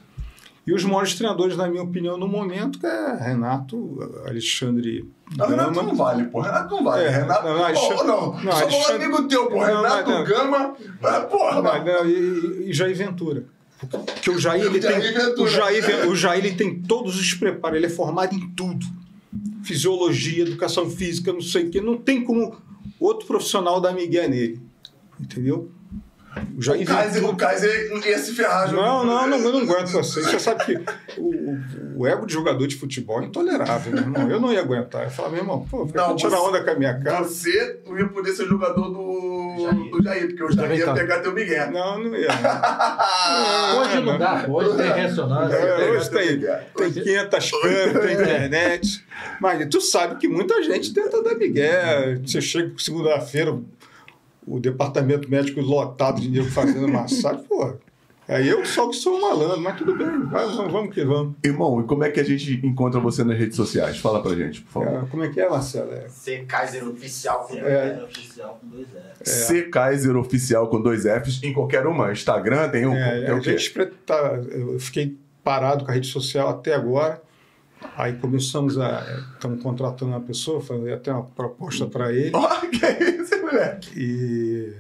E 0.72 0.74
os 0.74 0.86
maiores 0.86 1.16
treinadores, 1.16 1.58
na 1.58 1.68
minha 1.68 1.84
opinião, 1.84 2.18
no 2.18 2.30
momento, 2.30 2.80
que 2.80 2.86
é 2.86 3.16
Renato, 3.20 4.00
Alexandre 4.26 5.06
Não, 5.36 5.48
Renato 5.48 5.72
Gama. 5.74 5.84
não 5.84 5.96
vale, 5.96 6.24
pô. 6.26 6.40
Renato 6.40 6.74
não 6.76 6.84
vale. 6.86 7.04
É, 7.04 7.10
Renato. 7.10 7.44
não, 7.46 7.54
não, 7.58 7.64
Alexandre- 7.66 7.98
não. 7.98 8.06
não, 8.06 8.32
um 8.46 8.52
Alexandre- 8.52 9.04
amigo 9.06 9.28
teu, 9.28 9.48
pô. 9.48 9.60
Renato 9.60 10.10
não. 10.10 10.24
Gama. 10.24 10.74
Ah, 11.04 11.20
Porra, 11.22 11.62
Não, 11.62 11.84
não, 11.86 12.06
e, 12.10 12.70
e 12.70 12.74
Jair 12.74 12.96
Ventura. 12.96 13.44
Porque 13.90 14.30
o 14.30 14.40
Jair, 14.40 14.64
ele 14.64 14.80
tem, 14.80 14.98
o 15.44 15.48
Jair, 15.48 16.08
o 16.10 16.16
Jair 16.16 16.46
ele 16.46 16.56
tem 16.56 16.80
todos 16.82 17.20
os 17.20 17.34
preparos, 17.34 17.76
ele 17.78 17.88
é 17.88 17.90
formado 17.90 18.34
em 18.34 18.50
tudo. 18.52 18.86
Fisiologia, 19.64 20.44
educação 20.44 20.90
física, 20.90 21.34
não 21.34 21.42
sei 21.42 21.66
o 21.66 21.70
quê. 21.70 21.82
Não 21.82 21.98
tem 21.98 22.24
como 22.24 22.56
outro 23.00 23.28
profissional 23.28 23.82
dar 23.82 23.92
migué 23.94 24.28
nele. 24.28 24.62
Entendeu? 25.20 25.70
O 26.58 26.62
Jair 26.62 26.84
O 26.84 26.86
Kaiser, 26.86 27.26
o 27.30 27.36
Kaiser 27.36 27.92
ia 28.06 28.18
se 28.18 28.34
ferrar. 28.34 28.72
Não, 28.72 29.06
não, 29.06 29.28
não, 29.28 29.38
eu 29.38 29.52
não 29.52 29.60
aguento 29.62 29.88
você. 29.90 30.22
Você 30.24 30.40
sabe 30.40 30.64
que 30.66 30.80
o, 31.18 31.58
o- 31.98 32.08
ego 32.08 32.26
de 32.26 32.34
jogador 32.34 32.66
de 32.68 32.76
futebol 32.78 33.22
é 33.22 33.26
intolerável, 33.26 33.92
meu 33.92 34.02
irmão. 34.02 34.30
Eu 34.32 34.40
não 34.40 34.54
ia 34.54 34.62
aguentar. 34.62 35.04
Eu 35.04 35.10
falava, 35.10 35.34
meu 35.36 35.44
irmão, 35.44 35.68
pô, 35.70 35.86
Não, 35.94 36.10
não, 36.10 36.16
tirar 36.16 36.38
você- 36.38 36.48
onda 36.48 36.64
com 36.64 36.70
a 36.72 36.76
minha 36.76 36.98
cara. 37.00 37.24
Você 37.24 37.80
não 37.86 37.98
ia 37.98 38.08
poder 38.08 38.32
ser 38.32 38.46
jogador 38.48 38.90
do 38.90 39.58
Jair. 39.62 39.92
do 39.92 40.04
Jair, 40.04 40.28
porque 40.28 40.44
o 40.44 40.52
Jair 40.54 40.80
ia 40.80 40.94
pegar 40.94 41.20
teu 41.20 41.34
Miguel. 41.34 41.72
Não, 41.72 42.00
não 42.00 42.16
ia. 42.16 42.30
Hoje 43.80 44.02
não 44.02 44.18
dá, 44.18 44.44
pô. 44.46 44.54
hoje 44.54 44.78
tem 44.78 44.92
ressonância. 44.92 45.56
É, 45.56 45.92
hoje 45.92 46.10
tem, 46.10 46.40
tem 46.92 46.92
500 47.04 47.52
câmeras, 47.52 48.06
tem 48.06 48.14
internet. 48.14 49.06
Mas 49.40 49.68
tu 49.70 49.82
sabe 49.82 50.16
que 50.18 50.28
muita 50.28 50.62
gente 50.64 50.94
tenta 50.94 51.22
dar 51.22 51.36
migué. 51.36 52.18
Você 52.26 52.42
chega 52.42 52.72
segunda-feira, 52.78 53.58
o 54.46 54.60
departamento 54.60 55.30
médico 55.30 55.62
lotado 55.62 56.20
de 56.22 56.30
nego 56.30 56.50
fazendo 56.50 56.88
massagem, 56.88 57.44
pô. 57.44 57.74
Aí 58.28 58.48
eu 58.48 58.64
só 58.66 58.88
que 58.88 58.96
sou 58.96 59.18
um 59.18 59.22
malandro, 59.22 59.60
mas 59.60 59.78
tudo 59.78 59.94
bem, 59.94 60.08
vamos, 60.08 60.72
vamos 60.72 60.94
que 60.94 61.04
vamos. 61.04 61.36
Irmão, 61.44 61.82
e 61.82 61.84
como 61.84 62.04
é 62.06 62.10
que 62.10 62.20
a 62.20 62.24
gente 62.24 62.66
encontra 62.66 62.98
você 62.98 63.26
nas 63.26 63.38
redes 63.38 63.58
sociais? 63.58 63.98
Fala 63.98 64.22
pra 64.22 64.34
gente, 64.36 64.62
por 64.62 64.72
favor. 64.84 65.04
É, 65.04 65.08
como 65.08 65.24
é 65.24 65.30
que 65.30 65.42
é, 65.42 65.50
Marcelo? 65.50 65.92
É, 65.92 66.08
Ser 66.08 66.46
Kaiser 66.46 66.88
oficial 66.88 67.46
com 67.46 67.56
É. 67.58 68.02
oficial 68.04 68.58
com 68.62 68.68
dois 68.70 68.88
F. 68.96 69.30
C 69.30 69.64
Kaiser 69.64 70.16
Oficial 70.16 70.68
com 70.70 70.82
dois 70.82 71.04
Fs 71.04 71.44
em 71.44 71.52
qualquer 71.52 71.86
uma. 71.86 72.12
Instagram 72.12 72.70
tem 72.70 72.86
um. 72.86 72.96
É, 72.96 73.22
tem 73.22 73.30
a 73.32 73.36
o 73.36 73.42
quê? 73.42 73.56
tá, 74.06 74.40
eu 74.50 74.80
fiquei 74.80 75.18
parado 75.44 75.84
com 75.84 75.92
a 75.92 75.94
rede 75.94 76.08
social 76.08 76.48
até 76.48 76.74
agora. 76.74 77.22
Aí 77.98 78.14
começamos 78.14 78.78
a. 78.78 79.04
Estamos 79.34 79.62
contratando 79.62 80.12
uma 80.12 80.22
pessoa, 80.22 80.62
fazer 80.62 80.94
até 80.94 81.12
uma 81.12 81.24
proposta 81.24 81.86
para 81.88 82.14
ele. 82.14 82.32
Ó, 82.34 82.48
que 82.70 82.86
é 82.86 83.10
isso, 83.10 83.21
moleque? 83.52 83.92
E, 84.00 84.74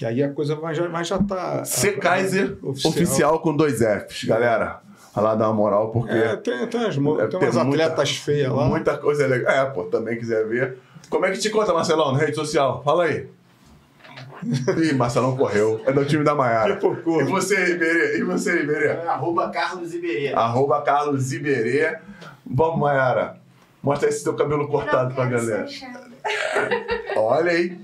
e 0.00 0.06
aí 0.06 0.22
a 0.22 0.32
coisa 0.32 0.54
vai 0.56 0.74
já, 1.04 1.18
tá. 1.18 1.64
C 1.64 1.92
Kaiser 1.92 2.56
Oficial. 2.62 2.92
oficial. 2.92 3.40
com 3.40 3.54
dois 3.56 3.78
Fs, 3.80 4.24
galera. 4.24 4.80
Vai 5.14 5.24
lá 5.24 5.34
dar 5.34 5.48
uma 5.48 5.54
moral, 5.54 5.90
porque. 5.90 6.12
É, 6.12 6.36
tem, 6.36 6.66
tem 6.68 6.80
umas, 6.80 6.96
mo- 6.96 7.16
Deve 7.16 7.28
tem 7.30 7.40
ter 7.40 7.46
umas 7.46 7.66
muita- 7.66 7.84
atletas 7.84 8.16
feias 8.16 8.52
lá. 8.52 8.64
Muita 8.66 8.96
coisa 8.96 9.26
legal. 9.26 9.52
É, 9.52 9.64
pô, 9.70 9.84
também 9.84 10.16
quiser 10.18 10.46
ver. 10.46 10.78
Como 11.08 11.26
é 11.26 11.32
que 11.32 11.38
te 11.38 11.50
conta, 11.50 11.72
Marcelão, 11.74 12.12
na 12.12 12.18
rede 12.20 12.36
social? 12.36 12.82
Fala 12.84 13.04
aí. 13.04 13.26
Ih, 14.78 14.94
Marcelão 14.94 15.36
correu. 15.36 15.80
É 15.84 15.92
do 15.92 16.04
time 16.04 16.22
da 16.24 16.34
Maiara. 16.34 16.76
Que. 16.76 16.86
E 16.86 17.24
você, 17.24 17.72
Iberê? 17.74 18.18
E 18.18 18.22
você, 18.22 18.62
Iberê? 18.62 18.86
É, 18.88 19.06
arroba 19.08 19.50
Carlos 19.50 19.92
Iberê. 19.92 20.32
Arroba 20.32 20.80
Carlos 20.82 21.32
Iberê. 21.32 21.98
Vamos, 22.46 22.78
Maiara. 22.78 23.36
Mostra 23.82 24.08
esse 24.08 24.22
teu 24.24 24.34
cabelo 24.34 24.68
cortado 24.68 25.14
pra 25.14 25.26
galera. 25.26 25.66
Olha 27.16 27.52
aí. 27.52 27.76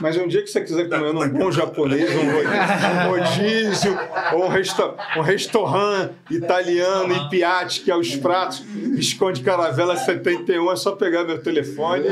Mas 0.00 0.16
um 0.16 0.26
dia 0.28 0.42
que 0.42 0.48
você 0.50 0.60
quiser 0.60 0.88
comer 0.88 1.10
um 1.14 1.28
bom 1.30 1.50
japonês, 1.50 2.10
um 2.10 2.30
ro- 2.30 2.42
um 2.42 3.08
rodízio, 3.10 3.98
ou 4.34 4.44
um, 4.44 4.48
resta 4.48 4.94
um 5.16 5.20
restaurante 5.22 6.12
italiano 6.30 7.14
e 7.14 7.28
piatti, 7.30 7.80
que 7.80 7.90
é 7.90 7.96
os 7.96 8.14
pratos, 8.16 8.60
Visconde 8.60 9.40
Caravela 9.42 9.96
71, 9.96 10.70
é 10.72 10.76
só 10.76 10.92
pegar 10.92 11.24
meu 11.24 11.38
telefone 11.42 12.04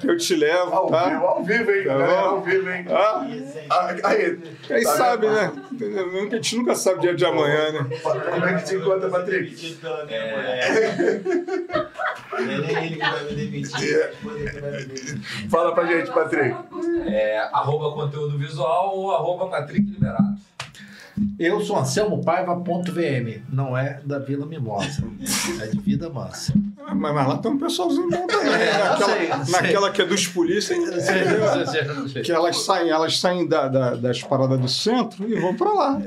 que 0.00 0.08
eu 0.08 0.16
te 0.16 0.34
levo, 0.34 0.72
Ao 0.72 0.86
tá? 0.88 1.08
vivo, 1.10 1.24
ao 1.26 1.44
vivo, 1.44 1.70
hein? 1.70 1.84
Tá 1.84 1.94
bom? 1.98 2.04
ao 2.18 2.42
vivo, 2.42 2.70
hein? 2.70 2.86
Ah, 2.90 3.26
Ah, 3.70 3.94
Aí, 4.04 4.38
aí 4.70 4.82
Tá 4.84 4.90
sabe, 4.96 5.28
né? 5.28 5.52
A 6.30 6.34
gente 6.36 6.56
nunca 6.56 6.74
sabe 6.74 6.98
o 6.98 7.00
dia 7.02 7.14
de 7.14 7.24
amanhã, 7.24 7.72
né? 7.72 7.86
Como 8.02 8.44
é 8.46 8.54
que 8.54 8.64
te 8.64 8.74
encontra, 8.76 9.08
Patrick? 9.08 9.76
É 12.38 12.42
nem 12.44 12.84
ele 12.86 12.96
que 12.96 12.98
vai 13.00 13.24
me 13.24 13.34
demitir, 13.34 13.96
é 13.98 14.04
a 14.04 14.10
esposa 14.10 14.50
que 14.50 14.60
vai 14.60 14.70
me 14.72 14.76
demitir. 14.84 15.48
Fala 15.50 15.74
pra 15.74 15.86
gente, 15.86 16.10
Patrick. 16.12 16.56
É, 17.06 17.38
arroba 17.52 17.92
conteúdo 17.92 18.36
visual 18.38 18.96
ou 18.96 19.14
arroba 19.14 19.48
Patrick 19.48 19.90
Liberato. 19.90 20.25
Eu 21.38 21.60
sou 21.60 21.78
Anselmo 21.78 22.22
Paiva.vm, 22.24 23.42
não 23.52 23.76
é 23.76 24.00
da 24.04 24.18
Vila 24.18 24.46
Mimosa, 24.46 25.02
é 25.62 25.66
de 25.66 25.78
Vida 25.80 26.08
Mansa. 26.10 26.52
Ah, 26.88 26.94
Mas, 26.94 27.14
mas 27.14 27.26
lá 27.28 27.38
tem 27.38 27.50
um 27.50 27.58
pessoalzinho 27.58 28.08
bom 28.08 28.26
também. 28.28 28.48
né? 28.50 28.64
É, 28.70 28.78
Naquela, 28.78 28.96
sei, 29.16 29.30
eu 29.32 29.44
sei. 29.44 29.52
naquela 29.60 29.90
que 29.90 30.02
é 30.02 30.06
dos 30.06 30.28
polícias, 30.28 30.78
que 32.24 32.30
elas 32.32 32.58
saem, 32.64 32.90
elas 32.90 33.18
saem 33.18 33.48
da, 33.48 33.66
da- 33.66 33.94
das 33.96 34.22
paradas 34.22 34.60
do 34.60 34.68
centro 34.68 35.28
e 35.28 35.34
vão 35.40 35.54
pra 35.56 35.72
lá. 35.72 36.00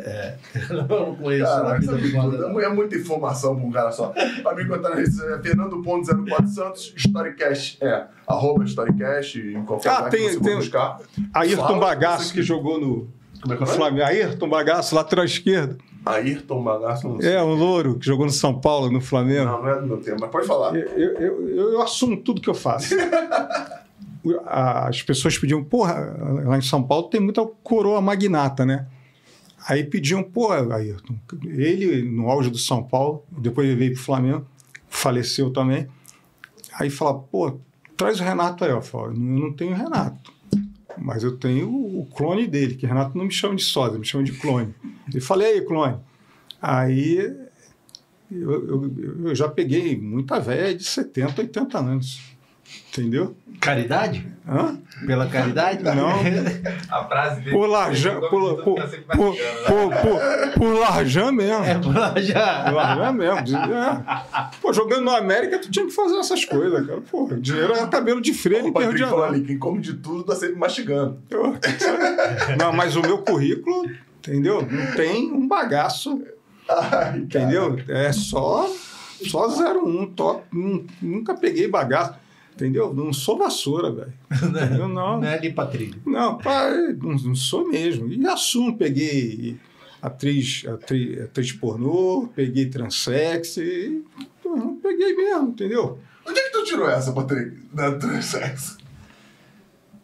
Eu 0.70 0.84
não 1.08 1.16
conheço 1.16 1.52
a 1.52 1.56
Caraca, 1.62 1.80
Vida 1.82 1.94
essa 1.98 2.02
Mimosa. 2.08 2.38
bicuda 2.48 2.66
é 2.66 2.70
muita 2.70 2.96
informação 2.96 3.56
pra 3.58 3.66
um 3.66 3.72
cara 3.72 3.92
só. 3.92 4.14
Pra 4.42 4.56
me 4.56 4.64
encontrar 4.64 4.92
na 4.92 4.96
rede 4.96 5.10
é 5.22 5.40
Fernando.04 5.42 6.48
Santos, 6.48 6.94
Storycast. 6.96 7.78
É, 7.82 8.06
arroba 8.28 8.64
Storycast, 8.64 9.38
em 9.40 9.64
qualquer 9.66 9.90
Ah, 9.90 9.96
lugar 9.98 10.10
tem- 10.12 10.22
que 10.28 10.34
você 10.34 10.40
tem- 10.40 10.52
for 10.54 10.58
buscar. 10.60 10.98
Ayrton 11.34 11.80
Bagaço, 11.80 12.34
que 12.34 12.42
jogou 12.42 12.80
no 12.80 13.08
Como 13.42 13.54
é 13.54 13.58
que 13.58 13.64
é 13.64 13.66
o? 13.66 13.70
Flamengo. 13.70 14.06
Ayrton 14.06 14.50
Bagaço, 14.50 14.96
lateral 14.96 15.26
esquerdo. 15.26 15.78
Ayrton 16.06 16.64
Bagaço, 16.64 17.08
não 17.08 17.22
sei. 17.22 17.34
É, 17.34 17.44
um 17.44 17.54
louro 17.54 17.98
que 17.98 18.06
jogou 18.06 18.26
no 18.26 18.32
São 18.32 18.60
Paulo, 18.60 18.92
no 18.92 19.02
Flamengo. 19.02 19.46
Não, 19.46 19.62
não 19.62 19.70
é 19.70 19.80
do 19.80 19.88
meu 19.88 19.98
tema, 19.98 20.18
mas 20.22 20.30
pode 20.30 20.48
falar. 20.48 20.76
Eu, 20.76 20.88
eu, 20.88 21.50
eu, 21.50 21.74
eu 21.74 21.82
assumo 21.82 22.18
tudo 22.18 22.42
que 22.42 22.50
eu 22.50 22.56
faço. 22.56 22.96
As 24.46 25.02
pessoas 25.02 25.38
pediam, 25.38 25.64
porra, 25.64 26.16
lá 26.46 26.58
em 26.58 26.62
São 26.62 26.84
Paulo 26.84 27.08
tem 27.08 27.22
muita 27.22 27.46
coroa 27.64 28.02
magnata, 28.02 28.66
né? 28.66 28.86
Aí 29.68 29.84
pediam, 29.84 30.24
pô, 30.24 30.52
Ayrton, 30.52 31.16
ele 31.44 32.04
no 32.04 32.30
auge 32.30 32.50
do 32.50 32.58
São 32.58 32.84
Paulo, 32.84 33.24
depois 33.32 33.68
ele 33.68 33.78
veio 33.78 33.94
pro 33.94 34.02
Flamengo, 34.02 34.46
faleceu 34.88 35.52
também. 35.52 35.88
Aí 36.74 36.90
fala, 36.90 37.20
pô, 37.20 37.60
traz 37.96 38.20
o 38.20 38.24
Renato 38.24 38.64
aí. 38.64 38.72
Eu 38.72 38.82
falo, 38.82 39.08
eu 39.08 39.14
não 39.14 39.54
tenho 39.54 39.76
Renato, 39.76 40.34
mas 41.02 41.24
eu 41.24 41.38
tenho 41.38 41.70
o 41.70 42.06
clone 42.06 42.48
dele, 42.48 42.76
que 42.76 42.86
Renato 42.86 43.18
não 43.18 43.26
me 43.26 43.32
chama 43.32 43.56
de 43.56 43.64
sósia, 43.64 43.98
me 43.98 44.06
chama 44.06 44.24
de 44.24 44.34
clone. 44.34 44.74
Ele 45.08 45.22
falei, 45.22 45.54
aí, 45.54 45.62
clone. 45.62 45.98
Aí 46.62 47.18
eu, 48.32 48.68
eu, 48.68 49.28
eu 49.28 49.36
já 49.36 49.48
peguei 49.48 50.00
muita 50.00 50.40
velha 50.40 50.76
de 50.76 50.84
70, 50.84 51.42
80 51.42 51.78
anos. 51.78 52.22
Entendeu? 53.00 53.36
Caridade? 53.60 54.26
Hã? 54.48 54.78
Pela 55.06 55.28
caridade? 55.28 55.84
Não. 55.84 56.10
A 56.90 57.04
frase 57.06 57.42
dele. 57.42 57.52
Por 57.56 57.68
Larjan, 57.68 58.20
por, 58.22 58.30
por, 58.30 58.64
por, 58.64 59.36
por, 59.68 59.92
por, 60.58 60.74
mesmo. 61.32 61.64
É, 61.64 61.76
por 61.78 61.96
lá 61.96 62.10
Por 62.12 62.22
já. 62.22 62.72
Larjan 62.72 63.12
mesmo. 63.14 63.58
É. 63.58 64.52
Pô, 64.62 64.74
jogando 64.74 65.04
no 65.04 65.12
América, 65.12 65.60
tu 65.60 65.70
tinha 65.70 65.86
que 65.86 65.92
fazer 65.92 66.18
essas 66.18 66.44
coisas, 66.46 66.86
cara. 66.88 67.02
Pô, 67.12 67.26
o 67.26 67.40
dinheiro 67.40 67.74
era 67.74 67.88
cabelo 67.88 68.20
de 68.22 68.34
freio 68.34 68.68
e 68.68 68.72
perro 68.74 68.94
de 68.94 69.04
ali, 69.04 69.42
quem 69.44 69.58
come 69.60 69.82
de 69.82 69.94
tudo 69.94 70.24
tá 70.24 70.36
sempre 70.36 70.56
mastigando. 70.56 71.20
Eu- 71.30 71.56
Não, 72.58 72.74
mas 72.74 72.96
o 72.96 73.02
meu 73.02 73.20
currículo, 73.20 73.90
entendeu? 74.20 74.66
Não 74.70 74.92
tem 74.96 75.32
um 75.32 75.48
bagaço, 75.48 76.22
Ai, 76.68 77.20
entendeu? 77.20 77.78
É 77.88 78.12
só, 78.12 78.68
só 79.28 79.48
01, 79.48 80.08
top. 80.08 80.44
Nun- 80.52 80.86
Nunca 81.02 81.34
peguei 81.36 81.68
bagaço, 81.68 82.14
entendeu? 82.60 82.94
Não 82.94 83.14
sou 83.14 83.38
vassoura, 83.38 83.92
velho. 83.92 84.14
Não. 84.90 85.20
Não 85.20 85.24
é 85.24 85.38
de 85.38 85.50
patrilha. 85.50 85.98
Não, 86.06 86.38
pai, 86.38 86.94
não, 86.94 87.12
não 87.12 87.36
sou 87.36 87.68
mesmo. 87.68 88.12
E 88.12 88.28
assumo, 88.28 88.78
peguei 88.78 89.58
atriz, 90.02 90.66
atriz, 90.68 91.22
atriz 91.22 91.52
pornô, 91.54 92.30
peguei 92.36 92.70
transex, 92.70 93.58
e, 93.58 94.04
não 94.44 94.76
peguei 94.78 95.16
mesmo, 95.16 95.50
entendeu? 95.50 96.00
Onde 96.26 96.40
é 96.40 96.44
que 96.44 96.52
tu 96.52 96.64
tirou 96.66 96.90
essa, 96.90 97.12
Patrick? 97.12 97.58
Da 97.74 97.98
transexo? 97.98 98.78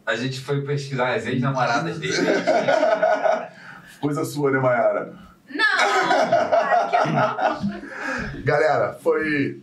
A 0.04 0.14
gente 0.16 0.40
foi 0.40 0.62
pesquisar 0.62 1.14
as 1.14 1.26
ex-namoradas 1.26 1.98
dele. 1.98 2.14
Coisa 4.00 4.24
sua, 4.24 4.50
né, 4.50 4.58
Mayara? 4.58 5.18
Não! 5.50 5.64
Ai, 5.68 6.90
que 6.90 6.96
horror. 6.96 8.42
Galera, 8.44 8.98
foi 9.02 9.60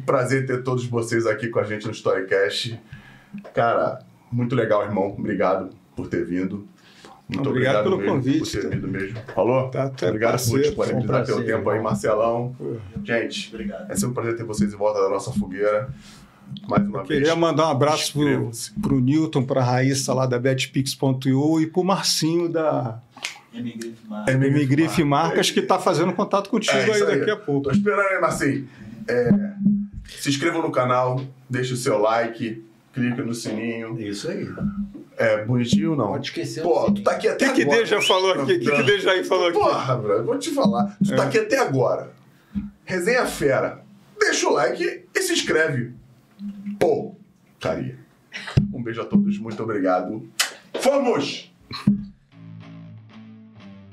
prazer 0.00 0.46
ter 0.46 0.62
todos 0.62 0.86
vocês 0.86 1.26
aqui 1.26 1.48
com 1.48 1.58
a 1.58 1.64
gente 1.64 1.86
no 1.86 1.92
Storycast. 1.92 2.80
Cara, 3.52 4.00
muito 4.30 4.54
legal, 4.54 4.82
irmão. 4.82 5.14
Obrigado 5.18 5.70
por 5.96 6.08
ter 6.08 6.24
vindo. 6.24 6.66
Muito 7.26 7.48
Obrigado 7.48 7.78
obrigado, 7.78 7.84
pelo 7.84 7.96
mesmo 7.96 8.14
convite, 8.16 8.38
Por 8.40 8.50
ter 8.50 8.62
tá? 8.62 8.68
vindo 8.68 8.88
mesmo. 8.88 9.18
Falou? 9.34 9.70
Tá, 9.70 9.88
tá 9.88 10.06
obrigado 10.08 10.46
por 10.46 10.60
disponibilizar 10.60 11.22
um 11.22 11.24
teu 11.24 11.34
prazer, 11.36 11.56
tempo 11.56 11.70
aí. 11.70 11.80
Marcelão. 11.80 12.56
Gente, 13.02 13.48
Obrigado. 13.54 13.90
é 13.90 13.94
sempre 13.94 14.08
um 14.10 14.12
prazer 14.14 14.36
ter 14.36 14.44
vocês 14.44 14.72
em 14.74 14.76
volta 14.76 15.00
da 15.00 15.08
nossa 15.08 15.32
fogueira. 15.32 15.88
Mais 16.68 16.86
uma 16.86 17.02
vez. 17.02 17.20
Queria 17.20 17.34
mandar 17.34 17.68
um 17.68 17.70
abraço 17.70 18.12
pro, 18.12 18.50
pro 18.82 19.00
Newton, 19.00 19.42
pra 19.42 19.62
Raíssa 19.62 20.12
lá 20.12 20.26
da 20.26 20.38
betpix.io 20.38 21.60
e 21.60 21.66
pro 21.66 21.82
Marcinho 21.82 22.50
da, 22.50 23.00
Emigrife 23.54 24.06
Marca. 24.06 24.30
Emigrife 24.32 25.04
Marcas, 25.04 25.50
que 25.50 25.60
está 25.60 25.78
fazendo 25.78 26.12
contato 26.12 26.50
contigo 26.50 26.76
É 26.76 26.84
aí 26.84 26.90
isso 26.90 27.04
aí. 27.06 27.18
daqui 27.18 27.30
a 27.30 27.36
pouco. 27.36 27.62
Tô 27.62 27.70
esperando 27.70 28.00
aí, 28.00 28.20
Marcinho. 28.20 28.68
É, 29.08 29.30
se 30.06 30.28
inscreva 30.28 30.58
no 30.60 30.70
canal, 30.70 31.20
deixe 31.48 31.72
o 31.72 31.76
seu 31.76 31.98
like, 31.98 32.64
clique 32.92 33.22
no 33.22 33.34
sininho. 33.34 33.98
Isso 34.00 34.30
aí. 34.30 34.46
É 35.16 35.44
bonitinho 35.44 35.92
ou 35.92 35.96
não? 35.96 36.08
Pode 36.08 36.26
esquecer. 36.28 36.62
Pô, 36.62 36.90
tu 36.90 37.02
tá 37.02 37.12
aqui 37.12 37.28
até 37.28 37.46
O 37.46 37.48
que 37.50 37.54
que 37.56 37.62
agora. 37.62 37.78
Deja 37.80 38.00
falou 38.02 38.32
aqui? 38.32 38.42
O 38.42 38.46
que 38.46 38.58
que 38.58 38.82
Deja 38.82 39.10
aí 39.12 39.24
falou 39.24 39.48
aqui? 39.48 39.58
Porra, 39.58 39.96
bro, 39.96 40.24
vou 40.24 40.38
te 40.38 40.50
falar. 40.50 40.96
Tu 41.04 41.12
É. 41.12 41.16
tá 41.16 41.22
aqui 41.24 41.38
até 41.38 41.58
agora. 41.58 42.12
Resenha 42.84 43.24
fera. 43.26 43.82
Deixa 44.18 44.48
o 44.48 44.52
like 44.52 45.04
e 45.14 45.22
se 45.22 45.32
inscreve. 45.32 45.92
Pô, 46.78 47.14
caria. 47.60 47.96
Um 48.72 48.82
beijo 48.82 49.00
a 49.00 49.04
todos, 49.04 49.38
muito 49.38 49.62
obrigado. 49.62 50.28
Fomos! 50.80 51.52